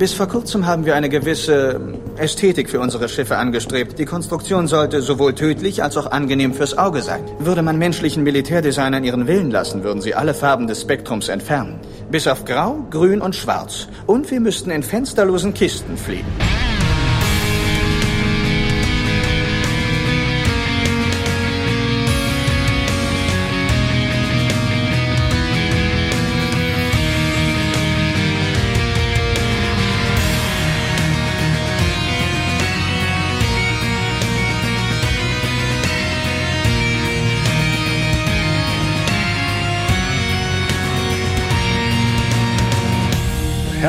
Bis 0.00 0.14
vor 0.14 0.28
kurzem 0.28 0.64
haben 0.64 0.86
wir 0.86 0.94
eine 0.94 1.10
gewisse 1.10 1.78
Ästhetik 2.16 2.70
für 2.70 2.80
unsere 2.80 3.06
Schiffe 3.06 3.36
angestrebt. 3.36 3.98
Die 3.98 4.06
Konstruktion 4.06 4.66
sollte 4.66 5.02
sowohl 5.02 5.34
tödlich 5.34 5.82
als 5.82 5.98
auch 5.98 6.10
angenehm 6.10 6.54
fürs 6.54 6.78
Auge 6.78 7.02
sein. 7.02 7.22
Würde 7.38 7.60
man 7.60 7.76
menschlichen 7.76 8.22
Militärdesignern 8.22 9.04
ihren 9.04 9.26
Willen 9.26 9.50
lassen, 9.50 9.84
würden 9.84 10.00
sie 10.00 10.14
alle 10.14 10.32
Farben 10.32 10.66
des 10.66 10.80
Spektrums 10.80 11.28
entfernen. 11.28 11.78
Bis 12.10 12.26
auf 12.28 12.46
Grau, 12.46 12.78
Grün 12.88 13.20
und 13.20 13.36
Schwarz. 13.36 13.88
Und 14.06 14.30
wir 14.30 14.40
müssten 14.40 14.70
in 14.70 14.82
fensterlosen 14.82 15.52
Kisten 15.52 15.98
fliegen. 15.98 16.24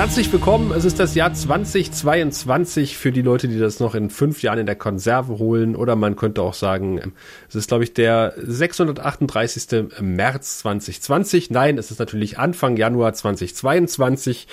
Herzlich 0.01 0.33
willkommen. 0.33 0.71
Es 0.71 0.83
ist 0.83 0.99
das 0.99 1.13
Jahr 1.13 1.31
2022 1.31 2.97
für 2.97 3.11
die 3.11 3.21
Leute, 3.21 3.47
die 3.47 3.59
das 3.59 3.79
noch 3.79 3.93
in 3.93 4.09
fünf 4.09 4.41
Jahren 4.41 4.57
in 4.57 4.65
der 4.65 4.75
Konserve 4.75 5.37
holen. 5.37 5.75
Oder 5.75 5.95
man 5.95 6.15
könnte 6.15 6.41
auch 6.41 6.55
sagen, 6.55 7.13
es 7.47 7.53
ist, 7.53 7.67
glaube 7.67 7.83
ich, 7.83 7.93
der 7.93 8.33
638. 8.35 9.91
März 10.01 10.57
2020. 10.57 11.51
Nein, 11.51 11.77
es 11.77 11.91
ist 11.91 11.99
natürlich 11.99 12.39
Anfang 12.39 12.77
Januar 12.77 13.13
2022. 13.13 14.47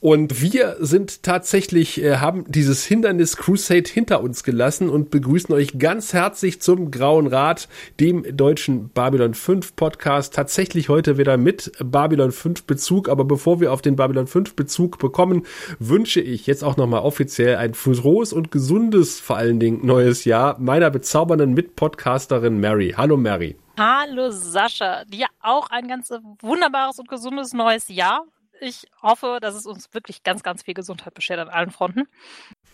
Und 0.00 0.40
wir 0.40 0.76
sind 0.78 1.24
tatsächlich, 1.24 2.02
äh, 2.02 2.16
haben 2.18 2.44
dieses 2.46 2.84
Hindernis 2.84 3.36
Crusade 3.36 3.90
hinter 3.90 4.22
uns 4.22 4.44
gelassen 4.44 4.88
und 4.88 5.10
begrüßen 5.10 5.52
euch 5.52 5.78
ganz 5.78 6.12
herzlich 6.12 6.60
zum 6.60 6.92
Grauen 6.92 7.26
Rat, 7.26 7.68
dem 7.98 8.24
deutschen 8.36 8.90
Babylon 8.90 9.34
5 9.34 9.74
Podcast. 9.74 10.34
Tatsächlich 10.34 10.88
heute 10.88 11.18
wieder 11.18 11.36
mit 11.36 11.72
Babylon 11.82 12.30
5 12.30 12.64
Bezug. 12.64 13.08
Aber 13.08 13.24
bevor 13.24 13.60
wir 13.60 13.72
auf 13.72 13.82
den 13.82 13.96
Babylon 13.96 14.28
5 14.28 14.54
Bezug 14.54 14.98
bekommen, 15.00 15.44
wünsche 15.80 16.20
ich 16.20 16.46
jetzt 16.46 16.62
auch 16.62 16.76
nochmal 16.76 17.00
offiziell 17.00 17.56
ein 17.56 17.74
frohes 17.74 18.32
und 18.32 18.52
gesundes, 18.52 19.18
vor 19.18 19.36
allen 19.36 19.58
Dingen 19.58 19.84
neues 19.84 20.24
Jahr 20.24 20.58
meiner 20.60 20.90
bezaubernden 20.90 21.54
Mitpodcasterin 21.54 22.60
Mary. 22.60 22.94
Hallo 22.96 23.16
Mary. 23.16 23.56
Hallo 23.76 24.30
Sascha, 24.30 25.04
dir 25.04 25.26
auch 25.40 25.70
ein 25.70 25.86
ganz 25.86 26.12
wunderbares 26.40 26.98
und 26.98 27.08
gesundes 27.08 27.52
neues 27.52 27.88
Jahr 27.88 28.24
ich 28.60 28.86
hoffe, 29.02 29.38
dass 29.40 29.54
es 29.54 29.66
uns 29.66 29.92
wirklich 29.92 30.22
ganz, 30.22 30.42
ganz 30.42 30.62
viel 30.62 30.74
Gesundheit 30.74 31.14
beschert 31.14 31.38
an 31.38 31.48
allen 31.48 31.70
Fronten. 31.70 32.08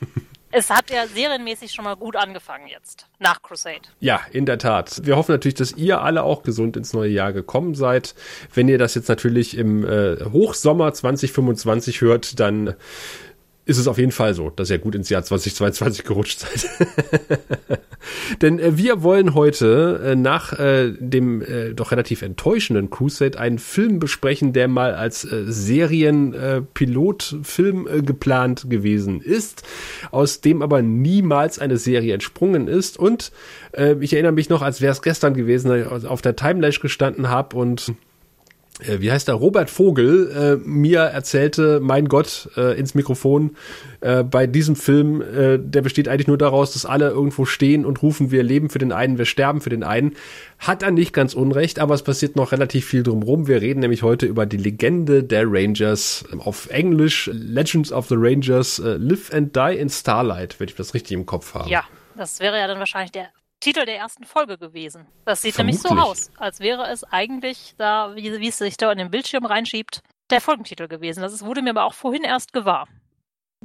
es 0.50 0.70
hat 0.70 0.90
ja 0.90 1.06
serienmäßig 1.06 1.72
schon 1.72 1.84
mal 1.84 1.96
gut 1.96 2.16
angefangen 2.16 2.68
jetzt, 2.68 3.08
nach 3.18 3.42
Crusade. 3.42 3.82
Ja, 4.00 4.20
in 4.30 4.46
der 4.46 4.58
Tat. 4.58 5.04
Wir 5.04 5.16
hoffen 5.16 5.32
natürlich, 5.32 5.56
dass 5.56 5.72
ihr 5.72 6.00
alle 6.00 6.22
auch 6.22 6.42
gesund 6.42 6.76
ins 6.76 6.92
neue 6.92 7.10
Jahr 7.10 7.32
gekommen 7.32 7.74
seid. 7.74 8.14
Wenn 8.52 8.68
ihr 8.68 8.78
das 8.78 8.94
jetzt 8.94 9.08
natürlich 9.08 9.56
im 9.56 9.84
äh, 9.84 10.24
Hochsommer 10.24 10.92
2025 10.92 12.00
hört, 12.00 12.38
dann 12.38 12.74
ist 13.66 13.78
es 13.78 13.88
auf 13.88 13.98
jeden 13.98 14.12
Fall 14.12 14.34
so, 14.34 14.50
dass 14.50 14.70
ihr 14.70 14.78
gut 14.78 14.94
ins 14.94 15.08
Jahr 15.08 15.22
2022 15.22 16.04
gerutscht 16.04 16.40
seid. 16.40 16.68
Denn 18.42 18.58
äh, 18.58 18.76
wir 18.76 19.02
wollen 19.02 19.32
heute 19.34 20.02
äh, 20.04 20.14
nach 20.14 20.52
äh, 20.58 20.92
dem 20.98 21.40
äh, 21.42 21.72
doch 21.72 21.90
relativ 21.90 22.20
enttäuschenden 22.22 22.90
Crusade 22.90 23.38
einen 23.38 23.58
Film 23.58 23.98
besprechen, 23.98 24.52
der 24.52 24.68
mal 24.68 24.94
als 24.94 25.24
äh, 25.24 25.44
Serienpilotfilm 25.46 27.88
äh, 27.88 28.02
geplant 28.02 28.68
gewesen 28.68 29.22
ist, 29.22 29.62
aus 30.10 30.42
dem 30.42 30.60
aber 30.60 30.82
niemals 30.82 31.58
eine 31.58 31.78
Serie 31.78 32.12
entsprungen 32.14 32.68
ist. 32.68 32.98
Und 32.98 33.32
ich 34.00 34.12
erinnere 34.12 34.30
mich 34.30 34.50
noch, 34.50 34.62
als 34.62 34.80
wäre 34.80 34.92
es 34.92 35.02
gestern 35.02 35.34
gewesen, 35.34 36.06
auf 36.06 36.22
der 36.22 36.36
Timelash 36.36 36.78
gestanden 36.78 37.28
habe 37.28 37.56
und 37.56 37.92
äh, 38.86 39.00
wie 39.00 39.10
heißt 39.10 39.28
der, 39.28 39.34
Robert 39.34 39.70
Vogel 39.70 40.30
äh, 40.30 40.68
mir 40.68 41.00
erzählte, 41.00 41.80
mein 41.80 42.08
Gott, 42.08 42.48
äh, 42.56 42.78
ins 42.78 42.94
Mikrofon, 42.94 43.56
äh, 44.00 44.22
bei 44.22 44.46
diesem 44.46 44.76
Film, 44.76 45.22
äh, 45.22 45.58
der 45.58 45.82
besteht 45.82 46.08
eigentlich 46.08 46.26
nur 46.26 46.38
daraus, 46.38 46.72
dass 46.72 46.86
alle 46.86 47.08
irgendwo 47.10 47.44
stehen 47.44 47.84
und 47.84 48.02
rufen, 48.02 48.30
wir 48.30 48.42
leben 48.42 48.70
für 48.70 48.78
den 48.78 48.92
einen, 48.92 49.18
wir 49.18 49.24
sterben 49.24 49.60
für 49.60 49.70
den 49.70 49.82
einen. 49.82 50.14
Hat 50.58 50.82
er 50.82 50.90
nicht 50.90 51.12
ganz 51.12 51.34
unrecht, 51.34 51.78
aber 51.78 51.94
es 51.94 52.02
passiert 52.02 52.36
noch 52.36 52.52
relativ 52.52 52.86
viel 52.86 53.02
drumherum. 53.02 53.46
Wir 53.46 53.60
reden 53.60 53.80
nämlich 53.80 54.02
heute 54.02 54.26
über 54.26 54.46
die 54.46 54.56
Legende 54.56 55.22
der 55.22 55.44
Rangers, 55.46 56.24
auf 56.38 56.68
Englisch 56.70 57.30
Legends 57.32 57.92
of 57.92 58.08
the 58.08 58.16
Rangers, 58.16 58.78
äh, 58.78 58.96
Live 58.96 59.32
and 59.32 59.54
Die 59.56 59.76
in 59.78 59.88
Starlight, 59.88 60.58
wenn 60.58 60.68
ich 60.68 60.74
das 60.74 60.94
richtig 60.94 61.12
im 61.12 61.26
Kopf 61.26 61.54
habe. 61.54 61.68
Ja, 61.70 61.84
das 62.16 62.40
wäre 62.40 62.58
ja 62.58 62.66
dann 62.66 62.78
wahrscheinlich 62.78 63.12
der 63.12 63.28
Titel 63.60 63.84
der 63.84 63.96
ersten 63.96 64.24
Folge 64.24 64.58
gewesen. 64.58 65.06
Das 65.24 65.42
sieht 65.42 65.54
Vermutlich. 65.54 65.82
nämlich 65.84 66.02
so 66.02 66.10
aus, 66.10 66.30
als 66.36 66.60
wäre 66.60 66.90
es 66.92 67.04
eigentlich 67.04 67.74
da, 67.78 68.14
wie, 68.14 68.40
wie 68.40 68.48
es 68.48 68.58
sich 68.58 68.76
da 68.76 68.92
in 68.92 68.98
den 68.98 69.10
Bildschirm 69.10 69.46
reinschiebt, 69.46 70.02
der 70.30 70.40
Folgentitel 70.40 70.88
gewesen. 70.88 71.22
Das 71.22 71.44
wurde 71.44 71.62
mir 71.62 71.70
aber 71.70 71.84
auch 71.84 71.94
vorhin 71.94 72.24
erst 72.24 72.52
gewahr. 72.52 72.88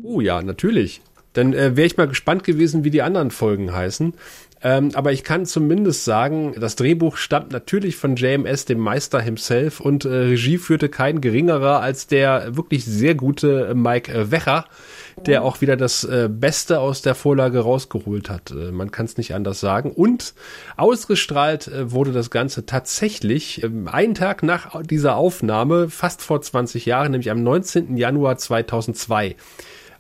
Oh 0.02 0.22
ja, 0.22 0.42
natürlich. 0.42 1.02
Dann 1.34 1.54
äh, 1.54 1.76
wäre 1.76 1.86
ich 1.86 1.98
mal 1.98 2.08
gespannt 2.08 2.44
gewesen, 2.44 2.84
wie 2.84 2.90
die 2.90 3.02
anderen 3.02 3.32
Folgen 3.32 3.74
heißen. 3.74 4.14
Ähm, 4.62 4.92
aber 4.94 5.14
ich 5.14 5.24
kann 5.24 5.46
zumindest 5.46 6.04
sagen, 6.04 6.54
das 6.60 6.76
Drehbuch 6.76 7.18
stammt 7.18 7.52
natürlich 7.52 7.96
von 7.96 8.16
JMS, 8.16 8.66
dem 8.66 8.80
Meister 8.80 9.22
himself, 9.22 9.80
und 9.80 10.06
äh, 10.06 10.10
Regie 10.10 10.58
führte 10.58 10.90
kein 10.90 11.22
geringerer 11.22 11.82
als 11.82 12.08
der 12.08 12.58
wirklich 12.58 12.84
sehr 12.84 13.16
gute 13.16 13.74
Mike 13.74 14.12
äh, 14.12 14.32
Wecher, 14.32 14.66
der 15.28 15.44
auch 15.44 15.62
wieder 15.62 15.78
das 15.78 16.04
äh, 16.04 16.30
Beste 16.32 16.80
aus 16.80 17.02
der 17.02 17.16
Vorlage 17.16 17.60
rausgeholt 17.60 18.30
hat. 18.30 18.52
Äh, 18.52 18.72
man 18.72 18.92
kann 18.92 19.06
es 19.06 19.18
nicht 19.18 19.34
anders 19.34 19.60
sagen. 19.60 19.92
Und 19.92 20.34
ausgestrahlt 20.78 21.68
äh, 21.68 21.92
wurde 21.92 22.12
das 22.12 22.30
Ganze 22.30 22.66
tatsächlich 22.66 23.64
äh, 23.64 23.70
einen 23.86 24.16
Tag 24.16 24.44
nach 24.44 24.82
dieser 24.84 25.16
Aufnahme, 25.16 25.90
fast 25.90 26.22
vor 26.22 26.42
20 26.42 26.86
Jahren, 26.86 27.12
nämlich 27.12 27.32
am 27.32 27.44
19. 27.44 27.98
Januar 27.98 28.38
2002. 28.38 29.36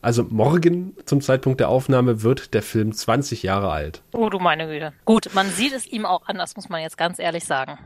Also 0.01 0.23
morgen 0.23 0.95
zum 1.05 1.19
Zeitpunkt 1.19 1.59
der 1.59 1.67
Aufnahme 1.67 2.23
wird 2.23 2.53
der 2.53 2.61
Film 2.61 2.93
20 2.93 3.43
Jahre 3.43 3.69
alt. 3.71 4.01
Oh 4.13 4.29
du 4.29 4.39
meine 4.39 4.67
Güte. 4.67 4.93
Gut, 5.03 5.33
man 5.33 5.49
sieht 5.49 5.73
es 5.73 5.85
ihm 5.85 6.05
auch 6.05 6.25
an, 6.27 6.37
das 6.37 6.55
muss 6.55 6.69
man 6.69 6.81
jetzt 6.81 6.97
ganz 6.97 7.19
ehrlich 7.19 7.43
sagen. 7.43 7.77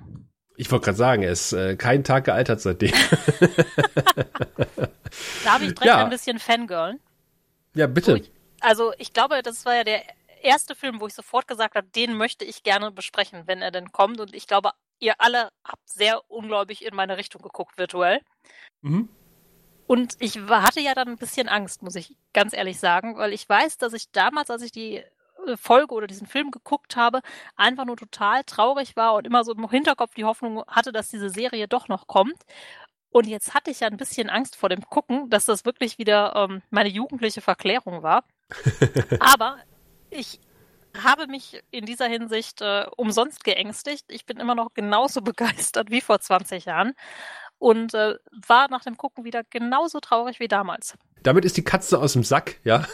Ich 0.55 0.71
wollte 0.71 0.85
gerade 0.85 0.97
sagen, 0.97 1.23
er 1.23 1.31
ist 1.31 1.53
äh, 1.53 1.75
kein 1.75 2.03
Tag 2.03 2.25
gealtert 2.25 2.61
seitdem. 2.61 2.91
Darf 5.43 5.61
ich 5.61 5.73
direkt 5.73 5.85
ja. 5.85 6.03
ein 6.03 6.11
bisschen 6.11 6.37
fangirlen? 6.37 6.99
Ja, 7.75 7.87
bitte. 7.87 8.17
Ich, 8.17 8.31
also 8.61 8.93
ich 8.97 9.13
glaube, 9.13 9.41
das 9.41 9.65
war 9.65 9.75
ja 9.75 9.83
der 9.83 10.03
erste 10.41 10.75
Film, 10.75 10.99
wo 10.99 11.07
ich 11.07 11.13
sofort 11.13 11.47
gesagt 11.47 11.75
habe, 11.75 11.87
den 11.87 12.15
möchte 12.15 12.45
ich 12.45 12.63
gerne 12.63 12.91
besprechen, 12.91 13.43
wenn 13.45 13.61
er 13.61 13.71
denn 13.71 13.91
kommt. 13.91 14.19
Und 14.19 14.35
ich 14.35 14.47
glaube, 14.47 14.71
ihr 14.99 15.15
alle 15.19 15.49
habt 15.63 15.89
sehr 15.89 16.29
ungläubig 16.29 16.85
in 16.85 16.95
meine 16.95 17.17
Richtung 17.17 17.41
geguckt, 17.41 17.77
virtuell. 17.77 18.21
Mhm. 18.81 19.09
Und 19.87 20.15
ich 20.19 20.39
hatte 20.39 20.79
ja 20.79 20.93
dann 20.93 21.09
ein 21.09 21.17
bisschen 21.17 21.49
Angst, 21.49 21.81
muss 21.81 21.95
ich 21.95 22.15
ganz 22.33 22.53
ehrlich 22.53 22.79
sagen, 22.79 23.17
weil 23.17 23.33
ich 23.33 23.47
weiß, 23.47 23.77
dass 23.77 23.93
ich 23.93 24.11
damals, 24.11 24.49
als 24.49 24.61
ich 24.61 24.71
die 24.71 24.97
äh, 24.97 25.57
Folge 25.57 25.93
oder 25.93 26.07
diesen 26.07 26.25
Film 26.27 26.51
geguckt 26.51 26.95
habe, 26.95 27.21
einfach 27.55 27.85
nur 27.85 27.97
total 27.97 28.43
traurig 28.45 28.95
war 28.95 29.15
und 29.15 29.27
immer 29.27 29.43
so 29.43 29.53
im 29.53 29.69
Hinterkopf 29.69 30.13
die 30.15 30.23
Hoffnung 30.25 30.63
hatte, 30.67 30.91
dass 30.91 31.09
diese 31.09 31.29
Serie 31.29 31.67
doch 31.67 31.89
noch 31.89 32.07
kommt. 32.07 32.43
Und 33.13 33.27
jetzt 33.27 33.53
hatte 33.53 33.69
ich 33.69 33.81
ja 33.81 33.87
ein 33.87 33.97
bisschen 33.97 34.29
Angst 34.29 34.55
vor 34.55 34.69
dem 34.69 34.81
Gucken, 34.81 35.29
dass 35.29 35.45
das 35.45 35.65
wirklich 35.65 35.99
wieder 35.99 36.35
ähm, 36.35 36.63
meine 36.71 36.89
jugendliche 36.89 37.41
Verklärung 37.41 38.01
war. 38.01 38.23
Aber 39.19 39.57
ich 40.09 40.39
habe 40.97 41.27
mich 41.27 41.61
in 41.69 41.85
dieser 41.85 42.07
Hinsicht 42.07 42.61
äh, 42.61 42.87
umsonst 42.97 43.43
geängstigt. 43.43 44.05
Ich 44.09 44.25
bin 44.25 44.37
immer 44.37 44.55
noch 44.55 44.73
genauso 44.73 45.21
begeistert 45.23 45.91
wie 45.91 46.01
vor 46.01 46.19
20 46.19 46.65
Jahren 46.65 46.93
und 47.59 47.93
äh, 47.93 48.15
war 48.47 48.67
nach 48.69 48.83
dem 48.83 48.97
Gucken 48.97 49.23
wieder 49.23 49.43
genauso 49.43 49.99
traurig 49.99 50.39
wie 50.39 50.47
damals. 50.47 50.97
Damit 51.23 51.45
ist 51.45 51.55
die 51.55 51.63
Katze 51.63 51.99
aus 51.99 52.13
dem 52.13 52.23
Sack, 52.23 52.57
ja. 52.65 52.85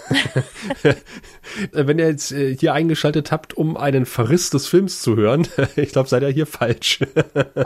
Wenn 1.72 1.98
ihr 1.98 2.08
jetzt 2.08 2.32
äh, 2.32 2.56
hier 2.56 2.74
eingeschaltet 2.74 3.32
habt, 3.32 3.56
um 3.56 3.76
einen 3.76 4.06
Verriss 4.06 4.52
des 4.52 4.68
Films 4.68 5.02
zu 5.02 5.16
hören, 5.16 5.48
ich 5.76 5.92
glaube, 5.92 6.08
seid 6.08 6.22
ihr 6.22 6.30
hier 6.30 6.46
falsch. 6.46 7.00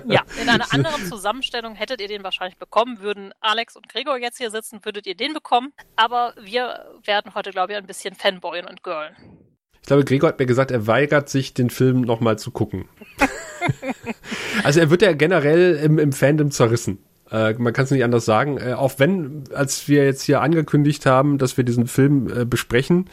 ja, 0.07 0.23
in 0.41 0.47
einer 0.47 0.73
anderen 0.73 1.05
Zusammenstellung 1.05 1.75
hättet 1.75 1.99
ihr 1.99 2.07
den 2.07 2.23
wahrscheinlich 2.23 2.57
bekommen. 2.57 3.01
Würden 3.01 3.33
Alex 3.41 3.75
und 3.75 3.89
Gregor 3.89 4.17
jetzt 4.17 4.37
hier 4.37 4.51
sitzen, 4.51 4.79
würdet 4.83 5.05
ihr 5.05 5.15
den 5.15 5.33
bekommen. 5.33 5.73
Aber 5.97 6.33
wir 6.41 6.85
werden 7.03 7.35
heute, 7.35 7.51
glaube 7.51 7.73
ich, 7.73 7.77
ein 7.77 7.85
bisschen 7.85 8.15
Fanboyen 8.15 8.65
und 8.65 8.83
Girlen. 8.83 9.15
Ich 9.81 9.87
glaube, 9.87 10.05
Gregor 10.05 10.29
hat 10.29 10.39
mir 10.39 10.45
gesagt, 10.45 10.71
er 10.71 10.87
weigert 10.87 11.27
sich, 11.27 11.53
den 11.53 11.69
Film 11.69 12.01
nochmal 12.01 12.39
zu 12.39 12.51
gucken. 12.51 12.87
also 14.63 14.79
er 14.79 14.89
wird 14.89 15.01
ja 15.01 15.11
generell 15.11 15.75
im, 15.75 15.99
im 15.99 16.13
Fandom 16.13 16.51
zerrissen. 16.51 17.03
Äh, 17.33 17.55
man 17.57 17.73
kann 17.73 17.85
es 17.85 17.91
nicht 17.91 18.03
anders 18.03 18.25
sagen. 18.25 18.57
Äh, 18.57 18.73
auch 18.73 18.93
wenn, 18.99 19.43
als 19.53 19.87
wir 19.87 20.05
jetzt 20.05 20.21
hier 20.21 20.41
angekündigt 20.41 21.05
haben, 21.05 21.39
dass 21.39 21.57
wir 21.57 21.63
diesen 21.63 21.87
Film 21.87 22.31
äh, 22.31 22.45
besprechen, 22.45 23.09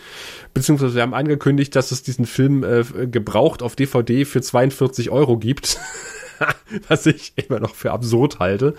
beziehungsweise 0.53 0.95
wir 0.95 1.03
haben 1.03 1.15
angekündigt, 1.15 1.75
dass 1.75 1.91
es 1.91 2.03
diesen 2.03 2.27
Film 2.27 2.63
äh, 2.63 2.85
gebraucht 3.07 3.63
auf 3.63 3.75
DVD 3.75 4.27
für 4.27 4.43
42 4.43 5.11
Euro 5.11 5.39
gibt. 5.39 5.81
was 6.89 7.07
ich 7.07 7.33
immer 7.37 7.61
noch 7.61 7.75
für 7.75 7.93
absurd 7.93 8.39
halte. 8.39 8.75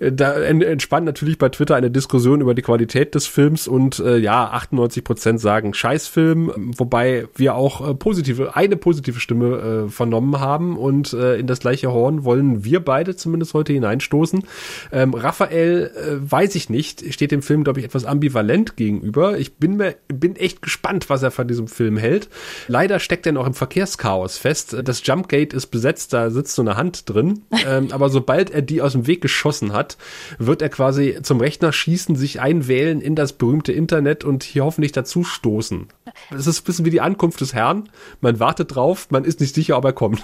Äh, 0.00 0.12
da 0.12 0.34
entspannt 0.34 1.06
natürlich 1.06 1.38
bei 1.38 1.48
Twitter 1.48 1.76
eine 1.76 1.90
Diskussion 1.90 2.40
über 2.40 2.54
die 2.54 2.62
Qualität 2.62 3.14
des 3.14 3.26
Films 3.26 3.68
und 3.68 3.98
äh, 3.98 4.16
ja, 4.18 4.50
98 4.50 5.04
Prozent 5.04 5.40
sagen 5.40 5.74
Scheißfilm, 5.74 6.72
wobei 6.76 7.26
wir 7.34 7.54
auch 7.54 7.88
äh, 7.88 7.94
positive, 7.94 8.56
eine 8.56 8.76
positive 8.76 9.20
Stimme 9.20 9.86
äh, 9.86 9.90
vernommen 9.90 10.40
haben 10.40 10.76
und 10.76 11.12
äh, 11.12 11.36
in 11.36 11.46
das 11.46 11.60
gleiche 11.60 11.92
Horn 11.92 12.24
wollen 12.24 12.64
wir 12.64 12.80
beide 12.80 13.16
zumindest 13.16 13.54
heute 13.54 13.72
hineinstoßen. 13.72 14.44
Ähm, 14.92 15.14
Raphael, 15.14 15.90
äh, 15.94 16.30
weiß 16.30 16.54
ich 16.54 16.70
nicht, 16.70 17.12
steht 17.12 17.30
dem 17.30 17.42
Film, 17.42 17.64
glaube 17.64 17.80
ich, 17.80 17.86
etwas 17.86 18.04
ambivalent 18.04 18.76
gegenüber. 18.76 19.38
Ich 19.38 19.56
bin 19.56 19.76
mir, 19.76 19.96
bin 20.08 20.36
echt 20.36 20.62
gespannt, 20.62 21.10
was 21.10 21.22
er 21.22 21.30
von 21.30 21.48
diesem 21.48 21.68
Film 21.68 21.96
hält. 21.96 22.28
Leider 22.68 22.98
steckt 22.98 23.26
er 23.26 23.32
noch 23.32 23.46
im 23.46 23.54
Verkehrschaos 23.54 24.38
fest. 24.38 24.76
Das 24.84 25.06
Jumpgate 25.06 25.56
ist 25.56 25.66
besetzt, 25.66 26.12
da 26.12 26.30
sitzt 26.30 26.54
so 26.54 26.62
eine 26.62 26.76
Hand 26.76 27.03
drin. 27.04 27.42
Ähm, 27.66 27.88
aber 27.90 28.08
sobald 28.08 28.50
er 28.50 28.62
die 28.62 28.82
aus 28.82 28.92
dem 28.92 29.06
Weg 29.06 29.20
geschossen 29.20 29.72
hat, 29.72 29.96
wird 30.38 30.62
er 30.62 30.68
quasi 30.68 31.18
zum 31.22 31.40
Rechner 31.40 31.72
schießen, 31.72 32.16
sich 32.16 32.40
einwählen 32.40 33.00
in 33.00 33.14
das 33.14 33.32
berühmte 33.34 33.72
Internet 33.72 34.24
und 34.24 34.42
hier 34.42 34.64
hoffentlich 34.64 34.92
dazu 34.92 35.24
stoßen. 35.24 35.88
Es 36.34 36.46
ist 36.46 36.60
ein 36.60 36.64
bisschen 36.64 36.84
wie 36.84 36.90
die 36.90 37.00
Ankunft 37.00 37.40
des 37.40 37.54
Herrn. 37.54 37.88
Man 38.20 38.40
wartet 38.40 38.74
drauf, 38.74 39.08
man 39.10 39.24
ist 39.24 39.40
nicht 39.40 39.54
sicher, 39.54 39.76
ob 39.76 39.84
er 39.84 39.92
kommt. 39.92 40.22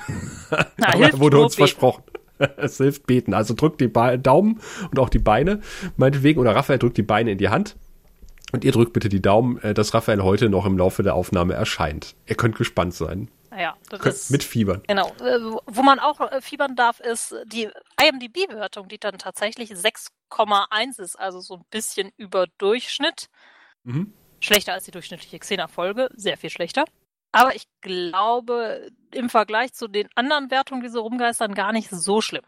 Na, 0.77 0.89
aber 0.95 1.11
er 1.11 1.19
wurde 1.19 1.41
uns 1.41 1.57
beten. 1.57 1.69
versprochen. 1.69 2.03
es 2.57 2.79
hilft 2.79 3.07
beten. 3.07 3.35
Also 3.35 3.55
drückt 3.55 3.81
die 3.81 3.89
Ba 3.89 4.17
Daumen 4.17 4.61
und 4.91 4.99
auch 4.99 5.09
die 5.09 5.19
Beine, 5.19 5.61
meinetwegen, 5.97 6.41
oder 6.41 6.55
Raphael 6.55 6.79
drückt 6.79 6.97
die 6.97 7.03
Beine 7.03 7.33
in 7.33 7.39
die 7.39 7.49
Hand. 7.49 7.77
Und 8.53 8.65
ihr 8.65 8.73
drückt 8.73 8.93
bitte 8.93 9.09
die 9.09 9.23
Daumen, 9.23 9.59
äh, 9.59 9.75
dass 9.75 9.95
Raphael 9.95 10.23
heute 10.23 10.49
noch 10.49 10.67
im 10.67 10.77
Laufe 10.77 11.03
der 11.03 11.15
Aufnahme 11.15 11.55
erscheint. 11.55 12.17
Ihr 12.27 12.37
könnt 12.37 12.57
gespannt 12.57 12.95
sein. 12.95 13.29
Ja, 13.57 13.77
mit 14.29 14.45
Fiebern. 14.45 14.83
Genau. 14.87 15.09
Äh, 15.21 15.41
wo 15.67 15.83
man 15.83 15.99
auch 15.99 16.21
äh, 16.21 16.41
fiebern 16.41 16.77
darf, 16.77 17.01
ist 17.01 17.35
die 17.47 17.69
IMDb-Bewertung, 18.01 18.89
die 18.89 18.99
dann 18.99 19.19
tatsächlich 19.19 19.73
6,1 19.73 21.01
ist, 21.01 21.17
also 21.17 21.41
so 21.41 21.57
ein 21.57 21.65
bisschen 21.71 22.13
über 22.17 22.47
Durchschnitt. 22.59 23.29
Mhm. 23.83 24.13
Schlechter 24.41 24.73
als 24.73 24.85
die 24.85 24.93
durchschnittliche 24.93 25.39
Xena-Folge, 25.39 26.09
sehr 26.15 26.37
viel 26.37 26.51
schlechter. 26.51 26.85
Aber 27.33 27.55
ich 27.55 27.67
glaube, 27.81 28.91
im 29.13 29.31
Vergleich 29.31 29.73
zu 29.73 29.89
den 29.89 30.09
anderen 30.15 30.51
Wertungen, 30.51 30.83
die 30.83 30.89
so 30.89 31.03
rumgeistern, 31.03 31.55
gar 31.55 31.73
nicht 31.73 31.91
so 31.91 32.21
schlimm. 32.21 32.45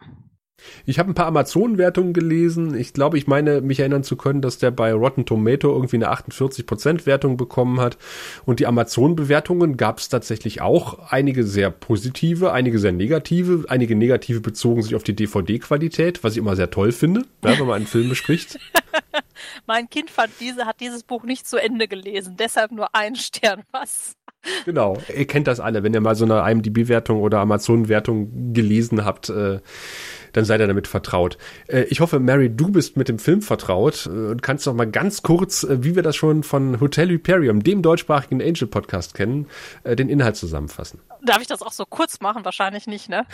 Ich 0.87 0.99
habe 0.99 1.11
ein 1.11 1.15
paar 1.15 1.27
Amazon-Wertungen 1.27 2.13
gelesen. 2.13 2.75
Ich 2.75 2.93
glaube, 2.93 3.19
ich 3.19 3.27
meine, 3.27 3.61
mich 3.61 3.81
erinnern 3.81 4.05
zu 4.05 4.17
können, 4.17 4.41
dass 4.41 4.59
der 4.59 4.71
bei 4.71 4.93
Rotten 4.93 5.25
Tomato 5.25 5.73
irgendwie 5.73 5.97
eine 5.97 6.13
48% 6.13 7.07
Wertung 7.07 7.37
bekommen 7.37 7.81
hat. 7.81 7.99
Und 8.45 8.61
die 8.61 8.67
Amazon-Bewertungen 8.67 9.77
gab 9.77 9.99
es 9.99 10.09
tatsächlich 10.09 10.61
auch. 10.61 11.11
Einige 11.11 11.45
sehr 11.45 11.71
positive, 11.71 12.53
einige 12.53 12.79
sehr 12.79 12.93
negative. 12.93 13.65
Einige 13.69 13.97
negative 13.97 14.41
bezogen 14.41 14.83
sich 14.83 14.95
auf 14.95 15.03
die 15.03 15.17
DVD-Qualität, 15.17 16.25
was 16.25 16.33
ich 16.33 16.39
immer 16.39 16.57
sehr 16.57 16.71
toll 16.71 16.93
finde, 16.93 17.23
ja, 17.45 17.59
wenn 17.59 17.67
man 17.67 17.77
einen 17.77 17.87
Film 17.87 18.09
bespricht. 18.09 18.59
mein 19.67 19.89
Kind 19.91 20.11
diese, 20.41 20.67
hat 20.67 20.81
dieses 20.81 21.03
Buch 21.03 21.25
nicht 21.25 21.47
zu 21.47 21.57
Ende 21.57 21.89
gelesen, 21.89 22.37
deshalb 22.39 22.73
nur 22.73 22.95
ein 22.95 23.17
Stern. 23.17 23.63
Was? 23.71 24.17
Genau, 24.65 24.99
ihr 25.15 25.27
kennt 25.27 25.47
das 25.47 25.61
alle. 25.61 25.83
Wenn 25.83 25.95
ihr 25.95 26.01
mal 26.01 26.17
so 26.17 26.25
eine 26.25 26.51
IMDb-Wertung 26.51 27.21
oder 27.21 27.39
Amazon-Wertung 27.41 28.53
gelesen 28.53 29.05
habt, 29.05 29.29
äh, 29.29 29.61
dann 30.33 30.45
seid 30.45 30.61
ihr 30.61 30.67
damit 30.67 30.89
vertraut. 30.89 31.39
Äh, 31.69 31.83
ich 31.85 32.01
hoffe, 32.01 32.19
Mary, 32.19 32.51
du 32.51 32.71
bist 32.71 32.97
mit 32.97 33.09
dem 33.09 33.19
Film 33.19 33.43
vertraut 33.43 34.07
äh, 34.07 34.11
und 34.11 34.43
kannst 34.43 34.67
noch 34.67 34.75
mal 34.75 34.91
ganz 34.91 35.23
kurz, 35.23 35.65
äh, 35.65 35.85
wie 35.85 35.95
wir 35.95 36.03
das 36.03 36.17
schon 36.17 36.43
von 36.43 36.81
Hotel 36.81 37.11
Hyperium, 37.11 37.63
dem 37.63 37.83
deutschsprachigen 37.83 38.43
Angel-Podcast 38.43 39.15
kennen, 39.15 39.49
äh, 39.85 39.95
den 39.95 40.09
Inhalt 40.09 40.37
zusammenfassen. 40.37 41.01
Darf 41.25 41.41
ich 41.41 41.47
das 41.47 41.63
auch 41.63 41.73
so 41.73 41.85
kurz 41.85 42.21
machen? 42.21 42.45
Wahrscheinlich 42.45 42.87
nicht, 42.87 43.09
ne? 43.09 43.27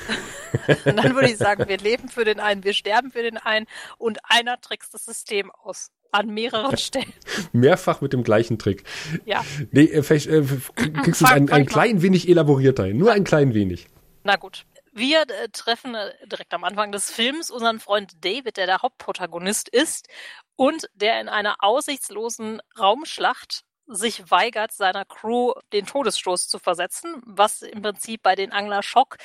dann 0.84 1.14
würde 1.14 1.30
ich 1.30 1.38
sagen, 1.38 1.68
wir 1.68 1.78
leben 1.78 2.08
für 2.08 2.24
den 2.24 2.40
einen, 2.40 2.64
wir 2.64 2.74
sterben 2.74 3.10
für 3.10 3.22
den 3.22 3.38
einen 3.38 3.66
und 3.96 4.18
einer 4.24 4.60
trickst 4.60 4.92
das 4.92 5.04
System 5.04 5.50
aus 5.50 5.90
an 6.12 6.28
mehreren 6.28 6.76
Stellen. 6.76 7.12
Mehrfach 7.52 8.00
mit 8.00 8.12
dem 8.12 8.22
gleichen 8.22 8.58
Trick. 8.58 8.84
Ja. 9.24 9.44
Nee, 9.70 9.84
äh, 9.84 10.02
vielleicht 10.02 10.26
äh, 10.26 10.42
kriegst 11.02 11.20
du 11.20 11.24
es 11.24 11.30
ein, 11.30 11.50
ein 11.50 11.66
klein 11.66 12.02
wenig 12.02 12.28
elaborierter 12.28 12.84
hin. 12.84 12.98
Nur 12.98 13.12
ein 13.12 13.24
klein 13.24 13.54
wenig. 13.54 13.88
Na 14.24 14.36
gut. 14.36 14.64
Wir 14.92 15.22
äh, 15.22 15.48
treffen 15.52 15.94
äh, 15.94 16.12
direkt 16.26 16.52
am 16.54 16.64
Anfang 16.64 16.90
des 16.92 17.10
Films 17.10 17.50
unseren 17.50 17.78
Freund 17.78 18.24
David, 18.24 18.56
der 18.56 18.66
der 18.66 18.82
Hauptprotagonist 18.82 19.68
ist 19.68 20.08
und 20.56 20.88
der 20.94 21.20
in 21.20 21.28
einer 21.28 21.56
aussichtslosen 21.60 22.60
Raumschlacht 22.78 23.62
sich 23.86 24.30
weigert, 24.30 24.72
seiner 24.72 25.04
Crew 25.04 25.52
den 25.72 25.86
Todesstoß 25.86 26.48
zu 26.48 26.58
versetzen, 26.58 27.22
was 27.24 27.62
im 27.62 27.80
Prinzip 27.80 28.22
bei 28.22 28.34
den 28.34 28.52
Angler 28.52 28.82
Schock 28.82 29.16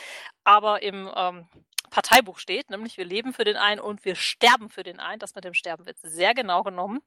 aber 0.43 0.81
im 0.81 1.09
ähm, 1.15 1.47
Parteibuch 1.93 2.39
steht, 2.39 2.71
nämlich 2.71 2.97
wir 2.97 3.05
leben 3.05 3.33
für 3.33 3.43
den 3.43 3.55
einen 3.55 3.79
und 3.79 4.03
wir 4.03 4.15
sterben 4.15 4.69
für 4.69 4.81
den 4.81 4.99
einen. 4.99 5.19
Das 5.19 5.35
mit 5.35 5.43
dem 5.43 5.53
Sterben 5.53 5.85
wird 5.85 5.97
sehr 6.01 6.33
genau 6.33 6.63
genommen. 6.63 7.01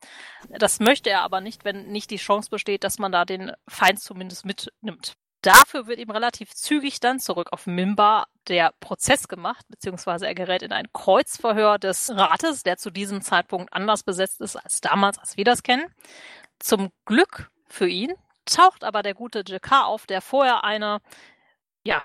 Das 0.49 0.79
möchte 0.79 1.11
er 1.11 1.23
aber 1.23 1.41
nicht, 1.41 1.65
wenn 1.65 1.89
nicht 1.89 2.09
die 2.09 2.19
Chance 2.19 2.51
besteht, 2.51 2.85
dass 2.85 3.01
man 3.01 3.11
da 3.11 3.25
den 3.25 3.51
Feind 3.67 4.01
zumindest 4.01 4.45
mitnimmt. 4.45 5.15
Dafür 5.43 5.89
wird 5.89 5.99
ihm 5.99 6.11
relativ 6.11 6.55
zügig 6.55 7.01
dann 7.01 7.19
zurück 7.19 7.49
auf 7.53 7.67
Mimba 7.67 8.27
der 8.47 8.75
Prozess 8.79 9.27
gemacht, 9.27 9.67
beziehungsweise 9.69 10.29
er 10.29 10.37
gerät 10.37 10.63
in 10.63 10.73
ein 10.73 10.87
Kreuzverhör 10.93 11.81
des 11.81 12.11
Rates, 12.15 12.63
der 12.63 12.77
zu 12.77 12.91
diesem 12.91 13.23
Zeitpunkt 13.23 13.73
anders 13.73 14.05
besetzt 14.05 14.41
ist 14.41 14.55
als 14.55 14.81
damals, 14.81 15.19
als 15.19 15.37
wir 15.37 15.45
das 15.45 15.65
kennen. 15.65 15.93
Zum 16.61 16.93
Glück 17.07 17.51
für 17.69 17.89
ihn 17.89 18.15
taucht 18.45 18.85
aber 18.85 19.03
der 19.03 19.15
gute 19.15 19.43
Jakar 19.45 19.87
auf, 19.87 20.07
der 20.07 20.21
vorher 20.21 20.63
eine 20.63 21.01
ja, 21.83 22.05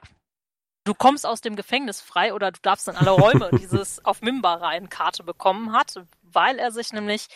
du 0.84 0.94
kommst 0.94 1.26
aus 1.26 1.42
dem 1.42 1.56
Gefängnis 1.56 2.02
frei 2.02 2.34
oder 2.34 2.52
du 2.52 2.60
darfst 2.62 2.88
in 2.88 2.96
alle 2.96 3.12
Räume 3.12 3.50
dieses 3.60 4.04
auf 4.06 4.22
Mimba 4.22 4.56
rein 4.56 4.90
Karte 4.90 5.24
bekommen 5.24 5.74
hat, 5.74 5.94
weil 6.22 6.60
er 6.60 6.72
sich 6.72 6.94
nämlich 6.94 7.28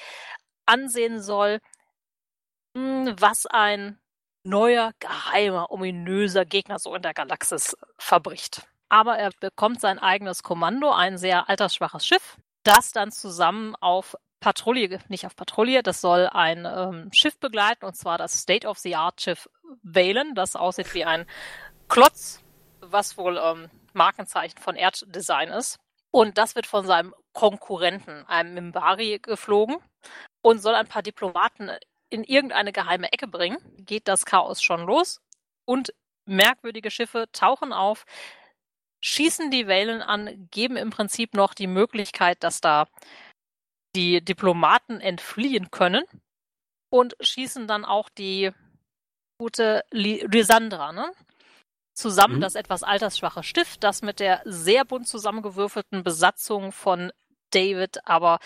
ansehen 0.66 1.22
soll, 1.22 1.60
hm, 2.76 3.16
was 3.20 3.46
ein 3.46 4.00
neuer, 4.44 4.92
geheimer, 5.00 5.72
ominöser 5.72 6.46
Gegner 6.46 6.80
so 6.80 6.94
in 6.96 7.02
der 7.02 7.14
Galaxis 7.14 7.76
verbricht. 7.98 8.68
Aber 8.90 9.18
er 9.18 9.32
bekommt 9.40 9.82
sein 9.82 9.98
eigenes 9.98 10.44
Kommando, 10.44 10.92
ein 10.92 11.18
sehr 11.18 11.50
altersschwaches 11.50 12.06
Schiff, 12.06 12.38
das 12.64 12.92
dann 12.92 13.12
zusammen 13.12 13.76
auf 13.76 14.16
Patrouille, 14.40 15.00
nicht 15.08 15.26
auf 15.26 15.36
Patrouille, 15.36 15.82
das 15.82 16.02
soll 16.02 16.28
ein 16.32 16.66
ähm, 16.66 17.10
Schiff 17.12 17.40
begleiten, 17.40 17.86
und 17.86 17.96
zwar 17.96 18.20
das 18.20 18.42
State-of-the-Art-Schiff 18.42 19.50
Valen, 19.82 20.36
das 20.36 20.56
aussieht 20.56 20.94
wie 20.94 21.06
ein 21.06 21.26
Klotz 21.88 22.45
was 22.96 23.18
wohl 23.18 23.38
ähm, 23.38 23.70
Markenzeichen 23.94 24.58
von 24.58 24.78
Erddesign 24.78 25.50
ist. 25.50 25.78
Und 26.12 26.38
das 26.38 26.56
wird 26.56 26.66
von 26.66 26.86
seinem 26.86 27.14
Konkurrenten, 27.34 28.26
einem 28.26 28.54
Mimbari, 28.54 29.20
geflogen 29.22 29.78
und 30.42 30.60
soll 30.60 30.76
ein 30.76 30.88
paar 30.88 31.04
Diplomaten 31.04 31.70
in 32.10 32.24
irgendeine 32.24 32.72
geheime 32.72 33.12
Ecke 33.12 33.28
bringen. 33.28 33.58
Geht 33.78 34.08
das 34.08 34.24
Chaos 34.24 34.64
schon 34.64 34.86
los 34.86 35.20
und 35.66 35.94
merkwürdige 36.25 36.90
Schiffe 36.90 37.25
tauchen 37.34 37.74
auf, 37.74 38.06
schießen 39.04 39.52
die 39.52 39.68
Wellen 39.68 40.02
an, 40.02 40.48
geben 40.52 40.78
im 40.78 40.90
Prinzip 40.90 41.34
noch 41.34 41.54
die 41.54 41.68
Möglichkeit, 41.68 42.44
dass 42.44 42.62
da 42.62 42.88
die 43.94 44.24
Diplomaten 44.24 45.02
entfliehen 45.02 45.70
können 45.70 46.06
und 46.90 47.18
schießen 47.20 47.68
dann 47.68 47.84
auch 47.84 48.08
die 48.08 48.52
gute 49.38 49.84
Lysandra, 49.92 50.94
ne? 50.94 51.12
Zusammen 51.96 52.36
mhm. 52.36 52.42
das 52.42 52.56
etwas 52.56 52.84
altersschwache 52.84 53.42
Stift, 53.42 53.84
das 53.84 54.02
mit 54.02 54.20
der 54.20 54.42
sehr 54.46 54.86
bunt 54.86 55.08
zusammengewürfelten 55.08 56.04
Besatzung 56.04 56.72
von 56.72 57.12
David 57.52 58.06
aber 58.06 58.40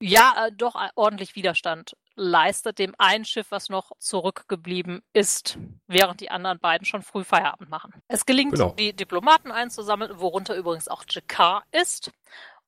ja 0.00 0.46
äh, 0.46 0.52
doch 0.52 0.74
ordentlich 0.94 1.36
Widerstand 1.36 1.96
leistet 2.16 2.78
dem 2.78 2.94
einen 2.98 3.26
Schiff, 3.26 3.50
was 3.50 3.68
noch 3.68 3.92
zurückgeblieben 3.98 5.02
ist, 5.12 5.58
während 5.86 6.20
die 6.20 6.30
anderen 6.30 6.58
beiden 6.58 6.86
schon 6.86 7.02
früh 7.02 7.24
Feierabend 7.24 7.68
machen. 7.68 7.92
Es 8.08 8.24
gelingt, 8.24 8.54
genau. 8.54 8.70
die 8.70 8.96
Diplomaten 8.96 9.52
einzusammeln, 9.52 10.18
worunter 10.18 10.56
übrigens 10.56 10.88
auch 10.88 11.04
Jakar 11.08 11.64
ist 11.72 12.10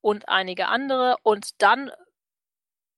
und 0.03 0.29
einige 0.29 0.69
andere. 0.69 1.17
Und 1.23 1.63
dann 1.63 1.91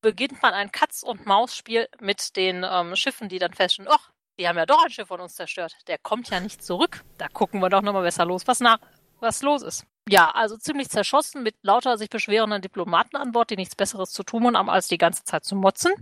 beginnt 0.00 0.42
man 0.42 0.52
ein 0.54 0.72
Katz-und-Maus-Spiel 0.72 1.88
mit 2.00 2.34
den 2.36 2.66
ähm, 2.68 2.96
Schiffen, 2.96 3.28
die 3.28 3.38
dann 3.38 3.54
feststellen, 3.54 3.90
ach, 3.92 4.10
die 4.40 4.48
haben 4.48 4.56
ja 4.56 4.66
doch 4.66 4.82
ein 4.82 4.90
Schiff 4.90 5.08
von 5.08 5.20
uns 5.20 5.34
zerstört. 5.34 5.76
Der 5.86 5.98
kommt 5.98 6.30
ja 6.30 6.40
nicht 6.40 6.64
zurück. 6.64 7.04
Da 7.18 7.28
gucken 7.28 7.60
wir 7.60 7.68
doch 7.68 7.82
nochmal 7.82 8.02
besser 8.02 8.24
los, 8.24 8.46
was 8.46 8.60
nach, 8.60 8.78
was 9.20 9.42
los 9.42 9.62
ist. 9.62 9.84
Ja, 10.08 10.30
also 10.30 10.56
ziemlich 10.56 10.88
zerschossen 10.88 11.42
mit 11.42 11.54
lauter 11.62 11.98
sich 11.98 12.08
beschwerenden 12.08 12.62
Diplomaten 12.62 13.16
an 13.16 13.32
Bord, 13.32 13.50
die 13.50 13.56
nichts 13.56 13.76
Besseres 13.76 14.10
zu 14.10 14.22
tun 14.22 14.56
haben, 14.56 14.70
als 14.70 14.88
die 14.88 14.96
ganze 14.96 15.24
Zeit 15.24 15.44
zu 15.44 15.56
motzen. 15.56 15.92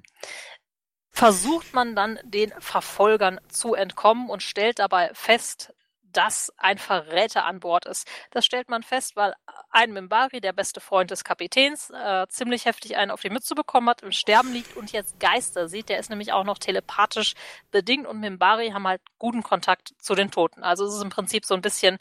Versucht 1.10 1.74
man 1.74 1.96
dann 1.96 2.20
den 2.22 2.52
Verfolgern 2.60 3.40
zu 3.48 3.74
entkommen 3.74 4.30
und 4.30 4.42
stellt 4.42 4.78
dabei 4.78 5.10
fest, 5.14 5.74
dass 6.18 6.52
ein 6.56 6.78
Verräter 6.78 7.44
an 7.44 7.60
Bord 7.60 7.86
ist. 7.86 8.08
Das 8.32 8.44
stellt 8.44 8.68
man 8.68 8.82
fest, 8.82 9.14
weil 9.14 9.34
ein 9.70 9.92
Mimbari, 9.92 10.40
der 10.40 10.52
beste 10.52 10.80
Freund 10.80 11.12
des 11.12 11.22
Kapitäns, 11.22 11.90
äh, 11.90 12.26
ziemlich 12.28 12.64
heftig 12.64 12.96
einen 12.96 13.12
auf 13.12 13.20
die 13.20 13.30
Mütze 13.30 13.54
bekommen 13.54 13.88
hat, 13.88 14.02
im 14.02 14.10
Sterben 14.10 14.52
liegt 14.52 14.76
und 14.76 14.90
jetzt 14.90 15.20
Geister 15.20 15.68
sieht. 15.68 15.88
Der 15.88 16.00
ist 16.00 16.10
nämlich 16.10 16.32
auch 16.32 16.42
noch 16.42 16.58
telepathisch 16.58 17.34
bedingt 17.70 18.04
und 18.04 18.18
Mimbari 18.18 18.70
haben 18.70 18.88
halt 18.88 19.00
guten 19.18 19.44
Kontakt 19.44 19.94
zu 20.00 20.16
den 20.16 20.32
Toten. 20.32 20.64
Also 20.64 20.86
es 20.86 20.94
ist 20.96 21.02
im 21.02 21.10
Prinzip 21.10 21.44
so 21.44 21.54
ein 21.54 21.62
bisschen 21.62 21.98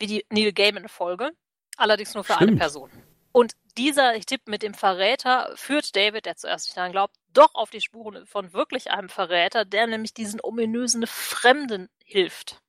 wie 0.00 0.08
die 0.08 0.26
Neil 0.28 0.52
Gaiman-Folge. 0.52 1.30
Allerdings 1.76 2.14
nur 2.14 2.24
für 2.24 2.32
Stimmt. 2.32 2.50
eine 2.50 2.58
Person. 2.58 2.90
Und 3.30 3.52
dieser 3.78 4.18
Tipp 4.18 4.42
mit 4.46 4.64
dem 4.64 4.74
Verräter 4.74 5.52
führt 5.54 5.94
David, 5.94 6.26
der 6.26 6.34
zuerst 6.34 6.66
nicht 6.66 6.76
daran 6.76 6.90
glaubt, 6.90 7.14
doch 7.32 7.54
auf 7.54 7.70
die 7.70 7.80
Spuren 7.80 8.26
von 8.26 8.52
wirklich 8.52 8.90
einem 8.90 9.08
Verräter, 9.08 9.64
der 9.64 9.86
nämlich 9.86 10.14
diesen 10.14 10.40
ominösen 10.42 11.06
Fremden 11.06 11.88
hilft. 12.04 12.61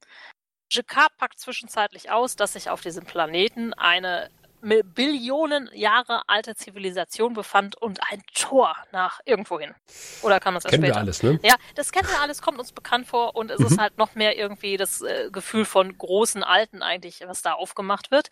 Jacquard 0.74 1.16
packt 1.18 1.40
zwischenzeitlich 1.40 2.10
aus, 2.10 2.36
dass 2.36 2.54
sich 2.54 2.70
auf 2.70 2.82
diesem 2.82 3.06
Planeten 3.06 3.74
eine 3.74 4.30
Billionen 4.62 5.70
Jahre 5.74 6.24
alte 6.28 6.56
Zivilisation 6.56 7.34
befand 7.34 7.76
und 7.76 8.00
ein 8.10 8.24
Tor 8.34 8.76
nach 8.92 9.20
irgendwohin. 9.26 9.76
Oder 10.22 10.40
kann 10.40 10.54
man 10.54 10.60
es 10.60 10.66
erst 10.66 10.72
Kennen 10.72 10.86
später? 10.86 10.96
wir 10.96 11.02
alles, 11.02 11.22
ne? 11.22 11.40
Ja, 11.44 11.56
das 11.76 11.92
kennen 11.92 12.08
wir 12.08 12.22
alles, 12.22 12.42
kommt 12.42 12.60
uns 12.60 12.72
bekannt 12.72 13.08
vor 13.08 13.36
und 13.36 13.52
es 13.52 13.60
mhm. 13.60 13.66
ist 13.66 13.78
halt 13.78 13.98
noch 13.98 14.16
mehr 14.16 14.38
irgendwie 14.38 14.78
das 14.78 15.02
äh, 15.02 15.30
Gefühl 15.32 15.66
von 15.66 15.98
großen 15.98 16.44
Alten 16.44 16.82
eigentlich, 16.82 17.22
was 17.28 17.42
da 17.42 17.54
aufgemacht 17.54 18.10
wird. 18.10 18.30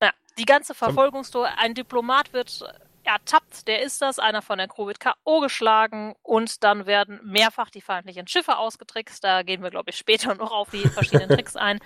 Ja, 0.00 0.12
die 0.38 0.44
ganze 0.44 0.74
Verfolgungstour, 0.74 1.48
ein 1.58 1.74
Diplomat 1.74 2.32
wird 2.32 2.64
ertappt, 3.08 3.66
der 3.66 3.82
ist 3.82 4.02
das, 4.02 4.18
einer 4.18 4.42
von 4.42 4.58
der 4.58 4.68
Crew 4.68 4.86
wird 4.86 5.00
K.O. 5.00 5.40
geschlagen 5.40 6.14
und 6.22 6.62
dann 6.62 6.86
werden 6.86 7.20
mehrfach 7.24 7.70
die 7.70 7.80
feindlichen 7.80 8.28
Schiffe 8.28 8.58
ausgetrickst. 8.58 9.24
Da 9.24 9.42
gehen 9.42 9.62
wir, 9.62 9.70
glaube 9.70 9.90
ich, 9.90 9.96
später 9.96 10.34
noch 10.36 10.52
auf 10.52 10.70
die 10.70 10.86
verschiedenen 10.86 11.30
Tricks 11.30 11.56
ein. 11.56 11.80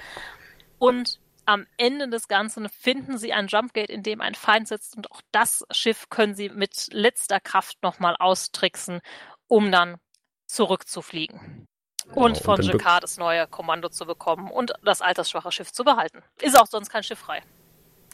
Und 0.79 1.21
am 1.45 1.67
Ende 1.77 2.09
des 2.09 2.29
Ganzen 2.29 2.69
finden 2.69 3.19
sie 3.19 3.33
ein 3.33 3.47
Jumpgate, 3.47 3.93
in 3.93 4.03
dem 4.03 4.21
ein 4.21 4.35
Feind 4.35 4.69
sitzt 4.69 4.97
und 4.97 5.11
auch 5.11 5.21
das 5.33 5.65
Schiff 5.71 6.09
können 6.09 6.35
sie 6.35 6.49
mit 6.49 6.89
letzter 6.91 7.41
Kraft 7.41 7.83
nochmal 7.83 8.17
austricksen, 8.19 9.01
um 9.49 9.73
dann 9.73 9.99
zurückzufliegen. 10.47 11.67
Und 12.15 12.35
genau, 12.35 12.45
von 12.45 12.63
Jacquard 12.63 13.05
das 13.05 13.17
neue 13.17 13.47
Kommando 13.47 13.89
zu 13.89 14.07
bekommen 14.07 14.51
und 14.51 14.73
das 14.85 15.03
altersschwache 15.03 15.53
Schiff 15.53 15.73
zu 15.73 15.85
behalten. 15.85 16.23
Ist 16.41 16.59
auch 16.59 16.67
sonst 16.67 16.91
kein 16.91 17.03
Schiff 17.03 17.21
frei. 17.21 17.43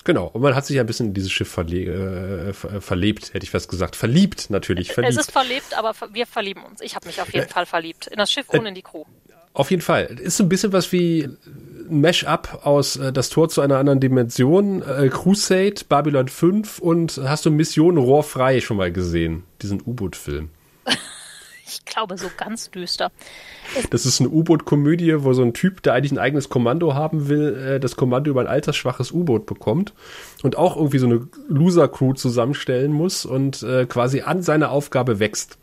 Genau, 0.05 0.26
und 0.26 0.40
man 0.40 0.55
hat 0.55 0.64
sich 0.64 0.78
ein 0.78 0.87
bisschen 0.87 1.09
in 1.09 1.14
dieses 1.14 1.31
Schiff 1.31 1.50
verle 1.50 2.50
äh, 2.50 2.52
verlebt, 2.52 3.35
hätte 3.35 3.45
ich 3.45 3.50
fast 3.50 3.69
gesagt. 3.69 3.97
Verliebt 3.97 4.49
natürlich. 4.50 4.93
Verliebt. 4.93 5.12
Es 5.12 5.21
ist 5.21 5.33
verlebt, 5.33 5.76
aber 5.76 5.95
wir 6.12 6.26
verlieben 6.26 6.62
uns. 6.64 6.81
Ich 6.81 6.95
habe 6.95 7.07
mich 7.07 7.21
auf 7.21 7.33
jeden 7.33 7.47
äh, 7.47 7.52
Fall 7.52 7.67
verliebt. 7.67 8.07
In 8.07 8.17
das 8.17 8.33
Schiff 8.33 8.49
und 8.49 8.64
in 8.64 8.75
die 8.75 8.83
Crew. 8.83 9.05
Auf 9.52 9.71
jeden 9.71 9.83
Fall. 9.83 10.05
Ist 10.05 10.37
so 10.37 10.45
ein 10.45 10.49
bisschen 10.49 10.73
was 10.73 10.93
wie 10.93 11.25
ein 11.25 12.00
Mash-up 12.00 12.61
aus 12.64 12.97
äh, 12.97 13.12
Das 13.12 13.28
Tor 13.28 13.49
zu 13.49 13.61
einer 13.61 13.78
anderen 13.78 14.00
Dimension, 14.00 14.83
äh, 14.83 15.09
Crusade, 15.09 15.83
Babylon 15.88 16.28
5 16.28 16.78
und 16.78 17.21
hast 17.25 17.45
du 17.45 17.50
Mission 17.50 17.97
Rohrfrei 17.97 18.61
schon 18.61 18.76
mal 18.76 18.93
gesehen? 18.93 19.45
Diesen 19.61 19.83
U-Boot-Film. 19.85 20.50
ich 21.69 21.85
glaube, 21.85 22.17
so 22.17 22.29
ganz 22.37 22.71
düster. 22.71 23.11
Das 23.91 24.07
ist 24.07 24.21
eine 24.21 24.31
U-Boot-Komödie, 24.31 25.23
wo 25.23 25.33
so 25.33 25.43
ein 25.43 25.53
Typ, 25.53 25.83
der 25.83 25.95
eigentlich 25.95 26.13
ein 26.13 26.19
eigenes 26.19 26.49
Kommando 26.49 26.95
haben 26.95 27.29
will, 27.29 27.57
äh, 27.57 27.81
das 27.81 27.97
Kommando 27.97 28.31
über 28.31 28.41
ein 28.41 28.47
altersschwaches 28.47 29.13
U-Boot 29.13 29.47
bekommt 29.47 29.93
und 30.43 30.57
auch 30.57 30.77
irgendwie 30.77 30.99
so 30.99 31.07
eine 31.07 31.29
Loser-Crew 31.49 32.15
zusammenstellen 32.15 32.93
muss 32.93 33.25
und 33.27 33.63
äh, 33.63 33.87
quasi 33.87 34.23
an 34.23 34.43
seine 34.43 34.71
Aufgabe 34.71 35.21
wächst. 35.21 35.59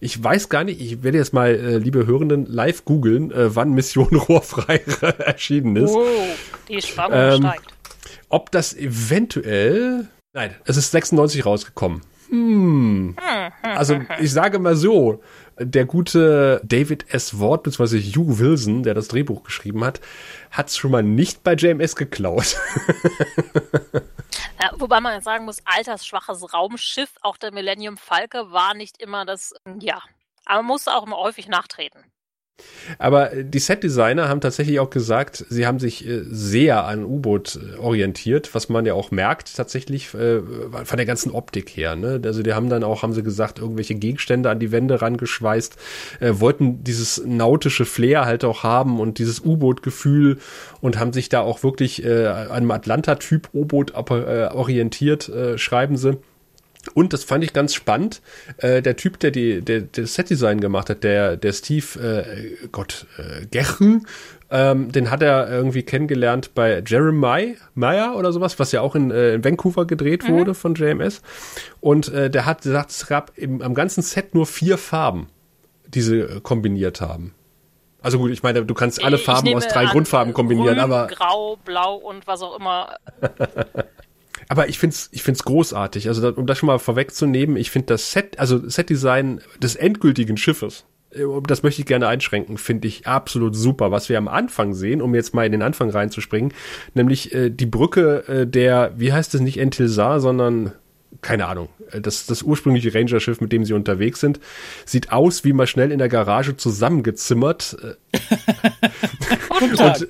Ich 0.00 0.22
weiß 0.22 0.48
gar 0.48 0.64
nicht, 0.64 0.80
ich 0.80 1.02
werde 1.02 1.18
jetzt 1.18 1.32
mal, 1.32 1.54
äh, 1.54 1.78
liebe 1.78 2.06
Hörenden, 2.06 2.46
live 2.46 2.84
googeln, 2.84 3.30
äh, 3.30 3.54
wann 3.54 3.72
Mission 3.72 4.14
Rohrfrei 4.28 4.76
erschienen 5.18 5.76
ist. 5.76 5.92
Oh, 5.92 6.06
die 6.68 6.82
Spannung 6.82 7.18
ähm, 7.18 7.42
steigt. 7.42 7.66
Ob 8.28 8.50
das 8.50 8.74
eventuell. 8.74 10.08
Nein, 10.32 10.54
es 10.64 10.76
ist 10.76 10.90
96 10.90 11.44
rausgekommen. 11.44 12.00
Hm. 12.32 13.14
Also 13.62 14.00
ich 14.18 14.32
sage 14.32 14.58
mal 14.58 14.74
so, 14.74 15.22
der 15.58 15.84
gute 15.84 16.62
David 16.64 17.12
S. 17.12 17.38
Ward, 17.38 17.62
beziehungsweise 17.62 17.98
Hugh 17.98 18.38
Wilson, 18.38 18.82
der 18.84 18.94
das 18.94 19.08
Drehbuch 19.08 19.44
geschrieben 19.44 19.84
hat, 19.84 20.00
hat 20.50 20.68
es 20.68 20.78
schon 20.78 20.92
mal 20.92 21.02
nicht 21.02 21.44
bei 21.44 21.54
JMS 21.54 21.94
geklaut. 21.94 22.56
Ja, 24.62 24.70
wobei 24.78 25.00
man 25.00 25.20
sagen 25.22 25.44
muss, 25.44 25.60
altersschwaches 25.64 26.54
Raumschiff, 26.54 27.10
auch 27.20 27.36
der 27.36 27.52
Millennium 27.52 27.96
Falke, 27.96 28.52
war 28.52 28.74
nicht 28.74 29.02
immer 29.02 29.26
das, 29.26 29.52
ja, 29.80 30.00
aber 30.44 30.62
man 30.62 30.66
musste 30.66 30.94
auch 30.94 31.04
immer 31.04 31.16
häufig 31.16 31.48
nachtreten. 31.48 31.98
Aber 32.98 33.30
die 33.34 33.58
Set-Designer 33.58 34.28
haben 34.28 34.40
tatsächlich 34.40 34.80
auch 34.80 34.90
gesagt, 34.90 35.44
sie 35.48 35.66
haben 35.66 35.78
sich 35.78 36.06
äh, 36.06 36.22
sehr 36.24 36.84
an 36.84 37.04
U-Boot 37.04 37.58
äh, 37.58 37.78
orientiert, 37.78 38.54
was 38.54 38.68
man 38.68 38.86
ja 38.86 38.94
auch 38.94 39.10
merkt 39.10 39.56
tatsächlich 39.56 40.14
äh, 40.14 40.40
von 40.84 40.96
der 40.96 41.06
ganzen 41.06 41.32
Optik 41.32 41.70
her. 41.70 41.96
Ne? 41.96 42.20
Also 42.24 42.42
die 42.42 42.54
haben 42.54 42.68
dann 42.68 42.84
auch, 42.84 43.02
haben 43.02 43.12
sie 43.12 43.22
gesagt, 43.22 43.58
irgendwelche 43.58 43.94
Gegenstände 43.94 44.50
an 44.50 44.58
die 44.58 44.72
Wände 44.72 45.00
rangeschweißt, 45.00 45.76
wollten 46.20 46.84
dieses 46.84 47.22
nautische 47.24 47.84
Flair 47.84 48.24
halt 48.24 48.44
auch 48.44 48.62
haben 48.62 49.00
und 49.00 49.18
dieses 49.18 49.40
U-Boot-Gefühl 49.40 50.38
und 50.80 50.98
haben 50.98 51.12
sich 51.12 51.28
da 51.28 51.40
auch 51.40 51.62
wirklich 51.62 52.04
an 52.06 52.50
einem 52.50 52.70
Atlanta-Typ 52.70 53.48
U-Boot 53.52 53.94
orientiert, 53.94 55.30
schreiben 55.56 55.96
sie. 55.96 56.18
Und 56.94 57.12
das 57.12 57.24
fand 57.24 57.44
ich 57.44 57.52
ganz 57.52 57.74
spannend. 57.74 58.20
Äh, 58.58 58.82
der 58.82 58.96
Typ, 58.96 59.20
der 59.20 59.30
die, 59.30 59.62
der, 59.62 59.82
der 59.82 60.06
Set-Design 60.06 60.60
gemacht 60.60 60.90
hat, 60.90 61.04
der, 61.04 61.36
der 61.36 61.52
Steve, 61.52 62.00
äh, 62.00 62.68
Gott, 62.72 63.06
äh, 63.18 63.46
Gerchen, 63.46 64.06
ähm, 64.50 64.92
den 64.92 65.10
hat 65.10 65.22
er 65.22 65.48
irgendwie 65.48 65.82
kennengelernt 65.82 66.54
bei 66.54 66.82
Jeremiah 66.86 67.54
Meyer 67.74 68.16
oder 68.16 68.32
sowas, 68.32 68.58
was 68.58 68.72
ja 68.72 68.80
auch 68.80 68.94
in, 68.94 69.10
äh, 69.10 69.34
in 69.34 69.44
Vancouver 69.44 69.86
gedreht 69.86 70.28
mhm. 70.28 70.32
wurde 70.34 70.54
von 70.54 70.74
JMS. 70.74 71.22
Und 71.80 72.08
äh, 72.08 72.28
der 72.28 72.46
hat 72.46 72.62
gesagt, 72.62 72.90
es 72.90 73.06
gab 73.06 73.32
im, 73.38 73.62
am 73.62 73.74
ganzen 73.74 74.02
Set 74.02 74.34
nur 74.34 74.46
vier 74.46 74.76
Farben, 74.76 75.28
die 75.86 76.02
sie 76.02 76.18
äh, 76.18 76.40
kombiniert 76.40 77.00
haben. 77.00 77.32
Also 78.02 78.18
gut, 78.18 78.32
ich 78.32 78.42
meine, 78.42 78.64
du 78.64 78.74
kannst 78.74 79.02
alle 79.02 79.16
Farben 79.16 79.54
aus 79.54 79.68
drei 79.68 79.86
Grundfarben 79.86 80.34
kombinieren, 80.34 80.74
grün, 80.74 80.80
aber. 80.80 81.06
Grau, 81.06 81.56
blau 81.64 81.94
und 81.94 82.26
was 82.26 82.42
auch 82.42 82.58
immer. 82.58 82.96
Aber 84.52 84.68
ich 84.68 84.78
find's, 84.78 85.08
ich 85.12 85.22
find's 85.22 85.44
großartig. 85.44 86.08
Also, 86.08 86.28
um 86.34 86.46
das 86.46 86.58
schon 86.58 86.66
mal 86.66 86.78
vorwegzunehmen, 86.78 87.56
ich 87.56 87.70
finde 87.70 87.86
das 87.86 88.12
Set, 88.12 88.38
also 88.38 88.68
Set-Design 88.68 89.40
des 89.62 89.76
endgültigen 89.76 90.36
Schiffes, 90.36 90.84
äh, 91.12 91.22
das 91.46 91.62
möchte 91.62 91.80
ich 91.80 91.86
gerne 91.86 92.06
einschränken, 92.06 92.58
finde 92.58 92.86
ich 92.86 93.06
absolut 93.06 93.56
super. 93.56 93.92
Was 93.92 94.10
wir 94.10 94.18
am 94.18 94.28
Anfang 94.28 94.74
sehen, 94.74 95.00
um 95.00 95.14
jetzt 95.14 95.32
mal 95.32 95.46
in 95.46 95.52
den 95.52 95.62
Anfang 95.62 95.88
reinzuspringen, 95.88 96.52
nämlich 96.92 97.32
äh, 97.32 97.48
die 97.48 97.64
Brücke 97.64 98.28
äh, 98.28 98.46
der, 98.46 98.92
wie 98.94 99.14
heißt 99.14 99.34
es 99.34 99.40
nicht 99.40 99.56
Entilsar, 99.56 100.20
sondern 100.20 100.72
keine 101.22 101.46
Ahnung, 101.46 101.70
äh, 101.90 102.02
das, 102.02 102.26
das 102.26 102.42
ursprüngliche 102.42 102.92
Ranger-Schiff, 102.94 103.40
mit 103.40 103.52
dem 103.52 103.64
sie 103.64 103.72
unterwegs 103.72 104.20
sind, 104.20 104.38
sieht 104.84 105.12
aus 105.12 105.44
wie 105.44 105.54
mal 105.54 105.66
schnell 105.66 105.92
in 105.92 105.98
der 105.98 106.10
Garage 106.10 106.58
zusammengezimmert. 106.58 107.74
und 109.62 110.06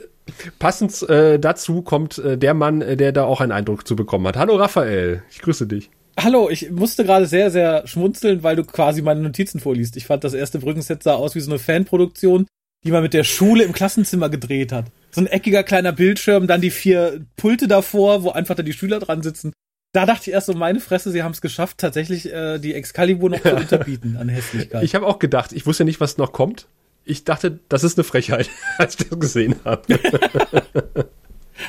Passend 0.58 1.02
äh, 1.08 1.38
dazu 1.38 1.82
kommt 1.82 2.18
äh, 2.18 2.38
der 2.38 2.54
Mann, 2.54 2.82
äh, 2.82 2.96
der 2.96 3.12
da 3.12 3.24
auch 3.24 3.40
einen 3.40 3.52
Eindruck 3.52 3.86
zu 3.86 3.96
bekommen 3.96 4.26
hat. 4.26 4.36
Hallo 4.36 4.56
Raphael, 4.56 5.22
ich 5.30 5.40
grüße 5.40 5.66
dich. 5.66 5.90
Hallo, 6.18 6.50
ich 6.50 6.70
musste 6.70 7.04
gerade 7.04 7.26
sehr, 7.26 7.50
sehr 7.50 7.86
schmunzeln, 7.86 8.42
weil 8.42 8.56
du 8.56 8.64
quasi 8.64 9.00
meine 9.02 9.20
Notizen 9.20 9.60
vorliest. 9.60 9.96
Ich 9.96 10.06
fand, 10.06 10.24
das 10.24 10.34
erste 10.34 10.58
Brückenset 10.58 11.02
sah 11.02 11.14
aus 11.14 11.34
wie 11.34 11.40
so 11.40 11.50
eine 11.50 11.58
Fanproduktion, 11.58 12.46
die 12.84 12.90
man 12.90 13.02
mit 13.02 13.14
der 13.14 13.24
Schule 13.24 13.64
im 13.64 13.72
Klassenzimmer 13.72 14.28
gedreht 14.28 14.72
hat. 14.72 14.86
So 15.10 15.20
ein 15.20 15.26
eckiger 15.26 15.62
kleiner 15.62 15.92
Bildschirm, 15.92 16.46
dann 16.46 16.60
die 16.60 16.70
vier 16.70 17.24
Pulte 17.36 17.66
davor, 17.66 18.22
wo 18.22 18.30
einfach 18.30 18.54
dann 18.54 18.66
die 18.66 18.72
Schüler 18.72 18.98
dran 18.98 19.22
sitzen. 19.22 19.52
Da 19.94 20.06
dachte 20.06 20.30
ich 20.30 20.34
erst 20.34 20.46
so, 20.46 20.54
meine 20.54 20.80
Fresse, 20.80 21.10
sie 21.10 21.22
haben 21.22 21.32
es 21.32 21.40
geschafft, 21.40 21.78
tatsächlich 21.78 22.32
äh, 22.32 22.58
die 22.58 22.74
Excalibur 22.74 23.30
noch 23.30 23.40
zu 23.40 23.54
unterbieten 23.56 24.16
an 24.18 24.28
Hässlichkeit. 24.28 24.82
Ich 24.84 24.94
habe 24.94 25.06
auch 25.06 25.18
gedacht, 25.18 25.52
ich 25.52 25.66
wusste 25.66 25.84
nicht, 25.84 26.00
was 26.00 26.18
noch 26.18 26.32
kommt 26.32 26.66
ich 27.04 27.24
dachte, 27.24 27.60
das 27.68 27.84
ist 27.84 27.98
eine 27.98 28.04
Frechheit, 28.04 28.50
als 28.78 28.98
ich 28.98 29.08
das 29.08 29.18
gesehen 29.18 29.56
habe. 29.64 29.82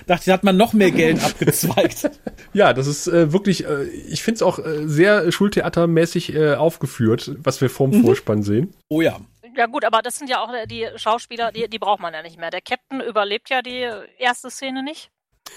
dachte, 0.07 0.25
da 0.25 0.33
hat 0.33 0.43
man 0.43 0.57
noch 0.57 0.73
mehr 0.73 0.91
Geld 0.91 1.23
abgezweigt. 1.23 2.09
ja, 2.53 2.73
das 2.73 2.87
ist 2.87 3.07
äh, 3.07 3.31
wirklich, 3.31 3.65
äh, 3.65 3.83
ich 3.83 4.23
finde 4.23 4.37
es 4.37 4.41
auch 4.41 4.59
äh, 4.59 4.87
sehr 4.87 5.31
schultheatermäßig 5.31 6.33
äh, 6.35 6.55
aufgeführt, 6.55 7.31
was 7.37 7.61
wir 7.61 7.69
vorm 7.69 7.91
mhm. 7.91 8.03
Vorspann 8.03 8.43
sehen. 8.43 8.73
Oh 8.89 9.01
ja. 9.01 9.19
Ja 9.55 9.67
gut, 9.67 9.85
aber 9.85 10.01
das 10.01 10.17
sind 10.17 10.31
ja 10.31 10.41
auch 10.41 10.49
die 10.67 10.87
Schauspieler, 10.95 11.51
die, 11.51 11.67
die 11.69 11.77
braucht 11.77 12.01
man 12.01 12.11
ja 12.11 12.23
nicht 12.23 12.39
mehr. 12.39 12.49
Der 12.49 12.61
Captain 12.61 13.01
überlebt 13.01 13.51
ja 13.51 13.61
die 13.61 13.87
erste 14.17 14.49
Szene 14.49 14.81
nicht. 14.81 15.11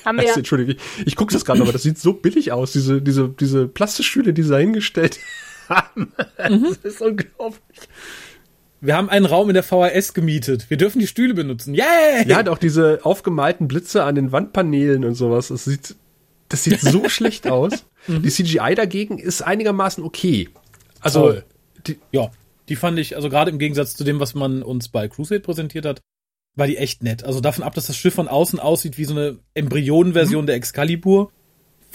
Haben 0.04 0.18
wir 0.18 0.26
also, 0.26 0.40
Entschuldige, 0.40 0.72
ich, 0.72 1.06
ich 1.06 1.16
gucke 1.16 1.32
das 1.32 1.46
gerade, 1.46 1.62
aber 1.62 1.72
das 1.72 1.82
sieht 1.82 1.98
so 1.98 2.12
billig 2.12 2.52
aus, 2.52 2.72
diese, 2.72 3.00
diese, 3.00 3.28
diese 3.28 3.68
Plastikstühle, 3.68 4.34
die 4.34 4.42
sie 4.42 4.50
da 4.50 4.58
hingestellt 4.58 5.18
haben. 5.68 6.12
Mhm. 6.48 6.76
Das 6.82 6.94
ist 6.94 7.00
unglaublich. 7.00 7.88
Wir 8.80 8.96
haben 8.96 9.08
einen 9.08 9.26
Raum 9.26 9.48
in 9.48 9.54
der 9.54 9.62
VHS 9.62 10.14
gemietet. 10.14 10.68
Wir 10.68 10.76
dürfen 10.76 10.98
die 10.98 11.06
Stühle 11.06 11.34
benutzen. 11.34 11.74
Yay! 11.74 12.26
Ja, 12.26 12.46
auch 12.50 12.58
diese 12.58 13.00
aufgemalten 13.02 13.68
Blitze 13.68 14.04
an 14.04 14.14
den 14.14 14.32
Wandpaneelen 14.32 15.04
und 15.04 15.14
sowas. 15.14 15.48
Das 15.48 15.64
sieht, 15.64 15.94
das 16.48 16.64
sieht 16.64 16.80
so 16.80 17.08
schlecht 17.08 17.48
aus. 17.48 17.86
Mhm. 18.06 18.22
Die 18.22 18.30
CGI 18.30 18.74
dagegen 18.74 19.18
ist 19.18 19.42
einigermaßen 19.42 20.04
okay. 20.04 20.50
Also, 21.00 21.36
die, 21.86 21.98
ja, 22.12 22.30
die 22.68 22.76
fand 22.76 22.98
ich, 22.98 23.16
also 23.16 23.30
gerade 23.30 23.50
im 23.50 23.58
Gegensatz 23.58 23.94
zu 23.94 24.04
dem, 24.04 24.20
was 24.20 24.34
man 24.34 24.62
uns 24.62 24.88
bei 24.88 25.08
Crusade 25.08 25.40
präsentiert 25.40 25.86
hat, 25.86 26.00
war 26.54 26.66
die 26.66 26.76
echt 26.76 27.02
nett. 27.02 27.24
Also 27.24 27.40
davon 27.40 27.64
ab, 27.64 27.74
dass 27.74 27.86
das 27.86 27.96
Schiff 27.96 28.14
von 28.14 28.28
außen 28.28 28.58
aussieht 28.58 28.98
wie 28.98 29.04
so 29.04 29.14
eine 29.14 29.38
Embryonenversion 29.54 30.44
mhm. 30.44 30.46
der 30.46 30.56
Excalibur, 30.56 31.30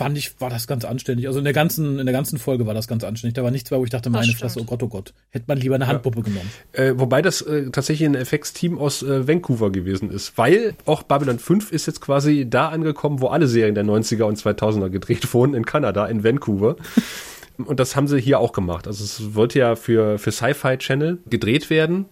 fand 0.01 0.17
ich, 0.17 0.41
war 0.41 0.50
das 0.50 0.65
ganz 0.65 0.84
anständig. 0.84 1.27
Also 1.27 1.38
in 1.38 1.43
der 1.43 1.53
ganzen, 1.53 2.00
in 2.00 2.05
der 2.08 2.13
ganzen 2.13 2.39
Folge 2.39 2.65
war 2.65 2.74
das 2.74 2.88
ganz 2.88 3.03
anständig. 3.03 3.36
Da 3.36 3.43
war 3.43 3.51
nichts 3.51 3.70
bei, 3.70 3.77
wo 3.77 3.84
ich 3.84 3.91
dachte, 3.91 4.10
meine 4.10 4.34
Fresse, 4.34 4.60
oh 4.60 4.63
Gott, 4.63 4.81
oh 4.81 4.88
Gott. 4.88 5.13
Hätte 5.29 5.46
man 5.48 5.60
lieber 5.60 5.75
eine 5.75 5.86
Handpuppe 5.86 6.20
ja. 6.20 6.24
genommen. 6.24 6.50
Äh, 6.74 6.93
wobei 6.96 7.22
das 7.22 7.43
äh, 7.43 7.70
tatsächlich 7.70 8.10
ein 8.10 8.15
FX-Team 8.15 8.79
aus 8.79 9.03
äh, 9.03 9.27
Vancouver 9.27 9.72
gewesen 9.72 10.10
ist. 10.10 10.39
Weil 10.39 10.74
auch 10.86 11.03
Babylon 11.03 11.38
5 11.38 11.72
ist 11.72 11.86
jetzt 11.86 12.01
quasi 12.01 12.48
da 12.50 12.70
angekommen, 12.70 13.22
wo 13.22 13.27
alle 13.27 13.48
Serien 13.48 13.75
der 13.75 13.86
90er 13.86 14.24
und 14.24 14.39
2000er 14.39 14.89
gedreht 14.89 15.31
wurden, 15.36 15.53
in 15.53 15.65
Kanada, 15.65 16.08
in 16.08 16.24
Vancouver. 16.24 16.77
Und 17.58 17.79
das 17.79 17.96
haben 17.96 18.08
sie 18.08 18.20
hier 18.20 18.39
auch 18.39 18.53
gemacht. 18.53 18.88
Also 18.88 19.03
es 19.03 19.36
wollte 19.36 19.60
ja 19.60 19.75
für, 19.75 20.17
für 20.17 20.31
Sci-Fi 20.31 20.77
Channel 20.77 21.20
gedreht 21.29 21.70
werden. 21.70 22.05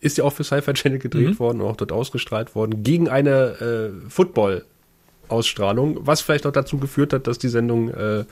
Ist 0.00 0.18
ja 0.18 0.24
auch 0.24 0.34
für 0.34 0.44
Sci-Fi 0.44 0.74
Channel 0.74 0.98
gedreht 0.98 1.30
mhm. 1.30 1.38
worden, 1.38 1.62
auch 1.62 1.76
dort 1.76 1.90
ausgestrahlt 1.90 2.54
worden, 2.54 2.82
gegen 2.82 3.08
eine 3.08 3.92
äh, 4.04 4.10
Football 4.10 4.66
Ausstrahlung, 5.30 5.98
was 6.00 6.20
vielleicht 6.20 6.46
auch 6.46 6.52
dazu 6.52 6.78
geführt 6.78 7.12
hat, 7.12 7.26
dass 7.26 7.38
die 7.38 7.48
Sendung 7.48 7.90
äh, 7.90 8.24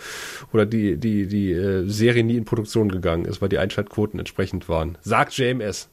oder 0.53 0.67
die, 0.67 0.97
die, 0.97 1.27
die 1.27 1.53
äh, 1.53 1.89
Serie 1.89 2.25
nie 2.25 2.37
in 2.37 2.45
Produktion 2.45 2.91
gegangen 2.91 3.25
ist, 3.25 3.41
weil 3.41 3.49
die 3.49 3.59
Einschaltquoten 3.59 4.19
entsprechend 4.19 4.69
waren. 4.69 4.99
Sagt 5.03 5.37
JMS. 5.37 5.89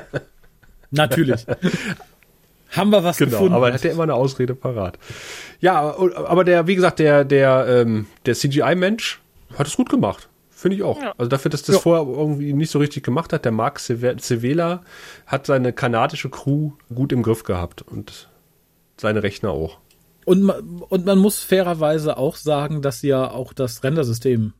Natürlich. 0.90 1.46
Haben 2.70 2.90
wir 2.90 3.04
was 3.04 3.18
genau, 3.18 3.30
gefunden. 3.30 3.54
aber 3.54 3.68
er 3.68 3.74
hat 3.74 3.84
ja 3.84 3.92
immer 3.92 4.02
eine 4.02 4.14
Ausrede 4.14 4.54
parat. 4.54 4.98
Ja, 5.60 5.96
aber 6.26 6.44
der, 6.44 6.66
wie 6.66 6.74
gesagt, 6.74 6.98
der, 6.98 7.24
der, 7.24 7.66
ähm, 7.68 8.06
der 8.26 8.34
CGI-Mensch 8.34 9.20
hat 9.56 9.66
es 9.66 9.76
gut 9.76 9.88
gemacht. 9.88 10.28
Finde 10.50 10.78
ich 10.78 10.82
auch. 10.82 11.00
Ja. 11.00 11.14
Also 11.18 11.28
dafür, 11.28 11.50
dass 11.50 11.62
das 11.62 11.76
ja. 11.76 11.80
vorher 11.80 12.06
irgendwie 12.06 12.52
nicht 12.52 12.70
so 12.70 12.78
richtig 12.78 13.04
gemacht 13.04 13.32
hat, 13.32 13.44
der 13.44 13.52
Mark 13.52 13.78
Cevela 13.78 14.82
hat 15.26 15.46
seine 15.46 15.72
kanadische 15.72 16.30
Crew 16.30 16.72
gut 16.92 17.12
im 17.12 17.22
Griff 17.22 17.44
gehabt 17.44 17.82
und 17.82 18.28
seine 18.96 19.22
Rechner 19.22 19.50
auch. 19.50 19.78
Und, 20.24 20.48
und 20.50 21.06
man 21.06 21.18
muss 21.18 21.40
fairerweise 21.40 22.16
auch 22.16 22.36
sagen, 22.36 22.82
dass 22.82 23.00
sie 23.00 23.08
ja 23.08 23.30
auch 23.30 23.52
das 23.52 23.82
Rendersystem 23.84 24.54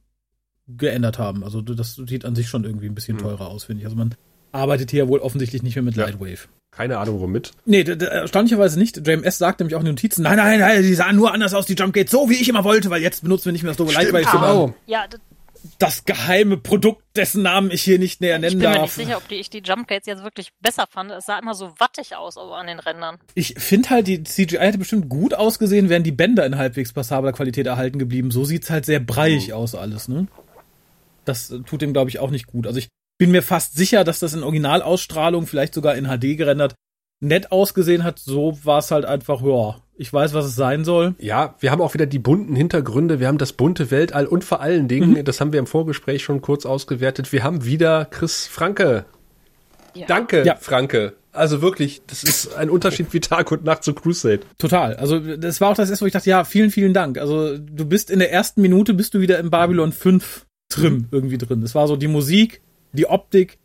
geändert 0.68 1.18
haben. 1.18 1.44
Also 1.44 1.60
das 1.60 1.94
sieht 1.94 2.24
an 2.24 2.34
sich 2.34 2.48
schon 2.48 2.64
irgendwie 2.64 2.86
ein 2.86 2.94
bisschen 2.94 3.18
hm. 3.18 3.24
teurer 3.24 3.48
aus, 3.48 3.64
finde 3.64 3.80
ich. 3.80 3.86
Also 3.86 3.96
man 3.96 4.14
arbeitet 4.52 4.90
hier 4.90 5.08
wohl 5.08 5.20
offensichtlich 5.20 5.62
nicht 5.62 5.74
mehr 5.74 5.82
mit 5.82 5.96
ja. 5.96 6.04
Lightwave. 6.04 6.48
Keine 6.70 6.98
Ahnung, 6.98 7.20
womit. 7.20 7.52
Nee, 7.66 7.82
erstaunlicherweise 7.82 8.78
nicht. 8.78 9.06
JMS 9.06 9.38
sagt 9.38 9.60
nämlich 9.60 9.76
auch 9.76 9.80
in 9.80 9.86
den 9.86 9.94
Notizen, 9.94 10.22
nein, 10.22 10.36
nein, 10.36 10.58
nein, 10.58 10.82
die 10.82 10.94
sahen 10.94 11.14
nur 11.14 11.32
anders 11.32 11.54
aus, 11.54 11.66
die 11.66 11.74
Jumpgates, 11.74 12.10
so 12.10 12.28
wie 12.28 12.34
ich 12.34 12.48
immer 12.48 12.64
wollte, 12.64 12.90
weil 12.90 13.00
jetzt 13.00 13.22
benutzen 13.22 13.46
wir 13.46 13.52
nicht 13.52 13.62
mehr 13.62 13.70
das 13.70 13.76
doofe 13.76 13.94
Lightwave. 13.94 14.24
Genau. 14.24 14.74
Ja, 14.86 15.04
das 15.78 16.04
geheime 16.04 16.56
Produkt, 16.56 17.02
dessen 17.16 17.42
Namen 17.42 17.70
ich 17.70 17.82
hier 17.82 17.98
nicht 17.98 18.20
näher 18.20 18.38
nennen 18.38 18.60
darf. 18.60 18.72
Ich 18.72 18.72
bin 18.72 18.80
mir 18.80 18.82
nicht 18.82 18.94
sicher, 18.94 19.16
ob 19.16 19.28
die, 19.28 19.36
ich 19.36 19.50
die 19.50 19.62
Jumpgates 19.64 20.06
jetzt 20.06 20.22
wirklich 20.22 20.50
besser 20.60 20.86
fand. 20.88 21.10
Es 21.10 21.26
sah 21.26 21.38
immer 21.38 21.54
so 21.54 21.72
wattig 21.78 22.14
aus 22.16 22.36
an 22.36 22.66
den 22.66 22.78
Rändern. 22.78 23.18
Ich 23.34 23.54
finde 23.58 23.90
halt, 23.90 24.06
die 24.06 24.22
CGI 24.22 24.58
hätte 24.58 24.78
bestimmt 24.78 25.08
gut 25.08 25.34
ausgesehen, 25.34 25.88
wären 25.88 26.02
die 26.02 26.12
Bänder 26.12 26.44
in 26.44 26.58
halbwegs 26.58 26.92
passabler 26.92 27.32
Qualität 27.32 27.66
erhalten 27.66 27.98
geblieben. 27.98 28.30
So 28.30 28.44
sieht's 28.44 28.70
halt 28.70 28.84
sehr 28.84 29.00
breiig 29.00 29.50
oh. 29.52 29.54
aus 29.54 29.74
alles, 29.74 30.08
ne? 30.08 30.26
Das 31.24 31.54
tut 31.66 31.80
dem, 31.80 31.94
glaube 31.94 32.10
ich, 32.10 32.18
auch 32.18 32.30
nicht 32.30 32.46
gut. 32.46 32.66
Also 32.66 32.78
ich 32.78 32.88
bin 33.18 33.30
mir 33.30 33.42
fast 33.42 33.76
sicher, 33.76 34.04
dass 34.04 34.18
das 34.18 34.34
in 34.34 34.42
Originalausstrahlung, 34.42 35.46
vielleicht 35.46 35.72
sogar 35.72 35.94
in 35.94 36.06
HD 36.06 36.36
gerendert, 36.36 36.74
nett 37.24 37.50
ausgesehen 37.52 38.04
hat. 38.04 38.18
So 38.18 38.58
war 38.62 38.78
es 38.78 38.90
halt 38.90 39.04
einfach, 39.04 39.42
ja, 39.42 39.76
ich 39.96 40.12
weiß, 40.12 40.34
was 40.34 40.44
es 40.44 40.56
sein 40.56 40.84
soll. 40.84 41.14
Ja, 41.18 41.54
wir 41.60 41.70
haben 41.70 41.80
auch 41.80 41.94
wieder 41.94 42.06
die 42.06 42.18
bunten 42.18 42.56
Hintergründe, 42.56 43.20
wir 43.20 43.28
haben 43.28 43.38
das 43.38 43.52
bunte 43.52 43.90
Weltall 43.90 44.26
und 44.26 44.44
vor 44.44 44.60
allen 44.60 44.88
Dingen, 44.88 45.10
mhm. 45.10 45.24
das 45.24 45.40
haben 45.40 45.52
wir 45.52 45.60
im 45.60 45.66
Vorgespräch 45.66 46.22
schon 46.22 46.40
kurz 46.40 46.66
ausgewertet, 46.66 47.32
wir 47.32 47.42
haben 47.42 47.64
wieder 47.64 48.04
Chris 48.06 48.46
Franke. 48.46 49.04
Ja. 49.94 50.06
Danke, 50.06 50.44
ja. 50.44 50.56
Franke. 50.56 51.14
Also 51.32 51.62
wirklich, 51.62 52.02
das 52.06 52.22
ist 52.22 52.54
ein 52.56 52.70
Unterschied 52.70 53.12
wie 53.12 53.20
Tag 53.20 53.50
und 53.50 53.64
Nacht 53.64 53.82
zu 53.82 53.92
Crusade. 53.92 54.40
Total. 54.58 54.94
Also 54.96 55.18
das 55.18 55.60
war 55.60 55.70
auch 55.70 55.74
das 55.74 55.90
erste, 55.90 56.04
wo 56.04 56.06
ich 56.06 56.12
dachte, 56.12 56.30
ja, 56.30 56.44
vielen, 56.44 56.70
vielen 56.70 56.94
Dank. 56.94 57.18
Also 57.18 57.58
du 57.58 57.84
bist 57.84 58.10
in 58.10 58.20
der 58.20 58.32
ersten 58.32 58.62
Minute 58.62 58.94
bist 58.94 59.14
du 59.14 59.20
wieder 59.20 59.38
im 59.40 59.50
Babylon 59.50 59.90
5 59.90 60.46
Trim 60.68 60.94
mhm. 60.94 61.08
irgendwie 61.10 61.38
drin. 61.38 61.60
Das 61.60 61.74
war 61.74 61.88
so 61.88 61.96
die 61.96 62.06
Musik, 62.06 62.60
die 62.92 63.06
Optik, 63.06 63.58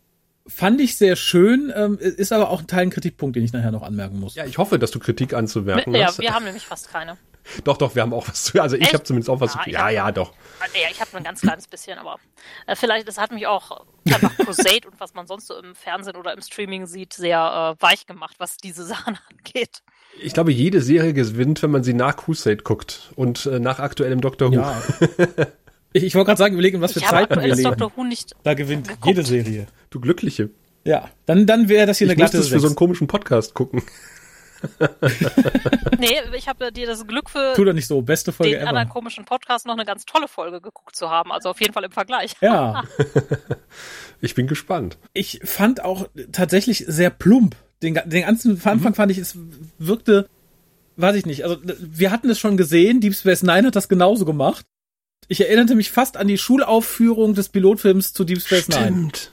fand 0.50 0.80
ich 0.80 0.96
sehr 0.96 1.16
schön, 1.16 1.72
ähm, 1.74 1.98
ist 1.98 2.32
aber 2.32 2.50
auch 2.50 2.60
ein 2.60 2.66
Teil 2.66 2.82
ein 2.82 2.90
Kritikpunkt, 2.90 3.36
den 3.36 3.44
ich 3.44 3.52
nachher 3.52 3.70
noch 3.70 3.82
anmerken 3.82 4.20
muss. 4.20 4.34
Ja, 4.34 4.44
ich 4.44 4.58
hoffe, 4.58 4.78
dass 4.78 4.90
du 4.90 4.98
Kritik 4.98 5.34
anzumerken 5.34 5.94
ja, 5.94 6.06
hast. 6.06 6.18
Ja, 6.18 6.22
wir 6.22 6.34
haben 6.34 6.44
nämlich 6.44 6.66
fast 6.66 6.90
keine. 6.90 7.16
Doch, 7.64 7.78
doch, 7.78 7.94
wir 7.94 8.02
haben 8.02 8.12
auch 8.12 8.28
was 8.28 8.44
zu. 8.44 8.60
Also 8.60 8.76
ich 8.76 8.92
habe 8.92 9.02
zumindest 9.02 9.30
auch 9.30 9.40
was 9.40 9.54
ja, 9.54 9.62
zu. 9.62 9.70
Ja, 9.70 9.88
ja, 9.88 10.12
doch. 10.12 10.34
Ja, 10.74 10.88
ich 10.90 11.00
habe 11.00 11.16
ein 11.16 11.24
ganz 11.24 11.40
kleines 11.40 11.66
bisschen, 11.66 11.98
aber 11.98 12.16
äh, 12.66 12.76
vielleicht, 12.76 13.08
das 13.08 13.18
hat 13.18 13.32
mich 13.32 13.46
auch 13.46 13.86
einfach 14.06 14.36
Crusade 14.44 14.86
und 14.86 15.00
was 15.00 15.14
man 15.14 15.26
sonst 15.26 15.46
so 15.46 15.56
im 15.56 15.74
Fernsehen 15.74 16.16
oder 16.16 16.32
im 16.32 16.42
Streaming 16.42 16.86
sieht, 16.86 17.14
sehr 17.14 17.76
äh, 17.78 17.82
weich 17.82 18.06
gemacht, 18.06 18.36
was 18.38 18.56
diese 18.58 18.84
Sachen 18.84 19.18
angeht. 19.30 19.82
Ich 20.20 20.34
glaube, 20.34 20.52
jede 20.52 20.80
Serie 20.82 21.12
gewinnt, 21.12 21.62
wenn 21.62 21.70
man 21.70 21.82
sie 21.82 21.94
nach 21.94 22.16
Crusade 22.16 22.58
guckt 22.58 23.10
und 23.16 23.46
äh, 23.46 23.58
nach 23.58 23.78
aktuellem 23.78 24.20
Doctor 24.20 24.50
Who. 24.50 24.56
Ja. 24.56 24.82
Ich, 25.92 26.04
ich 26.04 26.14
wollte 26.14 26.26
gerade 26.26 26.38
sagen, 26.38 26.54
überlegen, 26.54 26.80
was 26.80 26.92
für 26.92 27.00
ich 27.00 27.06
Zeiten 27.06 27.40
wir 27.40 27.54
leben. 27.54 27.62
Doctor 27.62 27.92
Who 27.96 28.04
nicht 28.04 28.34
da 28.42 28.54
gewinnt 28.54 28.88
geguckt. 28.88 29.06
jede 29.06 29.24
Serie. 29.24 29.66
Du 29.90 30.00
Glückliche. 30.00 30.50
Ja, 30.84 31.10
dann, 31.26 31.46
dann 31.46 31.68
wäre 31.68 31.86
das 31.86 31.98
hier 31.98 32.06
ich 32.06 32.12
eine 32.12 32.16
glatte 32.16 32.38
Ich 32.38 32.50
für 32.50 32.60
so 32.60 32.66
einen 32.66 32.76
komischen 32.76 33.06
Podcast 33.06 33.54
gucken. 33.54 33.82
nee, 35.98 36.16
ich 36.36 36.48
habe 36.48 36.72
dir 36.72 36.86
das 36.86 37.06
Glück 37.06 37.30
für 37.30 37.54
tu 37.54 37.64
doch 37.64 37.72
nicht 37.72 37.86
so, 37.86 38.02
beste 38.02 38.32
Folge 38.32 38.52
den 38.52 38.60
ever. 38.60 38.68
anderen 38.68 38.88
komischen 38.88 39.24
Podcast 39.24 39.66
noch 39.66 39.74
eine 39.74 39.84
ganz 39.84 40.04
tolle 40.04 40.28
Folge 40.28 40.60
geguckt 40.60 40.94
zu 40.94 41.10
haben. 41.10 41.32
Also 41.32 41.50
auf 41.50 41.60
jeden 41.60 41.72
Fall 41.72 41.84
im 41.84 41.92
Vergleich. 41.92 42.34
Ja. 42.40 42.84
ich 44.20 44.34
bin 44.34 44.46
gespannt. 44.46 44.98
Ich 45.12 45.40
fand 45.44 45.82
auch 45.82 46.08
tatsächlich 46.32 46.84
sehr 46.86 47.10
plump. 47.10 47.56
Den, 47.82 47.98
den 48.04 48.22
ganzen 48.22 48.52
Anfang 48.52 48.90
mhm. 48.90 48.94
fand 48.94 49.12
ich, 49.12 49.18
es 49.18 49.38
wirkte, 49.78 50.28
weiß 50.96 51.16
ich 51.16 51.24
nicht. 51.24 51.44
Also 51.44 51.56
wir 51.62 52.10
hatten 52.10 52.28
es 52.28 52.38
schon 52.38 52.56
gesehen, 52.58 53.00
Deep 53.00 53.14
Space 53.14 53.42
Nine 53.42 53.68
hat 53.68 53.76
das 53.76 53.88
genauso 53.88 54.26
gemacht. 54.26 54.66
Ich 55.28 55.40
erinnerte 55.40 55.74
mich 55.74 55.90
fast 55.90 56.16
an 56.16 56.28
die 56.28 56.38
Schulaufführung 56.38 57.34
des 57.34 57.48
Pilotfilms 57.50 58.12
zu 58.12 58.24
Deep 58.24 58.40
Space 58.40 58.68
Nine. 58.68 58.82
Stimmt 58.82 59.32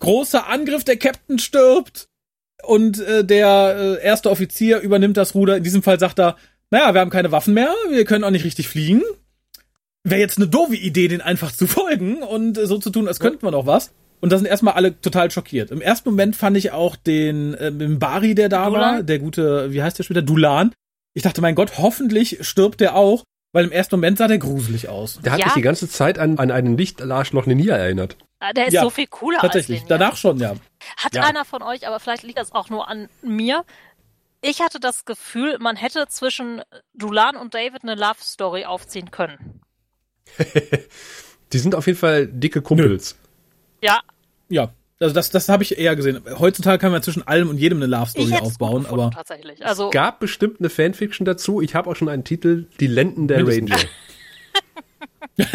großer 0.00 0.48
Angriff, 0.48 0.84
der 0.84 0.96
Captain 0.96 1.38
stirbt 1.38 2.08
und 2.62 3.00
äh, 3.00 3.24
der 3.24 3.76
äh, 3.78 4.04
erste 4.04 4.30
Offizier 4.30 4.80
übernimmt 4.80 5.16
das 5.16 5.34
Ruder. 5.34 5.56
In 5.56 5.62
diesem 5.62 5.82
Fall 5.82 5.98
sagt 5.98 6.18
er, 6.18 6.36
naja, 6.70 6.94
wir 6.94 7.00
haben 7.00 7.10
keine 7.10 7.32
Waffen 7.32 7.54
mehr, 7.54 7.72
wir 7.90 8.04
können 8.04 8.24
auch 8.24 8.30
nicht 8.30 8.44
richtig 8.44 8.68
fliegen. 8.68 9.02
Wäre 10.04 10.20
jetzt 10.20 10.38
eine 10.38 10.48
doofe 10.48 10.76
Idee, 10.76 11.08
den 11.08 11.20
einfach 11.20 11.52
zu 11.52 11.66
folgen 11.66 12.22
und 12.22 12.58
äh, 12.58 12.66
so 12.66 12.78
zu 12.78 12.90
tun, 12.90 13.08
als 13.08 13.20
könnten 13.20 13.42
wir 13.42 13.50
noch 13.50 13.66
was. 13.66 13.92
Und 14.20 14.32
da 14.32 14.38
sind 14.38 14.46
erstmal 14.46 14.74
alle 14.74 14.98
total 15.00 15.30
schockiert. 15.30 15.70
Im 15.70 15.82
ersten 15.82 16.08
Moment 16.08 16.36
fand 16.36 16.56
ich 16.56 16.72
auch 16.72 16.96
den 16.96 17.54
äh, 17.54 17.70
Bari, 17.70 18.34
der 18.34 18.48
da 18.48 18.66
Dulan? 18.66 18.80
war, 18.80 19.02
der 19.02 19.18
gute, 19.18 19.72
wie 19.72 19.82
heißt 19.82 19.98
der 19.98 20.04
später, 20.04 20.22
Dulan. 20.22 20.72
Ich 21.14 21.22
dachte, 21.22 21.40
mein 21.40 21.54
Gott, 21.54 21.78
hoffentlich 21.78 22.38
stirbt 22.46 22.80
der 22.80 22.96
auch, 22.96 23.24
weil 23.52 23.64
im 23.64 23.72
ersten 23.72 23.96
Moment 23.96 24.18
sah 24.18 24.28
der 24.28 24.38
gruselig 24.38 24.88
aus. 24.88 25.20
Der 25.20 25.32
hat 25.32 25.40
ja. 25.40 25.46
mich 25.46 25.54
die 25.54 25.62
ganze 25.62 25.88
Zeit 25.88 26.18
an, 26.18 26.38
an 26.38 26.50
einen 26.50 26.76
Lichtarsch 26.76 27.32
noch 27.32 27.46
Nenia 27.46 27.76
erinnert. 27.76 28.16
Ah, 28.38 28.52
der 28.52 28.66
ist 28.66 28.74
ja, 28.74 28.82
so 28.82 28.90
viel 28.90 29.06
cooler 29.06 29.38
tatsächlich. 29.38 29.80
als 29.80 29.88
Tatsächlich, 29.88 29.98
danach 29.98 30.16
schon, 30.16 30.38
ja. 30.38 30.54
Hat 30.98 31.14
ja. 31.14 31.22
einer 31.22 31.44
von 31.44 31.62
euch, 31.62 31.86
aber 31.86 32.00
vielleicht 32.00 32.22
liegt 32.22 32.38
das 32.38 32.52
auch 32.52 32.68
nur 32.68 32.88
an 32.88 33.08
mir, 33.22 33.64
ich 34.42 34.60
hatte 34.60 34.78
das 34.78 35.04
Gefühl, 35.04 35.58
man 35.58 35.76
hätte 35.76 36.06
zwischen 36.08 36.62
Dulan 36.94 37.36
und 37.36 37.54
David 37.54 37.82
eine 37.82 37.94
Love 37.94 38.20
Story 38.20 38.64
aufziehen 38.64 39.10
können. 39.10 39.60
Die 41.52 41.58
sind 41.58 41.74
auf 41.74 41.86
jeden 41.86 41.98
Fall 41.98 42.26
dicke 42.26 42.62
Kumpels. 42.62 43.16
Nö. 43.82 43.88
Ja. 43.88 44.00
Ja. 44.48 44.72
Also 44.98 45.14
das, 45.14 45.30
das 45.30 45.48
habe 45.50 45.62
ich 45.62 45.78
eher 45.78 45.94
gesehen. 45.94 46.22
Heutzutage 46.38 46.78
kann 46.78 46.90
man 46.90 47.02
zwischen 47.02 47.26
allem 47.26 47.50
und 47.50 47.58
jedem 47.58 47.78
eine 47.78 47.86
Love 47.86 48.08
Story 48.08 48.32
aufbauen, 48.34 48.84
gefunden, 48.84 49.02
aber 49.02 49.10
tatsächlich. 49.10 49.64
Also 49.64 49.86
es 49.86 49.92
gab 49.92 50.20
bestimmt 50.20 50.58
eine 50.58 50.70
Fanfiction 50.70 51.26
dazu. 51.26 51.60
Ich 51.60 51.74
habe 51.74 51.90
auch 51.90 51.96
schon 51.96 52.08
einen 52.08 52.24
Titel: 52.24 52.66
Die 52.80 52.86
Lenden 52.86 53.28
der 53.28 53.46
Ranger. 53.46 53.76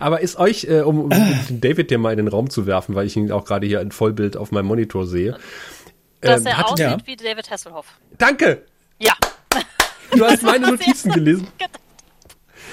Aber 0.00 0.20
ist 0.20 0.36
euch, 0.36 0.64
äh, 0.64 0.80
um, 0.80 1.00
um 1.04 1.10
David 1.48 1.90
dir 1.90 1.98
mal 1.98 2.10
in 2.10 2.16
den 2.16 2.28
Raum 2.28 2.50
zu 2.50 2.66
werfen, 2.66 2.94
weil 2.94 3.06
ich 3.06 3.16
ihn 3.16 3.30
auch 3.30 3.44
gerade 3.44 3.66
hier 3.66 3.80
in 3.80 3.92
Vollbild 3.92 4.36
auf 4.36 4.50
meinem 4.50 4.66
Monitor 4.66 5.06
sehe. 5.06 5.38
Dass 6.20 6.40
ähm, 6.40 6.46
er 6.46 6.66
aussieht 6.66 6.78
ja. 6.78 6.96
wie 7.04 7.16
David 7.16 7.50
Hasselhoff. 7.50 7.86
Danke! 8.18 8.64
Ja. 8.98 9.12
Du 10.12 10.24
hast 10.24 10.42
meine 10.42 10.66
Notizen 10.70 11.12
gelesen. 11.12 11.46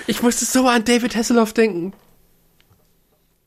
Ich 0.07 0.21
musste 0.21 0.45
so 0.45 0.67
an 0.67 0.83
David 0.83 1.15
Hasselhoff 1.15 1.53
denken. 1.53 1.93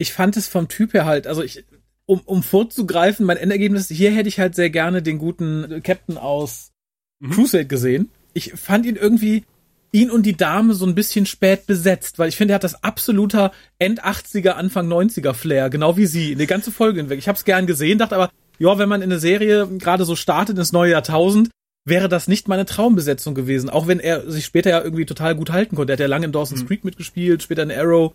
Ich 0.05 0.13
fand 0.13 0.37
es 0.37 0.49
vom 0.49 0.69
Typ 0.69 0.93
her 0.93 1.07
halt, 1.07 1.27
also 1.27 1.43
ich, 1.43 1.65
um, 2.05 2.21
um 2.27 2.43
vorzugreifen, 2.43 3.25
mein 3.25 3.39
Endergebnis, 3.39 3.89
hier 3.89 4.11
hätte 4.11 4.29
ich 4.29 4.39
halt 4.39 4.55
sehr 4.55 4.69
gerne 4.69 5.01
den 5.01 5.17
guten 5.17 5.81
Captain 5.83 6.19
aus 6.19 6.73
mhm. 7.21 7.31
Crusade 7.31 7.65
gesehen. 7.65 8.11
Ich 8.35 8.53
fand 8.53 8.85
ihn 8.85 8.97
irgendwie, 8.97 9.45
ihn 9.93 10.11
und 10.11 10.27
die 10.27 10.37
Dame 10.37 10.75
so 10.75 10.85
ein 10.85 10.95
bisschen 10.95 11.25
spät 11.25 11.67
besetzt, 11.67 12.19
weil 12.19 12.29
ich 12.29 12.37
finde, 12.37 12.53
er 12.53 12.57
hat 12.57 12.65
das 12.65 12.85
absoluter 12.85 13.51
End-80er, 13.79 14.51
Anfang 14.51 14.93
90er 14.93 15.33
Flair, 15.33 15.71
genau 15.71 15.97
wie 15.97 16.05
sie, 16.05 16.33
eine 16.33 16.47
ganze 16.47 16.71
Folge 16.71 17.01
hinweg. 17.01 17.19
Ich 17.19 17.27
habe 17.27 17.39
es 17.39 17.47
gern 17.47 17.67
gesehen, 17.67 17.97
dachte 17.97 18.17
aber, 18.17 18.31
ja, 18.59 18.77
wenn 18.77 18.91
man 18.91 19.01
in 19.01 19.11
eine 19.11 19.21
Serie 19.21 19.67
gerade 19.79 20.05
so 20.05 20.17
startet 20.17 20.59
ins 20.59 20.73
neue 20.73 20.91
Jahrtausend, 20.91 21.49
wäre 21.87 22.11
das 22.11 22.29
nicht 22.29 22.47
meine 22.47 22.67
Traumbesetzung 22.67 23.35
gewesen, 23.35 23.71
auch 23.71 23.87
wenn 23.87 24.01
er 24.01 24.31
sich 24.31 24.45
später 24.45 24.69
ja 24.69 24.83
irgendwie 24.83 25.07
total 25.07 25.35
gut 25.35 25.51
halten 25.51 25.77
konnte. 25.77 25.93
Er 25.93 25.95
hat 25.95 26.01
ja 26.01 26.07
lange 26.09 26.27
in 26.27 26.33
Dawson's 26.33 26.63
mhm. 26.63 26.67
Creek 26.67 26.85
mitgespielt, 26.85 27.43
später 27.43 27.63
in 27.63 27.73
Arrow. 27.73 28.15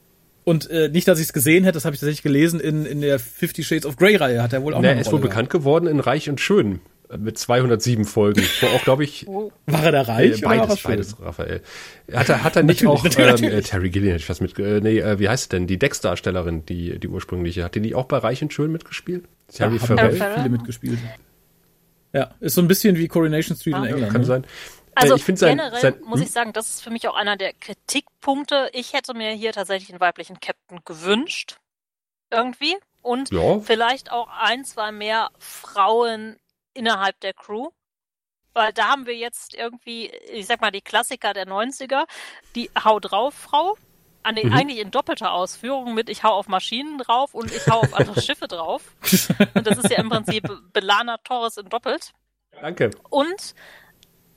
Und 0.50 0.68
äh, 0.72 0.90
nicht, 0.90 1.08
dass 1.08 1.20
ich 1.20 1.28
es 1.28 1.34
gesehen 1.34 1.64
hätte, 1.64 1.76
das 1.76 1.86
habe 1.86 1.94
ich 1.94 2.00
tatsächlich 2.00 2.24
gelesen, 2.24 2.60
in, 2.60 2.84
in 2.88 3.02
der 3.02 3.20
Fifty 3.20 3.64
Shades 3.64 3.86
of 3.86 3.98
Grey 3.98 4.16
Reihe 4.16 4.42
hat 4.42 4.52
er 4.52 4.64
wohl 4.64 4.74
auch 4.74 4.82
Na, 4.82 4.90
Er 4.90 5.00
ist 5.00 5.12
wohl 5.12 5.20
bekannt 5.20 5.52
geworden 5.52 5.86
in 5.86 6.00
Reich 6.00 6.28
und 6.28 6.42
Schön 6.42 6.80
mit 7.16 7.38
207 7.38 8.04
Folgen. 8.04 8.42
Wo 8.62 8.66
auch, 8.66 8.84
glaube 8.84 9.04
ich. 9.04 9.28
War 9.28 9.84
er 9.84 9.92
da 9.92 10.02
reich? 10.02 10.42
Äh, 10.42 10.46
beides, 10.46 10.82
beides, 10.82 11.16
Raphael. 11.22 11.62
Hat 12.12 12.30
er, 12.30 12.44
hat 12.44 12.56
er 12.56 12.64
nicht 12.64 12.84
auch 12.88 13.06
ähm, 13.06 13.44
äh, 13.44 13.62
Terry 13.62 13.92
Gilliam 13.92 14.14
hätte 14.14 14.24
ich 14.24 14.30
was 14.30 14.42
mit, 14.42 14.58
äh, 14.58 14.82
nee, 14.82 14.98
äh, 14.98 15.20
wie 15.20 15.30
heißt 15.30 15.44
es 15.44 15.50
denn? 15.50 15.68
Die 15.68 15.78
Dex-Darstellerin, 15.78 16.66
die, 16.66 16.98
die 16.98 17.08
ursprüngliche, 17.08 17.64
hat 17.64 17.76
die 17.76 17.80
nicht 17.80 17.94
auch 17.94 18.06
bei 18.06 18.18
Reich 18.18 18.42
und 18.42 18.52
Schön 18.52 18.72
mitgespielt? 18.72 19.26
Terry 19.54 19.76
ja, 19.76 19.86
Farrell? 19.86 20.20
Haben 20.20 20.34
viele 20.36 20.50
mitgespielt. 20.50 20.98
Ja, 22.12 22.32
ist 22.40 22.56
so 22.56 22.62
ein 22.62 22.68
bisschen 22.68 22.98
wie 22.98 23.08
Coronation 23.08 23.56
Street 23.56 23.76
ah, 23.76 23.84
in 23.84 23.94
England. 23.94 24.12
Kann 24.12 24.22
ne? 24.22 24.28
sein. 24.28 24.46
Also 25.02 25.16
ich 25.16 25.26
generell 25.26 25.72
sein, 25.72 25.94
sein, 25.94 26.02
muss 26.04 26.20
hm? 26.20 26.26
ich 26.26 26.32
sagen, 26.32 26.54
das 26.54 26.70
ist 26.70 26.82
für 26.82 26.90
mich 26.90 27.08
auch 27.08 27.16
einer 27.16 27.38
der 27.38 27.54
Kritikpunkte. 27.54 28.70
Ich 28.74 28.94
hätte 28.94 29.14
mir 29.14 29.32
hier 29.32 29.54
tatsächlich 29.54 29.90
einen 29.90 30.00
weiblichen 30.00 30.40
Captain 30.40 30.80
gewünscht. 30.86 31.58
Irgendwie. 32.32 32.76
Und 33.02 33.32
ja. 33.32 33.60
vielleicht 33.60 34.12
auch 34.12 34.28
ein, 34.28 34.66
zwei 34.66 34.92
mehr 34.92 35.32
Frauen 35.40 36.38
innerhalb 36.74 37.20
der 37.22 37.34
Crew. 37.34 37.70
Weil 38.54 38.74
da 38.74 38.90
haben 38.90 39.06
wir 39.06 39.16
jetzt 39.16 39.54
irgendwie, 39.54 40.08
ich 40.32 40.48
sag 40.48 40.62
mal, 40.62 40.72
die 40.72 40.82
Klassiker 40.82 41.34
der 41.34 41.48
90er, 41.48 42.06
die 42.56 42.70
Hau 42.84 43.00
drauf 43.00 43.34
Frau, 43.34 43.78
an 44.24 44.36
den, 44.36 44.50
mhm. 44.50 44.54
eigentlich 44.54 44.80
in 44.80 44.92
doppelter 44.92 45.32
Ausführung 45.32 45.94
mit 45.94 46.10
ich 46.10 46.24
hau 46.24 46.32
auf 46.32 46.48
Maschinen 46.48 46.98
drauf 46.98 47.34
und 47.34 47.52
ich 47.52 47.68
hau 47.68 47.80
auf 47.80 47.94
andere 47.94 48.22
Schiffe 48.22 48.48
drauf. 48.48 48.84
Und 49.54 49.66
das 49.66 49.78
ist 49.78 49.90
ja 49.90 49.98
im 49.98 50.10
Prinzip 50.10 50.44
Belana 50.74 51.18
Torres 51.18 51.58
in 51.58 51.70
doppelt. 51.70 52.12
Danke. 52.60 52.92
Und 53.10 53.56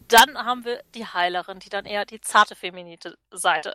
dann 0.08 0.36
haben 0.36 0.64
wir 0.64 0.80
die 0.94 1.06
Heilerin, 1.06 1.58
die 1.58 1.68
dann 1.68 1.84
eher 1.84 2.04
die 2.04 2.20
zarte 2.20 2.54
feminine 2.54 2.98
Seite 3.30 3.74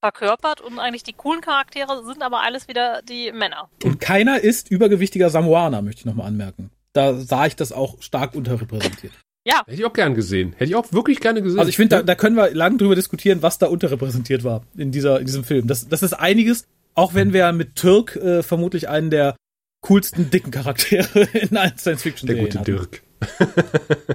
verkörpert 0.00 0.60
und 0.60 0.78
eigentlich 0.78 1.02
die 1.02 1.12
coolen 1.12 1.40
Charaktere 1.40 2.04
sind 2.04 2.22
aber 2.22 2.42
alles 2.42 2.68
wieder 2.68 3.02
die 3.02 3.32
Männer. 3.32 3.68
Und 3.84 4.00
keiner 4.00 4.40
ist 4.40 4.70
übergewichtiger 4.70 5.30
Samoaner, 5.30 5.82
möchte 5.82 6.00
ich 6.00 6.04
nochmal 6.06 6.26
anmerken. 6.26 6.70
Da 6.92 7.14
sah 7.14 7.46
ich 7.46 7.56
das 7.56 7.72
auch 7.72 8.00
stark 8.00 8.34
unterrepräsentiert. 8.34 9.12
Ja. 9.44 9.62
Hätte 9.66 9.80
ich 9.80 9.84
auch 9.84 9.92
gern 9.92 10.14
gesehen. 10.14 10.52
Hätte 10.52 10.70
ich 10.70 10.76
auch 10.76 10.92
wirklich 10.92 11.20
gerne 11.20 11.42
gesehen. 11.42 11.58
Also 11.58 11.68
ich 11.68 11.76
finde, 11.76 11.96
da, 11.96 12.02
da 12.02 12.14
können 12.14 12.36
wir 12.36 12.54
lang 12.54 12.78
drüber 12.78 12.94
diskutieren, 12.94 13.42
was 13.42 13.58
da 13.58 13.66
unterrepräsentiert 13.66 14.44
war 14.44 14.62
in, 14.76 14.92
dieser, 14.92 15.20
in 15.20 15.26
diesem 15.26 15.44
Film. 15.44 15.66
Das, 15.66 15.88
das 15.88 16.02
ist 16.02 16.12
einiges, 16.12 16.66
auch 16.94 17.14
wenn 17.14 17.32
wir 17.32 17.50
mit 17.52 17.74
Türk 17.74 18.16
äh, 18.16 18.42
vermutlich 18.42 18.88
einen 18.88 19.10
der 19.10 19.36
coolsten 19.80 20.30
dicken 20.30 20.50
Charaktere 20.50 21.22
in 21.32 21.56
allen 21.56 21.78
Science-Fiction-Serien 21.78 22.50
Der 22.50 22.60
gute 22.60 22.70
Dirk. 22.70 23.02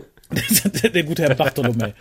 der, 0.94 1.04
gute 1.04 1.24
Herr 1.24 1.36
Bartholomew. 1.36 1.92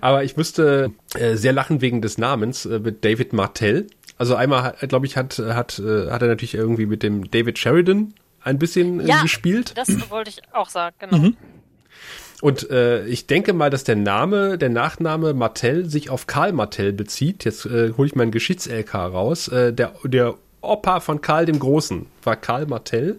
Aber 0.00 0.24
ich 0.24 0.36
müsste 0.36 0.92
äh, 1.14 1.36
sehr 1.36 1.52
lachen 1.52 1.80
wegen 1.80 2.02
des 2.02 2.18
Namens 2.18 2.66
äh, 2.66 2.78
mit 2.78 3.04
David 3.04 3.32
Martell. 3.32 3.86
Also 4.16 4.34
einmal, 4.36 4.74
glaube 4.88 5.06
ich, 5.06 5.16
hat, 5.16 5.38
hat, 5.38 5.78
äh, 5.78 6.10
hat 6.10 6.22
er 6.22 6.28
natürlich 6.28 6.54
irgendwie 6.54 6.86
mit 6.86 7.02
dem 7.02 7.30
David 7.30 7.58
Sheridan 7.58 8.14
ein 8.42 8.58
bisschen 8.58 9.00
äh, 9.00 9.08
ja, 9.08 9.22
gespielt. 9.22 9.72
Das 9.76 9.88
wollte 10.10 10.30
ich 10.30 10.42
auch 10.52 10.68
sagen, 10.68 10.94
genau. 10.98 11.18
Mhm. 11.18 11.36
Und 12.40 12.70
äh, 12.70 13.06
ich 13.06 13.26
denke 13.26 13.52
mal, 13.54 13.70
dass 13.70 13.84
der 13.84 13.96
Name, 13.96 14.58
der 14.58 14.68
Nachname 14.68 15.32
Martell 15.32 15.88
sich 15.88 16.10
auf 16.10 16.26
Karl 16.26 16.52
Martell 16.52 16.92
bezieht. 16.92 17.44
Jetzt 17.44 17.64
äh, 17.64 17.92
hole 17.96 18.06
ich 18.06 18.14
meinen 18.14 18.32
Geschichts-LK 18.32 18.94
raus. 18.94 19.48
Äh, 19.48 19.72
der, 19.72 19.94
der 20.04 20.34
Opa 20.60 21.00
von 21.00 21.20
Karl 21.20 21.46
dem 21.46 21.58
Großen 21.58 22.06
war 22.22 22.36
Karl 22.36 22.66
Martell. 22.66 23.18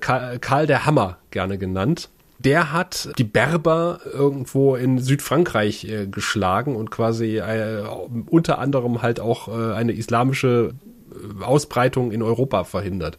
Karl, 0.00 0.38
Karl 0.40 0.66
der 0.66 0.84
Hammer 0.84 1.18
gerne 1.30 1.58
genannt. 1.58 2.08
Der 2.38 2.72
hat 2.72 3.10
die 3.18 3.24
Berber 3.24 4.00
irgendwo 4.12 4.76
in 4.76 4.98
Südfrankreich 4.98 5.84
äh, 5.84 6.06
geschlagen 6.06 6.76
und 6.76 6.90
quasi 6.90 7.38
äh, 7.38 7.82
unter 8.28 8.58
anderem 8.58 9.02
halt 9.02 9.20
auch 9.20 9.48
äh, 9.48 9.74
eine 9.74 9.92
islamische 9.92 10.74
äh, 11.12 11.44
Ausbreitung 11.44 12.12
in 12.12 12.22
Europa 12.22 12.64
verhindert. 12.64 13.18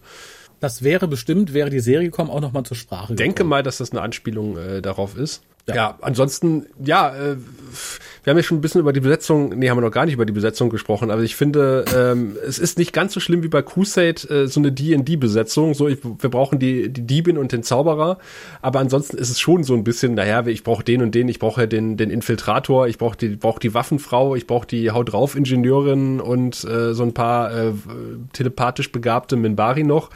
Das 0.60 0.84
wäre 0.84 1.08
bestimmt, 1.08 1.54
wäre 1.54 1.70
die 1.70 1.80
Serie 1.80 2.08
gekommen, 2.08 2.30
auch 2.30 2.42
nochmal 2.42 2.64
zur 2.64 2.78
Sprache. 2.78 3.14
Ich 3.14 3.18
denke 3.18 3.44
mal, 3.44 3.64
dass 3.64 3.78
das 3.78 3.92
eine 3.92 4.02
Anspielung 4.02 4.58
äh, 4.58 4.82
darauf 4.82 5.18
ist. 5.18 5.44
Ja. 5.68 5.76
ja, 5.76 5.98
ansonsten, 6.02 6.66
ja, 6.84 7.14
äh, 7.14 7.38
wir 8.28 8.32
haben 8.32 8.40
ja 8.40 8.44
schon 8.44 8.58
ein 8.58 8.62
bisschen 8.62 8.82
über 8.82 8.92
die 8.92 9.00
Besetzung, 9.00 9.58
nee, 9.58 9.70
haben 9.70 9.78
wir 9.78 9.84
noch 9.84 9.90
gar 9.90 10.04
nicht 10.04 10.16
über 10.16 10.26
die 10.26 10.34
Besetzung 10.34 10.70
gesprochen, 10.70 11.12
aber 11.12 11.22
ich 11.22 11.38
finde, 11.38 11.86
ähm, 11.96 12.36
es 12.46 12.60
ist 12.60 12.78
nicht 12.78 12.92
ganz 12.92 13.14
so 13.14 13.22
schlimm 13.22 13.42
wie 13.42 13.48
bei 13.48 13.62
Crusade, 13.62 14.22
äh, 14.28 14.48
so 14.48 14.60
eine 14.60 14.74
D&D-Besetzung, 14.74 15.74
so, 15.74 15.88
ich, 15.88 16.00
wir 16.04 16.30
brauchen 16.30 16.60
die, 16.60 16.90
die 16.90 17.04
Diebin 17.04 17.38
und 17.38 17.54
den 17.54 17.64
Zauberer, 17.64 18.18
aber 18.62 18.80
ansonsten 18.80 19.18
ist 19.18 19.30
es 19.30 19.40
schon 19.40 19.64
so 19.64 19.76
ein 19.76 19.86
bisschen, 19.86 20.14
naja, 20.16 20.46
ich 20.46 20.66
brauche 20.66 20.84
den 20.84 21.04
und 21.04 21.16
den, 21.16 21.30
ich 21.30 21.40
brauche 21.40 21.70
den, 21.70 21.96
den 21.96 22.10
Infiltrator, 22.10 22.90
ich 22.90 22.98
brauche 22.98 23.16
die, 23.16 23.30
brauch 23.30 23.60
die 23.60 23.74
Waffenfrau, 23.74 24.36
ich 24.36 24.46
brauche 24.46 24.68
die 24.68 24.92
Haut 24.92 25.14
drauf 25.14 25.38
Ingenieurin 25.38 26.20
und 26.20 26.66
äh, 26.66 26.94
so 26.94 27.04
ein 27.04 27.14
paar 27.14 27.58
äh, 27.58 27.72
telepathisch 28.34 28.92
begabte 28.92 29.38
Minbari 29.38 29.84
noch. 29.84 30.10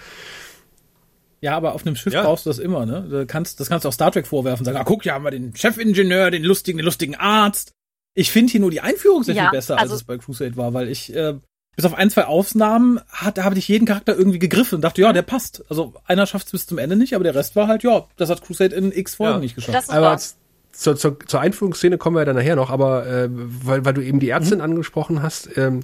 Ja, 1.39 1.56
aber 1.56 1.76
auf 1.76 1.88
einem 1.88 1.95
Schiff 1.95 2.12
ja. 2.12 2.24
brauchst 2.24 2.45
du 2.45 2.50
das 2.50 2.60
immer, 2.60 2.86
ne? 2.86 3.08
Du 3.10 3.26
kannst, 3.26 3.62
das 3.62 3.69
kannst 3.69 3.86
du 3.86 3.88
auch 3.88 3.93
Star 3.93 4.12
Trek 4.12 4.28
vorwerfen, 4.28 4.65
sagen, 4.65 4.78
ah, 4.78 4.84
guck, 4.84 5.04
hier 5.04 5.13
haben 5.13 5.24
wir 5.24 5.32
den 5.32 5.56
Chefingenieur, 5.56 6.30
den 6.30 6.43
lustigen, 6.43 6.78
den 6.78 6.84
lustigen 6.84 7.15
Arzt. 7.15 7.71
Ich 8.13 8.32
finde 8.32 8.52
hier 8.52 8.60
nur 8.60 8.71
die 8.71 8.82
Einführung 8.82 9.24
sehr 9.24 9.36
ja, 9.36 9.43
viel 9.43 9.52
besser, 9.52 9.78
also 9.80 9.93
als 9.93 10.02
es 10.02 10.06
bei 10.06 10.17
Crusade 10.17 10.58
war, 10.58 10.74
weil 10.74 10.89
ich, 10.89 11.15
äh, 11.15 11.36
bis 11.76 11.86
auf 11.86 11.93
ein, 11.93 12.10
zwei 12.10 12.26
Aufnahmen, 12.26 13.00
hat, 13.10 13.38
da 13.38 13.43
habe 13.43 13.58
ich 13.58 13.67
jeden 13.67 13.86
Charakter 13.86 14.15
irgendwie 14.15 14.39
gegriffen 14.39 14.76
und 14.76 14.82
dachte, 14.82 15.02
ja, 15.02 15.13
der 15.13 15.21
passt. 15.21 15.63
Also 15.69 15.93
einer 16.06 16.26
schafft 16.26 16.47
es 16.47 16.52
bis 16.52 16.67
zum 16.67 16.78
Ende 16.78 16.95
nicht, 16.95 17.15
aber 17.15 17.24
der 17.24 17.36
Rest 17.36 17.56
war 17.56 17.67
halt, 17.67 17.84
ja, 17.84 18.06
das 18.17 18.30
hat 18.30 18.43
Crusade 18.43 18.76
in 18.76 18.91
x 18.91 19.15
Folgen 19.15 19.36
ja. 19.36 19.39
nicht 19.39 19.56
geschafft. 19.56 19.78
Das 19.78 19.84
ist 19.86 19.91
aber 19.91 20.19
zur, 20.74 20.95
zur, 20.95 21.19
zur 21.19 21.39
Einführungsszene 21.39 21.97
kommen 21.97 22.15
wir 22.15 22.21
ja 22.21 22.26
dann 22.26 22.36
nachher 22.36 22.56
noch, 22.56 22.69
aber 22.69 23.06
äh, 23.08 23.30
weil, 23.30 23.86
weil 23.86 23.93
du 23.93 24.02
eben 24.02 24.19
die 24.19 24.30
Ärztin 24.30 24.58
mhm. 24.58 24.65
angesprochen 24.65 25.21
hast, 25.21 25.58
ähm, 25.58 25.82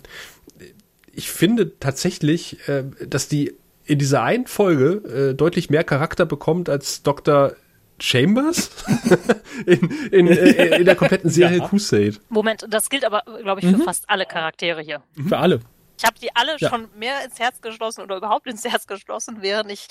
ich 1.13 1.31
finde 1.31 1.79
tatsächlich, 1.79 2.67
äh, 2.67 2.83
dass 3.07 3.27
die 3.27 3.55
in 3.85 3.99
dieser 3.99 4.21
einen 4.21 4.47
Folge 4.47 5.31
äh, 5.31 5.33
deutlich 5.33 5.69
mehr 5.69 5.83
Charakter 5.83 6.25
bekommt 6.25 6.69
als 6.69 7.03
Dr. 7.03 7.53
Chambers 7.99 8.69
in, 9.65 9.89
in, 10.11 10.27
äh, 10.27 10.77
in 10.77 10.85
der 10.85 10.95
kompletten 10.95 11.29
Serie 11.31 11.59
ja. 11.59 11.67
Crusade. 11.67 12.15
Moment, 12.29 12.65
das 12.69 12.89
gilt 12.89 13.05
aber, 13.05 13.23
glaube 13.41 13.61
ich, 13.61 13.67
für 13.67 13.77
mhm. 13.77 13.83
fast 13.83 14.09
alle 14.09 14.25
Charaktere 14.25 14.81
hier. 14.81 15.01
Mhm. 15.15 15.27
Für 15.29 15.37
alle. 15.37 15.59
Ich 15.97 16.05
habe 16.05 16.19
die 16.21 16.35
alle 16.35 16.57
ja. 16.59 16.69
schon 16.69 16.87
mehr 16.95 17.25
ins 17.25 17.39
Herz 17.39 17.59
geschlossen 17.61 18.01
oder 18.01 18.17
überhaupt 18.17 18.47
ins 18.47 18.63
Herz 18.63 18.85
geschlossen, 18.85 19.37
während 19.41 19.71
ich 19.71 19.87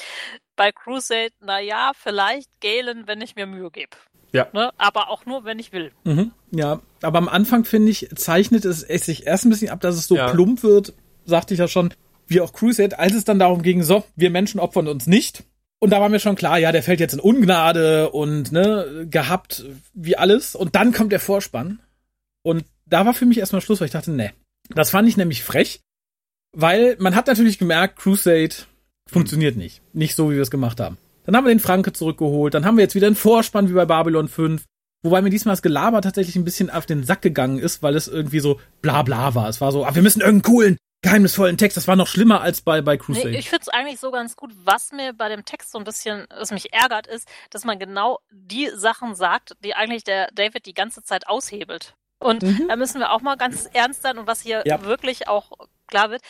bei 0.55 0.71
Crusade, 0.71 1.33
naja, 1.41 1.93
vielleicht 2.01 2.49
Galen, 2.61 3.07
wenn 3.07 3.21
ich 3.21 3.35
mir 3.35 3.47
Mühe 3.47 3.71
gebe. 3.71 3.97
Ja. 4.33 4.47
Ne? 4.53 4.71
Aber 4.79 5.11
auch 5.11 5.27
nur, 5.27 5.45
wenn 5.45 5.59
ich 5.59 5.73
will. 5.73 5.93
Mhm. 6.05 6.33
Ja, 6.53 6.81
aber 7.03 7.19
am 7.19 7.29
Anfang, 7.29 7.65
finde 7.65 7.91
ich, 7.91 8.09
zeichnet 8.15 8.65
es 8.65 8.81
sich 8.81 9.27
erst 9.27 9.47
ein 9.47 9.51
bisschen 9.51 9.71
ab, 9.71 9.81
dass 9.81 9.97
es 9.97 10.07
so 10.07 10.17
ja. 10.17 10.31
plump 10.31 10.63
wird, 10.63 10.93
sagte 11.25 11.55
ich 11.55 11.61
ja 11.61 11.69
schon, 11.69 11.93
wie 12.29 12.41
auch 12.41 12.53
Crusade, 12.53 12.99
als 12.99 13.15
es 13.15 13.25
dann 13.25 13.39
darum 13.39 13.63
ging, 13.63 13.83
so, 13.83 14.05
wir 14.15 14.31
Menschen 14.31 14.61
opfern 14.61 14.89
uns 14.89 15.07
nicht. 15.07 15.45
Und 15.79 15.91
da 15.91 16.01
war 16.01 16.09
mir 16.09 16.21
schon 16.21 16.37
klar, 16.37 16.59
ja, 16.59 16.73
der 16.73 16.83
fällt 16.83 17.01
jetzt 17.01 17.13
in 17.13 17.21
Ungnade 17.21 18.11
und 18.11 18.51
ne, 18.51 19.07
gehabt 19.11 19.65
wie 19.93 20.17
alles. 20.17 20.55
Und 20.55 20.75
dann 20.75 20.93
kommt 20.93 21.13
der 21.13 21.21
Vorspann. 21.21 21.81
Und 22.43 22.65
da 22.87 23.05
war 23.05 23.15
für 23.15 23.27
mich 23.27 23.39
erstmal 23.39 23.61
Schluss, 23.61 23.81
weil 23.81 23.87
ich 23.87 23.93
dachte, 23.93 24.11
ne, 24.11 24.33
das 24.75 24.91
fand 24.91 25.09
ich 25.09 25.17
nämlich 25.17 25.45
frech, 25.45 25.81
weil 26.57 26.97
man 26.99 27.15
hat 27.15 27.27
natürlich 27.27 27.59
gemerkt, 27.59 27.99
Crusade 27.99 28.55
funktioniert 29.09 29.57
nicht. 29.57 29.83
Nicht 29.93 30.15
so, 30.15 30.31
wie 30.31 30.37
wir 30.37 30.43
es 30.43 30.51
gemacht 30.51 30.81
haben. 30.81 30.97
Dann 31.25 31.37
haben 31.37 31.45
wir 31.45 31.55
den 31.55 31.61
Franke 31.61 31.93
zurückgeholt, 31.93 32.55
dann 32.55 32.65
haben 32.65 32.77
wir 32.77 32.85
jetzt 32.85 32.95
wieder 32.95 33.09
einen 33.09 33.17
Vorspann 33.17 33.69
wie 33.69 33.75
bei 33.75 33.85
Babylon 33.85 34.29
5. 34.29 34.65
Wobei 35.03 35.23
mir 35.23 35.31
diesmal 35.31 35.53
das 35.53 35.63
Gelaber 35.63 36.01
tatsächlich 36.01 36.37
ein 36.37 36.45
bisschen 36.45 36.71
auf 36.71 36.87
den 36.87 37.05
Sack 37.05 37.21
gegangen 37.21 37.59
ist, 37.59 37.83
weil 37.83 37.95
es 37.95 38.09
irgendwie 38.09 38.41
so 38.41 38.61
bla 38.81 39.03
bla 39.03 39.35
war. 39.35 39.49
Es 39.49 39.61
war 39.61 39.71
so, 39.73 39.85
ah, 39.85 39.95
wir 39.95 40.03
müssen 40.03 40.21
irgendeinen 40.21 40.55
coolen 40.55 40.77
geheimnisvollen 41.03 41.57
Text. 41.57 41.77
Das 41.77 41.89
war 41.89 41.97
noch 41.97 42.09
schlimmer 42.09 42.41
als 42.41 42.61
bei, 42.61 42.81
bei 42.81 42.97
Crusade. 42.97 43.31
Nee, 43.31 43.39
ich 43.39 43.49
finde 43.49 43.63
es 43.63 43.69
eigentlich 43.69 44.01
so 44.01 44.11
ganz 44.11 44.37
gut. 44.37 44.53
Was 44.65 44.93
mir 44.93 45.13
bei 45.13 45.29
dem 45.29 45.45
Text 45.45 45.73
so 45.73 45.79
ein 45.79 45.85
bisschen, 45.85 46.27
was 46.31 46.51
mich 46.51 46.73
ärgert, 46.73 47.07
ist, 47.07 47.29
dass 47.51 47.65
man 47.65 47.79
genau 47.79 48.19
die 48.31 48.71
Sachen 48.75 49.15
sagt, 49.15 49.57
die 49.65 49.75
eigentlich 49.75 50.05
der 50.05 50.29
David 50.33 50.67
die 50.67 50.75
ganze 50.75 51.03
Zeit 51.03 51.29
aushebelt. 51.29 51.95
Und 52.19 52.43
mhm. 52.43 52.69
da 52.69 52.77
müssen 52.77 52.99
wir 52.99 53.13
auch 53.13 53.21
mal 53.21 53.37
ganz 53.37 53.69
ernst 53.73 54.03
sein 54.03 54.19
und 54.19 54.27
was 54.27 54.41
hier 54.41 54.63
ja. 54.65 54.83
wirklich 54.85 55.29
auch 55.29 55.53
klar 55.87 56.11
wird, 56.11 56.23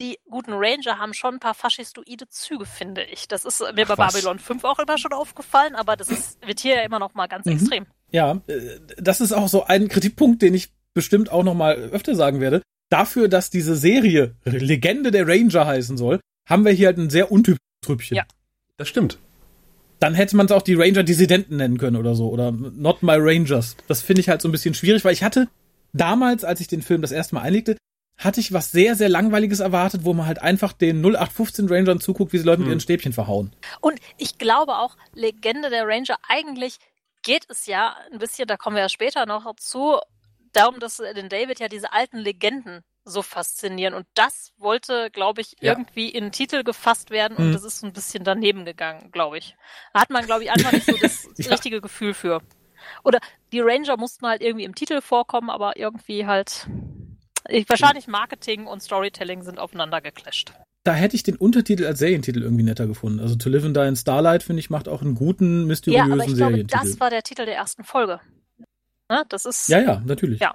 die 0.00 0.18
guten 0.30 0.52
Ranger 0.52 0.98
haben 0.98 1.12
schon 1.12 1.34
ein 1.34 1.40
paar 1.40 1.54
faschistoide 1.54 2.28
Züge, 2.28 2.66
finde 2.66 3.02
ich. 3.02 3.28
Das 3.28 3.44
ist 3.44 3.60
mir 3.60 3.84
Ach, 3.84 3.96
bei 3.96 3.98
was? 3.98 4.14
Babylon 4.14 4.38
5 4.38 4.64
auch 4.64 4.78
immer 4.78 4.96
schon 4.96 5.12
aufgefallen, 5.12 5.74
aber 5.74 5.96
das 5.96 6.08
ist, 6.08 6.46
wird 6.46 6.60
hier 6.60 6.76
ja 6.76 6.82
immer 6.82 6.98
noch 6.98 7.14
mal 7.14 7.26
ganz 7.26 7.46
mhm. 7.46 7.52
extrem. 7.52 7.86
Ja, 8.10 8.40
äh, 8.46 8.80
das 8.96 9.20
ist 9.20 9.32
auch 9.32 9.48
so 9.48 9.64
ein 9.64 9.88
Kritikpunkt, 9.88 10.40
den 10.40 10.54
ich 10.54 10.72
bestimmt 10.94 11.30
auch 11.30 11.42
noch 11.42 11.54
mal 11.54 11.74
öfter 11.74 12.14
sagen 12.14 12.40
werde 12.40 12.62
dafür, 12.88 13.28
dass 13.28 13.50
diese 13.50 13.76
Serie 13.76 14.34
Legende 14.44 15.10
der 15.10 15.26
Ranger 15.26 15.66
heißen 15.66 15.96
soll, 15.96 16.20
haben 16.48 16.64
wir 16.64 16.72
hier 16.72 16.86
halt 16.88 16.98
ein 16.98 17.10
sehr 17.10 17.30
untypisches 17.30 17.58
Trüppchen. 17.84 18.16
Ja, 18.16 18.24
das 18.76 18.88
stimmt. 18.88 19.18
Dann 20.00 20.14
hätte 20.14 20.36
man 20.36 20.46
es 20.46 20.52
auch 20.52 20.62
die 20.62 20.74
Ranger-Dissidenten 20.74 21.56
nennen 21.56 21.78
können 21.78 21.96
oder 21.96 22.14
so. 22.14 22.28
Oder 22.28 22.52
Not 22.52 23.02
My 23.02 23.16
Rangers. 23.16 23.76
Das 23.88 24.00
finde 24.00 24.20
ich 24.20 24.28
halt 24.28 24.40
so 24.40 24.48
ein 24.48 24.52
bisschen 24.52 24.74
schwierig, 24.74 25.04
weil 25.04 25.12
ich 25.12 25.24
hatte 25.24 25.48
damals, 25.92 26.44
als 26.44 26.60
ich 26.60 26.68
den 26.68 26.82
Film 26.82 27.02
das 27.02 27.10
erste 27.10 27.34
Mal 27.34 27.42
einlegte, 27.42 27.76
hatte 28.16 28.40
ich 28.40 28.52
was 28.52 28.72
sehr, 28.72 28.96
sehr 28.96 29.08
Langweiliges 29.08 29.60
erwartet, 29.60 30.04
wo 30.04 30.12
man 30.12 30.26
halt 30.26 30.42
einfach 30.42 30.72
den 30.72 31.04
0815 31.04 31.68
Rangern 31.68 32.00
zuguckt, 32.00 32.32
wie 32.32 32.38
sie 32.38 32.44
Leute 32.44 32.58
hm. 32.58 32.64
mit 32.64 32.72
ihren 32.72 32.80
Stäbchen 32.80 33.12
verhauen. 33.12 33.52
Und 33.80 34.00
ich 34.16 34.38
glaube 34.38 34.76
auch, 34.76 34.96
Legende 35.14 35.70
der 35.70 35.86
Ranger, 35.86 36.16
eigentlich 36.28 36.78
geht 37.22 37.44
es 37.48 37.66
ja 37.66 37.96
ein 38.12 38.18
bisschen, 38.18 38.46
da 38.46 38.56
kommen 38.56 38.76
wir 38.76 38.82
ja 38.82 38.88
später 38.88 39.26
noch 39.26 39.54
zu, 39.56 39.98
darum, 40.52 40.80
dass 40.80 40.96
den 40.96 41.28
David 41.28 41.60
ja 41.60 41.68
diese 41.68 41.92
alten 41.92 42.18
Legenden 42.18 42.82
so 43.04 43.22
faszinieren. 43.22 43.94
Und 43.94 44.06
das 44.14 44.52
wollte, 44.58 45.10
glaube 45.10 45.40
ich, 45.40 45.56
ja. 45.60 45.72
irgendwie 45.72 46.08
in 46.08 46.24
den 46.24 46.32
Titel 46.32 46.62
gefasst 46.62 47.10
werden 47.10 47.36
und 47.36 47.48
mhm. 47.48 47.52
das 47.52 47.64
ist 47.64 47.80
so 47.80 47.86
ein 47.86 47.92
bisschen 47.92 48.24
daneben 48.24 48.64
gegangen, 48.64 49.10
glaube 49.10 49.38
ich. 49.38 49.56
Da 49.94 50.00
hat 50.00 50.10
man, 50.10 50.26
glaube 50.26 50.44
ich, 50.44 50.50
einfach 50.50 50.72
nicht 50.72 50.86
so 50.86 50.96
das 51.00 51.26
ja. 51.36 51.50
richtige 51.50 51.80
Gefühl 51.80 52.14
für. 52.14 52.42
Oder 53.04 53.18
die 53.52 53.60
Ranger 53.60 53.96
mussten 53.96 54.26
halt 54.26 54.42
irgendwie 54.42 54.64
im 54.64 54.74
Titel 54.74 55.00
vorkommen, 55.00 55.50
aber 55.50 55.76
irgendwie 55.76 56.26
halt. 56.26 56.68
Wahrscheinlich 57.68 58.06
Marketing 58.08 58.66
und 58.66 58.82
Storytelling 58.82 59.42
sind 59.42 59.58
aufeinander 59.58 60.02
geclasht. 60.02 60.52
Da 60.84 60.92
hätte 60.92 61.16
ich 61.16 61.22
den 61.22 61.36
Untertitel 61.36 61.86
als 61.86 61.98
Serientitel 61.98 62.42
irgendwie 62.42 62.62
netter 62.62 62.86
gefunden. 62.86 63.20
Also 63.20 63.36
To 63.36 63.48
Live 63.48 63.64
and 63.64 63.76
Die 63.76 63.80
in 63.80 63.96
Starlight, 63.96 64.42
finde 64.42 64.60
ich, 64.60 64.70
macht 64.70 64.86
auch 64.86 65.00
einen 65.00 65.14
guten, 65.14 65.66
mysteriösen 65.66 66.08
ja, 66.08 66.12
aber 66.12 66.24
ich 66.24 66.34
Serientitel. 66.34 66.66
Glaube, 66.66 66.86
das 66.88 67.00
war 67.00 67.10
der 67.10 67.22
Titel 67.22 67.46
der 67.46 67.56
ersten 67.56 67.84
Folge. 67.84 68.20
Ne? 69.08 69.24
Das 69.28 69.44
ist. 69.44 69.68
Ja, 69.68 69.80
ja, 69.80 70.02
natürlich. 70.04 70.40
Ja. 70.40 70.54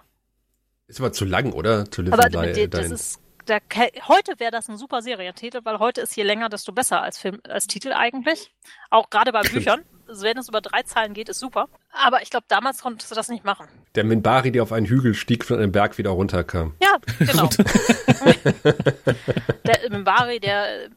Ist 0.87 0.99
aber 0.99 1.11
zu 1.11 1.25
lang, 1.25 1.53
oder? 1.53 1.85
To 1.89 2.01
live 2.01 2.13
aber 2.13 2.47
die, 2.47 2.69
das 2.69 2.91
ist, 2.91 3.19
der, 3.47 3.61
heute 4.07 4.39
wäre 4.39 4.51
das 4.51 4.69
ein 4.69 4.77
super 4.77 5.01
Serientitel, 5.01 5.61
weil 5.63 5.79
heute 5.79 6.01
ist 6.01 6.15
je 6.15 6.23
länger, 6.23 6.49
desto 6.49 6.71
besser 6.71 7.01
als 7.01 7.17
Film, 7.17 7.39
als 7.47 7.67
Titel 7.67 7.91
eigentlich. 7.93 8.51
Auch 8.89 9.09
gerade 9.09 9.31
bei 9.31 9.41
Büchern. 9.41 9.81
Wenn 10.07 10.37
es 10.37 10.49
über 10.49 10.61
drei 10.61 10.83
Zeilen 10.83 11.13
geht, 11.13 11.29
ist 11.29 11.39
super. 11.39 11.69
Aber 11.91 12.21
ich 12.21 12.29
glaube, 12.29 12.45
damals 12.47 12.81
konntest 12.81 13.09
du 13.09 13.15
das 13.15 13.29
nicht 13.29 13.45
machen. 13.45 13.67
Der 13.95 14.03
Minbari, 14.03 14.51
der 14.51 14.63
auf 14.63 14.71
einen 14.71 14.85
Hügel 14.85 15.13
stieg, 15.13 15.45
von 15.45 15.57
einem 15.57 15.71
Berg 15.71 15.97
wieder 15.97 16.11
runterkam. 16.11 16.75
Ja, 16.81 16.97
genau. 17.19 17.49
der 19.65 19.89
Minbari, 19.89 20.39
der 20.39 20.89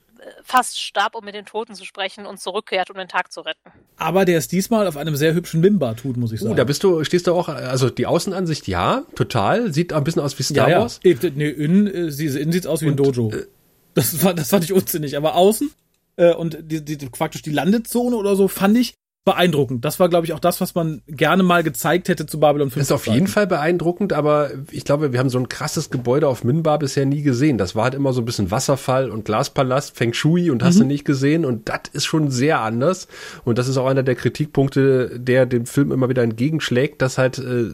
fast 0.42 0.80
starb, 0.80 1.14
um 1.14 1.24
mit 1.24 1.34
den 1.34 1.44
Toten 1.44 1.74
zu 1.74 1.84
sprechen 1.84 2.26
und 2.26 2.40
zurückkehrt, 2.40 2.90
um 2.90 2.96
den 2.96 3.08
Tag 3.08 3.32
zu 3.32 3.40
retten. 3.40 3.70
Aber 3.96 4.24
der 4.24 4.38
es 4.38 4.48
diesmal 4.48 4.86
auf 4.86 4.96
einem 4.96 5.16
sehr 5.16 5.34
hübschen 5.34 5.60
Mimbar 5.60 5.96
tut, 5.96 6.16
muss 6.16 6.32
ich 6.32 6.40
uh, 6.40 6.44
sagen. 6.44 6.54
Oh, 6.54 6.56
da 6.56 6.64
bist 6.64 6.82
du, 6.84 7.04
stehst 7.04 7.26
du 7.26 7.34
auch, 7.34 7.48
also 7.48 7.90
die 7.90 8.06
Außenansicht, 8.06 8.68
ja, 8.68 9.04
total, 9.14 9.72
sieht 9.72 9.92
ein 9.92 10.04
bisschen 10.04 10.22
aus 10.22 10.38
wie 10.38 10.42
Star 10.42 10.68
ja, 10.68 10.80
Wars. 10.80 11.00
Ja. 11.02 11.14
Nee, 11.34 11.48
innen, 11.48 11.86
äh, 11.86 12.08
innen 12.08 12.52
sieht's 12.52 12.66
aus 12.66 12.82
wie 12.82 12.86
und, 12.86 12.92
ein 12.92 12.96
Dojo. 12.96 13.30
Äh, 13.30 13.46
das, 13.94 14.22
war, 14.22 14.34
das 14.34 14.50
fand 14.50 14.64
ich 14.64 14.72
unsinnig, 14.72 15.16
aber 15.16 15.34
außen 15.34 15.70
äh, 16.16 16.32
und 16.32 16.58
die, 16.60 16.84
die, 16.84 16.96
praktisch 17.08 17.42
die 17.42 17.50
Landezone 17.50 18.16
oder 18.16 18.36
so 18.36 18.48
fand 18.48 18.76
ich 18.76 18.94
beeindruckend. 19.26 19.84
Das 19.84 19.98
war, 19.98 20.08
glaube 20.08 20.24
ich, 20.24 20.32
auch 20.32 20.38
das, 20.38 20.60
was 20.60 20.76
man 20.76 21.02
gerne 21.08 21.42
mal 21.42 21.64
gezeigt 21.64 22.08
hätte 22.08 22.26
zu 22.26 22.38
Babylon 22.38 22.70
5. 22.70 22.74
Das 22.76 22.86
ist 22.86 22.92
auf 22.92 23.12
jeden 23.12 23.26
Fall 23.26 23.48
beeindruckend, 23.48 24.12
aber 24.12 24.50
ich 24.70 24.84
glaube, 24.84 25.12
wir 25.12 25.18
haben 25.18 25.30
so 25.30 25.38
ein 25.38 25.48
krasses 25.48 25.90
Gebäude 25.90 26.28
auf 26.28 26.44
Minbar 26.44 26.78
bisher 26.78 27.06
nie 27.06 27.22
gesehen. 27.22 27.58
Das 27.58 27.74
war 27.74 27.82
halt 27.84 27.94
immer 27.94 28.12
so 28.12 28.22
ein 28.22 28.24
bisschen 28.24 28.52
Wasserfall 28.52 29.10
und 29.10 29.24
Glaspalast, 29.24 29.96
Feng 29.96 30.12
Shui 30.12 30.48
und 30.48 30.62
hast 30.62 30.76
mhm. 30.76 30.82
du 30.82 30.86
nicht 30.86 31.04
gesehen 31.04 31.44
und 31.44 31.68
das 31.68 31.80
ist 31.92 32.04
schon 32.04 32.30
sehr 32.30 32.60
anders 32.60 33.08
und 33.44 33.58
das 33.58 33.66
ist 33.66 33.76
auch 33.78 33.88
einer 33.88 34.04
der 34.04 34.14
Kritikpunkte, 34.14 35.18
der 35.18 35.44
dem 35.44 35.66
Film 35.66 35.90
immer 35.90 36.08
wieder 36.08 36.22
entgegenschlägt, 36.22 37.02
dass 37.02 37.18
halt 37.18 37.38
äh, 37.38 37.64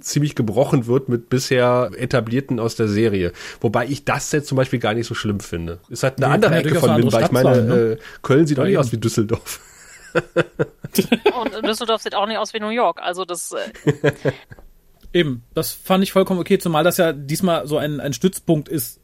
ziemlich 0.00 0.34
gebrochen 0.34 0.86
wird 0.86 1.08
mit 1.08 1.30
bisher 1.30 1.92
etablierten 1.96 2.60
aus 2.60 2.76
der 2.76 2.88
Serie. 2.88 3.32
Wobei 3.62 3.86
ich 3.86 4.04
das 4.04 4.30
jetzt 4.32 4.48
zum 4.48 4.56
Beispiel 4.56 4.80
gar 4.80 4.92
nicht 4.92 5.06
so 5.06 5.14
schlimm 5.14 5.40
finde. 5.40 5.78
Ist 5.88 6.02
halt 6.02 6.18
eine 6.18 6.26
ja, 6.26 6.32
andere 6.34 6.56
Ecke 6.56 6.74
von 6.74 6.94
Minbar. 6.94 7.22
Ich 7.22 7.30
meine, 7.30 7.54
sein, 7.54 7.66
ne? 7.68 7.74
äh, 7.74 7.96
Köln 8.20 8.46
sieht 8.46 8.58
ja, 8.58 8.64
auch 8.64 8.68
nicht 8.68 8.76
aus 8.76 8.92
wie 8.92 8.98
Düsseldorf. 8.98 9.60
Und 11.40 11.66
Düsseldorf 11.66 12.02
sieht 12.02 12.14
auch 12.14 12.26
nicht 12.26 12.38
aus 12.38 12.54
wie 12.54 12.60
New 12.60 12.68
York. 12.68 13.00
Also 13.02 13.24
das. 13.24 13.52
Äh 13.52 14.32
Eben, 15.12 15.44
das 15.54 15.72
fand 15.72 16.02
ich 16.02 16.12
vollkommen 16.12 16.40
okay, 16.40 16.58
zumal 16.58 16.82
das 16.82 16.96
ja 16.96 17.12
diesmal 17.12 17.66
so 17.68 17.78
ein, 17.78 18.00
ein 18.00 18.12
Stützpunkt 18.12 18.68
ist 18.68 19.00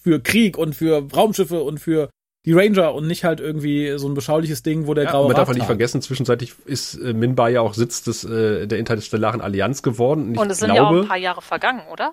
für 0.00 0.20
Krieg 0.20 0.58
und 0.58 0.74
für 0.74 1.08
Raumschiffe 1.14 1.62
und 1.62 1.78
für 1.78 2.10
die 2.44 2.52
Ranger 2.52 2.92
und 2.92 3.06
nicht 3.06 3.22
halt 3.22 3.38
irgendwie 3.38 3.96
so 3.98 4.08
ein 4.08 4.14
beschauliches 4.14 4.64
Ding, 4.64 4.88
wo 4.88 4.94
der 4.94 5.04
ja, 5.04 5.10
graue 5.12 5.28
Man 5.28 5.36
darf 5.36 5.48
auch 5.48 5.54
nicht 5.54 5.66
vergessen, 5.66 6.02
zwischenzeitlich 6.02 6.54
ist 6.64 6.94
äh, 6.94 7.12
Minbar 7.12 7.50
ja 7.50 7.60
auch 7.60 7.74
Sitz 7.74 8.02
des, 8.02 8.24
äh, 8.24 8.66
der 8.66 8.78
Interstellaren 8.80 9.40
Allianz 9.40 9.82
geworden. 9.82 10.30
Und, 10.30 10.38
und 10.38 10.50
es 10.50 10.58
sind 10.58 10.72
glaube, 10.72 10.96
ja 10.96 11.00
auch 11.00 11.02
ein 11.04 11.08
paar 11.08 11.16
Jahre 11.18 11.42
vergangen, 11.42 11.82
oder? 11.90 12.12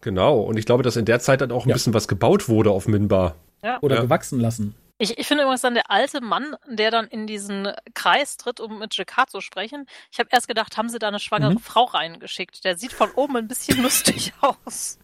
Genau, 0.00 0.40
und 0.40 0.56
ich 0.58 0.66
glaube, 0.66 0.82
dass 0.82 0.96
in 0.96 1.04
der 1.04 1.20
Zeit 1.20 1.40
dann 1.40 1.52
auch 1.52 1.64
ein 1.64 1.68
ja. 1.68 1.74
bisschen 1.74 1.94
was 1.94 2.08
gebaut 2.08 2.48
wurde 2.48 2.70
auf 2.70 2.88
Minbar. 2.88 3.36
Ja. 3.62 3.78
Oder 3.80 3.96
ja. 3.96 4.02
gewachsen 4.02 4.40
lassen. 4.40 4.74
Ich, 4.98 5.16
ich 5.16 5.26
finde 5.26 5.44
übrigens 5.44 5.60
dann 5.60 5.74
der 5.74 5.90
alte 5.90 6.20
Mann, 6.20 6.56
der 6.68 6.90
dann 6.90 7.06
in 7.06 7.26
diesen 7.28 7.68
Kreis 7.94 8.36
tritt, 8.36 8.58
um 8.58 8.80
mit 8.80 8.96
Jacquard 8.96 9.30
zu 9.30 9.40
sprechen. 9.40 9.86
Ich 10.10 10.18
habe 10.18 10.28
erst 10.32 10.48
gedacht, 10.48 10.76
haben 10.76 10.88
sie 10.88 10.98
da 10.98 11.08
eine 11.08 11.20
schwangere 11.20 11.52
mhm. 11.52 11.60
Frau 11.60 11.84
reingeschickt. 11.84 12.64
Der 12.64 12.76
sieht 12.76 12.92
von 12.92 13.10
oben 13.12 13.36
ein 13.36 13.48
bisschen 13.48 13.80
lustig 13.82 14.32
aus. 14.40 14.98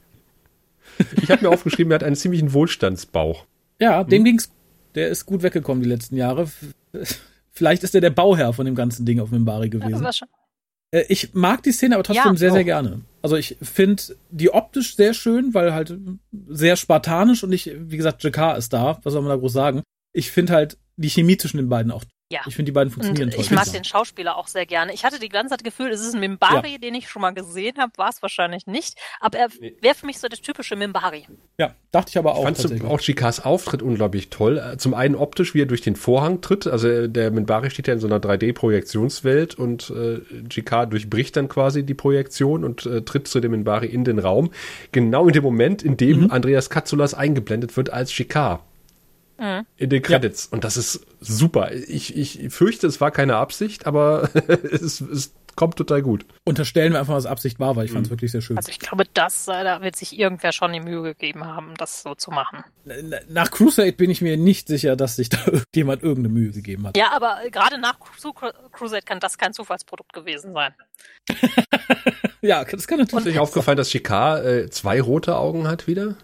Ich 1.23 1.31
habe 1.31 1.45
mir 1.45 1.51
aufgeschrieben, 1.51 1.93
er 1.93 1.97
hat 1.97 2.05
einen 2.05 2.17
ziemlichen 2.17 2.53
Wohlstandsbauch. 2.53 3.47
Ja, 3.81 4.05
dem 4.05 4.19
hm. 4.19 4.25
ging's. 4.25 4.51
Der 4.95 5.09
ist 5.09 5.27
gut 5.27 5.43
weggekommen 5.43 5.83
die 5.83 5.89
letzten 5.89 6.17
Jahre. 6.17 6.49
Vielleicht 7.51 7.83
ist 7.83 7.95
er 7.95 8.01
der 8.01 8.11
Bauherr 8.11 8.53
von 8.53 8.65
dem 8.65 8.77
ganzen 8.77 9.05
Ding 9.07 9.19
auf 9.19 9.31
Mimbari 9.31 9.71
gewesen. 9.71 10.05
Ja, 10.05 10.13
schon. 10.13 10.29
Ich 11.09 11.35
mag 11.35 11.63
die 11.63 11.73
Szene 11.73 11.95
aber 11.95 12.05
trotzdem 12.05 12.33
ja, 12.33 12.37
sehr, 12.37 12.51
auch. 12.51 12.55
sehr 12.55 12.65
gerne. 12.65 13.01
Also 13.23 13.37
ich 13.37 13.57
finde 13.63 14.03
die 14.31 14.51
optisch 14.53 14.97
sehr 14.97 15.15
schön, 15.15 15.55
weil 15.55 15.73
halt 15.73 15.97
sehr 16.49 16.77
spartanisch 16.77 17.43
und 17.43 17.53
ich, 17.53 17.73
wie 17.75 17.97
gesagt, 17.97 18.23
Jakar 18.23 18.57
ist 18.59 18.73
da, 18.73 19.01
was 19.03 19.13
soll 19.13 19.23
man 19.23 19.31
da 19.31 19.37
groß 19.37 19.53
sagen. 19.53 19.83
Ich 20.13 20.31
finde 20.31 20.53
halt 20.53 20.79
die 20.97 21.11
Chemie 21.11 21.37
zwischen 21.37 21.57
den 21.59 21.69
beiden 21.69 21.91
auch 21.93 22.05
ja. 22.33 22.41
Ich 22.47 22.57
finde, 22.57 22.71
die 22.71 22.73
beiden 22.73 22.91
funktionieren 22.91 23.29
und 23.29 23.35
toll. 23.35 23.45
Ich 23.45 23.51
mag 23.51 23.71
den 23.71 23.85
Schauspieler 23.85 24.37
auch 24.37 24.49
sehr 24.49 24.65
gerne. 24.65 24.95
Ich 24.95 25.05
hatte 25.05 25.19
die 25.21 25.29
ganze 25.29 25.51
Zeit 25.51 25.61
das 25.61 25.65
Gefühl, 25.65 25.91
es 25.91 26.01
ist 26.01 26.15
ein 26.15 26.21
Mimbari, 26.21 26.73
ja. 26.73 26.79
den 26.79 26.95
ich 26.95 27.09
schon 27.09 27.21
mal 27.21 27.33
gesehen 27.33 27.77
habe. 27.79 27.93
War 27.97 28.09
es 28.09 28.23
wahrscheinlich 28.23 28.67
nicht. 28.67 28.99
Aber 29.21 29.39
er 29.39 29.49
wäre 29.83 29.95
für 29.95 30.07
mich 30.07 30.19
so 30.19 30.27
der 30.27 30.39
typische 30.39 30.75
Mimbari. 30.75 31.27
Ja, 31.59 31.75
dachte 31.93 32.11
ich 32.11 32.19
aber 32.19 32.35
auch. 32.35 32.49
Ich 32.49 32.57
fand 32.57 32.85
auch 32.85 32.99
Chikas 32.99 33.45
Auftritt 33.45 33.83
unglaublich 33.83 34.31
toll. 34.31 34.59
Äh, 34.59 34.79
zum 34.79 34.95
einen 34.95 35.17
optisch, 35.17 35.55
wie 35.55 35.63
er 35.63 35.67
durch 35.67 35.83
den 35.83 35.97
Vorhang 35.97 36.41
tritt. 36.41 36.67
Also 36.67 36.89
äh, 36.89 37.09
der 37.11 37.31
Mimbari 37.31 37.71
steht 37.71 37.89
ja 37.89 37.95
in 37.95 38.01
so 38.01 38.07
einer 38.07 38.19
3D-Projektionswelt 38.21 39.55
und 39.55 39.91
äh, 39.91 40.21
Chikar 40.49 40.87
durchbricht 40.87 41.37
dann 41.37 41.49
quasi 41.49 41.85
die 41.85 41.95
Projektion 41.95 42.65
und 42.65 42.87
äh, 42.87 43.03
tritt 43.03 43.29
zu 43.29 43.41
dem 43.41 43.51
Mimbari 43.51 43.87
in 43.87 44.03
den 44.05 44.19
Raum. 44.19 44.51
Genau 44.93 45.27
in 45.27 45.35
dem 45.35 45.45
Moment, 45.45 45.83
in 45.83 45.99
dem 45.99 46.23
mhm. 46.23 46.31
Andreas 46.31 46.71
Katsulas 46.71 47.13
eingeblendet 47.13 47.77
wird 47.77 47.91
als 47.91 48.11
Chikar. 48.11 48.65
Mhm. 49.39 49.67
In 49.77 49.91
den 49.91 50.03
Credits. 50.03 50.47
Ja. 50.47 50.55
Und 50.55 50.65
das 50.65 50.77
ist 50.77 51.07
super. 51.21 51.73
Ich, 51.73 52.17
ich 52.17 52.53
fürchte, 52.53 52.87
es 52.87 53.01
war 53.01 53.11
keine 53.11 53.37
Absicht, 53.37 53.87
aber 53.87 54.31
es, 54.71 55.01
es 55.01 55.35
kommt 55.57 55.77
total 55.77 56.03
gut. 56.03 56.27
Unterstellen 56.45 56.93
wir 56.93 57.01
einfach, 57.01 57.15
was 57.15 57.27
Absicht 57.27 57.61
war, 57.61 57.77
weil 57.77 57.87
ich 57.87 57.93
fand 57.93 58.07
es 58.07 58.11
mhm. 58.11 58.15
wirklich 58.15 58.33
sehr 58.33 58.41
schön. 58.41 58.57
Also 58.57 58.71
ich 58.71 58.79
glaube, 58.79 59.05
das, 59.13 59.49
äh, 59.49 59.65
da 59.65 59.83
wird 59.83 59.97
sich 59.97 60.19
irgendwer 60.19 60.53
schon 60.53 60.73
die 60.73 60.81
Mühe 60.81 61.03
gegeben 61.03 61.45
haben, 61.45 61.75
das 61.77 62.03
so 62.03 62.15
zu 62.15 62.31
machen. 62.31 62.65
Nach 63.29 63.51
Crusade 63.51 63.93
bin 63.93 64.11
ich 64.11 64.21
mir 64.21 64.37
nicht 64.37 64.69
sicher, 64.69 64.97
dass 64.97 65.17
sich 65.17 65.29
da 65.29 65.39
irgendjemand 65.47 66.03
irgendeine 66.03 66.35
Mühe 66.35 66.51
gegeben 66.51 66.87
hat. 66.87 66.97
Ja, 66.97 67.13
aber 67.13 67.39
gerade 67.51 67.79
nach 67.79 67.99
Crusade 68.73 69.03
kann 69.03 69.21
das 69.21 69.39
kein 69.39 69.53
Zufallsprodukt 69.53 70.13
gewesen 70.13 70.53
sein. 70.53 70.75
ja, 72.41 72.65
das 72.65 72.87
kann 72.87 72.99
natürlich. 72.99 73.27
Ist 73.27 73.33
euch 73.33 73.39
aufgefallen, 73.39 73.77
dass 73.77 73.89
Chicard 73.91 74.45
äh, 74.45 74.71
zwei 74.71 75.01
rote 75.01 75.37
Augen 75.37 75.67
hat 75.69 75.87
wieder? 75.87 76.17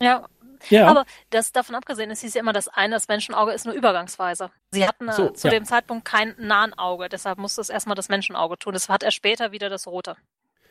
Ja, 0.00 0.26
ja. 0.70 0.88
Aber 0.88 1.04
das 1.30 1.52
davon 1.52 1.74
abgesehen, 1.74 2.10
es 2.10 2.20
hieß 2.20 2.34
ja 2.34 2.40
immer, 2.40 2.52
das 2.52 2.68
eine, 2.68 2.94
das 2.94 3.08
Menschenauge 3.08 3.52
ist 3.52 3.66
nur 3.66 3.74
übergangsweise. 3.74 4.50
Sie 4.70 4.86
hatten 4.86 5.10
so, 5.12 5.30
zu 5.30 5.48
ja. 5.48 5.54
dem 5.54 5.64
Zeitpunkt 5.64 6.04
kein 6.04 6.34
nahen 6.38 6.74
Auge, 6.74 7.08
deshalb 7.08 7.38
musste 7.38 7.60
es 7.60 7.68
erstmal 7.68 7.96
das 7.96 8.08
Menschenauge 8.08 8.58
tun. 8.58 8.72
Das 8.72 8.88
hat 8.88 9.02
er 9.02 9.10
später 9.10 9.52
wieder 9.52 9.68
das 9.68 9.86
rote. 9.86 10.16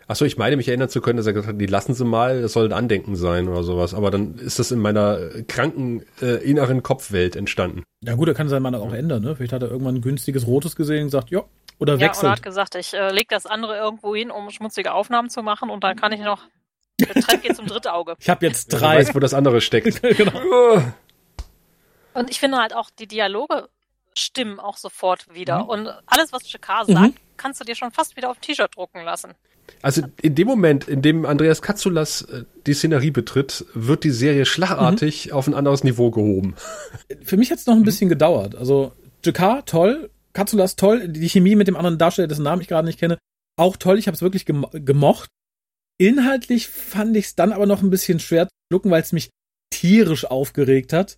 Achso, 0.08 0.24
ich 0.26 0.38
meine, 0.38 0.56
mich 0.56 0.68
erinnern 0.68 0.90
zu 0.90 1.02
können, 1.02 1.18
dass 1.18 1.26
er 1.26 1.34
gesagt 1.34 1.54
hat, 1.54 1.60
die 1.60 1.66
lassen 1.66 1.96
sie 1.96 2.06
mal, 2.06 2.44
das 2.44 2.54
soll 2.54 2.66
ein 2.66 2.74
Andenken 2.74 3.16
sein 3.16 3.48
oder 3.48 3.64
sowas. 3.64 3.96
Aber 3.96 4.12
dann 4.12 4.36
ist 4.36 4.60
das 4.60 4.72
in 4.72 4.80
meiner 4.80 5.18
kranken 5.48 6.06
äh, 6.22 6.44
inneren 6.48 6.84
Kopfwelt 6.84 7.36
entstanden. 7.36 7.84
Ja 8.02 8.14
gut, 8.14 8.28
er 8.28 8.36
kann 8.36 8.48
sein 8.48 8.62
Mann 8.62 8.76
auch 8.76 8.94
ändern, 8.94 9.24
ne? 9.24 9.36
Vielleicht 9.36 9.54
hat 9.54 9.64
er 9.64 9.72
irgendwann 9.72 9.96
ein 9.96 10.02
günstiges 10.02 10.46
Rotes 10.46 10.76
gesehen 10.76 11.04
und 11.04 11.08
gesagt, 11.08 11.32
ja, 11.32 11.44
oder 11.80 12.00
wechselt. 12.00 12.24
Ja, 12.24 12.30
oder 12.30 12.32
hat 12.34 12.44
gesagt, 12.44 12.76
ich 12.76 12.94
äh, 12.94 13.12
leg 13.12 13.30
das 13.30 13.48
andere 13.48 13.78
irgendwo 13.78 14.16
hin, 14.16 14.30
um 14.30 14.50
schmutzige 14.52 14.94
Aufnahmen 14.94 15.30
zu 15.30 15.42
machen 15.42 15.72
und 15.72 15.84
dann 15.84 15.96
kann 15.96 16.12
ich 16.12 16.22
noch 16.22 16.44
der 17.00 17.22
Trend 17.22 17.44
geht 17.44 17.56
zum 17.56 17.68
dritten 17.68 17.90
Auge. 17.90 18.16
Ich 18.20 18.30
habe 18.30 18.46
jetzt 18.46 18.68
drei. 18.68 19.02
Ich 19.02 19.08
weiß, 19.08 19.16
wo 19.16 19.20
das 19.20 19.34
andere 19.34 19.62
steckt. 19.62 20.02
genau. 20.18 20.82
Und 22.14 22.30
ich 22.30 22.40
finde 22.40 22.58
halt 22.58 22.74
auch, 22.74 22.90
die 22.90 23.08
Dialoge 23.08 23.68
stimmen 24.18 24.60
auch 24.60 24.78
sofort 24.78 25.34
wieder. 25.34 25.64
Mhm. 25.64 25.70
Und 25.70 25.88
alles, 26.06 26.32
was 26.32 26.50
Shakar 26.50 26.86
sagt, 26.86 26.98
mhm. 26.98 27.16
kannst 27.38 27.60
du 27.60 27.66
dir 27.66 27.76
schon 27.76 27.92
fast 27.92 28.16
wieder 28.16 28.30
auf 28.30 28.40
T-Shirt 28.40 28.76
drucken 28.76 29.04
lassen. 29.04 29.34
Also 29.82 30.04
in 30.22 30.36
dem 30.36 30.48
Moment, 30.48 30.88
in 30.88 31.02
dem 31.02 31.26
Andreas 31.26 31.62
Katsulas 31.62 32.22
äh, 32.22 32.46
die 32.66 32.74
Szenerie 32.74 33.12
betritt, 33.12 33.66
wird 33.74 34.04
die 34.04 34.12
Serie 34.12 34.46
schlagartig 34.46 35.28
mhm. 35.28 35.34
auf 35.34 35.48
ein 35.48 35.54
anderes 35.54 35.84
Niveau 35.84 36.12
gehoben. 36.12 36.56
Für 37.24 37.38
mich 37.38 37.52
hat 37.52 37.60
es 37.60 37.66
noch 37.66 37.76
ein 37.76 37.84
bisschen 37.84 38.10
gedauert. 38.10 38.56
Also 38.56 38.94
Jakar, 39.24 39.66
toll. 39.66 40.10
Katsulas, 40.34 40.76
toll. 40.76 41.08
Die 41.08 41.30
Chemie 41.30 41.56
mit 41.56 41.68
dem 41.68 41.76
anderen 41.76 41.98
Darsteller, 41.98 42.28
dessen 42.28 42.44
Namen 42.44 42.62
ich 42.62 42.68
gerade 42.68 42.88
nicht 42.88 43.00
kenne, 43.00 43.18
auch 43.58 43.76
toll. 43.78 43.98
Ich 43.98 44.08
habe 44.08 44.16
es 44.16 44.22
wirklich 44.22 44.46
gemocht. 44.46 45.30
Inhaltlich 45.98 46.68
fand 46.68 47.16
ich 47.16 47.26
es 47.26 47.36
dann 47.36 47.54
aber 47.54 47.66
noch 47.66 47.82
ein 47.82 47.90
bisschen 47.90 48.20
schwer 48.20 48.48
zu 48.48 48.54
schlucken, 48.72 48.92
weil 48.92 49.02
es 49.02 49.14
mich 49.14 49.30
tierisch 49.70 50.26
aufgeregt 50.26 50.94
hat, 50.94 51.18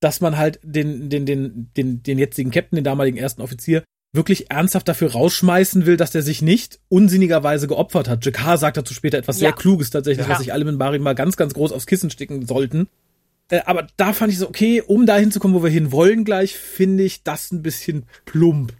dass 0.00 0.20
man 0.20 0.36
halt 0.36 0.60
den, 0.62 1.08
den, 1.10 1.26
den, 1.26 1.70
den, 1.76 2.02
den 2.02 2.18
jetzigen 2.18 2.50
Captain, 2.50 2.76
den 2.76 2.84
damaligen 2.84 3.18
ersten 3.18 3.42
Offizier, 3.42 3.84
wirklich 4.12 4.50
ernsthaft 4.50 4.88
dafür 4.88 5.12
rausschmeißen 5.12 5.86
will, 5.86 5.96
dass 5.96 6.14
er 6.14 6.22
sich 6.22 6.42
nicht 6.42 6.80
unsinnigerweise 6.88 7.68
geopfert 7.68 8.08
hat. 8.08 8.24
Jakar 8.24 8.58
sagt 8.58 8.76
dazu 8.76 8.92
später 8.94 9.18
etwas 9.18 9.36
ja. 9.36 9.48
sehr 9.48 9.52
Kluges 9.52 9.90
tatsächlich, 9.90 10.26
ja. 10.26 10.32
was 10.32 10.40
sich 10.40 10.52
alle 10.52 10.64
mit 10.64 10.78
Bari 10.78 10.98
mal 10.98 11.14
ganz, 11.14 11.36
ganz 11.36 11.54
groß 11.54 11.72
aufs 11.72 11.86
Kissen 11.86 12.10
sticken 12.10 12.46
sollten. 12.46 12.88
Äh, 13.50 13.60
aber 13.66 13.86
da 13.96 14.12
fand 14.12 14.32
ich 14.32 14.38
so, 14.38 14.48
okay, 14.48 14.82
um 14.84 15.06
da 15.06 15.16
hinzukommen, 15.16 15.56
wo 15.56 15.62
wir 15.62 15.70
hin 15.70 15.92
wollen 15.92 16.24
gleich, 16.24 16.56
finde 16.56 17.04
ich 17.04 17.22
das 17.22 17.52
ein 17.52 17.62
bisschen 17.62 18.04
plump. 18.24 18.72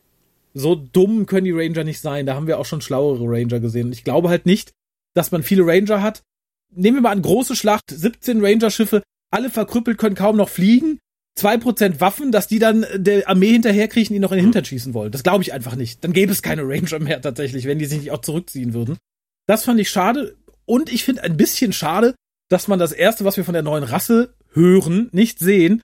So 0.53 0.75
dumm 0.75 1.27
können 1.27 1.45
die 1.45 1.53
Ranger 1.53 1.85
nicht 1.85 2.01
sein. 2.01 2.27
Da 2.27 2.35
haben 2.35 2.49
wir 2.49 2.59
auch 2.59 2.67
schon 2.67 2.81
schlauere 2.81 3.25
Ranger 3.25 3.61
gesehen. 3.61 3.93
Ich 3.93 4.03
glaube 4.03 4.31
halt 4.31 4.47
nicht, 4.47 4.73
dass 5.15 5.31
man 5.31 5.43
viele 5.43 5.67
Ranger 5.67 6.03
hat, 6.03 6.23
nehmen 6.71 6.99
wir 6.99 7.03
mal 7.03 7.13
an, 7.13 7.23
große 7.23 7.57
Schlacht, 7.57 7.91
17 7.91 8.45
Ranger-Schiffe, 8.45 9.03
alle 9.31 9.51
verkrüppelt, 9.51 9.99
können 9.99 10.15
kaum 10.15 10.37
noch 10.37 10.49
fliegen. 10.49 10.99
2% 11.39 12.01
Waffen, 12.01 12.33
dass 12.33 12.49
die 12.49 12.59
dann 12.59 12.85
der 12.95 13.29
Armee 13.29 13.53
hinterherkriechen, 13.53 14.13
die 14.15 14.21
noch 14.21 14.33
in 14.33 14.39
den 14.39 14.47
Hintern 14.47 14.65
schießen 14.65 14.95
wollen. 14.95 15.13
Das 15.13 15.23
glaube 15.23 15.43
ich 15.43 15.53
einfach 15.53 15.77
nicht. 15.77 16.03
Dann 16.05 16.13
gäbe 16.13 16.33
es 16.33 16.43
keine 16.43 16.63
Ranger 16.63 16.99
mehr 16.99 17.23
tatsächlich, 17.23 17.67
wenn 17.67 17.79
die 17.79 17.87
sich 17.87 18.01
nicht 18.01 18.11
auch 18.11 18.21
zurückziehen 18.21 18.75
würden. 18.75 18.99
Das 19.47 19.65
fand 19.65 19.81
ich 19.81 19.91
schade. 19.91 20.37
Und 20.67 20.93
ich 20.93 21.05
finde 21.05 21.23
ein 21.23 21.37
bisschen 21.37 21.73
schade, 21.73 22.15
dass 22.49 22.69
man 22.69 22.79
das 22.79 22.93
erste, 22.93 23.25
was 23.25 23.37
wir 23.37 23.45
von 23.45 23.55
der 23.55 23.63
neuen 23.63 23.85
Rasse 23.85 24.35
hören, 24.53 25.09
nicht 25.13 25.39
sehen, 25.39 25.81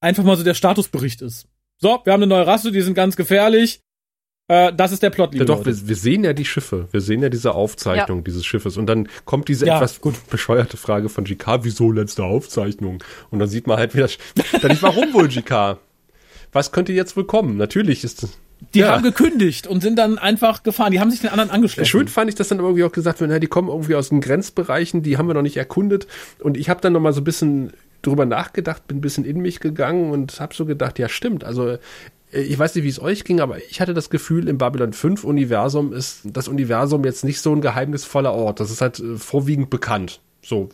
einfach 0.00 0.24
mal 0.24 0.36
so 0.36 0.44
der 0.44 0.54
Statusbericht 0.54 1.20
ist. 1.20 1.46
So, 1.78 2.00
wir 2.04 2.12
haben 2.12 2.22
eine 2.22 2.28
neue 2.28 2.46
Rasse, 2.46 2.72
die 2.72 2.80
sind 2.80 2.94
ganz 2.94 3.16
gefährlich. 3.16 3.80
Äh, 4.48 4.72
das 4.72 4.92
ist 4.92 5.02
der 5.02 5.10
Plot, 5.10 5.32
liebe 5.32 5.44
ja, 5.44 5.46
doch, 5.46 5.66
wir, 5.66 5.88
wir, 5.88 5.96
sehen 5.96 6.22
ja 6.22 6.32
die 6.32 6.44
Schiffe. 6.44 6.88
Wir 6.92 7.00
sehen 7.00 7.22
ja 7.22 7.28
diese 7.28 7.54
Aufzeichnung 7.54 8.18
ja. 8.18 8.24
dieses 8.24 8.46
Schiffes. 8.46 8.76
Und 8.76 8.86
dann 8.86 9.08
kommt 9.24 9.48
diese 9.48 9.66
ja, 9.66 9.76
etwas 9.76 10.00
gut. 10.00 10.14
bescheuerte 10.30 10.76
Frage 10.76 11.08
von 11.08 11.24
GK, 11.24 11.64
wieso 11.64 11.90
letzte 11.90 12.22
Aufzeichnung? 12.22 13.02
Und 13.30 13.40
dann 13.40 13.48
sieht 13.48 13.66
man 13.66 13.78
halt 13.78 13.94
wieder, 13.94 14.08
dann 14.60 14.70
nicht, 14.70 14.82
warum 14.82 15.12
wohl 15.14 15.28
GK? 15.28 15.78
Was 16.52 16.70
könnte 16.70 16.92
jetzt 16.92 17.16
wohl 17.16 17.24
kommen? 17.24 17.56
Natürlich 17.56 18.04
ist 18.04 18.28
die 18.74 18.78
ja. 18.78 18.92
haben 18.92 19.02
gekündigt 19.02 19.66
und 19.66 19.82
sind 19.82 19.96
dann 19.98 20.18
einfach 20.18 20.62
gefahren. 20.62 20.90
Die 20.90 21.00
haben 21.00 21.10
sich 21.10 21.20
den 21.20 21.30
anderen 21.30 21.50
angeschlossen. 21.50 21.90
Schön 21.90 22.08
fand 22.08 22.30
ich, 22.30 22.36
dass 22.36 22.48
dann 22.48 22.58
irgendwie 22.58 22.84
auch 22.84 22.92
gesagt 22.92 23.20
wird, 23.20 23.30
na, 23.30 23.38
die 23.38 23.48
kommen 23.48 23.68
irgendwie 23.68 23.94
aus 23.94 24.08
den 24.08 24.20
Grenzbereichen, 24.20 25.02
die 25.02 25.18
haben 25.18 25.26
wir 25.26 25.34
noch 25.34 25.42
nicht 25.42 25.58
erkundet. 25.58 26.06
Und 26.38 26.56
ich 26.56 26.70
habe 26.70 26.80
dann 26.80 26.94
noch 26.94 27.00
mal 27.00 27.12
so 27.12 27.20
ein 27.20 27.24
bisschen 27.24 27.72
drüber 28.00 28.24
nachgedacht, 28.24 28.86
bin 28.86 28.98
ein 28.98 29.00
bisschen 29.02 29.24
in 29.24 29.40
mich 29.40 29.60
gegangen 29.60 30.10
und 30.10 30.40
habe 30.40 30.54
so 30.54 30.64
gedacht, 30.64 30.98
ja 30.98 31.08
stimmt. 31.08 31.44
Also 31.44 31.76
ich 32.42 32.58
weiß 32.58 32.74
nicht, 32.74 32.84
wie 32.84 32.88
es 32.88 33.00
euch 33.00 33.24
ging, 33.24 33.40
aber 33.40 33.58
ich 33.70 33.80
hatte 33.80 33.94
das 33.94 34.10
Gefühl, 34.10 34.48
im 34.48 34.58
Babylon 34.58 34.92
5 34.92 35.24
Universum 35.24 35.92
ist 35.92 36.20
das 36.24 36.48
Universum 36.48 37.04
jetzt 37.04 37.24
nicht 37.24 37.40
so 37.40 37.52
ein 37.52 37.60
geheimnisvoller 37.60 38.32
Ort. 38.32 38.60
Das 38.60 38.70
ist 38.70 38.80
halt 38.80 39.00
äh, 39.00 39.16
vorwiegend 39.16 39.70
bekannt. 39.70 40.20
So. 40.42 40.68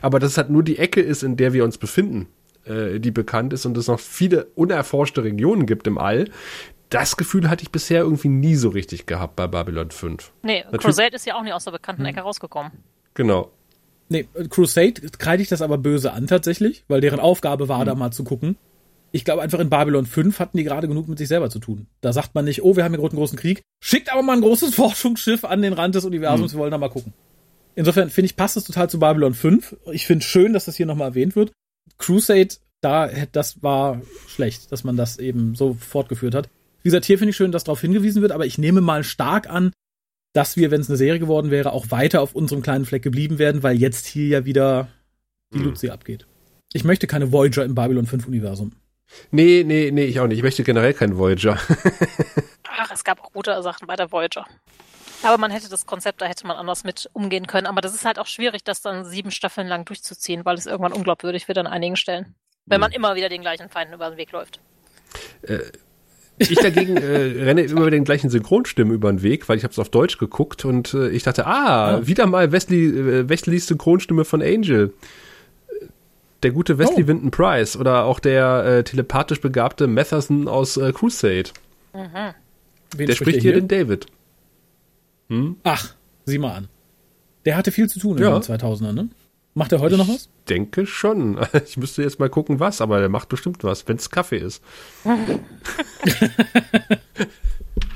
Aber 0.00 0.18
dass 0.18 0.32
es 0.32 0.38
halt 0.38 0.50
nur 0.50 0.62
die 0.62 0.78
Ecke 0.78 1.00
ist, 1.00 1.22
in 1.22 1.36
der 1.36 1.52
wir 1.52 1.64
uns 1.64 1.78
befinden, 1.78 2.28
äh, 2.64 3.00
die 3.00 3.10
bekannt 3.10 3.52
ist 3.52 3.66
und 3.66 3.76
es 3.76 3.88
noch 3.88 4.00
viele 4.00 4.46
unerforschte 4.54 5.24
Regionen 5.24 5.66
gibt 5.66 5.86
im 5.86 5.98
All. 5.98 6.30
Das 6.90 7.16
Gefühl 7.18 7.50
hatte 7.50 7.62
ich 7.62 7.70
bisher 7.70 8.00
irgendwie 8.02 8.28
nie 8.28 8.54
so 8.54 8.70
richtig 8.70 9.04
gehabt 9.04 9.36
bei 9.36 9.46
Babylon 9.46 9.90
5. 9.90 10.32
Nee, 10.42 10.60
Natürlich, 10.64 10.82
Crusade 10.82 11.16
ist 11.16 11.26
ja 11.26 11.36
auch 11.36 11.42
nicht 11.42 11.52
aus 11.52 11.64
der 11.64 11.72
bekannten 11.72 12.04
Ecke 12.06 12.20
rausgekommen. 12.20 12.72
Genau. 13.12 13.50
Nee, 14.08 14.26
Crusade 14.48 15.02
kreide 15.18 15.42
ich 15.42 15.50
das 15.50 15.60
aber 15.60 15.76
böse 15.76 16.14
an 16.14 16.26
tatsächlich, 16.26 16.84
weil 16.88 17.02
deren 17.02 17.20
Aufgabe 17.20 17.68
war, 17.68 17.80
mhm. 17.80 17.84
da 17.84 17.94
mal 17.94 18.10
zu 18.10 18.24
gucken 18.24 18.56
ich 19.10 19.24
glaube 19.24 19.42
einfach 19.42 19.58
in 19.58 19.70
Babylon 19.70 20.06
5 20.06 20.38
hatten 20.38 20.58
die 20.58 20.64
gerade 20.64 20.88
genug 20.88 21.08
mit 21.08 21.18
sich 21.18 21.28
selber 21.28 21.50
zu 21.50 21.58
tun. 21.58 21.86
Da 22.00 22.12
sagt 22.12 22.34
man 22.34 22.44
nicht, 22.44 22.62
oh, 22.62 22.76
wir 22.76 22.84
haben 22.84 22.94
hier 22.94 23.02
einen 23.02 23.16
großen 23.16 23.38
Krieg, 23.38 23.62
schickt 23.82 24.12
aber 24.12 24.22
mal 24.22 24.34
ein 24.34 24.42
großes 24.42 24.74
Forschungsschiff 24.74 25.44
an 25.44 25.62
den 25.62 25.72
Rand 25.72 25.94
des 25.94 26.04
Universums, 26.04 26.52
mhm. 26.52 26.56
wir 26.56 26.60
wollen 26.60 26.70
da 26.72 26.78
mal 26.78 26.90
gucken. 26.90 27.12
Insofern 27.74 28.10
finde 28.10 28.26
ich, 28.26 28.36
passt 28.36 28.56
es 28.56 28.64
total 28.64 28.90
zu 28.90 28.98
Babylon 28.98 29.34
5. 29.34 29.76
Ich 29.92 30.06
finde 30.06 30.24
schön, 30.24 30.52
dass 30.52 30.64
das 30.64 30.76
hier 30.76 30.86
nochmal 30.86 31.10
erwähnt 31.10 31.36
wird. 31.36 31.52
Crusade, 31.96 32.56
da, 32.80 33.08
das 33.30 33.62
war 33.62 34.02
schlecht, 34.26 34.72
dass 34.72 34.82
man 34.82 34.96
das 34.96 35.18
eben 35.18 35.54
so 35.54 35.74
fortgeführt 35.74 36.34
hat. 36.34 36.48
Wie 36.82 36.88
gesagt, 36.88 37.04
hier 37.04 37.18
finde 37.18 37.30
ich 37.30 37.36
schön, 37.36 37.52
dass 37.52 37.64
darauf 37.64 37.80
hingewiesen 37.80 38.20
wird, 38.20 38.32
aber 38.32 38.46
ich 38.46 38.58
nehme 38.58 38.80
mal 38.80 39.04
stark 39.04 39.48
an, 39.48 39.72
dass 40.32 40.56
wir, 40.56 40.70
wenn 40.70 40.80
es 40.80 40.88
eine 40.88 40.96
Serie 40.96 41.20
geworden 41.20 41.50
wäre, 41.50 41.72
auch 41.72 41.90
weiter 41.90 42.20
auf 42.20 42.34
unserem 42.34 42.62
kleinen 42.62 42.84
Fleck 42.84 43.02
geblieben 43.02 43.38
wären, 43.38 43.62
weil 43.62 43.76
jetzt 43.76 44.06
hier 44.06 44.26
ja 44.26 44.44
wieder 44.44 44.88
die 45.52 45.58
mhm. 45.58 45.66
Luzi 45.66 45.90
abgeht. 45.90 46.26
Ich 46.72 46.84
möchte 46.84 47.06
keine 47.06 47.32
Voyager 47.32 47.64
im 47.64 47.74
Babylon 47.74 48.06
5 48.06 48.26
Universum. 48.26 48.72
Nee, 49.30 49.64
nee, 49.66 49.90
nee, 49.90 50.04
ich 50.04 50.20
auch 50.20 50.26
nicht. 50.26 50.38
Ich 50.38 50.44
möchte 50.44 50.62
generell 50.64 50.94
keinen 50.94 51.18
Voyager. 51.18 51.58
Ach, 52.78 52.90
es 52.92 53.04
gab 53.04 53.20
auch 53.20 53.32
gute 53.32 53.62
Sachen 53.62 53.86
bei 53.86 53.96
der 53.96 54.12
Voyager. 54.12 54.46
Aber 55.22 55.38
man 55.38 55.50
hätte 55.50 55.68
das 55.68 55.86
Konzept, 55.86 56.20
da 56.20 56.26
hätte 56.26 56.46
man 56.46 56.56
anders 56.56 56.84
mit 56.84 57.10
umgehen 57.12 57.46
können. 57.46 57.66
Aber 57.66 57.80
das 57.80 57.94
ist 57.94 58.04
halt 58.04 58.18
auch 58.18 58.26
schwierig, 58.26 58.62
das 58.64 58.82
dann 58.82 59.04
sieben 59.04 59.30
Staffeln 59.30 59.66
lang 59.66 59.84
durchzuziehen, 59.84 60.44
weil 60.44 60.56
es 60.56 60.66
irgendwann 60.66 60.92
unglaubwürdig 60.92 61.48
wird 61.48 61.58
an 61.58 61.66
einigen 61.66 61.96
Stellen. 61.96 62.34
Wenn 62.66 62.80
man 62.80 62.92
hm. 62.92 62.96
immer 62.96 63.16
wieder 63.16 63.28
den 63.28 63.40
gleichen 63.40 63.68
Feinden 63.68 63.94
über 63.94 64.10
den 64.10 64.16
Weg 64.16 64.30
läuft. 64.32 64.60
Äh, 65.42 65.58
ich 66.38 66.54
dagegen 66.54 66.96
äh, 66.96 67.42
renne 67.42 67.62
immer 67.62 67.90
den 67.90 68.04
gleichen 68.04 68.30
Synchronstimmen 68.30 68.94
über 68.94 69.10
den 69.10 69.22
Weg, 69.22 69.48
weil 69.48 69.56
ich 69.56 69.64
habe 69.64 69.72
es 69.72 69.78
auf 69.78 69.88
Deutsch 69.88 70.18
geguckt 70.18 70.64
und 70.64 70.94
äh, 70.94 71.08
ich 71.08 71.24
dachte, 71.24 71.46
ah, 71.46 71.92
ja. 71.92 72.06
wieder 72.06 72.26
mal 72.26 72.52
Wesley, 72.52 72.86
äh, 72.86 73.28
Wesleys 73.28 73.66
Synchronstimme 73.66 74.24
von 74.24 74.42
Angel 74.42 74.94
der 76.42 76.52
gute 76.52 76.78
Wesley 76.78 77.04
oh. 77.04 77.08
Winton 77.08 77.30
Price 77.30 77.76
oder 77.76 78.04
auch 78.04 78.20
der 78.20 78.64
äh, 78.64 78.84
telepathisch 78.84 79.40
begabte 79.40 79.86
Matherson 79.86 80.48
aus 80.48 80.76
äh, 80.76 80.92
Crusade. 80.92 81.50
Mhm. 81.92 82.34
der 82.96 83.14
spricht 83.14 83.42
hier 83.42 83.54
den 83.54 83.68
David. 83.68 84.06
Hm? 85.28 85.56
Ach, 85.64 85.94
sieh 86.24 86.38
mal 86.38 86.54
an. 86.54 86.68
Der 87.44 87.56
hatte 87.56 87.72
viel 87.72 87.88
zu 87.88 87.98
tun 87.98 88.18
ja. 88.18 88.34
in 88.34 88.42
den 88.42 88.58
2000ern, 88.58 88.92
ne? 88.92 89.08
Macht 89.54 89.72
er 89.72 89.80
heute 89.80 89.96
ich 89.96 90.00
noch 90.00 90.08
was? 90.08 90.28
denke 90.48 90.86
schon. 90.86 91.38
Ich 91.66 91.76
müsste 91.76 92.02
jetzt 92.02 92.20
mal 92.20 92.30
gucken, 92.30 92.60
was, 92.60 92.80
aber 92.80 93.00
der 93.00 93.08
macht 93.08 93.28
bestimmt 93.28 93.64
was, 93.64 93.88
wenn 93.88 93.96
es 93.96 94.10
Kaffee 94.10 94.38
ist. 94.38 94.62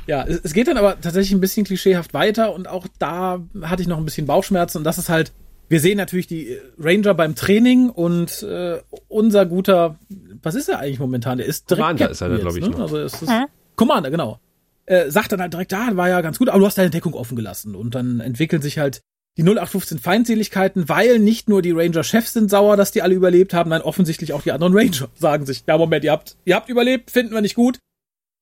ja, 0.06 0.24
es 0.24 0.52
geht 0.52 0.68
dann 0.68 0.76
aber 0.76 1.00
tatsächlich 1.00 1.32
ein 1.32 1.40
bisschen 1.40 1.64
klischeehaft 1.64 2.14
weiter 2.14 2.52
und 2.54 2.68
auch 2.68 2.86
da 2.98 3.40
hatte 3.62 3.82
ich 3.82 3.88
noch 3.88 3.98
ein 3.98 4.04
bisschen 4.04 4.26
Bauchschmerzen 4.26 4.78
und 4.78 4.84
das 4.84 4.98
ist 4.98 5.08
halt 5.08 5.32
wir 5.72 5.80
sehen 5.80 5.96
natürlich 5.96 6.26
die 6.26 6.58
Ranger 6.78 7.14
beim 7.14 7.34
Training 7.34 7.88
und 7.88 8.42
äh, 8.42 8.82
unser 9.08 9.46
guter, 9.46 9.98
was 10.42 10.54
ist 10.54 10.68
er 10.68 10.80
eigentlich 10.80 10.98
momentan? 10.98 11.38
Der 11.38 11.46
ist 11.46 11.70
direkt 11.70 11.82
Commander 11.82 12.10
ist 12.10 12.20
er, 12.20 12.28
glaube 12.38 12.58
ich. 12.58 12.68
Ne? 12.68 12.76
Also 12.76 12.98
ist 12.98 13.22
hm? 13.22 13.46
Commander, 13.74 14.10
genau. 14.10 14.38
Äh, 14.84 15.10
sagt 15.10 15.32
dann 15.32 15.40
halt 15.40 15.54
direkt, 15.54 15.72
da 15.72 15.88
ah, 15.88 15.96
war 15.96 16.10
ja 16.10 16.20
ganz 16.20 16.38
gut, 16.38 16.50
aber 16.50 16.58
du 16.58 16.66
hast 16.66 16.76
deine 16.76 16.90
Deckung 16.90 17.14
offen 17.14 17.36
gelassen. 17.36 17.74
Und 17.74 17.94
dann 17.94 18.20
entwickeln 18.20 18.60
sich 18.60 18.78
halt 18.78 19.00
die 19.38 19.42
0815 19.44 19.98
Feindseligkeiten, 19.98 20.90
weil 20.90 21.18
nicht 21.18 21.48
nur 21.48 21.62
die 21.62 21.70
Ranger-Chefs 21.70 22.34
sind 22.34 22.50
sauer, 22.50 22.76
dass 22.76 22.90
die 22.90 23.00
alle 23.00 23.14
überlebt 23.14 23.54
haben, 23.54 23.70
nein, 23.70 23.80
offensichtlich 23.80 24.34
auch 24.34 24.42
die 24.42 24.52
anderen 24.52 24.76
Ranger 24.76 25.08
sagen 25.14 25.46
sich, 25.46 25.64
ja, 25.66 25.78
Moment, 25.78 26.04
ihr 26.04 26.12
habt, 26.12 26.36
ihr 26.44 26.54
habt 26.54 26.68
überlebt, 26.68 27.10
finden 27.10 27.32
wir 27.32 27.40
nicht 27.40 27.54
gut. 27.54 27.78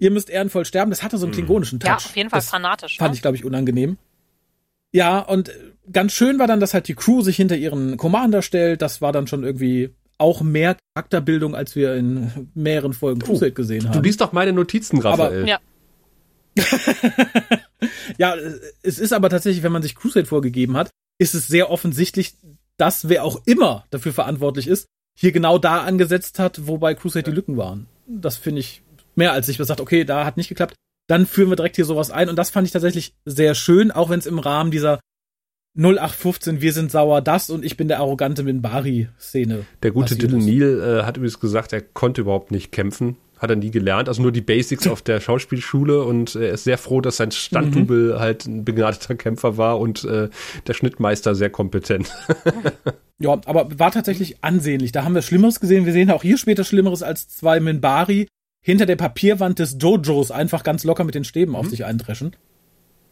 Ihr 0.00 0.10
müsst 0.10 0.30
ehrenvoll 0.30 0.64
sterben. 0.64 0.90
Das 0.90 1.04
hatte 1.04 1.16
so 1.16 1.26
einen 1.26 1.32
hm. 1.32 1.44
klingonischen 1.46 1.78
Touch. 1.78 1.90
Ja, 1.90 1.96
auf 1.96 2.16
jeden 2.16 2.30
Fall 2.30 2.40
das 2.40 2.50
fanatisch. 2.50 2.98
Fand 2.98 3.12
ne? 3.12 3.14
ich, 3.14 3.22
glaube 3.22 3.36
ich, 3.36 3.44
unangenehm. 3.44 3.98
Ja, 4.92 5.20
und 5.20 5.52
ganz 5.92 6.12
schön 6.12 6.38
war 6.38 6.46
dann, 6.46 6.60
dass 6.60 6.74
halt 6.74 6.88
die 6.88 6.94
Crew 6.94 7.22
sich 7.22 7.36
hinter 7.36 7.56
ihren 7.56 7.96
Commander 7.96 8.42
stellt. 8.42 8.82
Das 8.82 9.00
war 9.00 9.12
dann 9.12 9.26
schon 9.26 9.44
irgendwie 9.44 9.94
auch 10.18 10.42
mehr 10.42 10.76
Charakterbildung, 10.94 11.54
als 11.54 11.74
wir 11.76 11.94
in 11.94 12.50
mehreren 12.54 12.92
Folgen 12.92 13.20
Crusade 13.20 13.52
gesehen 13.52 13.84
haben. 13.84 13.92
Du 13.92 14.00
liest 14.00 14.20
doch 14.20 14.32
meine 14.32 14.52
Notizen, 14.52 15.00
Raphael. 15.00 15.42
Aber, 15.42 15.48
ja. 15.48 15.58
ja, 18.18 18.34
es 18.82 18.98
ist 18.98 19.12
aber 19.12 19.30
tatsächlich, 19.30 19.62
wenn 19.62 19.72
man 19.72 19.82
sich 19.82 19.94
Crusade 19.94 20.26
vorgegeben 20.26 20.76
hat, 20.76 20.90
ist 21.18 21.34
es 21.34 21.46
sehr 21.46 21.70
offensichtlich, 21.70 22.34
dass 22.76 23.08
wer 23.08 23.24
auch 23.24 23.40
immer 23.46 23.86
dafür 23.90 24.12
verantwortlich 24.12 24.66
ist, 24.66 24.86
hier 25.18 25.32
genau 25.32 25.58
da 25.58 25.82
angesetzt 25.82 26.38
hat, 26.38 26.66
wobei 26.66 26.94
Crusade 26.94 27.30
die 27.30 27.36
Lücken 27.36 27.56
waren. 27.56 27.86
Das 28.06 28.36
finde 28.36 28.60
ich 28.60 28.82
mehr 29.14 29.32
als 29.32 29.48
ich 29.48 29.58
gesagt, 29.58 29.80
okay, 29.80 30.04
da 30.04 30.24
hat 30.24 30.36
nicht 30.36 30.48
geklappt. 30.48 30.74
Dann 31.08 31.26
führen 31.26 31.50
wir 31.50 31.56
direkt 31.56 31.76
hier 31.76 31.84
sowas 31.84 32.10
ein 32.10 32.28
und 32.28 32.36
das 32.36 32.50
fand 32.50 32.66
ich 32.66 32.72
tatsächlich 32.72 33.14
sehr 33.24 33.54
schön, 33.54 33.90
auch 33.90 34.10
wenn 34.10 34.18
es 34.18 34.26
im 34.26 34.38
Rahmen 34.38 34.70
dieser 34.70 35.00
0815, 35.80 36.60
wir 36.60 36.72
sind 36.74 36.90
sauer, 36.90 37.22
das 37.22 37.48
und 37.48 37.64
ich 37.64 37.76
bin 37.76 37.88
der 37.88 38.00
arrogante 38.00 38.42
Minbari-Szene. 38.42 39.64
Der 39.82 39.90
gute 39.92 40.14
Dylan 40.14 40.44
Neal 40.44 41.00
äh, 41.00 41.02
hat 41.04 41.16
übrigens 41.16 41.40
gesagt, 41.40 41.72
er 41.72 41.80
konnte 41.80 42.20
überhaupt 42.20 42.50
nicht 42.50 42.70
kämpfen. 42.70 43.16
Hat 43.38 43.48
er 43.48 43.56
nie 43.56 43.70
gelernt, 43.70 44.08
also 44.08 44.20
nur 44.20 44.32
die 44.32 44.42
Basics 44.42 44.86
auf 44.88 45.00
der 45.00 45.20
Schauspielschule 45.20 46.02
und 46.02 46.34
äh, 46.34 46.48
er 46.48 46.52
ist 46.52 46.64
sehr 46.64 46.76
froh, 46.76 47.00
dass 47.00 47.16
sein 47.16 47.30
Standdouble 47.30 48.14
mhm. 48.14 48.18
halt 48.18 48.46
ein 48.46 48.64
begnadeter 48.66 49.14
Kämpfer 49.14 49.56
war 49.56 49.80
und 49.80 50.04
äh, 50.04 50.28
der 50.66 50.74
Schnittmeister 50.74 51.34
sehr 51.34 51.48
kompetent. 51.48 52.12
ja, 53.18 53.40
aber 53.46 53.78
war 53.78 53.90
tatsächlich 53.90 54.44
ansehnlich. 54.44 54.92
Da 54.92 55.04
haben 55.04 55.14
wir 55.14 55.22
Schlimmeres 55.22 55.60
gesehen. 55.60 55.86
Wir 55.86 55.94
sehen 55.94 56.10
auch 56.10 56.22
hier 56.22 56.36
später 56.36 56.64
Schlimmeres 56.64 57.02
als 57.02 57.30
zwei 57.30 57.58
Minbari 57.58 58.28
hinter 58.62 58.84
der 58.84 58.96
Papierwand 58.96 59.58
des 59.58 59.78
Dojos 59.78 60.30
einfach 60.30 60.62
ganz 60.62 60.84
locker 60.84 61.04
mit 61.04 61.14
den 61.14 61.24
Stäben 61.24 61.52
mhm. 61.52 61.56
auf 61.56 61.68
sich 61.68 61.86
eindreschen 61.86 62.36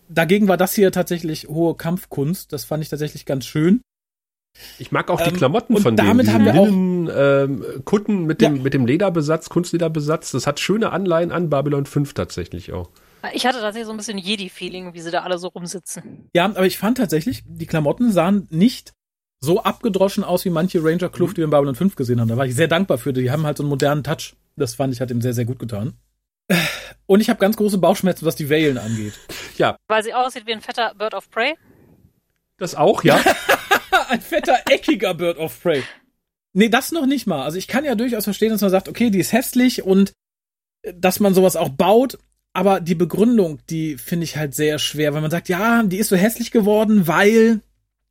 dagegen 0.09 0.49
war 0.49 0.57
das 0.57 0.75
hier 0.75 0.93
tatsächlich 0.93 1.49
hohe 1.49 1.75
Kampfkunst. 1.75 2.53
Das 2.53 2.65
fand 2.65 2.83
ich 2.83 2.89
tatsächlich 2.89 3.27
ganz 3.27 3.47
schön. 3.47 3.81
Ich 4.79 4.93
mag 4.93 5.11
auch 5.11 5.21
die 5.21 5.31
ähm, 5.31 5.37
Klamotten 5.37 5.77
von 5.77 5.97
damit 5.97 6.27
denen. 6.27 6.35
Haben 6.35 6.45
wir 6.45 6.53
Linnen, 6.53 7.11
auch, 7.11 7.15
ähm, 7.17 7.85
Kutten 7.85 8.25
mit 8.25 8.41
dem, 8.41 8.57
ja. 8.57 8.63
mit 8.63 8.75
dem 8.75 8.87
Lederbesatz, 8.87 9.49
Kunstlederbesatz. 9.49 10.33
Das 10.33 10.47
hat 10.47 10.61
schöne 10.61 10.91
Anleihen 10.91 11.31
an 11.31 11.51
Babylon 11.51 11.87
5 11.87 12.15
tatsächlich 12.15 12.73
auch. 12.73 12.91
Ich 13.33 13.47
hatte 13.47 13.59
tatsächlich 13.59 13.87
so 13.87 13.93
ein 13.93 13.97
bisschen 13.97 14.19
Jedi-Feeling, 14.19 14.95
wie 14.95 15.01
sie 15.01 15.11
da 15.11 15.23
alle 15.23 15.39
so 15.39 15.49
rumsitzen. 15.49 16.29
Ja, 16.35 16.45
aber 16.45 16.67
ich 16.67 16.79
fand 16.79 16.99
tatsächlich, 16.99 17.43
die 17.47 17.67
Klamotten 17.67 18.13
sahen 18.13 18.47
nicht 18.51 18.93
so 19.41 19.63
abgedroschen 19.63 20.25
aus 20.25 20.45
wie 20.45 20.51
manche 20.51 20.83
Ranger-Kluft, 20.83 21.33
mhm. 21.33 21.35
die 21.35 21.41
wir 21.41 21.45
in 21.45 21.51
Babylon 21.51 21.75
5 21.75 21.97
gesehen 21.97 22.21
haben. 22.21 22.29
Da 22.29 22.37
war 22.37 22.47
ich 22.47 22.55
sehr 22.55 22.69
dankbar 22.69 22.99
für. 22.99 23.13
Die 23.13 23.31
haben 23.31 23.45
halt 23.45 23.57
so 23.57 23.63
einen 23.63 23.71
modernen 23.71 24.05
Touch. 24.05 24.35
Das 24.57 24.75
fand 24.75 24.93
ich, 24.93 25.01
hat 25.01 25.11
ihm 25.11 25.21
sehr, 25.21 25.35
sehr 25.35 25.45
gut 25.45 25.59
getan. 25.59 25.95
Und 27.07 27.21
ich 27.21 27.31
habe 27.31 27.41
ganz 27.41 27.57
große 27.57 27.79
Bauchschmerzen, 27.79 28.27
was 28.27 28.37
die 28.37 28.51
Valen 28.51 28.79
angeht. 28.79 29.15
Ja. 29.57 29.77
Weil 29.89 30.03
sie 30.03 30.15
aussieht 30.15 30.47
wie 30.47 30.53
ein 30.53 30.61
fetter 30.61 30.95
Bird 30.95 31.15
of 31.15 31.31
Prey. 31.31 31.55
Das 32.59 32.75
auch, 32.75 33.03
ja. 33.05 33.19
ein 34.09 34.21
fetter, 34.21 34.59
eckiger 34.69 35.15
Bird 35.15 35.39
of 35.39 35.63
Prey. 35.63 35.83
Nee, 36.53 36.69
das 36.69 36.93
noch 36.93 37.07
nicht 37.07 37.27
mal. 37.27 37.45
Also 37.45 37.59
ich 37.59 37.69
kann 37.69 37.85
ja 37.85 37.95
durchaus 37.95 38.25
verstehen, 38.25 38.51
dass 38.51 38.61
man 38.61 38.71
sagt, 38.71 38.89
okay, 38.89 39.11
die 39.11 39.21
ist 39.21 39.33
hässlich 39.33 39.83
und 39.83 40.13
äh, 40.83 40.93
dass 40.95 41.21
man 41.21 41.35
sowas 41.35 41.57
auch 41.57 41.69
baut. 41.69 42.19
Aber 42.53 42.81
die 42.81 42.95
Begründung, 42.95 43.61
die 43.71 43.97
finde 43.97 44.25
ich 44.25 44.37
halt 44.37 44.55
sehr 44.55 44.79
schwer, 44.79 45.15
weil 45.15 45.21
man 45.21 45.31
sagt, 45.31 45.49
ja, 45.49 45.83
die 45.85 45.99
ist 45.99 46.09
so 46.09 46.17
hässlich 46.17 46.51
geworden, 46.51 47.07
weil 47.07 47.61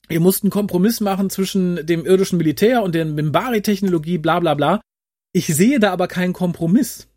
ihr 0.10 0.20
musst 0.20 0.44
einen 0.44 0.52
Kompromiss 0.52 1.02
machen 1.02 1.30
zwischen 1.30 1.86
dem 1.86 2.06
irdischen 2.06 2.38
Militär 2.38 2.84
und 2.84 2.96
der 2.96 3.06
Mimbari-Technologie, 3.06 4.20
bla 4.20 4.40
bla 4.40 4.54
bla. 4.54 4.82
Ich 5.34 5.48
sehe 5.48 5.80
da 5.80 5.92
aber 5.92 6.08
keinen 6.08 6.34
Kompromiss. 6.34 7.08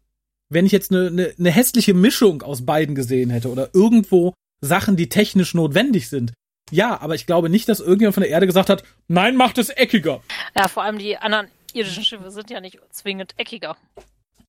Wenn 0.51 0.67
ich 0.67 0.73
jetzt 0.73 0.91
eine, 0.91 1.07
eine, 1.07 1.35
eine 1.39 1.51
hässliche 1.51 1.95
Mischung 1.95 2.43
aus 2.43 2.67
beiden 2.67 2.95
gesehen 2.95 3.31
hätte 3.31 3.51
oder 3.51 3.71
irgendwo 3.73 4.35
Sachen, 4.61 4.97
die 4.97 5.09
technisch 5.09 5.55
notwendig 5.55 6.09
sind. 6.09 6.33
Ja, 6.71 7.01
aber 7.01 7.15
ich 7.15 7.27
glaube 7.27 7.49
nicht, 7.49 7.69
dass 7.69 7.81
irgendjemand 7.81 8.15
von 8.15 8.23
der 8.23 8.31
Erde 8.31 8.47
gesagt 8.47 8.69
hat, 8.69 8.85
nein, 9.09 9.37
macht 9.37 9.59
es 9.59 9.71
eckiger. 9.71 10.23
Ja, 10.57 10.69
vor 10.69 10.83
allem 10.85 10.99
die 10.99 11.17
anderen 11.17 11.49
irdischen 11.73 12.05
Schiffe 12.05 12.31
sind 12.31 12.51
ja 12.51 12.61
nicht 12.61 12.79
zwingend 12.91 13.35
eckiger 13.39 13.77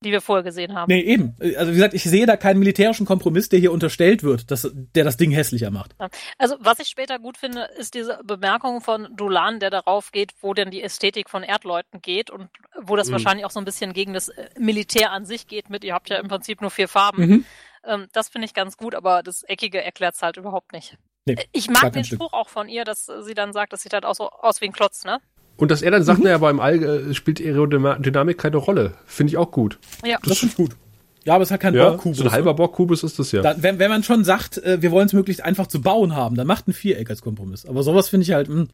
die 0.04 0.12
wir 0.12 0.22
vorher 0.22 0.44
gesehen 0.44 0.74
haben. 0.74 0.92
Nee, 0.92 1.02
eben. 1.02 1.36
Also 1.40 1.72
wie 1.72 1.76
gesagt, 1.76 1.94
ich 1.94 2.04
sehe 2.04 2.26
da 2.26 2.36
keinen 2.36 2.60
militärischen 2.60 3.06
Kompromiss, 3.06 3.50
der 3.50 3.60
hier 3.60 3.72
unterstellt 3.72 4.24
wird, 4.24 4.50
dass, 4.50 4.70
der 4.74 5.04
das 5.04 5.18
Ding 5.18 5.32
hässlicher 5.32 5.70
macht. 5.70 5.96
Also 6.38 6.56
was 6.60 6.80
ich 6.80 6.88
später 6.88 7.20
gut 7.20 7.38
finde, 7.38 7.70
ist 7.78 7.94
diese 7.94 8.20
Bemerkung 8.24 8.82
von 8.82 9.08
Dulan, 9.16 9.60
der 9.60 9.70
darauf 9.70 10.12
geht, 10.12 10.34
wo 10.42 10.54
denn 10.54 10.72
die 10.72 10.82
Ästhetik 10.82 11.30
von 11.30 11.44
Erdleuten 11.44 12.02
geht 12.02 12.32
und 12.32 12.50
wo 12.82 12.96
das 12.96 13.10
mhm. 13.10 13.14
wahrscheinlich 13.14 13.46
auch 13.46 13.52
so 13.52 13.60
ein 13.60 13.66
bisschen 13.66 13.94
gegen 13.94 14.14
das 14.14 14.30
äh, 14.30 14.50
Militär 14.58 15.12
an 15.12 15.26
sich 15.26 15.48
geht 15.48 15.70
mit, 15.70 15.84
ihr 15.84 15.94
habt 15.94 16.10
ja 16.10 16.18
im 16.18 16.28
Prinzip 16.28 16.62
nur 16.62 16.72
vier 16.72 16.88
Farben. 16.88 17.28
Mhm. 17.28 17.46
Ähm, 17.84 18.08
das 18.14 18.30
finde 18.30 18.46
ich 18.46 18.54
ganz 18.54 18.78
gut, 18.78 18.96
aber 18.96 19.22
das 19.24 19.44
Eckige 19.44 19.84
erklärt 19.84 20.16
es 20.16 20.22
halt 20.22 20.38
überhaupt 20.38 20.74
nicht. 20.74 20.98
Nee, 21.26 21.36
ich 21.52 21.70
mag 21.70 21.94
den 21.94 22.04
Spruch 22.04 22.34
auch 22.34 22.50
von 22.50 22.68
ihr, 22.68 22.84
dass 22.84 23.06
sie 23.06 23.36
dann 23.36 23.54
sagt, 23.54 23.74
das 23.74 23.84
sieht 23.84 23.94
halt 23.94 24.06
auch 24.06 24.16
so 24.16 24.30
aus 24.30 24.60
wie 24.62 24.66
ein 24.66 24.74
Klotz, 24.74 25.04
ne? 25.04 25.20
Und 25.58 25.72
dass 25.72 25.82
er 25.82 25.92
dann 25.92 26.04
sagt, 26.04 26.20
mhm. 26.20 26.26
naja, 26.26 26.38
beim 26.40 26.60
All 26.60 26.84
äh, 26.84 27.14
spielt 27.14 27.40
Aerodynamik 27.40 28.38
keine 28.38 28.58
Rolle. 28.58 28.94
Finde 29.06 29.32
ich 29.32 29.38
auch 29.38 29.52
gut. 29.52 29.78
Ja, 30.04 30.18
das, 30.22 30.30
das 30.30 30.40
finde 30.40 30.52
ich 30.52 30.58
gut. 30.58 30.76
Ja, 31.24 31.36
aber 31.36 31.44
es 31.44 31.52
hat 31.52 31.60
kein 31.60 31.76
ja, 31.76 31.90
Borgkubus. 31.90 32.18
So 32.18 32.24
ein 32.24 32.32
halber 32.32 32.56
Borgkubus 32.56 33.04
ist 33.04 33.20
das 33.20 33.32
ja. 33.32 33.42
Da, 33.42 33.56
wenn, 33.62 33.78
wenn 33.78 33.92
man 33.92 34.04
schon 34.04 34.24
sagt, 34.24 34.58
äh, 34.58 34.82
wir 34.82 34.92
wollen 34.92 35.06
es 35.06 35.14
möglichst 35.14 35.44
einfach 35.44 35.68
zu 35.68 35.82
bauen 35.82 36.16
haben, 36.16 36.36
dann 36.36 36.48
macht 36.48 36.68
ein 36.68 36.74
Viereck 36.74 37.10
als 37.10 37.22
Kompromiss. 37.22 37.66
Aber 37.66 37.84
sowas 37.84 38.10
finde 38.10 38.24
ich 38.24 38.32
halt, 38.32 38.50
mh, 38.50 38.56
hm, 38.56 38.70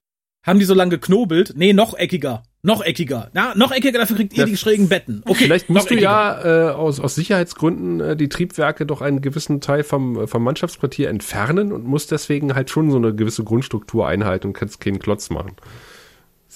haben 0.45 0.59
die 0.59 0.65
so 0.65 0.73
lange 0.73 0.91
geknobelt? 0.91 1.53
Nee, 1.57 1.73
noch 1.73 1.93
eckiger. 1.93 2.43
Noch 2.63 2.81
eckiger. 2.81 3.29
Na, 3.33 3.53
noch 3.55 3.73
eckiger, 3.73 3.99
dafür 3.99 4.15
kriegt 4.15 4.37
ihr 4.37 4.45
die 4.45 4.55
schrägen 4.55 4.87
Betten. 4.87 5.21
Okay. 5.25 5.43
Vielleicht 5.43 5.69
musst 5.69 5.89
du 5.89 5.95
ja 5.95 6.69
äh, 6.69 6.71
aus, 6.71 7.01
aus 7.01 7.15
Sicherheitsgründen 7.15 7.99
äh, 7.99 8.15
die 8.15 8.29
Triebwerke 8.29 8.85
doch 8.85 9.01
einen 9.01 9.21
gewissen 9.21 9.59
Teil 9.59 9.83
vom, 9.83 10.27
vom 10.27 10.43
Mannschaftsquartier 10.43 11.09
entfernen 11.09 11.73
und 11.73 11.85
musst 11.85 12.11
deswegen 12.11 12.55
halt 12.55 12.69
schon 12.69 12.91
so 12.91 12.97
eine 12.97 13.13
gewisse 13.13 13.43
Grundstruktur 13.43 14.07
einhalten 14.07 14.47
und 14.47 14.53
kannst 14.53 14.79
keinen 14.79 14.99
Klotz 14.99 15.29
machen. 15.29 15.51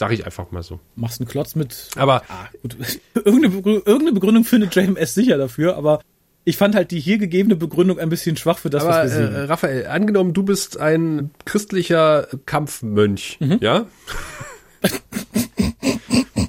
Sag 0.02 0.12
ich 0.12 0.26
einfach 0.26 0.50
mal 0.50 0.64
so. 0.64 0.80
Machst 0.96 1.22
einen 1.22 1.28
Klotz 1.28 1.54
mit. 1.54 1.90
Aber 1.96 2.24
ah, 2.28 2.50
gut. 2.64 2.76
irgendeine, 3.14 3.54
irgendeine 3.54 4.14
Begründung 4.14 4.46
findet 4.46 4.74
JMS 4.74 5.14
sicher 5.14 5.38
dafür, 5.38 5.78
aber 5.78 6.02
ich 6.44 6.58
fand 6.58 6.74
halt 6.74 6.90
die 6.90 7.00
hier 7.00 7.20
gegebene 7.20 7.56
Begründung 7.56 8.00
ein 8.00 8.10
bisschen 8.10 8.36
schwach 8.36 8.58
für 8.58 8.72
das, 8.72 8.82
aber, 8.82 8.94
was 8.94 9.04
wir 9.04 9.10
sehen. 9.10 9.36
Äh, 9.36 9.42
Raphael, 9.42 9.86
angenommen, 9.86 10.34
du 10.34 10.42
bist 10.42 10.80
ein 10.80 11.30
christlicher 11.46 12.28
Kampfmönch, 12.48 13.38
mhm. 13.42 13.60
ja? 13.62 13.86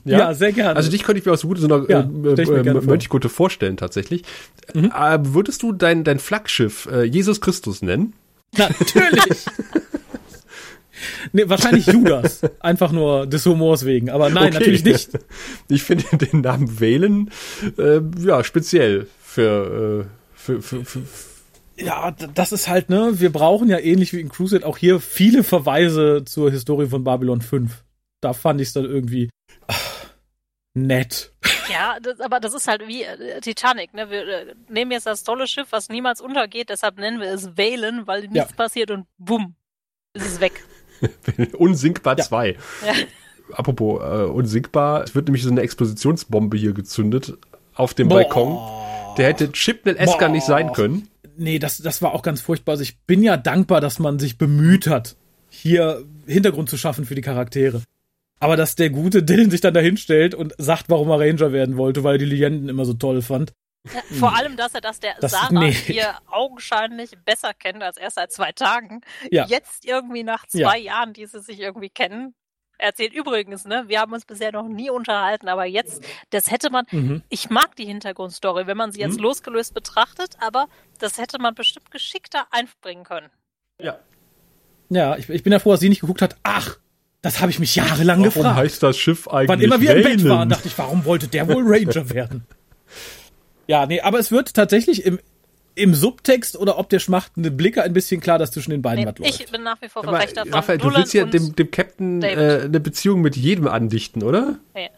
ja? 0.07 0.19
ja? 0.19 0.33
sehr 0.33 0.53
gerne. 0.53 0.75
Also 0.75 0.91
dich 0.91 1.03
könnte 1.03 1.19
ich 1.19 1.27
mir 1.27 1.33
aus 1.33 1.43
so 1.43 1.51
einer 1.51 1.91
ja, 1.91 2.01
äh, 2.01 2.43
äh, 2.43 2.81
Mönchgute 2.81 3.29
vorstellen 3.29 3.77
tatsächlich. 3.77 4.23
Mhm. 4.73 4.93
Äh, 4.99 5.19
würdest 5.35 5.63
du 5.63 5.73
dein, 5.73 6.05
dein 6.05 6.21
Flaggschiff 6.21 6.89
äh, 6.91 7.03
Jesus 7.03 7.43
Christus 7.43 7.83
nennen? 7.83 8.15
Natürlich. 8.57 9.45
Nee, 11.33 11.49
wahrscheinlich 11.49 11.87
Judas. 11.93 12.41
Einfach 12.61 12.93
nur 12.93 13.27
des 13.27 13.45
Humors 13.47 13.85
wegen. 13.85 14.11
Aber 14.11 14.31
nein, 14.31 14.49
okay. 14.49 14.59
natürlich 14.59 14.85
nicht. 14.85 15.11
Ich 15.69 15.83
finde 15.83 16.05
den 16.17 16.43
Namen 16.43 16.81
Wählen 16.81 17.31
äh, 17.79 18.01
ja 18.19 18.45
speziell 18.45 19.07
für, 19.23 20.07
äh, 20.07 20.35
für, 20.35 20.61
für, 20.61 20.85
für 20.85 21.03
ja, 21.77 22.11
das 22.11 22.53
ist 22.53 22.69
halt, 22.69 22.91
ne, 22.91 23.21
wir 23.21 23.33
brauchen 23.33 23.69
ja 23.69 23.79
ähnlich 23.79 24.13
wie 24.13 24.21
in 24.21 24.29
Crusade 24.29 24.67
auch 24.67 24.77
hier 24.77 25.01
viele 25.01 25.43
Verweise 25.43 26.25
zur 26.25 26.51
Historie 26.51 26.87
von 26.87 27.05
Babylon 27.05 27.41
5. 27.41 27.85
Da 28.21 28.33
fand 28.35 28.61
ich 28.61 28.69
es 28.69 28.75
dann 28.75 28.85
irgendwie 28.85 29.31
ach, 29.67 30.07
nett. 30.75 31.33
Ja, 31.71 31.99
das, 32.01 32.21
aber 32.21 32.41
das 32.41 32.55
ist 32.55 32.69
halt 32.69 32.87
wie 32.87 33.03
äh, 33.03 33.41
Titanic, 33.41 33.95
ne? 33.95 34.11
Wir 34.11 34.27
äh, 34.27 34.55
nehmen 34.69 34.91
jetzt 34.91 35.07
das 35.07 35.25
tolle 35.25 35.47
Schiff, 35.47 35.69
was 35.71 35.89
niemals 35.89 36.21
untergeht, 36.21 36.69
deshalb 36.69 36.99
nennen 36.99 37.21
wir 37.21 37.31
es 37.31 37.57
Valen, 37.57 38.07
weil 38.07 38.23
nichts 38.23 38.51
ja. 38.51 38.57
passiert 38.57 38.91
und 38.91 39.07
bumm, 39.19 39.55
ist 40.15 40.27
es 40.27 40.41
weg. 40.41 40.65
Unsinkbar 41.59 42.17
2. 42.17 42.49
Ja. 42.49 42.57
ja. 42.87 42.93
Apropos 43.53 44.01
äh, 44.03 44.25
unsinkbar, 44.25 45.05
es 45.05 45.15
wird 45.15 45.27
nämlich 45.27 45.43
so 45.43 45.51
eine 45.51 45.61
Explosionsbombe 45.61 46.57
hier 46.57 46.73
gezündet 46.73 47.35
auf 47.75 47.95
dem 47.95 48.09
Boah. 48.09 48.23
Balkon. 48.23 48.59
Der 49.19 49.29
hätte 49.29 49.53
Chipnell 49.53 49.97
Esker 49.97 50.29
nicht 50.29 50.47
sein 50.47 50.73
können. 50.73 51.09
Nee, 51.37 51.59
das, 51.59 51.79
das 51.79 52.03
war 52.03 52.15
auch 52.15 52.23
ganz 52.23 52.41
furchtbar. 52.41 52.73
Also 52.73 52.83
ich 52.83 52.99
bin 53.01 53.23
ja 53.23 53.37
dankbar, 53.37 53.81
dass 53.81 53.99
man 53.99 54.19
sich 54.19 54.39
bemüht 54.39 54.87
hat, 54.87 55.17
hier 55.49 56.05
Hintergrund 56.27 56.71
zu 56.71 56.77
schaffen 56.77 57.05
für 57.05 57.15
die 57.15 57.23
Charaktere. 57.23 57.83
Aber 58.39 58.57
dass 58.57 58.75
der 58.75 58.91
gute 58.91 59.23
Dylan 59.23 59.51
sich 59.51 59.61
dann 59.61 59.75
dahinstellt 59.75 60.35
und 60.35 60.55
sagt, 60.59 60.89
warum 60.89 61.11
er 61.11 61.21
Ranger 61.21 61.53
werden 61.53 61.77
wollte, 61.77 62.05
weil 62.05 62.17
er 62.17 62.19
die 62.19 62.25
Legenden 62.25 62.69
immer 62.69 62.85
so 62.85 62.95
toll 62.95 63.23
fand. 63.23 63.53
Ja, 63.85 64.01
vor 64.19 64.37
allem, 64.37 64.57
dass 64.57 64.75
er 64.75 64.81
das 64.81 65.01
der 65.01 65.15
das, 65.21 65.33
Sarah 65.33 65.61
nee. 65.61 65.73
hier 65.73 66.15
augenscheinlich 66.29 67.13
besser 67.25 67.53
kennt 67.53 67.83
als 67.83 67.97
erst 67.97 68.15
seit 68.15 68.31
zwei 68.31 68.53
Tagen. 68.53 69.01
Ja. 69.31 69.47
Jetzt 69.47 69.85
irgendwie 69.85 70.23
nach 70.23 70.47
zwei 70.47 70.79
ja. 70.79 70.93
Jahren, 70.93 71.13
die 71.13 71.27
sie 71.27 71.41
sich 71.41 71.59
irgendwie 71.59 71.91
kennen. 71.91 72.35
Er 72.79 72.89
erzählt 72.89 73.13
übrigens, 73.13 73.65
ne, 73.65 73.85
wir 73.87 74.01
haben 74.01 74.13
uns 74.13 74.25
bisher 74.25 74.53
noch 74.53 74.69
nie 74.69 74.91
unterhalten, 74.91 75.49
aber 75.49 75.67
jetzt, 75.67 76.05
das 76.31 76.51
hätte 76.51 76.71
man, 76.71 76.85
mhm. 76.91 77.23
ich 77.29 77.51
mag 77.51 77.77
die 77.77 77.85
Hintergrundstory, 77.85 78.67
wenn 78.67 78.77
man 78.77 78.93
sie 78.93 79.01
jetzt 79.01 79.19
mhm. 79.19 79.25
losgelöst 79.25 79.75
betrachtet, 79.75 80.37
aber 80.41 80.67
das 80.99 81.19
hätte 81.19 81.39
man 81.41 81.55
bestimmt 81.55 81.91
geschickter 81.91 82.47
einbringen 82.51 83.05
können. 83.05 83.31
Ja. 83.81 83.99
Ja, 84.91 85.17
ich, 85.17 85.29
ich 85.29 85.43
bin 85.43 85.53
ja 85.53 85.59
froh, 85.59 85.71
dass 85.71 85.81
sie 85.81 85.89
nicht 85.89 86.01
geguckt 86.01 86.23
hat, 86.23 86.37
ach, 86.43 86.79
das 87.21 87.41
habe 87.41 87.51
ich 87.51 87.59
mich 87.59 87.77
jahrelang 87.77 88.19
warum 88.19 88.25
gefragt. 88.25 88.45
Warum 88.45 88.57
heißt 88.57 88.83
das 88.83 88.99
Schiff 88.99 89.29
eigentlich 89.29 89.49
Wann 89.49 89.61
immer 89.61 89.81
wir 89.81 89.97
im 89.97 90.03
Bett 90.03 90.29
waren, 90.29 90.49
dachte 90.49 90.69
ich, 90.69 90.77
warum 90.77 91.05
wollte 91.05 91.29
der 91.29 91.49
wohl 91.49 91.63
Ranger 91.65 92.11
werden? 92.11 92.47
Ja, 93.67 93.87
nee, 93.87 94.01
aber 94.01 94.19
es 94.19 94.33
wird 94.33 94.55
tatsächlich 94.55 95.05
im, 95.05 95.19
im 95.75 95.95
Subtext 95.95 96.57
oder 96.57 96.79
ob 96.79 96.89
der 96.89 96.99
schmachtende 96.99 97.51
Blicke 97.51 97.83
ein 97.83 97.93
bisschen 97.93 98.21
klar, 98.21 98.39
dass 98.39 98.51
zwischen 98.51 98.71
den 98.71 98.83
beiden 98.83 99.05
nee, 99.05 99.11
was 99.11 99.19
läuft. 99.19 99.41
Ich 99.41 99.51
bin 99.51 99.63
nach 99.63 99.81
wie 99.81 99.89
vor 99.89 100.03
Verfechter 100.03 100.43
von 100.43 100.55
Raphael, 100.55 100.79
du 100.79 100.95
willst 100.95 101.15
ja 101.15 101.25
dem, 101.25 101.55
dem 101.55 101.71
Captain 101.71 102.23
äh, 102.23 102.63
eine 102.65 102.81
Beziehung 102.81 103.21
mit 103.21 103.37
jedem 103.37 103.69
andichten, 103.69 104.23
oder? 104.23 104.59
Ja. 104.77 104.89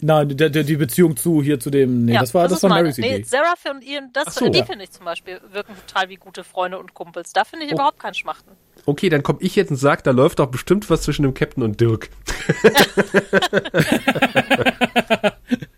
Nein, 0.00 0.34
der, 0.34 0.48
der, 0.48 0.64
die 0.64 0.76
Beziehung 0.76 1.16
zu 1.16 1.42
hier 1.42 1.60
zu 1.60 1.68
dem, 1.68 2.06
nee, 2.06 2.14
ja, 2.14 2.20
das 2.20 2.32
war 2.32 2.44
das, 2.44 2.60
das 2.60 2.62
war 2.62 2.70
Marys 2.70 2.96
Idee. 2.96 3.18
Nee, 3.18 3.24
Seraph 3.24 3.66
und 3.70 3.84
Ian, 3.84 4.10
das, 4.14 4.34
so, 4.34 4.48
die 4.48 4.60
ja. 4.60 4.64
finde 4.64 4.84
ich 4.84 4.92
zum 4.92 5.04
Beispiel 5.04 5.40
wirken 5.52 5.74
total 5.86 6.08
wie 6.08 6.16
gute 6.16 6.42
Freunde 6.42 6.78
und 6.78 6.94
Kumpels. 6.94 7.34
Da 7.34 7.44
finde 7.44 7.66
ich 7.66 7.72
oh. 7.72 7.74
überhaupt 7.74 7.98
keinen 7.98 8.14
Schmachten. 8.14 8.52
Okay, 8.86 9.10
dann 9.10 9.22
komme 9.22 9.40
ich 9.42 9.56
jetzt 9.56 9.70
und 9.70 9.76
sag, 9.76 10.02
da 10.04 10.12
läuft 10.12 10.38
doch 10.38 10.46
bestimmt 10.46 10.88
was 10.88 11.02
zwischen 11.02 11.22
dem 11.22 11.34
Captain 11.34 11.62
und 11.62 11.80
Dirk. 11.80 12.08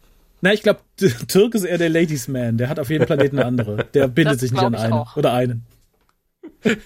Na, 0.47 0.53
ich 0.53 0.63
glaube, 0.63 0.79
Türk 1.27 1.57
ist 1.57 1.65
eher 1.65 1.77
der 1.77 1.89
Ladies 1.89 2.29
Man. 2.29 2.57
Der 2.57 2.69
hat 2.69 2.79
auf 2.79 2.89
jedem 2.89 3.05
Planeten 3.05 3.37
eine 3.37 3.49
andere. 3.49 3.85
Der 3.95 4.07
bindet 4.07 4.35
das 4.35 4.43
sich 4.43 4.53
nicht 4.53 4.63
an 4.63 4.77
einen 4.77 4.93
auch. 4.93 5.17
oder 5.17 5.33
einen. 5.33 5.67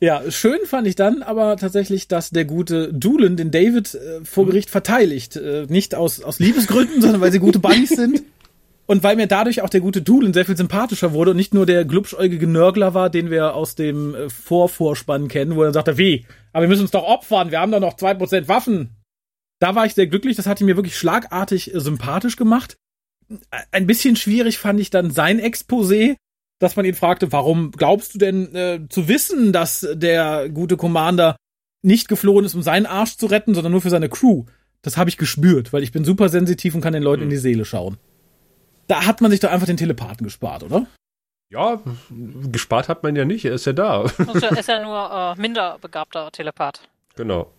ja, 0.00 0.20
schön 0.30 0.58
fand 0.66 0.86
ich 0.86 0.96
dann 0.96 1.22
aber 1.22 1.56
tatsächlich, 1.56 2.08
dass 2.08 2.28
der 2.28 2.44
gute 2.44 2.92
Doolin 2.92 3.38
den 3.38 3.50
David 3.50 3.94
äh, 3.94 4.22
vor 4.22 4.44
Gericht 4.44 4.68
verteidigt. 4.68 5.36
Äh, 5.36 5.64
nicht 5.70 5.94
aus, 5.94 6.22
aus 6.22 6.40
Liebesgründen, 6.40 7.00
sondern 7.00 7.22
weil 7.22 7.32
sie 7.32 7.38
gute 7.38 7.58
Buddies 7.58 7.88
sind. 7.88 8.22
Und 8.84 9.02
weil 9.02 9.16
mir 9.16 9.26
dadurch 9.26 9.62
auch 9.62 9.70
der 9.70 9.80
gute 9.80 10.02
Doolin 10.02 10.34
sehr 10.34 10.44
viel 10.44 10.58
sympathischer 10.58 11.14
wurde 11.14 11.30
und 11.30 11.36
nicht 11.36 11.54
nur 11.54 11.64
der 11.64 11.84
glubschäugige 11.84 12.48
Nörgler 12.48 12.92
war, 12.92 13.08
den 13.08 13.30
wir 13.30 13.54
aus 13.54 13.76
dem 13.76 14.14
äh, 14.14 14.28
Vorvorspann 14.28 15.28
kennen, 15.28 15.56
wo 15.56 15.62
er 15.62 15.72
sagte, 15.72 15.96
wie? 15.96 16.26
Aber 16.52 16.64
wir 16.64 16.68
müssen 16.68 16.82
uns 16.82 16.90
doch 16.90 17.04
opfern, 17.04 17.50
wir 17.50 17.60
haben 17.60 17.72
doch 17.72 17.80
noch 17.80 17.96
zwei 17.96 18.12
Prozent 18.12 18.48
Waffen 18.48 18.90
da 19.60 19.74
war 19.74 19.86
ich 19.86 19.94
sehr 19.94 20.08
glücklich. 20.08 20.36
Das 20.36 20.46
hat 20.46 20.60
ihn 20.60 20.66
mir 20.66 20.76
wirklich 20.76 20.98
schlagartig 20.98 21.72
äh, 21.72 21.80
sympathisch 21.80 22.36
gemacht. 22.36 22.76
Ein 23.70 23.86
bisschen 23.86 24.16
schwierig 24.16 24.58
fand 24.58 24.80
ich 24.80 24.90
dann 24.90 25.12
sein 25.12 25.40
Exposé, 25.40 26.16
dass 26.58 26.74
man 26.74 26.84
ihn 26.84 26.94
fragte, 26.94 27.30
warum 27.30 27.70
glaubst 27.70 28.14
du 28.14 28.18
denn 28.18 28.54
äh, 28.54 28.80
zu 28.88 29.06
wissen, 29.06 29.52
dass 29.52 29.86
der 29.92 30.48
gute 30.48 30.76
Commander 30.76 31.36
nicht 31.82 32.08
geflohen 32.08 32.44
ist, 32.44 32.54
um 32.54 32.62
seinen 32.62 32.86
Arsch 32.86 33.16
zu 33.16 33.26
retten, 33.26 33.54
sondern 33.54 33.72
nur 33.72 33.82
für 33.82 33.90
seine 33.90 34.08
Crew? 34.08 34.46
Das 34.82 34.96
habe 34.96 35.10
ich 35.10 35.16
gespürt, 35.16 35.72
weil 35.72 35.82
ich 35.82 35.92
bin 35.92 36.04
super 36.04 36.28
sensitiv 36.28 36.74
und 36.74 36.80
kann 36.80 36.92
den 36.92 37.02
Leuten 37.02 37.20
mhm. 37.20 37.28
in 37.28 37.30
die 37.30 37.36
Seele 37.36 37.64
schauen. 37.64 37.98
Da 38.88 39.06
hat 39.06 39.20
man 39.20 39.30
sich 39.30 39.40
doch 39.40 39.50
einfach 39.50 39.66
den 39.66 39.76
Telepathen 39.76 40.24
gespart, 40.24 40.64
oder? 40.64 40.86
Ja, 41.50 41.80
gespart 42.50 42.88
hat 42.88 43.02
man 43.02 43.14
ja 43.14 43.24
nicht, 43.24 43.44
er 43.44 43.52
ist 43.52 43.66
ja 43.66 43.72
da. 43.72 44.04
Er 44.18 44.58
ist 44.58 44.68
ja 44.68 44.82
nur 44.84 45.36
äh, 45.36 45.40
minder 45.40 45.78
begabter 45.80 46.30
Telepath. 46.32 46.88
Genau. 47.16 47.52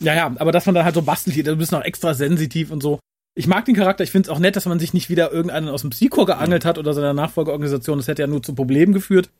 Ja, 0.00 0.14
ja, 0.14 0.34
aber 0.38 0.52
dass 0.52 0.66
man 0.66 0.74
dann 0.74 0.84
halt 0.84 0.94
so 0.94 1.02
bastelt 1.02 1.34
hier, 1.34 1.44
du 1.44 1.56
bist 1.56 1.72
noch 1.72 1.82
extra 1.82 2.14
sensitiv 2.14 2.70
und 2.70 2.82
so. 2.82 3.00
Ich 3.34 3.46
mag 3.46 3.64
den 3.64 3.74
Charakter, 3.74 4.04
ich 4.04 4.10
finde 4.10 4.28
es 4.28 4.34
auch 4.34 4.38
nett, 4.38 4.56
dass 4.56 4.66
man 4.66 4.78
sich 4.78 4.94
nicht 4.94 5.10
wieder 5.10 5.32
irgendeinen 5.32 5.68
aus 5.68 5.82
dem 5.82 5.90
Psychor 5.90 6.26
geangelt 6.26 6.64
hat 6.64 6.78
oder 6.78 6.92
seiner 6.92 7.14
Nachfolgeorganisation, 7.14 7.98
das 7.98 8.08
hätte 8.08 8.22
ja 8.22 8.28
nur 8.28 8.42
zu 8.42 8.54
Problemen 8.54 8.92
geführt. 8.92 9.30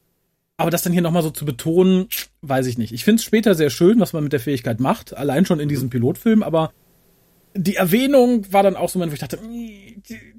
Aber 0.56 0.70
das 0.70 0.82
dann 0.82 0.92
hier 0.92 1.02
nochmal 1.02 1.22
so 1.22 1.30
zu 1.30 1.44
betonen, 1.44 2.08
weiß 2.42 2.66
ich 2.66 2.78
nicht. 2.78 2.92
Ich 2.92 3.04
finde 3.04 3.20
es 3.20 3.24
später 3.24 3.54
sehr 3.54 3.70
schön, 3.70 4.00
was 4.00 4.12
man 4.12 4.24
mit 4.24 4.32
der 4.32 4.40
Fähigkeit 4.40 4.80
macht, 4.80 5.16
allein 5.16 5.46
schon 5.46 5.60
in 5.60 5.68
diesem 5.68 5.90
Pilotfilm, 5.90 6.42
aber 6.42 6.72
die 7.58 7.74
Erwähnung 7.74 8.50
war 8.52 8.62
dann 8.62 8.76
auch 8.76 8.88
so, 8.88 9.00
wo 9.00 9.04
ich 9.04 9.18
dachte, 9.18 9.38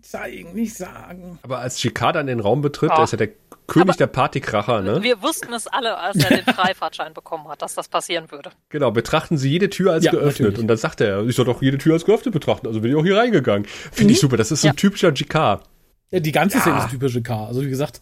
zeigen, 0.01 0.53
nicht 0.53 0.73
sagen. 0.73 1.37
Aber 1.41 1.59
als 1.59 1.81
Jicard 1.83 2.15
dann 2.15 2.27
den 2.27 2.39
Raum 2.39 2.61
betritt, 2.61 2.91
der 2.91 3.03
ist 3.03 3.11
ja 3.11 3.17
der 3.17 3.29
König 3.67 3.89
Aber 3.89 3.97
der 3.97 4.07
Partykracher, 4.07 4.81
ne? 4.81 5.03
Wir 5.03 5.21
wussten 5.21 5.53
es 5.53 5.67
alle, 5.67 5.97
als 5.97 6.17
er 6.23 6.37
den 6.37 6.45
Freifahrtschein 6.55 7.13
bekommen 7.13 7.47
hat, 7.49 7.61
dass 7.61 7.75
das 7.75 7.89
passieren 7.89 8.31
würde. 8.31 8.51
Genau, 8.69 8.91
betrachten 8.91 9.37
Sie 9.37 9.49
jede 9.49 9.69
Tür 9.69 9.91
als 9.91 10.05
ja, 10.05 10.11
geöffnet. 10.11 10.39
Natürlich. 10.39 10.59
Und 10.59 10.67
dann 10.67 10.77
sagt 10.77 11.01
er, 11.01 11.25
ich 11.25 11.35
soll 11.35 11.45
doch 11.45 11.61
jede 11.61 11.77
Tür 11.77 11.93
als 11.93 12.05
geöffnet 12.05 12.33
betrachten, 12.33 12.67
also 12.67 12.81
bin 12.81 12.91
ich 12.91 12.97
auch 12.97 13.03
hier 13.03 13.17
reingegangen. 13.17 13.65
Finde 13.65 14.05
mhm. 14.05 14.09
ich 14.11 14.19
super, 14.19 14.37
das 14.37 14.51
ist 14.51 14.61
so 14.61 14.69
ein 14.69 14.75
typischer 14.75 15.11
Jicard. 15.11 15.63
Ja, 16.11 16.19
die 16.19 16.31
ganze 16.31 16.57
ja. 16.57 16.61
Szene 16.61 16.77
ist 16.79 16.89
typische 16.89 17.21
K. 17.21 17.45
Also 17.45 17.61
wie 17.61 17.69
gesagt, 17.69 18.01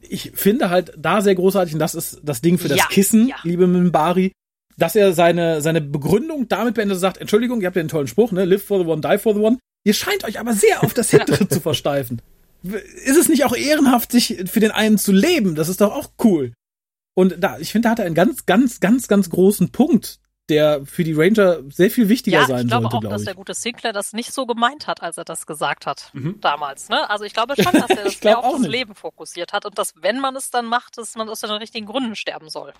ich 0.00 0.32
finde 0.34 0.70
halt 0.70 0.92
da 0.96 1.20
sehr 1.20 1.34
großartig, 1.34 1.74
und 1.74 1.80
das 1.80 1.94
ist 1.94 2.20
das 2.22 2.40
Ding 2.40 2.58
für 2.58 2.68
das 2.68 2.78
ja, 2.78 2.86
Kissen, 2.86 3.28
ja. 3.28 3.36
liebe 3.42 3.66
Mimbari, 3.66 4.32
dass 4.76 4.96
er 4.96 5.12
seine, 5.12 5.60
seine 5.60 5.80
Begründung 5.80 6.48
damit 6.48 6.74
beendet 6.74 6.98
sagt, 6.98 7.18
Entschuldigung, 7.18 7.60
ihr 7.60 7.66
habt 7.66 7.76
ja 7.76 7.80
einen 7.80 7.88
tollen 7.88 8.08
Spruch, 8.08 8.32
ne? 8.32 8.44
Live 8.44 8.64
for 8.64 8.80
the 8.80 8.86
one, 8.86 9.00
die 9.00 9.18
for 9.18 9.34
the 9.34 9.40
one. 9.40 9.58
Ihr 9.84 9.94
scheint 9.94 10.24
euch 10.24 10.40
aber 10.40 10.54
sehr 10.54 10.82
auf 10.82 10.94
das 10.94 11.10
Hintere 11.10 11.48
zu 11.48 11.60
versteifen. 11.60 12.22
Ist 12.62 13.18
es 13.18 13.28
nicht 13.28 13.44
auch 13.44 13.54
ehrenhaft, 13.54 14.10
sich 14.10 14.44
für 14.46 14.60
den 14.60 14.70
einen 14.70 14.96
zu 14.96 15.12
leben? 15.12 15.54
Das 15.54 15.68
ist 15.68 15.80
doch 15.80 15.92
auch 15.92 16.10
cool. 16.24 16.52
Und 17.14 17.36
da, 17.38 17.58
ich 17.58 17.72
finde, 17.72 17.86
da 17.86 17.90
hat 17.90 17.98
er 17.98 18.06
einen 18.06 18.14
ganz, 18.14 18.46
ganz, 18.46 18.80
ganz, 18.80 19.06
ganz 19.06 19.30
großen 19.30 19.70
Punkt, 19.70 20.18
der 20.48 20.84
für 20.84 21.04
die 21.04 21.12
Ranger 21.12 21.60
sehr 21.70 21.90
viel 21.90 22.08
wichtiger 22.08 22.40
ja, 22.40 22.46
sein 22.46 22.68
sollte, 22.68 22.68
glaube 22.68 22.86
auch, 22.86 23.00
glaub 23.00 23.12
dass 23.12 23.24
der 23.24 23.34
gute 23.34 23.54
Sinclair 23.54 23.92
das 23.92 24.12
nicht 24.12 24.32
so 24.32 24.46
gemeint 24.46 24.86
hat, 24.86 25.02
als 25.02 25.16
er 25.16 25.24
das 25.24 25.46
gesagt 25.46 25.86
hat 25.86 26.10
mhm. 26.12 26.40
damals. 26.40 26.88
Ne? 26.88 27.08
Also 27.08 27.24
ich 27.24 27.32
glaube 27.32 27.54
schon, 27.62 27.72
dass 27.72 27.90
er 27.90 28.04
das 28.04 28.18
sehr 28.18 28.38
auf 28.38 28.52
das 28.52 28.60
nicht. 28.62 28.70
Leben 28.70 28.94
fokussiert 28.94 29.52
hat 29.52 29.64
und 29.64 29.78
dass, 29.78 29.94
wenn 30.02 30.20
man 30.20 30.36
es 30.36 30.50
dann 30.50 30.66
macht, 30.66 30.98
dass 30.98 31.14
man 31.14 31.28
aus 31.28 31.40
den 31.40 31.50
richtigen 31.50 31.86
Gründen 31.86 32.16
sterben 32.16 32.50
soll. 32.50 32.72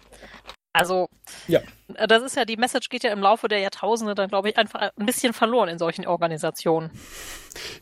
Also, 0.75 1.09
ja. 1.47 1.61
Äh, 1.95 2.09
das 2.09 2.23
ist 2.25 2.37
ja, 2.37 2.45
die 2.45 2.57
Message 2.57 2.89
geht 2.89 3.05
ja 3.05 3.13
im 3.13 3.21
Laufe 3.21 3.47
der 3.47 3.61
Jahrtausende 3.61 4.17
dann, 4.17 4.29
glaube 4.29 4.51
ich, 4.51 4.57
einfach 4.59 4.91
ein 4.97 5.07
bisschen 5.07 5.33
verloren 5.33 5.69
in 5.69 5.79
solchen 5.79 6.05
Organisationen. 6.05 6.91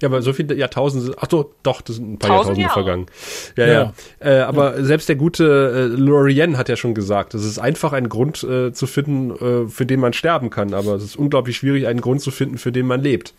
Ja, 0.03 0.09
aber 0.09 0.21
so 0.21 0.35
viele 0.35 0.55
Jahrtausende, 0.55 1.17
ach 1.19 1.29
so, 1.31 1.55
doch, 1.63 1.81
das 1.81 1.97
sind 1.97 2.13
ein 2.13 2.19
paar 2.19 2.29
Tausend 2.29 2.59
Jahrtausende 2.59 2.61
Jahre. 2.61 3.07
vergangen. 3.07 3.07
Ja, 3.57 3.67
ja. 3.67 3.95
ja. 4.21 4.41
Äh, 4.41 4.41
aber 4.43 4.77
ja. 4.77 4.85
selbst 4.85 5.09
der 5.09 5.17
gute 5.17 5.45
äh, 5.45 5.97
Lorien 5.97 6.59
hat 6.59 6.69
ja 6.69 6.77
schon 6.77 6.95
gesagt, 6.95 7.33
es 7.33 7.47
ist 7.47 7.59
einfach 7.59 7.95
ein 7.95 8.11
Grund 8.11 8.43
äh, 8.43 8.75
zu 8.75 8.87
finden, 8.87 9.31
äh, 9.31 9.69
für 9.69 9.87
den 9.87 9.99
man 9.99 10.13
sterben 10.13 10.51
kann, 10.51 10.75
aber 10.75 10.95
es 10.95 11.03
ist 11.03 11.17
unglaublich 11.17 11.57
schwierig, 11.57 11.87
einen 11.87 12.03
Grund 12.03 12.21
zu 12.21 12.31
finden, 12.31 12.59
für 12.59 12.73
den 12.73 12.87
man 12.87 13.01
lebt. 13.01 13.33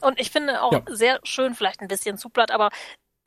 Und 0.00 0.18
ich 0.18 0.32
finde 0.32 0.60
auch 0.60 0.72
ja. 0.72 0.82
sehr 0.90 1.20
schön, 1.22 1.54
vielleicht 1.54 1.80
ein 1.80 1.88
bisschen 1.88 2.18
zu 2.18 2.30
platt, 2.30 2.50
aber 2.50 2.70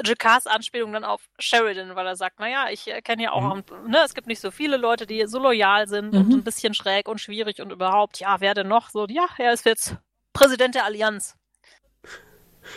Jakards 0.03 0.47
Anspielung 0.47 0.93
dann 0.93 1.03
auf 1.03 1.29
Sheridan, 1.39 1.95
weil 1.95 2.07
er 2.07 2.15
sagt, 2.15 2.39
naja, 2.39 2.67
ich 2.71 2.85
kenne 3.03 3.23
ja 3.23 3.31
auch, 3.31 3.55
mhm. 3.55 3.63
ne, 3.89 3.99
es 4.05 4.13
gibt 4.13 4.27
nicht 4.27 4.39
so 4.39 4.51
viele 4.51 4.77
Leute, 4.77 5.05
die 5.05 5.25
so 5.27 5.39
loyal 5.39 5.87
sind 5.87 6.13
mhm. 6.13 6.19
und 6.19 6.33
ein 6.33 6.43
bisschen 6.43 6.73
schräg 6.73 7.07
und 7.07 7.19
schwierig 7.19 7.61
und 7.61 7.71
überhaupt, 7.71 8.19
ja, 8.19 8.39
wer 8.39 8.53
denn 8.53 8.67
noch? 8.67 8.89
So, 8.89 9.05
ja, 9.07 9.27
er 9.37 9.53
ist 9.53 9.65
jetzt 9.65 9.95
Präsident 10.33 10.75
der 10.75 10.85
Allianz. 10.85 11.35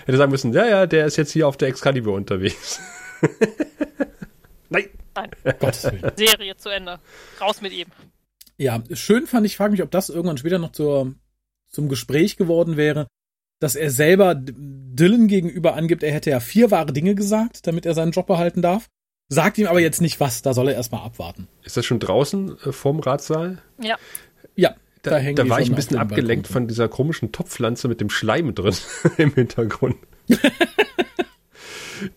Hätte 0.06 0.18
sagen 0.18 0.32
müssen, 0.32 0.52
ja, 0.52 0.66
ja, 0.66 0.86
der 0.86 1.06
ist 1.06 1.16
jetzt 1.16 1.32
hier 1.32 1.46
auf 1.46 1.56
der 1.56 1.68
Excalibur 1.68 2.14
unterwegs. 2.14 2.80
Nein. 4.68 4.88
Nein. 5.14 5.30
Serie 6.16 6.56
zu 6.56 6.70
Ende. 6.70 6.98
Raus 7.40 7.60
mit 7.60 7.72
ihm. 7.72 7.88
Ja, 8.56 8.82
schön 8.92 9.26
fand 9.26 9.46
ich, 9.46 9.56
frage 9.56 9.72
mich, 9.72 9.82
ob 9.82 9.90
das 9.90 10.08
irgendwann 10.08 10.38
später 10.38 10.58
noch 10.58 10.72
zur, 10.72 11.14
zum 11.68 11.88
Gespräch 11.88 12.36
geworden 12.36 12.76
wäre, 12.76 13.06
dass 13.62 13.76
er 13.76 13.90
selber 13.90 14.34
Dylan 14.34 15.28
gegenüber 15.28 15.76
angibt, 15.76 16.02
er 16.02 16.12
hätte 16.12 16.30
ja 16.30 16.40
vier 16.40 16.72
wahre 16.72 16.92
Dinge 16.92 17.14
gesagt, 17.14 17.66
damit 17.68 17.86
er 17.86 17.94
seinen 17.94 18.10
Job 18.10 18.26
behalten 18.26 18.60
darf. 18.60 18.88
Sagt 19.28 19.56
ihm 19.56 19.68
aber 19.68 19.80
jetzt 19.80 20.02
nicht 20.02 20.18
was, 20.18 20.42
da 20.42 20.52
soll 20.52 20.68
er 20.68 20.74
erstmal 20.74 21.06
abwarten. 21.06 21.46
Ist 21.62 21.76
das 21.76 21.86
schon 21.86 22.00
draußen 22.00 22.58
äh, 22.64 22.72
vorm 22.72 22.98
Ratsaal? 22.98 23.58
Ja. 23.80 23.96
Ja. 24.56 24.74
Da, 25.02 25.20
da, 25.20 25.32
da 25.32 25.48
war 25.48 25.60
ich 25.60 25.70
ein 25.70 25.76
bisschen 25.76 25.96
abgelenkt 25.96 26.48
von 26.48 26.66
dieser 26.66 26.88
komischen 26.88 27.30
Topfpflanze 27.30 27.86
mit 27.86 28.00
dem 28.00 28.10
Schleim 28.10 28.52
drin 28.54 28.74
im 29.16 29.32
Hintergrund. 29.32 29.96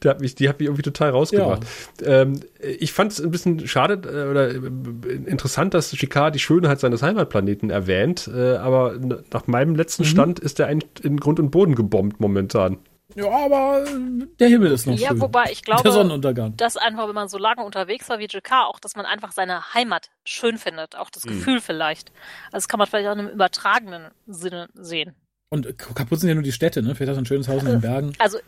Die 0.03 0.09
hat 0.09 0.21
mich, 0.21 0.35
die 0.35 0.49
hat 0.49 0.59
mich 0.59 0.67
irgendwie 0.67 0.81
total 0.81 1.11
rausgebracht. 1.11 1.63
Ja. 2.01 2.21
Ähm, 2.21 2.39
ich 2.61 2.93
fand 2.93 3.11
es 3.11 3.21
ein 3.21 3.31
bisschen 3.31 3.67
schade 3.67 3.93
äh, 4.07 4.29
oder 4.29 4.49
äh, 4.49 4.55
interessant, 5.25 5.73
dass 5.73 5.95
Shikar 5.95 6.31
die 6.31 6.39
Schönheit 6.39 6.79
seines 6.79 7.01
Heimatplaneten 7.01 7.69
erwähnt, 7.69 8.29
äh, 8.33 8.55
aber 8.55 8.95
nach 9.31 9.47
meinem 9.47 9.75
letzten 9.75 10.03
mhm. 10.03 10.07
Stand 10.07 10.39
ist 10.39 10.59
er 10.59 10.67
eigentlich 10.67 11.03
in 11.03 11.17
Grund 11.17 11.39
und 11.39 11.51
Boden 11.51 11.75
gebombt 11.75 12.19
momentan. 12.19 12.77
Ja, 13.13 13.29
aber 13.29 13.85
der 14.39 14.49
Himmel 14.49 14.71
ist 14.71 14.87
noch 14.87 14.97
ja, 14.97 15.09
schön. 15.09 15.17
Ja, 15.17 15.21
wobei 15.21 15.45
ich 15.51 15.63
glaube, 15.63 15.83
der 15.83 15.91
Sonnenuntergang. 15.93 16.57
dass 16.57 16.75
einfach, 16.75 17.07
wenn 17.07 17.15
man 17.15 17.29
so 17.29 17.37
lange 17.37 17.63
unterwegs 17.63 18.09
war 18.09 18.19
wie 18.19 18.25
JK, 18.25 18.51
auch, 18.67 18.79
dass 18.79 18.95
man 18.95 19.05
einfach 19.05 19.31
seine 19.31 19.73
Heimat 19.73 20.09
schön 20.25 20.57
findet, 20.57 20.97
auch 20.97 21.09
das 21.09 21.23
mhm. 21.23 21.29
Gefühl 21.29 21.61
vielleicht. 21.61 22.11
Also 22.47 22.57
das 22.57 22.67
kann 22.67 22.77
man 22.77 22.87
vielleicht 22.87 23.07
auch 23.07 23.13
in 23.13 23.19
einem 23.19 23.29
übertragenen 23.29 24.11
Sinne 24.27 24.69
sehen. 24.73 25.15
Und 25.49 25.77
kaputt 25.77 26.19
sind 26.19 26.29
ja 26.29 26.35
nur 26.35 26.43
die 26.43 26.51
Städte, 26.51 26.81
ne? 26.81 26.95
Vielleicht 26.95 27.11
hat 27.11 27.17
er 27.17 27.21
ein 27.21 27.25
schönes 27.25 27.47
Haus 27.47 27.63
in 27.63 27.69
den 27.69 27.81
Bergen. 27.81 28.13
Also 28.19 28.39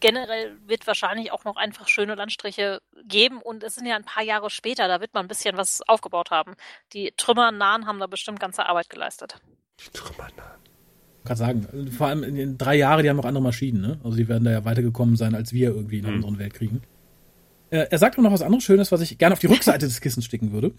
generell 0.00 0.56
wird 0.66 0.86
wahrscheinlich 0.86 1.32
auch 1.32 1.44
noch 1.44 1.56
einfach 1.56 1.88
schöne 1.88 2.14
Landstriche 2.14 2.80
geben 3.04 3.40
und 3.40 3.62
es 3.62 3.74
sind 3.74 3.86
ja 3.86 3.96
ein 3.96 4.04
paar 4.04 4.22
Jahre 4.22 4.50
später, 4.50 4.88
da 4.88 5.00
wird 5.00 5.14
man 5.14 5.26
ein 5.26 5.28
bisschen 5.28 5.56
was 5.56 5.82
aufgebaut 5.86 6.30
haben. 6.30 6.54
Die 6.92 7.12
Trümmernahen 7.16 7.86
haben 7.86 7.98
da 7.98 8.06
bestimmt 8.06 8.40
ganze 8.40 8.66
Arbeit 8.66 8.90
geleistet. 8.90 9.36
Die 9.80 9.90
Trümmernahen. 9.92 10.60
Ich 11.22 11.28
kann 11.28 11.36
sagen, 11.36 11.90
vor 11.96 12.06
allem 12.06 12.24
in 12.24 12.34
den 12.34 12.58
drei 12.58 12.76
Jahren, 12.76 13.02
die 13.02 13.10
haben 13.10 13.18
noch 13.18 13.26
andere 13.26 13.42
Maschinen, 13.42 13.82
ne? 13.82 14.00
Also 14.02 14.16
die 14.16 14.26
werden 14.26 14.44
da 14.44 14.50
ja 14.50 14.64
weitergekommen 14.64 15.16
sein, 15.16 15.34
als 15.34 15.52
wir 15.52 15.68
irgendwie 15.68 15.98
in 15.98 16.06
mhm. 16.06 16.14
unseren 16.16 16.38
Weltkriegen. 16.38 16.82
Äh, 17.68 17.86
er 17.90 17.98
sagt 17.98 18.18
auch 18.18 18.22
noch 18.22 18.32
was 18.32 18.40
anderes 18.40 18.64
Schönes, 18.64 18.90
was 18.90 19.02
ich 19.02 19.18
gerne 19.18 19.34
auf 19.34 19.38
die 19.38 19.46
Rückseite 19.46 19.86
des 19.86 20.00
Kissens 20.00 20.24
sticken 20.24 20.52
würde. 20.52 20.72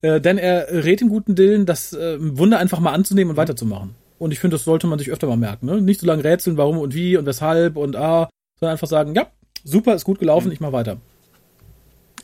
Äh, 0.00 0.20
denn 0.22 0.38
er 0.38 0.84
rät 0.84 1.02
dem 1.02 1.10
guten 1.10 1.34
Dillen, 1.34 1.66
das 1.66 1.92
äh, 1.92 2.16
Wunder 2.18 2.58
einfach 2.58 2.80
mal 2.80 2.92
anzunehmen 2.92 3.30
und 3.30 3.36
mhm. 3.36 3.40
weiterzumachen. 3.40 3.94
Und 4.18 4.32
ich 4.32 4.40
finde, 4.40 4.56
das 4.56 4.64
sollte 4.64 4.86
man 4.86 4.98
sich 4.98 5.10
öfter 5.10 5.26
mal 5.26 5.36
merken. 5.36 5.66
Ne? 5.66 5.80
Nicht 5.80 6.00
so 6.00 6.06
lange 6.06 6.24
rätseln, 6.24 6.56
warum 6.56 6.78
und 6.78 6.94
wie 6.94 7.16
und 7.16 7.26
weshalb 7.26 7.76
und 7.76 7.94
ah, 7.94 8.28
sondern 8.58 8.72
einfach 8.72 8.88
sagen, 8.88 9.14
ja, 9.14 9.30
super, 9.64 9.94
ist 9.94 10.04
gut 10.04 10.18
gelaufen, 10.18 10.48
mhm. 10.48 10.52
ich 10.52 10.60
mach 10.60 10.72
weiter. 10.72 10.98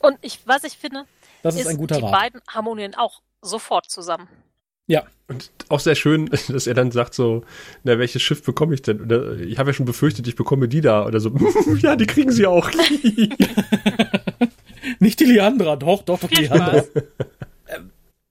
Und 0.01 0.18
ich, 0.20 0.41
was 0.47 0.64
ich 0.64 0.76
finde, 0.76 1.05
das 1.43 1.55
ist, 1.55 1.62
ist 1.62 1.68
ein 1.68 1.76
guter 1.78 1.97
die 1.97 2.03
Rat. 2.03 2.12
beiden 2.12 2.41
harmonieren 2.49 2.95
auch 2.95 3.22
sofort 3.43 3.91
zusammen. 3.91 4.28
Ja. 4.87 5.05
Und 5.26 5.51
auch 5.70 5.80
sehr 5.80 5.95
schön, 5.95 6.26
dass 6.49 6.66
er 6.66 6.74
dann 6.74 6.91
sagt 6.91 7.14
so, 7.14 7.45
na, 7.82 7.99
welches 7.99 8.20
Schiff 8.22 8.43
bekomme 8.43 8.74
ich 8.74 8.82
denn? 8.82 9.01
Oder, 9.01 9.39
ich 9.39 9.59
habe 9.59 9.70
ja 9.70 9.74
schon 9.74 9.87
befürchtet, 9.87 10.28
ich 10.28 10.37
bekomme 10.37 10.68
die 10.68 10.82
da. 10.82 11.07
Oder 11.07 11.20
so, 11.20 11.32
ja, 11.80 11.97
die 11.97 12.07
kriegen 12.07 12.30
sie 12.30 12.47
auch. 12.47 12.70
Nicht 14.99 15.20
die 15.20 15.24
Leandra, 15.24 15.76
doch, 15.76 16.03
doch, 16.03 16.20
doch, 16.20 16.28
die 16.28 16.43
Leandra 16.43 16.85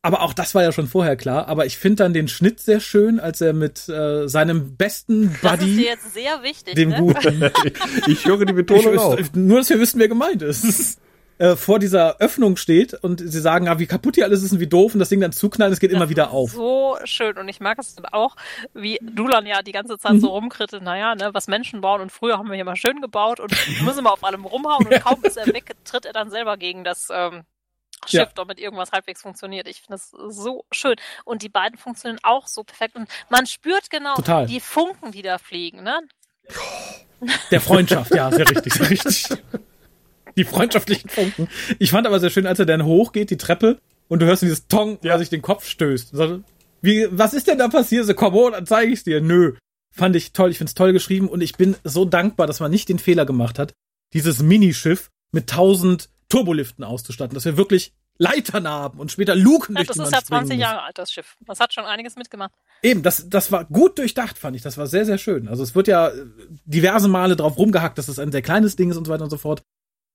aber 0.04 0.22
auch 0.22 0.34
das 0.34 0.54
war 0.54 0.62
ja 0.62 0.74
schon 0.74 0.88
vorher 0.88 1.16
klar. 1.16 1.47
Aber 1.47 1.66
ich 1.66 1.78
finde 1.78 2.04
dann 2.04 2.14
den 2.14 2.28
Schnitt 2.28 2.60
sehr 2.60 2.82
schön, 2.82 3.22
als 3.22 3.39
er 3.39 3.54
mit 3.54 3.88
äh, 3.88 4.28
seinem 4.28 4.76
besten 4.76 5.36
Buddy, 5.41 5.58
das 5.58 5.64
ist 5.64 5.78
dir 5.78 5.86
jetzt 5.86 6.14
sehr 6.14 6.43
wichtig, 6.43 6.76
dem 6.76 6.89
ne? 6.89 6.97
guten, 6.97 7.51
ich 8.08 8.26
höre 8.26 8.45
die 8.45 8.54
Betonung 8.54 8.99
auch. 8.99 9.18
Nur, 9.34 9.60
dass 9.60 9.70
wir 9.70 9.80
wissen, 9.80 9.99
wer 9.99 10.10
gemeint 10.10 10.41
ist. 10.41 10.99
Äh, 11.39 11.56
vor 11.56 11.80
dieser 11.80 12.20
Öffnung 12.20 12.58
steht 12.58 12.93
und 12.93 13.20
sie 13.20 13.39
sagen, 13.39 13.68
ah, 13.68 13.80
wie 13.80 13.88
kaputt 13.88 14.16
hier 14.16 14.26
alles 14.26 14.43
ist 14.43 14.51
und 14.51 14.60
wie 14.60 14.68
doof 14.68 14.93
und 14.93 14.99
das 14.99 15.10
Ding 15.10 15.20
dann 15.20 15.32
zuknallen, 15.32 15.74
es 15.74 15.80
geht 15.80 15.91
das 15.91 15.97
immer 15.97 16.08
wieder 16.08 16.30
auf. 16.30 16.51
So 16.51 16.95
schön 17.06 17.38
und 17.39 17.49
ich 17.49 17.60
mag 17.60 17.80
es 17.80 17.95
dann 17.95 18.06
auch, 18.06 18.36
wie 18.76 18.99
Dulan 19.01 19.47
ja 19.47 19.64
die 19.64 19.72
ganze 19.72 19.97
Zeit 19.97 20.14
mhm. 20.14 20.20
so 20.20 20.28
rumkritte, 20.28 20.80
naja, 20.84 21.16
ne, 21.16 21.32
was 21.34 21.47
Menschen 21.47 21.82
bauen 21.82 22.01
und 22.01 22.12
früher 22.12 22.38
haben 22.38 22.49
wir 22.49 22.56
hier 22.56 22.66
mal 22.66 22.76
schön 22.76 23.01
gebaut 23.01 23.39
und 23.39 23.51
müssen 23.82 24.04
wir 24.04 24.14
auf 24.14 24.24
allem 24.24 24.45
rumhauen 24.45 24.86
und 24.86 25.01
kaum 25.01 25.24
ist 25.24 25.38
er 25.38 25.47
weg, 25.47 25.72
tritt 25.86 26.06
er 26.06 26.14
dann 26.14 26.30
selber 26.30 26.56
gegen 26.56 26.84
das 26.84 27.08
ähm, 27.12 27.41
Schiff, 28.08 28.20
ja. 28.20 28.32
damit 28.36 28.60
irgendwas 28.60 28.91
halbwegs 28.91 29.22
funktioniert. 29.22 29.68
Ich 29.68 29.82
finde 29.82 29.95
es 29.95 30.12
so 30.36 30.66
schön. 30.72 30.95
Und 31.26 31.41
die 31.41 31.49
beiden 31.49 31.78
funktionieren 31.78 32.20
auch 32.24 32.47
so 32.47 32.64
perfekt. 32.64 32.95
Und 32.95 33.10
man 33.30 33.45
spürt 33.45 33.89
genau 33.89 34.16
Total. 34.16 34.45
die 34.45 34.60
Funken, 34.60 35.12
die 35.12 35.22
da 35.22 35.38
fliegen, 35.38 35.84
ne? 35.84 35.99
Der 37.51 37.62
Freundschaft, 37.62 38.14
ja, 38.14 38.32
sehr 38.32 38.49
richtig, 38.49 38.74
sehr 38.74 38.89
richtig. 38.89 39.30
Die 40.36 40.43
freundschaftlichen 40.43 41.10
Funken. 41.10 41.47
Ich 41.80 41.91
fand 41.91 42.08
aber 42.08 42.20
sehr 42.20 42.30
schön, 42.30 42.47
als 42.47 42.60
er 42.60 42.66
dann 42.66 42.84
hochgeht, 42.84 43.30
die 43.30 43.38
Treppe, 43.38 43.80
und 44.08 44.20
du 44.20 44.26
hörst 44.26 44.41
dieses 44.41 44.68
Tong, 44.68 44.99
ja. 45.04 45.18
sich 45.18 45.30
den 45.30 45.41
Kopf 45.41 45.66
stößt. 45.66 46.14
Wie, 46.82 47.08
was 47.12 47.34
ist 47.34 47.47
denn 47.47 47.58
da 47.58 47.68
passiert? 47.68 48.06
So, 48.06 48.14
komm, 48.14 48.36
oh, 48.36 48.49
dann 48.49 48.66
zeige 48.66 48.91
ich's 48.91 49.04
dir. 49.04 49.22
Nö. 49.22 49.56
Fand 49.95 50.16
ich 50.16 50.34
toll, 50.34 50.51
ich 50.51 50.58
find's 50.58 50.74
toll 50.74 50.91
geschrieben 50.91 51.30
und 51.30 51.41
ich 51.41 51.56
bin 51.56 51.76
so 51.84 52.04
dankbar, 52.04 52.47
dass 52.47 52.60
man 52.60 52.72
nicht 52.72 52.89
den 52.89 52.99
Fehler 52.99 53.26
gemacht 53.26 53.60
hat, 53.60 53.74
dieses 54.14 54.41
Minischiff 54.41 55.10
mit 55.32 55.49
tausend 55.49 56.10
Turboliften 56.34 56.84
auszustatten, 56.84 57.36
dass 57.36 57.46
wir 57.46 57.58
wirklich 57.58 57.94
Leitern 58.18 58.68
haben 58.68 59.00
und 59.00 59.12
später 59.12 59.36
Luken 59.36 59.76
ja, 59.76 59.84
durch 59.84 59.94
die 59.94 60.00
Das 60.00 60.08
ist 60.08 60.14
ja 60.16 60.24
20 60.24 60.60
Jahre 60.60 60.82
alt, 60.82 60.98
das 60.98 61.12
Schiff. 61.12 61.38
Das 61.46 61.60
hat 61.60 61.76
schon 61.76 61.86
einiges 61.86 62.16
mitgemacht. 62.16 62.52
Eben, 62.82 63.04
das, 63.04 63.30
das 63.30 63.52
war 63.52 63.66
gut 63.66 64.00
durchdacht, 64.00 64.40
fand 64.40 64.56
ich. 64.56 64.64
Das 64.64 64.80
war 64.80 64.88
sehr, 64.88 65.06
sehr 65.06 65.20
schön. 65.20 65.48
Also 65.48 65.62
es 65.62 65.76
wird 65.76 65.88
ja 65.88 66.12
diverse 66.66 67.08
Male 67.08 67.36
drauf 67.36 67.56
rumgehackt, 67.60 68.00
dass 68.00 68.08
es 68.08 68.18
ein 68.18 68.32
sehr 68.32 68.42
kleines 68.42 68.76
Ding 68.76 68.90
ist 68.90 68.98
und 68.98 69.06
so 69.06 69.14
weiter 69.14 69.26
und 69.26 69.30
so 69.30 69.38
fort. 69.38 69.62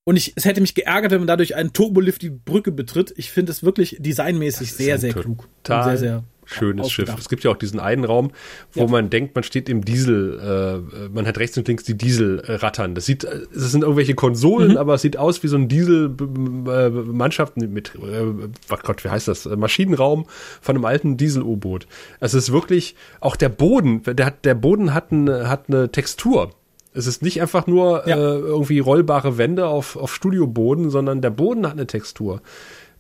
Und 0.04 0.16
ich, 0.16 0.32
es 0.34 0.44
hätte 0.44 0.60
mich 0.60 0.74
geärgert, 0.74 1.12
wenn 1.12 1.20
man 1.20 1.28
dadurch 1.28 1.54
einen 1.54 1.72
Turbolift 1.72 2.22
die 2.22 2.30
Brücke 2.30 2.72
betritt. 2.72 3.14
Ich 3.16 3.30
finde 3.30 3.52
es 3.52 3.62
wirklich 3.62 3.98
designmäßig 4.00 4.72
sehr, 4.72 4.98
sehr 4.98 5.14
klug. 5.14 5.48
Total 5.62 5.84
sehr, 5.84 5.98
sehr 5.98 6.24
schönes 6.48 6.90
Schiff. 6.90 7.14
Es 7.18 7.28
gibt 7.28 7.44
ja 7.44 7.50
auch 7.50 7.56
diesen 7.56 7.80
einen 7.80 8.04
Raum, 8.04 8.30
wo 8.72 8.82
ja. 8.82 8.88
man 8.88 9.10
denkt, 9.10 9.34
man 9.34 9.44
steht 9.44 9.68
im 9.68 9.84
Diesel, 9.84 10.82
äh, 10.94 11.08
man 11.14 11.26
hat 11.26 11.38
rechts 11.38 11.56
und 11.58 11.68
links 11.68 11.84
die 11.84 11.96
Diesel 11.96 12.40
äh, 12.40 12.54
rattern. 12.54 12.94
Das 12.94 13.06
sieht, 13.06 13.24
das 13.24 13.72
sind 13.72 13.82
irgendwelche 13.82 14.14
Konsolen, 14.14 14.72
mhm. 14.72 14.76
aber 14.76 14.94
es 14.94 15.02
sieht 15.02 15.16
aus 15.16 15.42
wie 15.42 15.48
so 15.48 15.56
ein 15.56 15.68
Diesel-Mannschaft 15.68 17.56
äh, 17.56 17.66
mit, 17.66 17.94
äh, 17.94 18.22
oh 18.70 18.76
Gott, 18.82 19.04
wie 19.04 19.08
heißt 19.08 19.28
das? 19.28 19.44
Maschinenraum 19.46 20.26
von 20.60 20.76
einem 20.76 20.84
alten 20.84 21.16
Diesel-U-Boot. 21.16 21.86
Es 22.20 22.34
ist 22.34 22.52
wirklich, 22.52 22.96
auch 23.20 23.36
der 23.36 23.48
Boden, 23.48 24.02
der 24.02 24.26
hat, 24.26 24.44
der 24.44 24.54
Boden 24.54 24.94
hat, 24.94 25.12
ein, 25.12 25.28
hat 25.48 25.64
eine 25.68 25.90
Textur. 25.90 26.50
Es 26.94 27.06
ist 27.06 27.22
nicht 27.22 27.40
einfach 27.40 27.66
nur 27.66 28.08
ja. 28.08 28.16
äh, 28.16 28.38
irgendwie 28.38 28.78
rollbare 28.78 29.38
Wände 29.38 29.66
auf, 29.68 29.96
auf 29.96 30.14
Studioboden, 30.14 30.90
sondern 30.90 31.20
der 31.20 31.30
Boden 31.30 31.66
hat 31.66 31.74
eine 31.74 31.86
Textur. 31.86 32.40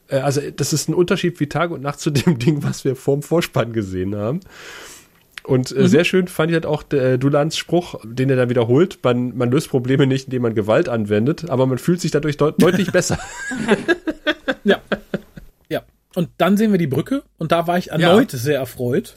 Äh, 0.08 0.18
also 0.18 0.40
das 0.54 0.72
ist 0.72 0.88
ein 0.88 0.94
Unterschied 0.94 1.38
wie 1.40 1.48
Tag 1.48 1.70
und 1.70 1.82
Nacht 1.82 2.00
zu 2.00 2.10
dem 2.10 2.38
Ding, 2.38 2.62
was 2.62 2.84
wir 2.84 2.96
vorm 2.96 3.22
Vorspann 3.22 3.72
gesehen 3.72 4.16
haben. 4.16 4.40
Und 5.44 5.72
äh, 5.72 5.80
mhm. 5.80 5.88
sehr 5.88 6.04
schön 6.04 6.28
fand 6.28 6.50
ich 6.50 6.54
halt 6.54 6.66
auch 6.66 6.84
äh, 6.92 7.16
Dulans 7.16 7.56
Spruch, 7.56 7.94
den 8.04 8.28
er 8.28 8.36
dann 8.36 8.50
wiederholt. 8.50 8.98
Man, 9.02 9.36
man 9.36 9.50
löst 9.50 9.70
Probleme 9.70 10.06
nicht, 10.06 10.26
indem 10.26 10.42
man 10.42 10.54
Gewalt 10.54 10.90
anwendet, 10.90 11.48
aber 11.48 11.66
man 11.66 11.78
fühlt 11.78 12.02
sich 12.02 12.10
dadurch 12.10 12.36
deut 12.36 12.60
deutlich 12.60 12.92
besser. 12.92 13.18
ja. 14.64 14.82
Ja. 15.70 15.82
Und 16.14 16.28
dann 16.36 16.58
sehen 16.58 16.70
wir 16.70 16.78
die 16.78 16.86
Brücke 16.86 17.22
und 17.38 17.50
da 17.50 17.66
war 17.66 17.78
ich 17.78 17.90
erneut 17.90 18.32
ja. 18.32 18.38
sehr 18.38 18.58
erfreut. 18.58 19.16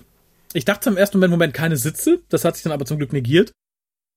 Ich 0.53 0.63
dachte 0.63 0.89
im 0.89 0.97
ersten 0.97 1.17
Moment, 1.17 1.31
Moment 1.31 1.53
keine 1.53 1.75
Sitze, 1.75 2.19
das 2.29 2.45
hat 2.45 2.55
sich 2.55 2.63
dann 2.63 2.73
aber 2.73 2.85
zum 2.85 2.97
Glück 2.97 3.11
negiert. 3.11 3.51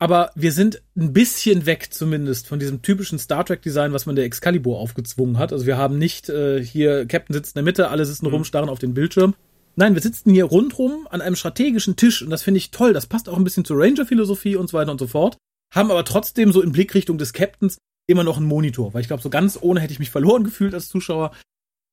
Aber 0.05 0.33
wir 0.35 0.53
sind 0.53 0.83
ein 0.99 1.15
bisschen 1.15 1.65
weg 1.65 1.89
zumindest 1.91 2.47
von 2.47 2.59
diesem 2.59 2.83
typischen 2.83 3.19
Star 3.19 3.43
Trek 3.43 3.63
Design, 3.63 3.95
was 3.95 4.05
man 4.05 4.15
der 4.15 4.27
Excalibur 4.27 4.79
aufgezwungen 4.79 5.39
hat. 5.39 5.51
Also 5.51 5.65
wir 5.65 5.79
haben 5.79 5.97
nicht 5.97 6.29
äh, 6.29 6.63
hier 6.63 7.07
Captain 7.07 7.33
sitzt 7.33 7.57
in 7.57 7.61
der 7.61 7.65
Mitte, 7.65 7.89
alle 7.89 8.05
sitzen 8.05 8.27
mhm. 8.27 8.35
rum, 8.35 8.45
starren 8.45 8.69
auf 8.69 8.79
den 8.79 8.93
Bildschirm. 8.93 9.35
Nein, 9.77 9.95
wir 9.95 10.03
sitzen 10.03 10.31
hier 10.31 10.45
rundrum 10.45 11.09
an 11.09 11.23
einem 11.23 11.37
strategischen 11.37 11.97
Tisch 11.97 12.21
und 12.21 12.29
das 12.29 12.43
finde 12.43 12.59
ich 12.59 12.71
toll. 12.71 12.93
Das 12.93 13.07
passt 13.07 13.31
auch 13.31 13.39
ein 13.39 13.45
bisschen 13.45 13.65
zur 13.65 13.79
Ranger-Philosophie 13.79 14.57
und 14.57 14.69
so 14.69 14.77
weiter 14.77 14.91
und 14.91 14.99
so 14.99 15.07
fort. 15.07 15.39
Haben 15.75 15.91
aber 15.91 16.05
trotzdem 16.05 16.53
so 16.53 16.61
in 16.61 16.73
Blickrichtung 16.73 17.17
des 17.17 17.33
Captains 17.33 17.79
immer 18.07 18.25
noch 18.25 18.37
einen 18.37 18.45
Monitor, 18.45 18.93
weil 18.93 19.01
ich 19.01 19.07
glaube, 19.07 19.23
so 19.23 19.31
ganz 19.31 19.59
ohne 19.59 19.81
hätte 19.81 19.95
ich 19.95 20.01
mich 20.01 20.11
verloren 20.11 20.45
gefühlt 20.45 20.75
als 20.75 20.91
Zuschauer 20.91 21.31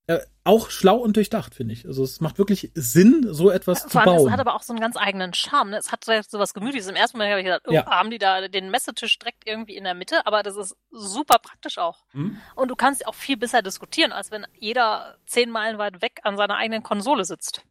äh, 0.08 0.20
auch 0.43 0.72
schlau 0.72 0.97
und 0.97 1.16
durchdacht, 1.16 1.54
finde 1.54 1.74
ich. 1.74 1.86
Also 1.86 2.04
es 2.04 2.20
macht 2.20 2.39
wirklich 2.39 2.72
Sinn, 2.74 3.28
so 3.30 3.52
etwas 3.52 3.82
Vor 3.82 3.89
zu 3.89 3.99
bauen. 3.99 4.28
Es 4.28 4.34
hat 4.34 4.39
aber 4.39 4.56
auch 4.56 4.64
so 4.64 4.74
einen 4.74 4.80
ganz 4.80 4.97
eigenen 4.97 5.34
Charme. 5.34 5.72
Ne? 5.72 5.78
Es 5.78 5.91
hat 5.91 6.04
so 6.04 6.39
was 6.39 6.54
Gemütliches. 6.54 6.88
Im 6.88 6.95
ersten 6.95 7.18
Moment 7.18 7.32
habe 7.32 7.41
ich 7.41 7.45
gedacht, 7.45 7.64
oh, 7.68 7.72
ja. 7.72 7.86
haben 7.86 8.10
die 8.10 8.18
da 8.18 8.47
den 8.47 8.72
Messetisch 8.72 9.20
direkt 9.20 9.47
irgendwie 9.47 9.76
in 9.76 9.84
der 9.84 9.93
Mitte, 9.93 10.26
aber 10.26 10.41
das 10.41 10.58
ist 10.58 10.76
super 10.91 11.38
praktisch 11.38 11.78
auch. 11.78 12.04
Hm? 12.12 12.38
Und 12.56 12.70
du 12.70 12.76
kannst 12.76 13.06
auch 13.06 13.14
viel 13.14 13.38
besser 13.38 13.62
diskutieren, 13.62 14.12
als 14.12 14.32
wenn 14.32 14.47
jeder 14.58 15.18
zehn 15.28 15.52
Meilen 15.52 15.78
weit 15.78 16.02
weg 16.02 16.22
an 16.24 16.38
seiner 16.38 16.56
eigenen 16.56 16.82
Konsole 16.82 17.24
sitzt. 17.24 17.62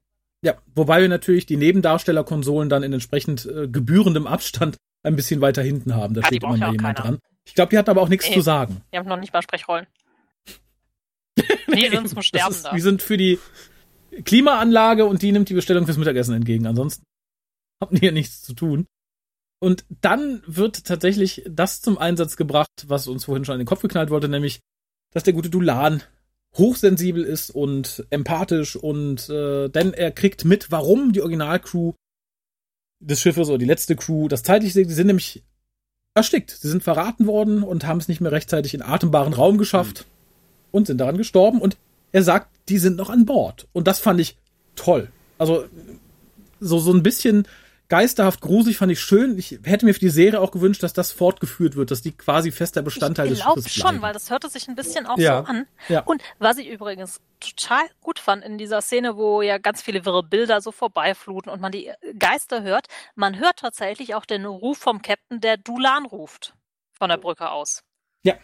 Ja, 0.43 0.55
wobei 0.75 1.03
wir 1.03 1.09
natürlich 1.09 1.47
die 1.47 1.57
Nebendarstellerkonsolen 1.57 2.69
dann 2.69 2.83
in 2.83 2.93
entsprechend 2.93 3.45
äh, 3.47 3.69
gebührendem 3.69 4.27
Abstand 4.27 4.77
ein 5.03 5.17
bisschen 5.17 5.41
weiter 5.41 5.63
hinten 5.63 5.95
haben. 5.95 6.15
Da 6.15 6.21
ja, 6.21 6.27
steht 6.29 6.43
immer 6.43 6.57
mal 6.57 6.73
jemand 6.73 6.81
keiner. 6.81 6.95
dran. 6.95 7.19
Ich 7.45 7.55
glaube, 7.55 7.71
die 7.71 7.79
hatten 7.79 7.91
aber 7.91 8.01
auch 8.01 8.09
nichts 8.09 8.29
nee, 8.29 8.35
zu 8.35 8.41
sagen. 8.41 8.83
Die 8.93 8.99
haben 8.99 9.09
noch 9.09 9.19
nicht 9.19 9.33
mal 9.33 9.43
Sprechrollen. 9.43 9.87
Die 11.77 11.89
sind 11.89 12.09
zum 12.09 12.23
Sterben 12.23 12.55
ist, 12.55 12.65
da. 12.65 12.73
Die 12.73 12.81
sind 12.81 13.03
für 13.03 13.17
die 13.17 13.39
Klimaanlage 14.25 15.07
und 15.07 15.23
die 15.23 15.33
nimmt 15.33 15.49
die 15.49 15.55
Bestellung 15.55 15.85
fürs 15.85 15.97
Mittagessen 15.97 16.35
entgegen. 16.35 16.67
Ansonsten 16.67 17.05
haben 17.83 17.97
die 17.97 18.07
ja 18.07 18.13
nichts 18.13 18.43
zu 18.43 18.55
tun. 18.55 18.87
Und 19.63 19.85
dann 20.01 20.43
wird 20.47 20.85
tatsächlich 20.85 21.43
das 21.49 21.83
zum 21.83 21.99
Einsatz 21.99 22.37
gebracht, 22.37 22.87
was 22.87 23.07
uns 23.07 23.27
vorhin 23.27 23.45
schon 23.45 23.55
in 23.55 23.61
den 23.61 23.67
Kopf 23.67 23.83
geknallt 23.83 24.11
wurde, 24.11 24.29
nämlich, 24.29 24.61
dass 25.13 25.23
der 25.23 25.35
gute 25.35 25.51
Dulan 25.51 26.03
hochsensibel 26.57 27.23
ist 27.23 27.51
und 27.51 28.05
empathisch 28.11 28.75
und 28.75 29.29
äh, 29.29 29.69
denn 29.69 29.93
er 29.93 30.11
kriegt 30.11 30.45
mit, 30.45 30.71
warum 30.71 31.13
die 31.13 31.21
Originalcrew 31.21 31.93
des 33.01 33.21
Schiffes 33.21 33.49
oder 33.49 33.59
die 33.59 33.67
letzte 33.67 33.97
Crew 33.97 34.29
das 34.29 34.43
zeitlich 34.43 34.73
sieht. 34.73 34.89
Die 34.89 34.95
sind 34.95 35.07
nämlich 35.07 35.45
erstickt. 36.15 36.51
Sie 36.51 36.69
sind 36.69 36.83
verraten 36.83 37.27
worden 37.27 37.63
und 37.63 37.87
haben 37.87 37.99
es 37.99 38.09
nicht 38.09 38.21
mehr 38.21 38.33
rechtzeitig 38.33 38.75
in 38.75 38.83
atembaren 38.83 39.35
Raum 39.35 39.59
geschafft. 39.59 40.07
Mhm 40.07 40.20
und 40.71 40.87
sind 40.87 40.99
daran 40.99 41.19
gestorben 41.19 41.61
und 41.61 41.77
er 42.13 42.23
sagt, 42.23 42.49
die 42.69 42.79
sind 42.79 42.97
noch 42.97 43.11
an 43.11 43.27
Bord. 43.27 43.67
Und 43.73 43.87
das 43.87 44.01
fand 44.01 44.21
ich 44.21 44.37
toll. 44.77 45.11
Also 45.39 45.65
so, 46.61 46.79
so 46.79 46.93
ein 46.93 47.03
bisschen 47.03 47.47
geisterhaft 47.91 48.41
gruselig 48.41 48.79
fand 48.79 48.93
ich 48.93 49.01
schön. 49.01 49.37
Ich 49.37 49.59
hätte 49.65 49.85
mir 49.85 49.93
für 49.93 50.01
die 50.01 50.09
Serie 50.09 50.41
auch 50.41 50.53
gewünscht, 50.53 50.83
dass 50.83 50.93
das 50.93 51.13
fortgeführt 51.13 51.77
wird, 51.77 51.91
dass 51.91 52.01
die 52.01 52.13
quasi 52.13 52.53
fester 52.53 52.83
Bestandteil 52.83 53.29
des 53.29 53.41
Schiffes 53.43 53.67
Ich 53.67 53.75
glaube 53.75 53.95
schon, 53.95 54.03
weil 54.03 54.13
das 54.13 54.31
hörte 54.31 54.49
sich 54.49 54.69
ein 54.69 54.77
bisschen 54.77 55.07
auch 55.07 55.19
ja. 55.19 55.41
so 55.41 55.47
an. 55.47 55.67
Ja. 55.89 56.01
Und 56.05 56.23
was 56.39 56.57
ich 56.57 56.69
übrigens 56.69 57.21
total 57.41 57.83
gut 58.01 58.19
fand 58.19 58.45
in 58.45 58.59
dieser 58.59 58.81
Szene, 58.81 59.17
wo 59.17 59.43
ja 59.43 59.59
ganz 59.59 59.83
viele 59.83 60.05
wirre 60.05 60.23
Bilder 60.23 60.61
so 60.61 60.73
vorbeifluten 60.73 61.51
und 61.51 61.61
man 61.61 61.73
die 61.73 61.91
Geister 62.19 62.63
hört, 62.63 62.87
man 63.17 63.39
hört 63.39 63.59
tatsächlich 63.59 64.15
auch 64.15 64.25
den 64.25 64.47
Ruf 64.47 64.79
vom 64.79 65.03
Captain, 65.03 65.41
der 65.41 65.57
Dulan 65.57 66.07
ruft 66.07 66.55
von 66.93 67.11
der 67.11 67.17
Brücke 67.17 67.51
aus. 67.51 67.83
Ja. 68.23 68.35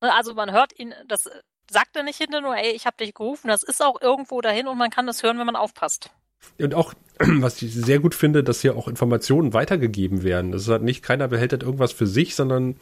Ne, 0.00 0.14
also 0.14 0.34
man 0.34 0.52
hört 0.52 0.78
ihn, 0.78 0.94
das 1.08 1.28
sagt 1.70 1.96
er 1.96 2.02
nicht 2.02 2.18
hinter 2.18 2.40
nur, 2.40 2.56
ey, 2.56 2.72
ich 2.72 2.86
habe 2.86 2.96
dich 2.98 3.14
gerufen, 3.14 3.48
das 3.48 3.62
ist 3.62 3.82
auch 3.82 4.00
irgendwo 4.00 4.40
dahin 4.40 4.68
und 4.68 4.78
man 4.78 4.90
kann 4.90 5.06
das 5.06 5.22
hören, 5.22 5.38
wenn 5.38 5.46
man 5.46 5.56
aufpasst. 5.56 6.10
Und 6.58 6.74
auch, 6.74 6.94
was 7.18 7.60
ich 7.62 7.74
sehr 7.74 7.98
gut 7.98 8.14
finde, 8.14 8.44
dass 8.44 8.60
hier 8.60 8.76
auch 8.76 8.88
Informationen 8.88 9.52
weitergegeben 9.52 10.22
werden. 10.22 10.52
Das 10.52 10.62
ist 10.62 10.68
halt 10.68 10.82
nicht, 10.82 11.02
keiner 11.02 11.28
behält 11.28 11.52
halt 11.52 11.62
irgendwas 11.62 11.92
für 11.92 12.06
sich, 12.06 12.34
sondern 12.34 12.76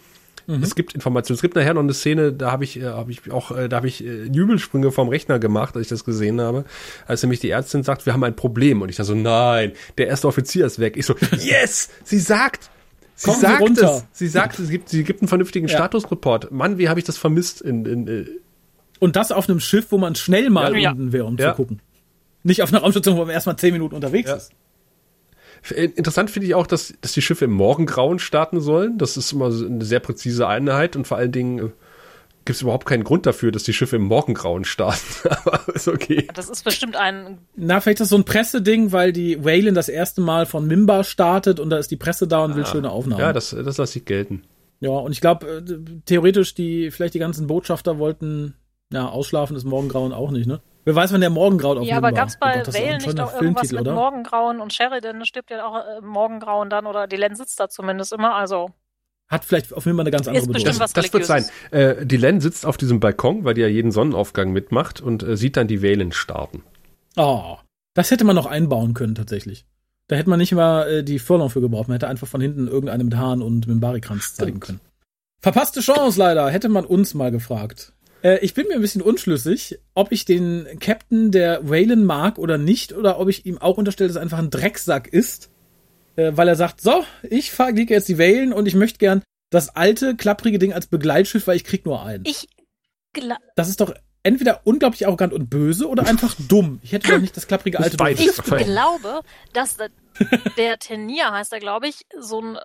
mhm. 0.46 0.62
es 0.62 0.74
gibt 0.74 0.94
Informationen. 0.94 1.36
Es 1.36 1.42
gibt 1.42 1.54
nachher 1.54 1.74
noch 1.74 1.82
eine 1.82 1.94
Szene, 1.94 2.32
da 2.32 2.50
habe 2.50 2.64
ich, 2.64 2.80
äh, 2.80 2.84
habe 2.84 3.10
ich 3.10 3.30
auch, 3.30 3.52
äh, 3.56 3.68
da 3.68 3.76
habe 3.76 3.88
ich 3.88 4.04
äh, 4.04 4.24
Jubelsprünge 4.24 4.90
vom 4.92 5.08
Rechner 5.08 5.38
gemacht, 5.38 5.76
als 5.76 5.84
ich 5.84 5.90
das 5.90 6.04
gesehen 6.04 6.40
habe, 6.40 6.64
als 7.06 7.22
nämlich 7.22 7.40
die 7.40 7.50
Ärztin 7.50 7.84
sagt, 7.84 8.06
wir 8.06 8.12
haben 8.12 8.24
ein 8.24 8.36
Problem. 8.36 8.82
Und 8.82 8.88
ich 8.88 8.96
dachte 8.96 9.08
so, 9.08 9.14
nein, 9.14 9.72
der 9.98 10.08
erste 10.08 10.28
Offizier 10.28 10.66
ist 10.66 10.78
weg. 10.78 10.96
Ich 10.96 11.06
so, 11.06 11.14
yes, 11.38 11.90
sie 12.02 12.18
sagt, 12.18 12.70
Sie 13.14 13.30
Kommen 13.30 13.40
sagt 13.40 13.76
Sie 13.76 13.84
es. 13.84 14.04
Sie 14.12 14.28
sagt, 14.28 14.58
es 14.58 14.68
gibt, 14.70 14.88
sie 14.88 15.04
gibt 15.04 15.20
einen 15.20 15.28
vernünftigen 15.28 15.68
ja. 15.68 15.76
Statusreport. 15.76 16.50
Mann, 16.50 16.78
wie 16.78 16.88
habe 16.88 16.98
ich 16.98 17.06
das 17.06 17.16
vermisst 17.16 17.60
in, 17.60 17.84
in, 17.84 18.06
in, 18.06 18.26
äh 18.26 18.26
Und 18.98 19.16
das 19.16 19.30
auf 19.30 19.48
einem 19.48 19.60
Schiff, 19.60 19.86
wo 19.90 19.98
man 19.98 20.14
schnell 20.14 20.50
mal 20.50 20.76
ja. 20.76 20.90
unten 20.90 21.12
wäre, 21.12 21.24
um 21.24 21.36
ja. 21.36 21.50
zu 21.50 21.56
gucken. 21.56 21.80
Nicht 22.42 22.62
auf 22.62 22.72
einer 22.72 22.82
Raumstation, 22.82 23.16
wo 23.16 23.20
man 23.20 23.30
erstmal 23.30 23.56
zehn 23.56 23.72
Minuten 23.72 23.94
unterwegs 23.94 24.30
ist. 24.30 24.52
Äh, 25.70 25.84
interessant 25.94 26.30
finde 26.30 26.46
ich 26.46 26.54
auch, 26.54 26.66
dass, 26.66 26.92
dass 27.00 27.12
die 27.12 27.22
Schiffe 27.22 27.46
im 27.46 27.52
Morgengrauen 27.52 28.18
starten 28.18 28.60
sollen. 28.60 28.98
Das 28.98 29.16
ist 29.16 29.32
immer 29.32 29.46
eine 29.46 29.84
sehr 29.84 30.00
präzise 30.00 30.46
Einheit 30.46 30.96
und 30.96 31.06
vor 31.06 31.16
allen 31.16 31.32
Dingen 31.32 31.58
äh, 31.58 31.70
gibt 32.44 32.56
es 32.56 32.62
überhaupt 32.62 32.86
keinen 32.86 33.04
Grund 33.04 33.26
dafür, 33.26 33.52
dass 33.52 33.62
die 33.62 33.72
Schiffe 33.72 33.96
im 33.96 34.02
Morgengrauen 34.02 34.64
starten. 34.64 35.28
Aber 35.28 35.74
ist 35.74 35.88
okay. 35.88 36.28
Das 36.34 36.48
ist 36.48 36.64
bestimmt 36.64 36.96
ein. 36.96 37.38
Na, 37.56 37.80
vielleicht 37.80 37.96
ist 37.96 38.06
das 38.06 38.08
so 38.10 38.16
ein 38.16 38.24
Presseding, 38.24 38.92
weil 38.92 39.12
die 39.12 39.44
Whalen 39.44 39.74
das 39.74 39.88
erste 39.88 40.20
Mal 40.20 40.46
von 40.46 40.66
Mimba 40.66 41.04
startet 41.04 41.60
und 41.60 41.70
da 41.70 41.78
ist 41.78 41.90
die 41.90 41.96
Presse 41.96 42.28
da 42.28 42.44
und 42.44 42.52
ah, 42.52 42.56
will 42.56 42.66
schöne 42.66 42.90
Aufnahmen. 42.90 43.20
Ja, 43.20 43.32
das, 43.32 43.50
das 43.50 43.78
lasse 43.78 43.98
ich 43.98 44.04
gelten. 44.04 44.42
Ja, 44.80 44.90
und 44.90 45.12
ich 45.12 45.20
glaube, 45.20 45.46
äh, 45.46 46.00
theoretisch, 46.04 46.54
die, 46.54 46.90
vielleicht 46.90 47.14
die 47.14 47.18
ganzen 47.18 47.46
Botschafter 47.46 47.98
wollten, 47.98 48.54
ja, 48.92 49.08
ausschlafen 49.08 49.56
ist 49.56 49.64
Morgengrauen 49.64 50.12
auch 50.12 50.30
nicht, 50.30 50.46
ne? 50.46 50.60
Wer 50.84 50.94
weiß, 50.94 51.14
wann 51.14 51.22
der 51.22 51.30
Morgengraut 51.30 51.78
auf 51.78 51.86
Ja, 51.86 51.96
aber 51.96 52.12
gab's 52.12 52.38
bei 52.38 52.62
oh 52.62 52.72
Whalen 52.72 52.98
nicht 52.98 53.18
auch 53.18 53.40
irgendwas 53.40 53.72
mit 53.72 53.80
oder? 53.80 53.94
Morgengrauen 53.94 54.60
und 54.60 54.74
Sheridan 54.74 55.24
stirbt 55.24 55.50
ja 55.50 55.64
auch 55.64 55.76
äh, 55.76 56.02
Morgengrauen 56.02 56.68
dann 56.68 56.86
oder 56.86 57.06
die 57.06 57.16
Len 57.16 57.34
sitzt 57.34 57.58
da 57.58 57.70
zumindest 57.70 58.12
immer, 58.12 58.34
also. 58.34 58.70
Hat 59.28 59.44
vielleicht 59.44 59.72
auf 59.72 59.86
jeden 59.86 59.96
Fall 59.96 60.04
eine 60.04 60.10
ganz 60.10 60.28
andere 60.28 60.46
Bedeutung. 60.46 60.78
Das, 60.78 60.92
das 60.92 61.12
wird 61.12 61.24
sein. 61.24 61.44
Äh, 61.70 62.04
die 62.04 62.16
Len 62.16 62.40
sitzt 62.40 62.66
auf 62.66 62.76
diesem 62.76 63.00
Balkon, 63.00 63.44
weil 63.44 63.54
die 63.54 63.62
ja 63.62 63.68
jeden 63.68 63.90
Sonnenaufgang 63.90 64.52
mitmacht 64.52 65.00
und 65.00 65.22
äh, 65.22 65.36
sieht 65.36 65.56
dann 65.56 65.66
die 65.66 65.82
Whalen 65.82 66.12
starten. 66.12 66.62
Oh, 67.16 67.56
das 67.94 68.10
hätte 68.10 68.24
man 68.24 68.36
noch 68.36 68.46
einbauen 68.46 68.92
können 68.92 69.14
tatsächlich. 69.14 69.64
Da 70.08 70.16
hätte 70.16 70.28
man 70.28 70.38
nicht 70.38 70.52
mal 70.52 70.88
äh, 70.88 71.04
die 71.04 71.18
Furlong 71.18 71.48
für 71.48 71.62
gebraucht. 71.62 71.88
Man 71.88 71.94
hätte 71.94 72.08
einfach 72.08 72.28
von 72.28 72.40
hinten 72.40 72.68
irgendeinem 72.68 73.06
mit 73.06 73.16
Haaren 73.16 73.40
und 73.40 73.66
mit 73.66 73.70
dem 73.70 73.80
Barikranz 73.80 74.34
zeigen 74.34 74.60
können. 74.60 74.80
Verpasste 75.40 75.80
Chance 75.80 76.18
leider. 76.18 76.50
Hätte 76.50 76.68
man 76.68 76.84
uns 76.84 77.14
mal 77.14 77.30
gefragt. 77.30 77.94
Äh, 78.22 78.38
ich 78.40 78.52
bin 78.52 78.68
mir 78.68 78.74
ein 78.74 78.82
bisschen 78.82 79.02
unschlüssig, 79.02 79.78
ob 79.94 80.12
ich 80.12 80.26
den 80.26 80.66
Captain 80.80 81.30
der 81.30 81.68
Whalen 81.68 82.04
mag 82.04 82.38
oder 82.38 82.58
nicht, 82.58 82.92
oder 82.92 83.18
ob 83.18 83.28
ich 83.28 83.46
ihm 83.46 83.56
auch 83.56 83.78
unterstelle, 83.78 84.08
dass 84.08 84.16
er 84.16 84.22
einfach 84.22 84.38
ein 84.38 84.50
Drecksack 84.50 85.08
ist 85.08 85.50
äh, 86.16 86.32
weil 86.34 86.48
er 86.48 86.56
sagt, 86.56 86.80
so, 86.80 87.04
ich 87.22 87.52
fliege 87.52 87.94
jetzt 87.94 88.08
die 88.08 88.18
Wellen 88.18 88.52
und 88.52 88.66
ich 88.66 88.74
möchte 88.74 88.98
gern 88.98 89.22
das 89.50 89.74
alte, 89.76 90.16
klapprige 90.16 90.58
Ding 90.58 90.72
als 90.72 90.86
Begleitschiff, 90.86 91.46
weil 91.46 91.56
ich 91.56 91.64
krieg 91.64 91.86
nur 91.86 92.04
einen. 92.04 92.24
Ich 92.26 92.48
Das 93.56 93.68
ist 93.68 93.80
doch 93.80 93.94
entweder 94.22 94.62
unglaublich 94.64 95.06
arrogant 95.06 95.32
und 95.32 95.48
böse 95.48 95.88
oder 95.88 96.06
einfach 96.06 96.34
dumm. 96.48 96.80
Ich 96.82 96.92
hätte 96.92 97.08
doch 97.08 97.20
nicht 97.20 97.36
das 97.36 97.46
klapprige 97.46 97.78
alte 97.78 97.96
Ich 98.58 98.64
glaube, 98.64 99.20
dass 99.52 99.76
der 100.56 100.78
Tenier 100.78 101.30
heißt 101.30 101.52
er, 101.52 101.60
glaube 101.60 101.88
ich, 101.88 102.06
so 102.18 102.40
ein 102.40 102.58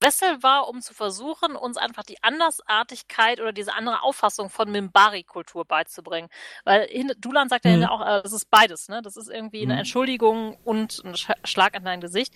Wessel 0.00 0.42
war, 0.42 0.68
um 0.68 0.80
zu 0.80 0.94
versuchen, 0.94 1.56
uns 1.56 1.76
einfach 1.76 2.04
die 2.04 2.22
Andersartigkeit 2.22 3.40
oder 3.40 3.52
diese 3.52 3.74
andere 3.74 4.02
Auffassung 4.02 4.50
von 4.50 4.70
Mimbari-Kultur 4.70 5.64
beizubringen. 5.64 6.28
Weil 6.64 6.88
Dulan 7.18 7.48
sagt 7.48 7.64
mhm. 7.64 7.82
ja 7.82 7.90
auch, 7.90 8.00
äh, 8.00 8.22
das 8.22 8.32
ist 8.32 8.50
beides, 8.50 8.88
ne? 8.88 9.02
Das 9.02 9.16
ist 9.16 9.28
irgendwie 9.28 9.62
eine 9.62 9.74
mhm. 9.74 9.80
Entschuldigung 9.80 10.56
und 10.64 11.02
ein 11.04 11.16
Schlag 11.44 11.76
an 11.76 11.84
dein 11.84 12.00
Gesicht. 12.00 12.34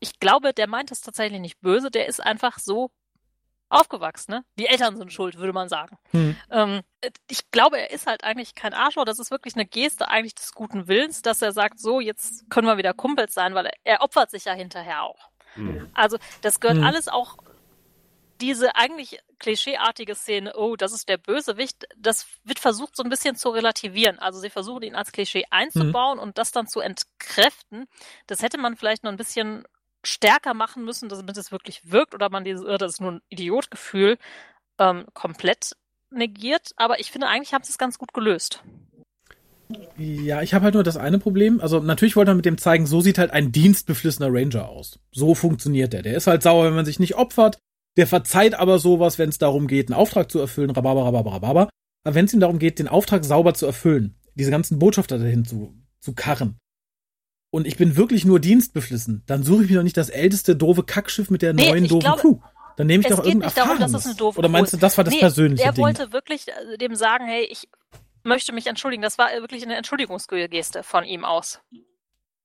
Ich 0.00 0.20
glaube, 0.20 0.52
der 0.52 0.68
meint 0.68 0.90
es 0.90 1.00
tatsächlich 1.00 1.40
nicht 1.40 1.60
böse, 1.60 1.90
der 1.90 2.06
ist 2.06 2.20
einfach 2.20 2.58
so 2.58 2.90
aufgewachsen, 3.72 4.32
ne? 4.32 4.44
Die 4.58 4.66
Eltern 4.66 4.96
sind 4.96 5.12
schuld, 5.12 5.38
würde 5.38 5.52
man 5.52 5.68
sagen. 5.68 5.96
Hm. 6.10 6.36
Ähm, 6.50 6.80
ich 7.28 7.50
glaube, 7.50 7.80
er 7.80 7.90
ist 7.90 8.06
halt 8.06 8.22
eigentlich 8.22 8.54
kein 8.54 8.74
Arschloch. 8.74 9.04
Das 9.04 9.18
ist 9.18 9.30
wirklich 9.30 9.54
eine 9.54 9.66
Geste 9.66 10.08
eigentlich 10.08 10.34
des 10.34 10.52
guten 10.52 10.88
Willens, 10.88 11.22
dass 11.22 11.42
er 11.42 11.52
sagt, 11.52 11.80
so, 11.80 11.98
jetzt 11.98 12.48
können 12.50 12.66
wir 12.66 12.76
wieder 12.76 12.92
Kumpels 12.92 13.34
sein, 13.34 13.54
weil 13.54 13.66
er, 13.66 13.72
er 13.84 14.02
opfert 14.02 14.30
sich 14.30 14.44
ja 14.44 14.52
hinterher 14.52 15.02
auch. 15.02 15.30
Hm. 15.54 15.88
Also, 15.94 16.18
das 16.40 16.60
gehört 16.60 16.78
hm. 16.78 16.84
alles 16.84 17.08
auch 17.08 17.36
diese 18.42 18.74
eigentlich 18.74 19.20
klischeeartige 19.38 20.14
Szene, 20.16 20.54
oh, 20.56 20.74
das 20.76 20.92
ist 20.92 21.08
der 21.08 21.16
Bösewicht, 21.16 21.86
das 21.96 22.26
wird 22.44 22.58
versucht 22.58 22.96
so 22.96 23.04
ein 23.04 23.08
bisschen 23.08 23.36
zu 23.36 23.50
relativieren. 23.50 24.18
Also 24.18 24.40
sie 24.40 24.50
versuchen 24.50 24.82
ihn 24.82 24.96
als 24.96 25.12
Klischee 25.12 25.44
einzubauen 25.50 26.18
mhm. 26.18 26.22
und 26.22 26.38
das 26.38 26.50
dann 26.50 26.66
zu 26.66 26.80
entkräften. 26.80 27.86
Das 28.26 28.42
hätte 28.42 28.58
man 28.58 28.76
vielleicht 28.76 29.04
noch 29.04 29.12
ein 29.12 29.16
bisschen 29.16 29.64
stärker 30.02 30.54
machen 30.54 30.84
müssen, 30.84 31.08
damit 31.08 31.36
es 31.36 31.52
wirklich 31.52 31.90
wirkt 31.90 32.14
oder 32.14 32.30
man 32.30 32.44
dieses, 32.44 32.64
das 32.78 32.94
ist 32.94 33.00
nur 33.00 33.12
ein 33.12 33.22
Idiotgefühl 33.28 34.18
ähm, 34.78 35.06
komplett 35.14 35.76
negiert. 36.10 36.72
Aber 36.76 36.98
ich 36.98 37.12
finde, 37.12 37.28
eigentlich 37.28 37.54
haben 37.54 37.62
sie 37.62 37.70
es 37.70 37.78
ganz 37.78 37.98
gut 37.98 38.12
gelöst. 38.12 38.62
Ja, 39.98 40.42
ich 40.42 40.54
habe 40.54 40.64
halt 40.64 40.74
nur 40.74 40.82
das 40.82 40.96
eine 40.96 41.18
Problem. 41.18 41.60
Also 41.60 41.80
natürlich 41.80 42.16
wollte 42.16 42.30
man 42.30 42.36
mit 42.36 42.46
dem 42.46 42.58
zeigen, 42.58 42.86
so 42.86 43.00
sieht 43.00 43.18
halt 43.18 43.30
ein 43.30 43.52
dienstbeflissener 43.52 44.28
Ranger 44.30 44.68
aus. 44.68 44.98
So 45.12 45.34
funktioniert 45.34 45.92
der. 45.92 46.02
Der 46.02 46.16
ist 46.16 46.26
halt 46.26 46.42
sauer, 46.42 46.64
wenn 46.66 46.74
man 46.74 46.84
sich 46.84 47.00
nicht 47.00 47.16
opfert. 47.16 47.58
Der 47.96 48.06
verzeiht 48.06 48.54
aber 48.54 48.78
sowas, 48.78 49.18
wenn 49.18 49.28
es 49.28 49.38
darum 49.38 49.66
geht, 49.66 49.88
einen 49.88 49.98
Auftrag 49.98 50.30
zu 50.30 50.38
erfüllen. 50.38 50.70
Rababa, 50.70 51.04
rababa, 51.04 51.32
rababa. 51.32 51.68
Aber 52.04 52.14
wenn 52.14 52.24
es 52.24 52.32
ihm 52.32 52.40
darum 52.40 52.58
geht, 52.58 52.78
den 52.78 52.88
Auftrag 52.88 53.24
sauber 53.24 53.54
zu 53.54 53.66
erfüllen, 53.66 54.16
diese 54.34 54.50
ganzen 54.50 54.78
Botschafter 54.78 55.18
dahin 55.18 55.44
zu, 55.44 55.74
zu 56.00 56.14
karren, 56.14 56.58
und 57.54 57.66
ich 57.66 57.76
bin 57.76 57.96
wirklich 57.96 58.24
nur 58.24 58.40
dienstbeflissen, 58.40 59.24
dann 59.26 59.42
suche 59.42 59.64
ich 59.64 59.70
mir 59.70 59.76
doch 59.76 59.82
nicht 59.82 59.98
das 59.98 60.08
älteste 60.08 60.56
doofe 60.56 60.84
Kackschiff 60.84 61.28
mit 61.28 61.42
der 61.42 61.52
nee, 61.52 61.68
neuen 61.68 61.86
doofen 61.86 62.00
glaube, 62.00 62.20
Crew. 62.20 62.38
Dann 62.78 62.86
nehme 62.86 63.02
ich 63.02 63.08
doch 63.08 63.22
irgendein 63.22 63.52
darum, 63.54 63.78
dass 63.78 63.92
es 63.92 64.06
eine 64.06 64.14
doofe 64.14 64.38
Oder 64.38 64.48
meinst 64.48 64.72
du, 64.72 64.78
das 64.78 64.96
war 64.96 65.04
das 65.04 65.12
nee, 65.12 65.20
persönliche 65.20 65.62
Er 65.62 65.72
Ding? 65.72 65.84
wollte 65.84 66.12
wirklich 66.12 66.46
äh, 66.48 66.78
dem 66.78 66.94
sagen, 66.94 67.26
hey, 67.26 67.46
ich 67.50 67.68
möchte 68.22 68.52
mich 68.52 68.66
entschuldigen. 68.66 69.02
Das 69.02 69.18
war 69.18 69.30
wirklich 69.32 69.62
eine 69.62 69.76
Entschuldigungsgeste 69.76 70.82
von 70.82 71.04
ihm 71.04 71.24
aus. 71.24 71.60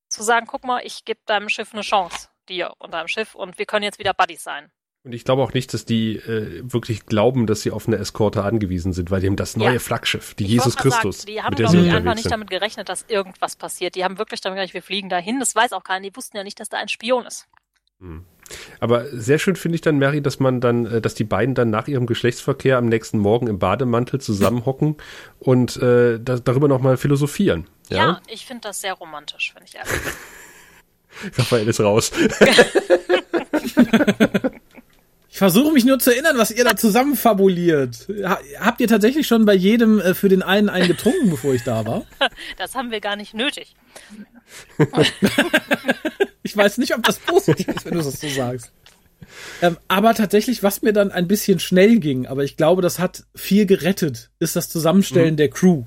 Zu 0.09 0.23
sagen, 0.23 0.47
guck 0.47 0.63
mal, 0.63 0.81
ich 0.85 1.05
gebe 1.05 1.19
deinem 1.25 1.49
Schiff 1.49 1.73
eine 1.73 1.81
Chance, 1.81 2.29
dir 2.47 2.73
und 2.79 2.93
deinem 2.93 3.07
Schiff, 3.07 3.35
und 3.35 3.57
wir 3.57 3.65
können 3.65 3.83
jetzt 3.83 3.99
wieder 3.99 4.13
Buddies 4.13 4.43
sein. 4.43 4.71
Und 5.03 5.13
ich 5.13 5.23
glaube 5.23 5.41
auch 5.41 5.53
nicht, 5.53 5.73
dass 5.73 5.85
die 5.85 6.17
äh, 6.17 6.61
wirklich 6.63 7.05
glauben, 7.05 7.47
dass 7.47 7.61
sie 7.61 7.71
auf 7.71 7.87
eine 7.87 7.95
Eskorte 7.97 8.43
angewiesen 8.43 8.91
sind, 8.91 9.09
weil 9.09 9.21
die 9.21 9.27
haben 9.27 9.37
das 9.37 9.55
neue 9.55 9.75
ja. 9.75 9.79
Flaggschiff, 9.79 10.33
die 10.33 10.43
ich 10.43 10.51
Jesus 10.51 10.75
Christus. 10.75 11.19
Sagen, 11.19 11.31
die 11.31 11.41
haben, 11.41 11.55
glaube 11.55 11.77
ich, 11.77 11.93
einfach 11.93 12.15
nicht 12.15 12.29
damit 12.29 12.49
gerechnet, 12.49 12.89
dass 12.89 13.05
irgendwas 13.07 13.55
passiert. 13.55 13.95
Die 13.95 14.03
haben 14.03 14.17
wirklich 14.17 14.41
damit 14.41 14.57
gerechnet, 14.57 14.73
wir 14.73 14.81
fliegen 14.81 15.07
dahin. 15.07 15.39
Das 15.39 15.55
weiß 15.55 15.71
auch 15.71 15.83
keiner. 15.83 16.09
Die 16.09 16.15
wussten 16.15 16.35
ja 16.35 16.43
nicht, 16.43 16.59
dass 16.59 16.67
da 16.67 16.77
ein 16.77 16.89
Spion 16.89 17.25
ist. 17.25 17.47
Hm. 17.99 18.25
Aber 18.79 19.05
sehr 19.11 19.39
schön 19.39 19.55
finde 19.55 19.75
ich 19.75 19.81
dann, 19.81 19.97
Mary, 19.97 20.21
dass 20.21 20.39
man 20.39 20.61
dann, 20.61 20.85
äh, 20.85 21.01
dass 21.01 21.15
die 21.15 21.23
beiden 21.23 21.55
dann 21.55 21.69
nach 21.69 21.87
ihrem 21.87 22.05
Geschlechtsverkehr 22.05 22.77
am 22.77 22.87
nächsten 22.87 23.17
Morgen 23.19 23.47
im 23.47 23.59
Bademantel 23.59 24.21
zusammenhocken 24.21 24.95
und 25.39 25.77
äh, 25.77 26.19
da, 26.19 26.37
darüber 26.37 26.67
nochmal 26.67 26.97
philosophieren. 26.97 27.67
Ja, 27.89 27.97
ja 27.97 28.21
ich 28.27 28.45
finde 28.45 28.61
das 28.67 28.81
sehr 28.81 28.93
romantisch, 28.93 29.53
wenn 29.55 29.63
ich 29.63 29.75
ehrlich 29.75 29.91
bin. 29.91 31.33
Raphael 31.37 31.67
ist 31.67 31.79
raus. 31.79 32.11
Ich 35.29 35.39
versuche 35.39 35.71
mich 35.71 35.85
nur 35.85 35.99
zu 35.99 36.09
erinnern, 36.09 36.39
was 36.39 36.49
ihr 36.49 36.63
da 36.63 36.75
zusammen 36.75 37.15
fabuliert. 37.15 38.07
Habt 38.59 38.81
ihr 38.81 38.87
tatsächlich 38.87 39.27
schon 39.27 39.45
bei 39.45 39.53
jedem 39.53 39.99
äh, 39.99 40.15
für 40.15 40.29
den 40.29 40.41
einen 40.41 40.67
einen 40.67 40.87
getrunken, 40.87 41.29
bevor 41.29 41.53
ich 41.53 41.63
da 41.63 41.85
war? 41.85 42.05
Das 42.57 42.73
haben 42.73 42.89
wir 42.89 43.01
gar 43.01 43.15
nicht 43.15 43.35
nötig. 43.35 43.75
Ich 46.47 46.55
weiß 46.55 46.77
nicht, 46.77 46.95
ob 46.95 47.03
das 47.03 47.19
positiv 47.19 47.67
ist, 47.67 47.85
wenn 47.85 47.95
du 47.95 48.01
das 48.01 48.21
so 48.21 48.29
sagst. 48.29 48.71
Ähm, 49.61 49.77
aber 49.89 50.13
tatsächlich, 50.13 50.63
was 50.63 50.81
mir 50.81 50.93
dann 50.93 51.11
ein 51.11 51.27
bisschen 51.27 51.59
schnell 51.59 51.99
ging, 51.99 52.25
aber 52.25 52.45
ich 52.45 52.55
glaube, 52.55 52.81
das 52.81 52.99
hat 52.99 53.25
viel 53.35 53.65
gerettet, 53.65 54.29
ist 54.39 54.55
das 54.55 54.69
Zusammenstellen 54.69 55.33
mhm. 55.33 55.37
der 55.37 55.49
Crew. 55.49 55.83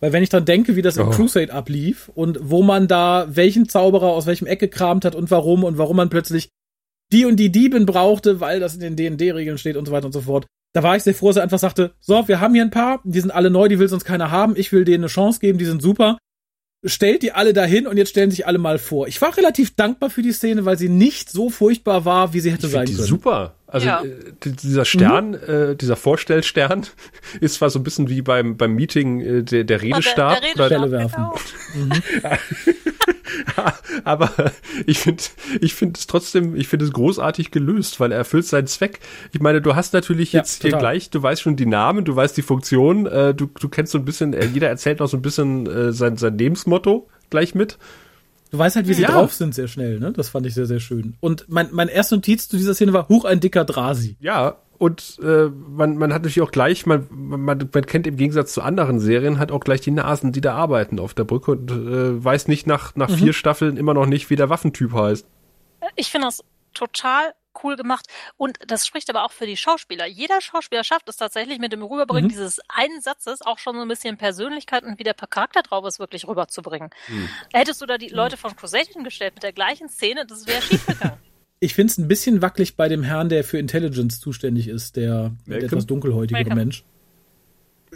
Weil 0.00 0.12
wenn 0.12 0.22
ich 0.22 0.28
dann 0.28 0.44
denke, 0.44 0.76
wie 0.76 0.82
das 0.82 0.98
im 0.98 1.08
oh. 1.08 1.10
Crusade 1.10 1.52
ablief 1.52 2.10
und 2.14 2.38
wo 2.42 2.62
man 2.62 2.86
da 2.86 3.26
welchen 3.30 3.66
Zauberer 3.66 4.08
aus 4.08 4.26
welchem 4.26 4.46
Eck 4.46 4.60
gekramt 4.60 5.06
hat 5.06 5.14
und 5.14 5.30
warum 5.30 5.64
und 5.64 5.78
warum 5.78 5.96
man 5.96 6.10
plötzlich 6.10 6.50
die 7.10 7.24
und 7.24 7.36
die 7.36 7.50
Diebin 7.50 7.86
brauchte, 7.86 8.40
weil 8.40 8.60
das 8.60 8.74
in 8.74 8.80
den 8.80 8.96
D&D-Regeln 8.96 9.56
steht 9.56 9.76
und 9.78 9.86
so 9.86 9.92
weiter 9.92 10.06
und 10.06 10.12
so 10.12 10.20
fort. 10.20 10.46
Da 10.74 10.82
war 10.82 10.96
ich 10.96 11.04
sehr 11.04 11.14
froh, 11.14 11.28
dass 11.28 11.36
er 11.36 11.44
einfach 11.44 11.58
sagte, 11.58 11.94
so, 12.00 12.28
wir 12.28 12.40
haben 12.40 12.52
hier 12.52 12.64
ein 12.64 12.70
paar, 12.70 13.00
die 13.04 13.20
sind 13.20 13.30
alle 13.30 13.48
neu, 13.48 13.68
die 13.68 13.78
will 13.78 13.88
sonst 13.88 14.04
keiner 14.04 14.30
haben, 14.30 14.56
ich 14.56 14.72
will 14.72 14.84
denen 14.84 15.04
eine 15.04 15.08
Chance 15.08 15.40
geben, 15.40 15.56
die 15.56 15.64
sind 15.64 15.80
super. 15.80 16.18
Stellt 16.84 17.22
die 17.22 17.32
alle 17.32 17.52
dahin 17.52 17.86
und 17.86 17.96
jetzt 17.96 18.10
stellen 18.10 18.30
sich 18.30 18.46
alle 18.46 18.58
mal 18.58 18.78
vor. 18.78 19.08
Ich 19.08 19.20
war 19.20 19.36
relativ 19.36 19.74
dankbar 19.74 20.10
für 20.10 20.22
die 20.22 20.32
Szene, 20.32 20.64
weil 20.64 20.78
sie 20.78 20.88
nicht 20.88 21.30
so 21.30 21.48
furchtbar 21.48 22.04
war, 22.04 22.34
wie 22.34 22.40
sie 22.40 22.52
hätte 22.52 22.66
ich 22.66 22.72
sein 22.72 22.86
können. 22.86 23.06
Super. 23.06 23.54
Also 23.74 23.88
ja. 23.88 24.04
äh, 24.04 24.52
dieser 24.62 24.84
Stern, 24.84 25.30
mhm. 25.30 25.72
äh, 25.72 25.74
dieser 25.74 25.96
Vorstellstern 25.96 26.86
ist 27.40 27.56
zwar 27.56 27.70
so 27.70 27.80
ein 27.80 27.82
bisschen 27.82 28.08
wie 28.08 28.22
beim 28.22 28.56
beim 28.56 28.72
Meeting 28.72 29.20
äh, 29.20 29.42
der, 29.42 29.64
der 29.64 29.82
Redestab. 29.82 30.38
Oh, 30.38 30.54
der, 30.56 30.68
der 30.68 30.82
Redestab 30.84 31.12
genau. 31.12 31.34
mhm. 31.74 31.92
Aber 34.04 34.30
ich 34.86 35.00
finde 35.00 35.24
ich 35.60 35.74
finde 35.74 35.98
es 35.98 36.06
trotzdem, 36.06 36.54
ich 36.54 36.68
finde 36.68 36.84
es 36.84 36.92
großartig 36.92 37.50
gelöst, 37.50 37.98
weil 37.98 38.12
er 38.12 38.18
erfüllt 38.18 38.46
seinen 38.46 38.68
Zweck. 38.68 39.00
Ich 39.32 39.40
meine, 39.40 39.60
du 39.60 39.74
hast 39.74 39.92
natürlich 39.92 40.32
ja, 40.32 40.40
jetzt 40.40 40.62
total. 40.62 40.70
hier 40.70 40.78
gleich, 40.78 41.10
du 41.10 41.20
weißt 41.20 41.42
schon 41.42 41.56
die 41.56 41.66
Namen, 41.66 42.04
du 42.04 42.14
weißt 42.14 42.36
die 42.36 42.42
Funktion, 42.42 43.06
äh, 43.06 43.34
du, 43.34 43.46
du 43.46 43.68
kennst 43.68 43.90
so 43.90 43.98
ein 43.98 44.04
bisschen, 44.04 44.34
äh, 44.34 44.46
jeder 44.46 44.68
erzählt 44.68 45.00
noch 45.00 45.08
so 45.08 45.16
ein 45.16 45.22
bisschen 45.22 45.66
äh, 45.66 45.92
sein, 45.92 46.16
sein 46.16 46.38
Lebensmotto 46.38 47.08
gleich 47.28 47.56
mit. 47.56 47.76
Du 48.54 48.58
weißt 48.58 48.76
halt, 48.76 48.86
wie 48.86 48.94
sie 48.94 49.02
ja. 49.02 49.10
drauf 49.10 49.34
sind, 49.34 49.52
sehr 49.52 49.66
schnell, 49.66 49.98
ne? 49.98 50.12
Das 50.12 50.28
fand 50.28 50.46
ich 50.46 50.54
sehr, 50.54 50.66
sehr 50.66 50.78
schön. 50.78 51.16
Und 51.18 51.46
mein, 51.48 51.70
mein 51.72 51.88
erste 51.88 52.14
Notiz 52.14 52.48
zu 52.48 52.56
dieser 52.56 52.72
Szene 52.72 52.92
war, 52.92 53.08
huch, 53.08 53.24
ein 53.24 53.40
dicker 53.40 53.64
Drasi. 53.64 54.16
Ja, 54.20 54.58
und 54.78 55.18
äh, 55.24 55.46
man, 55.48 55.96
man 55.96 56.14
hat 56.14 56.22
natürlich 56.22 56.40
auch 56.40 56.52
gleich, 56.52 56.86
man, 56.86 57.08
man, 57.10 57.42
man 57.42 57.86
kennt 57.86 58.06
im 58.06 58.16
Gegensatz 58.16 58.52
zu 58.52 58.62
anderen 58.62 59.00
Serien, 59.00 59.40
hat 59.40 59.50
auch 59.50 59.58
gleich 59.58 59.80
die 59.80 59.90
Nasen, 59.90 60.30
die 60.30 60.40
da 60.40 60.54
arbeiten 60.54 61.00
auf 61.00 61.14
der 61.14 61.24
Brücke 61.24 61.50
und 61.50 61.68
äh, 61.72 62.24
weiß 62.24 62.46
nicht 62.46 62.68
nach, 62.68 62.94
nach 62.94 63.08
mhm. 63.08 63.14
vier 63.14 63.32
Staffeln 63.32 63.76
immer 63.76 63.92
noch 63.92 64.06
nicht, 64.06 64.30
wie 64.30 64.36
der 64.36 64.50
Waffentyp 64.50 64.92
heißt. 64.92 65.26
Ich 65.96 66.12
finde 66.12 66.28
das 66.28 66.44
total 66.74 67.32
cool 67.62 67.76
gemacht. 67.76 68.06
Und 68.36 68.58
das 68.66 68.86
spricht 68.86 69.10
aber 69.10 69.24
auch 69.24 69.32
für 69.32 69.46
die 69.46 69.56
Schauspieler. 69.56 70.06
Jeder 70.06 70.40
Schauspieler 70.40 70.84
schafft 70.84 71.08
es 71.08 71.16
tatsächlich 71.16 71.58
mit 71.58 71.72
dem 71.72 71.82
Rüberbringen 71.82 72.26
mhm. 72.26 72.32
dieses 72.32 72.60
einen 72.68 73.00
Satzes 73.00 73.42
auch 73.42 73.58
schon 73.58 73.76
so 73.76 73.82
ein 73.82 73.88
bisschen 73.88 74.16
Persönlichkeit 74.16 74.84
und 74.84 74.98
wie 74.98 75.04
der 75.04 75.14
Charakter 75.14 75.62
drauf 75.62 75.86
ist, 75.86 75.98
wirklich 75.98 76.26
rüberzubringen. 76.26 76.90
Mhm. 77.08 77.28
Hättest 77.52 77.80
du 77.80 77.86
da 77.86 77.98
die 77.98 78.08
Leute 78.08 78.36
von 78.36 78.56
Crusade 78.56 78.88
hingestellt 78.92 79.34
mit 79.34 79.42
der 79.42 79.52
gleichen 79.52 79.88
Szene, 79.88 80.26
das 80.26 80.46
wäre 80.46 80.62
schiefgegangen. 80.62 81.18
Ich 81.60 81.72
finde 81.72 81.92
es 81.92 81.98
ein 81.98 82.08
bisschen 82.08 82.42
wackelig 82.42 82.76
bei 82.76 82.88
dem 82.88 83.02
Herrn, 83.02 83.30
der 83.30 83.42
für 83.42 83.56
Intelligence 83.56 84.20
zuständig 84.20 84.68
ist, 84.68 84.96
der, 84.96 85.34
der 85.46 85.62
etwas 85.62 85.86
dunkelhäutige 85.86 86.40
Welcome. 86.40 86.56
Mensch. 86.56 86.84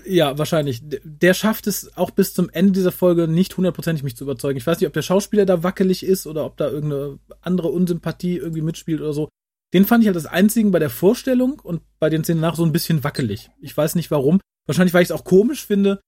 Ja, 0.06 0.38
wahrscheinlich. 0.38 0.80
Der 0.82 1.34
schafft 1.34 1.66
es 1.66 1.96
auch 1.96 2.10
bis 2.10 2.34
zum 2.34 2.48
Ende 2.50 2.72
dieser 2.72 2.92
Folge 2.92 3.28
nicht 3.28 3.56
hundertprozentig 3.56 4.02
mich 4.02 4.16
zu 4.16 4.24
überzeugen. 4.24 4.56
Ich 4.56 4.66
weiß 4.66 4.80
nicht, 4.80 4.86
ob 4.86 4.94
der 4.94 5.02
Schauspieler 5.02 5.44
da 5.44 5.62
wackelig 5.62 6.02
ist 6.02 6.26
oder 6.26 6.44
ob 6.44 6.56
da 6.56 6.68
irgendeine 6.68 7.18
andere 7.42 7.68
Unsympathie 7.68 8.36
irgendwie 8.36 8.62
mitspielt 8.62 9.00
oder 9.00 9.12
so. 9.12 9.28
Den 9.72 9.84
fand 9.84 10.02
ich 10.02 10.08
halt 10.08 10.16
das 10.16 10.26
einzigen 10.26 10.70
bei 10.70 10.78
der 10.78 10.90
Vorstellung 10.90 11.60
und 11.60 11.82
bei 11.98 12.08
den 12.08 12.24
Szenen 12.24 12.40
nach 12.40 12.56
so 12.56 12.64
ein 12.64 12.72
bisschen 12.72 13.04
wackelig. 13.04 13.50
Ich 13.60 13.76
weiß 13.76 13.94
nicht 13.94 14.10
warum. 14.10 14.40
Wahrscheinlich, 14.66 14.94
weil 14.94 15.02
ich 15.02 15.10
es 15.10 15.12
auch 15.12 15.24
komisch 15.24 15.66
finde, 15.66 16.00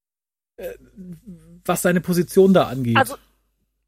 äh, 0.57 0.75
was 1.65 1.83
seine 1.83 2.01
Position 2.01 2.55
da 2.55 2.69
angeht. 2.69 2.97
Also, 2.97 3.17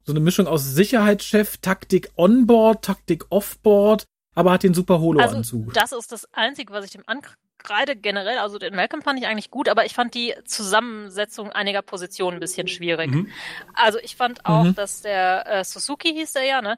so 0.03 0.11
eine 0.11 0.19
Mischung 0.19 0.47
aus 0.47 0.65
Sicherheitschef, 0.65 1.57
Taktik 1.57 2.11
onboard, 2.17 2.83
Taktik 2.83 3.25
offboard, 3.29 4.05
aber 4.35 4.51
hat 4.51 4.63
den 4.63 4.73
super 4.73 4.99
Holo-Anzug. 4.99 5.67
Also, 5.69 5.79
das 5.79 5.91
ist 5.91 6.11
das 6.11 6.33
Einzige, 6.33 6.73
was 6.73 6.85
ich 6.85 6.91
dem 6.91 7.03
ankreide 7.05 7.95
generell. 7.95 8.37
Also 8.39 8.57
den 8.57 8.75
Malcolm 8.75 9.01
fand 9.01 9.19
ich 9.19 9.27
eigentlich 9.27 9.49
gut, 9.49 9.69
aber 9.69 9.85
ich 9.85 9.93
fand 9.93 10.13
die 10.13 10.33
Zusammensetzung 10.45 11.51
einiger 11.51 11.81
Positionen 11.81 12.37
ein 12.37 12.39
bisschen 12.41 12.67
schwierig. 12.67 13.11
Mhm. 13.11 13.29
Also 13.73 13.99
ich 13.99 14.15
fand 14.15 14.45
auch, 14.45 14.65
mhm. 14.65 14.75
dass 14.75 15.01
der 15.01 15.47
äh, 15.47 15.63
Suzuki 15.63 16.13
hieß 16.13 16.33
der 16.33 16.43
ja, 16.43 16.61
ne? 16.61 16.77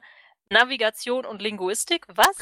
Navigation 0.50 1.24
und 1.24 1.42
Linguistik. 1.42 2.06
Was? 2.08 2.36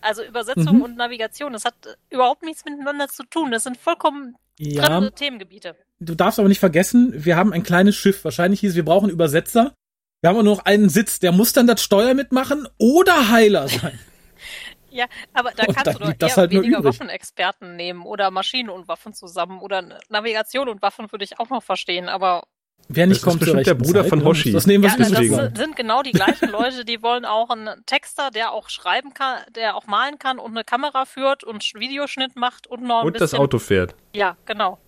Also 0.00 0.22
Übersetzung 0.22 0.76
mhm. 0.76 0.82
und 0.82 0.96
Navigation, 0.96 1.52
das 1.52 1.64
hat 1.64 1.74
überhaupt 2.10 2.42
nichts 2.42 2.64
miteinander 2.64 3.08
zu 3.08 3.24
tun. 3.24 3.50
Das 3.50 3.64
sind 3.64 3.76
vollkommen 3.76 4.36
ja. 4.58 4.84
fremde 4.84 5.12
Themengebiete. 5.12 5.76
Du 5.98 6.14
darfst 6.14 6.38
aber 6.38 6.48
nicht 6.48 6.60
vergessen, 6.60 7.12
wir 7.24 7.36
haben 7.36 7.52
ein 7.52 7.62
kleines 7.62 7.96
Schiff. 7.96 8.24
Wahrscheinlich 8.24 8.60
hieß, 8.60 8.74
wir 8.74 8.84
brauchen 8.84 9.10
Übersetzer. 9.10 9.74
Wir 10.20 10.30
haben 10.30 10.36
nur 10.36 10.56
noch 10.56 10.64
einen 10.64 10.88
Sitz. 10.88 11.18
Der 11.18 11.32
muss 11.32 11.52
dann 11.52 11.66
das 11.66 11.82
Steuer 11.82 12.14
mitmachen 12.14 12.68
oder 12.78 13.30
Heiler 13.30 13.68
sein. 13.68 13.98
ja, 14.90 15.06
aber 15.32 15.52
da 15.52 15.66
kannst 15.66 16.00
du 16.00 16.04
doch 16.04 16.28
eher 16.28 16.36
halt 16.36 16.50
weniger 16.50 16.84
Waffenexperten 16.84 17.76
nehmen 17.76 18.02
oder 18.02 18.30
Maschinen 18.30 18.70
und 18.70 18.88
Waffen 18.88 19.12
zusammen 19.12 19.60
oder 19.60 20.00
Navigation 20.08 20.68
und 20.68 20.82
Waffen 20.82 21.10
würde 21.12 21.24
ich 21.24 21.38
auch 21.38 21.50
noch 21.50 21.62
verstehen, 21.62 22.08
aber 22.08 22.44
Wer 22.88 23.06
nicht 23.06 23.18
das 23.18 23.24
kommt, 23.24 23.42
ist 23.42 23.46
bestimmt 23.46 23.66
der 23.66 23.74
Bruder 23.74 24.02
Zeit, 24.02 24.10
von 24.10 24.18
ne? 24.20 24.24
Hoshi. 24.24 24.52
Das 24.52 24.66
nehmen 24.66 24.84
wir 24.84 24.90
ja, 24.90 24.96
das 24.96 25.58
sind 25.58 25.74
genau 25.74 26.02
die 26.02 26.12
gleichen 26.12 26.50
Leute, 26.50 26.84
die 26.84 27.02
wollen 27.02 27.24
auch 27.24 27.50
einen 27.50 27.68
Texter, 27.84 28.30
der 28.30 28.52
auch 28.52 28.68
schreiben 28.68 29.12
kann, 29.12 29.40
der 29.56 29.74
auch 29.74 29.86
malen 29.86 30.18
kann 30.18 30.38
und 30.38 30.52
eine 30.52 30.62
Kamera 30.62 31.04
führt 31.04 31.42
und 31.42 31.64
Videoschnitt 31.74 32.36
macht 32.36 32.66
und 32.68 32.82
noch 32.82 33.00
ein 33.00 33.06
Und 33.06 33.12
bisschen, 33.14 33.24
das 33.24 33.34
Auto 33.34 33.58
fährt. 33.58 33.94
Ja, 34.14 34.36
genau. 34.46 34.78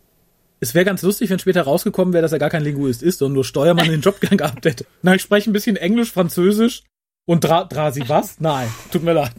Es 0.60 0.74
wäre 0.74 0.84
ganz 0.84 1.02
lustig, 1.02 1.30
wenn 1.30 1.38
später 1.38 1.62
rausgekommen 1.62 2.12
wäre, 2.14 2.22
dass 2.22 2.32
er 2.32 2.38
gar 2.38 2.50
kein 2.50 2.62
Linguist 2.62 3.02
ist 3.02 3.22
und 3.22 3.32
nur 3.32 3.44
Steuermann 3.44 3.88
den 3.88 4.00
Job 4.00 4.20
gern 4.20 4.36
gehabt 4.36 4.64
hätte. 4.64 4.86
Na, 5.02 5.14
ich 5.14 5.22
spreche 5.22 5.50
ein 5.50 5.52
bisschen 5.52 5.76
Englisch, 5.76 6.12
Französisch 6.12 6.82
und 7.26 7.44
Dra 7.44 7.64
Drasi 7.64 8.08
was? 8.08 8.40
Nein, 8.40 8.68
tut 8.92 9.02
mir 9.02 9.12
leid. 9.12 9.32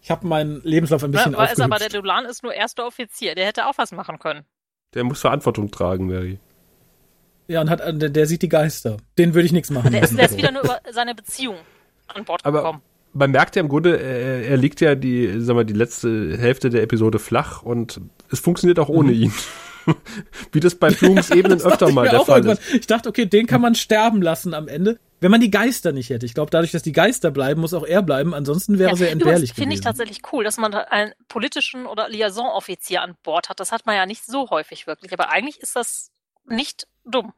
Ich 0.00 0.10
habe 0.10 0.26
meinen 0.26 0.62
Lebenslauf 0.62 1.04
ein 1.04 1.10
bisschen 1.10 1.34
ja, 1.34 1.44
ist 1.44 1.60
Aber 1.60 1.78
der 1.78 1.90
Dulan 1.90 2.24
ist 2.24 2.42
nur 2.42 2.54
erster 2.54 2.86
Offizier. 2.86 3.34
Der 3.34 3.44
hätte 3.44 3.66
auch 3.66 3.76
was 3.76 3.92
machen 3.92 4.18
können. 4.18 4.46
Der 4.94 5.04
muss 5.04 5.20
Verantwortung 5.20 5.70
tragen, 5.70 6.06
Mary. 6.06 6.38
Ja, 7.48 7.62
und 7.62 7.70
hat, 7.70 7.80
der, 7.80 8.10
der 8.10 8.26
sieht 8.26 8.42
die 8.42 8.48
Geister. 8.48 8.98
Den 9.16 9.34
würde 9.34 9.46
ich 9.46 9.52
nichts 9.52 9.70
machen. 9.70 9.90
Der 9.90 10.02
ist, 10.02 10.16
der 10.16 10.26
ist 10.26 10.36
wieder 10.36 10.52
nur 10.52 10.62
über 10.62 10.80
seine 10.92 11.14
Beziehung 11.14 11.56
an 12.06 12.24
Bord 12.24 12.44
aber 12.44 12.58
gekommen. 12.58 12.82
Man 13.14 13.30
merkt 13.30 13.56
ja 13.56 13.60
im 13.60 13.68
Grunde, 13.68 13.98
er, 13.98 14.44
er 14.46 14.56
liegt 14.58 14.82
ja 14.82 14.94
die, 14.94 15.40
sag 15.40 15.54
mal, 15.54 15.64
die 15.64 15.72
letzte 15.72 16.36
Hälfte 16.36 16.68
der 16.68 16.82
Episode 16.82 17.18
flach 17.18 17.62
und 17.62 18.00
es 18.30 18.38
funktioniert 18.38 18.78
auch 18.78 18.90
ohne 18.90 19.12
mhm. 19.12 19.22
ihn. 19.22 19.32
Wie 20.52 20.60
das 20.60 20.74
bei 20.74 20.90
Flugensebenen 20.90 21.60
öfter 21.64 21.90
mal 21.90 22.06
der 22.06 22.20
Fall 22.20 22.44
ist. 22.46 22.74
Ich 22.74 22.86
dachte, 22.86 23.08
okay, 23.08 23.24
den 23.24 23.46
kann 23.46 23.62
man 23.62 23.74
sterben 23.74 24.20
lassen 24.20 24.52
am 24.52 24.68
Ende. 24.68 24.98
Wenn 25.20 25.30
man 25.30 25.40
die 25.40 25.50
Geister 25.50 25.92
nicht 25.92 26.10
hätte. 26.10 26.26
Ich 26.26 26.34
glaube, 26.34 26.50
dadurch, 26.50 26.72
dass 26.72 26.82
die 26.82 26.92
Geister 26.92 27.30
bleiben, 27.30 27.62
muss 27.62 27.72
auch 27.72 27.84
er 27.84 28.02
bleiben. 28.02 28.34
Ansonsten 28.34 28.78
wäre 28.78 28.90
ja, 28.90 28.96
sehr 28.96 29.10
entbehrlich 29.10 29.50
gewesen. 29.50 29.62
Finde 29.62 29.74
ich 29.74 29.80
tatsächlich 29.80 30.20
cool, 30.32 30.44
dass 30.44 30.58
man 30.58 30.74
einen 30.74 31.12
politischen 31.28 31.86
oder 31.86 32.10
Liaison-Offizier 32.10 33.00
an 33.00 33.16
Bord 33.22 33.48
hat. 33.48 33.58
Das 33.58 33.72
hat 33.72 33.86
man 33.86 33.96
ja 33.96 34.04
nicht 34.04 34.26
so 34.26 34.50
häufig 34.50 34.86
wirklich. 34.86 35.12
Aber 35.14 35.30
eigentlich 35.30 35.58
ist 35.60 35.74
das 35.74 36.12
nicht 36.48 36.86
dumm. 37.04 37.32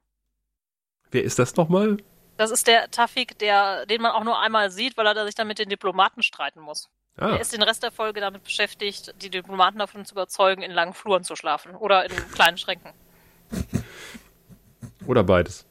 Wer 1.11 1.25
ist 1.25 1.39
das 1.39 1.57
nochmal? 1.57 1.99
Das 2.37 2.51
ist 2.51 2.67
der 2.67 2.91
Tafik, 2.91 3.39
der, 3.39 3.85
den 3.87 4.01
man 4.01 4.13
auch 4.13 4.25
nur 4.25 4.39
einmal 4.39 4.71
sieht, 4.71 4.97
weil 4.97 5.07
er 5.07 5.27
sich 5.27 5.35
dann 5.35 5.47
mit 5.47 5.59
den 5.59 5.69
Diplomaten 5.69 6.23
streiten 6.23 6.61
muss. 6.61 6.89
Ah. 7.17 7.31
Er 7.31 7.41
ist 7.41 7.53
den 7.53 7.63
Rest 7.63 7.83
der 7.83 7.91
Folge 7.91 8.21
damit 8.21 8.45
beschäftigt, 8.45 9.15
die 9.21 9.31
Diplomaten 9.31 9.79
davon 9.79 10.05
zu 10.05 10.15
überzeugen, 10.15 10.63
in 10.63 10.71
langen 10.71 10.95
Fluren 10.95 11.25
zu 11.25 11.37
schlafen 11.37 11.75
oder 11.75 12.05
in 12.05 12.17
kleinen 12.33 12.57
Schränken. 12.57 12.93
Oder 15.07 15.25
beides. 15.25 15.67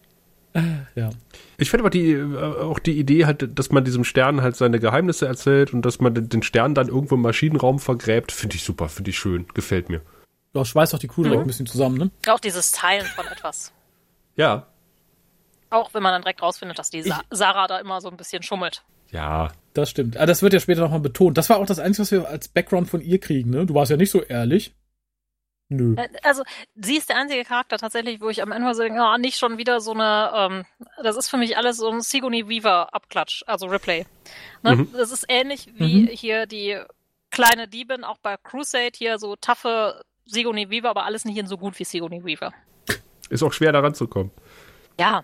Ja. 0.95 1.11
Ich 1.57 1.69
finde 1.69 1.83
aber 1.83 1.89
die, 1.89 2.11
äh, 2.11 2.37
auch 2.37 2.79
die 2.79 2.99
Idee 2.99 3.25
halt, 3.25 3.57
dass 3.57 3.71
man 3.71 3.85
diesem 3.85 4.03
Stern 4.03 4.41
halt 4.41 4.55
seine 4.55 4.79
Geheimnisse 4.79 5.27
erzählt 5.27 5.73
und 5.73 5.83
dass 5.83 5.99
man 5.99 6.13
den 6.13 6.43
Stern 6.43 6.73
dann 6.73 6.87
irgendwo 6.87 7.15
im 7.15 7.21
Maschinenraum 7.21 7.79
vergräbt, 7.79 8.31
finde 8.31 8.55
ich 8.55 8.63
super, 8.63 8.89
finde 8.89 9.11
ich 9.11 9.19
schön, 9.19 9.47
gefällt 9.53 9.89
mir. 9.89 10.01
Ja, 10.53 10.65
schweißt 10.65 10.95
auch 10.95 10.99
die 10.99 11.07
Crew 11.07 11.23
mhm. 11.23 11.39
ein 11.39 11.47
bisschen 11.47 11.67
zusammen, 11.67 11.97
ne? 11.97 12.11
Auch 12.27 12.39
dieses 12.39 12.71
Teilen 12.71 13.05
von 13.05 13.27
etwas. 13.27 13.71
Ja. 14.35 14.67
Auch 15.69 15.93
wenn 15.93 16.01
man 16.01 16.13
dann 16.13 16.21
direkt 16.23 16.41
rausfindet, 16.41 16.79
dass 16.79 16.89
die 16.89 17.03
Sa 17.03 17.21
Sarah 17.29 17.67
da 17.67 17.79
immer 17.79 18.01
so 18.01 18.09
ein 18.09 18.17
bisschen 18.17 18.41
schummelt. 18.41 18.83
Ja. 19.11 19.51
Das 19.79 19.89
stimmt. 19.89 20.17
Aber 20.17 20.25
das 20.25 20.41
wird 20.41 20.53
ja 20.53 20.59
später 20.59 20.81
nochmal 20.81 20.99
betont. 20.99 21.37
Das 21.37 21.49
war 21.49 21.57
auch 21.57 21.65
das 21.65 21.79
Einzige, 21.79 22.01
was 22.01 22.11
wir 22.11 22.27
als 22.27 22.47
Background 22.49 22.89
von 22.89 23.01
ihr 23.01 23.19
kriegen, 23.19 23.49
ne? 23.51 23.65
Du 23.65 23.73
warst 23.75 23.91
ja 23.91 23.97
nicht 23.97 24.11
so 24.11 24.21
ehrlich. 24.21 24.75
Nö. 25.69 25.95
Äh, 25.95 26.09
also, 26.23 26.43
sie 26.75 26.97
ist 26.97 27.09
der 27.09 27.17
einzige 27.17 27.43
Charakter 27.43 27.77
tatsächlich, 27.77 28.19
wo 28.19 28.29
ich 28.29 28.41
am 28.41 28.51
Ende 28.51 28.73
so 28.73 28.81
denke, 28.81 28.99
oh, 29.01 29.17
nicht 29.17 29.37
schon 29.37 29.57
wieder 29.57 29.79
so 29.79 29.93
eine, 29.93 30.31
ähm, 30.35 30.65
das 31.03 31.15
ist 31.15 31.29
für 31.29 31.37
mich 31.37 31.55
alles 31.55 31.77
so 31.77 31.89
ein 31.89 32.01
Sigourney 32.01 32.49
Weaver 32.49 32.93
Abklatsch, 32.93 33.43
also 33.45 33.67
Replay. 33.67 34.05
Ne? 34.63 34.75
Mhm. 34.75 34.89
Das 34.93 35.11
ist 35.11 35.25
ähnlich 35.29 35.69
wie 35.75 36.01
mhm. 36.01 36.07
hier 36.07 36.47
die 36.47 36.79
kleine 37.29 37.67
Diebin, 37.67 38.03
auch 38.03 38.17
bei 38.17 38.35
Crusade, 38.37 38.93
hier 38.95 39.19
so 39.19 39.35
taffe 39.35 40.03
Sigourney 40.29 40.69
Weaver, 40.69 40.89
aber 40.89 41.05
alles 41.05 41.25
nicht 41.25 41.37
in 41.37 41.47
so 41.47 41.57
gut 41.57 41.77
wie 41.79 41.83
Sigourney 41.83 42.23
Weaver. 42.23 42.53
Ist 43.29 43.43
auch 43.43 43.53
schwer 43.53 43.71
daran 43.71 43.93
zu 43.93 44.07
kommen. 44.07 44.31
Ja. 44.99 45.23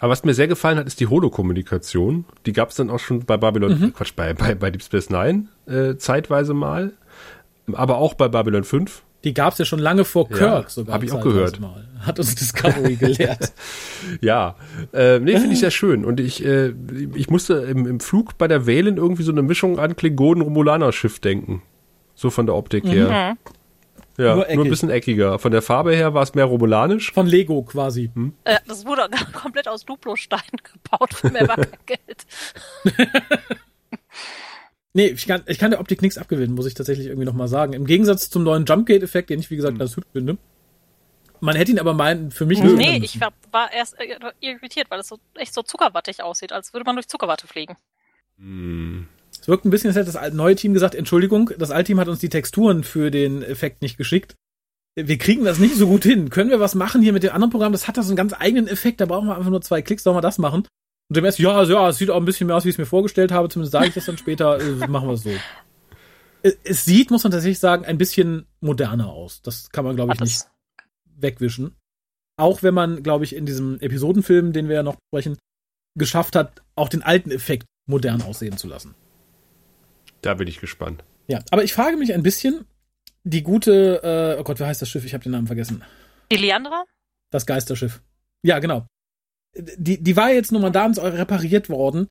Aber 0.00 0.10
was 0.10 0.24
mir 0.24 0.34
sehr 0.34 0.48
gefallen 0.48 0.78
hat, 0.78 0.86
ist 0.86 1.00
die 1.00 1.06
Holo-Kommunikation. 1.06 2.24
Die 2.46 2.52
gab 2.52 2.70
es 2.70 2.76
dann 2.76 2.90
auch 2.90 2.98
schon 2.98 3.24
bei 3.24 3.36
Babylon, 3.36 3.78
mhm. 3.78 3.94
Quatsch, 3.94 4.14
bei, 4.16 4.34
bei, 4.34 4.54
bei 4.54 4.70
Deep 4.70 4.82
Space 4.82 5.10
Nine 5.10 5.48
äh, 5.66 5.96
zeitweise 5.96 6.54
mal. 6.54 6.92
Aber 7.72 7.98
auch 7.98 8.14
bei 8.14 8.28
Babylon 8.28 8.64
5 8.64 9.02
die 9.24 9.34
gab 9.34 9.52
es 9.52 9.58
ja 9.58 9.64
schon 9.64 9.80
lange 9.80 10.04
vor 10.04 10.28
Kirk 10.28 10.64
ja, 10.64 10.68
sogar. 10.68 10.94
Habe 10.94 11.04
ich 11.04 11.12
auch 11.12 11.20
gehört. 11.20 11.58
Mal. 11.58 11.88
Hat 12.00 12.18
uns 12.18 12.36
Discovery 12.36 12.94
gelehrt. 13.00 13.52
ja, 14.20 14.54
äh, 14.92 15.18
nee, 15.18 15.32
finde 15.32 15.54
ich 15.54 15.60
sehr 15.60 15.72
schön. 15.72 16.04
Und 16.04 16.20
ich, 16.20 16.44
äh, 16.44 16.72
ich 17.14 17.28
musste 17.28 17.54
im, 17.54 17.86
im 17.86 18.00
Flug 18.00 18.38
bei 18.38 18.46
der 18.46 18.66
Wählen 18.66 18.96
irgendwie 18.96 19.24
so 19.24 19.32
eine 19.32 19.42
Mischung 19.42 19.80
an 19.80 19.96
Klingonen-Romulaner-Schiff 19.96 21.18
denken. 21.18 21.62
So 22.14 22.30
von 22.30 22.46
der 22.46 22.54
Optik 22.54 22.84
mhm. 22.84 22.90
her. 22.90 23.36
Ja, 24.18 24.34
nur, 24.34 24.46
nur, 24.52 24.64
ein 24.64 24.70
bisschen 24.70 24.90
eckiger. 24.90 25.38
Von 25.38 25.52
der 25.52 25.62
Farbe 25.62 25.94
her 25.94 26.12
war 26.12 26.24
es 26.24 26.34
mehr 26.34 26.44
romulanisch. 26.44 27.12
Von 27.12 27.28
Lego 27.28 27.62
quasi. 27.62 28.10
Hm? 28.12 28.34
Äh, 28.42 28.58
das 28.66 28.84
wurde 28.84 29.08
komplett 29.32 29.68
aus 29.68 29.84
Duplo-Stein 29.84 30.40
gebaut 30.62 31.14
für 31.14 31.30
mehr 31.30 31.46
Geld. 31.86 32.26
Nee, 34.94 35.08
ich 35.08 35.26
kann, 35.28 35.42
ich 35.46 35.58
kann 35.58 35.70
der 35.70 35.78
Optik 35.78 36.02
nichts 36.02 36.18
abgewinnen, 36.18 36.56
muss 36.56 36.66
ich 36.66 36.74
tatsächlich 36.74 37.06
irgendwie 37.06 37.26
nochmal 37.26 37.46
sagen. 37.46 37.72
Im 37.72 37.86
Gegensatz 37.86 38.30
zum 38.30 38.42
neuen 38.42 38.64
Jumpgate-Effekt, 38.64 39.30
den 39.30 39.38
ich, 39.38 39.48
wie 39.48 39.54
gesagt, 39.54 39.74
mhm. 39.74 39.78
ganz 39.78 39.96
hübsch 39.96 40.08
finde. 40.12 40.38
Man 41.40 41.54
hätte 41.54 41.70
ihn 41.70 41.78
aber 41.78 41.94
meinen, 41.94 42.32
für 42.32 42.46
mich. 42.46 42.60
Nee, 42.60 42.96
ich 42.96 43.20
war, 43.20 43.32
war 43.52 43.72
erst 43.72 43.96
äh, 44.00 44.18
irritiert, 44.40 44.90
weil 44.90 44.98
es 44.98 45.06
so 45.06 45.20
echt 45.34 45.54
so 45.54 45.62
zuckerwattig 45.62 46.22
aussieht, 46.22 46.52
als 46.52 46.72
würde 46.72 46.84
man 46.84 46.96
durch 46.96 47.06
Zuckerwatte 47.06 47.46
fliegen. 47.46 47.76
Mhm. 48.38 49.06
Es 49.48 49.50
wirkt 49.50 49.64
ein 49.64 49.70
bisschen, 49.70 49.88
als 49.88 49.96
hätte 49.96 50.12
das 50.12 50.34
neue 50.34 50.56
Team 50.56 50.74
gesagt, 50.74 50.94
Entschuldigung, 50.94 51.52
das 51.56 51.70
alte 51.70 51.86
Team 51.86 52.00
hat 52.00 52.08
uns 52.08 52.18
die 52.18 52.28
Texturen 52.28 52.84
für 52.84 53.10
den 53.10 53.42
Effekt 53.42 53.80
nicht 53.80 53.96
geschickt. 53.96 54.34
Wir 54.94 55.16
kriegen 55.16 55.42
das 55.42 55.58
nicht 55.58 55.74
so 55.74 55.86
gut 55.86 56.02
hin. 56.02 56.28
Können 56.28 56.50
wir 56.50 56.60
was 56.60 56.74
machen 56.74 57.00
hier 57.00 57.14
mit 57.14 57.22
dem 57.22 57.32
anderen 57.32 57.50
Programm? 57.50 57.72
Das 57.72 57.88
hat 57.88 57.96
da 57.96 58.02
so 58.02 58.10
einen 58.10 58.18
ganz 58.18 58.34
eigenen 58.38 58.68
Effekt. 58.68 59.00
Da 59.00 59.06
brauchen 59.06 59.26
wir 59.26 59.38
einfach 59.38 59.48
nur 59.48 59.62
zwei 59.62 59.80
Klicks, 59.80 60.02
sollen 60.02 60.18
wir 60.18 60.20
das 60.20 60.36
machen? 60.36 60.66
Und 61.08 61.16
dem 61.16 61.24
erst, 61.24 61.38
ja, 61.38 61.52
also, 61.52 61.72
ja, 61.72 61.88
es 61.88 61.96
sieht 61.96 62.10
auch 62.10 62.18
ein 62.18 62.26
bisschen 62.26 62.46
mehr 62.46 62.56
aus, 62.56 62.66
wie 62.66 62.68
ich 62.68 62.74
es 62.74 62.78
mir 62.78 62.84
vorgestellt 62.84 63.32
habe, 63.32 63.48
zumindest 63.48 63.72
sage 63.72 63.86
ich 63.86 63.94
das 63.94 64.04
dann 64.04 64.18
später, 64.18 64.60
äh, 64.60 64.86
machen 64.86 65.08
wir 65.08 65.14
es 65.14 65.22
so. 65.22 65.30
Es 66.42 66.84
sieht, 66.84 67.10
muss 67.10 67.24
man 67.24 67.32
tatsächlich 67.32 67.58
sagen, 67.58 67.86
ein 67.86 67.96
bisschen 67.96 68.44
moderner 68.60 69.08
aus. 69.08 69.40
Das 69.40 69.70
kann 69.70 69.86
man, 69.86 69.96
glaube 69.96 70.12
ich, 70.12 70.20
nicht 70.20 70.42
wegwischen. 71.16 71.74
Auch 72.36 72.62
wenn 72.62 72.74
man, 72.74 73.02
glaube 73.02 73.24
ich, 73.24 73.34
in 73.34 73.46
diesem 73.46 73.80
Episodenfilm, 73.80 74.52
den 74.52 74.68
wir 74.68 74.74
ja 74.74 74.82
noch 74.82 74.98
sprechen, 75.10 75.38
geschafft 75.98 76.36
hat, 76.36 76.60
auch 76.74 76.90
den 76.90 77.02
alten 77.02 77.30
Effekt 77.30 77.64
modern 77.86 78.20
aussehen 78.20 78.58
zu 78.58 78.68
lassen. 78.68 78.94
Da 80.22 80.34
bin 80.34 80.48
ich 80.48 80.60
gespannt. 80.60 81.04
Ja, 81.26 81.40
aber 81.50 81.64
ich 81.64 81.72
frage 81.72 81.96
mich 81.96 82.14
ein 82.14 82.22
bisschen, 82.22 82.64
die 83.24 83.42
gute, 83.42 84.02
äh, 84.02 84.40
oh 84.40 84.44
Gott, 84.44 84.60
wie 84.60 84.64
heißt 84.64 84.82
das 84.82 84.88
Schiff? 84.88 85.04
Ich 85.04 85.14
habe 85.14 85.22
den 85.22 85.32
Namen 85.32 85.46
vergessen. 85.46 85.84
Die 86.32 86.36
Leandra? 86.36 86.84
Das 87.30 87.46
Geisterschiff. 87.46 88.00
Ja, 88.42 88.58
genau 88.58 88.86
die, 89.56 90.02
die 90.02 90.16
war 90.16 90.30
jetzt 90.30 90.52
nur 90.52 90.60
mal 90.60 90.70
da 90.70 90.86
und 90.86 90.98
repariert 90.98 91.68
worden. 91.68 92.08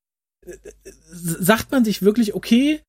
Sagt 1.11 1.71
man 1.71 1.85
sich 1.85 2.01
wirklich, 2.01 2.33
okay, 2.33 2.81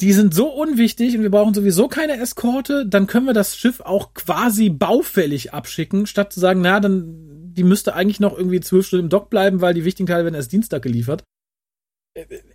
die 0.00 0.12
sind 0.12 0.34
so 0.34 0.48
unwichtig 0.48 1.16
und 1.16 1.22
wir 1.22 1.30
brauchen 1.30 1.54
sowieso 1.54 1.86
keine 1.88 2.18
Eskorte, 2.18 2.86
dann 2.86 3.06
können 3.06 3.26
wir 3.26 3.32
das 3.32 3.56
Schiff 3.56 3.80
auch 3.80 4.12
quasi 4.14 4.68
baufällig 4.68 5.54
abschicken, 5.54 6.06
statt 6.06 6.32
zu 6.32 6.40
sagen, 6.40 6.60
na, 6.62 6.80
dann, 6.80 7.52
die 7.54 7.62
müsste 7.62 7.94
eigentlich 7.94 8.18
noch 8.18 8.36
irgendwie 8.36 8.60
zwölf 8.60 8.86
Stunden 8.86 9.06
im 9.06 9.10
Dock 9.10 9.30
bleiben, 9.30 9.60
weil 9.60 9.74
die 9.74 9.84
wichtigen 9.84 10.08
Teile 10.08 10.24
werden 10.24 10.34
erst 10.34 10.52
Dienstag 10.52 10.82
geliefert. 10.82 11.22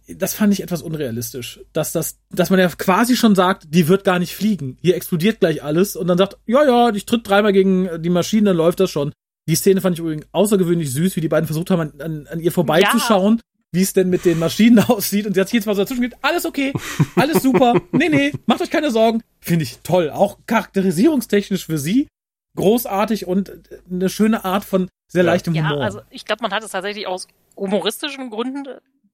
Das 0.08 0.34
fand 0.34 0.54
ich 0.54 0.64
etwas 0.64 0.82
unrealistisch. 0.82 1.60
Dass 1.74 1.92
das, 1.92 2.20
dass 2.30 2.50
man 2.50 2.60
ja 2.60 2.70
quasi 2.70 3.16
schon 3.16 3.36
sagt, 3.36 3.66
die 3.70 3.88
wird 3.88 4.04
gar 4.04 4.20
nicht 4.20 4.36
fliegen. 4.36 4.78
Hier 4.82 4.96
explodiert 4.96 5.42
gleich 5.42 5.64
alles 5.64 5.96
und 5.96 6.08
dann 6.08 6.18
sagt, 6.18 6.38
ja, 6.46 6.64
ja, 6.64 6.96
ich 6.96 7.06
tritt 7.06 7.28
dreimal 7.28 7.54
gegen 7.54 8.02
die 8.02 8.10
Maschinen, 8.10 8.46
dann 8.46 8.58
läuft 8.58 8.80
das 8.80 8.90
schon. 8.90 9.12
Die 9.48 9.56
Szene 9.56 9.82
fand 9.82 9.96
ich 9.96 10.00
übrigens 10.00 10.28
außergewöhnlich 10.32 10.92
süß, 10.94 11.16
wie 11.16 11.22
die 11.22 11.28
beiden 11.28 11.48
versucht 11.48 11.72
haben, 11.72 11.82
an, 11.82 12.02
an, 12.02 12.28
an 12.28 12.40
ihr 12.40 12.52
vorbeizuschauen, 12.52 13.38
ja. 13.38 13.42
wie 13.74 13.82
es 13.82 13.94
denn 13.94 14.10
mit 14.10 14.24
den 14.24 14.40
Maschinen 14.40 14.80
aussieht. 14.88 15.26
Und 15.26 15.34
sie 15.34 15.42
hat 15.42 15.50
sich 15.50 15.56
jetzt 15.56 15.66
mal 15.66 15.76
so 15.76 15.82
dazwischen 15.82 16.04
gesagt, 16.04 16.24
alles 16.24 16.46
okay, 16.46 16.72
alles 17.16 17.44
super, 17.44 17.82
nee, 17.92 18.10
nee, 18.10 18.32
macht 18.46 18.62
euch 18.62 18.70
keine 18.70 18.92
Sorgen. 18.92 19.22
Finde 19.40 19.64
ich 19.64 19.80
toll. 19.84 20.10
Auch 20.10 20.38
charakterisierungstechnisch 20.46 21.66
für 21.66 21.78
sie 21.78 22.08
großartig 22.56 23.28
und 23.28 23.52
eine 23.90 24.10
schöne 24.10 24.46
Art 24.46 24.66
von 24.66 24.90
sehr 25.08 25.24
leichtem 25.24 25.56
ja, 25.56 25.64
Humor. 25.64 25.80
Ja, 25.80 25.86
also 25.86 26.02
ich 26.10 26.26
glaube, 26.26 26.44
man 26.44 26.52
hat 26.52 26.64
es 26.64 26.72
tatsächlich 26.72 27.08
aus 27.08 27.28
humoristischen 27.56 28.30
Gründen 28.30 28.66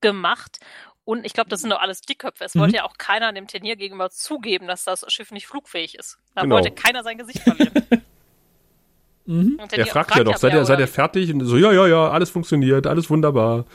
gemacht. 0.02 0.60
Und 1.04 1.26
ich 1.26 1.34
glaube, 1.34 1.50
das 1.50 1.62
sind 1.62 1.70
doch 1.70 1.80
alles 1.80 2.02
Dickköpfe. 2.02 2.44
Es 2.44 2.56
mhm. 2.56 2.62
wollte 2.62 2.76
ja 2.78 2.84
auch 2.84 2.98
keiner 2.98 3.32
dem 3.32 3.48
Turnier 3.48 3.76
gegenüber 3.76 4.10
zugeben, 4.10 4.68
dass 4.68 4.84
das 4.84 5.06
Schiff 5.08 5.32
nicht 5.32 5.48
flugfähig 5.48 5.96
ist. 5.96 6.18
Da 6.34 6.42
genau. 6.42 6.56
wollte 6.56 6.72
keiner 6.72 7.04
sein 7.04 7.18
Gesicht 7.18 7.40
verlieren. 7.40 7.74
Mhm. 9.28 9.60
Er 9.72 9.88
fragt 9.88 10.16
ja 10.16 10.24
doch, 10.24 10.38
seid 10.38 10.54
ihr, 10.54 10.66
seid 10.66 10.80
ihr 10.80 10.88
fertig? 10.88 11.34
Und 11.34 11.44
so, 11.46 11.58
ja, 11.58 11.72
ja, 11.72 11.88
ja, 11.88 12.10
alles 12.10 12.30
funktioniert, 12.30 12.86
alles 12.86 13.10
wunderbar. 13.10 13.66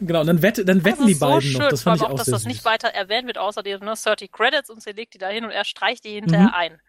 Genau, 0.00 0.22
und 0.22 0.26
dann, 0.26 0.42
wette, 0.42 0.64
dann 0.64 0.84
wetten 0.84 1.06
die 1.06 1.14
so 1.14 1.26
beiden 1.26 1.42
schön, 1.42 1.60
noch. 1.60 1.68
Das 1.68 1.82
fand 1.82 2.00
ich 2.00 2.06
auch, 2.06 2.14
dass 2.14 2.26
das 2.26 2.44
nicht 2.44 2.64
weiter 2.64 2.88
erwähnt 2.88 3.26
wird, 3.26 3.38
außer 3.38 3.62
die 3.62 3.70
ne, 3.70 3.94
30 3.94 4.32
Credits 4.32 4.70
und 4.70 4.82
sie 4.82 4.90
legt 4.92 5.14
die 5.14 5.18
da 5.18 5.28
hin 5.28 5.44
und 5.44 5.50
er 5.50 5.64
streicht 5.64 6.04
die 6.04 6.14
hinterher 6.14 6.48
mhm. 6.48 6.54
ein. 6.54 6.80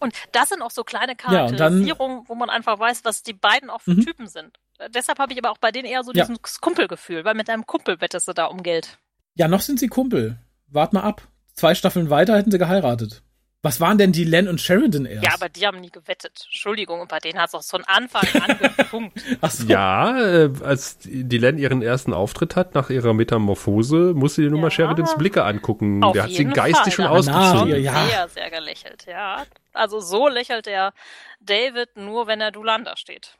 Und 0.00 0.14
das 0.32 0.48
sind 0.48 0.62
auch 0.62 0.70
so 0.70 0.82
kleine 0.82 1.14
Charakterisierungen, 1.14 2.18
ja, 2.18 2.24
wo 2.26 2.34
man 2.34 2.50
einfach 2.50 2.78
weiß, 2.78 3.04
was 3.04 3.22
die 3.22 3.34
beiden 3.34 3.70
auch 3.70 3.82
für 3.82 3.92
mhm. 3.92 4.04
Typen 4.04 4.26
sind. 4.26 4.58
Deshalb 4.88 5.18
habe 5.18 5.32
ich 5.32 5.38
aber 5.38 5.50
auch 5.50 5.58
bei 5.58 5.70
denen 5.70 5.86
eher 5.86 6.02
so 6.04 6.12
ja. 6.12 6.24
dieses 6.24 6.60
Kumpelgefühl, 6.60 7.24
weil 7.24 7.34
mit 7.34 7.50
einem 7.50 7.66
Kumpel 7.66 8.00
wettest 8.00 8.28
du 8.28 8.32
da 8.32 8.46
um 8.46 8.62
Geld. 8.62 8.98
Ja, 9.34 9.48
noch 9.48 9.60
sind 9.60 9.78
sie 9.78 9.88
Kumpel. 9.88 10.38
Wart 10.68 10.92
mal 10.92 11.02
ab. 11.02 11.22
Zwei 11.54 11.74
Staffeln 11.74 12.10
weiter 12.10 12.36
hätten 12.36 12.50
sie 12.50 12.58
geheiratet. 12.58 13.22
Was 13.62 13.78
waren 13.78 13.98
denn 13.98 14.12
die 14.12 14.24
Len 14.24 14.48
und 14.48 14.58
Sheridan 14.58 15.04
erst? 15.04 15.22
Ja, 15.22 15.34
aber 15.34 15.50
die 15.50 15.66
haben 15.66 15.80
nie 15.80 15.90
gewettet. 15.90 16.44
Entschuldigung, 16.46 17.02
und 17.02 17.08
bei 17.08 17.18
denen 17.18 17.38
hat 17.38 17.48
es 17.48 17.54
auch 17.54 17.62
von 17.62 17.84
Anfang 17.84 18.26
an 18.40 18.58
gefunkt. 18.76 19.22
Ach 19.42 19.50
so. 19.50 19.66
Ja, 19.66 20.18
äh, 20.18 20.50
als 20.64 20.96
die 21.00 21.36
Len 21.36 21.58
ihren 21.58 21.82
ersten 21.82 22.14
Auftritt 22.14 22.56
hat 22.56 22.74
nach 22.74 22.88
ihrer 22.88 23.12
Metamorphose, 23.12 24.14
musste 24.14 24.40
sie 24.40 24.48
nur 24.48 24.60
ja. 24.60 24.62
mal 24.62 24.70
Sheridans 24.70 25.14
Blicke 25.18 25.44
angucken. 25.44 26.02
Auf 26.02 26.14
Der 26.14 26.22
hat 26.22 26.30
sie 26.30 26.46
geistig 26.46 26.94
schon 26.94 27.04
ausgezogen. 27.04 27.82
Ja. 27.82 28.06
Sehr, 28.06 28.28
sehr 28.30 28.50
gelächelt, 28.50 29.04
ja. 29.06 29.44
Also 29.74 30.00
so 30.00 30.28
lächelt 30.28 30.64
der 30.64 30.94
David 31.40 31.96
nur, 31.96 32.26
wenn 32.26 32.40
er 32.40 32.52
Dulanda 32.52 32.96
steht. 32.96 33.36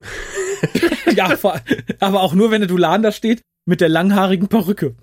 ja, 1.14 1.36
aber 2.00 2.22
auch 2.22 2.34
nur, 2.34 2.50
wenn 2.50 2.60
der 2.60 2.68
Dulanda 2.68 3.12
steht 3.12 3.42
mit 3.64 3.80
der 3.80 3.88
langhaarigen 3.88 4.48
Perücke. 4.48 4.94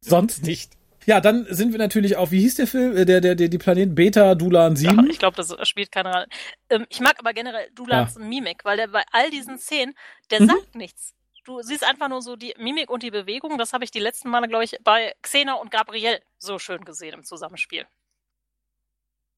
Sonst 0.00 0.44
nicht. 0.44 0.72
Ja, 1.06 1.22
dann 1.22 1.46
sind 1.48 1.72
wir 1.72 1.78
natürlich 1.78 2.16
auf, 2.16 2.32
wie 2.32 2.40
hieß 2.40 2.56
der 2.56 2.66
Film, 2.66 2.94
äh, 2.94 3.06
der, 3.06 3.22
der, 3.22 3.34
der, 3.34 3.48
die 3.48 3.56
Planeten 3.56 3.94
Beta, 3.94 4.34
Dulan 4.34 4.76
7? 4.76 4.94
Ja, 4.94 5.04
ich 5.10 5.18
glaube, 5.18 5.36
das 5.36 5.56
spielt 5.66 5.90
keine 5.90 6.12
Rolle. 6.12 6.26
Ähm, 6.68 6.84
ich 6.90 7.00
mag 7.00 7.18
aber 7.18 7.32
generell 7.32 7.70
Dulans 7.74 8.16
ja. 8.16 8.20
Mimik, 8.20 8.62
weil 8.64 8.76
der 8.76 8.88
bei 8.88 9.02
all 9.10 9.30
diesen 9.30 9.56
Szenen, 9.58 9.94
der 10.30 10.42
mhm. 10.42 10.48
sagt 10.48 10.74
nichts. 10.74 11.14
Du 11.46 11.62
siehst 11.62 11.82
einfach 11.82 12.10
nur 12.10 12.20
so 12.20 12.36
die 12.36 12.54
Mimik 12.58 12.90
und 12.90 13.02
die 13.02 13.10
Bewegung. 13.10 13.56
Das 13.56 13.72
habe 13.72 13.84
ich 13.84 13.90
die 13.90 14.00
letzten 14.00 14.28
Male, 14.28 14.48
glaube 14.48 14.64
ich, 14.64 14.76
bei 14.84 15.14
Xena 15.22 15.54
und 15.54 15.70
Gabriel 15.70 16.20
so 16.36 16.58
schön 16.58 16.84
gesehen 16.84 17.14
im 17.14 17.24
Zusammenspiel. 17.24 17.86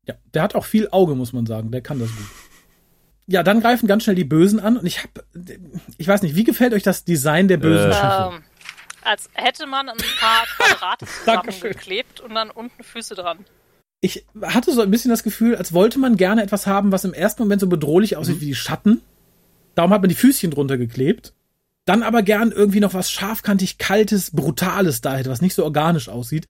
Ja, 0.09 0.17
der 0.35 0.43
hat 0.43 0.57
auch 0.57 0.65
viel 0.65 0.89
Auge, 0.91 1.15
muss 1.15 1.33
man 1.33 1.47
sagen. 1.47 1.71
Der 1.71 1.83
kann 1.83 2.01
das 2.01 2.09
gut. 2.09 2.27
Ja, 3.31 3.43
dann 3.43 3.61
greifen 3.61 3.87
ganz 3.87 4.05
schnell 4.05 4.17
die 4.17 4.25
Bösen 4.25 4.61
an 4.61 4.77
und 4.77 4.87
ich 4.87 4.99
habe, 4.99 5.25
ich 5.99 6.09
weiß 6.09 6.23
nicht, 6.23 6.35
wie 6.35 6.45
gefällt 6.45 6.75
euch 6.75 6.83
das 6.83 7.05
Design 7.05 7.49
der 7.49 7.59
bösen 7.59 7.93
äh. 7.93 8.27
Ähm, 8.29 8.43
als 9.03 9.31
hätte 9.35 9.67
man 9.67 9.89
ein 9.89 9.97
paar 10.19 10.45
Quadrate 10.57 11.07
zusammengeklebt 11.07 12.21
und 12.21 12.35
dann 12.35 12.51
unten 12.51 12.83
Füße 12.83 13.15
dran. 13.15 13.45
Ich 14.01 14.27
hatte 14.43 14.73
so 14.73 14.81
ein 14.81 14.91
bisschen 14.91 15.11
das 15.11 15.23
Gefühl, 15.23 15.57
als 15.57 15.73
wollte 15.73 15.99
man 15.99 16.17
gerne 16.17 16.43
etwas 16.43 16.67
haben, 16.67 16.91
was 16.91 17.05
im 17.05 17.13
ersten 17.13 17.43
Moment 17.43 17.61
so 17.61 17.67
bedrohlich 17.67 18.17
aussieht 18.17 18.37
mhm. 18.37 18.41
wie 18.41 18.47
die 18.47 18.55
Schatten. 18.55 19.03
Darum 19.75 19.93
hat 19.93 20.01
man 20.01 20.09
die 20.09 20.15
Füßchen 20.15 20.51
drunter 20.51 20.79
geklebt 20.79 21.33
dann 21.91 22.05
aber 22.05 22.23
gern 22.23 22.53
irgendwie 22.53 22.79
noch 22.79 22.95
was 22.95 23.11
scharfkantig, 23.11 23.79
kaltes, 23.79 24.31
brutales 24.31 25.01
da 25.01 25.17
hätte, 25.17 25.31
was 25.31 25.41
nicht 25.41 25.55
so 25.55 25.65
organisch 25.65 26.09
aussieht. 26.09 26.47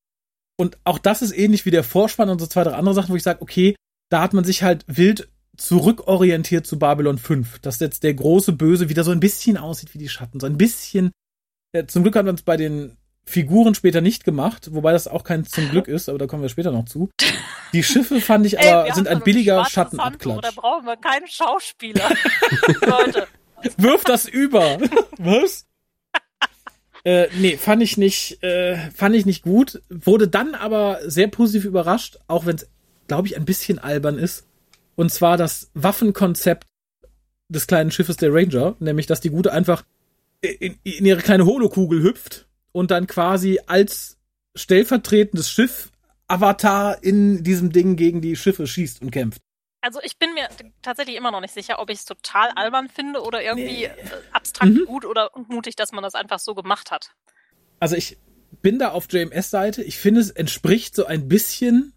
Und 0.59 0.77
auch 0.85 0.99
das 0.99 1.23
ist 1.23 1.33
ähnlich 1.33 1.65
wie 1.65 1.71
der 1.71 1.83
Vorspann 1.85 2.29
und 2.29 2.39
so 2.39 2.47
zwei, 2.47 2.65
drei 2.65 2.75
andere 2.75 2.95
Sachen, 2.95 3.11
wo 3.11 3.17
ich 3.17 3.23
sage, 3.23 3.41
okay, 3.41 3.75
da 4.11 4.21
hat 4.21 4.35
man 4.35 4.45
sich 4.45 4.63
halt 4.63 4.85
wild 4.87 5.29
zurückorientiert 5.61 6.67
zu 6.67 6.79
Babylon 6.79 7.19
5, 7.19 7.59
dass 7.61 7.81
jetzt 7.81 8.03
der 8.03 8.15
große 8.15 8.53
Böse 8.53 8.89
wieder 8.89 9.05
so 9.05 9.11
ein 9.11 9.21
bisschen 9.21 9.57
aussieht 9.57 9.93
wie 9.95 9.99
die 9.99 10.09
Schatten, 10.09 10.41
so 10.41 10.47
ein 10.47 10.57
bisschen. 10.57 11.13
Ja, 11.75 11.87
zum 11.87 12.03
Glück 12.03 12.17
hat 12.17 12.27
man 12.27 12.35
es 12.35 12.43
bei 12.43 12.57
den 12.57 12.97
Figuren 13.27 13.75
später 13.75 14.01
nicht 14.01 14.25
gemacht, 14.25 14.71
wobei 14.73 14.93
das 14.93 15.07
auch 15.07 15.23
kein 15.23 15.45
zum 15.45 15.69
Glück 15.71 15.87
ist, 15.87 16.09
aber 16.09 16.19
da 16.19 16.27
kommen 16.27 16.43
wir 16.43 16.49
später 16.49 16.73
noch 16.73 16.87
zu. 16.87 17.11
Die 17.73 17.83
Schiffe 17.83 18.21
fand 18.21 18.47
ich 18.47 18.59
aber 18.59 18.87
Ey, 18.87 18.95
sind 18.95 19.07
ein 19.07 19.21
billiger 19.21 19.65
Schattenabklatsch. 19.67 20.39
Oder 20.39 20.53
brauchen 20.53 20.87
wir 20.87 20.97
keinen 20.97 21.29
Schauspieler. 21.29 22.09
Leute. 22.87 23.29
Wirf 23.77 24.03
das 24.05 24.27
über. 24.27 24.79
Was? 25.19 25.67
äh, 27.05 27.29
nee, 27.39 27.59
fand 27.59 27.83
ich 27.83 27.99
nicht, 27.99 28.43
äh, 28.43 28.79
fand 28.93 29.15
ich 29.15 29.27
nicht 29.27 29.43
gut. 29.43 29.83
Wurde 29.91 30.27
dann 30.27 30.55
aber 30.55 31.01
sehr 31.05 31.29
positiv 31.29 31.67
überrascht, 31.67 32.19
auch 32.27 32.47
wenn 32.47 32.57
es, 32.57 32.69
glaube 33.07 33.29
ich, 33.29 33.37
ein 33.37 33.45
bisschen 33.45 33.79
albern 33.79 34.19
ist. 34.19 34.47
Und 35.01 35.09
zwar 35.09 35.39
das 35.39 35.71
Waffenkonzept 35.73 36.69
des 37.49 37.67
kleinen 37.67 37.91
Schiffes 37.91 38.19
der 38.19 38.35
Ranger, 38.35 38.77
nämlich, 38.81 39.07
dass 39.07 39.23
die 39.23 39.31
Gute 39.31 39.51
einfach 39.51 39.83
in, 40.43 40.79
in 40.83 41.07
ihre 41.07 41.23
kleine 41.23 41.47
Holokugel 41.47 42.03
hüpft 42.03 42.47
und 42.73 42.91
dann 42.91 43.07
quasi 43.07 43.61
als 43.67 44.19
stellvertretendes 44.55 45.51
Schiff 45.51 45.91
Avatar 46.29 47.03
in 47.03 47.43
diesem 47.43 47.73
Ding 47.73 47.97
gegen 47.97 48.21
die 48.21 48.37
Schiffe 48.37 48.67
schießt 48.67 49.01
und 49.01 49.11
kämpft. 49.11 49.41
Also 49.81 50.01
ich 50.03 50.19
bin 50.19 50.35
mir 50.35 50.47
tatsächlich 50.83 51.17
immer 51.17 51.31
noch 51.31 51.41
nicht 51.41 51.55
sicher, 51.55 51.79
ob 51.79 51.89
ich 51.89 52.01
es 52.01 52.05
total 52.05 52.51
albern 52.55 52.91
finde 52.91 53.23
oder 53.23 53.43
irgendwie 53.43 53.65
nee. 53.65 53.85
Äh, 53.87 53.95
abstrakt 54.33 54.71
mhm. 54.71 54.85
gut 54.85 55.07
oder 55.07 55.31
mutig, 55.49 55.77
dass 55.77 55.93
man 55.93 56.03
das 56.03 56.15
einfach 56.15 56.41
so 56.41 56.55
gemacht 56.55 56.91
hat. 56.91 57.13
Also 57.79 57.97
ich 57.97 58.19
bin 58.61 58.79
da 58.79 58.91
auf 58.91 59.11
JMS-Seite. 59.11 59.83
Ich 59.83 59.97
finde, 59.97 60.21
es 60.21 60.29
entspricht 60.29 60.95
so 60.95 61.07
ein 61.07 61.27
bisschen 61.27 61.95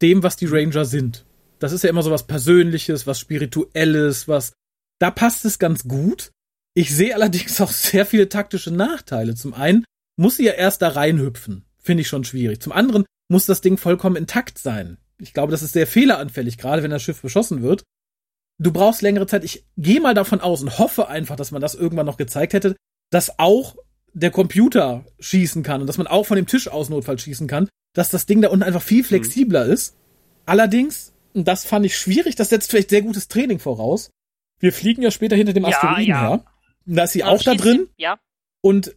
dem, 0.00 0.22
was 0.22 0.36
die 0.36 0.46
Ranger 0.46 0.84
sind. 0.84 1.24
Das 1.60 1.72
ist 1.72 1.84
ja 1.84 1.90
immer 1.90 2.02
so 2.02 2.10
was 2.10 2.26
Persönliches, 2.26 3.06
was 3.06 3.20
Spirituelles, 3.20 4.26
was. 4.26 4.52
Da 4.98 5.10
passt 5.10 5.44
es 5.44 5.58
ganz 5.58 5.84
gut. 5.84 6.30
Ich 6.74 6.94
sehe 6.94 7.14
allerdings 7.14 7.60
auch 7.60 7.70
sehr 7.70 8.06
viele 8.06 8.28
taktische 8.28 8.70
Nachteile. 8.70 9.34
Zum 9.34 9.54
einen 9.54 9.84
muss 10.16 10.36
sie 10.36 10.44
ja 10.44 10.52
erst 10.52 10.82
da 10.82 10.88
reinhüpfen. 10.88 11.64
Finde 11.78 12.02
ich 12.02 12.08
schon 12.08 12.24
schwierig. 12.24 12.60
Zum 12.60 12.72
anderen 12.72 13.04
muss 13.28 13.46
das 13.46 13.60
Ding 13.60 13.76
vollkommen 13.76 14.16
intakt 14.16 14.58
sein. 14.58 14.98
Ich 15.18 15.32
glaube, 15.32 15.52
das 15.52 15.62
ist 15.62 15.72
sehr 15.72 15.86
fehleranfällig, 15.86 16.58
gerade 16.58 16.82
wenn 16.82 16.90
das 16.90 17.02
Schiff 17.02 17.22
beschossen 17.22 17.62
wird. 17.62 17.84
Du 18.58 18.72
brauchst 18.72 19.02
längere 19.02 19.26
Zeit. 19.26 19.44
Ich 19.44 19.64
gehe 19.76 20.00
mal 20.00 20.14
davon 20.14 20.40
aus 20.40 20.62
und 20.62 20.78
hoffe 20.78 21.08
einfach, 21.08 21.36
dass 21.36 21.50
man 21.50 21.62
das 21.62 21.74
irgendwann 21.74 22.06
noch 22.06 22.16
gezeigt 22.16 22.52
hätte, 22.52 22.76
dass 23.10 23.38
auch 23.38 23.76
der 24.12 24.30
Computer 24.30 25.04
schießen 25.18 25.62
kann 25.62 25.80
und 25.80 25.86
dass 25.86 25.98
man 25.98 26.06
auch 26.06 26.26
von 26.26 26.36
dem 26.36 26.46
Tisch 26.46 26.68
aus 26.68 26.88
notfalls 26.88 27.22
schießen 27.22 27.46
kann, 27.46 27.68
dass 27.94 28.10
das 28.10 28.26
Ding 28.26 28.42
da 28.42 28.48
unten 28.48 28.62
einfach 28.62 28.82
viel 28.82 29.02
mhm. 29.02 29.06
flexibler 29.06 29.66
mhm. 29.66 29.72
ist. 29.72 29.96
Allerdings, 30.46 31.09
das 31.34 31.64
fand 31.64 31.86
ich 31.86 31.96
schwierig, 31.96 32.34
das 32.36 32.48
setzt 32.48 32.70
vielleicht 32.70 32.90
sehr 32.90 33.02
gutes 33.02 33.28
Training 33.28 33.58
voraus. 33.58 34.10
Wir 34.58 34.72
fliegen 34.72 35.02
ja 35.02 35.10
später 35.10 35.36
hinter 35.36 35.52
dem 35.52 35.64
Asteroiden 35.64 36.04
ja, 36.04 36.22
ja. 36.22 36.28
her. 36.30 36.44
Da 36.86 37.04
ist 37.04 37.12
sie 37.12 37.24
auch 37.24 37.42
da 37.42 37.54
drin. 37.54 37.88
Ja. 37.96 38.18
Und 38.60 38.94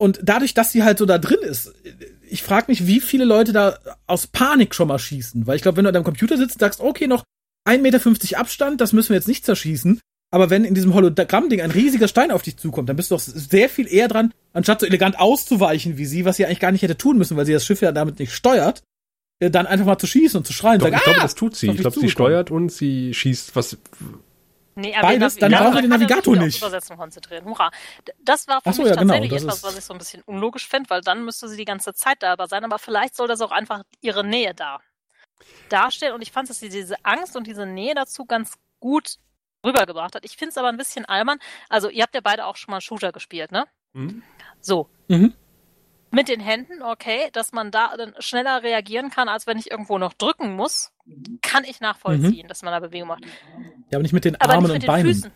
und 0.00 0.20
dadurch, 0.22 0.54
dass 0.54 0.70
sie 0.70 0.84
halt 0.84 0.98
so 0.98 1.06
da 1.06 1.18
drin 1.18 1.40
ist, 1.42 1.74
ich 2.22 2.44
frage 2.44 2.66
mich, 2.68 2.86
wie 2.86 3.00
viele 3.00 3.24
Leute 3.24 3.52
da 3.52 3.78
aus 4.06 4.28
Panik 4.28 4.74
schon 4.74 4.88
mal 4.88 4.98
schießen. 4.98 5.46
Weil 5.46 5.56
ich 5.56 5.62
glaube, 5.62 5.76
wenn 5.76 5.84
du 5.84 5.88
an 5.88 5.94
deinem 5.94 6.04
Computer 6.04 6.36
sitzt, 6.36 6.60
sagst, 6.60 6.80
okay, 6.80 7.08
noch 7.08 7.24
1,50 7.66 7.78
Meter 7.80 8.38
Abstand, 8.38 8.80
das 8.80 8.92
müssen 8.92 9.10
wir 9.10 9.16
jetzt 9.16 9.26
nicht 9.26 9.44
zerschießen. 9.44 10.00
Aber 10.30 10.50
wenn 10.50 10.64
in 10.64 10.74
diesem 10.74 10.94
Hologramm-Ding 10.94 11.60
ein 11.60 11.70
riesiger 11.70 12.06
Stein 12.06 12.30
auf 12.30 12.42
dich 12.42 12.58
zukommt, 12.58 12.88
dann 12.88 12.96
bist 12.96 13.10
du 13.10 13.16
doch 13.16 13.20
sehr 13.20 13.68
viel 13.68 13.92
eher 13.92 14.08
dran, 14.08 14.32
anstatt 14.52 14.80
so 14.80 14.86
elegant 14.86 15.18
auszuweichen 15.18 15.96
wie 15.96 16.04
sie, 16.04 16.24
was 16.24 16.36
sie 16.36 16.44
eigentlich 16.44 16.60
gar 16.60 16.70
nicht 16.70 16.82
hätte 16.82 16.98
tun 16.98 17.16
müssen, 17.16 17.36
weil 17.36 17.46
sie 17.46 17.54
das 17.54 17.64
Schiff 17.64 17.80
ja 17.80 17.92
damit 17.92 18.18
nicht 18.18 18.32
steuert, 18.32 18.82
dann 19.40 19.66
einfach 19.66 19.86
mal 19.86 19.98
zu 19.98 20.06
schießen 20.06 20.38
und 20.38 20.44
zu 20.44 20.52
schreien. 20.52 20.80
Doch, 20.80 20.86
sagen, 20.86 20.96
ich 20.96 21.02
glaube, 21.02 21.18
ah, 21.20 21.22
das 21.22 21.34
tut 21.34 21.56
sie. 21.56 21.70
Ich 21.70 21.78
glaube, 21.78 21.98
sie 21.98 22.10
steuert 22.10 22.50
und 22.50 22.70
sie 22.70 23.14
schießt, 23.14 23.54
was 23.54 23.76
Nee, 24.78 24.94
aber 24.94 25.08
Beides, 25.08 25.34
dann 25.34 25.50
brauchen 25.50 25.74
wir 25.74 25.80
den 25.82 25.90
Navigator 25.90 26.36
nicht. 26.36 26.58
Übersetzung 26.58 26.96
konzentrieren. 26.96 27.44
Hurra. 27.46 27.72
Das 28.22 28.46
war 28.46 28.60
für 28.60 28.72
so, 28.72 28.82
mich 28.82 28.90
ja, 28.90 28.96
genau, 28.96 29.12
tatsächlich 29.12 29.42
etwas, 29.42 29.64
was 29.64 29.76
ich 29.76 29.84
so 29.84 29.92
ein 29.92 29.98
bisschen 29.98 30.22
unlogisch 30.22 30.68
finde, 30.68 30.88
weil 30.90 31.00
dann 31.00 31.24
müsste 31.24 31.48
sie 31.48 31.56
die 31.56 31.64
ganze 31.64 31.94
Zeit 31.94 32.18
da 32.22 32.36
sein, 32.46 32.64
aber 32.64 32.78
vielleicht 32.78 33.16
soll 33.16 33.26
das 33.26 33.40
auch 33.40 33.50
einfach 33.50 33.82
ihre 34.02 34.22
Nähe 34.22 34.54
da 34.54 34.78
darstellen 35.68 36.14
und 36.14 36.22
ich 36.22 36.30
fand, 36.30 36.48
dass 36.48 36.60
sie 36.60 36.68
diese 36.68 36.94
Angst 37.02 37.36
und 37.36 37.48
diese 37.48 37.66
Nähe 37.66 37.94
dazu 37.96 38.24
ganz 38.24 38.54
gut 38.78 39.16
rübergebracht 39.66 40.14
hat. 40.14 40.24
Ich 40.24 40.36
finde 40.36 40.50
es 40.50 40.58
aber 40.58 40.68
ein 40.68 40.76
bisschen 40.76 41.04
albern. 41.06 41.38
Also, 41.68 41.88
ihr 41.88 42.04
habt 42.04 42.14
ja 42.14 42.20
beide 42.20 42.46
auch 42.46 42.56
schon 42.56 42.70
mal 42.70 42.80
Shooter 42.80 43.10
gespielt, 43.10 43.50
ne? 43.50 43.66
Mhm. 43.94 44.22
So. 44.60 44.88
Mhm. 45.08 45.34
Mit 46.10 46.28
den 46.28 46.40
Händen, 46.40 46.82
okay, 46.82 47.28
dass 47.32 47.52
man 47.52 47.70
da 47.70 47.94
dann 47.96 48.14
schneller 48.18 48.62
reagieren 48.62 49.10
kann, 49.10 49.28
als 49.28 49.46
wenn 49.46 49.58
ich 49.58 49.70
irgendwo 49.70 49.98
noch 49.98 50.14
drücken 50.14 50.56
muss, 50.56 50.90
kann 51.42 51.64
ich 51.64 51.80
nachvollziehen, 51.80 52.44
mhm. 52.44 52.48
dass 52.48 52.62
man 52.62 52.72
da 52.72 52.80
Bewegung 52.80 53.08
macht. 53.08 53.24
Ja, 53.90 53.98
aber 53.98 54.02
nicht 54.02 54.12
mit 54.12 54.24
den 54.24 54.36
aber 54.40 54.54
Armen 54.54 54.70
und 54.70 54.86
Beinen. 54.86 55.06
Füßen. 55.06 55.30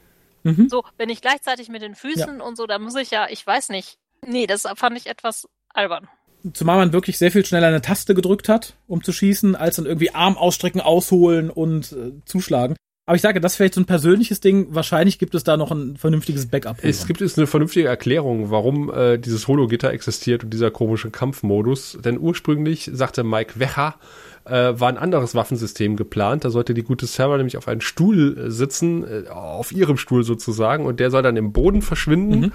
Mhm. 0.45 0.68
So, 0.68 0.85
wenn 0.97 1.09
ich 1.09 1.20
gleichzeitig 1.20 1.68
mit 1.68 1.83
den 1.83 1.95
Füßen 1.95 2.39
ja. 2.39 2.45
und 2.45 2.57
so, 2.57 2.66
da 2.66 2.79
muss 2.79 2.95
ich 2.97 3.11
ja, 3.11 3.27
ich 3.29 3.47
weiß 3.47 3.68
nicht. 3.68 3.99
Nee, 4.27 4.47
das 4.47 4.66
fand 4.77 4.97
ich 4.97 5.07
etwas 5.07 5.49
albern. 5.73 6.09
Zumal 6.55 6.77
man 6.79 6.93
wirklich 6.93 7.18
sehr 7.18 7.31
viel 7.31 7.45
schneller 7.45 7.68
eine 7.68 7.83
Taste 7.83 8.14
gedrückt 8.14 8.49
hat, 8.49 8.75
um 8.89 9.05
zu 9.05 9.12
schießen, 9.12 9.55
als 9.55 9.77
dann 9.77 9.87
irgendwie 9.87 10.12
Arm 10.12 10.37
ausstrecken, 10.37 10.81
ausholen 10.81 11.51
und 11.51 11.93
äh, 11.93 12.12
zuschlagen. 12.25 12.77
Aber 13.05 13.17
ich 13.17 13.23
sage, 13.23 13.41
das 13.41 13.53
ist 13.53 13.57
vielleicht 13.57 13.75
so 13.75 13.81
ein 13.81 13.87
persönliches 13.87 14.41
Ding. 14.41 14.69
Wahrscheinlich 14.71 15.19
gibt 15.19 15.35
es 15.35 15.43
da 15.43 15.57
noch 15.57 15.73
ein 15.73 15.97
vernünftiges 15.97 16.47
Backup. 16.47 16.77
Es 16.83 17.07
gibt 17.07 17.21
jetzt 17.21 17.37
eine 17.37 17.49
vernünftige 17.49 17.89
Erklärung, 17.89 18.51
warum 18.53 18.93
äh, 18.93 19.19
dieses 19.19 19.49
Hologitter 19.49 19.91
existiert 19.91 20.45
und 20.45 20.51
dieser 20.51 20.71
komische 20.71 21.11
Kampfmodus. 21.11 21.99
Denn 22.05 22.19
ursprünglich 22.21 22.89
sagte 22.93 23.25
Mike 23.25 23.59
Wecher, 23.59 23.97
äh, 24.45 24.79
war 24.79 24.89
ein 24.89 24.99
anderes 24.99 25.35
Waffensystem 25.35 25.97
geplant. 25.97 26.45
Da 26.45 26.51
sollte 26.51 26.75
die 26.75 26.85
gute 26.85 27.07
Sarah 27.07 27.37
nämlich 27.37 27.57
auf 27.57 27.67
einen 27.67 27.81
Stuhl 27.81 28.39
äh, 28.39 28.51
sitzen, 28.53 29.05
äh, 29.05 29.29
auf 29.29 29.73
ihrem 29.73 29.97
Stuhl 29.97 30.23
sozusagen, 30.23 30.87
und 30.87 31.01
der 31.01 31.11
soll 31.11 31.23
dann 31.23 31.37
im 31.37 31.53
Boden 31.53 31.83
verschwinden. 31.83 32.41
Mhm. 32.41 32.53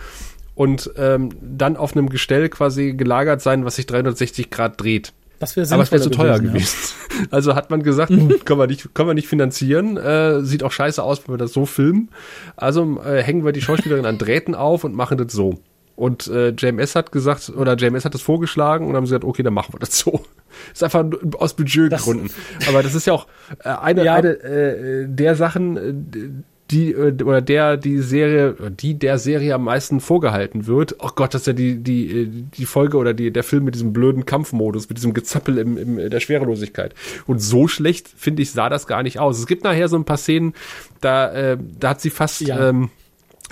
Und 0.55 0.91
ähm, 0.97 1.29
dann 1.41 1.77
auf 1.77 1.95
einem 1.95 2.09
Gestell 2.09 2.49
quasi 2.49 2.93
gelagert 2.93 3.41
sein, 3.41 3.63
was 3.63 3.75
sich 3.75 3.85
360 3.85 4.49
Grad 4.49 4.81
dreht. 4.81 5.13
Das 5.39 5.55
wäre 5.55 5.71
Aber 5.71 5.83
es 5.83 5.91
wäre 5.91 6.01
zu 6.01 6.09
teuer 6.09 6.39
gewesen. 6.39 6.53
gewesen. 6.53 6.93
Ja. 6.93 7.27
Also 7.31 7.55
hat 7.55 7.71
man 7.71 7.81
gesagt, 7.81 8.11
mhm. 8.11 8.39
können 8.45 8.59
wir 8.59 8.67
nicht, 8.67 8.93
können 8.93 9.09
wir 9.09 9.13
nicht 9.13 9.27
finanzieren. 9.27 9.97
Äh, 9.97 10.41
sieht 10.43 10.63
auch 10.63 10.71
scheiße 10.71 11.01
aus, 11.01 11.27
wenn 11.27 11.33
wir 11.33 11.37
das 11.37 11.53
so 11.53 11.65
filmen. 11.65 12.09
Also 12.55 13.01
äh, 13.03 13.23
hängen 13.23 13.43
wir 13.43 13.51
die 13.51 13.61
Schauspielerin 13.61 14.05
an 14.05 14.17
Drähten 14.17 14.55
auf 14.55 14.83
und 14.83 14.93
machen 14.93 15.17
das 15.17 15.33
so. 15.33 15.59
Und 15.95 16.27
äh, 16.27 16.49
JMS 16.49 16.95
hat 16.95 17.11
gesagt, 17.11 17.49
oder 17.49 17.75
JMS 17.75 18.05
hat 18.05 18.13
das 18.13 18.21
vorgeschlagen 18.21 18.85
und 18.87 18.95
haben 18.95 19.05
gesagt, 19.05 19.23
okay, 19.23 19.41
dann 19.41 19.55
machen 19.55 19.73
wir 19.73 19.79
das 19.79 19.97
so. 19.97 20.23
ist 20.73 20.83
einfach 20.83 21.03
aus 21.39 21.55
Budgetgründen. 21.55 22.29
Aber 22.67 22.83
das 22.83 22.93
ist 22.93 23.07
ja 23.07 23.13
auch 23.13 23.25
äh, 23.63 23.69
eine, 23.69 24.05
ja. 24.05 24.13
eine 24.13 24.29
äh, 24.29 25.05
der 25.07 25.35
Sachen, 25.35 25.77
äh, 25.77 26.29
die 26.71 26.91
äh, 26.91 27.23
oder 27.23 27.41
der 27.41 27.77
die 27.77 27.99
Serie 27.99 28.55
die 28.71 28.97
der 28.97 29.19
Serie 29.19 29.55
am 29.55 29.63
meisten 29.63 29.99
vorgehalten 29.99 30.67
wird. 30.67 30.95
Oh 30.99 31.09
Gott, 31.15 31.33
das 31.33 31.41
ist 31.41 31.47
ja 31.47 31.53
die 31.53 31.77
die 31.77 32.21
äh, 32.21 32.27
die 32.29 32.65
Folge 32.65 32.97
oder 32.97 33.13
die 33.13 33.31
der 33.31 33.43
Film 33.43 33.63
mit 33.63 33.75
diesem 33.75 33.93
blöden 33.93 34.25
Kampfmodus, 34.25 34.89
mit 34.89 34.97
diesem 34.97 35.13
Gezappel 35.13 35.57
im, 35.57 35.77
im 35.77 36.09
der 36.09 36.19
Schwerelosigkeit. 36.19 36.93
Und 37.25 37.39
so 37.39 37.67
schlecht 37.67 38.07
finde 38.07 38.41
ich 38.41 38.51
sah 38.51 38.69
das 38.69 38.87
gar 38.87 39.03
nicht 39.03 39.19
aus. 39.19 39.39
Es 39.39 39.47
gibt 39.47 39.63
nachher 39.63 39.87
so 39.87 39.97
ein 39.97 40.05
paar 40.05 40.17
Szenen, 40.17 40.53
da 41.01 41.31
äh, 41.31 41.57
da 41.79 41.89
hat 41.89 42.01
sie 42.01 42.09
fast 42.09 42.41
ja. 42.41 42.69
ähm, 42.69 42.89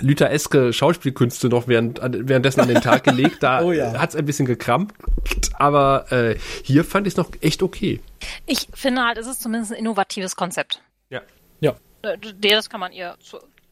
Lüthereske 0.00 0.72
Schauspielkünste 0.72 1.48
noch 1.48 1.68
während, 1.68 2.00
währenddessen 2.02 2.60
an 2.60 2.68
den 2.68 2.82
Tag 2.82 3.04
gelegt. 3.04 3.42
Da 3.42 3.62
oh 3.64 3.72
ja. 3.72 3.98
hat 3.98 4.10
es 4.10 4.16
ein 4.16 4.26
bisschen 4.26 4.46
gekrampft, 4.46 4.94
aber 5.54 6.12
äh, 6.12 6.36
hier 6.62 6.84
fand 6.84 7.06
ich 7.06 7.14
es 7.14 7.16
noch 7.16 7.30
echt 7.40 7.62
okay. 7.62 8.00
Ich 8.44 8.68
finde 8.74 9.02
halt, 9.02 9.18
es 9.18 9.26
ist 9.26 9.42
zumindest 9.42 9.72
ein 9.72 9.78
innovatives 9.78 10.36
Konzept. 10.36 10.82
Ja. 11.08 11.22
Ja. 12.04 12.12
Äh, 12.12 12.18
das 12.40 12.70
kann 12.70 12.80
man 12.80 12.92
ihr 12.92 13.16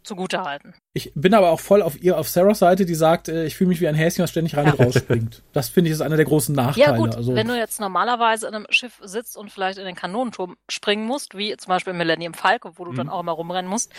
zugute 0.04 0.42
halten. 0.42 0.74
Ich 0.92 1.12
bin 1.14 1.34
aber 1.34 1.50
auch 1.50 1.60
voll 1.60 1.82
auf 1.82 2.00
ihr, 2.00 2.18
auf 2.18 2.28
Sarahs 2.28 2.58
Seite, 2.58 2.84
die 2.84 2.94
sagt, 2.94 3.28
äh, 3.28 3.46
ich 3.46 3.56
fühle 3.56 3.68
mich 3.68 3.80
wie 3.80 3.88
ein 3.88 3.94
Häschen, 3.94 4.22
was 4.22 4.30
ständig 4.30 4.56
rein 4.56 4.70
und 4.70 4.78
rausspringt. 4.78 5.42
Das 5.52 5.68
finde 5.68 5.88
ich 5.88 5.94
ist 5.94 6.00
einer 6.00 6.16
der 6.16 6.26
großen 6.26 6.54
Nachteile. 6.54 6.86
Ja 6.86 6.96
gut, 6.96 7.16
also, 7.16 7.34
wenn 7.34 7.48
du 7.48 7.56
jetzt 7.56 7.80
normalerweise 7.80 8.46
in 8.46 8.54
einem 8.54 8.66
Schiff 8.70 9.00
sitzt 9.02 9.36
und 9.36 9.50
vielleicht 9.50 9.78
in 9.78 9.84
den 9.84 9.96
Kanonenturm 9.96 10.56
springen 10.68 11.06
musst, 11.06 11.36
wie 11.36 11.56
zum 11.56 11.68
Beispiel 11.68 11.92
im 11.92 11.98
Millennium 11.98 12.34
Falcon, 12.34 12.72
wo 12.76 12.84
du 12.84 12.92
mhm. 12.92 12.96
dann 12.96 13.08
auch 13.08 13.20
immer 13.20 13.32
rumrennen 13.32 13.70
musst, 13.70 13.92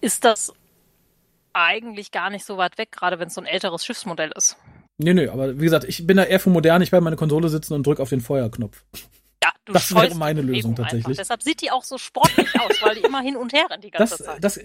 ist 0.00 0.24
das 0.24 0.52
eigentlich 1.52 2.10
gar 2.10 2.30
nicht 2.30 2.44
so 2.44 2.56
weit 2.56 2.78
weg, 2.78 2.92
gerade 2.92 3.18
wenn 3.18 3.28
es 3.28 3.34
so 3.34 3.40
ein 3.40 3.46
älteres 3.46 3.84
Schiffsmodell 3.84 4.32
ist. 4.36 4.56
Nee, 4.98 5.14
nee, 5.14 5.28
aber 5.28 5.58
wie 5.58 5.64
gesagt, 5.64 5.84
ich 5.84 6.06
bin 6.06 6.16
da 6.16 6.24
eher 6.24 6.40
für 6.40 6.50
modern, 6.50 6.82
ich 6.82 6.92
werde 6.92 7.04
meine 7.04 7.16
Konsole 7.16 7.48
sitzen 7.48 7.74
und 7.74 7.86
drück 7.86 8.00
auf 8.00 8.10
den 8.10 8.20
Feuerknopf. 8.20 8.84
Ja, 9.42 9.50
du 9.64 9.72
das 9.72 9.94
wäre 9.94 10.14
meine 10.14 10.42
Lösung 10.42 10.74
tatsächlich. 10.74 11.06
Einfach. 11.06 11.18
Deshalb 11.18 11.42
sieht 11.42 11.62
die 11.62 11.70
auch 11.70 11.84
so 11.84 11.98
sportlich 11.98 12.48
aus, 12.60 12.82
weil 12.82 12.96
die 12.96 13.00
immer 13.02 13.20
hin 13.20 13.36
und 13.36 13.52
her 13.52 13.66
rennt 13.70 13.84
die 13.84 13.90
ganze 13.90 14.18
das, 14.18 14.26
Zeit. 14.26 14.44
Das, 14.44 14.60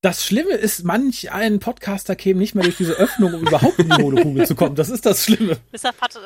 das 0.00 0.24
Schlimme 0.24 0.54
ist, 0.54 0.82
manch 0.84 1.30
ein 1.30 1.60
Podcaster 1.60 2.16
käme 2.16 2.40
nicht 2.40 2.54
mehr 2.54 2.64
durch 2.64 2.76
diese 2.76 2.94
Öffnung, 2.94 3.34
um 3.34 3.46
überhaupt 3.46 3.78
in 3.78 3.88
die 3.88 4.02
Modekugel 4.02 4.46
zu 4.46 4.56
kommen. 4.56 4.74
Das 4.74 4.90
ist 4.90 5.06
das 5.06 5.24
Schlimme. 5.24 5.58
Deshalb 5.72 6.00
hatte, 6.00 6.18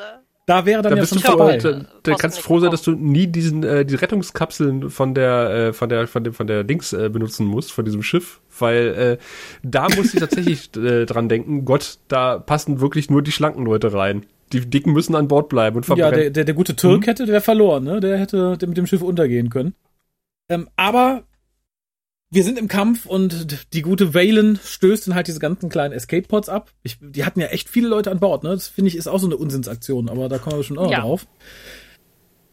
da 0.47 0.65
wäre 0.65 0.81
dann 0.81 0.91
da 0.91 0.95
ja 0.95 1.01
bist 1.01 1.13
schon 1.13 1.21
du 1.21 1.27
vorbei. 1.27 1.57
Da, 1.57 1.85
da 2.03 2.15
kannst 2.15 2.37
du 2.37 2.41
froh 2.41 2.59
sein, 2.59 2.71
dass 2.71 2.81
du 2.81 2.91
nie 2.93 3.27
diesen 3.27 3.63
äh, 3.63 3.85
die 3.85 3.95
Rettungskapseln 3.95 4.89
von 4.89 5.13
der 5.13 5.49
äh, 5.49 5.73
von 5.73 5.89
der 5.89 6.07
von 6.07 6.23
dem 6.23 6.33
von 6.33 6.47
der 6.47 6.63
Dings 6.63 6.93
äh, 6.93 7.09
benutzen 7.09 7.45
musst 7.45 7.73
von 7.73 7.83
diesem 7.83 8.01
Schiff, 8.01 8.39
weil 8.57 8.87
äh, 8.87 9.17
da 9.61 9.89
muss 9.89 10.13
ich 10.13 10.21
tatsächlich 10.21 10.73
äh, 10.77 11.05
dran 11.05 11.27
denken. 11.27 11.65
Gott, 11.65 11.99
da 12.07 12.39
passen 12.39 12.79
wirklich 12.79 13.09
nur 13.09 13.21
die 13.21 13.33
schlanken 13.33 13.65
Leute 13.65 13.91
rein. 13.91 14.25
Die 14.53 14.61
Dicken 14.61 14.93
müssen 14.93 15.15
an 15.15 15.27
Bord 15.27 15.49
bleiben 15.49 15.77
und 15.77 15.85
verbrennen. 15.85 16.13
Ja, 16.13 16.17
der, 16.17 16.29
der, 16.29 16.45
der 16.45 16.55
gute 16.55 16.75
Türk 16.75 17.01
mhm. 17.01 17.05
hätte 17.05 17.25
der 17.25 17.41
verloren, 17.41 17.83
ne? 17.83 17.99
Der 17.99 18.17
hätte 18.17 18.57
mit 18.65 18.77
dem 18.77 18.87
Schiff 18.87 19.01
untergehen 19.01 19.49
können. 19.49 19.75
Ähm, 20.49 20.69
aber 20.75 21.23
wir 22.29 22.43
sind 22.43 22.59
im 22.59 22.67
Kampf 22.67 23.05
und 23.05 23.73
die 23.73 23.81
gute 23.81 24.13
Valen 24.13 24.59
stößt 24.61 25.07
dann 25.07 25.15
halt 25.15 25.27
diese 25.27 25.39
ganzen 25.39 25.69
kleinen 25.69 25.93
Escape-Pods 25.93 26.49
ab. 26.49 26.71
Ich, 26.83 26.97
die 26.99 27.25
hatten 27.25 27.39
ja 27.39 27.47
echt 27.47 27.69
viele 27.69 27.87
Leute 27.87 28.11
an 28.11 28.19
Bord, 28.19 28.43
ne? 28.43 28.49
Das 28.49 28.67
finde 28.67 28.89
ich 28.89 28.97
ist 28.97 29.07
auch 29.07 29.19
so 29.19 29.27
eine 29.27 29.37
Unsinnsaktion, 29.37 30.09
aber 30.09 30.27
da 30.29 30.37
kommen 30.37 30.57
wir 30.57 30.63
schon 30.63 30.77
auch 30.77 30.91
ja. 30.91 31.01
drauf. 31.01 31.25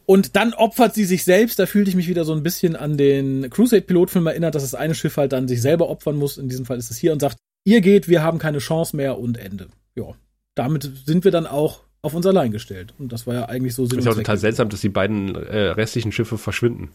Und 0.07 0.37
dann 0.37 0.53
opfert 0.53 0.95
sie 0.95 1.05
sich 1.05 1.25
selbst. 1.25 1.59
Da 1.59 1.67
fühlte 1.67 1.91
ich 1.91 1.97
mich 1.97 2.09
wieder 2.09 2.25
so 2.25 2.35
ein 2.35 2.43
bisschen 2.43 2.77
an 2.77 2.97
den 2.97 3.49
Crusade-Pilotfilm 3.51 4.27
erinnert, 4.27 4.55
dass 4.55 4.63
das 4.63 4.75
eine 4.75 4.95
Schiff 4.95 5.17
halt 5.17 5.33
dann 5.33 5.49
sich 5.49 5.63
selber 5.63 5.89
opfern 5.89 6.17
muss. 6.17 6.39
In 6.39 6.49
diesem 6.49 6.67
Fall 6.67 6.79
ist 6.79 6.91
es 6.91 6.99
hier 6.99 7.13
und 7.13 7.21
sagt, 7.21 7.39
ihr 7.65 7.81
geht, 7.81 8.07
wir 8.07 8.23
haben 8.23 8.39
keine 8.39 8.59
Chance 8.59 8.97
mehr 8.97 9.19
und 9.19 9.39
Ende. 9.39 9.69
Ja, 9.97 10.15
damit 10.55 10.91
sind 11.07 11.25
wir 11.25 11.31
dann 11.31 11.47
auch 11.47 11.81
auf 12.03 12.15
uns 12.15 12.27
allein 12.27 12.53
gestellt. 12.53 12.95
Und 12.99 13.13
das 13.13 13.27
war 13.27 13.35
ja 13.35 13.45
eigentlich 13.47 13.75
so 13.75 13.87
Sinn 13.87 13.99
ist 13.99 14.07
auch 14.07 14.15
total 14.15 14.37
seltsam, 14.37 14.69
dass 14.69 14.81
die 14.81 14.89
beiden 14.89 15.35
äh, 15.35 15.69
restlichen 15.69 16.13
Schiffe 16.13 16.39
verschwinden. 16.39 16.91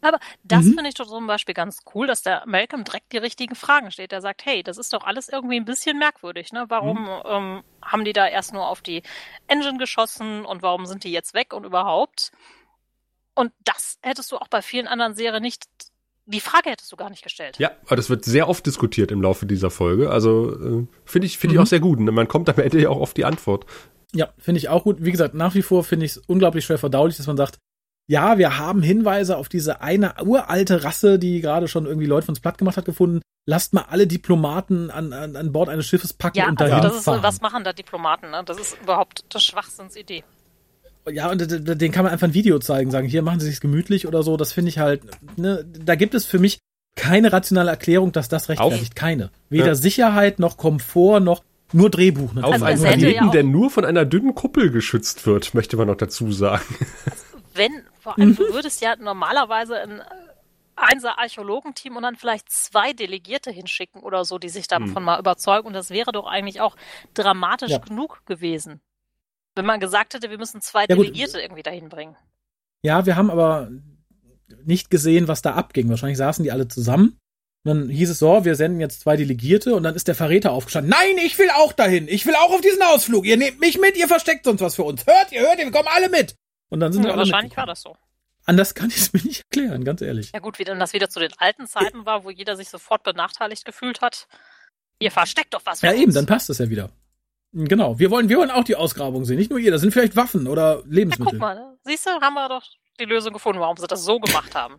Aber 0.00 0.18
das 0.44 0.64
mhm. 0.64 0.74
finde 0.74 0.88
ich 0.88 0.94
doch 0.94 1.08
zum 1.08 1.26
Beispiel 1.26 1.54
ganz 1.54 1.80
cool, 1.94 2.06
dass 2.06 2.22
der 2.22 2.44
Malcolm 2.46 2.84
direkt 2.84 3.12
die 3.12 3.18
richtigen 3.18 3.56
Fragen 3.56 3.90
steht. 3.90 4.12
Der 4.12 4.20
sagt, 4.20 4.44
hey, 4.44 4.62
das 4.62 4.78
ist 4.78 4.92
doch 4.92 5.04
alles 5.04 5.28
irgendwie 5.28 5.56
ein 5.56 5.64
bisschen 5.64 5.98
merkwürdig. 5.98 6.52
Ne? 6.52 6.66
Warum 6.68 7.02
mhm. 7.02 7.22
ähm, 7.24 7.62
haben 7.82 8.04
die 8.04 8.12
da 8.12 8.28
erst 8.28 8.52
nur 8.52 8.68
auf 8.68 8.82
die 8.82 9.02
Engine 9.48 9.78
geschossen 9.78 10.44
und 10.44 10.62
warum 10.62 10.86
sind 10.86 11.02
die 11.02 11.10
jetzt 11.10 11.34
weg 11.34 11.52
und 11.52 11.64
überhaupt? 11.64 12.30
Und 13.34 13.52
das 13.64 13.98
hättest 14.02 14.30
du 14.30 14.36
auch 14.36 14.48
bei 14.48 14.62
vielen 14.62 14.86
anderen 14.86 15.14
Serien 15.14 15.42
nicht 15.42 15.64
die 16.26 16.40
Frage 16.40 16.70
hättest 16.70 16.90
du 16.90 16.96
gar 16.96 17.08
nicht 17.08 17.22
gestellt. 17.22 17.56
Ja, 17.58 17.70
aber 17.86 17.96
das 17.96 18.10
wird 18.10 18.24
sehr 18.24 18.48
oft 18.48 18.66
diskutiert 18.66 19.12
im 19.12 19.22
Laufe 19.22 19.46
dieser 19.46 19.70
Folge. 19.70 20.10
Also 20.10 20.52
äh, 20.52 20.86
finde 21.04 21.26
ich, 21.26 21.38
finde 21.38 21.54
mhm. 21.54 21.60
ich 21.60 21.62
auch 21.62 21.68
sehr 21.68 21.80
gut. 21.80 21.98
Und 21.98 22.06
man 22.06 22.28
kommt 22.28 22.48
am 22.48 22.58
Ende 22.58 22.80
ja 22.80 22.90
auch 22.90 23.00
auf 23.00 23.14
die 23.14 23.24
Antwort. 23.24 23.64
Ja, 24.12 24.28
finde 24.38 24.58
ich 24.58 24.68
auch 24.68 24.84
gut. 24.84 24.98
Wie 25.00 25.12
gesagt, 25.12 25.34
nach 25.34 25.54
wie 25.54 25.62
vor 25.62 25.84
finde 25.84 26.06
ich 26.06 26.12
es 26.12 26.18
unglaublich 26.18 26.64
schwer 26.64 26.78
verdaulich, 26.78 27.16
dass 27.16 27.26
man 27.26 27.36
sagt, 27.36 27.58
ja, 28.08 28.38
wir 28.38 28.58
haben 28.58 28.82
Hinweise 28.82 29.36
auf 29.36 29.48
diese 29.48 29.80
eine 29.80 30.14
uralte 30.22 30.84
Rasse, 30.84 31.18
die 31.18 31.40
gerade 31.40 31.68
schon 31.68 31.86
irgendwie 31.86 32.06
Leute 32.06 32.26
von 32.26 32.32
uns 32.32 32.40
platt 32.40 32.58
gemacht 32.58 32.76
hat, 32.76 32.84
gefunden. 32.84 33.20
Lasst 33.48 33.74
mal 33.74 33.86
alle 33.88 34.06
Diplomaten 34.06 34.90
an, 34.90 35.12
an, 35.12 35.36
an 35.36 35.52
Bord 35.52 35.68
eines 35.68 35.86
Schiffes 35.86 36.12
packen 36.12 36.38
ja, 36.38 36.48
und 36.48 36.60
dahin 36.60 36.74
also 36.74 36.88
das 36.88 37.04
fahren. 37.04 37.18
Ist, 37.18 37.24
was 37.24 37.40
machen 37.40 37.64
da 37.64 37.72
Diplomaten? 37.72 38.30
Ne? 38.30 38.42
Das 38.44 38.58
ist 38.58 38.76
überhaupt 38.80 39.24
eine 39.32 39.40
Schwachsinnsidee. 39.40 40.24
Ja, 41.10 41.30
und 41.30 41.40
den 41.40 41.92
kann 41.92 42.04
man 42.04 42.12
einfach 42.12 42.26
ein 42.26 42.34
Video 42.34 42.58
zeigen, 42.58 42.90
sagen, 42.90 43.06
hier 43.06 43.22
machen 43.22 43.38
Sie 43.40 43.46
sich 43.46 43.60
gemütlich 43.60 44.06
oder 44.06 44.22
so. 44.22 44.36
Das 44.36 44.52
finde 44.52 44.70
ich 44.70 44.78
halt, 44.78 45.02
ne, 45.36 45.64
da 45.64 45.94
gibt 45.94 46.14
es 46.14 46.26
für 46.26 46.38
mich 46.38 46.58
keine 46.96 47.32
rationale 47.32 47.70
Erklärung, 47.70 48.10
dass 48.10 48.28
das 48.28 48.48
rechtfertigt. 48.48 48.92
Auf, 48.92 48.94
keine. 48.94 49.30
Weder 49.48 49.66
ja. 49.68 49.74
Sicherheit 49.74 50.38
noch 50.38 50.56
Komfort 50.56 51.20
noch 51.20 51.42
nur 51.72 51.90
Drehbuch. 51.90 52.32
Natürlich. 52.32 52.44
Auf 52.44 52.62
also 52.62 52.84
einen 52.86 52.98
Planeten, 52.98 53.24
ja 53.26 53.30
der 53.30 53.44
nur 53.44 53.70
von 53.70 53.84
einer 53.84 54.04
dünnen 54.04 54.34
Kuppel 54.34 54.70
geschützt 54.70 55.26
wird, 55.26 55.54
möchte 55.54 55.76
man 55.76 55.86
noch 55.88 55.96
dazu 55.96 56.32
sagen. 56.32 56.64
wenn, 57.54 57.82
vor 58.00 58.18
allem, 58.18 58.30
mhm. 58.30 58.36
du 58.36 58.54
würdest 58.54 58.80
ja 58.80 58.96
normalerweise 58.96 59.76
ein 59.76 60.02
Einser 60.76 61.18
Archäologenteam 61.18 61.96
und 61.96 62.02
dann 62.02 62.16
vielleicht 62.16 62.50
zwei 62.50 62.92
Delegierte 62.92 63.50
hinschicken 63.50 64.02
oder 64.02 64.24
so, 64.24 64.38
die 64.38 64.50
sich 64.50 64.68
davon 64.68 64.90
mhm. 64.90 65.04
mal 65.04 65.18
überzeugen. 65.18 65.66
Und 65.66 65.72
das 65.72 65.90
wäre 65.90 66.12
doch 66.12 66.26
eigentlich 66.26 66.60
auch 66.60 66.76
dramatisch 67.14 67.70
ja. 67.70 67.78
genug 67.78 68.20
gewesen. 68.26 68.80
Wenn 69.56 69.66
man 69.66 69.80
gesagt 69.80 70.14
hätte, 70.14 70.30
wir 70.30 70.38
müssen 70.38 70.60
zwei 70.60 70.82
ja, 70.82 70.94
Delegierte 70.94 71.40
irgendwie 71.40 71.62
dahin 71.62 71.88
bringen. 71.88 72.16
Ja, 72.82 73.06
wir 73.06 73.16
haben 73.16 73.30
aber 73.30 73.70
nicht 74.64 74.90
gesehen, 74.90 75.28
was 75.28 75.42
da 75.42 75.54
abging. 75.54 75.88
Wahrscheinlich 75.88 76.18
saßen 76.18 76.44
die 76.44 76.52
alle 76.52 76.68
zusammen. 76.68 77.18
Und 77.64 77.68
dann 77.68 77.88
hieß 77.88 78.10
es 78.10 78.20
so, 78.20 78.44
wir 78.44 78.54
senden 78.54 78.78
jetzt 78.78 79.00
zwei 79.00 79.16
Delegierte 79.16 79.74
und 79.74 79.82
dann 79.82 79.96
ist 79.96 80.06
der 80.06 80.14
Verräter 80.14 80.52
aufgestanden. 80.52 80.90
Nein, 80.90 81.18
ich 81.24 81.36
will 81.38 81.50
auch 81.50 81.72
dahin. 81.72 82.06
Ich 82.06 82.24
will 82.26 82.34
auch 82.36 82.52
auf 82.52 82.60
diesen 82.60 82.82
Ausflug. 82.82 83.26
Ihr 83.26 83.36
nehmt 83.36 83.58
mich 83.58 83.80
mit, 83.80 83.96
ihr 83.96 84.06
versteckt 84.06 84.44
sonst 84.44 84.60
was 84.60 84.76
für 84.76 84.84
uns. 84.84 85.04
Hört 85.06 85.32
ihr, 85.32 85.40
hört 85.40 85.58
ihr, 85.58 85.64
wir 85.64 85.72
kommen 85.72 85.88
alle 85.92 86.08
mit. 86.08 86.36
Und 86.68 86.80
dann 86.80 86.92
sind 86.92 87.02
ja, 87.02 87.08
wir 87.08 87.14
alle 87.14 87.22
Wahrscheinlich 87.22 87.56
war 87.56 87.66
das 87.66 87.80
so. 87.80 87.96
Anders 88.44 88.74
kann 88.74 88.90
ich 88.90 88.98
es 88.98 89.12
mir 89.12 89.22
nicht 89.22 89.42
erklären, 89.50 89.84
ganz 89.84 90.00
ehrlich. 90.00 90.30
Ja 90.32 90.38
gut, 90.38 90.60
wie 90.60 90.64
dann 90.64 90.78
das 90.78 90.92
wieder 90.92 91.08
zu 91.08 91.18
den 91.18 91.32
alten 91.38 91.66
Zeiten 91.66 92.06
war, 92.06 92.24
wo 92.24 92.30
jeder 92.30 92.56
sich 92.56 92.68
sofort 92.68 93.02
benachteiligt 93.02 93.64
gefühlt 93.64 94.00
hat. 94.00 94.28
Ihr 95.00 95.10
versteckt 95.10 95.54
doch 95.54 95.62
was. 95.64 95.80
Ja 95.80 95.90
uns. 95.90 96.00
eben, 96.00 96.14
dann 96.14 96.26
passt 96.26 96.48
das 96.48 96.58
ja 96.58 96.70
wieder. 96.70 96.90
Genau, 97.58 97.98
wir 97.98 98.10
wollen, 98.10 98.28
wir 98.28 98.36
wollen 98.36 98.50
auch 98.50 98.64
die 98.64 98.76
Ausgrabung 98.76 99.24
sehen, 99.24 99.38
nicht 99.38 99.48
nur 99.48 99.58
ihr. 99.58 99.70
Da 99.70 99.78
sind 99.78 99.90
vielleicht 99.90 100.14
Waffen 100.14 100.46
oder 100.46 100.82
Lebensmittel. 100.86 101.38
Ja, 101.38 101.54
guck 101.54 101.58
mal, 101.58 101.76
siehst 101.84 102.04
du, 102.04 102.10
haben 102.10 102.34
wir 102.34 102.50
doch 102.50 102.62
die 103.00 103.06
Lösung 103.06 103.32
gefunden, 103.32 103.60
warum 103.60 103.78
sie 103.78 103.86
das 103.86 104.04
so 104.04 104.20
gemacht 104.20 104.54
haben. 104.54 104.74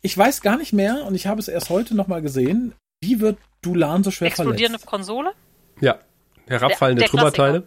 Ich 0.00 0.16
weiß 0.16 0.42
gar 0.42 0.56
nicht 0.56 0.72
mehr 0.72 1.04
und 1.04 1.16
ich 1.16 1.26
habe 1.26 1.40
es 1.40 1.48
erst 1.48 1.70
heute 1.70 1.96
nochmal 1.96 2.22
gesehen. 2.22 2.74
Wie 3.00 3.20
wird 3.20 3.38
Dulan 3.62 4.04
so 4.04 4.12
schwer 4.12 4.28
Explodierende 4.28 4.78
verletzt? 4.78 4.86
Konsole? 4.86 5.32
Ja, 5.80 5.98
herabfallende 6.46 7.00
der, 7.00 7.08
der 7.08 7.18
Trümmerteile. 7.18 7.64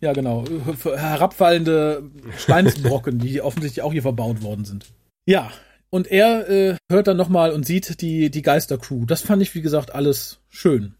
Ja, 0.00 0.12
genau. 0.12 0.44
Herabfallende 0.84 2.10
Steinsbrocken, 2.36 3.18
die 3.18 3.40
offensichtlich 3.40 3.82
auch 3.82 3.92
hier 3.92 4.02
verbaut 4.02 4.42
worden 4.42 4.66
sind. 4.66 4.84
Ja, 5.24 5.50
und 5.88 6.06
er 6.06 6.50
äh, 6.50 6.76
hört 6.90 7.06
dann 7.06 7.16
nochmal 7.16 7.52
und 7.52 7.64
sieht 7.64 8.02
die, 8.02 8.30
die 8.30 8.42
Geistercrew. 8.42 9.06
Das 9.06 9.22
fand 9.22 9.40
ich, 9.40 9.54
wie 9.54 9.62
gesagt, 9.62 9.94
alles 9.94 10.40
schön. 10.50 10.95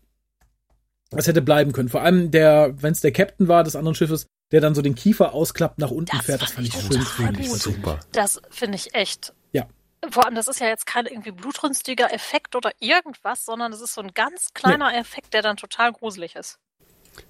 Das 1.10 1.26
hätte 1.26 1.42
bleiben 1.42 1.72
können. 1.72 1.88
Vor 1.88 2.02
allem 2.02 2.30
der, 2.30 2.74
wenn 2.82 2.92
es 2.92 3.00
der 3.00 3.12
Captain 3.12 3.48
war 3.48 3.64
des 3.64 3.76
anderen 3.76 3.94
Schiffes, 3.94 4.26
der 4.52 4.60
dann 4.60 4.74
so 4.74 4.82
den 4.82 4.94
Kiefer 4.94 5.34
ausklappt, 5.34 5.78
nach 5.78 5.90
unten 5.90 6.16
das 6.16 6.26
fährt, 6.26 6.42
das 6.42 6.52
fand 6.52 6.66
ich 6.66 6.74
schön. 6.74 7.02
Finde 7.02 7.40
ich 7.40 7.50
super. 7.50 8.00
Das 8.12 8.40
finde 8.50 8.76
ich 8.76 8.94
echt. 8.94 9.32
Ja. 9.52 9.66
Vor 10.08 10.24
allem, 10.24 10.34
das 10.34 10.48
ist 10.48 10.60
ja 10.60 10.68
jetzt 10.68 10.86
kein 10.86 11.06
irgendwie 11.06 11.32
blutrünstiger 11.32 12.12
Effekt 12.12 12.54
oder 12.54 12.70
irgendwas, 12.80 13.44
sondern 13.44 13.72
das 13.72 13.80
ist 13.80 13.94
so 13.94 14.00
ein 14.00 14.14
ganz 14.14 14.52
kleiner 14.54 14.90
nee. 14.90 14.98
Effekt, 14.98 15.34
der 15.34 15.42
dann 15.42 15.56
total 15.56 15.92
gruselig 15.92 16.36
ist. 16.36 16.58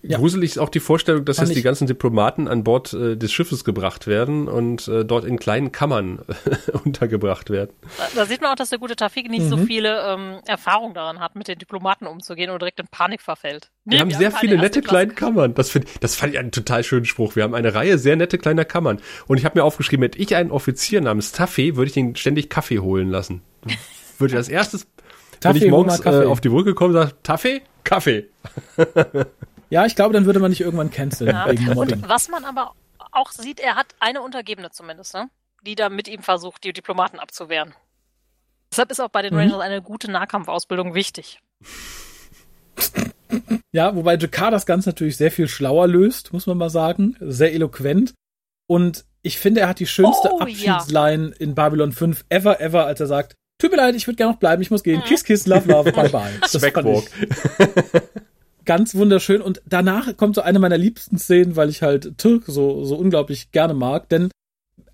Ja. 0.02 0.18
Gruselig 0.18 0.52
ist 0.52 0.58
auch 0.58 0.68
die 0.68 0.80
Vorstellung, 0.80 1.24
dass 1.24 1.38
jetzt 1.38 1.54
die 1.54 1.62
ganzen 1.62 1.86
Diplomaten 1.86 2.48
an 2.48 2.64
Bord 2.64 2.92
äh, 2.92 3.16
des 3.16 3.32
Schiffes 3.32 3.64
gebracht 3.64 4.06
werden 4.06 4.48
und 4.48 4.86
äh, 4.88 5.04
dort 5.04 5.24
in 5.24 5.38
kleinen 5.38 5.72
Kammern 5.72 6.20
untergebracht 6.84 7.50
werden. 7.50 7.70
Da, 7.98 8.04
da, 8.14 8.26
sieht 8.26 8.40
man 8.40 8.52
auch, 8.52 8.56
dass 8.56 8.70
der 8.70 8.78
gute 8.78 8.96
Tafik 8.96 9.28
nicht 9.28 9.44
mhm. 9.44 9.48
so 9.48 9.56
viele 9.58 10.00
ähm, 10.06 10.38
Erfahrung 10.46 10.94
daran 10.94 11.20
hat, 11.20 11.34
mit 11.34 11.48
den 11.48 11.58
Diplomaten 11.58 12.06
umzugehen 12.06 12.50
und 12.50 12.60
direkt 12.62 12.80
in 12.80 12.86
Panik 12.88 13.20
verfällt. 13.20 13.70
Nee, 13.84 13.94
wir 13.94 14.00
haben 14.00 14.10
wir 14.10 14.16
sehr 14.16 14.32
haben 14.32 14.38
viele 14.38 14.58
nette 14.58 14.82
kleine 14.82 15.12
Kammern. 15.12 15.54
Das, 15.54 15.70
find, 15.70 15.86
das 16.00 16.14
fand 16.14 16.34
ich 16.34 16.38
einen 16.38 16.52
total 16.52 16.84
schönen 16.84 17.04
Spruch. 17.04 17.36
Wir 17.36 17.42
haben 17.42 17.54
eine 17.54 17.74
Reihe 17.74 17.98
sehr 17.98 18.16
nette 18.16 18.38
kleiner 18.38 18.64
Kammern. 18.64 19.00
Und 19.26 19.38
ich 19.38 19.44
habe 19.44 19.58
mir 19.58 19.64
aufgeschrieben, 19.64 20.02
hätte 20.02 20.18
ich 20.18 20.36
einen 20.36 20.50
Offizier 20.50 21.00
namens 21.00 21.32
Taffy, 21.32 21.76
würde 21.76 21.90
ich 21.90 21.96
ihn 21.96 22.16
ständig 22.16 22.50
Kaffee 22.50 22.78
holen 22.78 23.10
lassen. 23.10 23.42
Würde 24.18 24.32
ich 24.32 24.38
als 24.38 24.48
erstes, 24.48 24.86
wenn 25.42 25.56
ich 25.56 25.68
morgens 25.68 26.00
äh, 26.06 26.24
auf 26.24 26.40
die 26.40 26.48
Brücke 26.48 26.72
komme, 26.72 26.94
sage, 26.94 27.12
Taffy, 27.22 27.60
Kaffee. 27.84 28.30
Ja, 29.70 29.84
ich 29.86 29.96
glaube, 29.96 30.14
dann 30.14 30.26
würde 30.26 30.40
man 30.40 30.50
nicht 30.50 30.60
irgendwann 30.60 30.90
canceln 30.90 31.30
ja. 31.30 31.50
wegen 31.50 31.64
Mobbing. 31.66 32.00
Und 32.00 32.08
was 32.08 32.28
man 32.28 32.44
aber 32.44 32.72
auch 33.12 33.32
sieht, 33.32 33.60
er 33.60 33.74
hat 33.74 33.86
eine 34.00 34.22
Untergebene 34.22 34.70
zumindest, 34.70 35.14
ne? 35.14 35.28
die 35.64 35.74
da 35.74 35.88
mit 35.88 36.08
ihm 36.08 36.22
versucht, 36.22 36.64
die 36.64 36.72
Diplomaten 36.72 37.18
abzuwehren. 37.18 37.74
Deshalb 38.70 38.90
ist 38.90 39.00
auch 39.00 39.08
bei 39.08 39.22
den 39.22 39.34
mhm. 39.34 39.40
Rangers 39.40 39.60
eine 39.60 39.82
gute 39.82 40.10
Nahkampfausbildung 40.10 40.94
wichtig. 40.94 41.40
Ja, 43.72 43.94
wobei 43.96 44.16
Jakar 44.16 44.50
das 44.50 44.66
Ganze 44.66 44.90
natürlich 44.90 45.16
sehr 45.16 45.30
viel 45.30 45.48
schlauer 45.48 45.88
löst, 45.88 46.32
muss 46.32 46.46
man 46.46 46.58
mal 46.58 46.70
sagen. 46.70 47.16
Sehr 47.20 47.52
eloquent. 47.52 48.14
Und 48.68 49.04
ich 49.22 49.38
finde, 49.38 49.60
er 49.60 49.68
hat 49.68 49.80
die 49.80 49.86
schönste 49.86 50.30
oh, 50.32 50.40
Abschiedsline 50.40 51.30
ja. 51.30 51.36
in 51.38 51.54
Babylon 51.54 51.92
5 51.92 52.24
ever, 52.28 52.60
ever, 52.60 52.86
als 52.86 53.00
er 53.00 53.06
sagt, 53.06 53.34
Tut 53.58 53.70
mir 53.70 53.78
leid, 53.78 53.94
ich 53.94 54.06
würde 54.06 54.16
gerne 54.16 54.32
noch 54.32 54.38
bleiben, 54.38 54.60
ich 54.60 54.70
muss 54.70 54.82
gehen. 54.82 55.00
Mhm. 55.00 55.04
Kiss, 55.04 55.24
kiss, 55.24 55.46
love, 55.46 55.66
love, 55.66 55.90
bye, 55.94 56.10
bye. 56.10 56.30
Das 56.40 56.54
ich, 56.54 56.74
ganz 58.66 58.94
wunderschön. 58.94 59.40
Und 59.40 59.62
danach 59.66 60.16
kommt 60.16 60.34
so 60.34 60.42
eine 60.42 60.58
meiner 60.58 60.78
liebsten 60.78 61.18
Szenen, 61.18 61.56
weil 61.56 61.70
ich 61.70 61.82
halt 61.82 62.18
Türk 62.18 62.44
so, 62.46 62.84
so 62.84 62.96
unglaublich 62.96 63.52
gerne 63.52 63.74
mag. 63.74 64.08
Denn 64.08 64.30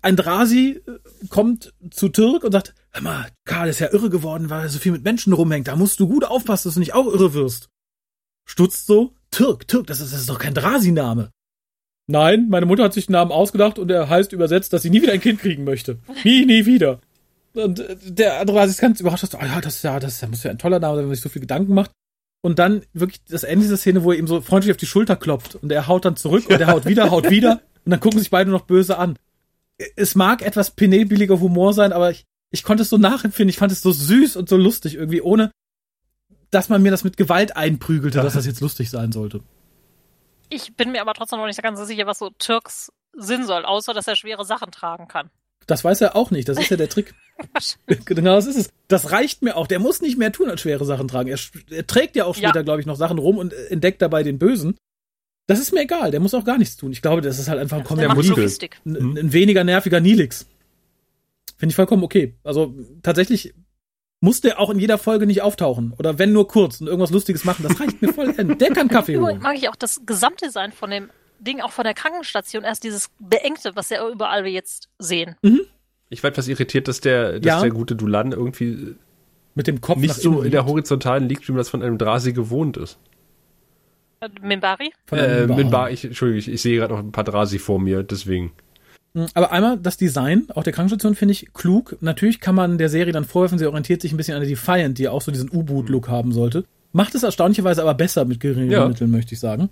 Andrasi 0.01 0.81
äh, 0.85 1.27
kommt 1.29 1.73
zu 1.91 2.09
Türk 2.09 2.43
und 2.43 2.51
sagt, 2.51 2.73
hör 2.91 3.01
mal, 3.01 3.27
Karl 3.45 3.69
ist 3.69 3.79
ja 3.79 3.91
irre 3.91 4.09
geworden, 4.09 4.49
weil 4.49 4.63
er 4.63 4.69
so 4.69 4.79
viel 4.79 4.91
mit 4.91 5.03
Menschen 5.03 5.33
rumhängt. 5.33 5.67
Da 5.67 5.75
musst 5.75 5.99
du 5.99 6.07
gut 6.07 6.23
aufpassen, 6.23 6.67
dass 6.67 6.75
du 6.75 6.79
nicht 6.79 6.93
auch 6.93 7.07
irre 7.07 7.33
wirst. 7.33 7.69
Stutzt 8.45 8.87
so, 8.87 9.13
Türk, 9.31 9.67
Türk, 9.67 9.87
das 9.87 9.99
ist, 9.99 10.13
das 10.13 10.21
ist 10.21 10.29
doch 10.29 10.39
kein 10.39 10.53
Drasi-Name. 10.53 11.31
Nein, 12.07 12.49
meine 12.49 12.65
Mutter 12.65 12.83
hat 12.83 12.93
sich 12.93 13.05
den 13.05 13.13
Namen 13.13 13.31
ausgedacht 13.31 13.79
und 13.79 13.89
er 13.89 14.09
heißt 14.09 14.33
übersetzt, 14.33 14.73
dass 14.73 14.81
sie 14.81 14.89
nie 14.89 15.01
wieder 15.01 15.13
ein 15.13 15.21
Kind 15.21 15.39
kriegen 15.39 15.63
möchte. 15.63 15.99
Nie, 16.23 16.45
nie 16.45 16.65
wieder. 16.65 16.99
Und 17.53 17.79
äh, 17.79 17.95
der 18.03 18.45
war 18.47 18.67
sich 18.67 18.77
ganz 18.77 18.99
überrascht, 18.99 19.23
dass, 19.23 19.35
oh 19.35 19.45
ja, 19.45 19.61
das 19.61 19.77
ist 19.77 19.83
ja, 19.83 19.99
das 19.99 20.27
muss 20.27 20.43
ja 20.43 20.51
ein 20.51 20.57
toller 20.57 20.79
Name 20.79 20.95
sein, 20.95 21.03
wenn 21.03 21.09
man 21.09 21.15
sich 21.15 21.23
so 21.23 21.29
viel 21.29 21.41
Gedanken 21.41 21.73
macht. 21.73 21.91
Und 22.45 22.59
dann 22.59 22.83
wirklich 22.91 23.23
das 23.23 23.43
Ende 23.43 23.63
dieser 23.63 23.77
Szene, 23.77 24.03
wo 24.03 24.11
er 24.11 24.17
ihm 24.17 24.27
so 24.27 24.41
freundlich 24.41 24.71
auf 24.71 24.77
die 24.77 24.85
Schulter 24.85 25.15
klopft 25.15 25.55
und 25.55 25.71
er 25.71 25.87
haut 25.87 26.03
dann 26.03 26.17
zurück 26.17 26.49
und 26.49 26.59
er 26.59 26.67
haut 26.67 26.85
wieder, 26.85 27.09
haut 27.09 27.29
wieder 27.29 27.61
und 27.85 27.91
dann 27.91 28.01
gucken 28.01 28.19
sich 28.19 28.29
beide 28.29 28.51
noch 28.51 28.65
böse 28.65 28.97
an. 28.97 29.17
Es 29.95 30.13
mag 30.15 30.41
etwas 30.41 30.71
penetbilliger 30.71 31.39
Humor 31.39 31.73
sein, 31.73 31.93
aber 31.93 32.11
ich, 32.11 32.25
ich 32.51 32.63
konnte 32.63 32.83
es 32.83 32.89
so 32.89 32.97
nachempfinden. 32.97 33.49
Ich 33.49 33.57
fand 33.57 33.71
es 33.71 33.81
so 33.81 33.93
süß 33.93 34.35
und 34.35 34.49
so 34.49 34.57
lustig 34.57 34.95
irgendwie, 34.95 35.21
ohne 35.21 35.51
dass 36.51 36.67
man 36.67 36.81
mir 36.81 36.91
das 36.91 37.05
mit 37.05 37.15
Gewalt 37.15 37.55
einprügelte, 37.55 38.21
dass 38.21 38.33
das 38.33 38.45
jetzt 38.45 38.59
lustig 38.59 38.89
sein 38.89 39.13
sollte. 39.13 39.41
Ich 40.49 40.75
bin 40.75 40.91
mir 40.91 41.01
aber 41.01 41.13
trotzdem 41.13 41.39
noch 41.39 41.47
nicht 41.47 41.63
ganz 41.63 41.79
sicher, 41.87 42.05
was 42.05 42.19
so 42.19 42.29
Türks 42.37 42.91
Sinn 43.13 43.45
soll, 43.45 43.63
außer 43.65 43.93
dass 43.93 44.07
er 44.07 44.15
schwere 44.15 44.45
Sachen 44.45 44.71
tragen 44.71 45.07
kann. 45.07 45.29
Das 45.67 45.83
weiß 45.83 46.01
er 46.01 46.15
auch 46.15 46.31
nicht. 46.31 46.47
Das 46.49 46.57
ist 46.57 46.69
ja 46.69 46.77
der 46.77 46.89
Trick. 46.89 47.13
genau, 48.05 48.35
das 48.35 48.47
ist 48.47 48.57
es. 48.57 48.69
Das 48.87 49.11
reicht 49.11 49.41
mir 49.41 49.57
auch. 49.57 49.67
Der 49.67 49.79
muss 49.79 50.01
nicht 50.01 50.17
mehr 50.17 50.31
tun 50.31 50.49
als 50.49 50.61
schwere 50.61 50.85
Sachen 50.85 51.07
tragen. 51.07 51.29
Er, 51.29 51.39
er 51.69 51.87
trägt 51.87 52.15
ja 52.15 52.25
auch 52.25 52.35
später, 52.35 52.57
ja. 52.57 52.61
glaube 52.61 52.79
ich, 52.79 52.85
noch 52.85 52.95
Sachen 52.95 53.17
rum 53.17 53.37
und 53.37 53.53
entdeckt 53.53 54.01
dabei 54.01 54.23
den 54.23 54.39
Bösen. 54.39 54.75
Das 55.47 55.59
ist 55.59 55.73
mir 55.73 55.81
egal. 55.81 56.11
Der 56.11 56.19
muss 56.19 56.33
auch 56.33 56.45
gar 56.45 56.57
nichts 56.57 56.77
tun. 56.77 56.91
Ich 56.91 57.01
glaube, 57.01 57.21
das 57.21 57.39
ist 57.39 57.49
halt 57.49 57.59
einfach 57.59 57.77
ein. 57.77 57.85
Ein, 58.85 58.95
ein, 58.95 59.17
ein 59.17 59.33
weniger 59.33 59.63
nerviger 59.63 59.99
Nilix. 59.99 60.47
Finde 61.57 61.71
ich 61.71 61.75
vollkommen 61.75 62.03
okay. 62.03 62.35
Also 62.43 62.73
tatsächlich 63.01 63.53
muss 64.21 64.39
der 64.39 64.59
auch 64.59 64.69
in 64.69 64.79
jeder 64.79 64.97
Folge 64.97 65.25
nicht 65.25 65.41
auftauchen. 65.41 65.93
Oder 65.97 66.17
wenn 66.17 66.31
nur 66.31 66.47
kurz 66.47 66.79
und 66.79 66.87
irgendwas 66.87 67.11
Lustiges 67.11 67.43
machen. 67.43 67.63
Das 67.63 67.77
reicht 67.79 68.01
mir 68.01 68.13
voll. 68.13 68.31
Der 68.33 68.71
kann 68.71 68.87
Kaffee 68.87 69.17
holen. 69.17 69.39
Mag 69.39 69.57
ich 69.57 69.67
auch 69.67 69.75
das 69.75 70.01
Gesamtdesign 70.05 70.71
von 70.71 70.89
dem 70.89 71.09
Ding, 71.43 71.61
auch 71.61 71.71
von 71.71 71.83
der 71.83 71.93
Krankenstation. 71.93 72.63
Erst 72.63 72.83
dieses 72.83 73.09
Beengte, 73.19 73.75
was 73.75 73.89
ja 73.89 74.07
überall 74.09 74.43
wir 74.43 74.51
jetzt 74.51 74.89
sehen. 74.99 75.35
Mhm. 75.41 75.61
Ich 76.09 76.23
war 76.23 76.29
etwas 76.29 76.47
irritiert, 76.47 76.87
dass 76.87 77.01
der, 77.01 77.39
dass 77.39 77.45
ja. 77.45 77.61
der 77.61 77.71
gute 77.71 77.95
Dulan 77.95 78.31
irgendwie 78.31 78.95
mit 79.55 79.67
dem 79.67 79.81
Kopf 79.81 79.97
nicht 79.97 80.15
so 80.15 80.41
in 80.41 80.51
der 80.51 80.65
horizontalen 80.65 81.27
liegt, 81.27 81.47
wie 81.47 81.51
man 81.51 81.57
das 81.57 81.69
von 81.69 81.81
einem 81.81 81.97
Drasi 81.97 82.33
gewohnt 82.33 82.77
ist. 82.77 82.97
Äh, 84.19 84.29
Minbari? 84.41 84.93
Äh, 85.11 85.47
Minbari, 85.47 85.93
ich, 85.93 86.05
Entschuldigung, 86.05 86.39
ich, 86.39 86.47
ich 86.51 86.61
sehe 86.61 86.77
gerade 86.77 86.93
noch 86.93 86.99
ein 86.99 87.11
paar 87.11 87.23
Drasi 87.23 87.59
vor 87.59 87.79
mir, 87.79 88.03
deswegen. 88.03 88.51
Hm, 89.15 89.27
aber 89.33 89.51
einmal 89.51 89.77
das 89.77 89.97
Design, 89.97 90.47
auch 90.53 90.63
der 90.63 90.73
Krankenstation 90.73 91.15
finde 91.15 91.33
ich 91.33 91.53
klug. 91.53 91.97
Natürlich 92.01 92.39
kann 92.39 92.55
man 92.55 92.77
der 92.77 92.89
Serie 92.89 93.13
dann 93.13 93.25
vorwerfen, 93.25 93.59
sie 93.59 93.67
orientiert 93.67 94.01
sich 94.01 94.11
ein 94.11 94.17
bisschen 94.17 94.35
an 94.35 94.41
der 94.41 94.49
Defiant, 94.49 94.97
die 94.97 95.07
auch 95.07 95.21
so 95.21 95.31
diesen 95.31 95.51
U-Boot-Look 95.51 96.07
haben 96.07 96.31
sollte. 96.31 96.65
Macht 96.91 97.15
es 97.15 97.23
erstaunlicherweise 97.23 97.81
aber 97.81 97.95
besser 97.95 98.25
mit 98.25 98.39
geringen 98.39 98.69
ja. 98.69 98.87
Mitteln, 98.87 99.11
möchte 99.11 99.33
ich 99.33 99.39
sagen. 99.39 99.69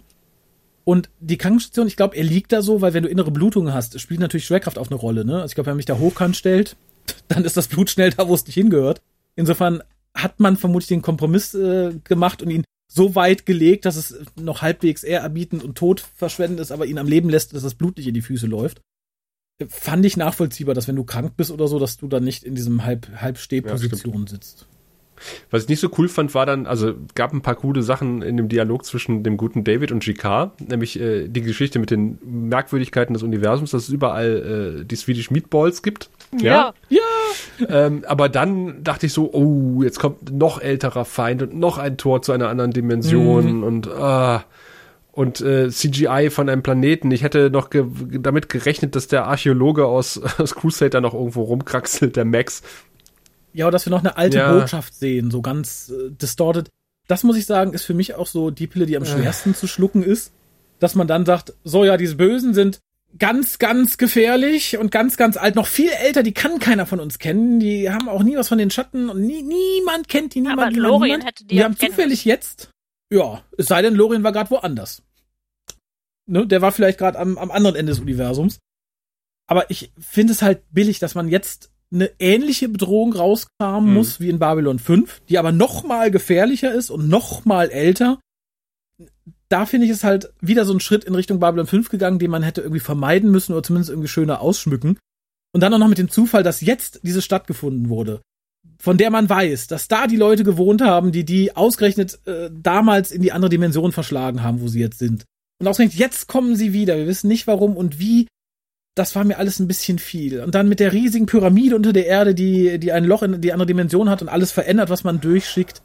Und 0.84 1.10
die 1.20 1.38
Krankenstation, 1.38 1.88
ich 1.88 1.96
glaube, 1.96 2.16
er 2.16 2.24
liegt 2.24 2.52
da 2.52 2.62
so, 2.62 2.82
weil 2.82 2.94
wenn 2.94 3.04
du 3.04 3.10
innere 3.10 3.32
Blutungen 3.32 3.74
hast, 3.74 4.00
spielt 4.00 4.20
natürlich 4.20 4.46
Schwerkraft 4.46 4.78
auch 4.78 4.88
eine 4.88 4.96
Rolle. 4.96 5.26
Ne? 5.26 5.36
Also 5.36 5.52
ich 5.52 5.56
glaube, 5.56 5.68
wenn 5.68 5.74
man 5.74 5.78
mich 5.78 5.86
da 5.86 5.98
hochkant 5.98 6.36
stellt, 6.36 6.76
dann 7.28 7.46
ist 7.46 7.58
das 7.58 7.68
Blut 7.68 7.90
schnell 7.90 8.12
da, 8.12 8.28
wo 8.28 8.34
es 8.34 8.46
nicht 8.46 8.56
hingehört. 8.56 9.02
Insofern 9.36 9.84
hat 10.14 10.40
man 10.40 10.58
vermutlich 10.58 10.88
den 10.88 11.02
Kompromiss 11.02 11.54
äh, 11.54 11.94
gemacht 12.04 12.42
und 12.42 12.50
ihn 12.50 12.66
so 12.92 13.16
weit 13.16 13.46
gelegt, 13.46 13.86
dass 13.86 13.96
es 13.96 14.26
noch 14.36 14.62
halbwegs 14.62 15.04
ehrerbietend 15.04 15.64
und 15.64 15.78
todverschwendend 15.78 16.60
ist, 16.60 16.72
aber 16.72 16.86
ihn 16.86 16.98
am 16.98 17.08
Leben 17.08 17.30
lässt, 17.30 17.54
dass 17.54 17.64
das 17.64 17.76
Blut 17.76 17.98
nicht 17.98 18.08
in 18.08 18.14
die 18.14 18.22
Füße 18.22 18.48
läuft 18.48 18.82
fand 19.70 20.06
ich 20.06 20.18
nachvollziehbar, 20.18 20.76
dass 20.76 20.88
wenn 20.88 20.96
du 20.96 21.04
krank 21.04 21.34
bist 21.38 21.52
oder 21.52 21.68
so, 21.68 21.80
dass 21.80 21.98
du 21.98 22.08
dann 22.08 22.24
nicht 22.24 22.44
in 22.44 22.56
diesem 22.56 22.84
Halb 22.84 23.08
Halbstehposition 23.16 24.24
ja, 24.24 24.30
sitzt. 24.30 24.68
Was 25.50 25.64
ich 25.64 25.70
nicht 25.70 25.80
so 25.80 25.90
cool 25.98 26.08
fand, 26.08 26.34
war 26.34 26.46
dann, 26.46 26.66
also 26.66 26.94
gab 27.16 27.34
ein 27.34 27.42
paar 27.42 27.56
coole 27.56 27.84
Sachen 27.84 28.22
in 28.22 28.38
dem 28.38 28.50
Dialog 28.50 28.86
zwischen 28.86 29.24
dem 29.24 29.38
guten 29.38 29.64
David 29.64 29.92
und 29.92 30.04
GK, 30.04 30.52
nämlich 30.60 31.00
äh, 31.00 31.28
die 31.28 31.42
Geschichte 31.42 31.80
mit 31.80 31.92
den 31.92 32.20
Merkwürdigkeiten 32.24 33.14
des 33.14 33.24
Universums, 33.24 33.72
dass 33.72 33.84
es 33.84 33.90
überall 33.90 34.82
äh, 34.82 34.86
die 34.86 34.96
Swedish 34.96 35.32
Meatballs 35.32 35.82
gibt. 35.82 36.10
Ja. 36.40 36.74
Ja. 36.90 37.00
ähm, 37.68 38.04
aber 38.08 38.30
dann 38.30 38.84
dachte 38.84 39.06
ich 39.06 39.14
so, 39.14 39.32
oh, 39.34 39.84
jetzt 39.84 40.00
kommt 40.00 40.32
noch 40.32 40.62
älterer 40.62 41.06
Feind 41.06 41.42
und 41.42 41.56
noch 41.56 41.78
ein 41.78 41.98
Tor 41.98 42.22
zu 42.22 42.32
einer 42.32 42.50
anderen 42.50 42.72
Dimension 42.72 43.58
mhm. 43.58 43.64
und 43.64 43.88
ah 43.90 44.46
und 45.12 45.42
äh, 45.42 45.70
CGI 45.70 46.30
von 46.30 46.50
einem 46.50 46.64
Planeten. 46.64 47.12
Ich 47.12 47.24
hätte 47.24 47.50
noch 47.50 47.70
ge 47.70 47.86
damit 48.20 48.50
gerechnet, 48.50 48.96
dass 48.96 49.08
der 49.08 49.26
Archäologe 49.28 49.86
aus, 49.86 50.22
aus 50.40 50.56
Crusader 50.56 51.02
noch 51.02 51.14
irgendwo 51.14 51.44
rumkraxelt, 51.44 52.16
der 52.16 52.26
Max. 52.26 52.64
Ja, 53.54 53.66
oder 53.66 53.74
dass 53.74 53.86
wir 53.86 53.92
noch 53.92 54.00
eine 54.00 54.18
alte 54.18 54.38
ja. 54.38 54.54
Botschaft 54.54 54.94
sehen, 54.94 55.32
so 55.32 55.42
ganz 55.42 55.90
äh, 55.90 56.12
distorted. 56.12 56.70
Das 57.08 57.24
muss 57.24 57.38
ich 57.38 57.46
sagen, 57.46 57.74
ist 57.74 57.84
für 57.84 57.94
mich 57.94 58.16
auch 58.16 58.28
so 58.28 58.52
die 58.52 58.68
Pille, 58.68 58.86
die 58.86 58.96
am 58.96 59.04
äh. 59.04 59.08
schwersten 59.08 59.56
zu 59.56 59.68
schlucken 59.68 60.04
ist. 60.04 60.32
Dass 60.80 60.96
man 60.96 61.08
dann 61.08 61.26
sagt, 61.26 61.54
so 61.64 61.86
ja, 61.86 61.98
diese 61.98 62.16
Bösen 62.16 62.54
sind 62.54 62.80
ganz, 63.20 63.60
ganz 63.60 63.98
gefährlich 63.98 64.78
und 64.78 64.90
ganz, 64.90 65.18
ganz 65.18 65.38
alt, 65.38 65.56
noch 65.56 65.68
viel 65.68 65.90
älter, 65.90 66.24
die 66.24 66.34
kann 66.34 66.60
keiner 66.60 66.86
von 66.86 67.00
uns 67.00 67.20
kennen. 67.20 67.60
Die 67.60 67.92
haben 67.92 68.10
auch 68.10 68.24
nie 68.24 68.38
was 68.38 68.48
von 68.48 68.58
den 68.58 68.72
Schatten 68.72 69.10
und 69.10 69.22
nie, 69.22 69.44
niemand 69.44 70.08
kennt 70.08 70.34
die, 70.34 70.42
niemand. 70.42 70.60
Aber 70.60 70.72
niemand, 70.72 70.88
Lorien 70.88 71.04
niemand. 71.04 71.26
hätte 71.26 71.46
die 71.46 71.56
Wir 71.56 71.66
haben 71.66 71.78
zufällig 71.78 72.26
jetzt 72.26 72.72
ja, 73.12 73.44
es 73.58 73.68
sei 73.68 73.82
denn, 73.82 73.94
Lorien 73.94 74.24
war 74.24 74.32
gerade 74.32 74.50
woanders. 74.50 75.04
Ne, 76.28 76.48
der 76.48 76.62
war 76.62 76.72
vielleicht 76.72 76.98
gerade 76.98 77.20
am, 77.20 77.38
am 77.38 77.52
anderen 77.52 77.76
Ende 77.76 77.92
des 77.92 78.00
Universums. 78.00 78.60
Aber 79.48 79.70
ich 79.70 79.92
finde 80.00 80.32
es 80.32 80.42
halt 80.42 80.64
billig, 80.72 81.00
dass 81.00 81.14
man 81.14 81.28
jetzt 81.28 81.72
eine 81.94 82.12
ähnliche 82.20 82.70
Bedrohung 82.70 83.14
rauskramen 83.14 83.90
mhm. 83.90 83.96
muss 83.96 84.20
wie 84.20 84.30
in 84.30 84.40
Babylon 84.40 84.80
5, 84.80 85.22
die 85.30 85.38
aber 85.38 85.52
noch 85.52 85.84
mal 85.84 86.12
gefährlicher 86.12 86.74
ist 86.74 86.90
und 86.90 87.10
noch 87.10 87.46
mal 87.46 87.70
älter. 87.70 88.20
Da 89.50 89.66
finde 89.66 89.86
ich 89.86 89.92
es 89.92 90.04
halt 90.04 90.34
wieder 90.40 90.66
so 90.66 90.74
ein 90.74 90.80
Schritt 90.80 91.04
in 91.04 91.16
Richtung 91.16 91.40
Babylon 91.40 91.68
5 91.68 91.90
gegangen, 91.90 92.20
den 92.20 92.32
man 92.32 92.44
hätte 92.44 92.62
irgendwie 92.62 92.80
vermeiden 92.80 93.32
müssen 93.32 93.52
oder 93.52 93.64
zumindest 93.64 93.90
irgendwie 93.90 94.08
schöner 94.08 94.42
ausschmücken. 94.42 94.98
Und 95.54 95.62
dann 95.62 95.74
auch 95.74 95.80
noch 95.80 95.90
mit 95.90 95.98
dem 95.98 96.10
Zufall, 96.10 96.44
dass 96.44 96.62
jetzt 96.62 97.02
diese 97.04 97.22
Stadt 97.22 97.46
gefunden 97.48 97.90
wurde 97.90 98.22
von 98.82 98.98
der 98.98 99.12
man 99.12 99.30
weiß, 99.30 99.68
dass 99.68 99.88
da 99.88 100.08
die 100.08 100.18
Leute 100.18 100.44
gewohnt 100.44 100.82
haben, 100.82 101.12
die 101.12 101.24
die 101.24 101.56
ausgerechnet 101.56 102.20
äh, 102.26 102.50
damals 102.52 103.12
in 103.12 103.22
die 103.22 103.32
andere 103.32 103.50
Dimension 103.50 103.92
verschlagen 103.92 104.42
haben, 104.42 104.60
wo 104.60 104.68
sie 104.68 104.80
jetzt 104.80 104.98
sind. 104.98 105.26
Und 105.60 105.68
ausgerechnet 105.68 106.00
jetzt 106.00 106.28
kommen 106.28 106.56
sie 106.56 106.74
wieder. 106.74 106.98
Wir 106.98 107.06
wissen 107.06 107.28
nicht 107.28 107.46
warum 107.46 107.78
und 107.78 108.00
wie. 108.00 108.28
Das 108.96 109.16
war 109.16 109.24
mir 109.24 109.38
alles 109.38 109.60
ein 109.60 109.68
bisschen 109.68 110.00
viel. 110.00 110.42
Und 110.42 110.54
dann 110.54 110.68
mit 110.68 110.80
der 110.80 110.92
riesigen 110.92 111.26
Pyramide 111.26 111.76
unter 111.76 111.94
der 111.94 112.08
Erde, 112.08 112.36
die, 112.36 112.78
die 112.78 112.92
ein 112.92 113.06
Loch 113.06 113.24
in 113.24 113.40
die 113.42 113.54
andere 113.54 113.68
Dimension 113.68 114.10
hat 114.10 114.22
und 114.22 114.30
alles 114.30 114.52
verändert, 114.52 114.90
was 114.90 115.04
man 115.04 115.22
durchschickt 115.22 115.82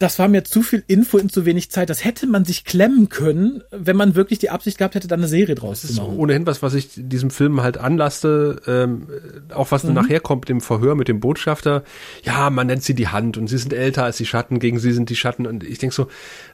das 0.00 0.18
war 0.18 0.28
mir 0.28 0.44
zu 0.44 0.62
viel 0.62 0.82
Info 0.86 1.18
in 1.18 1.28
zu 1.28 1.44
wenig 1.44 1.70
Zeit. 1.70 1.90
Das 1.90 2.06
hätte 2.06 2.26
man 2.26 2.46
sich 2.46 2.64
klemmen 2.64 3.10
können, 3.10 3.62
wenn 3.70 3.96
man 3.96 4.14
wirklich 4.14 4.38
die 4.38 4.48
Absicht 4.48 4.78
gehabt 4.78 4.94
hätte, 4.94 5.08
da 5.08 5.14
eine 5.14 5.28
Serie 5.28 5.54
draus 5.54 5.82
zu 5.82 5.88
machen. 5.88 6.06
Das 6.06 6.14
ist 6.14 6.18
ohnehin 6.18 6.46
was, 6.46 6.62
was 6.62 6.72
ich 6.72 6.88
diesem 6.96 7.28
Film 7.28 7.62
halt 7.62 7.76
anlasste, 7.76 8.62
ähm, 8.66 9.08
auch 9.54 9.70
was 9.72 9.84
mhm. 9.84 9.92
nachher 9.92 10.20
kommt 10.20 10.48
im 10.48 10.62
Verhör 10.62 10.94
mit 10.94 11.08
dem 11.08 11.20
Botschafter. 11.20 11.84
Ja, 12.22 12.48
man 12.48 12.66
nennt 12.66 12.82
sie 12.82 12.94
die 12.94 13.08
Hand 13.08 13.36
und 13.36 13.48
sie 13.48 13.58
sind 13.58 13.74
älter 13.74 14.04
als 14.04 14.16
die 14.16 14.24
Schatten, 14.24 14.58
gegen 14.58 14.78
sie 14.78 14.92
sind 14.92 15.10
die 15.10 15.16
Schatten. 15.16 15.46
Und 15.46 15.64
ich 15.64 15.76
denk 15.76 15.92
so, 15.92 16.06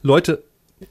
Leute, 0.02 0.42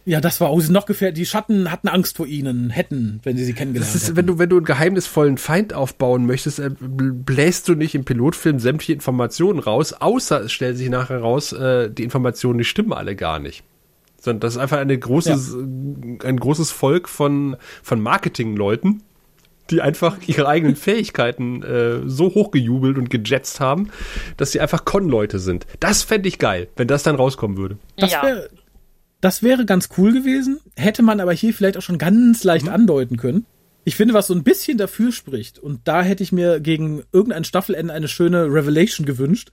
ja, 0.04 0.20
das 0.20 0.42
war 0.42 0.50
auch 0.50 0.68
noch 0.70 0.88
gefährlich. 0.88 1.20
Die 1.20 1.26
Schatten 1.28 1.72
hatten 1.72 1.88
Angst 1.88 2.18
vor 2.18 2.26
ihnen, 2.26 2.72
hätten, 2.72 3.20
wenn 3.24 3.38
sie 3.38 3.46
sie 3.46 3.54
kennengelernt 3.54 3.94
das 3.94 4.02
ist, 4.02 4.08
hätten. 4.08 4.18
Wenn 4.18 4.28
du, 4.28 4.40
wenn 4.40 4.50
du 4.50 4.58
einen 4.58 4.66
geheimnisvollen 4.66 5.38
Feind 5.38 5.74
aufbauen 5.74 6.26
möchtest, 6.26 6.60
äh, 6.60 6.72
bläst 6.80 7.68
du 7.68 7.76
nicht 7.76 7.94
im 7.94 8.04
Pilotfilm 8.04 8.60
sämtliche 8.60 8.94
Informationen 8.94 9.60
raus, 9.60 9.94
außer 9.94 10.42
es 10.42 10.52
stellt 10.52 10.78
sich 10.78 10.90
nachher 10.90 11.20
raus, 11.20 11.54
äh, 11.54 11.92
die 11.92 12.04
Informationen, 12.04 12.58
die 12.58 12.64
stimmen 12.64 12.94
alle 12.94 13.16
gar 13.16 13.38
nicht. 13.38 13.64
Sondern 14.20 14.40
das 14.40 14.56
ist 14.56 14.60
einfach 14.60 14.80
eine 14.80 14.98
großes, 14.98 15.56
ja. 15.56 16.28
ein 16.28 16.40
großes 16.40 16.72
Volk 16.72 17.08
von, 17.08 17.56
von 17.84 18.02
Marketingleuten, 18.02 19.04
die 19.70 19.82
einfach 19.82 20.18
ihre 20.26 20.48
eigenen 20.48 20.76
Fähigkeiten 20.76 21.62
äh, 21.62 22.00
so 22.08 22.34
hochgejubelt 22.34 22.98
und 22.98 23.12
gejetzt 23.12 23.60
haben, 23.60 23.92
dass 24.38 24.52
sie 24.52 24.62
einfach 24.62 24.84
Con-Leute 24.84 25.38
sind. 25.38 25.68
Das 25.80 26.02
fände 26.02 26.28
ich 26.28 26.40
geil, 26.40 26.70
wenn 26.76 26.88
das 26.88 27.04
dann 27.04 27.16
rauskommen 27.16 27.58
würde. 27.58 27.78
Das 27.98 28.12
ja. 28.12 28.24
wäre 28.24 28.50
das 29.26 29.42
wäre 29.42 29.66
ganz 29.66 29.90
cool 29.98 30.14
gewesen, 30.14 30.60
hätte 30.76 31.02
man 31.02 31.20
aber 31.20 31.34
hier 31.34 31.52
vielleicht 31.52 31.78
auch 31.78 31.82
schon 31.82 31.98
ganz 31.98 32.44
leicht 32.44 32.68
mhm. 32.68 32.72
andeuten 32.72 33.18
können. 33.18 33.48
Ich 33.84 33.96
finde, 33.96 34.14
was 34.14 34.28
so 34.28 34.36
ein 34.36 34.44
bisschen 34.44 34.78
dafür 34.78 35.12
spricht, 35.12 35.58
und 35.58 35.88
da 35.88 36.04
hätte 36.04 36.22
ich 36.22 36.32
mir 36.32 36.60
gegen 36.60 37.02
irgendein 37.12 37.44
Staffelende 37.44 37.92
eine 37.92 38.08
schöne 38.08 38.46
Revelation 38.46 39.04
gewünscht, 39.04 39.50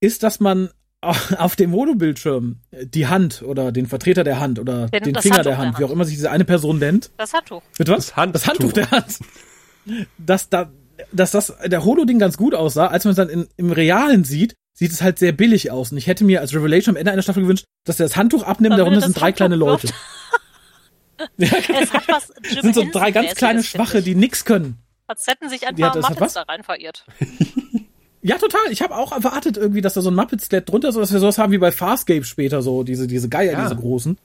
ist, 0.00 0.24
dass 0.24 0.40
man 0.40 0.70
auf 1.38 1.54
dem 1.54 1.70
Monobildschirm 1.70 2.56
die 2.72 3.06
Hand 3.06 3.42
oder 3.42 3.70
den 3.70 3.86
Vertreter 3.86 4.24
der 4.24 4.40
Hand 4.40 4.58
oder 4.58 4.88
den, 4.88 5.04
den 5.04 5.14
Finger 5.14 5.44
der 5.44 5.44
Hand, 5.44 5.44
der 5.46 5.58
Hand, 5.58 5.78
wie 5.78 5.84
auch 5.84 5.92
immer 5.92 6.04
sich 6.04 6.16
diese 6.16 6.32
eine 6.32 6.44
Person 6.44 6.80
nennt. 6.80 7.12
Das 7.18 7.32
Handtuch. 7.32 7.62
Mit 7.78 7.88
was? 7.88 8.06
Das, 8.06 8.16
Handtuch. 8.16 8.32
das 8.32 8.46
Handtuch 8.48 8.72
der 8.72 8.90
Hand. 8.90 9.20
Dass 10.18 10.48
da, 10.48 10.72
dass 11.12 11.30
das 11.30 11.54
der 11.64 11.84
Holo-Ding 11.84 12.18
ganz 12.18 12.36
gut 12.36 12.52
aussah, 12.52 12.88
als 12.88 13.04
man 13.04 13.12
es 13.12 13.16
dann 13.16 13.28
in, 13.28 13.46
im 13.56 13.70
Realen 13.70 14.24
sieht, 14.24 14.56
sieht 14.72 14.92
es 14.92 15.02
halt 15.02 15.18
sehr 15.18 15.32
billig 15.32 15.70
aus. 15.70 15.92
Und 15.92 15.98
ich 15.98 16.06
hätte 16.06 16.24
mir 16.24 16.40
als 16.40 16.54
Revelation 16.54 16.94
am 16.94 16.96
Ende 16.98 17.12
einer 17.12 17.22
Staffel 17.22 17.42
gewünscht, 17.42 17.64
dass 17.84 18.00
er 18.00 18.06
das 18.06 18.16
Handtuch 18.16 18.42
abnimmt, 18.42 18.78
darunter 18.78 19.00
sind 19.00 19.18
drei 19.18 19.26
Handtuch 19.26 19.36
kleine 19.36 19.56
Leute. 19.56 19.88
ja, 21.36 21.48
es 21.80 21.92
hat 21.92 22.08
was 22.08 22.32
Jim 22.50 22.62
sind 22.62 22.74
so 22.74 22.84
drei 22.90 23.10
ganz 23.10 23.34
kleine 23.34 23.62
Schwache, 23.62 24.02
die 24.02 24.14
nix 24.14 24.44
können. 24.44 24.78
Als 25.06 25.26
hätten 25.26 25.48
sich 25.48 25.66
ein 25.66 25.76
paar 25.76 25.94
ja, 25.94 26.08
Muppets 26.08 26.34
da 26.34 26.42
rein 26.42 26.62
verirrt. 26.62 27.04
Ja, 28.24 28.38
total. 28.38 28.70
Ich 28.70 28.82
habe 28.82 28.94
auch 28.94 29.10
erwartet 29.10 29.56
irgendwie, 29.56 29.80
dass 29.80 29.94
da 29.94 30.00
so 30.00 30.10
ein 30.10 30.14
Muppet-Skelett 30.14 30.68
drunter 30.68 30.88
ist, 30.88 30.94
so 30.94 31.00
dass 31.00 31.12
wir 31.12 31.18
sowas 31.18 31.38
haben 31.38 31.50
wie 31.50 31.58
bei 31.58 31.72
Farscape 31.72 32.24
später, 32.24 32.62
so 32.62 32.84
diese, 32.84 33.08
diese 33.08 33.28
Geier, 33.28 33.52
ja. 33.52 33.62
diese 33.64 33.74
großen. 33.74 34.16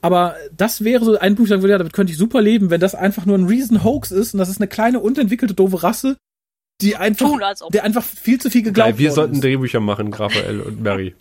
Aber 0.00 0.34
das 0.56 0.82
wäre 0.82 1.04
so 1.04 1.16
ein 1.18 1.36
Buch, 1.36 1.44
ich 1.44 1.48
sagen 1.48 1.62
würde, 1.62 1.72
ja, 1.72 1.78
damit 1.78 1.92
könnte 1.92 2.12
ich 2.12 2.18
super 2.18 2.40
leben, 2.40 2.70
wenn 2.70 2.80
das 2.80 2.96
einfach 2.96 3.26
nur 3.26 3.38
ein 3.38 3.46
Reason-Hoax 3.46 4.10
ist 4.10 4.34
und 4.34 4.38
das 4.38 4.48
ist 4.48 4.60
eine 4.60 4.66
kleine, 4.66 4.98
unterentwickelte, 5.00 5.54
doofe 5.54 5.84
Rasse, 5.84 6.16
die 6.80 6.96
einfach, 6.96 7.26
Tun, 7.26 7.42
der 7.70 7.82
einfach 7.82 8.04
viel 8.04 8.40
zu 8.40 8.50
viel 8.50 8.62
geglaubt 8.62 8.92
hat. 8.92 8.98
Wir 8.98 9.10
sollten 9.10 9.34
ist. 9.34 9.44
Drehbücher 9.44 9.80
machen, 9.80 10.12
Raphael 10.12 10.60
und 10.60 10.80
Mary. 10.80 11.16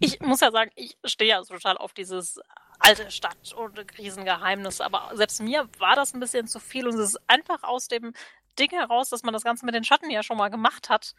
ich 0.00 0.20
muss 0.20 0.40
ja 0.40 0.50
sagen, 0.50 0.70
ich 0.74 0.96
stehe 1.04 1.30
ja 1.30 1.42
total 1.42 1.76
auf 1.76 1.92
dieses 1.92 2.40
alte 2.78 3.10
Stadt 3.10 3.52
und 3.56 3.86
Krisengeheimnis, 3.88 4.80
aber 4.80 5.10
selbst 5.14 5.42
mir 5.42 5.68
war 5.78 5.96
das 5.96 6.14
ein 6.14 6.20
bisschen 6.20 6.46
zu 6.46 6.60
viel 6.60 6.86
und 6.86 6.94
es 6.94 7.10
ist 7.10 7.20
einfach 7.26 7.62
aus 7.62 7.88
dem 7.88 8.14
Ding 8.58 8.70
heraus, 8.70 9.10
dass 9.10 9.22
man 9.22 9.34
das 9.34 9.44
Ganze 9.44 9.66
mit 9.66 9.74
den 9.74 9.84
Schatten 9.84 10.10
ja 10.10 10.22
schon 10.22 10.38
mal 10.38 10.48
gemacht 10.48 10.88
hat. 10.88 11.14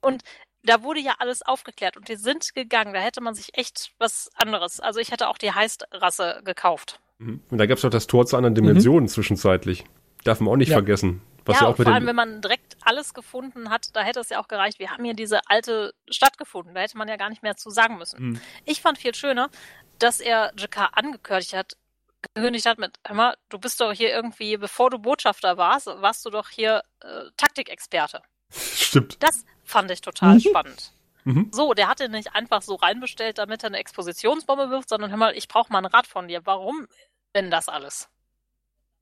Und 0.00 0.22
da 0.64 0.82
wurde 0.82 1.00
ja 1.00 1.16
alles 1.18 1.42
aufgeklärt 1.42 1.96
und 1.96 2.08
die 2.08 2.16
sind 2.16 2.54
gegangen. 2.54 2.94
Da 2.94 3.00
hätte 3.00 3.20
man 3.20 3.34
sich 3.34 3.56
echt 3.56 3.92
was 3.98 4.30
anderes. 4.34 4.80
Also 4.80 5.00
ich 5.00 5.10
hätte 5.10 5.28
auch 5.28 5.38
die 5.38 5.52
Heist-Rasse 5.52 6.40
gekauft. 6.44 7.00
Mhm. 7.18 7.42
Und 7.50 7.58
da 7.58 7.66
gab 7.66 7.76
es 7.76 7.82
doch 7.82 7.90
das 7.90 8.06
Tor 8.06 8.26
zu 8.26 8.36
anderen 8.36 8.54
Dimensionen 8.54 9.04
mhm. 9.04 9.08
zwischenzeitlich. 9.08 9.84
Darf 10.24 10.40
man 10.40 10.52
auch 10.52 10.56
nicht 10.56 10.70
ja. 10.70 10.76
vergessen. 10.76 11.20
Was 11.44 11.56
ja, 11.56 11.62
ja 11.62 11.68
auch 11.68 11.76
vor 11.76 11.86
allem, 11.86 12.06
wenn 12.06 12.16
man 12.16 12.40
direkt 12.40 12.76
alles 12.82 13.14
gefunden 13.14 13.70
hat, 13.70 13.94
da 13.94 14.02
hätte 14.02 14.20
es 14.20 14.28
ja 14.28 14.40
auch 14.40 14.48
gereicht. 14.48 14.78
Wir 14.78 14.90
haben 14.90 15.04
hier 15.04 15.14
diese 15.14 15.40
alte 15.48 15.94
Stadt 16.08 16.38
gefunden. 16.38 16.74
Da 16.74 16.80
hätte 16.80 16.98
man 16.98 17.08
ja 17.08 17.16
gar 17.16 17.30
nicht 17.30 17.42
mehr 17.42 17.56
zu 17.56 17.70
sagen 17.70 17.98
müssen. 17.98 18.30
Mhm. 18.30 18.40
Ich 18.64 18.80
fand 18.80 18.98
viel 18.98 19.14
schöner, 19.14 19.50
dass 19.98 20.20
er 20.20 20.52
Jakar 20.56 20.96
angekündigt 20.96 21.54
hat, 21.54 21.76
gekündigt 22.34 22.66
hat 22.66 22.78
mit, 22.78 22.98
hör 23.06 23.16
mal, 23.16 23.36
du 23.48 23.58
bist 23.58 23.80
doch 23.80 23.92
hier 23.92 24.10
irgendwie, 24.10 24.56
bevor 24.56 24.90
du 24.90 24.98
Botschafter 24.98 25.56
warst, 25.56 25.86
warst 25.86 26.24
du 26.24 26.30
doch 26.30 26.48
hier 26.48 26.82
äh, 27.00 27.24
Taktikexperte. 27.36 28.22
Stimmt. 28.50 29.22
Das 29.22 29.44
fand 29.64 29.90
ich 29.90 30.00
total 30.00 30.34
mhm. 30.34 30.40
spannend. 30.40 30.92
Mhm. 31.24 31.50
So, 31.52 31.72
der 31.74 31.88
hatte 31.88 32.08
nicht 32.08 32.34
einfach 32.34 32.62
so 32.62 32.74
reinbestellt, 32.74 33.38
damit 33.38 33.62
er 33.62 33.68
eine 33.68 33.78
Expositionsbombe 33.78 34.70
wirft, 34.70 34.88
sondern 34.88 35.10
hör 35.10 35.16
mal, 35.16 35.36
ich 35.36 35.48
brauche 35.48 35.72
mal 35.72 35.78
ein 35.78 35.86
Rat 35.86 36.06
von 36.06 36.28
dir. 36.28 36.44
Warum 36.44 36.86
denn 37.34 37.50
das 37.50 37.68
alles? 37.68 38.08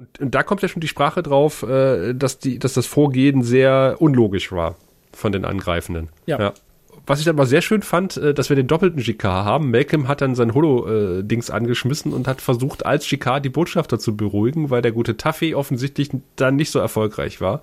Und, 0.01 0.19
und 0.19 0.35
da 0.35 0.43
kommt 0.43 0.63
ja 0.63 0.69
schon 0.69 0.81
die 0.81 0.89
Sprache 0.89 1.23
drauf, 1.23 1.63
äh, 1.63 2.15
dass, 2.15 2.39
die, 2.39 2.59
dass 2.59 2.73
das 2.73 2.87
Vorgehen 2.87 3.43
sehr 3.43 3.97
unlogisch 3.99 4.51
war 4.51 4.77
von 5.13 5.31
den 5.31 5.45
Angreifenden. 5.45 6.09
Ja. 6.25 6.41
ja. 6.41 6.53
Was 7.07 7.19
ich 7.19 7.27
dann 7.27 7.37
mal 7.37 7.45
sehr 7.45 7.61
schön 7.61 7.83
fand, 7.83 8.17
äh, 8.17 8.33
dass 8.33 8.49
wir 8.49 8.57
den 8.57 8.67
doppelten 8.67 9.03
GK 9.03 9.25
haben. 9.25 9.71
Malcolm 9.71 10.09
hat 10.09 10.23
dann 10.23 10.35
sein 10.35 10.55
Holo-Dings 10.55 11.51
äh, 11.51 11.53
angeschmissen 11.53 12.15
und 12.15 12.29
hat 12.29 12.41
versucht, 12.41 12.87
als 12.87 13.07
GK 13.07 13.41
die 13.41 13.51
Botschafter 13.51 13.99
zu 13.99 14.17
beruhigen, 14.17 14.71
weil 14.71 14.81
der 14.81 14.93
gute 14.93 15.19
Taffy 15.19 15.55
offensichtlich 15.55 16.09
dann 16.37 16.57
nicht 16.57 16.71
so 16.71 16.79
erfolgreich 16.79 17.43
war. 17.43 17.61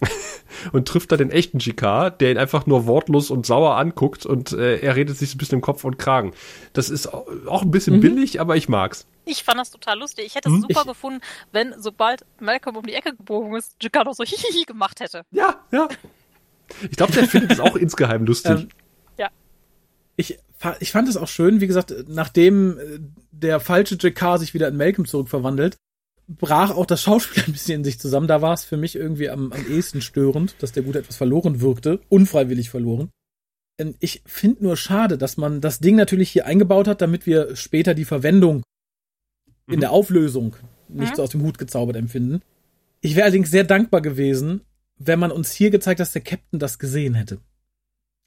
und 0.72 0.88
trifft 0.88 1.12
da 1.12 1.16
den 1.16 1.30
echten 1.30 1.58
GK, 1.58 2.10
der 2.10 2.32
ihn 2.32 2.38
einfach 2.38 2.66
nur 2.66 2.86
wortlos 2.86 3.30
und 3.30 3.46
sauer 3.46 3.76
anguckt 3.76 4.26
und 4.26 4.52
äh, 4.52 4.78
er 4.78 4.96
redet 4.96 5.16
sich 5.16 5.30
so 5.30 5.36
ein 5.36 5.38
bisschen 5.38 5.58
im 5.58 5.62
Kopf 5.62 5.84
und 5.84 5.98
Kragen. 5.98 6.32
Das 6.72 6.90
ist 6.90 7.06
auch 7.06 7.62
ein 7.62 7.70
bisschen 7.70 7.96
mhm. 7.96 8.00
billig, 8.00 8.40
aber 8.40 8.56
ich 8.56 8.68
mag's. 8.68 9.06
Ich 9.26 9.42
fand 9.42 9.58
das 9.58 9.70
total 9.70 9.98
lustig. 9.98 10.26
Ich 10.26 10.34
hätte 10.34 10.48
es 10.48 10.54
hm? 10.54 10.62
super 10.62 10.82
ich, 10.82 10.86
gefunden, 10.86 11.20
wenn 11.52 11.74
sobald 11.78 12.26
Malcolm 12.40 12.76
um 12.76 12.84
die 12.84 12.92
Ecke 12.92 13.14
gebogen 13.14 13.54
ist, 13.56 13.78
GK 13.78 14.04
noch 14.04 14.14
so 14.14 14.24
hihihi 14.24 14.64
gemacht 14.64 15.00
hätte. 15.00 15.22
Ja, 15.30 15.64
ja. 15.72 15.88
Ich 16.82 16.96
glaube, 16.96 17.12
der 17.12 17.26
findet 17.26 17.52
es 17.52 17.60
auch 17.60 17.76
insgeheim 17.76 18.24
lustig. 18.24 18.50
Ähm, 18.50 18.68
ja. 19.18 19.28
Ich, 20.16 20.38
ich 20.80 20.92
fand 20.92 21.08
es 21.08 21.16
auch 21.16 21.28
schön, 21.28 21.60
wie 21.60 21.66
gesagt, 21.66 21.94
nachdem 22.08 22.78
äh, 22.78 22.98
der 23.32 23.60
falsche 23.60 23.96
JK 23.96 24.38
sich 24.38 24.54
wieder 24.54 24.68
in 24.68 24.76
Malcolm 24.76 25.06
zurückverwandelt, 25.06 25.76
brach 26.28 26.70
auch 26.70 26.86
das 26.86 27.02
Schauspiel 27.02 27.42
ein 27.46 27.52
bisschen 27.52 27.80
in 27.80 27.84
sich 27.84 27.98
zusammen. 27.98 28.28
Da 28.28 28.42
war 28.42 28.54
es 28.54 28.64
für 28.64 28.76
mich 28.76 28.96
irgendwie 28.96 29.28
am, 29.28 29.52
am 29.52 29.66
ehesten 29.70 30.00
störend, 30.00 30.56
dass 30.60 30.72
der 30.72 30.82
Gute 30.82 30.98
etwas 30.98 31.16
verloren 31.16 31.60
wirkte, 31.60 32.00
unfreiwillig 32.08 32.70
verloren. 32.70 33.10
Ähm, 33.78 33.94
ich 34.00 34.22
finde 34.26 34.64
nur 34.64 34.76
schade, 34.76 35.18
dass 35.18 35.36
man 35.36 35.60
das 35.60 35.80
Ding 35.80 35.96
natürlich 35.96 36.30
hier 36.30 36.46
eingebaut 36.46 36.88
hat, 36.88 37.00
damit 37.00 37.26
wir 37.26 37.56
später 37.56 37.94
die 37.94 38.04
Verwendung 38.04 38.62
in 39.66 39.76
mhm. 39.76 39.80
der 39.80 39.92
Auflösung 39.92 40.56
nicht 40.88 41.12
mhm. 41.12 41.16
so 41.16 41.22
aus 41.22 41.30
dem 41.30 41.42
Hut 41.42 41.58
gezaubert 41.58 41.96
empfinden. 41.96 42.42
Ich 43.00 43.16
wäre 43.16 43.24
allerdings 43.24 43.50
sehr 43.50 43.64
dankbar 43.64 44.00
gewesen, 44.00 44.62
wenn 44.96 45.18
man 45.18 45.30
uns 45.30 45.52
hier 45.52 45.70
gezeigt, 45.70 46.00
dass 46.00 46.12
der 46.12 46.22
Captain 46.22 46.58
das 46.58 46.78
gesehen 46.78 47.14
hätte. 47.14 47.38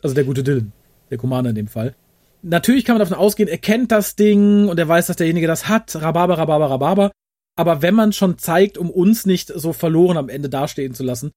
Also 0.04 0.14
der 0.14 0.24
gute 0.24 0.44
Dylan, 0.44 0.74
der 1.10 1.18
Commander 1.18 1.50
in 1.50 1.56
dem 1.56 1.68
Fall. 1.68 1.96
Natürlich 2.44 2.86
kann 2.86 2.96
man 2.96 3.00
davon 3.00 3.18
ausgehen, 3.18 3.50
er 3.50 3.58
kennt 3.58 3.92
das 3.92 4.16
Ding 4.16 4.68
und 4.68 4.78
er 4.78 4.88
weiß, 4.88 5.08
dass 5.08 5.16
derjenige 5.16 5.48
das 5.48 5.68
hat. 5.68 5.96
Rhabarber, 5.96 6.38
Rhabarber, 6.38 6.70
Rhabarber. 6.70 7.12
Aber 7.58 7.82
wenn 7.82 7.96
man 7.96 8.14
schon 8.14 8.38
zeigt, 8.38 8.78
um 8.78 8.90
uns 8.90 9.26
nicht 9.26 9.52
so 9.54 9.74
verloren 9.74 10.16
am 10.16 10.30
Ende 10.30 10.48
dastehen 10.48 10.94
zu 10.94 11.04
lassen, 11.04 11.32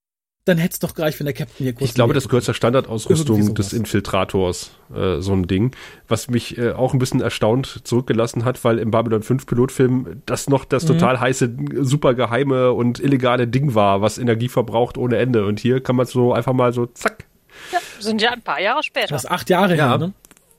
dann 0.45 0.57
hätte 0.57 0.73
es 0.73 0.79
doch 0.79 0.95
gleich, 0.95 1.19
wenn 1.19 1.25
der 1.25 1.33
Captain 1.33 1.65
hier 1.65 1.73
kurz. 1.73 1.89
Ich 1.89 1.93
glaube, 1.93 2.13
das 2.13 2.27
gehört 2.27 2.43
zur 2.43 2.53
Standardausrüstung 2.53 3.53
des 3.53 3.73
Infiltrators, 3.73 4.71
äh, 4.93 5.19
so 5.19 5.33
ein 5.33 5.47
Ding. 5.47 5.75
Was 6.07 6.29
mich 6.29 6.57
äh, 6.57 6.71
auch 6.71 6.93
ein 6.93 6.99
bisschen 6.99 7.21
erstaunt 7.21 7.81
zurückgelassen 7.83 8.43
hat, 8.45 8.63
weil 8.63 8.79
im 8.79 8.89
Babylon 8.89 9.21
5 9.21 9.45
Pilotfilm 9.45 10.21
das 10.25 10.49
noch 10.49 10.65
das 10.65 10.83
mhm. 10.83 10.87
total 10.87 11.19
heiße, 11.19 11.51
super 11.81 12.15
geheime 12.15 12.71
und 12.71 12.99
illegale 12.99 13.47
Ding 13.47 13.75
war, 13.75 14.01
was 14.01 14.17
Energie 14.17 14.49
verbraucht 14.49 14.97
ohne 14.97 15.17
Ende. 15.17 15.45
Und 15.45 15.59
hier 15.59 15.81
kann 15.81 15.95
man 15.95 16.07
so 16.07 16.33
einfach 16.33 16.53
mal 16.53 16.73
so 16.73 16.87
zack. 16.87 17.25
Ja, 17.71 17.79
sind 17.99 18.21
ja 18.21 18.31
ein 18.31 18.41
paar 18.41 18.61
Jahre 18.61 18.81
später. 18.81 19.09
Das 19.09 19.25
ist 19.25 19.29
acht 19.31 19.49
Jahre 19.49 19.75
ja. 19.75 19.89
her, 19.89 19.97
ne? 19.97 20.13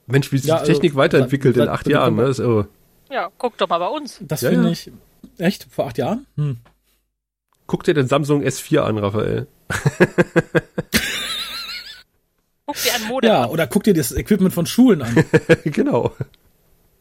Mensch, 0.06 0.30
wie 0.30 0.38
sich 0.38 0.48
ja, 0.48 0.60
die 0.60 0.66
Technik 0.66 0.92
also, 0.92 0.98
weiterentwickelt 0.98 1.56
in 1.56 1.68
acht 1.68 1.88
Jahren, 1.88 2.16
ne? 2.16 2.22
Das 2.22 2.38
ist 2.38 2.44
irre. 2.44 2.68
Ja, 3.10 3.30
guck 3.36 3.56
doch 3.58 3.68
mal 3.68 3.78
bei 3.78 3.88
uns. 3.88 4.20
Das 4.22 4.42
ja, 4.42 4.50
finde 4.50 4.70
ich. 4.70 4.90
Echt? 5.38 5.66
Vor 5.70 5.86
acht 5.86 5.98
Jahren? 5.98 6.26
Hm. 6.36 6.58
Guck 7.66 7.84
dir 7.84 7.94
den 7.94 8.06
Samsung 8.06 8.42
S4 8.42 8.80
an, 8.80 8.98
Raphael. 8.98 9.46
guck 12.66 12.76
dir 12.76 12.94
ein 12.94 13.08
Modem 13.08 13.30
Ja, 13.30 13.46
oder 13.46 13.66
guck 13.66 13.84
dir 13.84 13.94
das 13.94 14.12
Equipment 14.12 14.52
von 14.52 14.66
Schulen 14.66 15.02
an. 15.02 15.24
genau. 15.64 16.14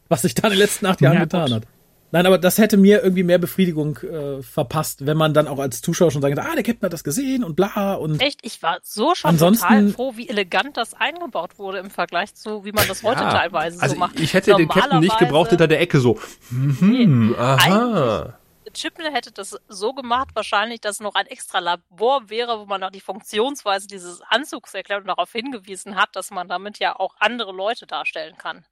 Was 0.08 0.22
sich 0.24 0.36
da 0.36 0.48
in 0.48 0.52
den 0.52 0.60
letzten 0.60 0.86
acht 0.86 1.02
Jahren 1.02 1.16
ja, 1.16 1.24
getan 1.24 1.48
gut. 1.48 1.56
hat. 1.56 1.68
Nein, 2.12 2.26
aber 2.26 2.38
das 2.38 2.58
hätte 2.58 2.78
mir 2.78 3.04
irgendwie 3.04 3.24
mehr 3.24 3.38
Befriedigung 3.38 3.98
äh, 4.00 4.42
verpasst, 4.42 5.06
wenn 5.06 5.18
man 5.18 5.34
dann 5.34 5.48
auch 5.48 5.60
als 5.60 5.82
Zuschauer 5.82 6.12
schon 6.12 6.22
sagen 6.22 6.38
ah, 6.38 6.56
der 6.56 6.64
Captain 6.64 6.86
hat 6.86 6.94
das 6.94 7.04
gesehen 7.04 7.44
und 7.44 7.56
bla 7.56 7.94
und. 7.94 8.22
Echt, 8.22 8.40
ich 8.44 8.62
war 8.62 8.80
so 8.84 9.16
schon 9.16 9.30
ansonsten, 9.30 9.68
total 9.68 9.90
froh, 9.90 10.14
wie 10.16 10.28
elegant 10.28 10.76
das 10.76 10.94
eingebaut 10.94 11.58
wurde 11.58 11.80
im 11.80 11.90
Vergleich 11.90 12.36
zu, 12.36 12.66
wie 12.66 12.74
man 12.74 12.88
das 12.88 13.04
heute 13.04 13.22
ja, 13.22 13.32
teilweise 13.32 13.82
also 13.82 13.96
so 13.96 14.00
macht. 14.00 14.20
Ich 14.20 14.34
hätte 14.34 14.54
den 14.56 14.68
Captain 14.68 15.00
nicht 15.00 15.18
gebraucht 15.18 15.50
hinter 15.50 15.68
der 15.68 15.80
Ecke 15.80 16.00
so. 16.00 16.20
Mhm, 16.50 17.30
nee, 17.32 17.38
aha. 17.38 18.38
Chipnell 18.74 19.12
hätte 19.12 19.32
das 19.32 19.58
so 19.68 19.94
gemacht, 19.94 20.30
wahrscheinlich, 20.34 20.82
dass 20.82 21.00
noch 21.00 21.16
ein 21.16 21.28
extra 21.28 21.60
Labor 21.60 22.30
wäre, 22.30 22.60
wo 22.60 22.66
man 22.66 22.82
noch 22.82 22.92
die 22.92 23.02
Funktionsweise 23.02 23.88
dieses 23.88 24.22
Anzugs 24.22 24.74
erklärt 24.74 25.02
und 25.02 25.08
darauf 25.08 25.32
hingewiesen 25.32 25.96
hat, 25.96 26.16
dass 26.16 26.32
man 26.32 26.48
damit 26.48 26.80
ja 26.80 26.98
auch 26.98 27.16
andere 27.20 27.52
Leute 27.52 27.86
darstellen 27.86 28.38
kann. 28.38 28.66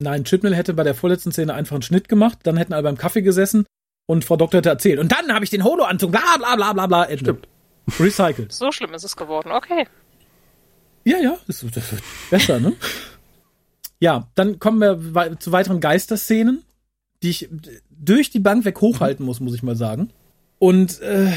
Nein, 0.00 0.24
Chipnell 0.24 0.54
hätte 0.54 0.74
bei 0.74 0.82
der 0.82 0.94
vorletzten 0.94 1.32
Szene 1.32 1.54
einfach 1.54 1.74
einen 1.74 1.82
Schnitt 1.82 2.08
gemacht, 2.08 2.38
dann 2.42 2.56
hätten 2.56 2.72
alle 2.72 2.82
beim 2.82 2.98
Kaffee 2.98 3.22
gesessen 3.22 3.66
und 4.06 4.24
Frau 4.24 4.36
Doktor 4.36 4.58
hätte 4.58 4.68
erzählt. 4.68 4.98
Und 4.98 5.12
dann 5.12 5.32
habe 5.32 5.44
ich 5.44 5.50
den 5.50 5.64
Holo-Anzug, 5.64 6.10
bla 6.10 6.36
bla 6.36 6.56
bla 6.56 6.72
bla 6.72 6.86
bla. 6.86 7.16
Stimmt. 7.16 7.48
Recycelt. 8.00 8.52
So 8.52 8.72
schlimm 8.72 8.94
ist 8.94 9.04
es 9.04 9.16
geworden, 9.16 9.52
okay. 9.52 9.86
Ja, 11.04 11.18
ja, 11.18 11.36
das, 11.46 11.60
das 11.60 11.92
wird 11.92 12.02
besser, 12.30 12.60
ne? 12.60 12.72
Ja, 14.00 14.28
dann 14.34 14.58
kommen 14.58 14.80
wir 14.80 15.38
zu 15.38 15.52
weiteren 15.52 15.80
Geisterszenen 15.80 16.64
die 17.24 17.30
ich 17.30 17.48
durch 17.90 18.30
die 18.30 18.38
Bank 18.38 18.64
weg 18.64 18.80
hochhalten 18.80 19.24
muss, 19.24 19.40
muss 19.40 19.54
ich 19.54 19.62
mal 19.62 19.76
sagen. 19.76 20.10
Und 20.58 21.00
äh, 21.00 21.32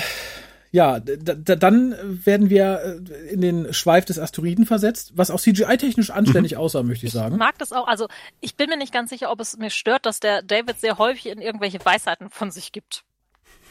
ja, 0.77 0.99
dann 0.99 1.95
werden 2.23 2.51
wir 2.51 3.01
äh, 3.09 3.33
in 3.33 3.41
den 3.41 3.73
Schweif 3.73 4.05
des 4.05 4.19
Asteroiden 4.19 4.67
versetzt, 4.67 5.11
was 5.15 5.31
auch 5.31 5.39
CGI-technisch 5.39 6.11
anständig 6.11 6.51
mhm. 6.51 6.59
aussah, 6.59 6.83
möchte 6.83 7.07
ich 7.07 7.11
sagen. 7.11 7.33
Ich 7.33 7.39
mag 7.39 7.57
das 7.57 7.73
auch. 7.73 7.87
Also 7.87 8.07
ich 8.41 8.55
bin 8.55 8.69
mir 8.69 8.77
nicht 8.77 8.93
ganz 8.93 9.09
sicher, 9.09 9.31
ob 9.31 9.39
es 9.39 9.57
mir 9.57 9.71
stört, 9.71 10.05
dass 10.05 10.19
der 10.19 10.43
David 10.43 10.79
sehr 10.79 10.99
häufig 10.99 11.25
in 11.25 11.41
irgendwelche 11.41 11.83
Weisheiten 11.83 12.29
von 12.29 12.51
sich 12.51 12.71
gibt. 12.71 13.03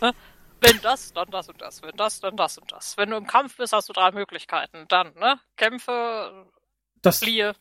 Ne? 0.01 0.15
Wenn 0.61 0.81
das, 0.83 1.13
dann 1.13 1.31
das 1.31 1.49
und 1.49 1.63
das. 1.63 1.81
Wenn 1.81 1.97
das, 1.97 2.19
dann 2.19 2.37
das 2.37 2.59
und 2.59 2.73
das. 2.73 2.97
Wenn 2.97 3.11
du 3.11 3.17
im 3.17 3.29
Kampf 3.29 3.57
bist, 3.57 3.73
hast 3.73 3.89
du 3.89 3.93
drei 3.93 4.11
Möglichkeiten. 4.11 4.87
Dann, 4.89 5.15
ne? 5.15 5.39
Kämpfe, 5.57 6.47
das, 7.03 7.21
fliehe 7.21 7.55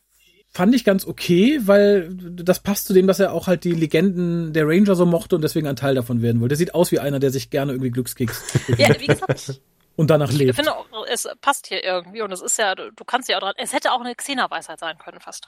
fand 0.56 0.74
ich 0.74 0.84
ganz 0.84 1.06
okay, 1.06 1.60
weil 1.64 2.08
das 2.14 2.60
passt 2.60 2.86
zu 2.86 2.94
dem, 2.94 3.06
dass 3.06 3.20
er 3.20 3.32
auch 3.34 3.46
halt 3.46 3.64
die 3.64 3.72
Legenden 3.72 4.54
der 4.54 4.66
Ranger 4.66 4.94
so 4.94 5.04
mochte 5.04 5.36
und 5.36 5.42
deswegen 5.42 5.66
ein 5.66 5.76
Teil 5.76 5.94
davon 5.94 6.22
werden 6.22 6.40
wollte. 6.40 6.54
Der 6.54 6.56
sieht 6.56 6.74
aus 6.74 6.90
wie 6.92 6.98
einer, 6.98 7.20
der 7.20 7.30
sich 7.30 7.50
gerne 7.50 7.72
irgendwie 7.72 7.90
Glückskeks. 7.90 8.42
ja, 8.78 8.98
wie 8.98 9.06
gesagt. 9.06 9.60
Und 9.96 10.10
danach 10.10 10.30
lebt. 10.30 10.50
Ich 10.50 10.56
finde 10.56 10.76
auch, 10.76 10.86
es 11.08 11.26
passt 11.40 11.68
hier 11.68 11.82
irgendwie 11.82 12.20
und 12.20 12.30
es 12.30 12.42
ist 12.42 12.58
ja, 12.58 12.74
du 12.74 13.04
kannst 13.06 13.30
ja 13.30 13.36
auch 13.38 13.40
dran, 13.40 13.54
es 13.56 13.72
hätte 13.72 13.92
auch 13.92 14.02
eine 14.02 14.14
Xena-Weisheit 14.14 14.78
sein 14.78 14.98
können 14.98 15.20
fast. 15.20 15.46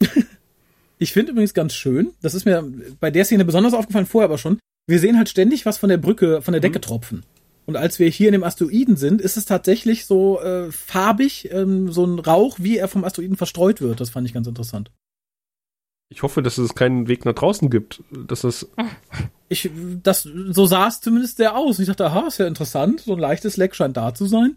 ich 0.98 1.12
finde 1.12 1.32
übrigens 1.32 1.52
ganz 1.52 1.74
schön, 1.74 2.14
das 2.22 2.32
ist 2.32 2.46
mir 2.46 2.64
bei 3.00 3.10
der 3.10 3.26
Szene 3.26 3.44
besonders 3.44 3.74
aufgefallen, 3.74 4.06
vorher 4.06 4.24
aber 4.24 4.38
schon, 4.38 4.58
wir 4.86 4.98
sehen 5.00 5.18
halt 5.18 5.28
ständig 5.28 5.66
was 5.66 5.76
von 5.76 5.90
der 5.90 5.98
Brücke, 5.98 6.40
von 6.40 6.52
der 6.52 6.62
Decke 6.62 6.78
mhm. 6.78 6.82
tropfen. 6.82 7.26
Und 7.66 7.76
als 7.76 7.98
wir 7.98 8.08
hier 8.08 8.28
in 8.28 8.32
dem 8.32 8.44
Asteroiden 8.44 8.96
sind, 8.96 9.20
ist 9.20 9.36
es 9.36 9.46
tatsächlich 9.46 10.04
so 10.06 10.40
äh, 10.40 10.70
farbig, 10.70 11.50
ähm, 11.50 11.90
so 11.90 12.04
ein 12.04 12.18
Rauch, 12.18 12.58
wie 12.60 12.76
er 12.76 12.88
vom 12.88 13.04
Asteroiden 13.04 13.36
verstreut 13.36 13.80
wird. 13.80 14.00
Das 14.00 14.10
fand 14.10 14.26
ich 14.26 14.34
ganz 14.34 14.46
interessant. 14.46 14.90
Ich 16.10 16.22
hoffe, 16.22 16.42
dass 16.42 16.58
es 16.58 16.74
keinen 16.74 17.08
Weg 17.08 17.24
nach 17.24 17.34
draußen 17.34 17.70
gibt. 17.70 18.02
Dass 18.10 18.42
das. 18.42 18.68
ich, 19.48 19.70
das, 20.02 20.22
so 20.22 20.66
sah 20.66 20.88
es 20.88 21.00
zumindest 21.00 21.38
sehr 21.38 21.56
aus. 21.56 21.78
Und 21.78 21.82
ich 21.82 21.88
dachte, 21.88 22.06
aha, 22.06 22.26
ist 22.28 22.38
ja 22.38 22.46
interessant. 22.46 23.00
So 23.00 23.14
ein 23.14 23.18
leichtes 23.18 23.56
Leck 23.56 23.74
scheint 23.74 23.96
da 23.96 24.14
zu 24.14 24.26
sein. 24.26 24.56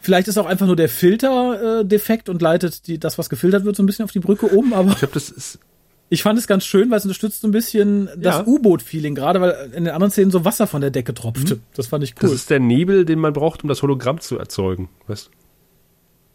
Vielleicht 0.00 0.28
ist 0.28 0.36
auch 0.36 0.46
einfach 0.46 0.66
nur 0.66 0.76
der 0.76 0.90
Filter 0.90 1.80
äh, 1.80 1.84
defekt 1.84 2.28
und 2.28 2.42
leitet 2.42 2.86
die, 2.86 2.98
das, 2.98 3.16
was 3.16 3.30
gefiltert 3.30 3.64
wird, 3.64 3.76
so 3.76 3.82
ein 3.82 3.86
bisschen 3.86 4.04
auf 4.04 4.12
die 4.12 4.20
Brücke 4.20 4.46
um, 4.46 4.74
aber. 4.74 4.90
Ich 4.90 4.98
glaube, 4.98 5.14
das 5.14 5.30
ist. 5.30 5.58
Ich 6.08 6.22
fand 6.22 6.38
es 6.38 6.46
ganz 6.46 6.64
schön, 6.64 6.90
weil 6.90 6.98
es 6.98 7.04
unterstützt 7.04 7.40
so 7.40 7.48
ein 7.48 7.50
bisschen 7.50 8.08
das 8.16 8.36
ja. 8.36 8.46
U-Boot-Feeling, 8.46 9.14
gerade 9.14 9.40
weil 9.40 9.72
in 9.74 9.84
den 9.84 9.92
anderen 9.92 10.12
Szenen 10.12 10.30
so 10.30 10.44
Wasser 10.44 10.66
von 10.66 10.80
der 10.80 10.90
Decke 10.90 11.14
tropfte. 11.14 11.56
Mhm. 11.56 11.62
Das 11.74 11.88
fand 11.88 12.04
ich 12.04 12.14
cool. 12.14 12.28
Das 12.28 12.32
ist 12.32 12.50
der 12.50 12.60
Nebel, 12.60 13.04
den 13.04 13.18
man 13.18 13.32
braucht, 13.32 13.64
um 13.64 13.68
das 13.68 13.82
Hologramm 13.82 14.20
zu 14.20 14.38
erzeugen. 14.38 14.88
Weißt? 15.08 15.30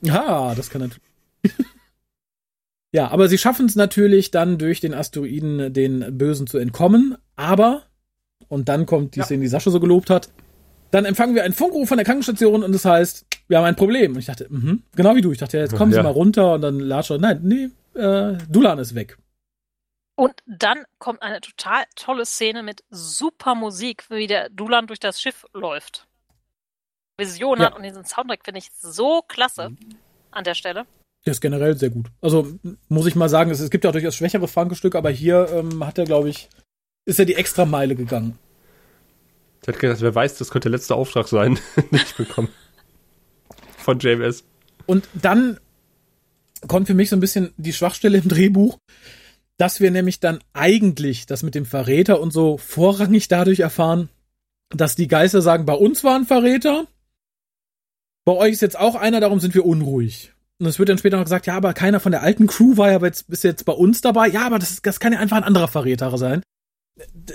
Ja, 0.02 0.53
das 0.56 0.69
kann 0.69 0.81
natürlich. 0.81 1.02
ja, 2.91 3.10
aber 3.11 3.30
sie 3.30 3.38
schaffen 3.38 3.65
es 3.65 3.76
natürlich 3.76 4.31
dann 4.31 4.57
durch 4.57 4.81
den 4.81 4.93
Asteroiden 4.93 5.72
den 5.72 6.18
Bösen 6.18 6.48
zu 6.48 6.57
entkommen, 6.57 7.15
aber, 7.38 7.84
und 8.49 8.68
dann 8.68 8.85
kommt 8.85 9.15
die 9.15 9.19
ja. 9.19 9.26
Szene, 9.26 9.43
die 9.43 9.48
Sascha 9.48 9.72
so 9.72 9.80
gelobt 9.80 10.10
hat, 10.10 10.30
dann 10.91 11.06
empfangen 11.06 11.35
wir 11.35 11.43
einen 11.45 11.53
Funkruf 11.53 11.88
von 11.88 11.98
der 11.98 12.06
Krankenstation 12.06 12.64
und 12.64 12.73
das 12.73 12.84
heißt, 12.84 13.26
wir 13.48 13.57
haben 13.57 13.65
ein 13.65 13.77
Problem. 13.77 14.14
Und 14.14 14.19
ich 14.19 14.26
dachte, 14.26 14.48
mh, 14.49 14.80
genau 14.95 15.15
wie 15.15 15.22
du. 15.22 15.31
Ich 15.31 15.38
dachte, 15.38 15.57
jetzt 15.57 15.76
kommen 15.76 15.91
ja. 15.93 15.99
Sie 15.99 16.03
mal 16.03 16.11
runter 16.11 16.56
und 16.56 16.61
dann 16.61 16.80
Latscher. 16.80 17.18
Nein, 17.18 17.39
nee, 17.43 17.69
äh, 17.99 18.38
Dulan 18.49 18.77
ist 18.80 18.93
weg. 18.93 19.18
Und 20.22 20.35
dann 20.45 20.84
kommt 20.99 21.23
eine 21.23 21.41
total 21.41 21.84
tolle 21.95 22.27
Szene 22.27 22.61
mit 22.61 22.84
super 22.91 23.56
Musik, 23.56 24.06
wie 24.11 24.27
der 24.27 24.49
Dulan 24.49 24.85
durch 24.85 24.99
das 24.99 25.19
Schiff 25.19 25.48
läuft. 25.52 26.06
Vision 27.18 27.60
ja. 27.60 27.65
hat 27.65 27.76
und 27.76 27.81
diesen 27.81 28.06
Soundtrack 28.06 28.45
finde 28.45 28.60
ich 28.60 28.69
so 28.80 29.23
klasse 29.27 29.72
an 30.30 30.43
der 30.43 30.53
Stelle. 30.53 30.85
Der 31.26 31.31
ist 31.31 31.41
generell 31.41 31.76
sehr 31.76 31.89
gut. 31.89 32.06
Also 32.22 32.53
muss 32.88 33.07
ich 33.07 33.15
mal 33.15 33.30
sagen, 33.30 33.49
es, 33.49 33.61
es 33.61 33.72
gibt 33.72 33.84
ja 33.84 33.89
auch 33.89 33.93
durchaus 33.93 34.15
schwächere 34.15 34.48
Funkestücke, 34.48 34.95
aber 34.95 35.10
hier 35.10 35.49
ähm, 35.49 35.84
hat 35.84 35.98
er, 35.98 36.06
glaube 36.06 36.30
ich, 36.30 36.49
ist 37.06 37.18
er 37.18 37.26
die 37.26 37.34
extra 37.34 37.65
Meile 37.65 37.95
gegangen. 37.95 38.38
Ich 39.64 39.69
hätte 39.69 39.80
gedacht, 39.80 40.02
wer 40.02 40.14
weiß, 40.14 40.38
das 40.38 40.52
könnte 40.52 40.69
der 40.69 40.77
letzte 40.77 40.93
Auftrag 40.93 41.30
sein, 41.30 41.57
den 41.76 41.95
ich 41.95 42.15
bekomme. 42.15 42.49
Von 43.76 43.98
JMS. 43.98 44.43
Und 44.85 45.10
dann 45.15 45.60
kommt 46.68 46.85
für 46.85 46.93
mich 46.93 47.10
so 47.10 47.15
ein 47.15 47.22
bisschen 47.22 47.56
die 47.57 47.73
Schwachstelle 47.73 48.19
im 48.19 48.30
Drehbuch, 48.30 48.77
dass 49.62 49.80
wir 49.80 49.92
nämlich 49.92 50.20
dann 50.20 50.40
eigentlich 50.54 51.28
das 51.28 51.44
mit 51.44 51.54
dem 51.54 51.66
Verräter 51.66 52.20
und 52.20 52.34
so 52.34 52.58
vorrangig 52.58 53.28
dadurch 53.28 53.60
erfahren, 53.60 54.10
dass 54.70 54.96
die 54.96 55.08
Geister 55.08 55.42
sagen, 55.42 55.66
bei 55.66 55.74
uns 55.74 56.04
war 56.04 56.16
ein 56.16 56.26
Verräter, 56.26 56.88
bei 58.26 58.34
euch 58.34 58.54
ist 58.54 58.62
jetzt 58.62 58.80
auch 58.80 58.96
einer, 58.96 59.20
darum 59.20 59.40
sind 59.40 59.54
wir 59.54 59.66
unruhig. 59.66 60.34
Und 60.60 60.66
es 60.66 60.80
wird 60.80 60.90
dann 60.90 60.98
später 60.98 61.18
noch 61.18 61.26
gesagt, 61.26 61.46
ja, 61.46 61.56
aber 61.56 61.74
keiner 61.74 62.00
von 62.00 62.12
der 62.12 62.24
alten 62.24 62.48
Crew 62.48 62.78
war 62.78 62.92
ja 62.92 63.00
jetzt, 63.02 63.30
ist 63.30 63.44
jetzt 63.44 63.66
bei 63.66 63.74
uns 63.74 64.02
dabei. 64.02 64.28
Ja, 64.28 64.46
aber 64.46 64.60
das, 64.60 64.82
das 64.82 65.00
kann 65.00 65.14
ja 65.14 65.20
einfach 65.20 65.38
ein 65.38 65.44
anderer 65.44 65.68
Verräter 65.68 66.18
sein 66.18 66.42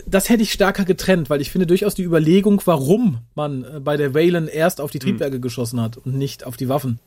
das 0.06 0.28
hätte 0.28 0.42
ich 0.42 0.52
stärker 0.52 0.84
getrennt, 0.84 1.30
weil 1.30 1.40
ich 1.40 1.50
finde 1.50 1.66
durchaus 1.66 1.94
die 1.94 2.04
Überlegung, 2.04 2.60
warum 2.64 3.22
man 3.34 3.64
äh, 3.64 3.80
bei 3.80 3.96
der 3.96 4.14
Valen 4.14 4.48
erst 4.48 4.80
auf 4.80 4.90
die 4.90 4.98
hm. 4.98 5.02
Triebwerke 5.08 5.38
mhm. 5.38 5.42
geschossen 5.42 5.80
hat 5.80 5.96
und 5.96 6.14
nicht 6.14 6.44
auf 6.44 6.56
die 6.56 6.68
Waffen. 6.68 7.00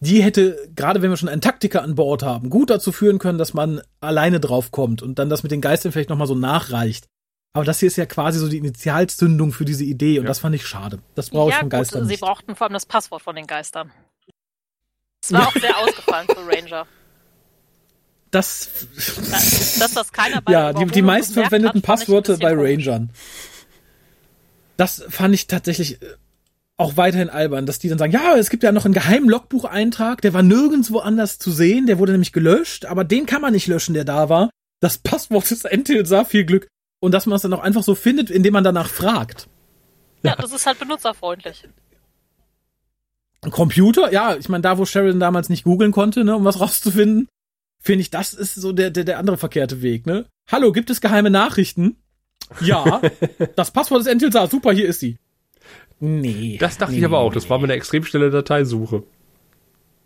Die 0.00 0.22
hätte, 0.22 0.68
gerade 0.76 1.00
wenn 1.00 1.10
wir 1.10 1.16
schon 1.16 1.28
einen 1.28 1.40
Taktiker 1.40 1.82
an 1.82 1.94
Bord 1.94 2.22
haben, 2.22 2.50
gut 2.50 2.70
dazu 2.70 2.92
führen 2.92 3.18
können, 3.18 3.38
dass 3.38 3.54
man 3.54 3.80
alleine 4.00 4.40
draufkommt 4.40 5.02
und 5.02 5.18
dann 5.18 5.30
das 5.30 5.42
mit 5.42 5.52
den 5.52 5.60
Geistern 5.60 5.92
vielleicht 5.92 6.10
nochmal 6.10 6.26
so 6.26 6.34
nachreicht. 6.34 7.06
Aber 7.54 7.64
das 7.64 7.80
hier 7.80 7.86
ist 7.86 7.96
ja 7.96 8.04
quasi 8.04 8.38
so 8.38 8.48
die 8.48 8.58
Initialzündung 8.58 9.52
für 9.52 9.64
diese 9.64 9.84
Idee 9.84 10.18
und 10.18 10.24
ja. 10.24 10.28
das 10.28 10.40
fand 10.40 10.54
ich 10.54 10.66
schade. 10.66 10.98
Das 11.14 11.30
brauche 11.30 11.50
ja, 11.50 11.56
ich 11.56 11.60
von 11.60 11.70
Geistern 11.70 12.02
gut, 12.02 12.10
Sie 12.10 12.18
brauchten 12.18 12.54
vor 12.54 12.66
allem 12.66 12.74
das 12.74 12.84
Passwort 12.84 13.22
von 13.22 13.34
den 13.34 13.46
Geistern. 13.46 13.90
Es 15.22 15.32
war 15.32 15.48
auch 15.48 15.52
sehr 15.54 15.78
ausgefallen 15.78 16.26
für 16.28 16.46
Ranger 16.46 16.86
das, 18.30 18.68
dass 19.78 19.94
das 19.94 20.12
keiner 20.12 20.42
bei 20.42 20.52
Ja, 20.52 20.72
die, 20.72 20.86
die 20.86 21.02
meistverwendeten 21.02 21.82
Passwörter 21.82 22.36
bei 22.36 22.52
Rangern. 22.52 23.10
Das 24.76 25.04
fand 25.08 25.34
ich 25.34 25.46
tatsächlich 25.46 26.02
äh, 26.02 26.16
auch 26.76 26.96
weiterhin 26.96 27.30
albern, 27.30 27.66
dass 27.66 27.78
die 27.78 27.88
dann 27.88 27.98
sagen, 27.98 28.12
ja, 28.12 28.36
es 28.36 28.50
gibt 28.50 28.62
ja 28.62 28.72
noch 28.72 28.84
einen 28.84 28.94
geheimen 28.94 29.28
Logbucheintrag, 29.28 30.20
der 30.20 30.34
war 30.34 30.42
nirgendwo 30.42 30.98
anders 30.98 31.38
zu 31.38 31.50
sehen, 31.50 31.86
der 31.86 31.98
wurde 31.98 32.12
nämlich 32.12 32.32
gelöscht, 32.32 32.84
aber 32.84 33.04
den 33.04 33.26
kann 33.26 33.40
man 33.40 33.52
nicht 33.52 33.66
löschen, 33.66 33.94
der 33.94 34.04
da 34.04 34.28
war. 34.28 34.50
Das 34.80 34.98
Passwort 34.98 35.50
ist 35.50 35.64
Entilsa, 35.64 36.24
viel 36.24 36.44
Glück. 36.44 36.68
Und 37.00 37.12
dass 37.12 37.26
man 37.26 37.36
es 37.36 37.42
dann 37.42 37.52
auch 37.52 37.60
einfach 37.60 37.82
so 37.82 37.94
findet, 37.94 38.30
indem 38.30 38.54
man 38.54 38.64
danach 38.64 38.88
fragt. 38.88 39.48
Ja, 40.22 40.30
ja. 40.32 40.36
das 40.36 40.52
ist 40.52 40.66
halt 40.66 40.78
benutzerfreundlich. 40.78 41.64
Ein 43.42 43.50
Computer, 43.50 44.12
ja, 44.12 44.36
ich 44.36 44.48
meine, 44.48 44.62
da 44.62 44.76
wo 44.78 44.84
Sheridan 44.84 45.20
damals 45.20 45.48
nicht 45.48 45.64
googeln 45.64 45.92
konnte, 45.92 46.24
ne, 46.24 46.34
um 46.34 46.44
was 46.44 46.58
rauszufinden, 46.60 47.28
finde 47.80 48.00
ich, 48.00 48.10
das 48.10 48.34
ist 48.34 48.54
so 48.54 48.72
der, 48.72 48.90
der, 48.90 49.04
der 49.04 49.18
andere 49.18 49.36
verkehrte 49.36 49.82
Weg, 49.82 50.06
ne? 50.06 50.26
Hallo, 50.50 50.72
gibt 50.72 50.90
es 50.90 51.00
geheime 51.00 51.30
Nachrichten? 51.30 51.96
Ja. 52.60 53.00
das 53.56 53.70
Passwort 53.70 54.00
ist 54.00 54.06
Entilsa. 54.06 54.46
Super, 54.46 54.72
hier 54.72 54.86
ist 54.86 55.00
sie. 55.00 55.18
Nee. 55.98 56.58
Das 56.60 56.78
dachte 56.78 56.92
nee, 56.92 56.98
ich 56.98 57.04
aber 57.04 57.18
auch. 57.18 57.32
Das 57.32 57.48
war 57.48 57.58
meine 57.58 57.72
extrem 57.72 58.04
schnelle 58.04 58.30
Dateisuche. 58.30 59.02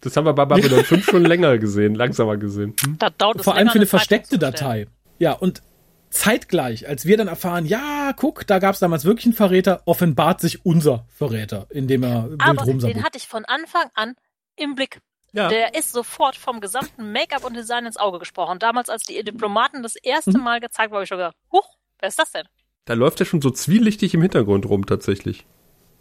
Das 0.00 0.16
haben 0.16 0.24
wir 0.24 0.32
bei 0.32 0.44
Babylon 0.44 0.84
5 0.84 1.04
schon 1.04 1.24
länger 1.24 1.58
gesehen, 1.58 1.94
langsamer 1.94 2.36
gesehen. 2.36 2.74
Hm? 2.82 2.98
Vor 3.40 3.54
allem 3.54 3.68
für 3.68 3.78
eine 3.78 3.86
versteckte 3.86 4.38
Datei. 4.38 4.86
Ja, 5.18 5.32
und 5.32 5.62
zeitgleich, 6.10 6.88
als 6.88 7.06
wir 7.06 7.16
dann 7.16 7.28
erfahren, 7.28 7.66
ja, 7.66 8.12
guck, 8.16 8.46
da 8.46 8.58
gab 8.58 8.74
es 8.74 8.80
damals 8.80 9.04
wirklich 9.04 9.26
einen 9.26 9.34
Verräter, 9.34 9.82
offenbart 9.86 10.40
sich 10.40 10.64
unser 10.64 11.06
Verräter, 11.08 11.66
indem 11.70 12.02
er 12.02 12.30
wild 12.30 12.42
Aber 12.42 12.64
den 12.64 13.04
hatte 13.04 13.18
ich 13.18 13.28
von 13.28 13.44
Anfang 13.44 13.90
an 13.94 14.14
im 14.56 14.74
Blick. 14.74 15.00
Ja. 15.32 15.48
Der 15.48 15.74
ist 15.74 15.92
sofort 15.92 16.34
vom 16.34 16.60
gesamten 16.60 17.12
Make-up 17.12 17.44
und 17.44 17.54
Design 17.54 17.86
ins 17.86 17.96
Auge 17.96 18.18
gesprochen. 18.18 18.58
Damals, 18.58 18.88
als 18.88 19.04
die 19.04 19.22
Diplomaten 19.22 19.82
das 19.82 19.94
erste 19.94 20.36
mhm. 20.36 20.44
Mal 20.44 20.60
gezeigt 20.60 20.90
wurden, 20.90 20.96
habe 20.96 21.04
ich 21.04 21.08
schon 21.08 21.18
gedacht, 21.18 21.36
huch, 21.52 21.76
wer 22.00 22.08
ist 22.08 22.18
das 22.18 22.32
denn? 22.32 22.46
Da 22.84 22.94
läuft 22.94 23.20
er 23.20 23.26
schon 23.26 23.40
so 23.40 23.50
zwielichtig 23.50 24.14
im 24.14 24.22
Hintergrund 24.22 24.66
rum, 24.66 24.86
tatsächlich. 24.86 25.46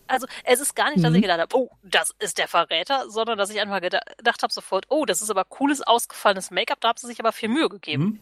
Also, 0.10 0.28
es 0.44 0.60
ist 0.60 0.76
gar 0.76 0.90
nicht, 0.92 1.04
dass 1.04 1.12
mhm. 1.12 1.18
ich 1.18 1.22
gedacht 1.22 1.40
habe, 1.40 1.56
oh, 1.56 1.70
das 1.84 2.14
ist 2.20 2.38
der 2.38 2.48
Verräter, 2.48 3.10
sondern 3.10 3.38
dass 3.38 3.50
ich 3.50 3.62
einfach 3.62 3.80
gedacht 3.80 4.44
habe 4.44 4.52
sofort, 4.52 4.86
oh, 4.90 5.06
das 5.06 5.22
ist 5.22 5.30
aber 5.30 5.46
cooles, 5.46 5.82
ausgefallenes 5.82 6.52
Make-up, 6.52 6.82
da 6.82 6.90
haben 6.90 6.98
sie 6.98 7.08
sich 7.08 7.20
aber 7.20 7.32
viel 7.32 7.50
Mühe 7.50 7.70
gegeben. 7.70 8.04
Mhm. 8.04 8.20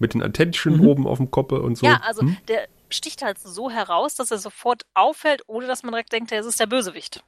Mit 0.00 0.14
den 0.14 0.22
Attention 0.22 0.78
mhm. 0.78 0.88
oben 0.88 1.06
auf 1.06 1.18
dem 1.18 1.30
Koppe 1.30 1.60
und 1.62 1.76
so. 1.76 1.86
Ja, 1.86 2.00
also, 2.04 2.22
mhm. 2.22 2.36
der 2.48 2.68
sticht 2.90 3.22
halt 3.22 3.38
so 3.38 3.70
heraus, 3.70 4.14
dass 4.14 4.30
er 4.30 4.38
sofort 4.38 4.82
auffällt, 4.94 5.42
ohne 5.46 5.66
dass 5.66 5.82
man 5.82 5.92
direkt 5.92 6.12
denkt, 6.12 6.32
er 6.32 6.40
ist 6.40 6.60
der 6.60 6.66
Bösewicht. 6.66 7.22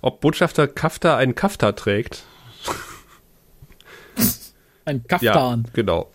Ob 0.00 0.20
Botschafter 0.20 0.68
Kafta 0.68 1.16
einen 1.16 1.34
Kafta 1.34 1.72
trägt. 1.72 2.24
Ein 4.84 5.06
Kaftan. 5.06 5.64
Ja, 5.66 5.72
genau. 5.72 6.10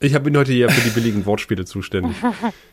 Ich 0.00 0.18
bin 0.20 0.36
heute 0.36 0.52
hier 0.52 0.68
für 0.68 0.80
die 0.80 0.90
billigen 0.90 1.24
Wortspiele 1.26 1.64
zuständig. 1.64 2.16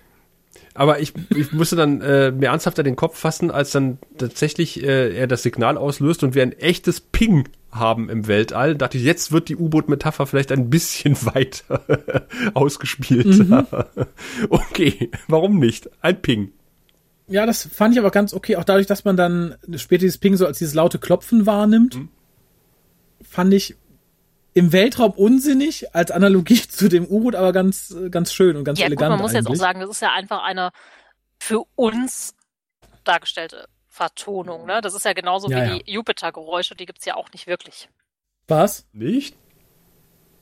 Aber 0.73 0.99
ich, 0.99 1.13
ich 1.35 1.51
musste 1.51 1.75
dann 1.75 2.01
äh, 2.01 2.31
mir 2.31 2.47
ernsthafter 2.47 2.83
den 2.83 2.95
Kopf 2.95 3.17
fassen, 3.17 3.51
als 3.51 3.71
dann 3.71 3.97
tatsächlich 4.17 4.83
äh, 4.83 5.15
er 5.15 5.27
das 5.27 5.43
Signal 5.43 5.77
auslöst 5.77 6.23
und 6.23 6.35
wir 6.35 6.43
ein 6.43 6.53
echtes 6.53 6.99
Ping 6.99 7.49
haben 7.71 8.09
im 8.09 8.27
Weltall. 8.27 8.73
Da 8.73 8.85
dachte 8.85 8.97
ich, 8.97 9.03
jetzt 9.03 9.31
wird 9.31 9.49
die 9.49 9.55
U-Boot-Metapher 9.55 10.25
vielleicht 10.25 10.51
ein 10.51 10.69
bisschen 10.69 11.17
weiter 11.25 12.25
ausgespielt. 12.53 13.25
Mhm. 13.27 13.65
okay, 14.49 15.11
warum 15.27 15.59
nicht? 15.59 15.89
Ein 16.01 16.21
Ping. 16.21 16.51
Ja, 17.27 17.45
das 17.45 17.69
fand 17.71 17.93
ich 17.93 17.99
aber 17.99 18.09
ganz 18.09 18.33
okay, 18.33 18.55
auch 18.55 18.63
dadurch, 18.63 18.87
dass 18.87 19.05
man 19.05 19.15
dann 19.15 19.55
später 19.75 20.01
dieses 20.01 20.17
Ping 20.17 20.35
so 20.35 20.47
als 20.47 20.57
dieses 20.57 20.73
laute 20.73 20.97
Klopfen 20.97 21.45
wahrnimmt, 21.45 21.95
mhm. 21.95 22.09
fand 23.21 23.53
ich 23.53 23.75
im 24.59 24.73
Weltraum 24.73 25.11
unsinnig, 25.11 25.95
als 25.95 26.11
Analogie 26.11 26.61
zu 26.69 26.89
dem 26.89 27.05
U-Boot, 27.05 27.33
aber 27.33 27.53
ganz, 27.53 27.95
ganz 28.11 28.33
schön 28.33 28.57
und 28.57 28.65
ganz 28.65 28.77
ja, 28.77 28.87
elegant. 28.87 29.11
Gut, 29.11 29.17
man 29.17 29.21
muss 29.21 29.33
eigentlich. 29.33 29.49
jetzt 29.49 29.61
auch 29.61 29.65
sagen, 29.65 29.79
das 29.79 29.89
ist 29.89 30.01
ja 30.01 30.11
einfach 30.11 30.43
eine 30.43 30.71
für 31.39 31.63
uns 31.75 32.35
dargestellte 33.05 33.67
Vertonung. 33.87 34.65
Ne? 34.65 34.81
Das 34.81 34.93
ist 34.93 35.05
ja 35.05 35.13
genauso 35.13 35.49
ja, 35.49 35.57
wie 35.57 35.69
ja. 35.69 35.79
die 35.79 35.91
Jupiter-Geräusche, 35.93 36.75
die 36.75 36.85
gibt's 36.85 37.05
ja 37.05 37.15
auch 37.15 37.31
nicht 37.31 37.47
wirklich. 37.47 37.89
Was? 38.49 38.85
Nicht? 38.91 39.37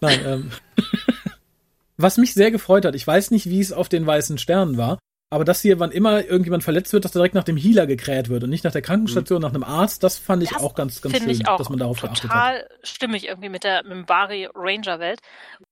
Nein, 0.02 0.19
ähm. 0.26 0.52
Was 1.98 2.18
mich 2.18 2.34
sehr 2.34 2.52
gefreut 2.52 2.85
hat, 2.85 2.94
ich 2.94 3.06
weiß 3.06 3.31
nicht, 3.31 3.49
wie 3.49 3.60
es 3.60 3.72
auf 3.72 3.89
den 3.89 4.06
weißen 4.06 4.38
Sternen 4.38 4.77
war, 4.77 4.99
aber 5.30 5.44
das 5.44 5.62
hier, 5.62 5.80
wann 5.80 5.91
immer 5.91 6.24
irgendjemand 6.24 6.64
verletzt 6.64 6.94
wird, 6.94 7.04
dass 7.04 7.12
direkt 7.12 7.36
nach 7.36 7.44
dem 7.44 7.58
Healer 7.58 7.86
gekräht 7.86 8.30
wird 8.30 8.44
und 8.44 8.49
nicht 8.49 8.64
nach 8.64 8.72
der 8.72 8.82
Krankenstation, 8.82 9.40
mhm. 9.40 9.44
nach 9.44 9.54
einem 9.54 9.64
Arzt, 9.64 10.04
das 10.04 10.18
fand 10.18 10.41
ich 10.41 10.49
das 10.49 10.62
auch 10.62 10.74
ganz, 10.74 11.02
ganz 11.02 11.18
schön, 11.18 11.30
ich 11.30 11.48
auch 11.48 11.58
dass 11.58 11.70
man 11.70 11.80
darauf 11.80 11.99
geachtet 11.99 12.30
hat. 12.30 12.32
Total 12.32 12.70
stimmig 12.84 13.28
irgendwie 13.28 13.49
mit 13.49 13.64
der 13.64 13.84
Mimbari 13.84 14.48
Ranger 14.54 14.99
Welt. 14.99 15.20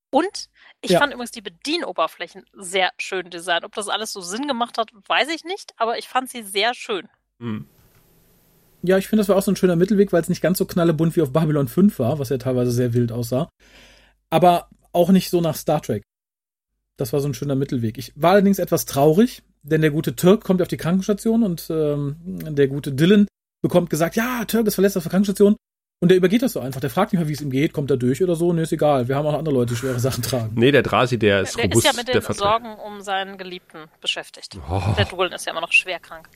Und 0.10 0.50
ich 0.82 0.92
ja. 0.92 1.00
fand 1.00 1.14
übrigens 1.14 1.32
die 1.32 1.42
Bedienoberflächen 1.42 2.44
sehr 2.54 2.92
schön 2.98 3.30
designt. 3.30 3.64
Ob 3.64 3.74
das 3.76 3.88
alles 3.88 4.12
so 4.12 4.22
Sinn 4.22 4.48
gemacht 4.48 4.78
hat, 4.78 4.92
weiß 5.08 5.30
ich 5.30 5.46
nicht, 5.46 5.74
aber 5.78 5.98
ich 5.98 6.08
fand 6.08 6.30
sie 6.30 6.44
sehr 6.44 6.74
schön. 6.74 7.08
Mhm. 7.40 7.68
Ja, 8.82 8.98
ich 8.98 9.08
finde, 9.08 9.22
das 9.22 9.30
war 9.30 9.38
auch 9.38 9.42
so 9.42 9.52
ein 9.52 9.56
schöner 9.56 9.76
Mittelweg, 9.76 10.14
weil 10.14 10.22
es 10.22 10.30
nicht 10.30 10.42
ganz 10.42 10.58
so 10.58 10.66
knallebunt 10.66 11.16
wie 11.16 11.22
auf 11.22 11.34
Babylon 11.34 11.68
5 11.68 11.98
war, 11.98 12.20
was 12.20 12.30
ja 12.30 12.38
teilweise 12.38 12.72
sehr 12.72 12.94
wild 12.94 13.12
aussah. 13.12 13.50
Aber 14.30 14.70
auch 14.92 15.10
nicht 15.10 15.30
so 15.30 15.42
nach 15.42 15.56
Star 15.56 15.82
Trek. 15.82 16.04
Das 16.98 17.12
war 17.14 17.20
so 17.20 17.28
ein 17.28 17.34
schöner 17.34 17.56
Mittelweg. 17.56 17.98
Ich 17.98 18.14
war 18.16 18.32
allerdings 18.32 18.60
etwas 18.60 18.86
traurig, 18.86 19.44
denn 19.64 19.82
der 19.82 19.92
gute 19.92 20.16
Türk 20.16 20.44
kommt 20.44 20.62
auf 20.62 20.68
die 20.68 20.78
Krankenstation 20.78 21.44
und 21.44 21.68
ähm, 21.70 22.16
der 22.26 22.68
gute 22.68 22.92
Dylan 22.94 23.28
bekommt 23.62 23.90
gesagt, 23.90 24.16
ja, 24.16 24.46
Türk 24.46 24.68
ist 24.68 24.76
verletzt 24.76 24.96
auf 24.98 25.04
der 25.04 25.10
Krankenstation. 25.12 25.56
Und 26.02 26.10
der 26.10 26.18
übergeht 26.18 26.42
das 26.42 26.54
so 26.54 26.60
einfach. 26.60 26.82
Der 26.82 26.90
fragt 26.90 27.14
nicht 27.14 27.20
mehr, 27.20 27.28
wie 27.30 27.34
es 27.34 27.42
ihm 27.42 27.50
geht, 27.50 27.74
kommt 27.74 27.90
er 27.90 27.98
durch 27.98 28.22
oder 28.22 28.36
so. 28.36 28.52
Nee, 28.54 28.62
ist 28.64 28.74
egal. 28.74 29.08
Wir 29.08 29.16
haben 29.16 29.26
auch 29.26 29.34
andere 29.34 29.56
Leute, 29.56 29.74
die 29.74 29.80
schwere 29.80 30.00
Sachen 30.00 30.24
tragen. 30.24 30.52
Nee, 30.56 30.72
der 30.72 30.84
Drasi, 30.84 31.18
der 31.18 31.42
ist 31.42 31.58
der 31.58 31.66
robust. 31.66 31.86
ist 31.86 31.92
ja 31.94 31.98
mit 31.98 32.08
den 32.14 32.22
der 32.22 32.34
Sorgen 32.34 32.76
um 32.86 33.02
seinen 33.02 33.38
Geliebten 33.38 33.80
beschäftigt. 34.02 34.58
Oh. 34.70 34.82
Der 34.98 35.06
Dolan 35.06 35.32
ist 35.32 35.46
ja 35.46 35.52
immer 35.54 35.62
noch 35.62 35.72
schwer 35.72 36.00
krank. 36.00 36.28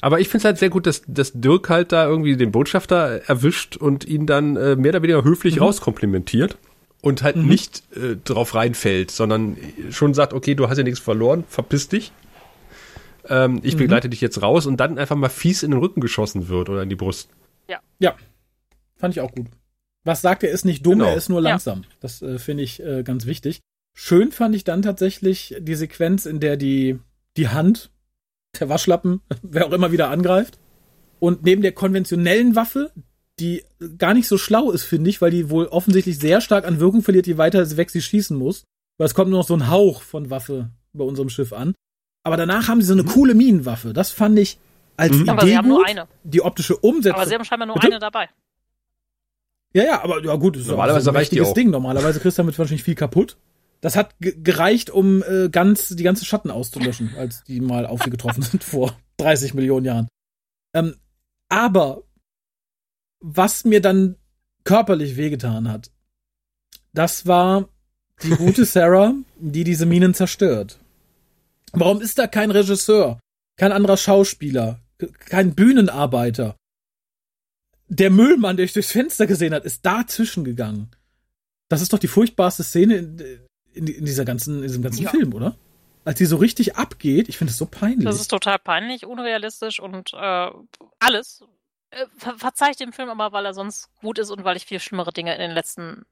Aber 0.00 0.20
ich 0.20 0.28
finde 0.28 0.38
es 0.38 0.44
halt 0.44 0.58
sehr 0.58 0.68
gut, 0.70 0.86
dass, 0.86 1.02
dass 1.08 1.32
Dirk 1.32 1.68
halt 1.68 1.90
da 1.90 2.06
irgendwie 2.06 2.36
den 2.36 2.52
Botschafter 2.52 3.22
erwischt 3.26 3.76
und 3.76 4.04
ihn 4.04 4.26
dann 4.26 4.56
äh, 4.56 4.76
mehr 4.76 4.90
oder 4.90 5.02
weniger 5.02 5.24
höflich 5.24 5.56
Mhm. 5.56 5.62
rauskomplimentiert 5.62 6.56
und 7.06 7.22
halt 7.22 7.36
nicht 7.36 7.82
äh, 7.96 8.16
drauf 8.22 8.54
reinfällt, 8.54 9.10
sondern 9.10 9.56
schon 9.90 10.12
sagt, 10.14 10.32
okay, 10.32 10.54
du 10.54 10.68
hast 10.68 10.78
ja 10.78 10.84
nichts 10.84 11.00
verloren, 11.00 11.44
verpiss 11.48 11.88
dich. 11.88 12.12
Ähm, 13.28 13.60
ich 13.62 13.74
Mhm. 13.74 13.78
begleite 13.78 14.08
dich 14.08 14.20
jetzt 14.20 14.42
raus 14.42 14.66
und 14.66 14.76
dann 14.78 14.98
einfach 14.98 15.16
mal 15.16 15.28
fies 15.28 15.62
in 15.62 15.70
den 15.72 15.80
Rücken 15.80 16.00
geschossen 16.00 16.48
wird 16.48 16.68
oder 16.68 16.82
in 16.82 16.88
die 16.88 16.96
Brust. 16.96 17.28
Ja, 17.98 18.14
fand 18.96 19.14
ich 19.14 19.20
auch 19.22 19.32
gut. 19.32 19.46
Was 20.04 20.20
sagt 20.20 20.42
er, 20.42 20.50
ist 20.50 20.64
nicht 20.66 20.84
dumm, 20.84 20.98
Genau. 20.98 21.06
er 21.10 21.16
ist 21.16 21.30
nur 21.30 21.40
Ja. 21.42 21.48
langsam. 21.50 21.84
Das 22.00 22.20
äh, 22.20 22.38
finde 22.38 22.62
ich 22.62 22.82
äh, 22.82 23.02
ganz 23.02 23.24
wichtig. 23.24 23.60
Schön 23.94 24.32
fand 24.32 24.54
ich 24.54 24.64
dann 24.64 24.82
tatsächlich 24.82 25.56
die 25.58 25.74
Sequenz, 25.74 26.26
in 26.26 26.38
der 26.38 26.58
die, 26.58 26.98
die 27.38 27.48
Hand, 27.48 27.90
der 28.60 28.68
Waschlappen, 28.68 29.22
wer 29.42 29.66
auch 29.66 29.72
immer 29.72 29.92
wieder 29.92 30.10
angreift. 30.10 30.58
Und 31.20 31.42
neben 31.44 31.62
der 31.62 31.72
konventionellen 31.72 32.54
Waffe, 32.54 32.92
die 33.40 33.64
gar 33.98 34.14
nicht 34.14 34.28
so 34.28 34.38
schlau 34.38 34.70
ist, 34.70 34.84
finde 34.84 35.10
ich, 35.10 35.20
weil 35.20 35.30
die 35.30 35.50
wohl 35.50 35.66
offensichtlich 35.66 36.18
sehr 36.18 36.40
stark 36.40 36.66
an 36.66 36.80
Wirkung 36.80 37.02
verliert, 37.02 37.26
je 37.26 37.36
weiter 37.36 37.76
weg 37.76 37.90
sie 37.90 38.00
schießen 38.02 38.36
muss. 38.36 38.64
Weil 38.98 39.06
es 39.06 39.14
kommt 39.14 39.30
nur 39.30 39.40
noch 39.40 39.46
so 39.46 39.54
ein 39.54 39.68
Hauch 39.68 40.00
von 40.02 40.30
Waffe 40.30 40.70
bei 40.94 41.04
unserem 41.04 41.28
Schiff 41.28 41.52
an. 41.52 41.74
Aber 42.24 42.36
danach 42.38 42.68
haben 42.68 42.80
sie 42.80 42.86
so 42.88 42.94
eine 42.94 43.04
coole 43.04 43.34
Minenwaffe. 43.34 43.92
Das 43.92 44.10
fand 44.10 44.38
ich 44.38 44.58
als 44.96 45.12
Mhm. 45.14 45.20
Idee 45.22 45.30
Aber 45.30 45.46
sie 45.46 45.56
haben 45.58 45.68
gut. 45.68 45.78
nur 45.78 45.86
eine. 45.86 46.08
Die 46.24 46.40
optische 46.40 46.76
Umsetzung. 46.78 47.20
Aber 47.20 47.28
sie 47.28 47.34
haben 47.34 47.44
scheinbar 47.44 47.66
nur 47.66 47.74
Bitte? 47.74 47.88
eine 47.88 47.98
dabei. 47.98 48.28
Ja, 49.74 49.84
ja, 49.84 50.02
aber 50.02 50.24
ja 50.24 50.34
gut, 50.36 50.56
das 50.56 50.62
ist 50.62 50.68
Normalerweise 50.68 51.04
so 51.04 51.10
ein 51.10 51.14
mächtiges 51.16 51.48
auch. 51.48 51.54
Ding. 51.54 51.70
Normalerweise 51.70 52.18
kriegst 52.20 52.38
du 52.38 52.42
damit 52.42 52.58
wahrscheinlich 52.58 52.82
viel 52.84 52.94
kaputt. 52.94 53.36
Das 53.82 53.94
hat 53.94 54.18
ge- 54.20 54.34
gereicht, 54.42 54.88
um 54.88 55.22
äh, 55.22 55.50
ganz 55.50 55.90
die 55.90 56.02
ganze 56.02 56.24
Schatten 56.24 56.50
auszulöschen, 56.50 57.14
als 57.18 57.44
die 57.44 57.60
mal 57.60 57.84
auf 57.84 58.00
sie 58.02 58.08
getroffen 58.10 58.40
sind 58.42 58.64
vor 58.64 58.96
30 59.18 59.52
Millionen 59.52 59.84
Jahren. 59.84 60.08
Ähm, 60.74 60.96
aber 61.50 62.02
was 63.28 63.64
mir 63.64 63.80
dann 63.80 64.16
körperlich 64.64 65.16
wehgetan 65.16 65.70
hat, 65.70 65.90
das 66.92 67.26
war 67.26 67.68
die 68.22 68.30
gute 68.30 68.64
Sarah, 68.74 69.14
die 69.38 69.64
diese 69.64 69.84
Minen 69.84 70.14
zerstört. 70.14 70.78
Warum 71.72 72.00
ist 72.00 72.18
da 72.18 72.28
kein 72.28 72.50
Regisseur, 72.52 73.18
kein 73.56 73.72
anderer 73.72 73.96
Schauspieler, 73.96 74.80
kein 75.18 75.54
Bühnenarbeiter? 75.54 76.56
Der 77.88 78.10
Müllmann, 78.10 78.56
der 78.56 78.64
ich 78.64 78.72
durchs 78.72 78.92
Fenster 78.92 79.26
gesehen 79.26 79.54
hat, 79.54 79.64
ist 79.64 79.84
dazwischen 79.84 80.44
gegangen. 80.44 80.90
Das 81.68 81.82
ist 81.82 81.92
doch 81.92 81.98
die 81.98 82.08
furchtbarste 82.08 82.62
Szene 82.62 82.96
in, 82.96 83.18
in, 83.74 83.86
in 83.88 84.04
dieser 84.04 84.24
ganzen, 84.24 84.56
in 84.58 84.62
diesem 84.68 84.82
ganzen 84.82 85.02
Ja. 85.02 85.10
Film, 85.10 85.34
oder? 85.34 85.56
Als 86.04 86.18
die 86.18 86.26
so 86.26 86.36
richtig 86.36 86.76
abgeht, 86.76 87.28
ich 87.28 87.36
finde 87.38 87.50
es 87.50 87.58
so 87.58 87.66
peinlich. 87.66 88.04
Das 88.04 88.20
ist 88.20 88.28
total 88.28 88.60
peinlich, 88.60 89.04
unrealistisch 89.04 89.80
und 89.80 90.12
äh, 90.14 90.50
alles. 91.00 91.42
Äh, 91.96 92.06
ver 92.16 92.34
verzeih 92.38 92.70
ich 92.70 92.76
dem 92.76 92.92
Film 92.92 93.08
aber, 93.10 93.32
weil 93.32 93.46
er 93.46 93.54
sonst 93.54 93.88
gut 94.00 94.18
ist 94.18 94.30
und 94.30 94.44
weil 94.44 94.56
ich 94.56 94.66
viel 94.66 94.80
schlimmere 94.80 95.12
Dinge 95.12 95.34
in 95.34 95.40
den 95.40 95.50
letzten 95.52 96.04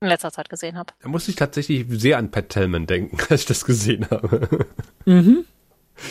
in 0.00 0.08
letzter 0.08 0.30
Zeit 0.30 0.48
gesehen 0.48 0.78
habe. 0.78 0.92
Da 1.02 1.08
musste 1.08 1.30
ich 1.32 1.36
tatsächlich 1.36 1.84
sehr 1.88 2.18
an 2.18 2.30
Pat 2.30 2.50
Tellman 2.50 2.86
denken, 2.86 3.18
als 3.30 3.40
ich 3.42 3.46
das 3.46 3.64
gesehen 3.64 4.06
habe. 4.10 4.66
mhm. 5.04 5.44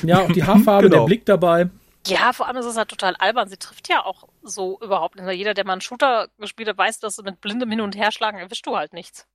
Ja, 0.03 0.19
auch 0.23 0.31
die 0.31 0.43
Haarfarbe, 0.43 0.89
Genau. 0.89 1.03
der 1.03 1.05
Blick 1.07 1.25
dabei. 1.25 1.69
Ja, 2.05 2.31
vor 2.33 2.47
allem 2.47 2.57
ist 2.57 2.65
es 2.65 2.77
halt 2.77 2.89
total 2.89 3.15
albern. 3.17 3.47
Sie 3.49 3.57
trifft 3.57 3.89
ja 3.89 4.03
auch 4.05 4.27
so 4.43 4.77
überhaupt 4.81 5.15
nicht. 5.15 5.29
Jeder, 5.37 5.53
der 5.53 5.65
mal 5.65 5.73
einen 5.73 5.81
Shooter 5.81 6.27
gespielt 6.37 6.69
hat, 6.69 6.77
weiß, 6.77 6.99
dass 6.99 7.17
mit 7.23 7.39
blindem 7.41 7.69
Hin- 7.69 7.81
und 7.81 7.95
Herschlagen 7.97 8.37
erwischst 8.39 8.65
du 8.65 8.75
halt 8.77 8.93
nichts. 8.93 9.25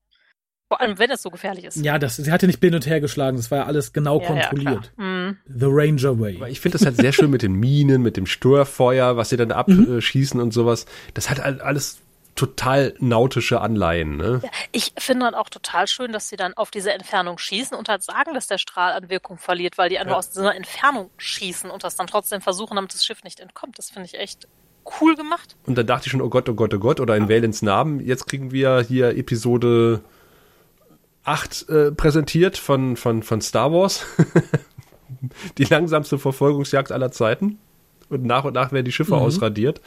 Vor 0.73 0.81
allem, 0.81 0.99
wenn 0.99 1.11
es 1.11 1.21
so 1.21 1.29
gefährlich 1.29 1.67
ist. 1.67 1.77
Ja, 1.77 1.99
das, 1.99 2.17
sie 2.17 2.33
hat 2.33 2.41
ja 2.41 2.47
nicht 2.47 2.59
hin 2.61 2.75
und 2.75 2.87
her 2.87 2.99
geschlagen, 3.03 3.37
das 3.37 3.51
war 3.51 3.59
ja 3.59 3.65
alles 3.67 3.93
genau 3.93 4.23
Ja, 4.23 4.23
ja, 4.23 4.29
kontrolliert. 4.49 4.93
klar. 4.95 5.07
Mhm. 5.07 5.37
The 5.45 5.67
Ranger 5.69 6.19
Way. 6.19 6.37
Aber 6.37 6.49
ich 6.49 6.61
finde 6.61 6.79
das 6.79 6.87
halt 6.87 6.97
sehr 6.97 7.13
schön 7.13 7.29
mit 7.29 7.43
den 7.43 7.53
Minen, 7.53 8.01
mit 8.01 8.17
dem 8.17 8.25
Störfeuer, 8.25 9.19
was 9.19 9.29
sie 9.29 9.37
dann 9.37 9.53
abschießen 9.53 10.41
und 10.41 10.55
sowas. 10.55 10.87
Das 11.13 11.29
hat 11.29 11.45
halt 11.45 11.61
alles 11.61 11.99
total 12.37 12.95
nautische 13.01 13.61
Anleihen, 13.61 14.17
ne? 14.17 14.41
Ja, 14.43 14.49
ich 14.73 14.95
finde 14.97 15.27
halt 15.27 15.35
auch 15.35 15.51
total 15.51 15.87
schön, 15.89 16.11
dass 16.11 16.31
sie 16.31 16.37
dann 16.37 16.55
auf 16.55 16.71
diese 16.71 16.91
Entfernung 16.91 17.37
schießen 17.37 17.77
und 17.77 17.91
halt 17.91 18.03
sagen, 18.03 18.33
dass 18.33 18.47
der 18.47 18.57
Strahl 18.57 18.95
an 18.95 19.11
Wirkung 19.11 19.37
verliert, 19.37 19.77
weil 19.77 19.91
die 19.91 19.97
ja. 19.97 20.05
nur 20.07 20.17
aus 20.17 20.31
dieser 20.31 20.55
Entfernung 20.55 21.11
schießen 21.19 21.71
und 21.71 21.85
das 21.85 21.97
dann 21.97 22.07
trotzdem 22.07 22.41
versuchen, 22.41 22.77
damit 22.77 22.95
das 22.95 23.05
Schiff 23.05 23.23
nicht 23.25 23.41
entkommt. 23.41 23.79
Das 23.79 23.91
finde 23.91 24.07
ich 24.07 24.19
echt 24.19 24.49
cool 25.01 25.15
gemacht. 25.17 25.57
Und 25.67 25.77
dann 25.77 25.87
dachte 25.87 26.07
ich 26.07 26.13
schon, 26.13 26.23
oh 26.23 26.31
Gott, 26.31 26.49
oh 26.49 26.55
Gott, 26.55 26.73
oh 26.73 26.79
Gott, 26.79 26.99
oder 27.01 27.15
in 27.17 27.29
Valens 27.29 27.61
Namen. 27.61 28.01
Jetzt 28.01 28.27
kriegen 28.27 28.53
wir 28.53 28.81
hier 28.81 29.17
Episode 29.17 30.03
8 31.25 31.69
äh, 31.69 31.93
präsentiert 31.93 32.57
von, 32.59 32.97
von, 32.97 33.23
von 33.23 33.41
Star 33.41 33.73
Wars. 33.73 34.05
die 35.59 35.65
langsamste 35.65 36.19
Verfolgungsjagd 36.19 36.91
aller 36.93 37.13
Zeiten. 37.13 37.59
Und 38.09 38.25
nach 38.25 38.45
und 38.45 38.55
nach 38.55 38.73
werden 38.73 38.85
die 38.85 38.93
Schiffe 38.93 39.15
Mhm. 39.15 39.23
ausradiert. 39.23 39.81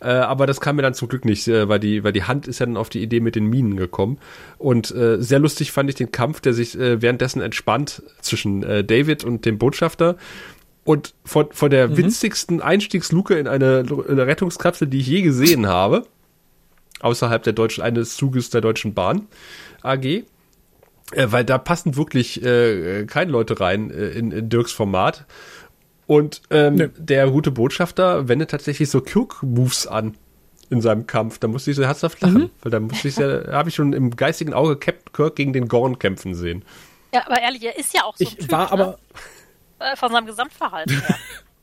Äh, 0.00 0.08
aber 0.08 0.46
das 0.46 0.60
kam 0.60 0.76
mir 0.76 0.82
dann 0.82 0.94
zum 0.94 1.08
Glück 1.08 1.24
nicht, 1.24 1.46
äh, 1.48 1.68
weil 1.68 1.78
die, 1.80 2.04
weil 2.04 2.12
die 2.12 2.24
Hand 2.24 2.46
ist 2.46 2.58
ja 2.58 2.66
dann 2.66 2.76
auf 2.76 2.88
die 2.88 3.02
Idee 3.02 3.20
mit 3.20 3.36
den 3.36 3.46
Minen 3.46 3.76
gekommen. 3.76 4.18
Und 4.58 4.90
äh, 4.94 5.20
sehr 5.20 5.38
lustig 5.38 5.72
fand 5.72 5.88
ich 5.88 5.96
den 5.96 6.12
Kampf, 6.12 6.40
der 6.40 6.52
sich 6.52 6.78
äh, 6.78 7.00
währenddessen 7.02 7.40
entspannt 7.40 8.02
zwischen 8.20 8.62
äh, 8.62 8.84
David 8.84 9.24
und 9.24 9.44
dem 9.46 9.58
Botschafter. 9.58 10.16
Und 10.84 11.14
von, 11.24 11.46
von 11.52 11.70
der 11.70 11.88
Mhm. 11.88 11.96
winzigsten 11.96 12.60
Einstiegsluke 12.60 13.34
in 13.38 13.48
eine, 13.48 13.80
in 13.80 14.04
eine 14.10 14.26
Rettungskapsel, 14.26 14.86
die 14.86 15.00
ich 15.00 15.06
je 15.06 15.22
gesehen 15.22 15.66
habe, 15.66 16.04
außerhalb 17.00 17.42
der 17.42 17.54
deutschen, 17.54 17.82
eines 17.82 18.16
Zuges 18.16 18.50
der 18.50 18.60
Deutschen 18.60 18.94
Bahn 18.94 19.26
AG, 19.82 20.24
weil 21.12 21.44
da 21.44 21.58
passen 21.58 21.96
wirklich 21.96 22.42
äh, 22.42 23.04
keine 23.06 23.30
Leute 23.30 23.60
rein 23.60 23.90
äh, 23.90 24.08
in, 24.08 24.32
in 24.32 24.48
Dirks 24.48 24.72
Format. 24.72 25.26
Und 26.06 26.42
ähm, 26.50 26.74
Nö. 26.74 26.88
der 26.96 27.30
gute 27.30 27.50
Botschafter 27.50 28.28
wendet 28.28 28.50
tatsächlich 28.50 28.90
so 28.90 29.00
Kirk-Moves 29.00 29.86
an 29.86 30.16
in 30.70 30.80
seinem 30.80 31.06
Kampf. 31.06 31.38
Da 31.38 31.48
musste 31.48 31.70
ich 31.70 31.76
so 31.76 31.84
herzhaft 31.84 32.20
lachen, 32.20 32.50
weil 32.62 32.70
da 32.70 32.80
musste 32.80 33.08
ich 33.08 33.16
ja, 33.16 33.52
habe 33.52 33.68
ich 33.68 33.74
schon 33.74 33.92
im 33.92 34.14
geistigen 34.14 34.52
Auge 34.52 34.76
Captain 34.76 35.12
Kirk 35.12 35.36
gegen 35.36 35.52
den 35.52 35.68
Gorn 35.68 35.98
kämpfen 35.98 36.34
sehen. 36.34 36.64
Ja, 37.14 37.26
aber 37.26 37.40
ehrlich, 37.40 37.62
er 37.62 37.78
ist 37.78 37.94
ja 37.94 38.02
auch 38.04 38.16
so 38.16 38.24
ein 38.24 38.28
Ich 38.28 38.36
Typ, 38.36 38.52
war 38.52 38.72
aber, 38.72 38.86
ne? 38.86 38.96
Äh, 39.78 39.96
von 39.96 40.10
seinem 40.12 40.26
Gesamtverhalten 40.26 41.00
her. 41.00 41.16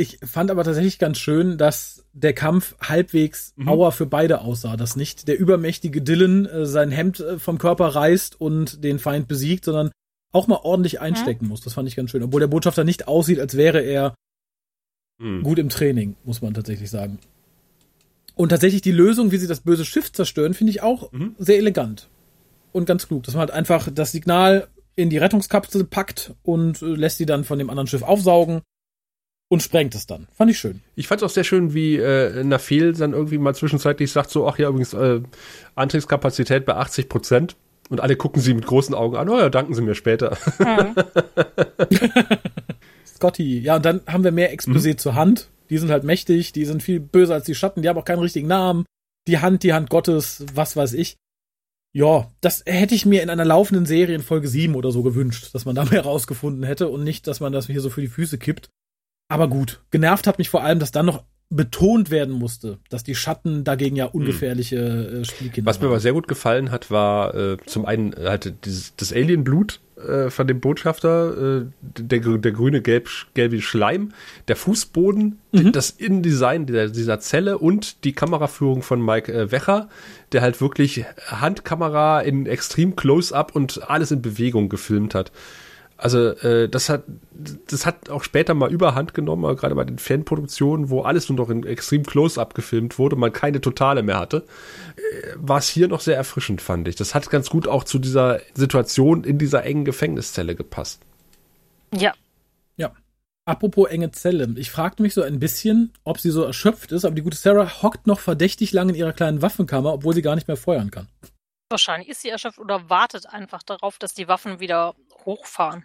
ich 0.00 0.18
fand 0.24 0.50
aber 0.50 0.64
tatsächlich 0.64 0.98
ganz 0.98 1.18
schön, 1.18 1.58
dass 1.58 2.04
der 2.12 2.32
Kampf 2.32 2.74
halbwegs 2.80 3.52
Mhm. 3.56 3.68
Auer 3.68 3.92
für 3.92 4.06
beide 4.06 4.40
aussah, 4.40 4.76
dass 4.76 4.96
nicht 4.96 5.28
der 5.28 5.38
übermächtige 5.38 6.00
Dylan 6.02 6.46
äh, 6.46 6.66
sein 6.66 6.90
Hemd 6.90 7.20
äh, 7.20 7.38
vom 7.38 7.58
Körper 7.58 7.88
reißt 7.88 8.40
und 8.40 8.82
den 8.82 8.98
Feind 8.98 9.28
besiegt, 9.28 9.64
sondern 9.66 9.90
auch 10.32 10.46
mal 10.48 10.60
ordentlich 10.62 11.00
einstecken 11.00 11.46
muss. 11.48 11.60
Das 11.60 11.74
fand 11.74 11.88
ich 11.88 11.96
ganz 11.96 12.10
schön. 12.10 12.22
Obwohl 12.22 12.40
der 12.40 12.46
Botschafter 12.48 12.84
nicht 12.84 13.08
aussieht, 13.08 13.38
als 13.40 13.56
wäre 13.56 13.80
er 13.80 14.14
Hm. 15.20 15.42
gut 15.42 15.58
im 15.58 15.68
Training, 15.68 16.16
muss 16.24 16.40
man 16.40 16.54
tatsächlich 16.54 16.88
sagen. 16.90 17.18
Und 18.34 18.48
tatsächlich 18.48 18.80
die 18.80 18.92
Lösung, 18.92 19.32
wie 19.32 19.36
sie 19.36 19.46
das 19.46 19.60
böse 19.60 19.84
Schiff 19.84 20.10
zerstören, 20.12 20.54
finde 20.54 20.70
ich 20.70 20.82
auch 20.82 21.12
Mhm. 21.12 21.34
sehr 21.38 21.58
elegant 21.58 22.08
und 22.72 22.86
ganz 22.86 23.06
klug. 23.06 23.24
Dass 23.24 23.34
man 23.34 23.40
halt 23.40 23.50
einfach 23.50 23.90
das 23.92 24.12
Signal 24.12 24.68
in 24.96 25.10
die 25.10 25.18
Rettungskapsel 25.18 25.84
packt 25.84 26.34
und 26.42 26.80
äh, 26.80 26.86
lässt 26.86 27.18
sie 27.18 27.26
dann 27.26 27.44
von 27.44 27.58
dem 27.58 27.68
anderen 27.70 27.86
Schiff 27.86 28.02
aufsaugen 28.02 28.62
und 29.50 29.62
sprengt 29.62 29.96
es 29.96 30.06
dann. 30.06 30.28
Fand 30.32 30.50
ich 30.50 30.58
schön. 30.58 30.80
Ich 30.94 31.08
fand 31.08 31.20
es 31.20 31.26
auch 31.26 31.34
sehr 31.34 31.44
schön, 31.44 31.74
wie 31.74 31.96
äh, 31.96 32.44
Nafel 32.44 32.92
dann 32.92 33.12
irgendwie 33.12 33.36
mal 33.36 33.54
zwischenzeitlich 33.54 34.12
sagt 34.12 34.30
so, 34.30 34.46
ach 34.46 34.58
ja, 34.58 34.68
übrigens, 34.68 34.94
äh, 34.94 35.20
Antriebskapazität 35.74 36.64
bei 36.64 36.76
80 36.76 37.08
Prozent. 37.08 37.56
Und 37.88 38.00
alle 38.00 38.14
gucken 38.14 38.40
sie 38.40 38.54
mit 38.54 38.64
großen 38.64 38.94
Augen 38.94 39.16
an, 39.16 39.28
oh 39.28 39.36
ja, 39.36 39.50
danken 39.50 39.74
sie 39.74 39.82
mir 39.82 39.96
später. 39.96 40.38
Mhm. 40.60 40.94
Scotty. 43.04 43.58
Ja, 43.58 43.76
und 43.76 43.84
dann 43.84 44.00
haben 44.06 44.22
wir 44.22 44.30
mehr 44.30 44.54
Exposé 44.56 44.96
zur 44.96 45.16
Hand. 45.16 45.48
Die 45.68 45.78
sind 45.78 45.90
halt 45.90 46.04
mächtig, 46.04 46.52
die 46.52 46.64
sind 46.64 46.84
viel 46.84 47.00
böser 47.00 47.34
als 47.34 47.46
die 47.46 47.56
Schatten, 47.56 47.82
die 47.82 47.88
haben 47.88 47.98
auch 47.98 48.04
keinen 48.04 48.20
richtigen 48.20 48.46
Namen. 48.46 48.84
Die 49.26 49.40
Hand, 49.40 49.64
die 49.64 49.72
Hand 49.72 49.90
Gottes, 49.90 50.44
was 50.54 50.76
weiß 50.76 50.92
ich. 50.92 51.16
Ja, 51.92 52.30
das 52.40 52.62
hätte 52.66 52.94
ich 52.94 53.04
mir 53.04 53.22
in 53.22 53.30
einer 53.30 53.44
laufenden 53.44 53.84
Serie 53.84 54.14
in 54.14 54.22
Folge 54.22 54.46
7 54.46 54.76
oder 54.76 54.92
so 54.92 55.02
gewünscht, 55.02 55.52
dass 55.52 55.64
man 55.64 55.74
da 55.74 55.84
mehr 55.84 56.02
rausgefunden 56.02 56.62
hätte 56.62 56.88
und 56.88 57.02
nicht, 57.02 57.26
dass 57.26 57.40
man 57.40 57.52
das 57.52 57.66
hier 57.66 57.80
so 57.80 57.90
für 57.90 58.00
die 58.00 58.06
Füße 58.06 58.38
kippt. 58.38 58.70
Aber 59.30 59.48
gut, 59.48 59.80
genervt 59.90 60.26
hat 60.26 60.38
mich 60.38 60.50
vor 60.50 60.62
allem, 60.62 60.78
dass 60.78 60.90
dann 60.92 61.06
noch 61.06 61.22
betont 61.50 62.10
werden 62.10 62.32
musste, 62.34 62.78
dass 62.90 63.02
die 63.02 63.16
Schatten 63.16 63.64
dagegen 63.64 63.96
ja 63.96 64.06
ungefährliche 64.06 64.76
äh, 64.76 65.24
Spielkinder 65.24 65.68
Was 65.68 65.80
mir 65.80 65.88
aber 65.88 65.98
sehr 65.98 66.12
gut 66.12 66.28
gefallen 66.28 66.70
hat, 66.70 66.90
war 66.92 67.34
äh, 67.34 67.56
zum 67.66 67.86
einen 67.86 68.14
halt 68.14 68.64
dieses, 68.64 68.94
das 68.94 69.12
Alienblut 69.12 69.80
äh, 69.96 70.30
von 70.30 70.46
dem 70.46 70.60
Botschafter, 70.60 71.62
äh, 71.62 71.66
der, 71.80 72.20
der 72.20 72.52
grüne 72.52 72.82
gelb, 72.82 73.08
gelbe 73.34 73.60
Schleim, 73.60 74.12
der 74.46 74.54
Fußboden, 74.54 75.38
Mhm. 75.52 75.72
das 75.72 75.90
Innendesign 75.90 76.66
dieser, 76.66 76.88
dieser 76.88 77.18
Zelle 77.18 77.58
und 77.58 78.04
die 78.04 78.12
Kameraführung 78.12 78.82
von 78.82 79.04
Mike 79.04 79.32
äh, 79.32 79.50
Wecher, 79.50 79.88
der 80.30 80.42
halt 80.42 80.60
wirklich 80.60 81.04
Handkamera 81.26 82.20
in 82.20 82.46
extrem 82.46 82.94
Close-up 82.94 83.56
und 83.56 83.90
alles 83.90 84.12
in 84.12 84.22
Bewegung 84.22 84.68
gefilmt 84.68 85.16
hat. 85.16 85.32
Also 86.02 86.30
äh, 86.30 86.68
das 86.68 86.88
hat 86.88 87.04
das 87.32 87.84
hat 87.84 88.08
auch 88.08 88.24
später 88.24 88.54
mal 88.54 88.72
Überhand 88.72 89.12
genommen, 89.12 89.54
gerade 89.56 89.74
bei 89.74 89.84
den 89.84 89.98
Fanproduktionen, 89.98 90.88
wo 90.88 91.02
alles 91.02 91.28
nur 91.28 91.36
noch 91.36 91.50
in 91.50 91.64
extrem 91.64 92.04
Close-up 92.04 92.54
gefilmt 92.54 92.98
wurde, 92.98 93.16
man 93.16 93.32
keine 93.32 93.60
Totale 93.60 94.02
mehr 94.02 94.18
hatte, 94.18 94.44
äh, 94.96 95.34
war 95.36 95.58
es 95.58 95.68
hier 95.68 95.88
noch 95.88 96.00
sehr 96.00 96.16
erfrischend, 96.16 96.62
fand 96.62 96.88
ich. 96.88 96.96
Das 96.96 97.14
hat 97.14 97.28
ganz 97.28 97.50
gut 97.50 97.68
auch 97.68 97.84
zu 97.84 97.98
dieser 97.98 98.40
Situation 98.54 99.24
in 99.24 99.36
dieser 99.36 99.64
engen 99.64 99.84
Gefängniszelle 99.84 100.54
gepasst. 100.54 101.02
Ja. 101.94 102.14
Ja. 102.78 102.92
Apropos 103.44 103.90
enge 103.90 104.10
Zelle, 104.10 104.54
ich 104.56 104.70
fragte 104.70 105.02
mich 105.02 105.12
so 105.12 105.22
ein 105.22 105.38
bisschen, 105.38 105.92
ob 106.04 106.18
sie 106.18 106.30
so 106.30 106.44
erschöpft 106.44 106.92
ist, 106.92 107.04
aber 107.04 107.14
die 107.14 107.22
gute 107.22 107.36
Sarah 107.36 107.82
hockt 107.82 108.06
noch 108.06 108.20
verdächtig 108.20 108.72
lang 108.72 108.88
in 108.88 108.94
ihrer 108.94 109.12
kleinen 109.12 109.42
Waffenkammer, 109.42 109.92
obwohl 109.92 110.14
sie 110.14 110.22
gar 110.22 110.34
nicht 110.34 110.48
mehr 110.48 110.56
feuern 110.56 110.90
kann. 110.90 111.08
Wahrscheinlich 111.68 112.08
ist 112.08 112.22
sie 112.22 112.30
erschöpft 112.30 112.58
oder 112.58 112.88
wartet 112.88 113.26
einfach 113.26 113.62
darauf, 113.62 113.98
dass 113.98 114.14
die 114.14 114.28
Waffen 114.28 114.60
wieder 114.60 114.94
hochfahren. 115.24 115.84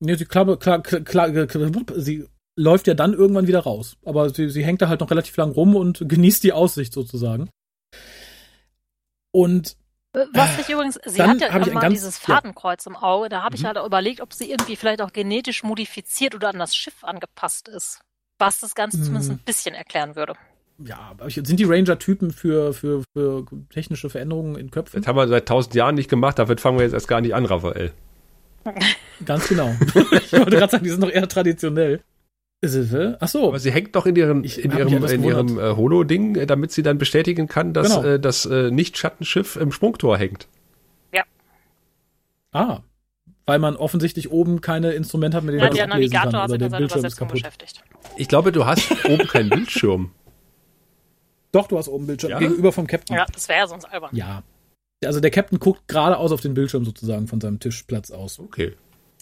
Nee, 0.00 0.14
sie, 0.16 0.24
klar, 0.24 0.56
klar, 0.58 0.82
klar, 0.82 1.48
sie 1.96 2.28
läuft 2.56 2.86
ja 2.86 2.94
dann 2.94 3.14
irgendwann 3.14 3.46
wieder 3.46 3.60
raus. 3.60 3.96
Aber 4.04 4.30
sie, 4.30 4.48
sie 4.50 4.64
hängt 4.64 4.82
da 4.82 4.88
halt 4.88 5.00
noch 5.00 5.10
relativ 5.10 5.36
lang 5.36 5.52
rum 5.52 5.76
und 5.76 6.04
genießt 6.08 6.44
die 6.44 6.52
Aussicht 6.52 6.92
sozusagen. 6.92 7.50
Und 9.32 9.76
was 10.32 10.58
ich 10.60 10.68
übrigens, 10.68 11.00
sie 11.04 11.22
hat 11.22 11.40
ja 11.40 11.48
immer 11.48 11.80
ganz, 11.80 11.94
dieses 11.94 12.18
Fadenkreuz 12.18 12.84
ja. 12.84 12.92
im 12.92 12.96
Auge, 12.96 13.28
da 13.28 13.42
habe 13.42 13.56
ich 13.56 13.62
mhm. 13.62 13.66
halt 13.68 13.78
überlegt, 13.84 14.20
ob 14.20 14.32
sie 14.32 14.48
irgendwie 14.48 14.76
vielleicht 14.76 15.02
auch 15.02 15.12
genetisch 15.12 15.64
modifiziert 15.64 16.36
oder 16.36 16.50
an 16.50 16.58
das 16.60 16.76
Schiff 16.76 17.02
angepasst 17.02 17.68
ist. 17.68 18.00
Was 18.38 18.60
das 18.60 18.76
Ganze 18.76 18.98
mhm. 18.98 19.04
zumindest 19.04 19.30
ein 19.32 19.38
bisschen 19.38 19.74
erklären 19.74 20.14
würde. 20.14 20.34
Ja, 20.78 20.98
aber 20.98 21.30
sind 21.30 21.58
die 21.58 21.64
Ranger-Typen 21.64 22.32
für, 22.32 22.74
für, 22.74 23.02
für 23.12 23.46
technische 23.70 24.10
Veränderungen 24.10 24.56
in 24.56 24.70
Köpfen? 24.70 25.00
Das 25.00 25.08
haben 25.08 25.16
wir 25.16 25.28
seit 25.28 25.46
tausend 25.46 25.74
Jahren 25.74 25.94
nicht 25.94 26.10
gemacht, 26.10 26.38
damit 26.38 26.60
fangen 26.60 26.78
wir 26.78 26.84
jetzt 26.84 26.94
erst 26.94 27.08
gar 27.08 27.20
nicht 27.20 27.34
an, 27.34 27.44
Raphael. 27.44 27.92
Ganz 29.24 29.48
genau. 29.48 29.74
ich 29.86 30.32
wollte 30.32 30.56
gerade 30.56 30.70
sagen, 30.72 30.84
die 30.84 30.90
sind 30.90 31.00
noch 31.00 31.10
eher 31.10 31.28
traditionell. 31.28 32.02
Ach 33.20 33.28
so. 33.28 33.48
Aber 33.48 33.58
sie 33.58 33.70
hängt 33.70 33.94
doch 33.94 34.06
in 34.06 34.16
ihrem, 34.16 34.42
in 34.42 34.72
ihrem, 34.72 35.04
in 35.04 35.22
ihrem 35.22 35.58
äh, 35.58 35.76
Holo-Ding, 35.76 36.36
äh, 36.36 36.46
damit 36.46 36.72
sie 36.72 36.82
dann 36.82 36.98
bestätigen 36.98 37.46
kann, 37.46 37.74
dass 37.74 37.96
genau. 37.96 38.04
äh, 38.04 38.20
das 38.20 38.46
äh, 38.46 38.70
Nicht-Schattenschiff 38.70 39.56
im 39.56 39.70
Sprungtor 39.70 40.16
hängt. 40.16 40.48
Ja. 41.12 41.24
Ah. 42.52 42.80
Weil 43.46 43.58
man 43.58 43.76
offensichtlich 43.76 44.30
oben 44.30 44.62
keine 44.62 44.92
Instrumente 44.92 45.36
hat, 45.36 45.44
mit 45.44 45.54
denen 45.54 45.64
man 45.64 45.74
der 45.74 45.86
Navigator 45.86 46.32
kann, 46.32 46.50
oder 46.50 46.58
der 46.58 46.70
Bildschirm 46.70 47.04
ist 47.04 47.16
kaputt. 47.16 47.34
Beschäftigt. 47.34 47.82
Ich 48.16 48.28
glaube, 48.28 48.52
du 48.52 48.64
hast 48.64 48.90
oben 49.04 49.26
keinen 49.26 49.50
Bildschirm. 49.50 50.12
Doch, 51.52 51.68
du 51.68 51.76
hast 51.76 51.88
oben 51.88 52.06
Bildschirm 52.06 52.30
ja? 52.30 52.38
gegenüber 52.38 52.72
vom 52.72 52.86
Captain. 52.86 53.16
Ja, 53.16 53.26
das 53.30 53.48
wäre 53.48 53.60
ja 53.60 53.66
sonst 53.66 53.84
albern. 53.84 54.10
Ja. 54.12 54.42
Also 55.06 55.20
der 55.20 55.30
Captain 55.30 55.58
guckt 55.58 55.88
geradeaus 55.88 56.32
auf 56.32 56.40
den 56.40 56.54
Bildschirm 56.54 56.84
sozusagen 56.84 57.26
von 57.26 57.40
seinem 57.40 57.60
Tischplatz 57.60 58.10
aus. 58.10 58.38
Okay. 58.38 58.74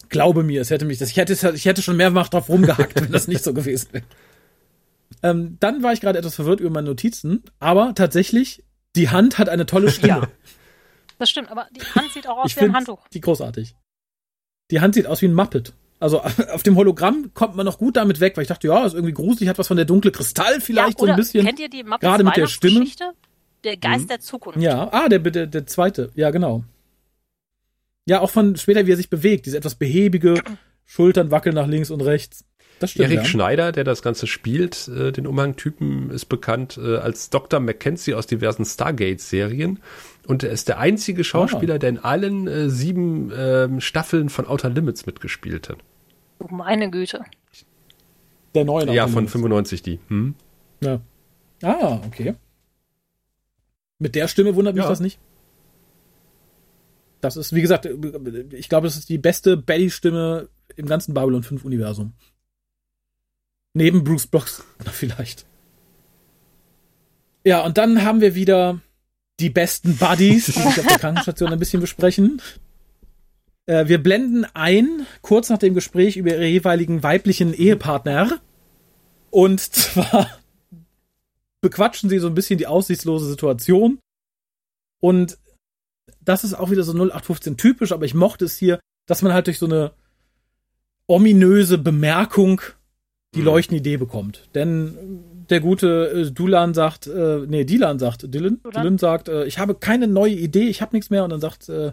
Glaube 0.08 0.42
mir, 0.42 0.60
es 0.60 0.70
hätte 0.70 0.84
mich, 0.84 0.98
das, 0.98 1.10
ich 1.10 1.16
hätte, 1.16 1.52
ich 1.54 1.64
hätte 1.64 1.82
schon 1.82 1.96
mehrfach 1.96 2.28
drauf 2.28 2.48
rumgehackt, 2.48 3.00
wenn 3.00 3.12
das 3.12 3.28
nicht 3.28 3.42
so 3.42 3.54
gewesen 3.54 3.88
wäre. 3.92 4.04
Ähm, 5.22 5.56
dann 5.60 5.82
war 5.82 5.92
ich 5.92 6.00
gerade 6.00 6.18
etwas 6.18 6.34
verwirrt 6.34 6.60
über 6.60 6.70
meine 6.70 6.88
Notizen, 6.88 7.42
aber 7.58 7.94
tatsächlich, 7.94 8.64
die 8.96 9.10
Hand 9.10 9.38
hat 9.38 9.48
eine 9.48 9.66
tolle 9.66 9.90
Stimme. 9.90 10.08
Ja, 10.08 10.28
das 11.18 11.30
stimmt, 11.30 11.50
aber 11.50 11.68
die 11.70 11.80
Hand 11.80 12.12
sieht 12.12 12.26
auch 12.26 12.38
aus 12.38 12.50
ich 12.50 12.56
wie 12.56 12.64
ein 12.64 12.74
Handtuch. 12.74 13.06
Die 13.12 13.20
großartig. 13.20 13.76
Die 14.70 14.80
Hand 14.80 14.94
sieht 14.94 15.06
aus 15.06 15.22
wie 15.22 15.26
ein 15.26 15.34
Muppet. 15.34 15.72
Also 16.00 16.20
auf 16.52 16.64
dem 16.64 16.76
Hologramm 16.76 17.32
kommt 17.32 17.54
man 17.54 17.64
noch 17.64 17.78
gut 17.78 17.96
damit 17.96 18.18
weg, 18.18 18.36
weil 18.36 18.42
ich 18.42 18.48
dachte, 18.48 18.66
ja, 18.66 18.84
ist 18.84 18.94
irgendwie 18.94 19.14
gruselig, 19.14 19.48
hat 19.48 19.56
was 19.58 19.68
von 19.68 19.76
der 19.76 19.86
dunkle 19.86 20.10
Kristall 20.10 20.60
vielleicht 20.60 21.00
ja, 21.00 21.06
so 21.06 21.12
ein 21.12 21.16
bisschen. 21.16 21.46
Kennt 21.46 21.60
ihr 21.60 21.68
die 21.68 21.84
Muppets 21.84 22.00
Gerade 22.00 22.24
mit 22.24 22.36
der 22.36 22.48
Stimme. 22.48 22.84
Der 23.64 23.76
Geist 23.76 24.04
mhm. 24.04 24.08
der 24.08 24.20
Zukunft. 24.20 24.60
Ja, 24.60 24.88
ah, 24.92 25.08
der, 25.08 25.20
der, 25.20 25.46
der 25.46 25.66
zweite. 25.66 26.10
Ja, 26.14 26.30
genau. 26.30 26.64
Ja, 28.06 28.20
auch 28.20 28.30
von 28.30 28.56
später, 28.56 28.86
wie 28.86 28.92
er 28.92 28.96
sich 28.96 29.10
bewegt. 29.10 29.46
Diese 29.46 29.56
etwas 29.56 29.76
behäbige, 29.76 30.42
Schultern 30.84 31.30
wackeln 31.30 31.54
nach 31.54 31.66
links 31.66 31.90
und 31.90 32.00
rechts. 32.00 32.44
Das 32.80 32.90
stimmt, 32.90 33.10
Erik 33.10 33.18
ja. 33.18 33.24
Schneider, 33.24 33.70
der 33.70 33.84
das 33.84 34.02
Ganze 34.02 34.26
spielt, 34.26 34.88
äh, 34.88 35.12
den 35.12 35.28
Umhangtypen, 35.28 36.10
ist 36.10 36.24
bekannt 36.24 36.80
äh, 36.82 36.96
als 36.96 37.30
Dr. 37.30 37.60
Mackenzie 37.60 38.14
aus 38.14 38.26
diversen 38.26 38.64
Stargate-Serien. 38.64 39.78
Und 40.26 40.42
er 40.42 40.50
ist 40.50 40.68
der 40.68 40.80
einzige 40.80 41.22
Schauspieler, 41.22 41.76
ah. 41.76 41.78
der 41.78 41.90
in 41.90 41.98
allen 41.98 42.48
äh, 42.48 42.68
sieben 42.68 43.30
äh, 43.30 43.80
Staffeln 43.80 44.30
von 44.30 44.48
Outer 44.48 44.70
Limits 44.70 45.06
mitgespielt 45.06 45.68
hat. 45.68 45.78
Oh, 46.40 46.48
meine 46.50 46.90
Güte. 46.90 47.24
Der 48.56 48.64
neue. 48.64 48.92
Ja, 48.92 49.06
von 49.06 49.28
95 49.28 49.82
die. 49.82 50.00
Hm? 50.08 50.34
Ja. 50.82 51.00
Ah, 51.62 52.00
okay. 52.04 52.34
Mit 54.02 54.16
der 54.16 54.26
Stimme 54.26 54.56
wundert 54.56 54.74
mich 54.74 54.82
ja. 54.82 54.90
das 54.90 54.98
nicht. 54.98 55.20
Das 57.20 57.36
ist, 57.36 57.54
wie 57.54 57.62
gesagt, 57.62 57.88
ich 58.50 58.68
glaube, 58.68 58.88
es 58.88 58.96
ist 58.96 59.08
die 59.08 59.16
beste 59.16 59.56
Betty-Stimme 59.56 60.48
im 60.74 60.86
ganzen 60.86 61.14
Babylon 61.14 61.44
5 61.44 61.64
Universum. 61.64 62.12
Neben 63.74 64.02
Bruce 64.02 64.26
Blocks 64.26 64.64
vielleicht. 64.90 65.46
Ja, 67.44 67.64
und 67.64 67.78
dann 67.78 68.02
haben 68.02 68.20
wir 68.20 68.34
wieder 68.34 68.80
die 69.38 69.50
besten 69.50 69.96
Buddies, 69.96 70.46
die 70.46 70.52
sich 70.52 70.80
auf 70.80 70.88
der 70.88 70.98
Krankenstation 70.98 71.52
ein 71.52 71.60
bisschen 71.60 71.80
besprechen. 71.80 72.42
Äh, 73.66 73.86
wir 73.86 74.02
blenden 74.02 74.46
ein, 74.52 75.06
kurz 75.20 75.48
nach 75.48 75.58
dem 75.58 75.74
Gespräch 75.74 76.16
über 76.16 76.30
ihre 76.30 76.46
jeweiligen 76.46 77.04
weiblichen 77.04 77.54
Ehepartner. 77.54 78.40
Und 79.30 79.60
zwar 79.60 80.41
bequatschen 81.62 82.10
sie 82.10 82.18
so 82.18 82.26
ein 82.26 82.34
bisschen 82.34 82.58
die 82.58 82.66
aussichtslose 82.66 83.26
Situation. 83.26 83.98
Und 85.00 85.38
das 86.20 86.44
ist 86.44 86.54
auch 86.54 86.70
wieder 86.70 86.82
so 86.82 86.92
0815 86.92 87.56
typisch, 87.56 87.92
aber 87.92 88.04
ich 88.04 88.14
mochte 88.14 88.44
es 88.44 88.56
hier, 88.56 88.78
dass 89.06 89.22
man 89.22 89.32
halt 89.32 89.46
durch 89.46 89.58
so 89.58 89.66
eine 89.66 89.92
ominöse 91.06 91.78
Bemerkung 91.78 92.60
die 93.34 93.40
mhm. 93.40 93.46
leuchtende 93.46 93.80
Idee 93.80 93.96
bekommt. 93.96 94.48
Denn 94.54 95.22
der 95.50 95.60
gute 95.60 96.10
äh, 96.10 96.30
Dulan 96.30 96.74
sagt, 96.74 97.06
äh, 97.06 97.46
nee, 97.46 97.64
Dylan 97.64 97.98
sagt, 97.98 98.32
Dylan, 98.32 98.60
Dylan 98.74 98.98
sagt, 98.98 99.28
äh, 99.28 99.44
ich 99.44 99.58
habe 99.58 99.74
keine 99.74 100.06
neue 100.06 100.34
Idee, 100.34 100.68
ich 100.68 100.82
habe 100.82 100.94
nichts 100.94 101.10
mehr. 101.10 101.24
Und 101.24 101.30
dann 101.30 101.40
sagt 101.40 101.68
äh, 101.68 101.92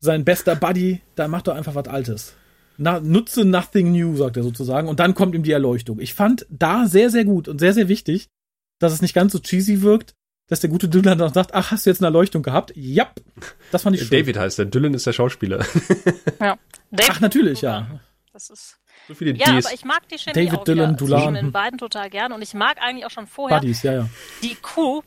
sein 0.00 0.24
bester 0.24 0.56
Buddy, 0.56 1.00
dann 1.14 1.30
mach 1.30 1.42
doch 1.42 1.54
einfach 1.54 1.74
was 1.74 1.88
Altes. 1.88 2.34
Na, 2.78 3.00
nutze 3.00 3.44
nothing 3.44 3.92
new, 3.92 4.16
sagt 4.16 4.36
er 4.36 4.42
sozusagen. 4.42 4.88
Und 4.88 5.00
dann 5.00 5.14
kommt 5.14 5.34
ihm 5.34 5.42
die 5.42 5.52
Erleuchtung. 5.52 6.00
Ich 6.00 6.14
fand 6.14 6.46
da 6.50 6.86
sehr, 6.86 7.10
sehr 7.10 7.24
gut 7.24 7.48
und 7.48 7.58
sehr, 7.58 7.72
sehr 7.72 7.88
wichtig, 7.88 8.28
dass 8.78 8.92
es 8.92 9.02
nicht 9.02 9.14
ganz 9.14 9.32
so 9.32 9.38
cheesy 9.38 9.82
wirkt, 9.82 10.14
dass 10.48 10.60
der 10.60 10.70
gute 10.70 10.88
Dylan 10.88 11.18
dann 11.18 11.32
sagt, 11.32 11.54
ach, 11.54 11.72
hast 11.72 11.86
du 11.86 11.90
jetzt 11.90 12.00
eine 12.00 12.06
Erleuchtung 12.06 12.42
gehabt? 12.42 12.72
Ja, 12.76 13.10
das 13.72 13.82
fand 13.82 13.96
ich 13.96 14.02
schön. 14.02 14.20
David 14.20 14.38
heißt 14.38 14.58
der, 14.58 14.66
Dylan 14.66 14.94
ist 14.94 15.06
der 15.06 15.12
Schauspieler. 15.12 15.64
ja. 16.40 16.58
David 16.90 17.10
ach, 17.10 17.20
natürlich, 17.20 17.62
ja. 17.62 18.00
Das 18.32 18.50
ist 18.50 18.78
so 19.08 19.14
viele 19.14 19.32
ja, 19.36 19.48
aber 19.48 19.72
ich 19.72 19.84
mag 19.84 20.08
die 20.08 20.18
Chemie 20.18 20.34
David 20.34 20.58
auch 20.58 20.64
Dylan, 20.64 20.96
Dulan. 20.96 21.20
zwischen 21.20 21.34
den 21.34 21.52
beiden 21.52 21.78
total 21.78 22.10
gern 22.10 22.32
und 22.32 22.42
ich 22.42 22.54
mag 22.54 22.78
eigentlich 22.80 23.06
auch 23.06 23.10
schon 23.10 23.26
vorher 23.26 23.58
Buddies, 23.58 23.82
ja, 23.82 23.92
ja. 23.92 24.08
die 24.42 24.56
Kuh, 24.56 25.02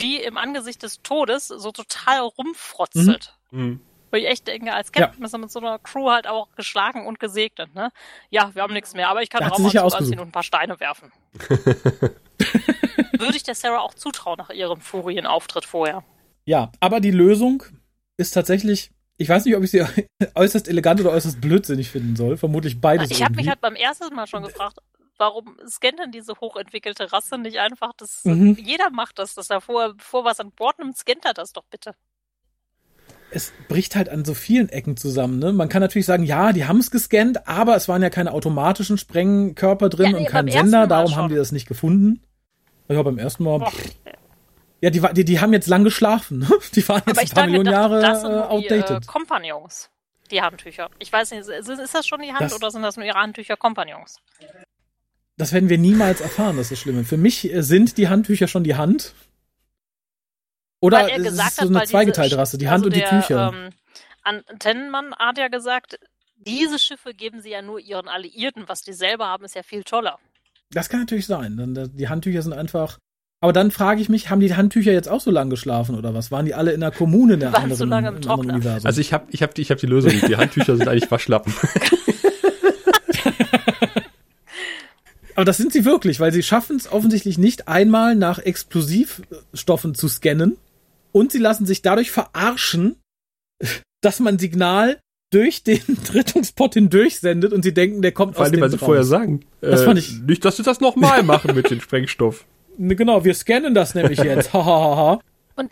die 0.00 0.16
im 0.16 0.36
Angesicht 0.36 0.82
des 0.82 1.02
Todes 1.02 1.48
so 1.48 1.72
total 1.72 2.20
rumfrotzelt. 2.20 3.34
Mhm. 3.50 3.64
Mhm. 3.64 3.80
Wo 4.10 4.18
ich 4.18 4.26
echt 4.26 4.46
denke, 4.46 4.74
als 4.74 4.92
Captain 4.92 5.20
ja. 5.20 5.26
ist 5.26 5.32
er 5.32 5.38
mit 5.38 5.50
so 5.50 5.58
einer 5.58 5.78
Crew 5.78 6.10
halt 6.10 6.26
auch 6.26 6.54
geschlagen 6.54 7.06
und 7.06 7.18
gesegnet, 7.18 7.74
ne? 7.74 7.90
Ja, 8.28 8.54
wir 8.54 8.62
haben 8.62 8.74
nichts 8.74 8.92
mehr, 8.92 9.08
aber 9.08 9.22
ich 9.22 9.30
kann 9.30 9.42
auch 9.50 9.58
mal 9.58 9.74
anziehen 9.78 10.18
und 10.20 10.28
ein 10.28 10.32
paar 10.32 10.42
Steine 10.42 10.78
werfen. 10.80 11.10
Würde 13.22 13.36
ich 13.36 13.42
der 13.42 13.54
Sarah 13.54 13.80
auch 13.80 13.94
zutrauen 13.94 14.36
nach 14.38 14.50
ihrem 14.50 14.80
Furienauftritt 14.80 15.64
vorher. 15.64 16.04
Ja, 16.44 16.72
aber 16.80 17.00
die 17.00 17.10
Lösung 17.10 17.62
ist 18.16 18.32
tatsächlich, 18.32 18.90
ich 19.16 19.28
weiß 19.28 19.44
nicht, 19.44 19.56
ob 19.56 19.62
ich 19.62 19.70
sie 19.70 19.84
äußerst 20.34 20.68
elegant 20.68 21.00
oder 21.00 21.10
äußerst 21.10 21.40
blödsinnig 21.40 21.90
finden 21.90 22.16
soll. 22.16 22.36
Vermutlich 22.36 22.80
beides. 22.80 23.10
Ich 23.10 23.22
habe 23.22 23.34
mich 23.34 23.48
halt 23.48 23.60
beim 23.60 23.74
ersten 23.74 24.14
Mal 24.14 24.26
schon 24.26 24.42
gefragt, 24.42 24.78
warum 25.18 25.56
scannt 25.68 26.00
denn 26.00 26.10
diese 26.10 26.34
hochentwickelte 26.40 27.12
Rasse 27.12 27.38
nicht 27.38 27.58
einfach 27.58 27.92
das? 27.96 28.24
Mhm. 28.24 28.56
Jeder 28.60 28.90
macht 28.90 29.18
das, 29.18 29.34
dass 29.34 29.50
er 29.50 29.60
vor, 29.60 29.94
bevor 29.94 30.24
was 30.24 30.40
an 30.40 30.50
Bord 30.50 30.78
nimmt, 30.78 30.96
scannt 30.96 31.24
er 31.24 31.34
das 31.34 31.52
doch 31.52 31.64
bitte. 31.70 31.94
Es 33.30 33.52
bricht 33.68 33.96
halt 33.96 34.10
an 34.10 34.26
so 34.26 34.34
vielen 34.34 34.68
Ecken 34.68 34.96
zusammen. 34.98 35.38
Ne? 35.38 35.52
Man 35.54 35.70
kann 35.70 35.80
natürlich 35.80 36.04
sagen, 36.04 36.24
ja, 36.24 36.52
die 36.52 36.66
haben 36.66 36.80
es 36.80 36.90
gescannt, 36.90 37.48
aber 37.48 37.76
es 37.76 37.88
waren 37.88 38.02
ja 38.02 38.10
keine 38.10 38.32
automatischen 38.32 38.98
Sprengkörper 38.98 39.88
drin 39.88 40.06
ja, 40.06 40.12
nee, 40.12 40.18
und 40.18 40.26
kein 40.26 40.48
Sender, 40.48 40.86
darum 40.86 41.16
haben 41.16 41.30
die 41.30 41.36
das 41.36 41.50
nicht 41.50 41.66
gefunden. 41.66 42.22
Ja, 42.88 43.02
beim 43.02 43.18
ersten 43.18 43.44
Mal. 43.44 43.66
Ja, 44.80 44.90
die, 44.90 45.00
die, 45.12 45.24
die 45.24 45.40
haben 45.40 45.52
jetzt 45.52 45.68
lang 45.68 45.84
geschlafen. 45.84 46.40
Ne? 46.40 46.50
Die 46.74 46.86
waren 46.88 47.02
jetzt 47.06 47.18
ein 47.18 47.28
paar 47.28 47.46
Millionen 47.46 47.72
Jahre 47.72 48.00
das 48.00 48.22
sind 48.22 48.32
uh, 48.32 48.42
outdated. 48.42 48.88
Die, 48.90 48.94
äh, 48.94 49.06
Kompagnons, 49.06 49.90
die 50.30 50.42
Handtücher. 50.42 50.90
Ich 50.98 51.12
weiß 51.12 51.30
nicht, 51.30 51.46
ist, 51.46 51.68
ist 51.68 51.94
das 51.94 52.06
schon 52.06 52.20
die 52.20 52.32
Hand 52.32 52.42
das, 52.42 52.54
oder 52.54 52.70
sind 52.72 52.82
das 52.82 52.96
nur 52.96 53.06
ihre 53.06 53.18
Handtücher 53.18 53.56
Kompagnons? 53.56 54.20
Das 55.36 55.52
werden 55.52 55.68
wir 55.68 55.78
niemals 55.78 56.20
erfahren, 56.20 56.56
das 56.56 56.66
ist 56.66 56.72
das 56.72 56.78
Schlimme. 56.80 57.04
Für 57.04 57.16
mich 57.16 57.52
äh, 57.52 57.62
sind 57.62 57.96
die 57.96 58.08
Handtücher 58.08 58.48
schon 58.48 58.64
die 58.64 58.74
Hand. 58.74 59.14
Oder 60.80 61.08
er 61.08 61.18
gesagt 61.18 61.50
ist 61.50 61.60
so 61.60 61.68
eine 61.68 61.84
zweigeteilte 61.84 62.36
Rasse, 62.36 62.58
die 62.58 62.68
Hand 62.68 62.84
also 62.84 62.86
und 62.86 62.96
die 62.96 63.02
Tücher. 63.02 63.52
Ähm, 63.54 63.70
Antennenmann 64.24 65.14
hat 65.14 65.38
ja 65.38 65.46
gesagt, 65.46 66.00
diese 66.36 66.80
Schiffe 66.80 67.14
geben 67.14 67.40
sie 67.40 67.50
ja 67.50 67.62
nur 67.62 67.78
ihren 67.78 68.08
Alliierten. 68.08 68.68
Was 68.68 68.82
die 68.82 68.92
selber 68.92 69.26
haben, 69.26 69.44
ist 69.44 69.54
ja 69.54 69.62
viel 69.62 69.84
toller. 69.84 70.18
Das 70.72 70.88
kann 70.88 71.00
natürlich 71.00 71.26
sein. 71.26 71.90
Die 71.94 72.08
Handtücher 72.08 72.42
sind 72.42 72.52
einfach 72.54 72.98
Aber 73.40 73.52
dann 73.52 73.70
frage 73.70 74.00
ich 74.00 74.08
mich, 74.08 74.30
haben 74.30 74.40
die 74.40 74.54
Handtücher 74.54 74.92
jetzt 74.92 75.08
auch 75.08 75.20
so 75.20 75.30
lange 75.30 75.50
geschlafen 75.50 75.96
oder 75.96 76.14
was? 76.14 76.30
Waren 76.30 76.46
die 76.46 76.54
alle 76.54 76.72
in 76.72 76.80
der 76.80 76.90
Kommune 76.92 77.34
in 77.34 77.40
der 77.40 77.52
Waren 77.52 77.62
anderen, 77.64 77.78
so 77.78 77.84
lange 77.84 78.08
im 78.08 78.14
anderen. 78.16 78.50
Universum? 78.50 78.86
Also 78.86 79.00
ich 79.00 79.12
habe 79.12 79.26
ich 79.30 79.42
hab, 79.42 79.54
die- 79.54 79.62
ich 79.62 79.70
hab 79.70 79.78
die 79.78 79.86
Lösung. 79.86 80.12
Die 80.26 80.36
Handtücher 80.42 80.76
sind 80.76 80.88
eigentlich 80.88 81.10
Waschlappen. 81.10 81.52
Aber 85.34 85.44
das 85.46 85.56
sind 85.56 85.72
sie 85.72 85.84
wirklich, 85.84 86.20
weil 86.20 86.32
sie 86.32 86.42
schaffen 86.42 86.76
es 86.76 86.90
offensichtlich 86.92 87.38
nicht 87.38 87.66
einmal 87.68 88.14
nach 88.14 88.38
Explosivstoffen 88.38 89.94
zu 89.94 90.08
scannen 90.08 90.58
und 91.10 91.32
sie 91.32 91.38
lassen 91.38 91.64
sich 91.64 91.80
dadurch 91.82 92.10
verarschen, 92.10 92.96
dass 94.02 94.20
man 94.20 94.38
Signal 94.38 95.00
durch 95.32 95.64
den 95.64 95.80
Rettungspot 96.14 96.74
hindurch 96.74 97.18
sendet 97.18 97.52
und 97.52 97.62
sie 97.62 97.74
denken, 97.74 98.02
der 98.02 98.12
kommt 98.12 98.34
Vor 98.36 98.42
aus 98.42 98.46
allem, 98.50 98.58
dem 98.58 98.60
weil 98.62 98.70
sie 98.70 98.76
raus. 98.76 98.84
vorher 98.86 99.04
sagen. 99.04 99.40
Das 99.60 99.80
äh, 99.82 99.84
fand 99.84 99.98
ich- 99.98 100.20
Nicht, 100.20 100.44
dass 100.44 100.56
sie 100.56 100.62
das 100.62 100.80
nochmal 100.80 101.22
machen 101.24 101.54
mit 101.54 101.70
dem 101.70 101.80
Sprengstoff. 101.80 102.44
Ne, 102.78 102.96
Genau, 102.96 103.22
wir 103.22 103.34
scannen 103.34 103.74
das 103.74 103.94
nämlich 103.94 104.18
jetzt. 104.22 104.54
Und 104.54 105.70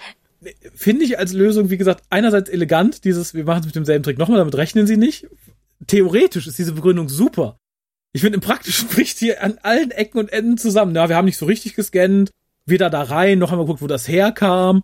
Finde 0.75 1.05
ich 1.05 1.19
als 1.19 1.33
Lösung, 1.33 1.71
wie 1.71 1.77
gesagt, 1.79 2.03
einerseits 2.11 2.49
elegant, 2.51 3.05
dieses, 3.05 3.33
wir 3.35 3.45
machen 3.45 3.61
es 3.61 3.67
mit 3.67 3.75
demselben 3.75 4.03
Trick 4.03 4.19
nochmal, 4.19 4.39
damit 4.39 4.55
rechnen 4.55 4.87
sie 4.87 4.97
nicht. 4.99 5.27
Theoretisch 5.87 6.47
ist 6.47 6.59
diese 6.59 6.73
Begründung 6.73 7.09
super. 7.09 7.57
Ich 8.13 8.21
finde, 8.23 8.37
im 8.37 8.41
Praktischen 8.43 8.89
spricht 8.91 9.19
hier 9.19 9.43
an 9.43 9.59
allen 9.63 9.91
Ecken 9.91 10.19
und 10.19 10.33
Enden 10.33 10.59
zusammen. 10.59 10.95
Ja, 10.95 11.09
wir 11.09 11.17
haben 11.17 11.25
nicht 11.27 11.37
so 11.39 11.47
richtig 11.47 11.75
gescannt, 11.75 12.31
weder 12.67 12.91
da 12.91 13.03
rein, 13.03 13.39
noch 13.39 13.51
haben 13.51 13.59
wir 13.59 13.65
geguckt, 13.65 13.83
wo 13.83 13.87
das 13.87 14.09
herkam. 14.09 14.83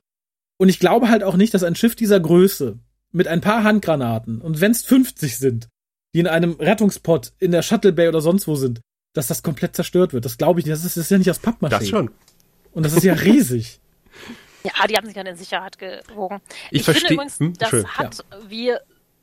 Und 0.58 0.68
ich 0.70 0.78
glaube 0.78 1.08
halt 1.10 1.22
auch 1.22 1.36
nicht, 1.36 1.52
dass 1.54 1.62
ein 1.64 1.74
Schiff 1.74 1.96
dieser 1.96 2.18
Größe 2.20 2.78
mit 3.16 3.28
ein 3.28 3.40
paar 3.40 3.64
Handgranaten 3.64 4.40
und 4.40 4.60
wenn 4.60 4.72
es 4.72 4.82
50 4.84 5.38
sind, 5.38 5.68
die 6.14 6.20
in 6.20 6.26
einem 6.26 6.52
Rettungspot 6.52 7.32
in 7.38 7.50
der 7.50 7.62
Shuttle 7.62 7.92
Bay 7.92 8.08
oder 8.08 8.20
sonst 8.20 8.46
wo 8.46 8.54
sind, 8.56 8.80
dass 9.14 9.26
das 9.26 9.42
komplett 9.42 9.74
zerstört 9.74 10.12
wird. 10.12 10.24
Das 10.24 10.36
glaube 10.38 10.60
ich 10.60 10.66
nicht. 10.66 10.72
Das 10.74 10.84
ist, 10.84 10.96
das 10.96 11.04
ist 11.04 11.10
ja 11.10 11.18
nicht 11.18 11.30
aus 11.30 11.40
Pappmaché. 11.40 11.68
Das 11.70 11.88
schon. 11.88 12.10
Und 12.72 12.84
das 12.84 12.92
ist 12.92 13.02
ja 13.04 13.14
riesig. 13.14 13.80
ja, 14.64 14.86
die 14.86 14.96
haben 14.96 15.06
sich 15.06 15.14
dann 15.14 15.26
in 15.26 15.36
Sicherheit 15.36 15.78
gewogen. 15.78 16.40
Ich 16.70 16.82
finde 16.84 17.00
versteh- 17.00 17.14
übrigens, 17.14 17.38
hm, 17.40 17.54
das 17.54 17.72
Entschuldigung, 17.72 17.96
hat 17.98 18.24
wie 18.48 18.74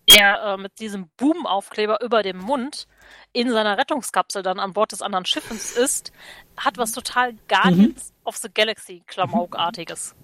er 0.08 0.44
äh, 0.44 0.58
mit 0.58 0.80
diesem 0.80 1.10
Boom-Aufkleber 1.18 2.02
über 2.04 2.24
dem 2.24 2.38
Mund 2.40 2.88
in 3.32 3.50
seiner 3.52 3.78
Rettungskapsel 3.78 4.42
dann 4.44 4.60
an 4.60 4.74
Bord 4.74 4.92
des 4.92 5.02
anderen 5.02 5.26
Schiffes 5.26 5.78
ist, 5.78 6.12
hat 6.58 6.78
was 6.78 6.92
total 6.92 7.36
Guardians 7.48 8.10
Mhm. 8.10 8.28
of 8.28 8.38
the 8.38 8.50
Galaxy 8.54 9.04
Klamaukartiges. 9.06 10.16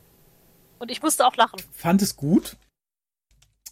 Und 0.80 0.90
ich 0.91 1.02
musste 1.02 1.26
auch 1.28 1.36
lachen. 1.36 1.60
fand 1.72 2.02
es 2.02 2.16
gut. 2.16 2.58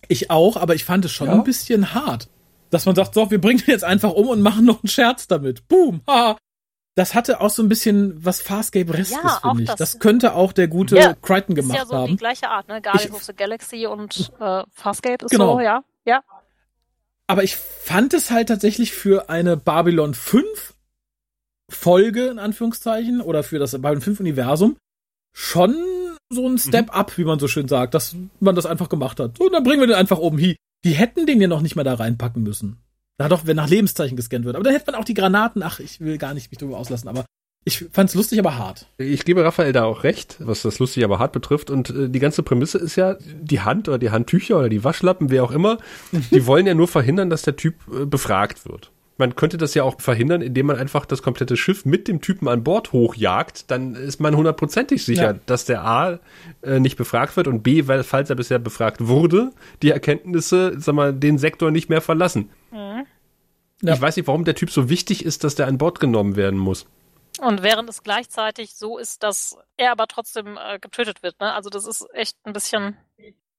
Ich 0.07 0.29
auch, 0.31 0.57
aber 0.57 0.75
ich 0.75 0.85
fand 0.85 1.05
es 1.05 1.11
schon 1.11 1.27
Ja. 1.27 1.33
ein 1.33 1.43
bisschen 1.43 1.93
hart. 1.93 2.29
Dass 2.69 2.85
man 2.85 2.95
sagt, 2.95 3.13
so, 3.13 3.31
wir 3.31 3.39
bringen 3.39 3.59
den 3.59 3.71
jetzt 3.71 3.83
einfach 3.83 4.11
um 4.11 4.27
und 4.27 4.41
machen 4.41 4.65
noch 4.65 4.83
einen 4.83 4.89
Scherz 4.89 5.27
damit. 5.27 5.67
Boom, 5.67 6.01
haha. 6.07 6.37
Das 6.95 7.13
hatte 7.13 7.41
auch 7.41 7.49
so 7.51 7.61
ein 7.61 7.69
bisschen 7.69 8.25
was 8.25 8.41
Farscape-reskes, 8.41 9.11
Ja, 9.23 9.37
auch 9.43 9.49
finde 9.51 9.63
ich. 9.63 9.69
das. 9.69 9.77
Das. 9.77 9.99
könnte 9.99 10.33
auch 10.33 10.51
der 10.51 10.67
gute 10.67 10.97
Ja, 10.97 11.13
Crichton 11.13 11.55
Ist 11.55 11.61
gemacht 11.63 11.77
ja 11.77 11.85
so 11.85 11.91
die 11.91 11.97
haben. 11.97 12.17
gleiche 12.17 12.49
Art, 12.49 12.67
ne? 12.67 12.81
Guardians 12.81 13.05
Ich- 13.05 13.11
of 13.13 13.23
the 13.23 13.33
Galaxy 13.33 13.85
und 13.85 14.31
äh, 14.39 14.63
Farscape 14.73 15.23
ist 15.25 15.31
Genau. 15.31 15.53
so, 15.53 15.59
ja. 15.59 15.83
Ja. 16.05 16.21
Aber 17.27 17.43
ich 17.43 17.55
fand 17.55 18.13
es 18.13 18.31
halt 18.31 18.47
tatsächlich 18.47 18.93
für 18.93 19.29
eine 19.29 19.57
Babylon 19.57 20.13
5 20.15 20.73
Folge, 21.69 22.27
in 22.27 22.39
Anführungszeichen, 22.39 23.21
oder 23.21 23.43
für 23.43 23.59
das 23.59 23.71
Babylon 23.73 24.01
5 24.01 24.19
Universum 24.21 24.77
schon 25.33 25.75
so 26.29 26.47
ein 26.47 26.57
Step 26.57 26.95
up, 26.95 27.17
wie 27.17 27.23
man 27.23 27.39
so 27.39 27.47
schön 27.47 27.67
sagt, 27.67 27.93
dass 27.93 28.15
man 28.39 28.55
das 28.55 28.65
einfach 28.65 28.89
gemacht 28.89 29.19
hat. 29.19 29.39
Und 29.39 29.53
dann 29.53 29.63
bringen 29.63 29.81
wir 29.81 29.87
den 29.87 29.95
einfach 29.95 30.17
oben 30.17 30.37
hin. 30.37 30.55
Die 30.83 30.91
hätten 30.91 31.25
den 31.25 31.41
ja 31.41 31.47
noch 31.47 31.61
nicht 31.61 31.75
mal 31.75 31.83
da 31.83 31.95
reinpacken 31.95 32.43
müssen. 32.43 32.77
Na 33.17 33.29
doch, 33.29 33.45
wenn 33.45 33.55
nach 33.55 33.69
Lebenszeichen 33.69 34.15
gescannt 34.15 34.45
wird. 34.45 34.55
Aber 34.55 34.63
dann 34.63 34.73
hätte 34.73 34.91
man 34.91 34.99
auch 34.99 35.05
die 35.05 35.15
Granaten, 35.15 35.63
ach, 35.63 35.79
ich 35.79 35.99
will 35.99 36.17
gar 36.17 36.33
nicht 36.33 36.51
mich 36.51 36.59
drüber 36.59 36.77
auslassen, 36.77 37.07
aber 37.07 37.25
ich 37.65 37.85
fand's 37.91 38.15
lustig, 38.15 38.39
aber 38.39 38.57
hart. 38.57 38.87
Ich 38.97 39.25
gebe 39.25 39.43
Raphael 39.43 39.73
da 39.73 39.83
auch 39.83 40.03
recht, 40.03 40.37
was 40.39 40.61
das 40.61 40.79
lustig 40.79 41.03
aber 41.03 41.19
hart 41.19 41.33
betrifft. 41.33 41.69
Und 41.69 41.89
äh, 41.89 42.09
die 42.09 42.19
ganze 42.19 42.43
Prämisse 42.43 42.77
ist 42.77 42.95
ja, 42.95 43.17
die 43.19 43.59
Hand 43.61 43.89
oder 43.89 43.97
die 43.97 44.11
Handtücher 44.11 44.59
oder 44.59 44.69
die 44.69 44.83
Waschlappen, 44.83 45.31
wer 45.31 45.43
auch 45.43 45.51
immer, 45.51 45.79
die 46.31 46.45
wollen 46.45 46.67
ja 46.67 46.75
nur 46.75 46.87
verhindern, 46.87 47.29
dass 47.29 47.41
der 47.41 47.55
Typ 47.55 47.75
äh, 47.91 48.05
befragt 48.05 48.65
wird. 48.67 48.91
Man 49.17 49.35
könnte 49.35 49.57
das 49.57 49.73
ja 49.73 49.83
auch 49.83 49.99
verhindern, 49.99 50.41
indem 50.41 50.67
man 50.67 50.75
einfach 50.77 51.05
das 51.05 51.23
komplette 51.23 51.57
Schiff 51.57 51.85
mit 51.85 52.07
dem 52.07 52.21
Typen 52.21 52.47
an 52.47 52.63
Bord 52.63 52.91
hochjagt. 52.91 53.71
Dann 53.71 53.95
ist 53.95 54.19
man 54.19 54.35
hundertprozentig 54.35 55.03
sicher, 55.03 55.33
Ja. 55.33 55.39
dass 55.47 55.65
der 55.65 55.83
A 55.83 56.19
äh, 56.61 56.79
nicht 56.79 56.97
befragt 56.97 57.35
wird 57.35 57.47
und 57.47 57.63
B, 57.63 57.87
weil, 57.87 58.03
falls 58.03 58.29
er 58.29 58.35
bisher 58.35 58.59
befragt 58.59 59.07
wurde, 59.07 59.51
die 59.81 59.89
Erkenntnisse, 59.91 60.75
sag 60.79 60.93
mal, 60.95 61.13
den 61.13 61.37
Sektor 61.39 61.71
nicht 61.71 61.89
mehr 61.89 62.01
verlassen. 62.01 62.49
Ja. 62.71 63.93
Ich 63.93 64.01
weiß 64.01 64.15
nicht, 64.17 64.27
warum 64.27 64.43
der 64.43 64.55
Typ 64.55 64.71
so 64.71 64.89
wichtig 64.89 65.23
ist, 65.25 65.43
dass 65.43 65.55
der 65.55 65.67
an 65.67 65.77
Bord 65.77 65.99
genommen 65.99 66.35
werden 66.35 66.57
muss. 66.59 66.87
Und 67.39 67.61
während 67.61 67.87
es 67.89 68.01
gleichzeitig 68.01 68.73
so 68.73 68.97
ist, 68.97 69.21
dass 69.21 69.57
er 69.77 69.91
aber 69.91 70.07
trotzdem 70.07 70.57
äh, 70.57 70.79
getötet 70.79 71.21
wird, 71.21 71.39
ne? 71.39 71.53
Also 71.53 71.69
das 71.69 71.85
ist 71.85 72.07
echt 72.13 72.35
ein 72.43 72.53
bisschen. 72.53 72.97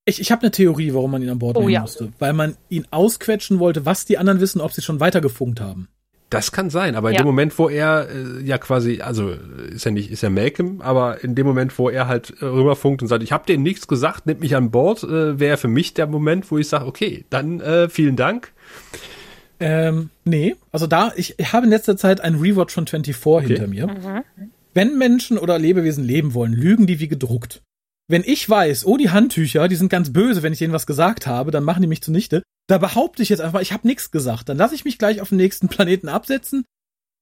Ich, 0.09 0.21
ich 0.21 0.33
habe 0.33 0.43
eine 0.43 0.51
Theorie, 0.51 0.95
warum 0.95 1.11
man 1.11 1.23
ihn 1.23 1.29
an 1.29 1.39
Bord 1.39 1.57
Oh 1.57 1.61
nehmen 1.61 1.73
ja. 1.73 1.81
musste. 1.83 2.09
Weil 2.19 2.33
man 2.33 2.57
ihn 2.71 2.87
ausquetschen 2.91 3.59
wollte, 3.59 3.85
was 3.85 4.05
die 4.07 4.17
anderen 4.19 4.41
wissen, 4.41 4.61
ob 4.61 4.73
sie 4.73 4.81
schon 4.83 5.01
weitergefunkt 5.01 5.61
haben. 5.61 5.89
Das 6.31 6.53
kann 6.53 6.69
sein, 6.71 6.95
aber 6.95 7.09
in 7.11 7.15
Ja. 7.17 7.23
dem 7.23 7.27
Moment, 7.27 7.59
wo 7.59 7.69
er 7.71 8.09
äh, 8.11 8.43
ja 8.45 8.59
quasi, 8.59 9.01
also 9.01 9.31
ist 9.71 9.85
ja 9.87 9.91
nicht, 9.91 10.11
ist 10.11 10.23
ja 10.23 10.29
Malcolm, 10.31 10.81
aber 10.83 11.25
in 11.25 11.35
dem 11.35 11.47
Moment, 11.47 11.79
wo 11.79 11.89
er 11.89 12.07
halt 12.07 12.35
äh, 12.41 12.45
rüberfunkt 12.45 13.01
und 13.03 13.09
sagt, 13.09 13.23
ich 13.23 13.33
habe 13.33 13.47
denen 13.47 13.63
nichts 13.63 13.87
gesagt, 13.89 14.27
nimmt 14.27 14.41
mich 14.41 14.55
an 14.57 14.71
Bord, 14.71 15.03
äh, 15.05 15.39
wäre 15.41 15.57
für 15.57 15.69
mich 15.69 15.95
der 15.95 16.07
Moment, 16.07 16.51
wo 16.51 16.59
ich 16.59 16.69
sage, 16.69 16.85
okay, 16.87 17.25
dann 17.31 17.61
äh, 17.61 17.89
vielen 17.89 18.17
Dank. 18.17 18.53
Ähm, 19.61 20.11
nee, 20.25 20.55
also 20.71 20.87
da, 20.87 21.13
ich, 21.17 21.35
ich 21.39 21.53
habe 21.53 21.65
in 21.67 21.71
letzter 21.71 21.97
Zeit 21.97 22.21
einen 22.21 22.41
Rewatch 22.41 22.73
von 22.75 22.87
24 22.87 23.49
hinter 23.49 23.67
mir. 23.67 24.25
Wenn 24.75 24.99
Menschen 24.99 25.39
oder 25.39 25.59
Lebewesen 25.59 26.05
leben 26.05 26.35
wollen, 26.35 26.53
lügen 26.53 26.87
die 26.87 27.01
wie 27.01 27.09
gedruckt. 27.09 27.63
Wenn 28.11 28.25
ich 28.25 28.49
weiß, 28.49 28.87
oh, 28.87 28.97
die 28.97 29.11
Handtücher, 29.11 29.69
die 29.69 29.77
sind 29.77 29.91
ganz 29.91 30.13
böse, 30.13 30.43
wenn 30.43 30.55
ich 30.55 30.59
denen 30.59 30.73
was 30.73 30.87
gesagt 30.87 31.27
habe, 31.27 31.51
dann 31.51 31.63
machen 31.63 31.83
die 31.83 31.89
mich 31.89 32.03
zunichte. 32.03 32.43
Da 32.67 32.79
behaupte 32.79 33.23
ich 33.23 33.29
jetzt 33.29 33.41
einfach, 33.41 33.61
ich 33.61 33.73
habe 33.73 33.87
nichts 33.87 34.11
gesagt. 34.11 34.49
Dann 34.49 34.57
lasse 34.57 34.75
ich 34.75 34.87
mich 34.87 34.99
gleich 34.99 35.21
auf 35.21 35.29
den 35.29 35.37
nächsten 35.37 35.69
Planeten 35.69 36.09
absetzen 36.09 36.65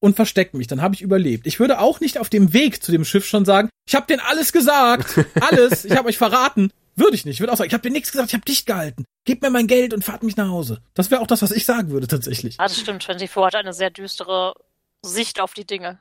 und 0.00 0.14
verstecke 0.14 0.56
mich. 0.56 0.68
Dann 0.68 0.82
habe 0.82 0.94
ich 0.94 1.02
überlebt. 1.02 1.46
Ich 1.46 1.58
würde 1.58 1.80
auch 1.80 1.98
nicht 1.98 2.18
auf 2.18 2.30
dem 2.30 2.52
Weg 2.52 2.84
zu 2.84 2.92
dem 2.92 3.04
Schiff 3.04 3.26
schon 3.26 3.44
sagen, 3.44 3.68
ich 3.88 3.96
habe 3.96 4.06
denen 4.06 4.20
alles 4.20 4.52
gesagt, 4.52 5.26
alles, 5.40 5.84
ich 5.84 5.96
habe 5.96 6.08
euch 6.08 6.18
verraten. 6.18 6.70
Würde 6.94 7.14
ich 7.14 7.26
nicht. 7.26 7.34
Ich 7.34 7.40
würde 7.40 7.52
auch 7.52 7.56
sagen, 7.56 7.68
ich 7.68 7.74
habe 7.74 7.82
dir 7.82 7.90
nichts 7.90 8.12
gesagt, 8.12 8.30
ich 8.30 8.34
habe 8.34 8.44
dicht 8.44 8.64
gehalten. 8.66 9.04
Gebt 9.24 9.42
mir 9.42 9.50
mein 9.50 9.66
Geld 9.66 9.92
und 9.92 10.04
fahrt 10.04 10.22
mich 10.22 10.36
nach 10.36 10.48
Hause. 10.48 10.80
Das 10.94 11.10
wäre 11.10 11.20
auch 11.20 11.26
das, 11.26 11.42
was 11.42 11.50
ich 11.50 11.66
sagen 11.66 11.90
würde 11.90 12.06
tatsächlich. 12.06 12.54
Ah, 12.58 12.68
das 12.68 12.78
stimmt. 12.78 13.04
24 13.04 13.36
hat 13.36 13.54
eine 13.54 13.72
sehr 13.72 13.90
düstere 13.90 14.54
Sicht 15.02 15.40
auf 15.40 15.52
die 15.52 15.66
Dinge. 15.66 15.98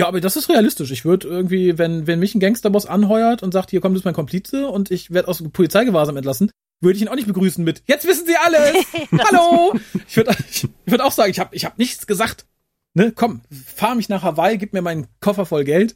Ja, 0.00 0.08
aber 0.08 0.20
das 0.20 0.36
ist 0.36 0.48
realistisch. 0.48 0.90
Ich 0.90 1.04
würde 1.04 1.28
irgendwie, 1.28 1.78
wenn, 1.78 2.06
wenn 2.06 2.18
mich 2.18 2.34
ein 2.34 2.40
Gangsterboss 2.40 2.86
anheuert 2.86 3.42
und 3.42 3.52
sagt, 3.52 3.70
hier 3.70 3.80
kommt 3.80 3.96
jetzt 3.96 4.04
mein 4.04 4.14
Komplize 4.14 4.66
und 4.68 4.90
ich 4.90 5.10
werde 5.12 5.28
aus 5.28 5.38
dem 5.38 5.50
Polizeigewahrsam 5.52 6.16
entlassen, 6.16 6.50
würde 6.80 6.96
ich 6.96 7.02
ihn 7.02 7.08
auch 7.08 7.14
nicht 7.14 7.26
begrüßen 7.28 7.62
mit, 7.62 7.82
jetzt 7.86 8.06
wissen 8.06 8.26
Sie 8.26 8.36
alles! 8.36 8.84
Hallo! 9.30 9.78
Ich 10.08 10.16
würde 10.16 10.34
ich 10.50 10.68
würd 10.86 11.00
auch 11.00 11.12
sagen, 11.12 11.30
ich 11.30 11.38
habe 11.38 11.54
ich 11.54 11.64
hab 11.64 11.78
nichts 11.78 12.06
gesagt. 12.06 12.46
Ne, 12.94 13.12
komm, 13.14 13.42
fahr 13.50 13.94
mich 13.94 14.08
nach 14.08 14.22
Hawaii, 14.22 14.58
gib 14.58 14.72
mir 14.72 14.82
meinen 14.82 15.06
Koffer 15.20 15.46
voll 15.46 15.64
Geld. 15.64 15.94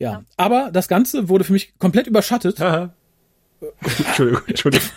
Ja, 0.00 0.10
Ja. 0.12 0.24
aber 0.36 0.70
das 0.72 0.88
Ganze 0.88 1.28
wurde 1.28 1.44
für 1.44 1.52
mich 1.52 1.78
komplett 1.78 2.06
überschattet 2.08 2.58
Haha. 2.58 2.94
Entschuldigung, 3.80 4.42
Entschuldigung. 4.46 4.88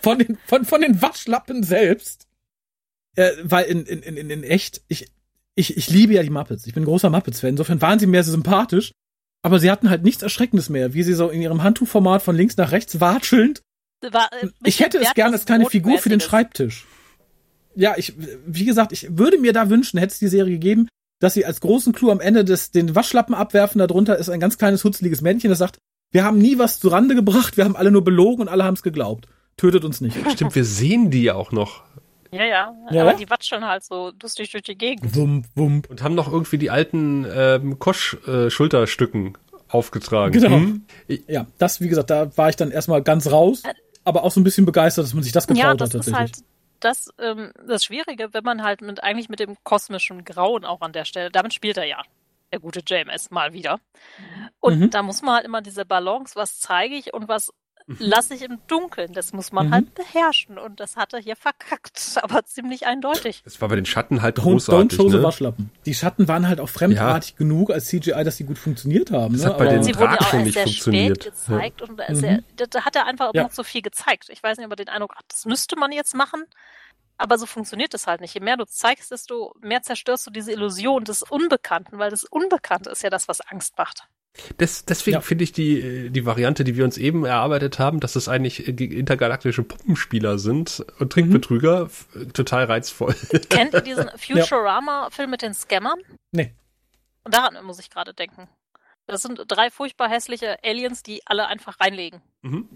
von 0.00 0.18
den, 0.18 0.38
von, 0.46 0.64
von 0.64 0.80
den 0.80 1.02
Waschlappen 1.02 1.62
selbst. 1.62 2.26
Äh, 3.16 3.30
weil 3.42 3.64
in, 3.66 3.84
in, 3.86 4.02
in, 4.02 4.30
in 4.30 4.42
echt, 4.44 4.82
ich, 4.88 5.10
ich, 5.54 5.76
ich 5.76 5.90
liebe 5.90 6.14
ja 6.14 6.22
die 6.22 6.30
Muppets. 6.30 6.66
Ich 6.66 6.74
bin 6.74 6.82
ein 6.82 6.86
großer 6.86 7.10
Muppets-Fan. 7.10 7.50
Insofern 7.50 7.80
waren 7.80 7.98
sie 7.98 8.06
mir 8.06 8.22
so 8.22 8.32
sympathisch. 8.32 8.92
Aber 9.42 9.58
sie 9.58 9.70
hatten 9.70 9.90
halt 9.90 10.02
nichts 10.04 10.22
Erschreckendes 10.22 10.70
mehr, 10.70 10.94
wie 10.94 11.02
sie 11.02 11.12
so 11.12 11.28
in 11.28 11.42
ihrem 11.42 11.62
Handtuchformat 11.62 12.22
von 12.22 12.34
links 12.34 12.56
nach 12.56 12.72
rechts 12.72 12.98
watschelnd. 13.00 13.60
War, 14.10 14.30
äh, 14.32 14.48
Ich 14.64 14.80
hätte 14.80 14.98
es 14.98 15.12
gern 15.14 15.32
als 15.34 15.44
kleine 15.44 15.66
Figur 15.66 15.98
für 15.98 16.08
den 16.08 16.20
Schreibtisch. 16.20 16.86
Ja, 17.74 17.94
ich, 17.96 18.14
wie 18.46 18.64
gesagt, 18.64 18.92
ich 18.92 19.18
würde 19.18 19.38
mir 19.38 19.52
da 19.52 19.68
wünschen, 19.68 19.98
hätte 19.98 20.12
es 20.12 20.18
die 20.18 20.28
Serie 20.28 20.54
gegeben, 20.54 20.88
dass 21.20 21.34
sie 21.34 21.44
als 21.44 21.60
großen 21.60 21.92
Clou 21.92 22.10
am 22.10 22.20
Ende 22.20 22.44
des, 22.44 22.70
den 22.70 22.94
Waschlappen 22.94 23.34
abwerfen, 23.34 23.78
darunter 23.78 24.16
ist 24.16 24.30
ein 24.30 24.40
ganz 24.40 24.58
kleines, 24.58 24.84
hutzliges 24.84 25.20
Männchen, 25.20 25.50
das 25.50 25.58
sagt, 25.58 25.78
wir 26.10 26.24
haben 26.24 26.38
nie 26.38 26.58
was 26.58 26.80
zu 26.80 26.88
Rande 26.88 27.14
gebracht, 27.14 27.56
wir 27.56 27.64
haben 27.64 27.76
alle 27.76 27.90
nur 27.90 28.04
belogen 28.04 28.42
und 28.42 28.48
alle 28.48 28.64
haben 28.64 28.74
es 28.74 28.82
geglaubt. 28.82 29.26
Tötet 29.56 29.84
uns 29.84 30.00
nicht. 30.00 30.16
Stimmt, 30.32 30.54
wir 30.54 30.64
sehen 30.64 31.10
die 31.10 31.24
ja 31.24 31.34
auch 31.34 31.52
noch 31.52 31.82
Ja, 32.34 32.44
ja, 32.44 32.74
Ja? 32.90 33.02
Aber 33.02 33.14
die 33.14 33.28
watscheln 33.30 33.64
halt 33.64 33.84
so 33.84 34.12
lustig 34.22 34.50
durch 34.50 34.62
die 34.64 34.76
Gegend. 34.76 35.14
Wump, 35.16 35.46
wump. 35.54 35.88
und 35.90 36.02
haben 36.02 36.14
noch 36.14 36.30
irgendwie 36.30 36.58
die 36.58 36.70
alten 36.70 37.26
ähm, 37.34 37.78
Kosch-Schulterstücken 37.78 39.36
aufgetragen. 39.68 40.32
Genau. 40.32 40.56
Hm? 40.56 40.84
Ja, 41.26 41.46
das, 41.58 41.80
wie 41.80 41.88
gesagt, 41.88 42.10
da 42.10 42.36
war 42.36 42.48
ich 42.48 42.56
dann 42.56 42.70
erstmal 42.70 43.02
ganz 43.02 43.30
raus, 43.30 43.62
aber 44.04 44.22
auch 44.24 44.30
so 44.30 44.40
ein 44.40 44.44
bisschen 44.44 44.66
begeistert, 44.66 45.04
dass 45.04 45.14
man 45.14 45.22
sich 45.22 45.32
das 45.32 45.46
getraut 45.46 45.62
Ja, 45.64 45.70
hat 45.70 45.80
das 45.80 45.88
ist 45.88 45.94
tatsächlich. 45.94 46.18
halt 46.18 46.32
das, 46.80 47.08
ähm, 47.18 47.52
das 47.66 47.84
Schwierige, 47.84 48.34
wenn 48.34 48.44
man 48.44 48.62
halt 48.62 48.82
mit 48.82 49.02
eigentlich 49.02 49.28
mit 49.28 49.40
dem 49.40 49.56
kosmischen 49.64 50.24
Grauen 50.24 50.64
auch 50.64 50.80
an 50.82 50.92
der 50.92 51.04
Stelle, 51.06 51.30
damit 51.30 51.54
spielt 51.54 51.76
er 51.78 51.84
ja, 51.86 52.02
der 52.52 52.60
gute 52.60 52.80
JMS 52.86 53.30
mal 53.30 53.52
wieder. 53.52 53.80
Und 54.60 54.78
Mhm. 54.80 54.90
da 54.90 55.02
muss 55.02 55.22
man 55.22 55.36
halt 55.36 55.44
immer 55.46 55.62
diese 55.62 55.84
Balance, 55.84 56.34
was 56.36 56.60
zeige 56.60 56.94
ich 56.94 57.14
und 57.14 57.26
was 57.26 57.52
lasse 57.86 58.34
ich 58.34 58.42
im 58.42 58.58
Dunkeln. 58.66 59.12
Das 59.12 59.32
muss 59.32 59.52
man 59.52 59.68
mhm. 59.68 59.72
halt 59.72 59.94
beherrschen. 59.94 60.58
Und 60.58 60.80
das 60.80 60.96
hat 60.96 61.12
er 61.12 61.20
hier 61.20 61.36
verkackt, 61.36 62.18
aber 62.22 62.44
ziemlich 62.44 62.86
eindeutig. 62.86 63.42
Das 63.44 63.60
war 63.60 63.68
bei 63.68 63.76
den 63.76 63.86
Schatten 63.86 64.22
halt 64.22 64.36
großartig. 64.36 64.98
Don't 64.98 65.02
show 65.02 65.08
ne? 65.08 65.22
Waschlappen. 65.22 65.70
Die 65.86 65.94
Schatten 65.94 66.28
waren 66.28 66.48
halt 66.48 66.60
auch 66.60 66.68
fremdartig 66.68 67.30
ja. 67.32 67.36
genug 67.36 67.70
als 67.70 67.86
CGI, 67.86 68.24
dass 68.24 68.36
sie 68.36 68.44
gut 68.44 68.58
funktioniert 68.58 69.10
haben. 69.10 69.34
Das 69.34 69.42
ne? 69.42 69.50
hat 69.50 69.58
bei 69.58 69.68
aber 69.68 69.78
den 69.78 69.92
Drachen 69.92 70.26
schon 70.26 70.42
nicht 70.44 70.58
funktioniert. 70.58 71.24
gezeigt 71.24 71.80
ja. 71.80 71.86
und 71.86 71.98
mhm. 71.98 72.44
da 72.56 72.84
hat 72.84 72.96
er 72.96 73.06
einfach 73.06 73.30
ja. 73.34 73.44
noch 73.44 73.52
so 73.52 73.62
viel 73.62 73.82
gezeigt. 73.82 74.28
Ich 74.30 74.42
weiß 74.42 74.58
nicht, 74.58 74.66
ob 74.66 74.72
er 74.72 74.76
den 74.76 74.88
Eindruck 74.88 75.14
hat, 75.16 75.24
das 75.28 75.44
müsste 75.44 75.76
man 75.76 75.92
jetzt 75.92 76.14
machen. 76.14 76.44
Aber 77.16 77.38
so 77.38 77.46
funktioniert 77.46 77.94
es 77.94 78.08
halt 78.08 78.20
nicht. 78.20 78.34
Je 78.34 78.40
mehr 78.40 78.56
du 78.56 78.66
zeigst, 78.66 79.12
desto 79.12 79.54
mehr 79.60 79.82
zerstörst 79.82 80.26
du 80.26 80.30
diese 80.32 80.50
Illusion 80.50 81.04
des 81.04 81.22
Unbekannten, 81.22 81.98
weil 81.98 82.10
das 82.10 82.24
Unbekannte 82.24 82.90
ist 82.90 83.04
ja 83.04 83.10
das, 83.10 83.28
was 83.28 83.40
Angst 83.40 83.78
macht. 83.78 84.08
Das, 84.58 84.84
deswegen 84.84 85.14
ja. 85.14 85.20
finde 85.20 85.44
ich 85.44 85.52
die, 85.52 86.10
die 86.10 86.26
Variante, 86.26 86.64
die 86.64 86.76
wir 86.76 86.84
uns 86.84 86.98
eben 86.98 87.24
erarbeitet 87.24 87.78
haben, 87.78 88.00
dass 88.00 88.16
es 88.16 88.28
eigentlich 88.28 88.66
intergalaktische 88.66 89.62
Puppenspieler 89.62 90.38
sind 90.38 90.84
und 90.98 91.12
Trickbetrüger, 91.12 91.88
mhm. 92.14 92.32
total 92.32 92.64
reizvoll. 92.64 93.14
Kennt 93.48 93.74
ihr 93.74 93.80
diesen 93.80 94.10
Futurama-Film 94.16 95.30
mit 95.30 95.42
den 95.42 95.54
Scammern? 95.54 96.00
Nee. 96.32 96.52
Und 97.22 97.32
daran 97.34 97.64
muss 97.64 97.78
ich 97.78 97.90
gerade 97.90 98.12
denken. 98.12 98.48
Das 99.06 99.22
sind 99.22 99.40
drei 99.46 99.70
furchtbar 99.70 100.08
hässliche 100.08 100.56
Aliens, 100.64 101.02
die 101.02 101.20
alle 101.26 101.46
einfach 101.46 101.78
reinlegen. 101.80 102.20
Mhm 102.42 102.68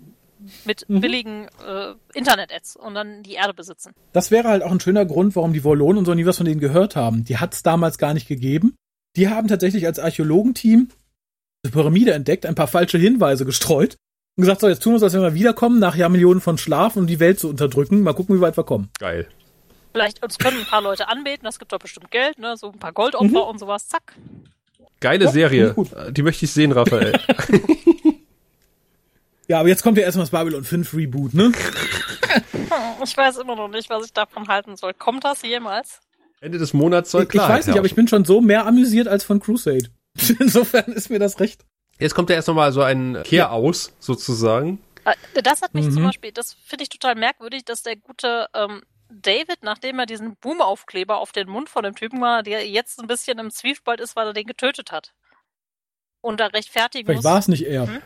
mit 0.64 0.89
mhm. 0.89 1.01
billigen 1.01 1.48
äh, 1.66 1.94
Internet-Ads 2.14 2.76
und 2.76 2.94
dann 2.94 3.22
die 3.22 3.35
Erde 3.35 3.55
besitzen. 3.55 3.93
Das 4.12 4.30
wäre 4.30 4.48
halt 4.48 4.62
auch 4.62 4.70
ein 4.70 4.80
schöner 4.80 5.05
Grund, 5.05 5.36
warum 5.36 5.52
die 5.52 5.64
Wollonen 5.64 5.98
und 5.98 6.05
so 6.05 6.14
nie 6.14 6.26
was 6.26 6.36
von 6.36 6.47
denen 6.47 6.60
gehört 6.60 6.97
haben. 6.97 7.24
Die 7.24 7.39
hat 7.39 7.55
es 7.55 7.62
damals 7.62 7.98
gar 7.98 8.14
nicht 8.14 8.28
gegeben. 8.28 8.76
Die 9.16 9.28
haben 9.28 9.48
tatsächlich 9.48 9.86
als 9.86 9.98
Archäologenteam 9.98 10.89
Pyramide 11.62 12.12
entdeckt, 12.12 12.47
ein 12.47 12.55
paar 12.55 12.68
falsche 12.68 12.98
Hinweise 12.98 13.44
gestreut 13.44 13.97
und 14.36 14.43
gesagt, 14.43 14.60
so, 14.60 14.68
jetzt 14.68 14.82
tun 14.82 14.93
wir 14.93 14.94
uns, 14.94 15.02
als 15.02 15.14
wenn 15.14 15.22
wir 15.22 15.35
wiederkommen, 15.35 15.78
nach 15.78 15.97
Jahrmillionen 15.97 16.40
von 16.40 16.59
Schlaf, 16.59 16.97
um 16.97 17.06
die 17.06 17.20
Welt 17.20 17.40
zu 17.40 17.48
unterdrücken. 17.48 18.02
Mal 18.02 18.14
gucken, 18.14 18.36
wie 18.36 18.40
weit 18.40 18.56
wir 18.56 18.64
kommen. 18.64 18.90
Geil. 18.98 19.26
Vielleicht 19.93 20.22
uns 20.22 20.39
können 20.39 20.60
ein 20.60 20.66
paar 20.66 20.82
Leute 20.82 21.09
anbeten, 21.09 21.44
das 21.44 21.59
gibt 21.59 21.72
doch 21.72 21.78
bestimmt 21.78 22.10
Geld, 22.10 22.39
ne? 22.39 22.56
So 22.56 22.70
ein 22.70 22.78
paar 22.78 22.93
Goldopfer 22.93 23.26
mhm. 23.26 23.36
und 23.36 23.59
sowas, 23.59 23.89
zack. 23.89 24.14
Geile 25.01 25.26
ja, 25.26 25.30
Serie. 25.30 25.74
Die 26.10 26.22
möchte 26.22 26.44
ich 26.44 26.52
sehen, 26.52 26.72
Raphael. 26.72 27.12
Ja, 29.48 29.60
aber 29.60 29.70
jetzt 29.70 29.82
kommt 29.82 29.97
ja 29.97 30.05
erstmal 30.05 30.24
das 30.24 30.30
Babylon 30.30 30.62
5 30.62 30.94
Reboot, 30.94 31.35
ne? 31.35 31.52
Ich 33.02 33.16
weiß 33.16 33.39
immer 33.39 33.56
noch 33.56 33.68
nicht, 33.68 33.89
was 33.89 34.05
ich 34.05 34.12
davon 34.12 34.47
halten 34.48 34.76
soll. 34.76 34.93
Kommt 34.93 35.24
das 35.24 35.40
jemals? 35.43 36.01
Ende 36.40 36.59
des 36.59 36.74
Monats 36.74 37.10
soll 37.10 37.24
klar. 37.24 37.48
Ich 37.48 37.56
weiß 37.56 37.66
nicht, 37.66 37.78
aber 37.78 37.86
ich 37.86 37.94
bin 37.94 38.06
schon 38.06 38.26
so 38.26 38.43
mehr 38.43 38.66
amüsiert 38.66 39.09
als 39.09 39.24
von 39.24 39.40
Crusade. 39.40 39.89
Insofern 40.39 40.93
ist 40.93 41.11
mir 41.11 41.19
das 41.19 41.40
recht. 41.40 41.65
Jetzt 41.99 42.15
kommt 42.15 42.31
ja 42.31 42.36
erst 42.36 42.49
nochmal 42.49 42.73
so 42.73 42.82
ein 42.82 43.23
Kehr 43.24 43.39
ja. 43.39 43.51
aus, 43.51 43.93
sozusagen. 43.99 44.81
Äh, 45.05 45.43
das 45.43 45.62
hat 45.62 45.74
mich 45.74 45.86
mhm. 45.86 45.93
zum 45.93 46.03
Beispiel, 46.05 46.32
das 46.32 46.57
finde 46.65 46.85
ich 46.85 46.89
total 46.89 47.15
merkwürdig, 47.15 47.65
dass 47.65 47.82
der 47.82 47.97
gute 47.97 48.47
ähm, 48.55 48.82
David, 49.11 49.62
nachdem 49.62 49.99
er 49.99 50.07
diesen 50.07 50.36
Boomaufkleber 50.36 51.19
auf 51.19 51.32
den 51.32 51.49
Mund 51.49 51.69
von 51.69 51.82
dem 51.82 51.95
Typen 51.95 52.20
war, 52.20 52.43
der 52.43 52.69
jetzt 52.69 53.01
ein 53.01 53.07
bisschen 53.07 53.39
im 53.39 53.51
Zwiespalt 53.51 54.01
ist, 54.01 54.16
weil 54.16 54.28
er 54.28 54.32
den 54.32 54.47
getötet 54.47 54.93
hat. 54.93 55.12
Und 56.20 56.40
da 56.40 56.47
rechtfertigen 56.47 57.07
Vielleicht 57.07 57.24
war 57.24 57.39
es 57.39 57.49
nicht 57.49 57.66
er. 57.66 57.86
Hm? 57.86 58.03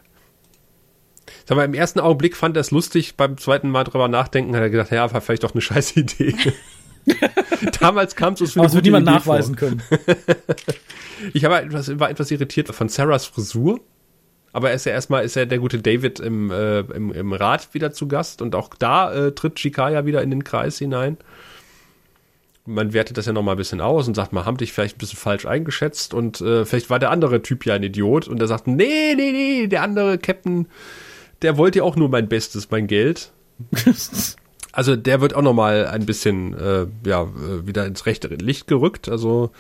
Sag 1.47 1.57
mal, 1.57 1.65
im 1.65 1.75
ersten 1.75 2.01
Augenblick 2.01 2.37
fand 2.37 2.57
er 2.57 2.61
es 2.61 2.71
lustig, 2.71 3.17
beim 3.17 3.39
zweiten 3.39 3.71
Mal 3.71 3.85
drüber 3.85 4.09
nachdenken, 4.09 4.55
hat 4.55 4.63
er 4.63 4.71
gedacht, 4.71 4.91
ja, 4.91 5.13
war 5.13 5.21
vielleicht 5.21 5.45
doch 5.45 5.53
eine 5.53 5.61
scheiß 5.63 5.97
Idee. 5.97 6.35
Damals 7.81 8.17
kam 8.17 8.35
es 8.35 8.41
uns 8.41 8.53
für 8.53 8.61
Aber 8.61 8.69
es 8.69 8.75
wird 8.75 8.85
niemand 8.85 9.07
nachweisen 9.07 9.57
vor. 9.57 9.69
können. 9.69 9.83
ich 11.33 11.45
habe 11.45 11.61
etwas, 11.61 11.99
war 11.99 12.11
etwas 12.11 12.31
irritiert 12.31 12.69
von 12.69 12.89
Sarahs 12.89 13.27
Frisur. 13.27 13.81
Aber 14.53 14.69
er 14.69 14.77
ist 14.77 14.85
ja 14.85 14.93
erstmal, 14.93 15.25
ist 15.25 15.35
ja 15.35 15.47
der 15.47 15.59
gute 15.59 15.81
David 15.81 16.21
im, 16.21 16.51
äh, 16.51 16.81
im, 16.81 17.11
im 17.13 17.33
Rat 17.33 17.73
wieder 17.73 17.93
zu 17.93 18.07
Gast 18.07 18.43
und 18.43 18.55
auch 18.55 18.71
da 18.79 19.13
äh, 19.13 19.33
tritt 19.33 19.57
Chikaya 19.57 20.05
wieder 20.05 20.23
in 20.23 20.31
den 20.31 20.45
Kreis 20.45 20.79
hinein. 20.79 21.17
Man 22.65 22.93
wertet 22.93 23.17
das 23.17 23.27
ja 23.27 23.33
nochmal 23.33 23.55
ein 23.55 23.59
bisschen 23.59 23.81
aus 23.81 24.07
und 24.07 24.15
sagt, 24.15 24.33
man 24.33 24.45
haben 24.45 24.59
dich 24.59 24.73
vielleicht 24.73 24.97
ein 24.97 24.99
bisschen 24.99 25.19
falsch 25.19 25.47
eingeschätzt 25.47 26.15
und 26.15 26.41
äh, 26.43 26.65
vielleicht 26.65 26.91
war 26.91 26.99
der 26.99 27.11
andere 27.11 27.43
Typ 27.43 27.67
ja 27.67 27.75
ein 27.75 27.83
Idiot 27.83 28.29
und 28.29 28.41
er 28.41 28.47
sagt, 28.47 28.67
nee, 28.67 29.15
nee, 29.17 29.33
nee, 29.33 29.67
der 29.67 29.83
andere 29.83 30.19
Captain, 30.19 30.69
der 31.41 31.57
wollte 31.57 31.79
ja 31.79 31.85
auch 31.85 31.97
nur 31.97 32.09
mein 32.09 32.29
Bestes, 32.29 32.71
mein 32.71 32.87
Geld. 32.87 33.33
also 34.73 34.97
der 34.97 35.21
wird 35.21 35.35
auch 35.35 35.43
noch 35.43 35.53
mal 35.53 35.87
ein 35.87 36.07
bisschen 36.07 36.55
äh, 36.59 36.87
ja 37.07 37.23
äh, 37.23 37.67
wieder 37.67 37.87
ins 37.87 38.07
rechte 38.07 38.29
Licht 38.29 38.67
gerückt. 38.67 39.09
Also 39.09 39.51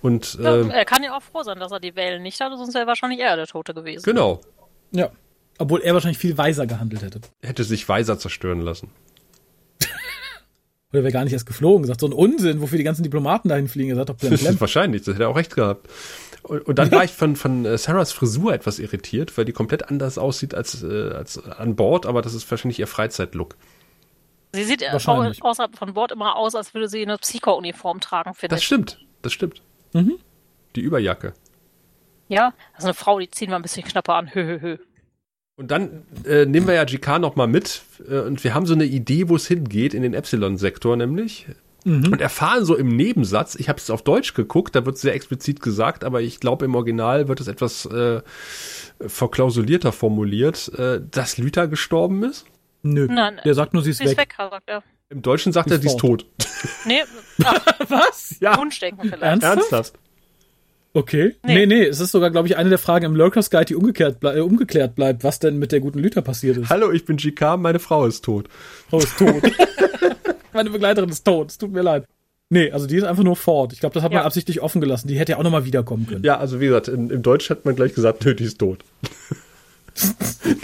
und 0.00 0.38
äh, 0.40 0.62
ja, 0.62 0.68
er 0.68 0.84
kann 0.84 1.02
ja 1.02 1.16
auch 1.16 1.22
froh 1.22 1.42
sein, 1.42 1.58
dass 1.58 1.72
er 1.72 1.80
die 1.80 1.96
Wählen 1.96 2.22
nicht 2.22 2.40
hatte, 2.40 2.56
sonst 2.56 2.74
wäre 2.74 2.86
wahrscheinlich 2.86 3.20
er 3.20 3.36
der 3.36 3.46
Tote 3.46 3.74
gewesen. 3.74 4.04
Genau. 4.04 4.40
Ja. 4.92 5.10
Obwohl 5.58 5.80
er 5.82 5.94
wahrscheinlich 5.94 6.18
viel 6.18 6.38
weiser 6.38 6.66
gehandelt 6.66 7.02
hätte. 7.02 7.20
Hätte 7.42 7.64
sich 7.64 7.88
weiser 7.88 8.18
zerstören 8.18 8.60
lassen. 8.60 8.90
Oder 10.92 11.04
wäre 11.04 11.12
gar 11.12 11.24
nicht 11.24 11.32
erst 11.32 11.46
geflogen. 11.46 11.82
Gesagt, 11.82 12.00
so 12.00 12.08
ein 12.08 12.12
Unsinn, 12.12 12.60
wofür 12.60 12.78
die 12.78 12.84
ganzen 12.84 13.02
Diplomaten 13.02 13.48
dahin 13.48 13.68
fliegen. 13.68 13.90
Er 13.90 13.96
sagt 13.96 14.10
doch, 14.10 14.16
Wahrscheinlich, 14.60 15.02
das 15.02 15.14
hätte 15.14 15.24
er 15.24 15.28
auch 15.28 15.36
recht 15.36 15.54
gehabt. 15.54 15.88
Und, 16.42 16.66
und 16.66 16.78
dann 16.78 16.90
war 16.92 17.04
ich 17.04 17.12
von, 17.12 17.36
von 17.36 17.64
äh, 17.64 17.78
Sarahs 17.78 18.12
Frisur 18.12 18.52
etwas 18.52 18.78
irritiert, 18.78 19.36
weil 19.38 19.44
die 19.44 19.52
komplett 19.52 19.88
anders 19.88 20.18
aussieht 20.18 20.54
als, 20.54 20.82
äh, 20.82 21.10
als 21.10 21.38
an 21.46 21.76
Bord, 21.76 22.06
aber 22.06 22.22
das 22.22 22.34
ist 22.34 22.50
wahrscheinlich 22.50 22.80
ihr 22.80 22.88
Freizeitlook. 22.88 23.56
Sie 24.52 24.64
sieht 24.64 24.84
außerhalb 24.84 25.76
von 25.76 25.94
Bord 25.94 26.12
immer 26.12 26.36
aus, 26.36 26.54
als 26.54 26.74
würde 26.74 26.88
sie 26.88 27.02
eine 27.02 27.18
Psycho-Uniform 27.18 28.00
tragen, 28.00 28.34
finde 28.34 28.56
ich. 28.56 28.60
Das 28.60 28.64
stimmt, 28.64 28.98
das 29.22 29.32
stimmt. 29.32 29.62
Mhm. 29.92 30.18
Die 30.76 30.80
Überjacke. 30.80 31.34
Ja, 32.28 32.52
das 32.72 32.80
ist 32.80 32.84
eine 32.84 32.94
Frau, 32.94 33.18
die 33.18 33.30
ziehen 33.30 33.50
wir 33.50 33.56
ein 33.56 33.62
bisschen 33.62 33.84
knapper 33.84 34.14
an. 34.14 34.30
Hö, 34.32 34.44
hö, 34.44 34.60
hö. 34.60 34.78
Und 35.56 35.70
dann 35.70 36.04
äh, 36.24 36.46
nehmen 36.46 36.66
wir 36.66 36.74
ja 36.74 36.84
GK 36.84 37.18
nochmal 37.18 37.46
mit 37.46 37.82
äh, 38.08 38.20
und 38.20 38.42
wir 38.42 38.54
haben 38.54 38.66
so 38.66 38.74
eine 38.74 38.86
Idee, 38.86 39.28
wo 39.28 39.36
es 39.36 39.46
hingeht, 39.46 39.94
in 39.94 40.02
den 40.02 40.14
Epsilon-Sektor 40.14 40.96
nämlich. 40.96 41.46
Mhm. 41.84 42.12
Und 42.12 42.20
erfahren 42.20 42.64
so 42.64 42.76
im 42.76 42.88
Nebensatz, 42.88 43.54
ich 43.54 43.68
habe 43.68 43.78
es 43.78 43.90
auf 43.90 44.02
Deutsch 44.02 44.34
geguckt, 44.34 44.74
da 44.74 44.84
wird 44.84 44.98
sehr 44.98 45.14
explizit 45.14 45.60
gesagt, 45.60 46.04
aber 46.04 46.20
ich 46.20 46.40
glaube 46.40 46.64
im 46.64 46.74
Original 46.74 47.28
wird 47.28 47.40
es 47.40 47.48
etwas 47.48 47.86
äh, 47.86 48.20
verklausulierter 49.00 49.92
formuliert, 49.92 50.72
äh, 50.78 51.00
dass 51.10 51.38
Lüther 51.38 51.68
gestorben 51.68 52.22
ist. 52.24 52.46
Nö, 52.82 53.06
Nein, 53.10 53.40
der 53.44 53.54
sagt 53.54 53.74
nur, 53.74 53.82
sie 53.82 53.90
ist, 53.90 53.98
sie 53.98 54.04
ist 54.04 54.16
weg. 54.16 54.36
weg 54.38 54.62
er. 54.66 54.82
Im 55.10 55.22
Deutschen 55.22 55.52
sagt 55.52 55.68
sie 55.68 55.74
er, 55.74 55.80
sie 55.80 55.88
ist 55.88 55.98
tot. 55.98 56.26
Nee, 56.84 57.00
ach, 57.44 57.64
was? 57.88 58.36
Ja. 58.40 58.58
Wunschdenken 58.58 59.04
vielleicht. 59.04 59.22
Ernsthaft? 59.22 59.56
Ernsthaft? 59.56 59.94
Okay. 60.92 61.36
Nee. 61.42 61.54
nee, 61.54 61.66
nee, 61.66 61.84
es 61.84 62.00
ist 62.00 62.10
sogar, 62.10 62.30
glaube 62.30 62.48
ich, 62.48 62.56
eine 62.56 62.68
der 62.68 62.78
Fragen 62.78 63.06
im 63.06 63.14
Lurkers 63.14 63.50
Guide, 63.50 63.66
die 63.66 63.76
umgekehrt 63.76 64.20
ble 64.20 64.36
äh, 64.36 64.40
umgeklärt 64.40 64.94
bleibt, 64.96 65.22
was 65.22 65.38
denn 65.38 65.58
mit 65.58 65.72
der 65.72 65.80
guten 65.80 66.00
Lüther 66.00 66.20
passiert 66.20 66.56
ist. 66.56 66.68
Hallo, 66.68 66.90
ich 66.90 67.04
bin 67.04 67.16
GK, 67.16 67.56
meine 67.56 67.78
Frau 67.78 68.06
ist 68.06 68.24
tot. 68.24 68.48
Frau 68.88 68.98
ist 68.98 69.16
tot. 69.16 69.42
meine 70.52 70.70
Begleiterin 70.70 71.08
ist 71.08 71.24
tot, 71.24 71.50
es 71.50 71.58
tut 71.58 71.72
mir 71.72 71.82
leid. 71.82 72.04
Nee, 72.48 72.72
also 72.72 72.88
die 72.88 72.96
ist 72.96 73.04
einfach 73.04 73.22
nur 73.22 73.36
fort. 73.36 73.72
Ich 73.72 73.78
glaube, 73.78 73.94
das 73.94 74.02
hat 74.02 74.10
ja. 74.10 74.18
man 74.18 74.26
absichtlich 74.26 74.60
offen 74.60 74.80
gelassen. 74.80 75.06
Die 75.06 75.16
hätte 75.16 75.32
ja 75.32 75.38
auch 75.38 75.44
nochmal 75.44 75.64
wiederkommen 75.64 76.08
können. 76.08 76.24
Ja, 76.24 76.38
also 76.38 76.60
wie 76.60 76.66
gesagt, 76.66 76.88
in, 76.88 77.08
im 77.08 77.22
Deutsch 77.22 77.48
hat 77.48 77.64
man 77.64 77.76
gleich 77.76 77.94
gesagt, 77.94 78.24
nö, 78.24 78.34
die 78.34 78.44
ist 78.44 78.58
tot. 78.58 78.80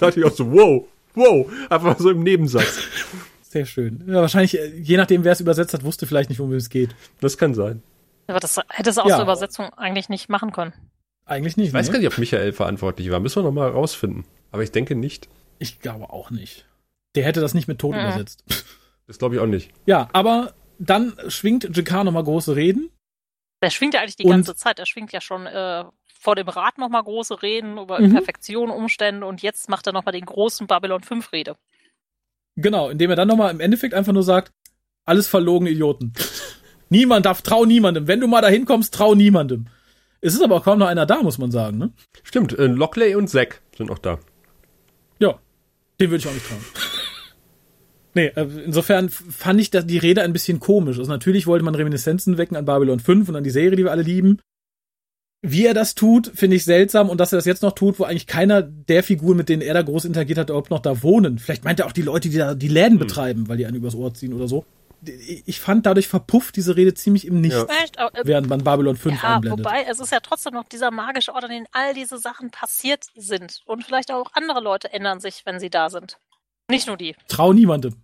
da 0.00 0.06
dachte 0.08 0.18
ich 0.18 0.26
auch 0.26 0.34
so, 0.34 0.50
wow, 0.50 0.84
wow, 1.16 1.50
einfach 1.68 1.98
so 1.98 2.10
im 2.10 2.22
Nebensatz. 2.22 2.82
Sehr 3.42 3.66
schön. 3.66 4.04
Ja, 4.06 4.20
wahrscheinlich, 4.20 4.58
äh, 4.58 4.76
je 4.76 4.96
nachdem, 4.96 5.24
wer 5.24 5.32
es 5.32 5.40
übersetzt 5.40 5.74
hat, 5.74 5.82
wusste 5.82 6.06
vielleicht 6.06 6.28
nicht, 6.28 6.38
worum 6.38 6.52
es 6.52 6.68
geht. 6.68 6.94
Das 7.20 7.38
kann 7.38 7.54
sein. 7.54 7.82
Aber 8.26 8.40
das 8.40 8.60
hätte 8.68 8.90
es 8.90 8.98
aus 8.98 9.08
ja. 9.08 9.16
der 9.16 9.24
Übersetzung 9.24 9.72
eigentlich 9.74 10.08
nicht 10.08 10.28
machen 10.28 10.52
können. 10.52 10.72
Eigentlich 11.24 11.56
nicht. 11.56 11.68
Ich 11.68 11.72
weiß 11.72 11.86
ne? 11.86 11.92
gar 11.92 11.98
nicht, 11.98 12.08
ob 12.08 12.18
Michael 12.18 12.52
verantwortlich 12.52 13.10
war. 13.10 13.20
Müssen 13.20 13.42
wir 13.42 13.44
nochmal 13.44 13.70
rausfinden. 13.70 14.24
Aber 14.52 14.62
ich 14.62 14.72
denke 14.72 14.94
nicht. 14.94 15.28
Ich 15.58 15.80
glaube 15.80 16.10
auch 16.10 16.30
nicht. 16.30 16.66
Der 17.14 17.24
hätte 17.24 17.40
das 17.40 17.54
nicht 17.54 17.68
mit 17.68 17.78
Tod 17.78 17.94
mhm. 17.94 18.00
übersetzt. 18.00 18.44
Das 19.08 19.18
glaube 19.18 19.36
ich 19.36 19.40
auch 19.40 19.46
nicht. 19.46 19.70
Ja, 19.86 20.08
aber 20.12 20.52
dann 20.80 21.16
schwingt 21.28 21.62
JK 21.62 22.02
nochmal 22.02 22.24
große 22.24 22.56
Reden. 22.56 22.90
Der 23.62 23.70
schwingt 23.70 23.94
ja 23.94 24.00
eigentlich 24.00 24.16
die 24.16 24.24
ganze 24.24 24.56
Zeit. 24.56 24.80
Er 24.80 24.86
schwingt 24.86 25.12
ja 25.12 25.20
schon 25.20 25.46
äh, 25.46 25.84
vor 26.26 26.34
dem 26.34 26.48
Rat 26.48 26.76
nochmal 26.76 27.04
große 27.04 27.40
Reden 27.40 27.78
über 27.78 28.00
mhm. 28.00 28.06
Imperfektion, 28.06 28.70
Umstände 28.70 29.24
und 29.24 29.42
jetzt 29.42 29.68
macht 29.68 29.86
er 29.86 29.92
nochmal 29.92 30.10
den 30.10 30.24
großen 30.24 30.66
Babylon 30.66 31.04
5 31.04 31.30
Rede. 31.30 31.54
Genau, 32.56 32.88
indem 32.88 33.10
er 33.10 33.16
dann 33.16 33.28
nochmal 33.28 33.52
im 33.52 33.60
Endeffekt 33.60 33.94
einfach 33.94 34.12
nur 34.12 34.24
sagt, 34.24 34.50
alles 35.04 35.28
verlogene 35.28 35.70
Idioten. 35.70 36.14
Niemand 36.88 37.26
darf, 37.26 37.42
trau 37.42 37.64
niemandem. 37.64 38.08
Wenn 38.08 38.18
du 38.18 38.26
mal 38.26 38.40
dahin 38.40 38.64
kommst, 38.64 38.92
trau 38.94 39.14
niemandem. 39.14 39.66
Es 40.20 40.34
ist 40.34 40.42
aber 40.42 40.56
auch 40.56 40.64
kaum 40.64 40.80
noch 40.80 40.88
einer 40.88 41.06
da, 41.06 41.22
muss 41.22 41.38
man 41.38 41.52
sagen, 41.52 41.78
ne? 41.78 41.92
Stimmt, 42.24 42.58
äh, 42.58 42.66
Lockley 42.66 43.14
und 43.14 43.28
Zack 43.28 43.62
sind 43.76 43.92
auch 43.92 43.98
da. 43.98 44.18
Ja, 45.20 45.38
den 46.00 46.10
würde 46.10 46.16
ich 46.16 46.26
auch 46.26 46.34
nicht 46.34 46.48
trauen. 46.48 46.64
nee, 48.14 48.26
äh, 48.26 48.48
insofern 48.64 49.10
fand 49.10 49.60
ich 49.60 49.70
die 49.70 49.98
Rede 49.98 50.22
ein 50.22 50.32
bisschen 50.32 50.58
komisch. 50.58 50.98
Also 50.98 51.10
natürlich 51.10 51.46
wollte 51.46 51.64
man 51.64 51.76
Reminiszenzen 51.76 52.36
wecken 52.36 52.56
an 52.56 52.64
Babylon 52.64 52.98
5 52.98 53.28
und 53.28 53.36
an 53.36 53.44
die 53.44 53.50
Serie, 53.50 53.76
die 53.76 53.84
wir 53.84 53.92
alle 53.92 54.02
lieben. 54.02 54.40
Wie 55.50 55.66
er 55.66 55.74
das 55.74 55.94
tut, 55.94 56.32
finde 56.34 56.56
ich 56.56 56.64
seltsam 56.64 57.08
und 57.08 57.20
dass 57.20 57.32
er 57.32 57.36
das 57.36 57.44
jetzt 57.44 57.62
noch 57.62 57.72
tut, 57.72 57.98
wo 57.98 58.04
eigentlich 58.04 58.26
keiner 58.26 58.62
der 58.62 59.02
Figuren, 59.02 59.36
mit 59.36 59.48
denen 59.48 59.62
er 59.62 59.74
da 59.74 59.82
groß 59.82 60.04
interagiert 60.04 60.38
hat, 60.38 60.50
überhaupt 60.50 60.70
noch 60.70 60.80
da 60.80 61.02
wohnen. 61.02 61.38
Vielleicht 61.38 61.64
meint 61.64 61.80
er 61.80 61.86
auch 61.86 61.92
die 61.92 62.02
Leute, 62.02 62.28
die 62.28 62.38
da 62.38 62.54
die 62.54 62.68
Läden 62.68 62.92
hm. 62.92 62.98
betreiben, 62.98 63.48
weil 63.48 63.56
die 63.56 63.66
einen 63.66 63.76
übers 63.76 63.94
Ohr 63.94 64.12
ziehen 64.14 64.32
oder 64.32 64.48
so 64.48 64.64
ich 65.08 65.60
fand 65.60 65.86
dadurch 65.86 66.08
verpufft 66.08 66.56
diese 66.56 66.76
Rede 66.76 66.94
ziemlich 66.94 67.26
im 67.26 67.40
Nichts, 67.40 67.66
ja. 67.96 68.08
äh, 68.08 68.22
während 68.24 68.48
man 68.48 68.64
Babylon 68.64 68.96
5 68.96 69.22
ja, 69.22 69.34
einblendet. 69.36 69.64
Wobei, 69.64 69.84
es 69.84 70.00
ist 70.00 70.12
ja 70.12 70.20
trotzdem 70.20 70.54
noch 70.54 70.64
dieser 70.64 70.90
magische 70.90 71.34
Ort, 71.34 71.44
an 71.44 71.50
dem 71.50 71.66
all 71.72 71.94
diese 71.94 72.18
Sachen 72.18 72.50
passiert 72.50 73.04
sind. 73.14 73.62
Und 73.66 73.84
vielleicht 73.84 74.10
auch 74.10 74.30
andere 74.32 74.60
Leute 74.60 74.92
ändern 74.92 75.20
sich, 75.20 75.42
wenn 75.44 75.60
sie 75.60 75.70
da 75.70 75.90
sind. 75.90 76.18
Nicht 76.68 76.86
nur 76.86 76.96
die. 76.96 77.14
Trau 77.28 77.52
niemandem. 77.52 78.02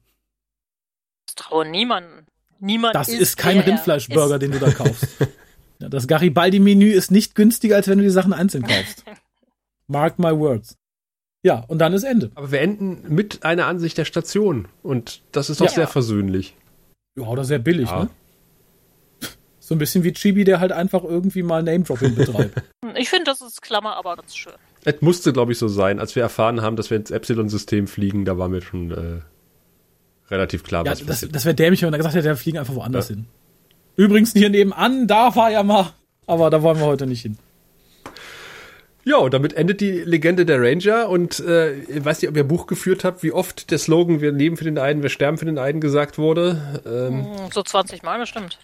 Ich 1.29 1.35
traue 1.35 1.67
niemandem. 1.67 2.27
Niemand 2.61 2.95
das 2.95 3.09
ist, 3.09 3.21
ist 3.21 3.37
kein 3.37 3.59
Rindfleischburger, 3.59 4.39
den 4.39 4.53
du 4.53 4.61
da 4.61 4.71
kaufst. 4.71 5.09
ja, 5.83 5.89
das 5.89 6.07
Garibaldi-Menü 6.07 6.91
ist 6.91 7.11
nicht 7.11 7.35
günstiger, 7.35 7.77
als 7.77 7.89
wenn 7.89 7.99
du 7.99 8.05
die 8.05 8.11
Sachen 8.11 8.33
einzeln 8.33 8.63
kaufst. 8.63 9.05
Mark 9.89 10.19
my 10.19 10.31
words. 10.31 10.79
Ja, 11.43 11.65
und 11.67 11.79
dann 11.79 11.93
ist 11.93 12.05
Ende. 12.05 12.31
Aber 12.37 12.53
wir 12.53 12.61
enden 12.61 13.13
mit 13.13 13.45
einer 13.45 13.67
Ansicht 13.67 13.99
der 13.99 14.05
Station. 14.05 14.69
Und 14.85 15.23
das 15.33 15.51
ist 15.51 15.61
doch 15.61 15.67
ja. 15.67 15.73
sehr 15.73 15.89
versöhnlich. 15.89 16.55
Ja, 17.19 17.27
oder 17.27 17.45
sehr 17.45 17.59
billig, 17.59 17.89
ja. 17.89 18.05
ne? 18.05 18.11
So 19.59 19.75
ein 19.75 19.79
bisschen 19.79 20.05
wie 20.05 20.13
Chibi, 20.13 20.45
der 20.45 20.61
halt 20.61 20.71
einfach 20.71 21.03
irgendwie 21.03 21.43
mal 21.43 21.63
Name-Dropping 21.63 22.15
betreibt. 22.15 22.63
Ich 22.95 23.09
finde, 23.09 23.25
das 23.25 23.41
ist 23.41 23.63
Klammer, 23.63 23.97
aber 23.97 24.17
ganz 24.17 24.37
schön. 24.37 24.53
Es 24.85 25.01
musste, 25.01 25.33
glaube 25.33 25.53
ich, 25.53 25.59
so 25.59 25.67
sein. 25.67 25.99
Als 25.99 26.15
wir 26.15 26.23
erfahren 26.23 26.61
haben, 26.61 26.77
dass 26.77 26.91
wir 26.91 26.99
ins 26.99 27.11
Epsilon-System 27.11 27.87
fliegen, 27.87 28.27
da 28.27 28.37
war 28.37 28.49
mir 28.49 28.61
schon 28.61 28.91
äh, 28.91 30.31
relativ 30.31 30.63
klar, 30.63 30.85
ja, 30.85 30.93
was 30.93 31.07
das, 31.07 31.27
das 31.27 31.45
wäre 31.47 31.55
dämlich, 31.55 31.81
wenn 31.81 31.95
er 31.95 31.97
gesagt 31.97 32.15
hätte, 32.15 32.29
wir 32.29 32.37
fliegen 32.37 32.59
einfach 32.59 32.75
woanders 32.75 33.09
ja. 33.09 33.15
hin. 33.15 33.27
Übrigens 33.97 34.33
hier 34.33 34.51
nebenan, 34.51 35.07
da 35.07 35.35
war 35.37 35.51
ja 35.51 35.63
mal. 35.63 35.93
Aber 36.27 36.51
da 36.51 36.63
wollen 36.63 36.79
wir 36.79 36.87
heute 36.87 37.07
nicht 37.07 37.23
hin. 37.23 37.37
Ja, 39.05 39.17
und 39.17 39.35
damit 39.35 39.55
endet 39.55 39.81
die 39.81 39.91
Legende 39.91 40.47
der 40.47 40.61
Ranger 40.61 41.09
und 41.09 41.41
äh, 41.41 41.75
ich 41.75 42.05
weiß 42.05 42.23
nicht, 42.23 42.31
ob 42.31 42.37
ihr 42.37 42.45
Buch 42.45 42.69
geführt 42.69 43.03
habt, 43.03 43.25
wie 43.25 43.33
oft 43.33 43.71
der 43.73 43.79
Slogan 43.79 44.21
Wir 44.21 44.31
leben 44.31 44.57
für 44.57 44.65
den 44.65 44.79
einen, 44.79 45.03
wir 45.03 45.09
sterben 45.09 45.39
für 45.39 45.45
den 45.45 45.59
einen 45.59 45.81
gesagt 45.81 46.19
wurde. 46.19 46.81
Ähm, 46.87 47.27
hm, 47.27 47.51
so 47.53 47.63
20 47.63 48.05
Mal 48.05 48.21
bestimmt. 48.21 48.59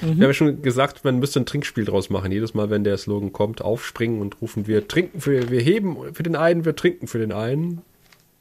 Mhm. 0.00 0.06
Wir 0.06 0.10
haben 0.10 0.20
ja 0.22 0.34
schon 0.34 0.62
gesagt, 0.62 1.04
man 1.04 1.20
müsste 1.20 1.40
ein 1.40 1.46
Trinkspiel 1.46 1.84
draus 1.84 2.10
machen. 2.10 2.32
Jedes 2.32 2.54
Mal, 2.54 2.68
wenn 2.70 2.82
der 2.82 2.96
Slogan 2.96 3.32
kommt, 3.32 3.62
aufspringen 3.62 4.20
und 4.20 4.40
rufen 4.40 4.66
wir 4.66 4.88
trinken 4.88 5.20
für, 5.20 5.50
wir 5.50 5.60
heben 5.60 5.96
für 6.12 6.24
den 6.24 6.34
einen, 6.34 6.64
wir 6.64 6.74
trinken 6.74 7.06
für 7.06 7.18
den 7.18 7.32
einen. 7.32 7.82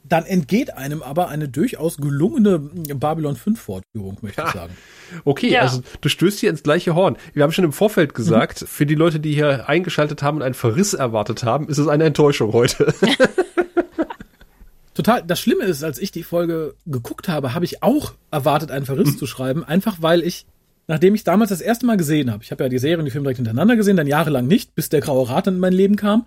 Dann 0.07 0.26
entgeht 0.26 0.76
einem 0.76 1.02
aber 1.02 1.30
eine 1.30 1.49
durchaus 1.49 1.98
gelungene 1.98 2.60
Babylon 2.60 3.36
5 3.36 3.60
Fortführung, 3.60 4.18
möchte 4.22 4.41
ja. 4.41 4.48
ich 4.48 4.53
sagen. 4.53 4.77
Okay, 5.23 5.52
ja. 5.52 5.61
also 5.61 5.82
du 6.02 6.10
stößt 6.10 6.40
hier 6.40 6.52
ins 6.52 6.61
gleiche 6.61 6.94
Horn. 6.94 7.18
Wir 7.34 7.44
haben 7.44 7.52
schon 7.52 7.65
im 7.65 7.73
Vorfeld 7.73 8.14
gesagt, 8.14 8.61
mhm. 8.61 8.68
für 8.68 8.86
die 8.86 8.94
Leute, 8.94 9.19
die 9.19 9.34
hier 9.34 9.68
eingeschaltet 9.68 10.22
haben 10.22 10.38
und 10.38 10.44
einen 10.44 10.53
Verriss 10.53 10.94
erwartet 10.94 11.44
haben, 11.44 11.68
ist 11.69 11.80
es 11.80 11.88
eine 11.88 12.03
Enttäuschung 12.03 12.53
heute. 12.53 12.94
Total. 14.94 15.23
Das 15.23 15.40
Schlimme 15.40 15.65
ist, 15.65 15.84
als 15.84 15.98
ich 15.98 16.11
die 16.11 16.23
Folge 16.23 16.76
geguckt 16.86 17.27
habe, 17.27 17.53
habe 17.56 17.65
ich 17.65 17.82
auch 17.82 18.14
erwartet, 18.30 18.69
einen 18.72 18.86
Verriss 18.86 19.14
mhm. 19.14 19.18
zu 19.18 19.26
schreiben, 19.26 19.64
einfach 19.64 19.98
weil 20.02 20.22
ich, 20.22 20.45
nachdem 20.88 21.15
ich 21.15 21.23
damals 21.23 21.49
das 21.49 21.61
erste 21.61 21.88
Mal 21.88 21.98
gesehen 21.98 22.32
habe, 22.32 22.44
ich 22.44 22.52
habe 22.52 22.64
ja 22.64 22.69
die 22.69 22.77
Serie 22.77 22.99
und 22.99 23.06
die 23.06 23.11
Filme 23.11 23.26
direkt 23.26 23.38
hintereinander 23.38 23.76
gesehen, 23.76 23.98
dann 23.98 24.07
jahrelang 24.07 24.45
nicht, 24.45 24.76
bis 24.76 24.90
der 24.90 25.02
Graue 25.02 25.30
Rat 25.30 25.48
in 25.48 25.60
mein 25.60 25.73
Leben 25.73 25.95
kam. 25.95 26.26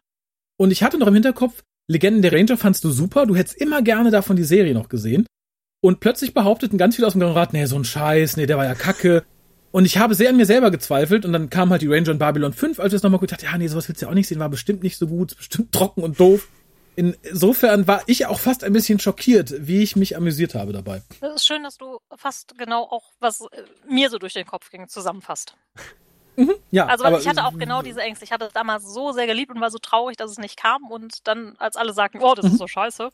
Und 0.59 0.73
ich 0.73 0.83
hatte 0.83 0.99
noch 0.99 1.07
im 1.07 1.15
Hinterkopf, 1.15 1.63
Legenden 1.89 2.20
der 2.20 2.32
Ranger 2.32 2.59
fandst 2.59 2.85
du 2.85 2.90
super, 2.90 3.24
du 3.24 3.35
hättest 3.35 3.56
immer 3.56 3.81
gerne 3.81 4.10
davon 4.10 4.36
die 4.36 4.44
Serie 4.44 4.74
noch 4.74 4.90
gesehen. 4.90 5.27
Und 5.81 6.01
plötzlich 6.01 6.35
behaupteten 6.35 6.77
ganz 6.77 6.97
viele 6.97 7.06
aus 7.06 7.15
dem 7.15 7.23
Rat, 7.23 7.55
nee, 7.55 7.65
so 7.65 7.77
ein 7.77 7.85
Scheiß, 7.85 8.36
nee, 8.36 8.47
der 8.47 8.59
war 8.59 8.66
ja 8.66 8.74
kacke. 8.74 9.24
Und 9.70 9.85
ich 9.85 9.97
habe 9.97 10.15
sehr 10.15 10.28
an 10.28 10.36
mir 10.36 10.44
selber 10.44 10.70
gezweifelt 10.70 11.24
und 11.24 11.32
dann 11.32 11.51
kam 11.51 11.70
halt 11.70 11.82
die 11.82 11.86
Ranger 11.86 12.10
in 12.10 12.19
Babylon 12.19 12.52
5, 12.52 12.78
als 12.78 12.93
wir 12.93 12.97
es 12.97 13.02
nochmal 13.02 13.20
gedacht, 13.20 13.43
ja, 13.43 13.56
nee, 13.56 13.69
sowas 13.69 13.89
willst 13.89 14.02
du 14.02 14.06
ja 14.06 14.10
auch 14.10 14.15
nicht 14.15 14.28
sehen, 14.28 14.39
war 14.39 14.48
bestimmt 14.51 14.82
nicht 14.82 14.98
so 14.98 15.06
gut, 15.06 15.36
bestimmt 15.36 15.73
trocken 15.73 16.02
und 16.02 16.20
doof. 16.20 16.48
Insofern 16.97 17.86
war 17.86 18.02
ich 18.06 18.27
auch 18.27 18.40
fast 18.40 18.65
ein 18.65 18.73
bisschen 18.73 18.98
schockiert, 18.98 19.55
wie 19.56 19.82
ich 19.82 19.94
mich 19.94 20.16
amüsiert 20.16 20.55
habe 20.55 20.73
dabei. 20.73 21.02
Es 21.20 21.36
ist 21.36 21.47
schön, 21.47 21.62
dass 21.62 21.78
du 21.78 22.01
fast 22.16 22.59
genau 22.59 22.82
auch, 22.82 23.12
was 23.20 23.43
äh, 23.43 23.62
mir 23.89 24.10
so 24.10 24.19
durch 24.19 24.35
den 24.35 24.47
Kopf 24.47 24.69
ging, 24.70 24.89
zusammenfasst. 24.89 25.55
Mhm, 26.39 26.55
ja, 26.70 26.86
also 26.86 27.05
aber, 27.05 27.19
ich 27.19 27.27
hatte 27.27 27.44
auch 27.44 27.59
genau 27.59 27.82
diese 27.82 28.01
Ängste. 28.01 28.24
Ich 28.24 28.31
hatte 28.31 28.44
es 28.44 28.52
damals 28.52 28.85
so 28.85 29.10
sehr 29.10 29.27
geliebt 29.27 29.51
und 29.52 29.60
war 29.60 29.73
so 29.73 29.78
traurig, 29.78 30.16
dass 30.16 30.31
es 30.31 30.39
nicht 30.39 30.56
kam. 30.56 30.89
Und 30.89 31.27
dann, 31.27 31.56
als 31.59 31.74
alle 31.74 31.93
sagten, 31.93 32.20
oh, 32.23 32.35
das 32.35 32.47
mhm. 32.47 32.52
ist 32.52 32.59
so 32.59 32.69
scheiße, 32.69 33.10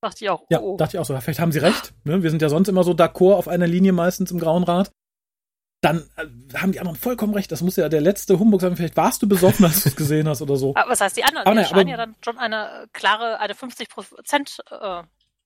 dachte 0.00 0.24
ich 0.24 0.28
auch, 0.28 0.42
ja, 0.50 0.60
oh. 0.60 0.76
dachte 0.76 0.96
ich 0.96 1.00
auch 1.00 1.04
so. 1.04 1.16
Vielleicht 1.20 1.38
haben 1.38 1.52
sie 1.52 1.60
recht. 1.60 1.94
Ne? 2.02 2.24
Wir 2.24 2.30
sind 2.30 2.42
ja 2.42 2.48
sonst 2.48 2.66
immer 2.66 2.82
so 2.82 2.92
d'accord 2.92 3.36
auf 3.36 3.46
einer 3.46 3.68
Linie 3.68 3.92
meistens 3.92 4.32
im 4.32 4.40
Grauen 4.40 4.64
Rat. 4.64 4.90
Dann 5.82 6.10
äh, 6.16 6.26
haben 6.58 6.72
die 6.72 6.80
anderen 6.80 6.98
vollkommen 6.98 7.32
recht. 7.32 7.52
Das 7.52 7.62
muss 7.62 7.76
ja 7.76 7.88
der 7.88 8.00
letzte 8.00 8.40
Humbug 8.40 8.60
sein. 8.60 8.74
Vielleicht 8.74 8.96
warst 8.96 9.22
du 9.22 9.28
besoffen, 9.28 9.64
als 9.64 9.84
du 9.84 9.90
es 9.90 9.94
gesehen 9.94 10.28
hast 10.28 10.42
oder 10.42 10.56
so. 10.56 10.74
Aber 10.74 10.90
was 10.90 11.00
heißt 11.00 11.16
die 11.16 11.22
anderen? 11.22 11.46
Aber, 11.46 11.60
die 11.60 11.64
scheinen 11.64 11.88
ja 11.88 11.96
dann 11.96 12.16
schon 12.24 12.38
eine 12.38 12.88
klare, 12.92 13.38
eine 13.38 13.54
50 13.54 13.88
Prozent 13.88 14.58
äh, 14.68 15.02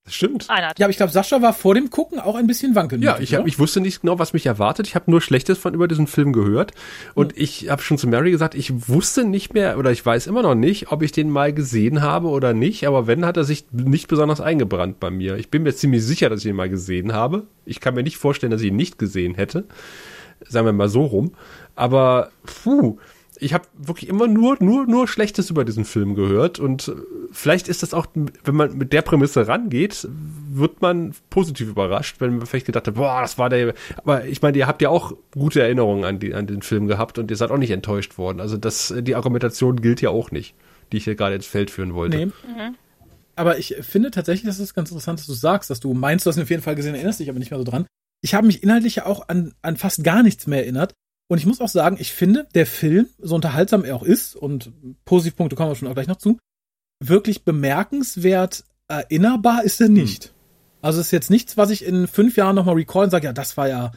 das 0.07 0.15
stimmt. 0.15 0.49
Einheit. 0.49 0.78
Ja, 0.78 0.87
aber 0.87 0.91
ich 0.91 0.97
glaube, 0.97 1.12
Sascha 1.12 1.43
war 1.43 1.53
vor 1.53 1.74
dem 1.74 1.91
Gucken 1.91 2.20
auch 2.20 2.37
ein 2.37 2.47
bisschen 2.47 2.77
wankelnd. 2.77 3.03
Ja, 3.03 3.19
ich, 3.19 3.35
hab, 3.35 3.45
ich 3.47 3.59
wusste 3.59 3.81
nicht 3.81 4.03
genau, 4.03 4.20
was 4.20 4.33
mich 4.33 4.47
erwartet. 4.47 4.87
Ich 4.87 4.95
habe 4.95 5.11
nur 5.11 5.20
Schlechtes 5.20 5.59
von 5.59 5.74
über 5.74 5.89
diesen 5.89 6.07
Film 6.07 6.33
gehört. 6.33 6.73
Und 7.15 7.37
mhm. 7.37 7.43
ich 7.43 7.70
habe 7.70 7.83
schon 7.83 7.99
zu 7.99 8.07
Mary 8.07 8.31
gesagt, 8.31 8.55
ich 8.55 8.89
wusste 8.89 9.24
nicht 9.24 9.53
mehr 9.53 9.78
oder 9.78 9.91
ich 9.91 10.07
weiß 10.07 10.28
immer 10.28 10.43
noch 10.43 10.55
nicht, 10.55 10.93
ob 10.93 11.03
ich 11.03 11.11
den 11.11 11.28
mal 11.28 11.53
gesehen 11.53 12.03
habe 12.03 12.28
oder 12.28 12.55
nicht. 12.55 12.87
Aber 12.87 13.09
wenn, 13.09 13.27
hat 13.27 13.37
er 13.37 13.43
sich 13.43 13.66
nicht 13.73 14.07
besonders 14.07 14.41
eingebrannt 14.41 15.01
bei 15.01 15.11
mir. 15.11 15.37
Ich 15.39 15.51
bin 15.51 15.65
mir 15.65 15.74
ziemlich 15.74 16.05
sicher, 16.05 16.31
dass 16.31 16.41
ich 16.41 16.47
ihn 16.47 16.57
mal 16.57 16.70
gesehen 16.70 17.12
habe. 17.12 17.49
Ich 17.65 17.81
kann 17.81 17.95
mir 17.95 18.05
nicht 18.05 18.16
vorstellen, 18.16 18.53
dass 18.53 18.61
ich 18.61 18.69
ihn 18.69 18.77
nicht 18.77 19.01
gesehen 19.01 19.35
hätte. 19.35 19.65
Sagen 20.49 20.66
wir 20.66 20.73
mal 20.73 20.89
so 20.89 21.05
rum. 21.05 21.33
Aber, 21.74 22.31
puh, 22.45 22.99
ich 23.39 23.55
habe 23.55 23.67
wirklich 23.77 24.09
immer 24.09 24.27
nur, 24.27 24.57
nur, 24.61 24.87
nur 24.87 25.09
Schlechtes 25.09 25.51
über 25.51 25.65
diesen 25.65 25.85
Film 25.85 26.15
gehört 26.15 26.59
und 26.59 26.93
vielleicht 27.33 27.69
ist 27.69 27.83
das 27.83 27.95
auch, 27.95 28.07
wenn 28.15 28.55
man 28.55 28.77
mit 28.77 28.93
der 28.93 29.03
Prämisse 29.03 29.47
rangeht, 29.47 30.09
wird 30.51 30.81
man 30.81 31.15
positiv 31.31 31.69
überrascht, 31.69 32.17
wenn 32.21 32.39
man 32.39 32.47
vielleicht 32.47 32.67
gedacht 32.67 32.87
hat, 32.87 32.95
boah, 32.95 33.21
das 33.21 33.39
war 33.39 33.49
der, 33.49 33.75
aber 33.97 34.25
ich 34.27 34.43
meine, 34.43 34.57
ihr 34.59 34.67
habt 34.67 34.83
ja 34.83 34.89
auch 34.89 35.13
gute 35.33 35.63
Erinnerungen 35.63 36.05
an, 36.05 36.19
die, 36.19 36.35
an 36.35 36.47
den 36.47 36.63
Film 36.63 36.87
gehabt 36.87 37.19
und 37.19 37.31
ihr 37.31 37.37
seid 37.37 37.51
auch 37.51 37.59
nicht 37.59 37.71
enttäuscht 37.71 38.19
worden. 38.19 38.41
Also 38.41 38.57
das, 38.57 38.95
die 38.99 39.15
Argumentation 39.15 39.81
gilt 39.81 40.01
ja 40.01 40.11
auch 40.11 40.31
nicht, 40.31 40.55
die 40.93 40.99
ich 40.99 41.05
hier 41.05 41.15
gerade 41.15 41.37
ins 41.37 41.47
Feld 41.47 41.71
führen 41.71 41.95
wollte. 41.95 42.17
Nee. 42.17 42.27
Mhm. 42.27 42.77
Aber 43.35 43.59
ich 43.59 43.77
finde 43.83 44.11
tatsächlich, 44.11 44.47
dass 44.47 44.59
es 44.59 44.73
ganz 44.73 44.91
interessant, 44.91 45.21
dass 45.21 45.27
du 45.27 45.35
sagst, 45.35 45.69
dass 45.69 45.81
du 45.81 45.93
meinst, 45.93 46.25
du 46.25 46.31
hast 46.31 46.37
ihn 46.39 46.43
auf 46.43 46.51
jeden 46.51 46.63
Fall 46.63 46.75
gesehen, 46.75 46.95
erinnerst 46.95 47.21
dich 47.21 47.29
aber 47.29 47.39
nicht 47.39 47.51
mehr 47.51 47.59
so 47.59 47.65
dran. 47.65 47.87
Ich 48.23 48.35
habe 48.35 48.47
mich 48.47 48.63
inhaltlich 48.63 48.97
ja 48.97 49.07
auch 49.07 49.29
an, 49.29 49.53
an 49.61 49.77
fast 49.77 50.03
gar 50.03 50.23
nichts 50.23 50.47
mehr 50.47 50.61
erinnert. 50.61 50.95
Und 51.28 51.39
ich 51.39 51.47
muss 51.47 51.61
auch 51.61 51.69
sagen, 51.69 51.97
ich 51.98 52.12
finde, 52.12 52.47
der 52.55 52.66
Film, 52.66 53.09
so 53.19 53.35
unterhaltsam 53.35 53.85
er 53.85 53.97
auch 53.97 54.05
ist, 54.05 54.36
und 54.36 54.73
Positivpunkte 55.05 55.57
kommen 55.57 55.70
wir 55.70 55.77
schon 55.77 55.89
auch 55.89 55.94
gleich 55.94 56.07
noch 56.07 56.16
zu, 56.16 56.39
wirklich 57.01 57.44
bemerkenswert 57.44 58.65
erinnerbar 58.89 59.65
ist 59.65 59.81
er 59.81 59.89
nicht. 59.89 60.27
Hm. 60.27 60.31
Also 60.82 61.01
es 61.01 61.07
ist 61.07 61.12
jetzt 61.12 61.31
nichts, 61.31 61.57
was 61.57 61.70
ich 61.70 61.85
in 61.85 62.07
fünf 62.07 62.36
Jahren 62.36 62.55
nochmal 62.55 62.77
recall 62.77 63.05
und 63.05 63.11
sage, 63.11 63.27
ja, 63.27 63.32
das 63.32 63.57
war 63.57 63.69
ja, 63.69 63.93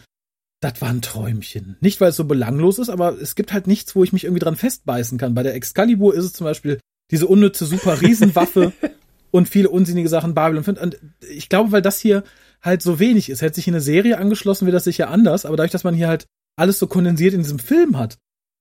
das 0.62 0.82
war 0.82 0.90
ein 0.90 1.02
Träumchen. 1.02 1.78
Nicht, 1.82 2.02
weil 2.02 2.10
es 2.10 2.16
so 2.16 2.26
belanglos 2.26 2.80
ist, 2.80 2.90
aber 2.90 3.20
es 3.22 3.36
gibt 3.36 3.54
halt 3.54 3.68
nichts, 3.68 3.96
wo 3.96 4.04
ich 4.04 4.12
mich 4.12 4.24
irgendwie 4.24 4.44
dran 4.44 4.56
festbeißen 4.56 5.18
kann. 5.18 5.36
Bei 5.36 5.44
der 5.44 5.54
Excalibur 5.54 6.16
ist 6.16 6.26
es 6.26 6.34
zum 6.34 6.46
Beispiel 6.46 6.80
diese 7.12 7.28
unnütze 7.28 7.66
super 7.66 8.02
Riesenwaffe 8.02 8.74
und 9.32 9.48
viele 9.48 9.70
unsinnige 9.70 10.10
Sachen 10.10 10.34
Babylon 10.34 10.64
5. 10.64 10.82
Und 10.82 11.00
ich 11.30 11.50
glaube, 11.50 11.72
weil 11.72 11.82
das 11.82 12.00
hier 12.00 12.24
halt 12.62 12.82
so 12.82 13.00
wenig 13.00 13.30
ist, 13.30 13.42
hätte 13.42 13.56
sich 13.56 13.68
eine 13.68 13.82
Serie 13.82 14.18
angeschlossen, 14.18 14.66
wäre 14.66 14.76
das 14.76 14.84
sicher 14.84 15.10
anders. 15.10 15.46
Aber 15.46 15.58
dadurch, 15.58 15.72
dass 15.72 15.84
man 15.84 15.96
hier 15.96 16.08
halt 16.08 16.26
alles 16.60 16.80
so 16.80 16.88
kondensiert 16.88 17.34
in 17.34 17.42
diesem 17.42 17.60
Film 17.60 17.98
hat, 17.98 18.18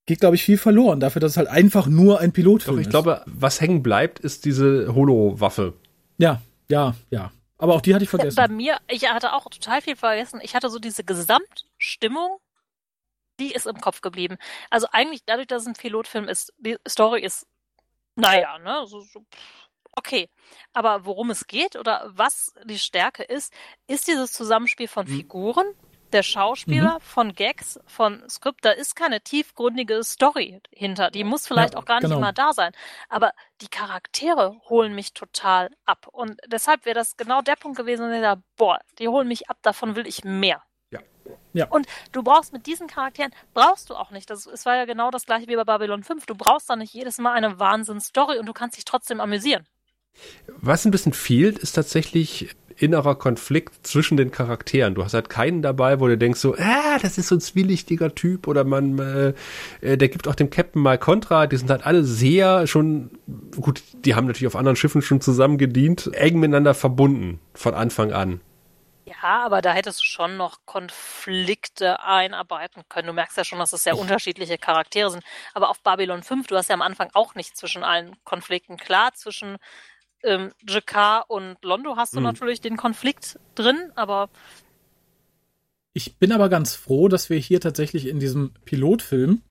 geht, 0.07 0.21
glaube 0.21 0.37
ich, 0.37 0.45
viel 0.45 0.57
verloren 0.59 1.01
dafür, 1.01 1.21
dass 1.21 1.33
es 1.33 1.37
halt 1.37 1.49
einfach 1.49 1.87
nur 1.87 2.21
ein 2.21 2.33
Pilotfilm 2.33 2.77
Doch, 2.77 2.81
ich 2.81 2.87
ist. 2.87 2.91
glaube, 2.91 3.23
was 3.27 3.61
hängen 3.61 3.83
bleibt, 3.83 4.21
ist 4.21 4.45
diese 4.45 4.95
Holo-Waffe. 4.95 5.75
Ja, 6.17 6.41
ja, 6.71 6.95
ja. 7.11 7.31
Aber 7.59 7.75
auch 7.75 7.81
die 7.81 7.95
hatte 7.95 8.05
ich 8.05 8.11
vergessen. 8.11 8.37
Bei 8.37 8.49
mir, 8.49 8.79
ich 8.89 9.11
hatte 9.11 9.33
auch 9.33 9.51
total 9.51 9.83
viel 9.83 9.97
vergessen. 9.97 10.41
Ich 10.43 10.55
hatte 10.55 10.71
so 10.71 10.79
diese 10.79 11.05
Gesamtstimmung, 11.05 12.39
die 13.41 13.53
ist 13.53 13.67
im 13.67 13.81
Kopf 13.81 14.01
geblieben. 14.01 14.39
Also 14.71 14.87
eigentlich 14.93 15.23
dadurch, 15.27 15.49
dass 15.49 15.63
es 15.63 15.69
ein 15.69 15.75
Pilotfilm 15.75 16.29
ist, 16.29 16.53
die 16.59 16.77
Story 16.89 17.23
ist, 17.23 17.47
naja, 18.15 18.59
ne, 18.59 18.87
so, 18.87 19.01
so 19.03 19.25
okay. 19.95 20.29
Aber 20.73 21.05
worum 21.05 21.31
es 21.31 21.47
geht 21.47 21.77
oder 21.77 22.11
was 22.15 22.55
die 22.65 22.79
Stärke 22.79 23.23
ist, 23.25 23.53
ist 23.87 24.09
dieses 24.09 24.33
Zusammenspiel 24.33 24.89
von 24.89 25.07
hm. 25.07 25.17
Der 26.13 26.23
Schauspieler, 26.23 26.95
mhm. 26.95 27.03
von 27.03 27.35
Gags, 27.35 27.79
von 27.87 28.23
Skript, 28.29 28.65
da 28.65 28.71
ist 28.71 28.97
keine 28.97 29.21
tiefgründige 29.21 30.03
Story 30.03 30.61
hinter. 30.71 31.11
Die 31.11 31.25
muss 31.25 31.47
vielleicht 31.47 31.75
ja, 31.75 31.81
auch 31.81 31.85
gar 31.85 31.97
nicht 31.97 32.05
genau. 32.05 32.17
immer 32.17 32.33
da 32.33 32.53
sein. 32.53 32.73
Aber 33.09 33.33
die 33.61 33.69
Charaktere 33.69 34.57
holen 34.69 34.95
mich 34.95 35.13
total 35.13 35.71
ab. 35.85 36.09
Und 36.11 36.41
deshalb 36.47 36.87
wäre 36.87 36.95
das 36.95 37.17
genau 37.17 37.43
der 37.43 37.57
Punkt 37.57 37.77
gewesen, 37.77 38.11
der 38.11 38.23
da, 38.23 38.43
boah, 38.57 38.79
die 38.99 39.09
holen 39.09 39.29
mich 39.29 39.51
ab, 39.51 39.59
davon 39.63 39.97
will 39.97 40.07
ich 40.07 40.25
mehr. 40.25 40.63
Ja. 40.91 41.01
Ja. 41.53 41.67
Und 41.69 41.87
du 42.13 42.23
brauchst 42.23 42.53
mit 42.53 42.67
diesen 42.67 42.87
Charakteren, 42.87 43.33
brauchst 43.53 43.91
du 43.91 43.95
auch 43.95 44.11
nicht. 44.11 44.31
Das, 44.31 44.47
es 44.47 44.65
war 44.65 44.77
ja 44.77 44.87
genau 44.87 45.11
das 45.11 45.27
gleiche 45.27 45.49
wie 45.49 45.57
bei 45.57 45.65
Babylon 45.65 46.03
5. 46.03 46.25
Du 46.25 46.35
brauchst 46.35 46.71
da 46.71 46.77
nicht 46.77 46.95
jedes 46.95 47.19
Mal 47.19 47.33
eine 47.33 47.59
Wahnsinns-Story 47.59 48.39
und 48.39 48.47
du 48.47 48.53
kannst 48.53 48.77
dich 48.77 48.85
trotzdem 48.85 49.21
amüsieren. 49.21 49.67
Was 50.49 50.85
ein 50.85 50.91
bisschen 50.91 51.13
fehlt, 51.13 51.59
ist 51.59 51.73
tatsächlich 51.73 52.57
innerer 52.79 53.15
Konflikt 53.15 53.87
zwischen 53.87 54.17
den 54.17 54.31
Charakteren. 54.31 54.95
Du 54.95 55.05
hast 55.05 55.15
halt 55.15 55.29
keinen 55.29 55.63
dabei, 55.63 56.01
wo 56.01 56.07
du 56.07 56.17
denkst 56.17 56.41
so, 56.41 56.55
ah, 56.57 56.99
das 57.01 57.19
ist 57.19 57.29
so 57.29 57.37
ein 57.37 57.41
zwielichtiger 57.41 58.15
Typ 58.15 58.47
oder 58.47 58.65
man, 58.65 58.99
äh, 58.99 59.35
äh, 59.81 59.97
der 59.97 60.09
gibt 60.09 60.29
auch 60.29 60.35
dem 60.35 60.51
Captain 60.51 60.83
mal 60.83 60.99
Kontra. 60.99 61.47
Die 61.47 61.57
sind 61.57 61.71
halt 61.71 61.85
alle 61.85 62.05
sehr 62.05 62.67
schon, 62.67 63.11
gut, 63.61 63.83
die 64.05 64.15
haben 64.15 64.27
natürlich 64.27 64.47
auf 64.47 64.57
anderen 64.57 64.77
Schiffen 64.77 65.03
schon 65.03 65.21
zusammen 65.21 65.59
gedient, 65.59 66.11
eng 66.15 66.39
miteinander 66.39 66.75
verbunden 66.75 67.41
von 67.55 67.75
Anfang 67.75 68.13
an. 68.13 68.31
Ja. 68.33 68.39
Ja, 69.23 69.45
aber 69.45 69.63
da 69.63 69.73
hättest 69.73 70.01
du 70.01 70.05
schon 70.05 70.37
noch 70.37 70.61
Konflikte 70.67 72.03
einarbeiten 72.03 72.83
können. 72.89 73.07
Du 73.07 73.13
merkst 73.13 73.37
ja 73.37 73.45
schon, 73.45 73.59
dass 73.59 73.73
es 73.73 73.83
sehr 73.85 73.99
unterschiedliche 73.99 74.59
Charaktere 74.59 75.11
sind. 75.11 75.25
Aber 75.55 75.71
auf 75.71 75.81
Babylon 75.81 76.23
5, 76.23 76.47
du 76.47 76.57
hast 76.57 76.69
ja 76.69 76.75
am 76.75 76.83
Anfang 76.83 77.11
auch 77.15 77.35
nicht 77.35 77.57
zwischen 77.57 77.85
allen 77.85 78.17
Konflikten. 78.25 78.77
Klar, 78.77 79.15
zwischen 79.15 79.57
ähm, 80.23 80.53
Jakar 80.69 81.27
und 81.29 81.57
Londo 81.63 81.97
hast 81.97 82.15
du 82.15 82.19
mhm. 82.19 82.25
natürlich 82.25 82.61
den 82.61 82.77
Konflikt 82.77 83.39
drin, 83.55 83.77
aber. 83.95 84.31
Ich 85.93 86.17
bin 86.17 86.33
aber 86.33 86.49
ganz 86.49 86.75
froh, 86.75 87.09
dass 87.09 87.31
wir 87.31 87.39
hier 87.39 87.61
tatsächlich 87.61 88.07
in 88.07 88.21
diesem 88.21 88.53
Pilotfilm 88.65 89.43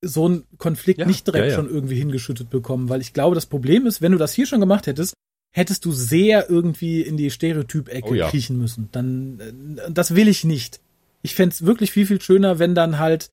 so 0.00 0.26
einen 0.26 0.44
Konflikt 0.58 1.00
ja, 1.00 1.06
nicht 1.06 1.26
direkt 1.26 1.46
ja, 1.46 1.50
ja. 1.50 1.56
schon 1.56 1.68
irgendwie 1.68 1.96
hingeschüttet 1.96 2.50
bekommen, 2.50 2.88
weil 2.88 3.00
ich 3.00 3.12
glaube, 3.12 3.34
das 3.34 3.46
Problem 3.46 3.86
ist, 3.86 4.00
wenn 4.00 4.12
du 4.12 4.18
das 4.18 4.32
hier 4.32 4.46
schon 4.46 4.60
gemacht 4.60 4.86
hättest, 4.86 5.14
hättest 5.50 5.84
du 5.84 5.92
sehr 5.92 6.48
irgendwie 6.48 7.00
in 7.02 7.16
die 7.16 7.30
Stereotyp-Ecke 7.30 8.08
oh, 8.08 8.14
ja. 8.14 8.28
kriechen 8.28 8.58
müssen. 8.58 8.88
Dann, 8.92 9.78
äh, 9.78 9.90
das 9.90 10.14
will 10.14 10.28
ich 10.28 10.44
nicht. 10.44 10.80
Ich 11.22 11.34
fände 11.34 11.56
wirklich 11.60 11.90
viel, 11.90 12.06
viel 12.06 12.20
schöner, 12.20 12.58
wenn 12.58 12.74
dann 12.74 12.98
halt 12.98 13.30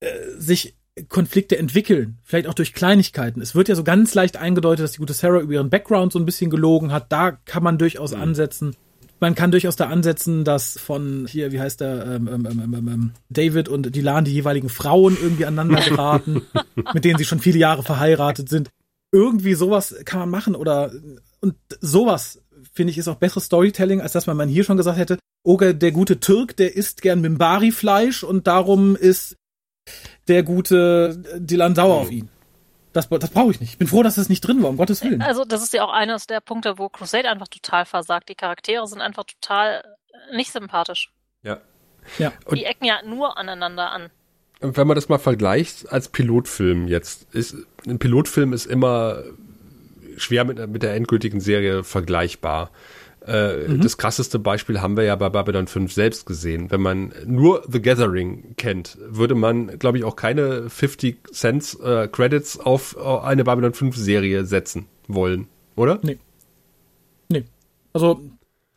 äh, 0.00 0.30
sich 0.38 0.74
Konflikte 1.08 1.58
entwickeln. 1.58 2.18
Vielleicht 2.24 2.48
auch 2.48 2.54
durch 2.54 2.72
Kleinigkeiten. 2.72 3.40
Es 3.40 3.54
wird 3.54 3.68
ja 3.68 3.74
so 3.74 3.84
ganz 3.84 4.14
leicht 4.14 4.36
eingedeutet, 4.36 4.84
dass 4.84 4.92
die 4.92 4.98
gute 4.98 5.12
Sarah 5.12 5.40
über 5.40 5.52
ihren 5.52 5.70
Background 5.70 6.12
so 6.12 6.18
ein 6.18 6.24
bisschen 6.24 6.50
gelogen 6.50 6.92
hat. 6.92 7.12
Da 7.12 7.32
kann 7.32 7.62
man 7.62 7.78
durchaus 7.78 8.14
mhm. 8.14 8.22
ansetzen. 8.22 8.76
Man 9.20 9.34
kann 9.34 9.50
durchaus 9.50 9.76
da 9.76 9.86
ansetzen, 9.86 10.44
dass 10.44 10.78
von 10.78 11.26
hier, 11.26 11.50
wie 11.50 11.60
heißt 11.60 11.80
der, 11.80 12.06
ähm, 12.06 12.28
ähm, 12.28 12.46
ähm, 12.46 12.74
ähm, 12.74 12.88
ähm 12.88 13.10
David 13.30 13.68
und 13.68 13.94
Dylan 13.94 14.26
die 14.26 14.32
jeweiligen 14.32 14.68
Frauen 14.68 15.16
irgendwie 15.20 15.46
aneinander 15.46 15.80
geraten, 15.88 16.42
mit 16.92 17.04
denen 17.04 17.18
sie 17.18 17.24
schon 17.24 17.40
viele 17.40 17.58
Jahre 17.58 17.82
verheiratet 17.82 18.48
sind 18.48 18.70
irgendwie 19.12 19.54
sowas 19.54 19.94
kann 20.04 20.20
man 20.20 20.30
machen 20.30 20.54
oder 20.54 20.92
und 21.40 21.54
sowas 21.80 22.42
finde 22.72 22.90
ich 22.90 22.98
ist 22.98 23.08
auch 23.08 23.16
besseres 23.16 23.44
Storytelling, 23.44 24.00
als 24.00 24.12
dass 24.12 24.26
man 24.26 24.48
hier 24.48 24.64
schon 24.64 24.76
gesagt 24.76 24.98
hätte, 24.98 25.18
oh, 25.42 25.56
der 25.56 25.92
gute 25.92 26.20
Türk, 26.20 26.56
der 26.56 26.76
isst 26.76 27.02
gern 27.02 27.20
Mimbari-Fleisch 27.20 28.24
und 28.24 28.46
darum 28.46 28.96
ist 28.96 29.36
der 30.28 30.42
gute 30.42 31.16
Dylan 31.36 31.74
sauer 31.74 31.96
auf 31.96 32.10
ihn. 32.10 32.28
Das, 32.92 33.08
das 33.08 33.30
brauche 33.30 33.50
ich 33.50 33.60
nicht. 33.60 33.72
Ich 33.72 33.78
bin 33.78 33.88
froh, 33.88 34.02
dass 34.02 34.14
das 34.14 34.28
nicht 34.28 34.40
drin 34.40 34.62
war, 34.62 34.70
um 34.70 34.78
Gottes 34.78 35.04
Willen. 35.04 35.20
Also, 35.20 35.44
das 35.44 35.62
ist 35.62 35.74
ja 35.74 35.84
auch 35.84 35.92
eines 35.92 36.26
der 36.26 36.40
Punkte, 36.40 36.78
wo 36.78 36.88
Crusade 36.88 37.28
einfach 37.28 37.48
total 37.48 37.84
versagt. 37.84 38.28
Die 38.30 38.34
Charaktere 38.34 38.86
sind 38.86 39.02
einfach 39.02 39.24
total 39.24 39.84
nicht 40.34 40.50
sympathisch. 40.50 41.12
Ja. 41.42 41.60
ja. 42.18 42.32
Die 42.50 42.64
ecken 42.64 42.86
ja 42.86 43.02
nur 43.04 43.36
aneinander 43.36 43.90
an 43.90 44.10
wenn 44.60 44.86
man 44.86 44.94
das 44.94 45.08
mal 45.08 45.18
vergleicht 45.18 45.90
als 45.92 46.08
Pilotfilm 46.08 46.88
jetzt, 46.88 47.34
ist 47.34 47.56
ein 47.86 47.98
Pilotfilm 47.98 48.52
ist 48.52 48.66
immer 48.66 49.22
schwer 50.16 50.44
mit, 50.44 50.66
mit 50.68 50.82
der 50.82 50.94
endgültigen 50.94 51.40
Serie 51.40 51.84
vergleichbar. 51.84 52.70
Äh, 53.26 53.68
mhm. 53.68 53.80
Das 53.80 53.98
krasseste 53.98 54.38
Beispiel 54.38 54.80
haben 54.80 54.96
wir 54.96 55.04
ja 55.04 55.16
bei 55.16 55.28
Babylon 55.28 55.66
5 55.66 55.92
selbst 55.92 56.26
gesehen. 56.26 56.70
Wenn 56.70 56.80
man 56.80 57.12
nur 57.26 57.64
The 57.70 57.82
Gathering 57.82 58.54
kennt, 58.56 58.96
würde 59.00 59.34
man, 59.34 59.78
glaube 59.78 59.98
ich, 59.98 60.04
auch 60.04 60.16
keine 60.16 60.70
50 60.70 61.32
Cents 61.32 61.74
äh, 61.80 62.08
Credits 62.08 62.58
auf 62.58 62.96
eine 62.98 63.44
Babylon 63.44 63.74
5 63.74 63.96
Serie 63.96 64.44
setzen 64.44 64.86
wollen, 65.08 65.48
oder? 65.74 65.98
Nee. 66.02 66.18
Nee. 67.28 67.44
Also, 67.92 68.20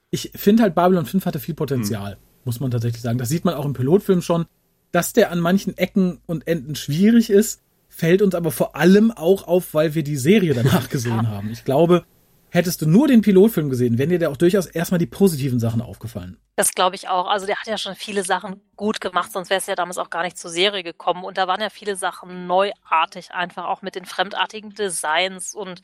ich 0.10 0.32
finde 0.36 0.64
halt, 0.64 0.76
Babylon 0.76 1.06
5 1.06 1.26
hatte 1.26 1.40
viel 1.40 1.56
Potenzial, 1.56 2.16
mhm. 2.16 2.20
muss 2.46 2.60
man 2.60 2.72
tatsächlich 2.72 3.02
sagen. 3.02 3.18
Das 3.18 3.30
sieht 3.30 3.46
man 3.46 3.54
auch 3.54 3.66
im 3.66 3.74
Pilotfilm 3.74 4.22
schon 4.22 4.46
dass 4.92 5.14
der 5.14 5.32
an 5.32 5.40
manchen 5.40 5.78
Ecken 5.78 6.20
und 6.26 6.48
Enden 6.48 6.76
schwierig 6.76 7.30
ist, 7.30 7.62
fällt 7.88 8.22
uns 8.22 8.36
aber 8.36 8.52
vor 8.52 8.76
allem 8.76 9.12
auch 9.12 9.48
auf, 9.48 9.74
weil 9.74 9.96
wir 9.96 10.04
die 10.04 10.18
Serie 10.18 10.54
danach 10.54 10.90
gesehen 10.90 11.28
haben. 11.28 11.50
Ich 11.52 11.64
glaube, 11.66 12.06
hättest 12.52 12.82
du 12.82 12.88
nur 12.88 13.08
den 13.08 13.22
Pilotfilm 13.22 13.70
gesehen, 13.70 13.98
wären 13.98 14.10
dir 14.10 14.20
da 14.20 14.30
auch 14.30 14.38
durchaus 14.38 14.66
erstmal 14.66 15.00
die 15.00 15.06
positiven 15.06 15.60
Sachen 15.60 15.82
aufgefallen. 15.82 16.38
Das 16.56 16.74
glaube 16.74 16.96
ich 16.96 17.08
auch. 17.08 17.28
Also 17.28 17.46
der 17.46 17.58
hat 17.58 17.68
ja 17.68 17.78
schon 17.78 17.96
viele 17.96 18.24
Sachen 18.24 18.62
gut 18.76 19.02
gemacht, 19.02 19.32
sonst 19.32 19.50
wäre 19.50 19.60
es 19.60 19.68
ja 19.68 19.76
damals 19.76 19.98
auch 19.98 20.10
gar 20.10 20.24
nicht 20.24 20.38
zur 20.38 20.52
Serie 20.52 20.84
gekommen. 20.84 21.24
Und 21.24 21.38
da 21.38 21.48
waren 21.48 21.62
ja 21.62 21.70
viele 21.70 21.96
Sachen 21.96 22.48
neuartig, 22.48 23.32
einfach 23.32 23.66
auch 23.66 23.82
mit 23.82 23.96
den 23.96 24.06
fremdartigen 24.06 24.74
Designs 24.74 25.54
und 25.56 25.82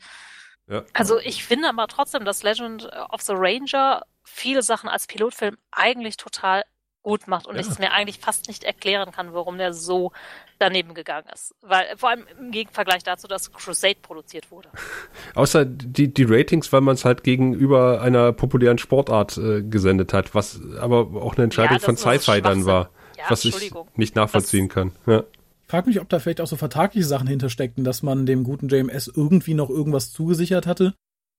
ja. 0.68 0.84
Also 0.94 1.18
ich 1.20 1.44
finde 1.44 1.68
aber 1.68 1.86
trotzdem, 1.86 2.24
dass 2.24 2.42
Legend 2.42 2.90
of 3.10 3.22
the 3.22 3.34
Ranger 3.36 4.02
viele 4.24 4.62
Sachen 4.62 4.88
als 4.88 5.06
Pilotfilm 5.06 5.56
eigentlich 5.70 6.16
total 6.16 6.64
gut 7.06 7.28
macht 7.28 7.46
und 7.46 7.54
ja. 7.54 7.60
ich 7.60 7.68
es 7.68 7.78
mir 7.78 7.92
eigentlich 7.92 8.18
fast 8.18 8.48
nicht 8.48 8.64
erklären 8.64 9.12
kann, 9.12 9.32
warum 9.32 9.58
der 9.58 9.72
so 9.72 10.10
daneben 10.58 10.92
gegangen 10.92 11.28
ist. 11.32 11.54
Weil 11.62 11.84
vor 11.96 12.10
allem 12.10 12.24
im 12.40 12.50
Gegenvergleich 12.50 13.04
dazu, 13.04 13.28
dass 13.28 13.52
Crusade 13.52 13.98
produziert 14.02 14.50
wurde. 14.50 14.68
Außer 15.36 15.64
die, 15.64 16.12
die 16.12 16.24
Ratings, 16.24 16.72
weil 16.72 16.80
man 16.80 16.96
es 16.96 17.04
halt 17.04 17.22
gegenüber 17.22 18.00
einer 18.00 18.32
populären 18.32 18.78
Sportart 18.78 19.38
äh, 19.38 19.62
gesendet 19.62 20.12
hat, 20.12 20.34
was 20.34 20.60
aber 20.80 21.22
auch 21.22 21.36
eine 21.36 21.44
Entscheidung 21.44 21.78
ja, 21.78 21.78
von 21.78 21.96
Sci-Fi 21.96 22.42
dann 22.42 22.66
war, 22.66 22.90
ja, 23.16 23.24
was 23.28 23.44
ich 23.44 23.72
nicht 23.94 24.16
nachvollziehen 24.16 24.66
das, 24.66 24.74
kann. 24.74 24.92
Ja. 25.06 25.20
Ich 25.20 25.70
frage 25.70 25.88
mich, 25.88 26.00
ob 26.00 26.08
da 26.08 26.18
vielleicht 26.18 26.40
auch 26.40 26.48
so 26.48 26.56
vertragliche 26.56 27.06
Sachen 27.06 27.28
hintersteckten, 27.28 27.84
dass 27.84 28.02
man 28.02 28.26
dem 28.26 28.42
guten 28.42 28.66
JMS 28.66 29.06
irgendwie 29.06 29.54
noch 29.54 29.70
irgendwas 29.70 30.10
zugesichert 30.10 30.66
hatte 30.66 30.94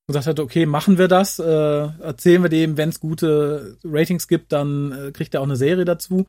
gesagt 0.08 0.28
hat, 0.28 0.40
okay, 0.40 0.66
machen 0.66 0.98
wir 0.98 1.10
das, 1.10 1.38
äh, 1.38 1.44
erzählen 1.44 2.42
wir 2.42 2.50
dem, 2.50 2.78
wenn 2.78 2.90
es 2.90 3.00
gute 3.02 3.78
Ratings 3.84 4.28
gibt, 4.28 4.54
dann 4.54 4.92
äh, 4.92 5.12
kriegt 5.12 5.34
er 5.34 5.42
auch 5.42 5.46
eine 5.46 5.58
Serie 5.58 5.84
dazu. 5.84 6.26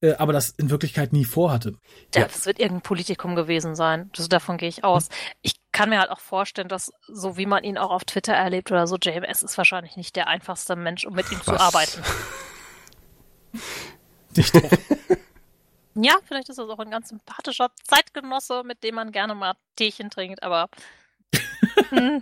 Äh, 0.00 0.14
aber 0.14 0.32
das 0.32 0.50
in 0.50 0.70
Wirklichkeit 0.70 1.12
nie 1.12 1.26
vorhatte. 1.26 1.74
Ja, 2.14 2.22
ja, 2.22 2.26
das 2.26 2.46
wird 2.46 2.58
irgendein 2.58 2.82
Politikum 2.82 3.34
gewesen 3.34 3.74
sein. 3.74 4.10
Das, 4.14 4.28
davon 4.28 4.56
gehe 4.56 4.70
ich 4.70 4.84
aus. 4.84 5.08
Ich 5.42 5.54
kann 5.70 5.90
mir 5.90 6.00
halt 6.00 6.10
auch 6.10 6.20
vorstellen, 6.20 6.68
dass 6.68 6.92
so 7.06 7.36
wie 7.36 7.46
man 7.46 7.62
ihn 7.62 7.76
auch 7.76 7.90
auf 7.90 8.04
Twitter 8.04 8.32
erlebt 8.32 8.70
oder 8.70 8.86
so, 8.86 8.96
JMS 8.96 9.42
ist 9.42 9.58
wahrscheinlich 9.58 9.96
nicht 9.96 10.16
der 10.16 10.28
einfachste 10.28 10.74
Mensch, 10.74 11.04
um 11.04 11.14
mit 11.14 11.30
ihm 11.30 11.38
Was? 11.38 11.46
zu 11.46 11.60
arbeiten. 11.60 12.02
Nicht 14.36 14.52
doch. 14.52 14.70
ja, 15.94 16.16
vielleicht 16.24 16.48
ist 16.48 16.58
das 16.58 16.68
auch 16.68 16.80
ein 16.80 16.90
ganz 16.90 17.10
sympathischer 17.10 17.70
Zeitgenosse, 17.84 18.64
mit 18.64 18.82
dem 18.82 18.96
man 18.96 19.12
gerne 19.12 19.36
mal 19.36 19.54
Teechen 19.76 20.10
trinkt, 20.10 20.42
aber 20.42 20.68
hm. 21.90 22.20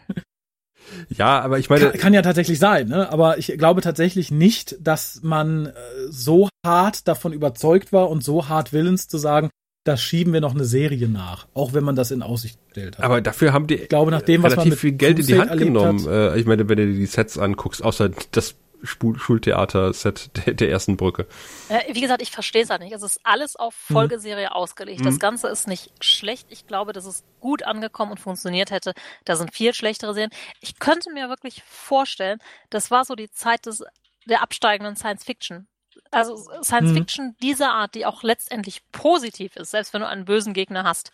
Ja, 1.08 1.40
aber 1.40 1.58
ich 1.58 1.70
meine. 1.70 1.90
Kann, 1.90 2.00
kann, 2.00 2.14
ja 2.14 2.22
tatsächlich 2.22 2.58
sein, 2.58 2.88
ne? 2.88 3.10
Aber 3.10 3.38
ich 3.38 3.46
glaube 3.58 3.80
tatsächlich 3.80 4.30
nicht, 4.30 4.76
dass 4.80 5.20
man 5.22 5.66
äh, 5.66 5.72
so 6.10 6.48
hart 6.64 7.08
davon 7.08 7.32
überzeugt 7.32 7.92
war 7.92 8.10
und 8.10 8.22
so 8.22 8.48
hart 8.48 8.72
willens 8.72 9.08
zu 9.08 9.18
sagen, 9.18 9.50
da 9.84 9.96
schieben 9.96 10.32
wir 10.32 10.40
noch 10.40 10.54
eine 10.54 10.64
Serie 10.64 11.08
nach, 11.08 11.48
auch 11.54 11.72
wenn 11.72 11.82
man 11.82 11.96
das 11.96 12.10
in 12.10 12.22
Aussicht 12.22 12.58
gestellt 12.66 12.98
hat. 12.98 13.04
Aber 13.04 13.20
dafür 13.20 13.52
haben 13.52 13.66
die 13.66 13.74
ich 13.74 13.88
glaube, 13.88 14.10
nach 14.10 14.22
dem, 14.22 14.42
was 14.42 14.52
relativ 14.52 14.64
man 14.64 14.70
mit 14.70 14.78
viel 14.78 14.92
Geld 14.92 15.18
in 15.18 15.26
die 15.26 15.38
Hand 15.38 15.58
genommen. 15.58 16.06
Äh, 16.06 16.38
ich 16.38 16.46
meine, 16.46 16.68
wenn 16.68 16.76
du 16.76 16.86
dir 16.86 16.94
die 16.94 17.06
Sets 17.06 17.38
anguckst, 17.38 17.82
außer 17.82 18.10
das 18.30 18.54
Schultheater-Set 18.82 20.30
der, 20.36 20.54
der, 20.54 20.70
ersten 20.70 20.96
Brücke. 20.96 21.26
Äh, 21.68 21.94
wie 21.94 22.00
gesagt, 22.00 22.22
ich 22.22 22.30
verstehe 22.30 22.62
es 22.62 22.70
halt 22.70 22.82
nicht. 22.82 22.92
Es 22.92 23.02
ist 23.02 23.20
alles 23.22 23.56
auf 23.56 23.74
mhm. 23.88 23.94
Folgeserie 23.94 24.46
mhm. 24.46 24.52
ausgelegt. 24.52 25.04
Das 25.04 25.14
mhm. 25.14 25.20
Ganze 25.20 25.48
ist 25.48 25.68
nicht 25.68 25.92
schlecht. 26.04 26.46
Ich 26.50 26.66
glaube, 26.66 26.92
dass 26.92 27.04
es 27.04 27.24
gut 27.40 27.62
angekommen 27.62 28.12
und 28.12 28.20
funktioniert 28.20 28.70
hätte. 28.70 28.92
Da 29.24 29.36
sind 29.36 29.54
viel 29.54 29.74
schlechtere 29.74 30.14
Serien. 30.14 30.32
Ich 30.60 30.78
könnte 30.78 31.12
mir 31.12 31.28
wirklich 31.28 31.62
vorstellen, 31.64 32.38
das 32.70 32.90
war 32.90 33.04
so 33.04 33.14
die 33.14 33.30
Zeit 33.30 33.66
des, 33.66 33.84
der 34.26 34.42
absteigenden 34.42 34.96
Science 34.96 35.24
Fiction. 35.24 35.66
Also 36.10 36.36
Science 36.62 36.90
mhm. 36.90 36.94
Fiction 36.94 37.36
dieser 37.42 37.72
Art, 37.72 37.94
die 37.94 38.06
auch 38.06 38.22
letztendlich 38.22 38.82
positiv 38.92 39.56
ist, 39.56 39.70
selbst 39.70 39.92
wenn 39.94 40.02
du 40.02 40.08
einen 40.08 40.24
bösen 40.24 40.54
Gegner 40.54 40.84
hast. 40.84 41.10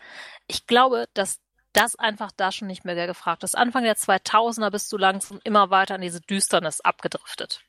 Ich 0.46 0.66
glaube, 0.66 1.06
dass 1.14 1.40
das 1.78 1.96
einfach 1.96 2.32
da 2.36 2.50
schon 2.52 2.68
nicht 2.68 2.84
mehr 2.84 3.06
gefragt 3.06 3.44
ist. 3.44 3.56
Anfang 3.56 3.84
der 3.84 3.96
2000er 3.96 4.70
bist 4.70 4.92
du 4.92 4.96
langsam 4.96 5.40
immer 5.44 5.70
weiter 5.70 5.94
in 5.94 6.02
diese 6.02 6.20
Düsternis 6.20 6.80
abgedriftet. 6.80 7.62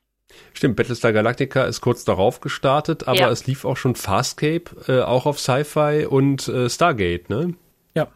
Stimmt, 0.53 0.75
Battlestar 0.75 1.13
Galactica 1.13 1.63
ist 1.65 1.81
kurz 1.81 2.05
darauf 2.05 2.39
gestartet, 2.39 3.07
aber 3.07 3.17
ja. 3.17 3.29
es 3.29 3.47
lief 3.47 3.65
auch 3.65 3.77
schon 3.77 3.95
Farscape, 3.95 4.65
äh, 4.87 5.01
auch 5.01 5.25
auf 5.25 5.39
Sci-Fi 5.39 6.05
und 6.07 6.47
äh, 6.47 6.69
Stargate, 6.69 7.29
ne? 7.29 7.55
Ja. 7.95 8.07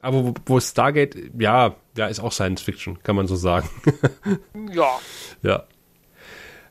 Aber 0.00 0.24
wo, 0.24 0.34
wo 0.46 0.60
Stargate, 0.60 1.16
ja, 1.38 1.74
ja, 1.96 2.06
ist 2.06 2.20
auch 2.20 2.32
Science 2.32 2.62
Fiction, 2.62 3.02
kann 3.02 3.16
man 3.16 3.26
so 3.26 3.36
sagen. 3.36 3.68
ja. 4.72 4.98
Ja. 5.42 5.64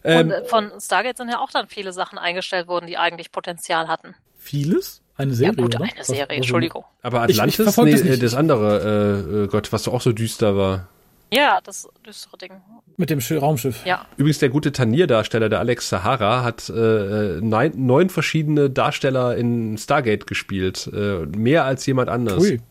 Ähm, 0.03 0.27
und 0.27 0.31
äh, 0.31 0.45
von 0.45 0.71
Stargate 0.79 1.17
sind 1.17 1.29
ja 1.29 1.39
auch 1.39 1.51
dann 1.51 1.67
viele 1.67 1.93
Sachen 1.93 2.17
eingestellt 2.17 2.67
worden, 2.67 2.87
die 2.87 2.97
eigentlich 2.97 3.31
Potenzial 3.31 3.87
hatten. 3.87 4.15
Vieles? 4.37 5.03
Eine 5.17 5.33
Serie, 5.33 5.53
ja, 5.57 5.63
gut, 5.63 5.75
oder? 5.75 5.85
eine 5.85 6.03
Serie, 6.03 6.25
was, 6.27 6.35
Entschuldigung. 6.35 6.83
Aber 7.01 7.21
Atlantis, 7.21 7.59
ich, 7.59 7.67
ich 7.67 8.03
nee, 8.03 8.09
das, 8.09 8.19
das, 8.19 8.35
andere, 8.35 9.23
äh, 9.31 9.43
äh, 9.43 9.47
Gott, 9.47 9.71
was 9.71 9.83
doch 9.83 9.93
auch 9.93 10.01
so 10.01 10.11
düster 10.11 10.57
war. 10.57 10.89
Ja, 11.31 11.59
das 11.63 11.87
düstere 12.05 12.37
Ding. 12.37 12.51
Mit 12.97 13.09
dem 13.09 13.19
Raumschiff. 13.19 13.85
Ja. 13.85 14.05
Übrigens, 14.17 14.39
der 14.39 14.49
gute 14.49 14.71
Tanier-Darsteller, 14.71 15.49
der 15.49 15.59
Alex 15.59 15.89
Sahara, 15.89 16.43
hat 16.43 16.69
äh, 16.69 17.39
neun, 17.41 17.73
neun 17.75 18.09
verschiedene 18.09 18.69
Darsteller 18.69 19.35
in 19.35 19.77
Stargate 19.77 20.27
gespielt. 20.27 20.87
Äh, 20.93 21.25
mehr 21.25 21.65
als 21.65 21.85
jemand 21.85 22.09
anders. 22.09 22.41
Ui. 22.41 22.61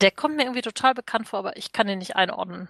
Der 0.00 0.10
kommt 0.10 0.36
mir 0.36 0.42
irgendwie 0.42 0.62
total 0.62 0.94
bekannt 0.94 1.28
vor, 1.28 1.40
aber 1.40 1.56
ich 1.56 1.72
kann 1.72 1.88
ihn 1.88 1.98
nicht 1.98 2.16
einordnen. 2.16 2.68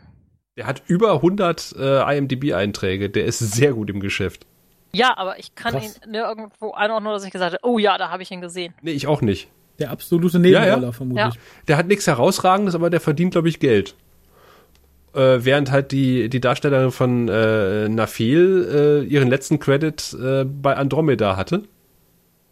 Der 0.57 0.67
hat 0.67 0.83
über 0.87 1.15
100 1.15 1.75
äh, 1.79 2.19
IMDb-Einträge. 2.19 3.09
Der 3.09 3.25
ist 3.25 3.39
sehr 3.39 3.73
gut 3.73 3.89
im 3.89 4.01
Geschäft. 4.01 4.47
Ja, 4.95 5.17
aber 5.17 5.39
ich 5.39 5.55
kann 5.55 5.73
Krass. 5.73 6.01
ihn 6.05 6.11
nirgendwo 6.11 6.73
einordnen, 6.73 7.13
dass 7.13 7.25
ich 7.25 7.31
gesagt 7.31 7.55
habe, 7.55 7.67
oh 7.67 7.79
ja, 7.79 7.97
da 7.97 8.11
habe 8.11 8.23
ich 8.23 8.31
ihn 8.31 8.41
gesehen. 8.41 8.75
Nee, 8.83 8.93
ich 8.93 9.07
auch 9.07 9.23
nicht. 9.23 9.49
Der 9.79 9.91
absolute 9.91 10.39
Nebenroller, 10.39 10.77
ja, 10.77 10.83
ja. 10.83 10.93
vermutlich. 10.93 11.35
Ja. 11.35 11.41
Der 11.69 11.77
hat 11.79 11.87
nichts 11.87 12.07
Herausragendes, 12.07 12.75
aber 12.75 12.91
der 12.91 13.01
verdient, 13.01 13.33
glaube 13.33 13.49
ich, 13.49 13.59
Geld. 13.59 13.95
Äh, 15.15 15.45
während 15.45 15.71
halt 15.71 15.93
die, 15.93 16.29
die 16.29 16.41
Darstellerin 16.41 16.91
von 16.91 17.29
äh, 17.29 17.89
Nafel 17.89 19.03
äh, 19.05 19.07
ihren 19.07 19.29
letzten 19.29 19.59
Credit 19.59 20.17
äh, 20.23 20.45
bei 20.45 20.77
Andromeda 20.77 21.37
hatte. 21.37 21.63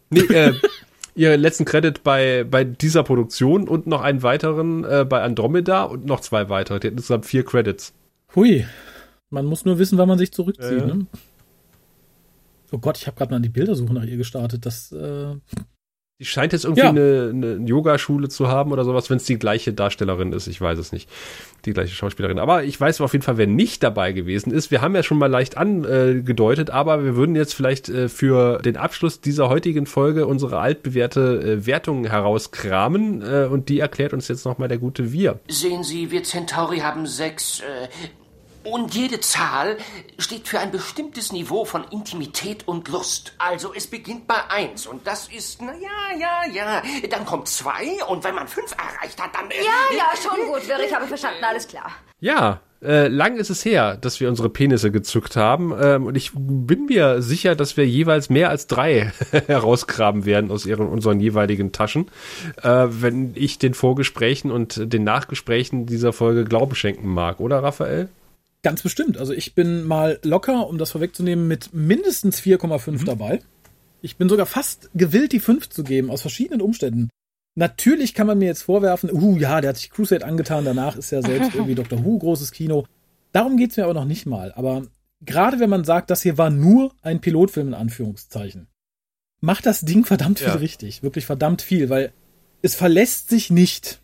Nee, 0.09 0.21
äh, 0.21 0.53
ihren 1.15 1.39
letzten 1.39 1.65
Credit 1.65 2.03
bei, 2.03 2.43
bei 2.43 2.63
dieser 2.63 3.03
Produktion 3.03 3.67
und 3.67 3.87
noch 3.87 4.01
einen 4.01 4.23
weiteren 4.23 4.83
äh, 4.83 5.05
bei 5.07 5.21
Andromeda 5.21 5.83
und 5.83 6.05
noch 6.05 6.19
zwei 6.21 6.49
weitere. 6.49 6.79
Die 6.79 6.87
hatten 6.87 6.97
insgesamt 6.97 7.25
vier 7.25 7.45
Credits. 7.45 7.93
Hui. 8.35 8.65
Man 9.29 9.45
muss 9.45 9.63
nur 9.63 9.79
wissen, 9.79 9.97
wann 9.97 10.09
man 10.09 10.17
sich 10.17 10.31
zurückzieht. 10.31 10.85
Ne? 10.85 11.05
Oh 12.71 12.77
Gott, 12.77 12.97
ich 12.97 13.07
habe 13.07 13.17
gerade 13.17 13.33
mal 13.33 13.41
die 13.41 13.49
Bildersuche 13.49 13.93
nach 13.93 14.03
ihr 14.03 14.17
gestartet. 14.17 14.65
Das 14.65 14.91
äh, 14.91 15.35
die 16.21 16.25
scheint 16.25 16.53
jetzt 16.53 16.65
irgendwie 16.65 16.83
ja. 16.83 16.89
eine, 16.89 17.31
eine 17.33 17.67
Yogaschule 17.67 18.29
zu 18.29 18.47
haben 18.47 18.71
oder 18.71 18.85
sowas, 18.85 19.09
wenn 19.09 19.17
es 19.17 19.23
die 19.23 19.39
gleiche 19.39 19.73
Darstellerin 19.73 20.33
ist. 20.33 20.45
Ich 20.45 20.61
weiß 20.61 20.77
es 20.77 20.91
nicht. 20.91 21.09
Die 21.65 21.73
gleiche 21.73 21.95
Schauspielerin. 21.95 22.37
Aber 22.37 22.63
ich 22.63 22.79
weiß 22.79 23.01
auf 23.01 23.13
jeden 23.13 23.23
Fall, 23.23 23.37
wer 23.37 23.47
nicht 23.47 23.81
dabei 23.81 24.11
gewesen 24.11 24.51
ist. 24.51 24.69
Wir 24.69 24.81
haben 24.81 24.93
ja 24.93 25.01
schon 25.01 25.17
mal 25.17 25.31
leicht 25.31 25.57
angedeutet, 25.57 26.69
aber 26.69 27.03
wir 27.03 27.15
würden 27.15 27.35
jetzt 27.35 27.55
vielleicht 27.55 27.89
äh, 27.89 28.07
für 28.07 28.59
den 28.59 28.77
Abschluss 28.77 29.19
dieser 29.19 29.49
heutigen 29.49 29.87
Folge 29.87 30.27
unsere 30.27 30.59
altbewährte 30.59 31.41
äh, 31.41 31.65
Wertung 31.65 32.05
herauskramen. 32.05 33.23
Äh, 33.23 33.47
und 33.47 33.69
die 33.69 33.79
erklärt 33.79 34.13
uns 34.13 34.27
jetzt 34.27 34.45
nochmal 34.45 34.67
der 34.67 34.77
gute 34.77 35.11
Wir. 35.11 35.39
Sehen 35.47 35.83
Sie, 35.83 36.11
wir 36.11 36.21
Centauri 36.21 36.81
haben 36.81 37.07
sechs 37.07 37.63
und 38.63 38.93
jede 38.93 39.19
Zahl 39.19 39.77
steht 40.17 40.47
für 40.47 40.59
ein 40.59 40.71
bestimmtes 40.71 41.31
Niveau 41.31 41.65
von 41.65 41.83
Intimität 41.91 42.67
und 42.67 42.87
Lust. 42.87 43.33
Also 43.37 43.73
es 43.73 43.87
beginnt 43.87 44.27
bei 44.27 44.49
eins 44.49 44.87
und 44.87 45.05
das 45.07 45.27
ist, 45.29 45.61
na 45.61 45.73
ja, 45.73 46.17
ja, 46.19 46.53
ja. 46.53 46.83
Dann 47.09 47.25
kommt 47.25 47.47
zwei 47.47 48.03
und 48.07 48.23
wenn 48.23 48.35
man 48.35 48.47
fünf 48.47 48.71
erreicht 48.73 49.21
hat, 49.21 49.33
dann... 49.35 49.49
Äh, 49.49 49.63
ja, 49.63 49.97
ja, 49.97 50.11
schon 50.21 50.45
gut, 50.47 50.61
ich 50.63 50.93
habe 50.93 51.07
verstanden, 51.07 51.43
alles 51.43 51.67
klar. 51.67 51.91
Ja, 52.19 52.61
äh, 52.83 53.07
lang 53.07 53.37
ist 53.37 53.49
es 53.49 53.63
her, 53.63 53.95
dass 53.97 54.19
wir 54.19 54.27
unsere 54.27 54.49
Penisse 54.49 54.91
gezückt 54.91 55.35
haben. 55.35 55.73
Ähm, 55.79 56.05
und 56.07 56.15
ich 56.15 56.31
bin 56.33 56.85
mir 56.85 57.21
sicher, 57.21 57.55
dass 57.55 57.77
wir 57.77 57.87
jeweils 57.87 58.29
mehr 58.29 58.49
als 58.49 58.67
drei 58.67 59.11
herausgraben 59.47 60.25
werden 60.25 60.51
aus 60.51 60.65
ihren, 60.65 60.87
unseren 60.87 61.19
jeweiligen 61.19 61.71
Taschen, 61.71 62.09
äh, 62.61 62.87
wenn 62.89 63.33
ich 63.35 63.59
den 63.59 63.73
Vorgesprächen 63.73 64.51
und 64.51 64.93
den 64.93 65.03
Nachgesprächen 65.03 65.85
dieser 65.85 66.13
Folge 66.13 66.43
Glauben 66.43 66.75
schenken 66.75 67.07
mag, 67.07 67.39
oder 67.39 67.61
Raphael? 67.61 68.09
Ganz 68.63 68.83
bestimmt. 68.83 69.17
Also 69.17 69.33
ich 69.33 69.55
bin 69.55 69.83
mal 69.83 70.19
locker, 70.23 70.67
um 70.67 70.77
das 70.77 70.91
vorwegzunehmen, 70.91 71.47
mit 71.47 71.73
mindestens 71.73 72.41
4,5 72.41 72.91
mhm. 72.91 73.05
dabei. 73.05 73.41
Ich 74.01 74.17
bin 74.17 74.29
sogar 74.29 74.45
fast 74.45 74.89
gewillt, 74.93 75.31
die 75.31 75.39
5 75.39 75.69
zu 75.69 75.83
geben, 75.83 76.09
aus 76.09 76.21
verschiedenen 76.21 76.61
Umständen. 76.61 77.09
Natürlich 77.55 78.13
kann 78.13 78.27
man 78.27 78.37
mir 78.37 78.45
jetzt 78.45 78.63
vorwerfen, 78.63 79.11
uh, 79.11 79.37
ja, 79.37 79.61
der 79.61 79.69
hat 79.69 79.77
sich 79.77 79.89
Crusade 79.89 80.25
angetan, 80.25 80.63
danach 80.63 80.95
ist 80.95 81.11
ja 81.11 81.21
selbst 81.21 81.51
irgendwie 81.53 81.75
Dr. 81.75 82.03
Who 82.03 82.17
großes 82.17 82.51
Kino. 82.51 82.85
Darum 83.31 83.57
geht's 83.57 83.77
mir 83.77 83.83
aber 83.83 83.93
noch 83.93 84.05
nicht 84.05 84.25
mal. 84.25 84.53
Aber 84.53 84.83
gerade 85.21 85.59
wenn 85.59 85.69
man 85.69 85.83
sagt, 85.83 86.09
das 86.09 86.21
hier 86.21 86.37
war 86.37 86.49
nur 86.49 86.93
ein 87.01 87.21
Pilotfilm 87.21 87.69
in 87.69 87.73
Anführungszeichen, 87.73 88.67
macht 89.41 89.65
das 89.65 89.81
Ding 89.81 90.05
verdammt 90.05 90.39
viel 90.39 90.47
ja. 90.47 90.55
richtig. 90.55 91.03
Wirklich 91.03 91.25
verdammt 91.25 91.61
viel, 91.61 91.89
weil 91.89 92.13
es 92.61 92.75
verlässt 92.75 93.29
sich 93.29 93.49
nicht 93.49 94.00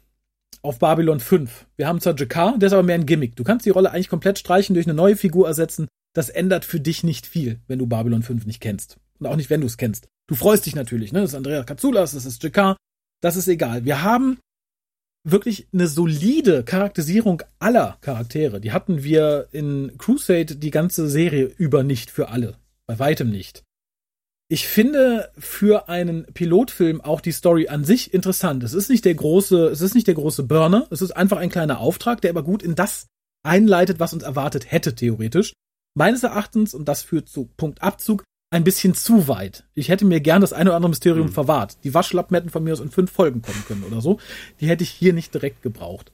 auf 0.67 0.79
Babylon 0.79 1.19
5. 1.19 1.65
Wir 1.77 1.87
haben 1.87 2.01
zwar 2.01 2.17
Jakar, 2.17 2.57
der 2.57 2.67
ist 2.67 2.73
aber 2.73 2.83
mehr 2.83 2.95
ein 2.95 3.05
Gimmick. 3.05 3.35
Du 3.35 3.43
kannst 3.43 3.65
die 3.65 3.71
Rolle 3.71 3.91
eigentlich 3.91 4.09
komplett 4.09 4.37
streichen, 4.37 4.73
durch 4.73 4.85
eine 4.85 4.93
neue 4.93 5.15
Figur 5.15 5.47
ersetzen. 5.47 5.87
Das 6.13 6.29
ändert 6.29 6.65
für 6.65 6.79
dich 6.79 7.03
nicht 7.03 7.25
viel, 7.25 7.59
wenn 7.67 7.79
du 7.79 7.87
Babylon 7.87 8.23
5 8.23 8.45
nicht 8.45 8.61
kennst. 8.61 8.97
Und 9.19 9.27
auch 9.27 9.35
nicht, 9.35 9.49
wenn 9.49 9.61
du 9.61 9.67
es 9.67 9.77
kennst. 9.77 10.07
Du 10.27 10.35
freust 10.35 10.65
dich 10.65 10.75
natürlich, 10.75 11.11
ne? 11.11 11.21
Das 11.21 11.31
ist 11.31 11.35
Andrea 11.35 11.63
Katsoulas, 11.63 12.11
das 12.11 12.25
ist 12.25 12.43
Jakar. 12.43 12.75
Das 13.21 13.35
ist 13.35 13.47
egal. 13.47 13.85
Wir 13.85 14.03
haben 14.03 14.39
wirklich 15.23 15.67
eine 15.73 15.87
solide 15.87 16.63
Charakterisierung 16.63 17.43
aller 17.59 17.97
Charaktere. 18.01 18.61
Die 18.61 18.71
hatten 18.71 19.03
wir 19.03 19.47
in 19.51 19.97
Crusade 19.97 20.55
die 20.55 20.71
ganze 20.71 21.09
Serie 21.09 21.45
über 21.57 21.83
nicht 21.83 22.11
für 22.11 22.29
alle. 22.29 22.57
Bei 22.87 22.99
weitem 22.99 23.29
nicht. 23.29 23.63
Ich 24.49 24.67
finde 24.67 25.29
für 25.37 25.89
einen 25.89 26.25
Pilotfilm 26.33 27.01
auch 27.01 27.19
die 27.19 27.33
Story 27.33 27.67
an 27.67 27.83
sich 27.83 28.13
interessant. 28.13 28.63
Es 28.63 28.73
ist 28.73 28.89
nicht 28.89 29.03
der 29.03 29.15
große, 29.15 29.67
es 29.67 29.81
ist 29.81 29.93
nicht 29.93 30.07
der 30.07 30.15
große 30.15 30.43
Burner. 30.43 30.87
Es 30.89 31.01
ist 31.01 31.11
einfach 31.11 31.37
ein 31.37 31.49
kleiner 31.49 31.79
Auftrag, 31.79 32.21
der 32.21 32.29
aber 32.29 32.43
gut 32.43 32.63
in 32.63 32.75
das 32.75 33.07
einleitet, 33.43 33.99
was 33.99 34.13
uns 34.13 34.23
erwartet 34.23 34.71
hätte, 34.71 34.95
theoretisch. 34.95 35.53
Meines 35.95 36.23
Erachtens, 36.23 36.73
und 36.73 36.87
das 36.87 37.01
führt 37.01 37.27
zu 37.27 37.49
Punkt 37.57 37.81
Abzug, 37.81 38.23
ein 38.49 38.63
bisschen 38.63 38.93
zu 38.93 39.27
weit. 39.27 39.65
Ich 39.73 39.89
hätte 39.89 40.05
mir 40.05 40.21
gern 40.21 40.39
das 40.39 40.53
eine 40.53 40.69
oder 40.69 40.77
andere 40.77 40.91
Mysterium 40.91 41.27
mhm. 41.27 41.33
verwahrt. 41.33 41.83
Die 41.83 41.93
Waschlappen 41.93 42.35
hätten 42.35 42.49
von 42.49 42.63
mir 42.63 42.71
aus 42.71 42.79
in 42.79 42.91
fünf 42.91 43.11
Folgen 43.11 43.41
kommen 43.41 43.65
können 43.67 43.83
oder 43.83 43.99
so. 43.99 44.19
Die 44.61 44.69
hätte 44.69 44.83
ich 44.83 44.89
hier 44.89 45.11
nicht 45.11 45.33
direkt 45.33 45.61
gebraucht. 45.61 46.13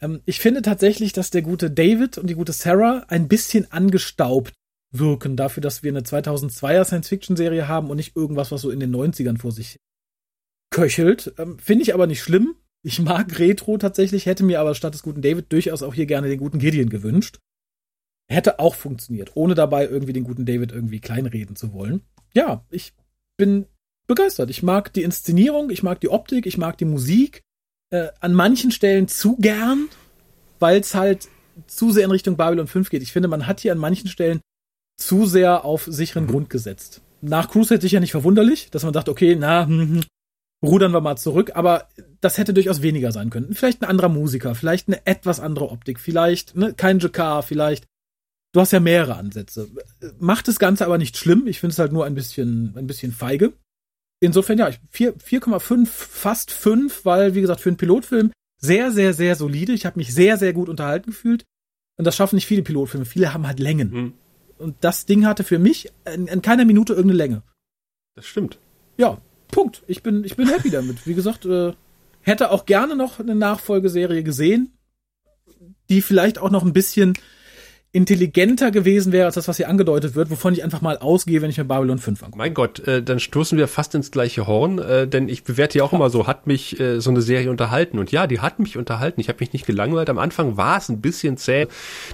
Ähm, 0.00 0.20
ich 0.24 0.40
finde 0.40 0.62
tatsächlich, 0.62 1.12
dass 1.12 1.30
der 1.30 1.42
gute 1.42 1.70
David 1.70 2.16
und 2.16 2.28
die 2.28 2.34
gute 2.34 2.54
Sarah 2.54 3.04
ein 3.08 3.28
bisschen 3.28 3.70
angestaubt 3.70 4.54
wirken, 4.92 5.36
dafür, 5.36 5.60
dass 5.60 5.82
wir 5.82 5.92
eine 5.92 6.00
2002er 6.00 6.84
Science-Fiction-Serie 6.84 7.68
haben 7.68 7.90
und 7.90 7.96
nicht 7.96 8.16
irgendwas, 8.16 8.50
was 8.50 8.62
so 8.62 8.70
in 8.70 8.80
den 8.80 8.94
90ern 8.94 9.38
vor 9.38 9.52
sich 9.52 9.78
köchelt. 10.70 11.34
Ähm, 11.38 11.58
Finde 11.58 11.82
ich 11.82 11.94
aber 11.94 12.06
nicht 12.06 12.22
schlimm. 12.22 12.56
Ich 12.82 13.00
mag 13.00 13.38
Retro 13.38 13.76
tatsächlich, 13.76 14.26
hätte 14.26 14.44
mir 14.44 14.60
aber 14.60 14.74
statt 14.74 14.94
des 14.94 15.02
guten 15.02 15.22
David 15.22 15.52
durchaus 15.52 15.82
auch 15.82 15.94
hier 15.94 16.06
gerne 16.06 16.28
den 16.28 16.40
guten 16.40 16.58
Gideon 16.58 16.88
gewünscht. 16.88 17.38
Hätte 18.28 18.58
auch 18.58 18.74
funktioniert, 18.74 19.32
ohne 19.34 19.54
dabei 19.54 19.86
irgendwie 19.86 20.12
den 20.12 20.24
guten 20.24 20.46
David 20.46 20.72
irgendwie 20.72 21.00
kleinreden 21.00 21.56
zu 21.56 21.72
wollen. 21.72 22.02
Ja, 22.32 22.64
ich 22.70 22.94
bin 23.36 23.66
begeistert. 24.06 24.50
Ich 24.50 24.62
mag 24.62 24.92
die 24.92 25.02
Inszenierung, 25.02 25.70
ich 25.70 25.82
mag 25.82 26.00
die 26.00 26.08
Optik, 26.08 26.46
ich 26.46 26.56
mag 26.56 26.78
die 26.78 26.84
Musik. 26.84 27.42
Äh, 27.92 28.08
an 28.20 28.34
manchen 28.34 28.70
Stellen 28.70 29.08
zu 29.08 29.36
gern, 29.36 29.88
weil 30.60 30.80
es 30.80 30.94
halt 30.94 31.28
zu 31.66 31.90
sehr 31.90 32.04
in 32.04 32.12
Richtung 32.12 32.36
Babylon 32.36 32.68
5 32.68 32.88
geht. 32.88 33.02
Ich 33.02 33.12
finde, 33.12 33.28
man 33.28 33.48
hat 33.48 33.60
hier 33.60 33.72
an 33.72 33.78
manchen 33.78 34.08
Stellen 34.08 34.40
zu 35.00 35.26
sehr 35.26 35.64
auf 35.64 35.84
sicheren 35.84 36.24
mhm. 36.24 36.30
Grund 36.30 36.50
gesetzt. 36.50 37.02
Nach 37.22 37.50
Crusade 37.50 37.80
sicher 37.80 38.00
nicht 38.00 38.12
verwunderlich, 38.12 38.70
dass 38.70 38.84
man 38.84 38.94
sagt, 38.94 39.08
okay, 39.08 39.36
na, 39.38 39.66
hm, 39.66 39.80
hm, 39.80 40.00
rudern 40.62 40.92
wir 40.92 41.00
mal 41.00 41.16
zurück, 41.16 41.52
aber 41.54 41.88
das 42.20 42.38
hätte 42.38 42.54
durchaus 42.54 42.82
weniger 42.82 43.12
sein 43.12 43.30
können. 43.30 43.54
Vielleicht 43.54 43.82
ein 43.82 43.88
anderer 43.88 44.08
Musiker, 44.08 44.54
vielleicht 44.54 44.88
eine 44.88 45.06
etwas 45.06 45.40
andere 45.40 45.70
Optik, 45.70 46.00
vielleicht 46.00 46.56
ne, 46.56 46.74
kein 46.74 46.98
Jakar, 46.98 47.42
vielleicht. 47.42 47.86
Du 48.52 48.60
hast 48.60 48.72
ja 48.72 48.80
mehrere 48.80 49.14
Ansätze. 49.14 49.70
Macht 50.18 50.48
das 50.48 50.58
Ganze 50.58 50.84
aber 50.84 50.98
nicht 50.98 51.16
schlimm. 51.16 51.46
Ich 51.46 51.60
finde 51.60 51.72
es 51.72 51.78
halt 51.78 51.92
nur 51.92 52.04
ein 52.04 52.14
bisschen, 52.14 52.74
ein 52.76 52.88
bisschen 52.88 53.12
feige. 53.12 53.52
Insofern 54.20 54.58
ja, 54.58 54.70
4,5, 54.92 55.86
fast 55.86 56.50
5, 56.50 57.04
weil, 57.04 57.34
wie 57.34 57.40
gesagt, 57.40 57.60
für 57.60 57.70
einen 57.70 57.76
Pilotfilm 57.76 58.32
sehr, 58.60 58.90
sehr, 58.90 59.14
sehr 59.14 59.36
solide. 59.36 59.72
Ich 59.72 59.86
habe 59.86 59.98
mich 59.98 60.12
sehr, 60.12 60.36
sehr 60.36 60.52
gut 60.52 60.68
unterhalten 60.68 61.10
gefühlt. 61.10 61.44
Und 61.96 62.06
das 62.06 62.16
schaffen 62.16 62.34
nicht 62.36 62.46
viele 62.46 62.62
Pilotfilme. 62.62 63.06
Viele 63.06 63.32
haben 63.32 63.46
halt 63.46 63.60
Längen. 63.60 63.90
Mhm. 63.90 64.12
Und 64.60 64.76
das 64.82 65.06
Ding 65.06 65.26
hatte 65.26 65.42
für 65.42 65.58
mich 65.58 65.90
in, 66.04 66.26
in 66.26 66.42
keiner 66.42 66.64
Minute 66.64 66.92
irgendeine 66.92 67.16
Länge. 67.16 67.42
Das 68.14 68.26
stimmt. 68.26 68.58
Ja, 68.98 69.18
Punkt. 69.50 69.82
Ich 69.86 70.02
bin, 70.02 70.22
ich 70.24 70.36
bin 70.36 70.48
happy 70.48 70.70
damit. 70.70 71.06
Wie 71.06 71.14
gesagt, 71.14 71.46
äh, 71.46 71.72
hätte 72.20 72.50
auch 72.50 72.66
gerne 72.66 72.94
noch 72.94 73.18
eine 73.18 73.34
Nachfolgeserie 73.34 74.22
gesehen, 74.22 74.76
die 75.88 76.02
vielleicht 76.02 76.38
auch 76.38 76.50
noch 76.50 76.62
ein 76.62 76.74
bisschen 76.74 77.14
intelligenter 77.92 78.70
gewesen 78.70 79.10
wäre 79.10 79.26
als 79.26 79.34
das, 79.34 79.48
was 79.48 79.56
hier 79.56 79.68
angedeutet 79.68 80.14
wird, 80.14 80.30
wovon 80.30 80.52
ich 80.52 80.62
einfach 80.62 80.80
mal 80.80 80.98
ausgehe, 80.98 81.42
wenn 81.42 81.50
ich 81.50 81.58
mir 81.58 81.64
Babylon 81.64 81.98
5 81.98 82.22
angucke. 82.22 82.38
Mein 82.38 82.54
Gott, 82.54 82.86
äh, 82.86 83.02
dann 83.02 83.18
stoßen 83.18 83.58
wir 83.58 83.66
fast 83.66 83.96
ins 83.96 84.12
gleiche 84.12 84.46
Horn, 84.46 84.78
äh, 84.78 85.08
denn 85.08 85.28
ich 85.28 85.42
bewerte 85.42 85.78
ja 85.78 85.84
auch 85.84 85.90
ja. 85.90 85.98
immer 85.98 86.08
so, 86.08 86.28
hat 86.28 86.46
mich 86.46 86.78
äh, 86.78 87.00
so 87.00 87.10
eine 87.10 87.20
Serie 87.20 87.50
unterhalten. 87.50 87.98
Und 87.98 88.12
ja, 88.12 88.28
die 88.28 88.38
hat 88.38 88.60
mich 88.60 88.76
unterhalten. 88.76 89.20
Ich 89.20 89.28
habe 89.28 89.38
mich 89.40 89.52
nicht 89.52 89.66
gelangweilt. 89.66 90.08
Am 90.08 90.18
Anfang 90.18 90.56
war 90.56 90.78
es 90.78 90.88
ein 90.88 91.00
bisschen 91.00 91.36
zäh. 91.36 91.66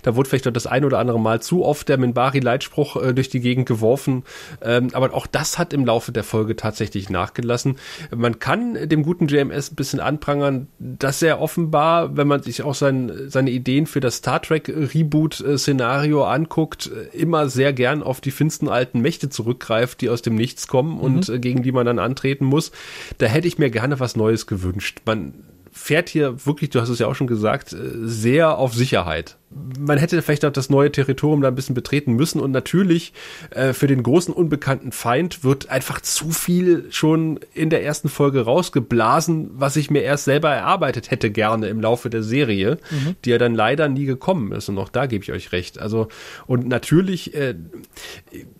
Da 0.02 0.16
wurde 0.16 0.30
vielleicht 0.30 0.46
das 0.46 0.66
ein 0.66 0.84
oder 0.84 0.98
andere 0.98 1.20
Mal 1.20 1.42
zu 1.42 1.62
oft 1.62 1.90
der 1.90 1.98
Minbari-Leitspruch 1.98 2.96
äh, 3.02 3.12
durch 3.12 3.28
die 3.28 3.40
Gegend 3.40 3.66
geworfen. 3.66 4.24
Ähm, 4.62 4.88
aber 4.94 5.12
auch 5.12 5.26
das 5.26 5.58
hat 5.58 5.74
im 5.74 5.84
Laufe 5.84 6.10
der 6.10 6.24
Folge 6.24 6.56
tatsächlich 6.56 7.10
nachgelassen. 7.10 7.76
Man 8.14 8.38
kann 8.38 8.88
dem 8.88 9.02
guten 9.02 9.26
JMS 9.26 9.72
ein 9.72 9.76
bisschen 9.76 10.00
anprangern, 10.00 10.68
dass 10.78 11.20
er 11.20 11.38
offenbar, 11.42 12.16
wenn 12.16 12.28
man 12.28 12.42
sich 12.42 12.62
auch 12.62 12.74
sein, 12.74 13.12
seine 13.26 13.50
Ideen 13.50 13.86
für 13.86 14.00
das 14.00 14.16
Star 14.16 14.40
Trek 14.40 14.72
Reboot 14.74 15.40
äh, 15.40 15.58
Szenario 15.66 16.22
anguckt, 16.22 16.88
immer 17.12 17.48
sehr 17.48 17.72
gern 17.72 18.04
auf 18.04 18.20
die 18.20 18.30
finsten 18.30 18.68
alten 18.68 19.00
Mächte 19.00 19.30
zurückgreift, 19.30 20.00
die 20.00 20.08
aus 20.08 20.22
dem 20.22 20.36
Nichts 20.36 20.68
kommen 20.68 20.94
mhm. 20.94 21.00
und 21.00 21.28
äh, 21.28 21.40
gegen 21.40 21.64
die 21.64 21.72
man 21.72 21.84
dann 21.84 21.98
antreten 21.98 22.44
muss. 22.44 22.70
Da 23.18 23.26
hätte 23.26 23.48
ich 23.48 23.58
mir 23.58 23.68
gerne 23.70 23.98
was 23.98 24.14
Neues 24.14 24.46
gewünscht. 24.46 25.00
Man 25.06 25.34
fährt 25.72 26.08
hier 26.08 26.46
wirklich, 26.46 26.70
du 26.70 26.80
hast 26.80 26.88
es 26.88 27.00
ja 27.00 27.08
auch 27.08 27.16
schon 27.16 27.26
gesagt, 27.26 27.72
äh, 27.72 27.78
sehr 28.04 28.58
auf 28.58 28.74
Sicherheit 28.74 29.38
man 29.50 29.98
hätte 29.98 30.20
vielleicht 30.22 30.44
auch 30.44 30.52
das 30.52 30.70
neue 30.70 30.90
Territorium 30.90 31.40
da 31.40 31.48
ein 31.48 31.54
bisschen 31.54 31.74
betreten 31.74 32.14
müssen 32.14 32.40
und 32.40 32.50
natürlich 32.50 33.12
äh, 33.50 33.72
für 33.72 33.86
den 33.86 34.02
großen 34.02 34.34
unbekannten 34.34 34.90
Feind 34.90 35.44
wird 35.44 35.70
einfach 35.70 36.00
zu 36.00 36.30
viel 36.30 36.86
schon 36.90 37.38
in 37.54 37.70
der 37.70 37.84
ersten 37.84 38.08
Folge 38.08 38.40
rausgeblasen, 38.40 39.50
was 39.54 39.76
ich 39.76 39.88
mir 39.88 40.02
erst 40.02 40.24
selber 40.24 40.50
erarbeitet 40.50 41.12
hätte 41.12 41.30
gerne 41.30 41.68
im 41.68 41.80
Laufe 41.80 42.10
der 42.10 42.24
Serie, 42.24 42.78
mhm. 42.90 43.14
die 43.24 43.30
ja 43.30 43.38
dann 43.38 43.54
leider 43.54 43.88
nie 43.88 44.04
gekommen 44.04 44.50
ist 44.50 44.68
und 44.68 44.78
auch 44.78 44.88
da 44.88 45.06
gebe 45.06 45.22
ich 45.22 45.30
euch 45.30 45.52
recht. 45.52 45.78
Also 45.78 46.08
und 46.48 46.66
natürlich, 46.66 47.34
äh, 47.34 47.54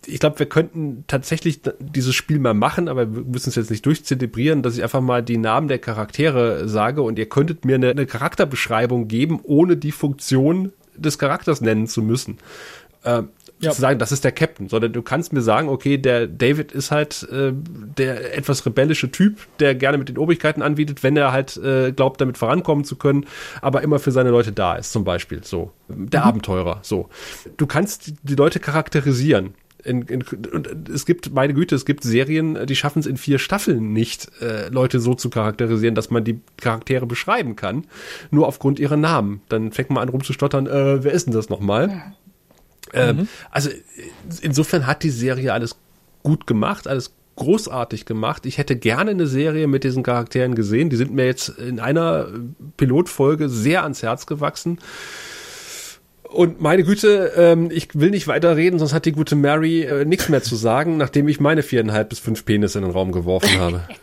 ich 0.05 0.19
glaube, 0.21 0.39
wir 0.39 0.47
könnten 0.47 1.03
tatsächlich 1.07 1.61
dieses 1.79 2.15
Spiel 2.15 2.39
mal 2.39 2.53
machen, 2.53 2.87
aber 2.87 3.13
wir 3.13 3.23
müssen 3.23 3.49
es 3.49 3.55
jetzt 3.55 3.71
nicht 3.71 3.85
durchzelebrieren, 3.85 4.63
dass 4.63 4.77
ich 4.77 4.83
einfach 4.83 5.01
mal 5.01 5.21
die 5.21 5.37
Namen 5.37 5.67
der 5.67 5.79
Charaktere 5.79 6.69
sage 6.69 7.01
und 7.01 7.19
ihr 7.19 7.27
könntet 7.27 7.65
mir 7.65 7.75
eine, 7.75 7.89
eine 7.89 8.05
Charakterbeschreibung 8.05 9.09
geben 9.09 9.41
ohne 9.43 9.75
die 9.75 9.91
Funktion 9.91 10.71
des 10.97 11.17
Charakters 11.17 11.61
nennen 11.61 11.87
zu 11.87 12.01
müssen. 12.01 12.37
Äh, 13.03 13.23
ja. 13.59 13.71
zu 13.71 13.81
sagen, 13.81 13.99
das 13.99 14.11
ist 14.11 14.23
der 14.23 14.31
Captain, 14.31 14.69
sondern 14.69 14.93
du 14.93 15.01
kannst 15.01 15.33
mir 15.33 15.41
sagen, 15.41 15.69
okay, 15.69 15.97
der 15.97 16.27
David 16.27 16.71
ist 16.71 16.91
halt 16.91 17.27
äh, 17.31 17.51
der 17.53 18.37
etwas 18.37 18.65
rebellische 18.65 19.11
Typ, 19.11 19.39
der 19.59 19.75
gerne 19.75 19.97
mit 19.97 20.09
den 20.09 20.17
Obrigkeiten 20.17 20.61
anbietet, 20.61 21.03
wenn 21.03 21.17
er 21.17 21.31
halt 21.31 21.57
äh, 21.57 21.91
glaubt, 21.91 22.21
damit 22.21 22.37
vorankommen 22.37 22.85
zu 22.85 22.95
können, 22.95 23.25
aber 23.61 23.81
immer 23.81 23.99
für 23.99 24.11
seine 24.11 24.29
Leute 24.29 24.51
da 24.51 24.75
ist, 24.75 24.91
zum 24.91 25.03
Beispiel. 25.03 25.43
So. 25.43 25.71
Der 25.87 26.21
mhm. 26.21 26.27
Abenteurer. 26.27 26.79
So. 26.83 27.09
Du 27.57 27.65
kannst 27.65 28.13
die 28.23 28.35
Leute 28.35 28.59
charakterisieren. 28.59 29.53
In, 29.87 30.01
in, 30.03 30.21
und 30.21 30.89
es 30.89 31.05
gibt, 31.05 31.33
meine 31.33 31.53
Güte, 31.53 31.73
es 31.75 31.85
gibt 31.85 32.03
Serien, 32.03 32.65
die 32.65 32.75
schaffen 32.75 32.99
es 32.99 33.05
in 33.05 33.15
vier 33.15 33.39
Staffeln 33.39 33.93
nicht, 33.93 34.29
äh, 34.41 34.67
Leute 34.67 34.99
so 34.99 35.13
zu 35.13 35.29
charakterisieren, 35.29 35.95
dass 35.95 36.09
man 36.09 36.23
die 36.23 36.41
Charaktere 36.57 37.05
beschreiben 37.05 37.55
kann, 37.55 37.85
nur 38.29 38.47
aufgrund 38.47 38.79
ihrer 38.79 38.97
Namen. 38.97 39.41
Dann 39.47 39.71
fängt 39.71 39.89
man 39.89 40.03
an 40.03 40.09
rumzustottern, 40.09 40.67
äh, 40.67 41.03
wer 41.03 41.13
ist 41.13 41.25
denn 41.25 41.33
das 41.33 41.49
nochmal? 41.49 42.13
Ähm, 42.93 43.15
mhm. 43.17 43.27
Also 43.49 43.69
insofern 44.41 44.87
hat 44.87 45.03
die 45.03 45.09
Serie 45.09 45.53
alles 45.53 45.77
gut 46.23 46.47
gemacht, 46.47 46.87
alles 46.87 47.13
großartig 47.37 48.05
gemacht. 48.05 48.45
Ich 48.45 48.57
hätte 48.57 48.75
gerne 48.75 49.11
eine 49.11 49.27
Serie 49.27 49.67
mit 49.67 49.83
diesen 49.83 50.03
Charakteren 50.03 50.55
gesehen. 50.55 50.89
Die 50.89 50.95
sind 50.97 51.13
mir 51.13 51.25
jetzt 51.25 51.49
in 51.49 51.79
einer 51.79 52.27
Pilotfolge 52.75 53.47
sehr 53.47 53.83
ans 53.83 54.03
Herz 54.03 54.25
gewachsen. 54.25 54.79
Und 56.29 56.59
meine 56.61 56.83
Güte, 56.83 57.33
ähm, 57.35 57.71
ich 57.71 57.89
will 57.93 58.09
nicht 58.09 58.27
weiterreden, 58.27 58.79
sonst 58.79 58.93
hat 58.93 59.05
die 59.05 59.13
gute 59.13 59.35
Mary 59.35 59.83
äh, 59.83 60.05
nichts 60.05 60.29
mehr 60.29 60.43
zu 60.43 60.55
sagen, 60.55 60.97
nachdem 60.97 61.27
ich 61.27 61.39
meine 61.39 61.63
viereinhalb 61.63 62.09
bis 62.09 62.19
fünf 62.19 62.45
Penisse 62.45 62.79
in 62.79 62.85
den 62.85 62.93
Raum 62.93 63.11
geworfen 63.11 63.59
habe. 63.59 63.81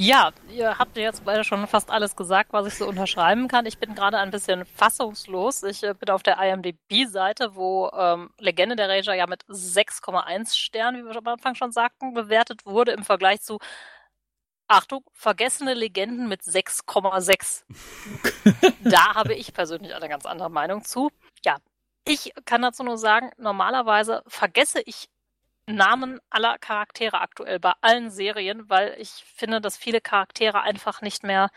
Ja, 0.00 0.30
ihr 0.54 0.78
habt 0.78 0.96
jetzt 0.96 1.24
beide 1.24 1.42
schon 1.42 1.66
fast 1.66 1.90
alles 1.90 2.14
gesagt, 2.14 2.52
was 2.52 2.68
ich 2.68 2.74
so 2.74 2.86
unterschreiben 2.86 3.48
kann. 3.48 3.66
Ich 3.66 3.78
bin 3.78 3.96
gerade 3.96 4.18
ein 4.18 4.30
bisschen 4.30 4.64
fassungslos. 4.64 5.64
Ich 5.64 5.82
äh, 5.82 5.92
bin 5.92 6.10
auf 6.10 6.22
der 6.22 6.38
IMDb-Seite, 6.40 7.56
wo 7.56 7.90
ähm, 7.98 8.30
Legende 8.38 8.76
der 8.76 8.88
Ranger 8.88 9.14
ja 9.14 9.26
mit 9.26 9.42
6,1 9.46 10.54
Sternen, 10.54 11.02
wie 11.02 11.08
wir 11.08 11.16
am 11.16 11.26
Anfang 11.26 11.56
schon 11.56 11.72
sagten, 11.72 12.14
bewertet 12.14 12.64
wurde 12.64 12.92
im 12.92 13.02
Vergleich 13.02 13.40
zu 13.40 13.58
Achtung, 14.68 15.02
vergessene 15.14 15.72
Legenden 15.72 16.28
mit 16.28 16.42
6,6. 16.42 17.64
da 18.84 19.14
habe 19.14 19.34
ich 19.34 19.54
persönlich 19.54 19.94
eine 19.94 20.08
ganz 20.08 20.26
andere 20.26 20.50
Meinung 20.50 20.84
zu. 20.84 21.10
Ja, 21.44 21.56
ich 22.04 22.32
kann 22.44 22.62
dazu 22.62 22.84
nur 22.84 22.98
sagen, 22.98 23.30
normalerweise 23.38 24.22
vergesse 24.26 24.80
ich 24.84 25.08
Namen 25.66 26.20
aller 26.30 26.58
Charaktere 26.58 27.20
aktuell 27.20 27.58
bei 27.60 27.72
allen 27.80 28.10
Serien, 28.10 28.68
weil 28.70 28.94
ich 28.98 29.10
finde, 29.10 29.60
dass 29.60 29.76
viele 29.76 30.00
Charaktere 30.00 30.60
einfach 30.62 31.02
nicht 31.02 31.22
mehr 31.22 31.50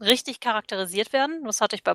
richtig 0.00 0.40
charakterisiert 0.40 1.12
werden. 1.12 1.44
Das 1.44 1.60
hatte 1.60 1.76
ich 1.76 1.84
bei 1.84 1.94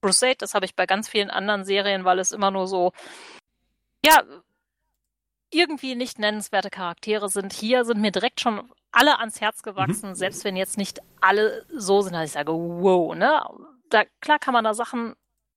Crusade, 0.00 0.36
das 0.38 0.54
habe 0.54 0.66
ich 0.66 0.74
bei 0.74 0.86
ganz 0.86 1.08
vielen 1.08 1.30
anderen 1.30 1.64
Serien, 1.64 2.04
weil 2.04 2.18
es 2.18 2.32
immer 2.32 2.50
nur 2.50 2.66
so, 2.66 2.92
ja, 4.04 4.22
irgendwie 5.50 5.94
nicht 5.94 6.18
nennenswerte 6.18 6.70
Charaktere 6.70 7.28
sind. 7.28 7.52
Hier 7.52 7.84
sind 7.84 8.00
mir 8.00 8.10
direkt 8.10 8.40
schon 8.40 8.70
alle 8.92 9.18
ans 9.18 9.40
Herz 9.40 9.62
gewachsen, 9.62 10.10
mhm. 10.10 10.14
selbst 10.14 10.44
wenn 10.44 10.56
jetzt 10.56 10.78
nicht 10.78 11.00
alle 11.20 11.66
so 11.68 12.00
sind, 12.02 12.14
dass 12.14 12.26
ich 12.26 12.32
sage, 12.32 12.52
wow, 12.52 13.14
ne? 13.14 13.42
Da, 13.90 14.04
klar 14.20 14.38
kann 14.38 14.54
man 14.54 14.64
da 14.64 14.74
Sachen 14.74 15.14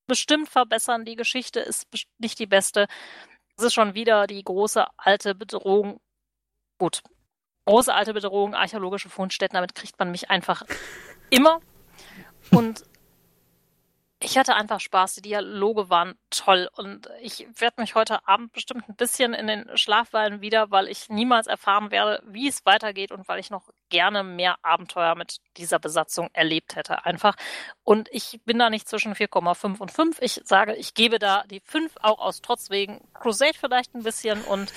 bestimmt 0.07 0.49
verbessern. 0.49 1.05
Die 1.05 1.15
Geschichte 1.15 1.59
ist 1.59 1.87
nicht 2.19 2.37
die 2.39 2.45
beste. 2.45 2.87
Es 3.57 3.63
ist 3.63 3.73
schon 3.73 3.93
wieder 3.93 4.27
die 4.27 4.43
große 4.43 4.85
alte 4.97 5.35
Bedrohung. 5.35 5.99
Gut. 6.77 7.01
Große 7.65 7.93
alte 7.93 8.13
Bedrohung, 8.13 8.55
archäologische 8.55 9.09
Fundstätten, 9.09 9.55
damit 9.55 9.75
kriegt 9.75 9.97
man 9.99 10.11
mich 10.11 10.29
einfach 10.29 10.63
immer. 11.29 11.61
Und 12.51 12.83
ich 14.21 14.37
hatte 14.37 14.55
einfach 14.55 14.81
Spaß. 14.81 15.15
Die 15.15 15.21
Dialoge 15.21 15.89
waren 15.89 16.17
toll 16.29 16.69
und 16.75 17.09
ich 17.21 17.47
werde 17.55 17.79
mich 17.79 17.95
heute 17.95 18.27
Abend 18.27 18.51
bestimmt 18.51 18.89
ein 18.89 18.95
bisschen 18.95 19.33
in 19.33 19.47
den 19.47 19.77
Schlaf 19.77 20.09
fallen 20.09 20.41
wieder, 20.41 20.71
weil 20.71 20.89
ich 20.89 21.07
niemals 21.07 21.47
erfahren 21.47 21.89
werde, 21.89 22.21
wie 22.25 22.49
es 22.49 22.65
weitergeht 22.65 23.11
und 23.11 23.29
weil 23.29 23.39
ich 23.39 23.49
noch 23.49 23.69
gerne 23.87 24.23
mehr 24.23 24.57
Abenteuer 24.61 25.15
mit 25.15 25.37
dieser 25.55 25.79
Besatzung 25.79 26.29
erlebt 26.33 26.75
hätte. 26.75 27.05
Einfach. 27.05 27.35
Und 27.83 28.09
ich 28.11 28.41
bin 28.43 28.59
da 28.59 28.69
nicht 28.69 28.89
zwischen 28.89 29.13
4,5 29.13 29.79
und 29.79 29.91
5. 29.91 30.21
Ich 30.21 30.41
sage, 30.43 30.75
ich 30.75 30.93
gebe 30.93 31.17
da 31.17 31.43
die 31.49 31.61
5 31.61 31.95
auch 32.01 32.19
aus 32.19 32.41
Trotz 32.41 32.69
wegen 32.69 33.01
Crusade 33.13 33.57
vielleicht 33.57 33.95
ein 33.95 34.03
bisschen 34.03 34.41
und 34.43 34.73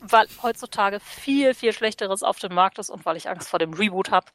weil 0.00 0.26
heutzutage 0.42 0.98
viel, 0.98 1.54
viel 1.54 1.72
Schlechteres 1.72 2.24
auf 2.24 2.40
dem 2.40 2.54
Markt 2.54 2.78
ist 2.80 2.90
und 2.90 3.06
weil 3.06 3.16
ich 3.16 3.28
Angst 3.28 3.48
vor 3.48 3.60
dem 3.60 3.74
Reboot 3.74 4.10
habe. 4.10 4.26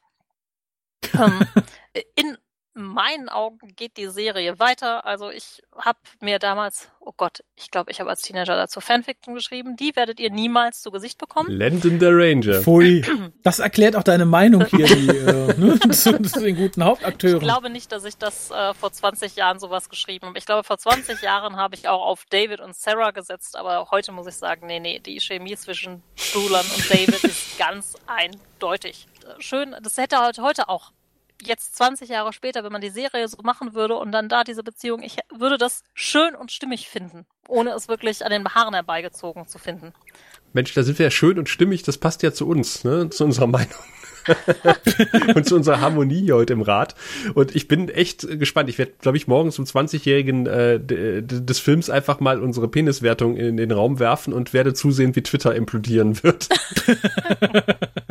ähm, 1.14 1.46
in 2.14 2.38
meinen 2.74 3.28
Augen 3.28 3.58
geht 3.76 3.96
die 3.96 4.08
Serie 4.08 4.58
weiter. 4.58 5.04
Also 5.04 5.30
ich 5.30 5.62
habe 5.76 5.98
mir 6.20 6.38
damals, 6.38 6.88
oh 7.00 7.12
Gott, 7.16 7.42
ich 7.54 7.70
glaube, 7.70 7.90
ich 7.90 8.00
habe 8.00 8.10
als 8.10 8.22
Teenager 8.22 8.56
dazu 8.56 8.80
Fanfiction 8.80 9.34
geschrieben. 9.34 9.76
Die 9.76 9.94
werdet 9.94 10.20
ihr 10.20 10.30
niemals 10.30 10.82
zu 10.82 10.90
Gesicht 10.90 11.18
bekommen. 11.18 11.50
Landon 11.50 11.98
der 11.98 12.16
Ranger. 12.16 12.62
Pfui. 12.62 13.04
Das 13.42 13.58
erklärt 13.58 13.96
auch 13.96 14.04
deine 14.04 14.24
Meinung 14.24 14.64
hier 14.66 14.86
die, 14.86 15.08
äh, 15.08 15.54
ne, 15.58 15.78
zu, 15.90 16.22
zu, 16.22 16.40
den 16.40 16.56
guten 16.56 16.84
Hauptakteuren. 16.84 17.38
Ich 17.38 17.42
glaube 17.42 17.70
nicht, 17.70 17.90
dass 17.90 18.04
ich 18.04 18.16
das 18.16 18.50
äh, 18.50 18.72
vor 18.74 18.92
20 18.92 19.34
Jahren 19.34 19.58
sowas 19.58 19.88
geschrieben 19.88 20.28
habe. 20.28 20.38
Ich 20.38 20.46
glaube, 20.46 20.64
vor 20.64 20.78
20 20.78 21.20
Jahren 21.22 21.56
habe 21.56 21.74
ich 21.74 21.88
auch 21.88 22.02
auf 22.02 22.24
David 22.30 22.60
und 22.60 22.76
Sarah 22.76 23.10
gesetzt, 23.10 23.56
aber 23.56 23.90
heute 23.90 24.12
muss 24.12 24.26
ich 24.26 24.36
sagen, 24.36 24.66
nee, 24.66 24.80
nee, 24.80 25.00
die 25.00 25.20
Chemie 25.20 25.56
zwischen 25.56 26.02
Julan 26.32 26.64
und 26.64 26.90
David 26.90 27.24
ist 27.24 27.58
ganz 27.58 27.94
eindeutig. 28.06 29.08
Schön, 29.38 29.74
das 29.82 29.96
hätte 29.98 30.18
heute 30.18 30.68
auch 30.68 30.92
jetzt 31.46 31.76
20 31.76 32.08
Jahre 32.08 32.32
später, 32.32 32.64
wenn 32.64 32.72
man 32.72 32.80
die 32.80 32.90
Serie 32.90 33.28
so 33.28 33.38
machen 33.42 33.74
würde 33.74 33.96
und 33.96 34.12
dann 34.12 34.28
da 34.28 34.44
diese 34.44 34.62
Beziehung, 34.62 35.02
ich 35.02 35.18
würde 35.36 35.58
das 35.58 35.82
schön 35.94 36.34
und 36.34 36.52
stimmig 36.52 36.88
finden, 36.88 37.26
ohne 37.48 37.70
es 37.70 37.88
wirklich 37.88 38.24
an 38.24 38.30
den 38.30 38.48
Haaren 38.48 38.74
herbeigezogen 38.74 39.46
zu 39.46 39.58
finden. 39.58 39.92
Mensch, 40.52 40.74
da 40.74 40.82
sind 40.82 40.98
wir 40.98 41.06
ja 41.06 41.10
schön 41.10 41.38
und 41.38 41.48
stimmig, 41.48 41.82
das 41.82 41.98
passt 41.98 42.22
ja 42.22 42.32
zu 42.32 42.46
uns, 42.46 42.84
ne, 42.84 43.10
zu 43.10 43.24
unserer 43.24 43.46
Meinung. 43.46 43.78
und 45.34 45.46
zu 45.46 45.56
unserer 45.56 45.80
Harmonie 45.80 46.30
heute 46.32 46.52
im 46.52 46.62
Rat. 46.62 46.94
Und 47.34 47.56
ich 47.56 47.68
bin 47.68 47.88
echt 47.88 48.38
gespannt. 48.38 48.68
Ich 48.68 48.78
werde, 48.78 48.92
glaube 49.00 49.16
ich, 49.16 49.26
morgen 49.26 49.50
zum 49.50 49.64
20-jährigen 49.64 50.46
äh, 50.46 50.80
des 50.80 51.58
Films 51.58 51.90
einfach 51.90 52.20
mal 52.20 52.40
unsere 52.40 52.68
Peniswertung 52.68 53.36
in 53.36 53.56
den 53.56 53.72
Raum 53.72 53.98
werfen 53.98 54.32
und 54.32 54.52
werde 54.52 54.74
zusehen, 54.74 55.16
wie 55.16 55.22
Twitter 55.22 55.54
implodieren 55.54 56.22
wird. 56.22 56.48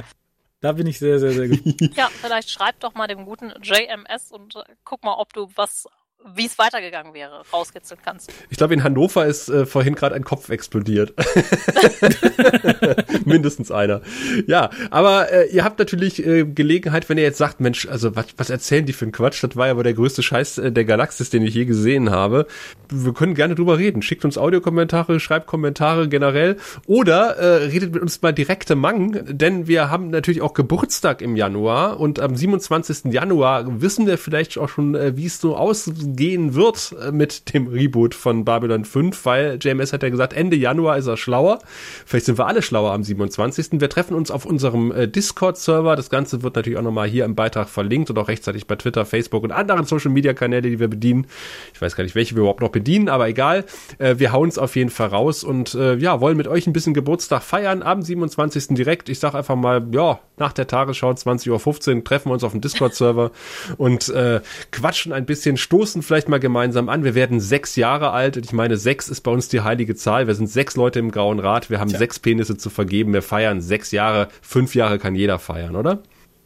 Da 0.61 0.73
bin 0.73 0.85
ich 0.85 0.99
sehr, 0.99 1.19
sehr, 1.19 1.31
sehr 1.31 1.49
gut. 1.49 1.61
ja, 1.97 2.07
vielleicht 2.21 2.51
schreib 2.51 2.79
doch 2.79 2.93
mal 2.93 3.07
dem 3.07 3.25
guten 3.25 3.51
JMS 3.61 4.31
und 4.31 4.55
äh, 4.55 4.63
guck 4.85 5.03
mal, 5.03 5.15
ob 5.15 5.33
du 5.33 5.49
was 5.55 5.87
wie 6.35 6.45
es 6.45 6.57
weitergegangen 6.57 7.13
wäre, 7.13 7.43
rauskitzeln 7.51 7.99
kannst. 8.03 8.31
Ich 8.49 8.57
glaube, 8.57 8.73
in 8.73 8.83
Hannover 8.83 9.25
ist 9.25 9.49
äh, 9.49 9.65
vorhin 9.65 9.95
gerade 9.95 10.15
ein 10.15 10.23
Kopf 10.23 10.49
explodiert. 10.49 11.13
Mindestens 13.25 13.71
einer. 13.71 14.01
Ja, 14.47 14.69
aber 14.89 15.31
äh, 15.31 15.47
ihr 15.47 15.63
habt 15.63 15.79
natürlich 15.79 16.25
äh, 16.25 16.45
Gelegenheit, 16.45 17.09
wenn 17.09 17.17
ihr 17.17 17.23
jetzt 17.23 17.37
sagt, 17.37 17.59
Mensch, 17.59 17.87
also 17.87 18.15
was, 18.15 18.27
was 18.37 18.49
erzählen 18.49 18.85
die 18.85 18.93
für 18.93 19.05
einen 19.05 19.11
Quatsch? 19.11 19.43
Das 19.43 19.55
war 19.55 19.67
ja 19.67 19.71
aber 19.71 19.83
der 19.83 19.93
größte 19.93 20.23
Scheiß 20.23 20.57
äh, 20.59 20.71
der 20.71 20.85
Galaxis, 20.85 21.29
den 21.29 21.43
ich 21.43 21.53
je 21.53 21.65
gesehen 21.65 22.11
habe. 22.11 22.47
Wir 22.89 23.13
können 23.13 23.33
gerne 23.33 23.55
drüber 23.55 23.77
reden. 23.77 24.01
Schickt 24.01 24.25
uns 24.25 24.37
Audiokommentare, 24.37 25.19
schreibt 25.19 25.47
Kommentare 25.47 26.07
generell 26.07 26.57
oder 26.85 27.37
äh, 27.37 27.65
redet 27.65 27.93
mit 27.93 28.01
uns 28.01 28.21
mal 28.21 28.31
direkte 28.31 28.75
Mang, 28.75 29.25
denn 29.25 29.67
wir 29.67 29.89
haben 29.89 30.09
natürlich 30.09 30.41
auch 30.41 30.53
Geburtstag 30.53 31.21
im 31.21 31.35
Januar 31.35 31.99
und 31.99 32.19
am 32.19 32.35
27. 32.35 33.11
Januar 33.11 33.81
wissen 33.81 34.07
wir 34.07 34.17
vielleicht 34.17 34.57
auch 34.57 34.69
schon, 34.69 34.95
äh, 34.95 35.17
wie 35.17 35.25
es 35.25 35.39
so 35.39 35.55
aussieht 35.55 36.10
gehen 36.15 36.55
wird 36.55 36.95
äh, 37.01 37.11
mit 37.11 37.53
dem 37.53 37.67
Reboot 37.67 38.15
von 38.15 38.45
Babylon 38.45 38.85
5, 38.85 39.25
weil 39.25 39.59
JMS 39.61 39.93
hat 39.93 40.03
ja 40.03 40.09
gesagt, 40.09 40.33
Ende 40.33 40.55
Januar 40.55 40.97
ist 40.97 41.07
er 41.07 41.17
schlauer. 41.17 41.59
Vielleicht 42.05 42.25
sind 42.25 42.37
wir 42.37 42.47
alle 42.47 42.61
schlauer 42.61 42.91
am 42.91 43.03
27. 43.03 43.79
Wir 43.79 43.89
treffen 43.89 44.15
uns 44.15 44.31
auf 44.31 44.45
unserem 44.45 44.91
äh, 44.91 45.07
Discord-Server. 45.07 45.95
Das 45.95 46.09
Ganze 46.09 46.43
wird 46.43 46.55
natürlich 46.55 46.77
auch 46.77 46.83
nochmal 46.83 47.07
hier 47.07 47.25
im 47.25 47.35
Beitrag 47.35 47.69
verlinkt 47.69 48.09
und 48.09 48.17
auch 48.17 48.27
rechtzeitig 48.27 48.67
bei 48.67 48.75
Twitter, 48.75 49.05
Facebook 49.05 49.43
und 49.43 49.51
anderen 49.51 49.85
Social-Media-Kanäle, 49.85 50.69
die 50.69 50.79
wir 50.79 50.87
bedienen. 50.87 51.27
Ich 51.73 51.81
weiß 51.81 51.95
gar 51.95 52.03
nicht, 52.03 52.15
welche 52.15 52.35
wir 52.35 52.41
überhaupt 52.41 52.61
noch 52.61 52.69
bedienen, 52.69 53.09
aber 53.09 53.27
egal. 53.27 53.65
Äh, 53.97 54.15
wir 54.17 54.31
hauen 54.31 54.49
es 54.49 54.57
auf 54.57 54.75
jeden 54.75 54.89
Fall 54.89 55.07
raus 55.07 55.43
und 55.43 55.73
ja, 55.73 56.21
wollen 56.21 56.37
mit 56.37 56.47
euch 56.47 56.67
ein 56.67 56.73
bisschen 56.73 56.93
Geburtstag 56.93 57.41
feiern 57.41 57.81
am 57.81 58.01
27. 58.01 58.75
direkt. 58.75 59.09
Ich 59.09 59.19
sag 59.19 59.33
einfach 59.35 59.55
mal, 59.55 59.87
ja, 59.91 60.19
nach 60.37 60.53
der 60.53 60.67
Tagesschau 60.67 61.11
20.15 61.11 61.95
Uhr 61.95 62.03
treffen 62.03 62.29
wir 62.29 62.33
uns 62.33 62.43
auf 62.43 62.51
dem 62.51 62.61
Discord-Server 62.61 63.31
und 63.77 64.09
äh, 64.09 64.41
quatschen 64.71 65.13
ein 65.13 65.25
bisschen, 65.25 65.55
stoßen 65.55 66.00
stoßen 66.01 66.03
vielleicht 66.03 66.29
mal 66.29 66.39
gemeinsam 66.39 66.89
an. 66.89 67.03
Wir 67.03 67.15
werden 67.15 67.39
sechs 67.39 67.75
Jahre 67.75 68.11
alt 68.11 68.37
und 68.37 68.45
ich 68.45 68.53
meine, 68.53 68.77
sechs 68.77 69.09
ist 69.09 69.21
bei 69.21 69.31
uns 69.31 69.47
die 69.49 69.61
heilige 69.61 69.95
Zahl. 69.95 70.27
Wir 70.27 70.35
sind 70.35 70.47
sechs 70.47 70.75
Leute 70.75 70.99
im 70.99 71.11
Grauen 71.11 71.39
Rat. 71.39 71.69
Wir 71.69 71.79
haben 71.79 71.89
Tja. 71.89 71.99
sechs 71.99 72.19
Penisse 72.19 72.57
zu 72.57 72.69
vergeben. 72.69 73.13
Wir 73.13 73.21
feiern 73.21 73.61
sechs 73.61 73.91
Jahre. 73.91 74.27
Fünf 74.41 74.75
Jahre 74.75 74.99
kann 74.99 75.15
jeder 75.15 75.39
feiern, 75.39 75.75
oder? 75.75 76.01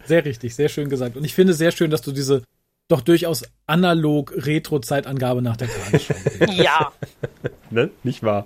Sehr 0.05 0.23
richtig, 0.25 0.55
sehr 0.55 0.69
schön 0.69 0.89
gesagt. 0.89 1.17
Und 1.17 1.23
ich 1.23 1.33
finde 1.33 1.53
sehr 1.53 1.71
schön, 1.71 1.89
dass 1.89 2.01
du 2.01 2.11
diese 2.11 2.43
doch 2.87 3.01
durchaus 3.01 3.43
analog 3.65 4.31
Retro-Zeitangabe 4.35 5.41
nach 5.41 5.57
der 5.57 5.69
Tagesschau. 5.69 6.13
ja. 6.51 6.91
ne? 7.71 7.89
Nicht 8.03 8.21
wahr? 8.21 8.45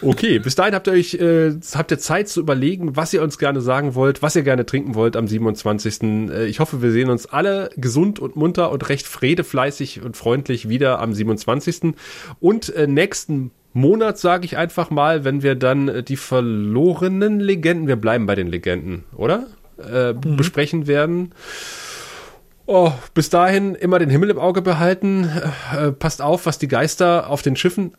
Okay, 0.00 0.38
bis 0.38 0.54
dahin 0.54 0.74
habt 0.74 0.86
ihr 0.86 0.94
euch 0.94 1.14
äh, 1.14 1.52
habt 1.74 1.90
ihr 1.90 1.98
Zeit 1.98 2.28
zu 2.28 2.40
überlegen, 2.40 2.96
was 2.96 3.12
ihr 3.12 3.22
uns 3.22 3.38
gerne 3.38 3.60
sagen 3.60 3.94
wollt, 3.94 4.22
was 4.22 4.34
ihr 4.34 4.42
gerne 4.42 4.64
trinken 4.64 4.94
wollt 4.94 5.14
am 5.14 5.28
27. 5.28 6.02
Äh, 6.02 6.46
ich 6.46 6.60
hoffe, 6.60 6.80
wir 6.80 6.90
sehen 6.90 7.10
uns 7.10 7.26
alle 7.26 7.68
gesund 7.76 8.18
und 8.18 8.36
munter 8.36 8.70
und 8.70 8.88
recht 8.88 9.06
fredefleißig 9.06 10.02
und 10.02 10.16
freundlich 10.16 10.70
wieder 10.70 11.00
am 11.00 11.12
27. 11.12 11.94
Und 12.40 12.74
äh, 12.74 12.86
nächsten 12.86 13.50
Monat, 13.74 14.18
sage 14.18 14.46
ich 14.46 14.56
einfach 14.56 14.88
mal, 14.88 15.24
wenn 15.24 15.42
wir 15.42 15.54
dann 15.54 15.88
äh, 15.88 16.02
die 16.02 16.16
verlorenen 16.16 17.40
Legenden, 17.40 17.88
wir 17.88 17.96
bleiben 17.96 18.24
bei 18.24 18.34
den 18.34 18.46
Legenden, 18.48 19.04
oder? 19.14 19.46
Äh, 19.78 20.14
mhm. 20.14 20.36
Besprechen 20.36 20.86
werden. 20.86 21.32
Oh, 22.70 22.92
bis 23.14 23.30
dahin 23.30 23.74
immer 23.74 23.98
den 23.98 24.10
Himmel 24.10 24.28
im 24.28 24.38
Auge 24.38 24.60
behalten. 24.60 25.30
Äh, 25.74 25.92
passt 25.92 26.20
auf, 26.20 26.44
was 26.44 26.58
die 26.58 26.68
Geister 26.68 27.30
auf 27.30 27.40
den 27.40 27.56
Schiffen 27.56 27.94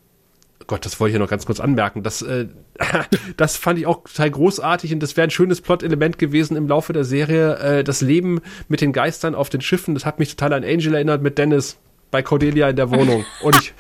Gott, 0.70 0.86
das 0.86 1.00
wollte 1.00 1.10
ich 1.10 1.14
ja 1.16 1.20
noch 1.20 1.30
ganz 1.30 1.48
kurz 1.48 1.60
anmerken. 1.60 2.04
Das, 2.04 2.22
äh, 2.22 2.46
das 3.38 3.58
fand 3.58 3.80
ich 3.80 3.88
auch 3.88 4.04
total 4.04 4.30
großartig 4.30 4.94
und 4.94 5.02
das 5.02 5.18
wäre 5.18 5.26
ein 5.26 5.32
schönes 5.32 5.62
Plot-Element 5.62 6.20
gewesen 6.20 6.56
im 6.56 6.68
Laufe 6.68 6.94
der 6.94 7.04
Serie. 7.04 7.56
Äh, 7.58 7.84
das 7.84 8.02
Leben 8.02 8.40
mit 8.68 8.80
den 8.80 8.94
Geistern 8.94 9.34
auf 9.34 9.50
den 9.50 9.62
Schiffen, 9.62 9.96
das 9.96 10.06
hat 10.06 10.20
mich 10.20 10.36
total 10.36 10.54
an 10.54 10.64
Angel 10.64 10.94
erinnert 10.94 11.24
mit 11.24 11.40
Dennis 11.40 11.80
bei 12.12 12.22
Cordelia 12.22 12.70
in 12.70 12.76
der 12.76 12.92
Wohnung. 12.92 13.26
Und 13.42 13.56
ich, 13.56 13.74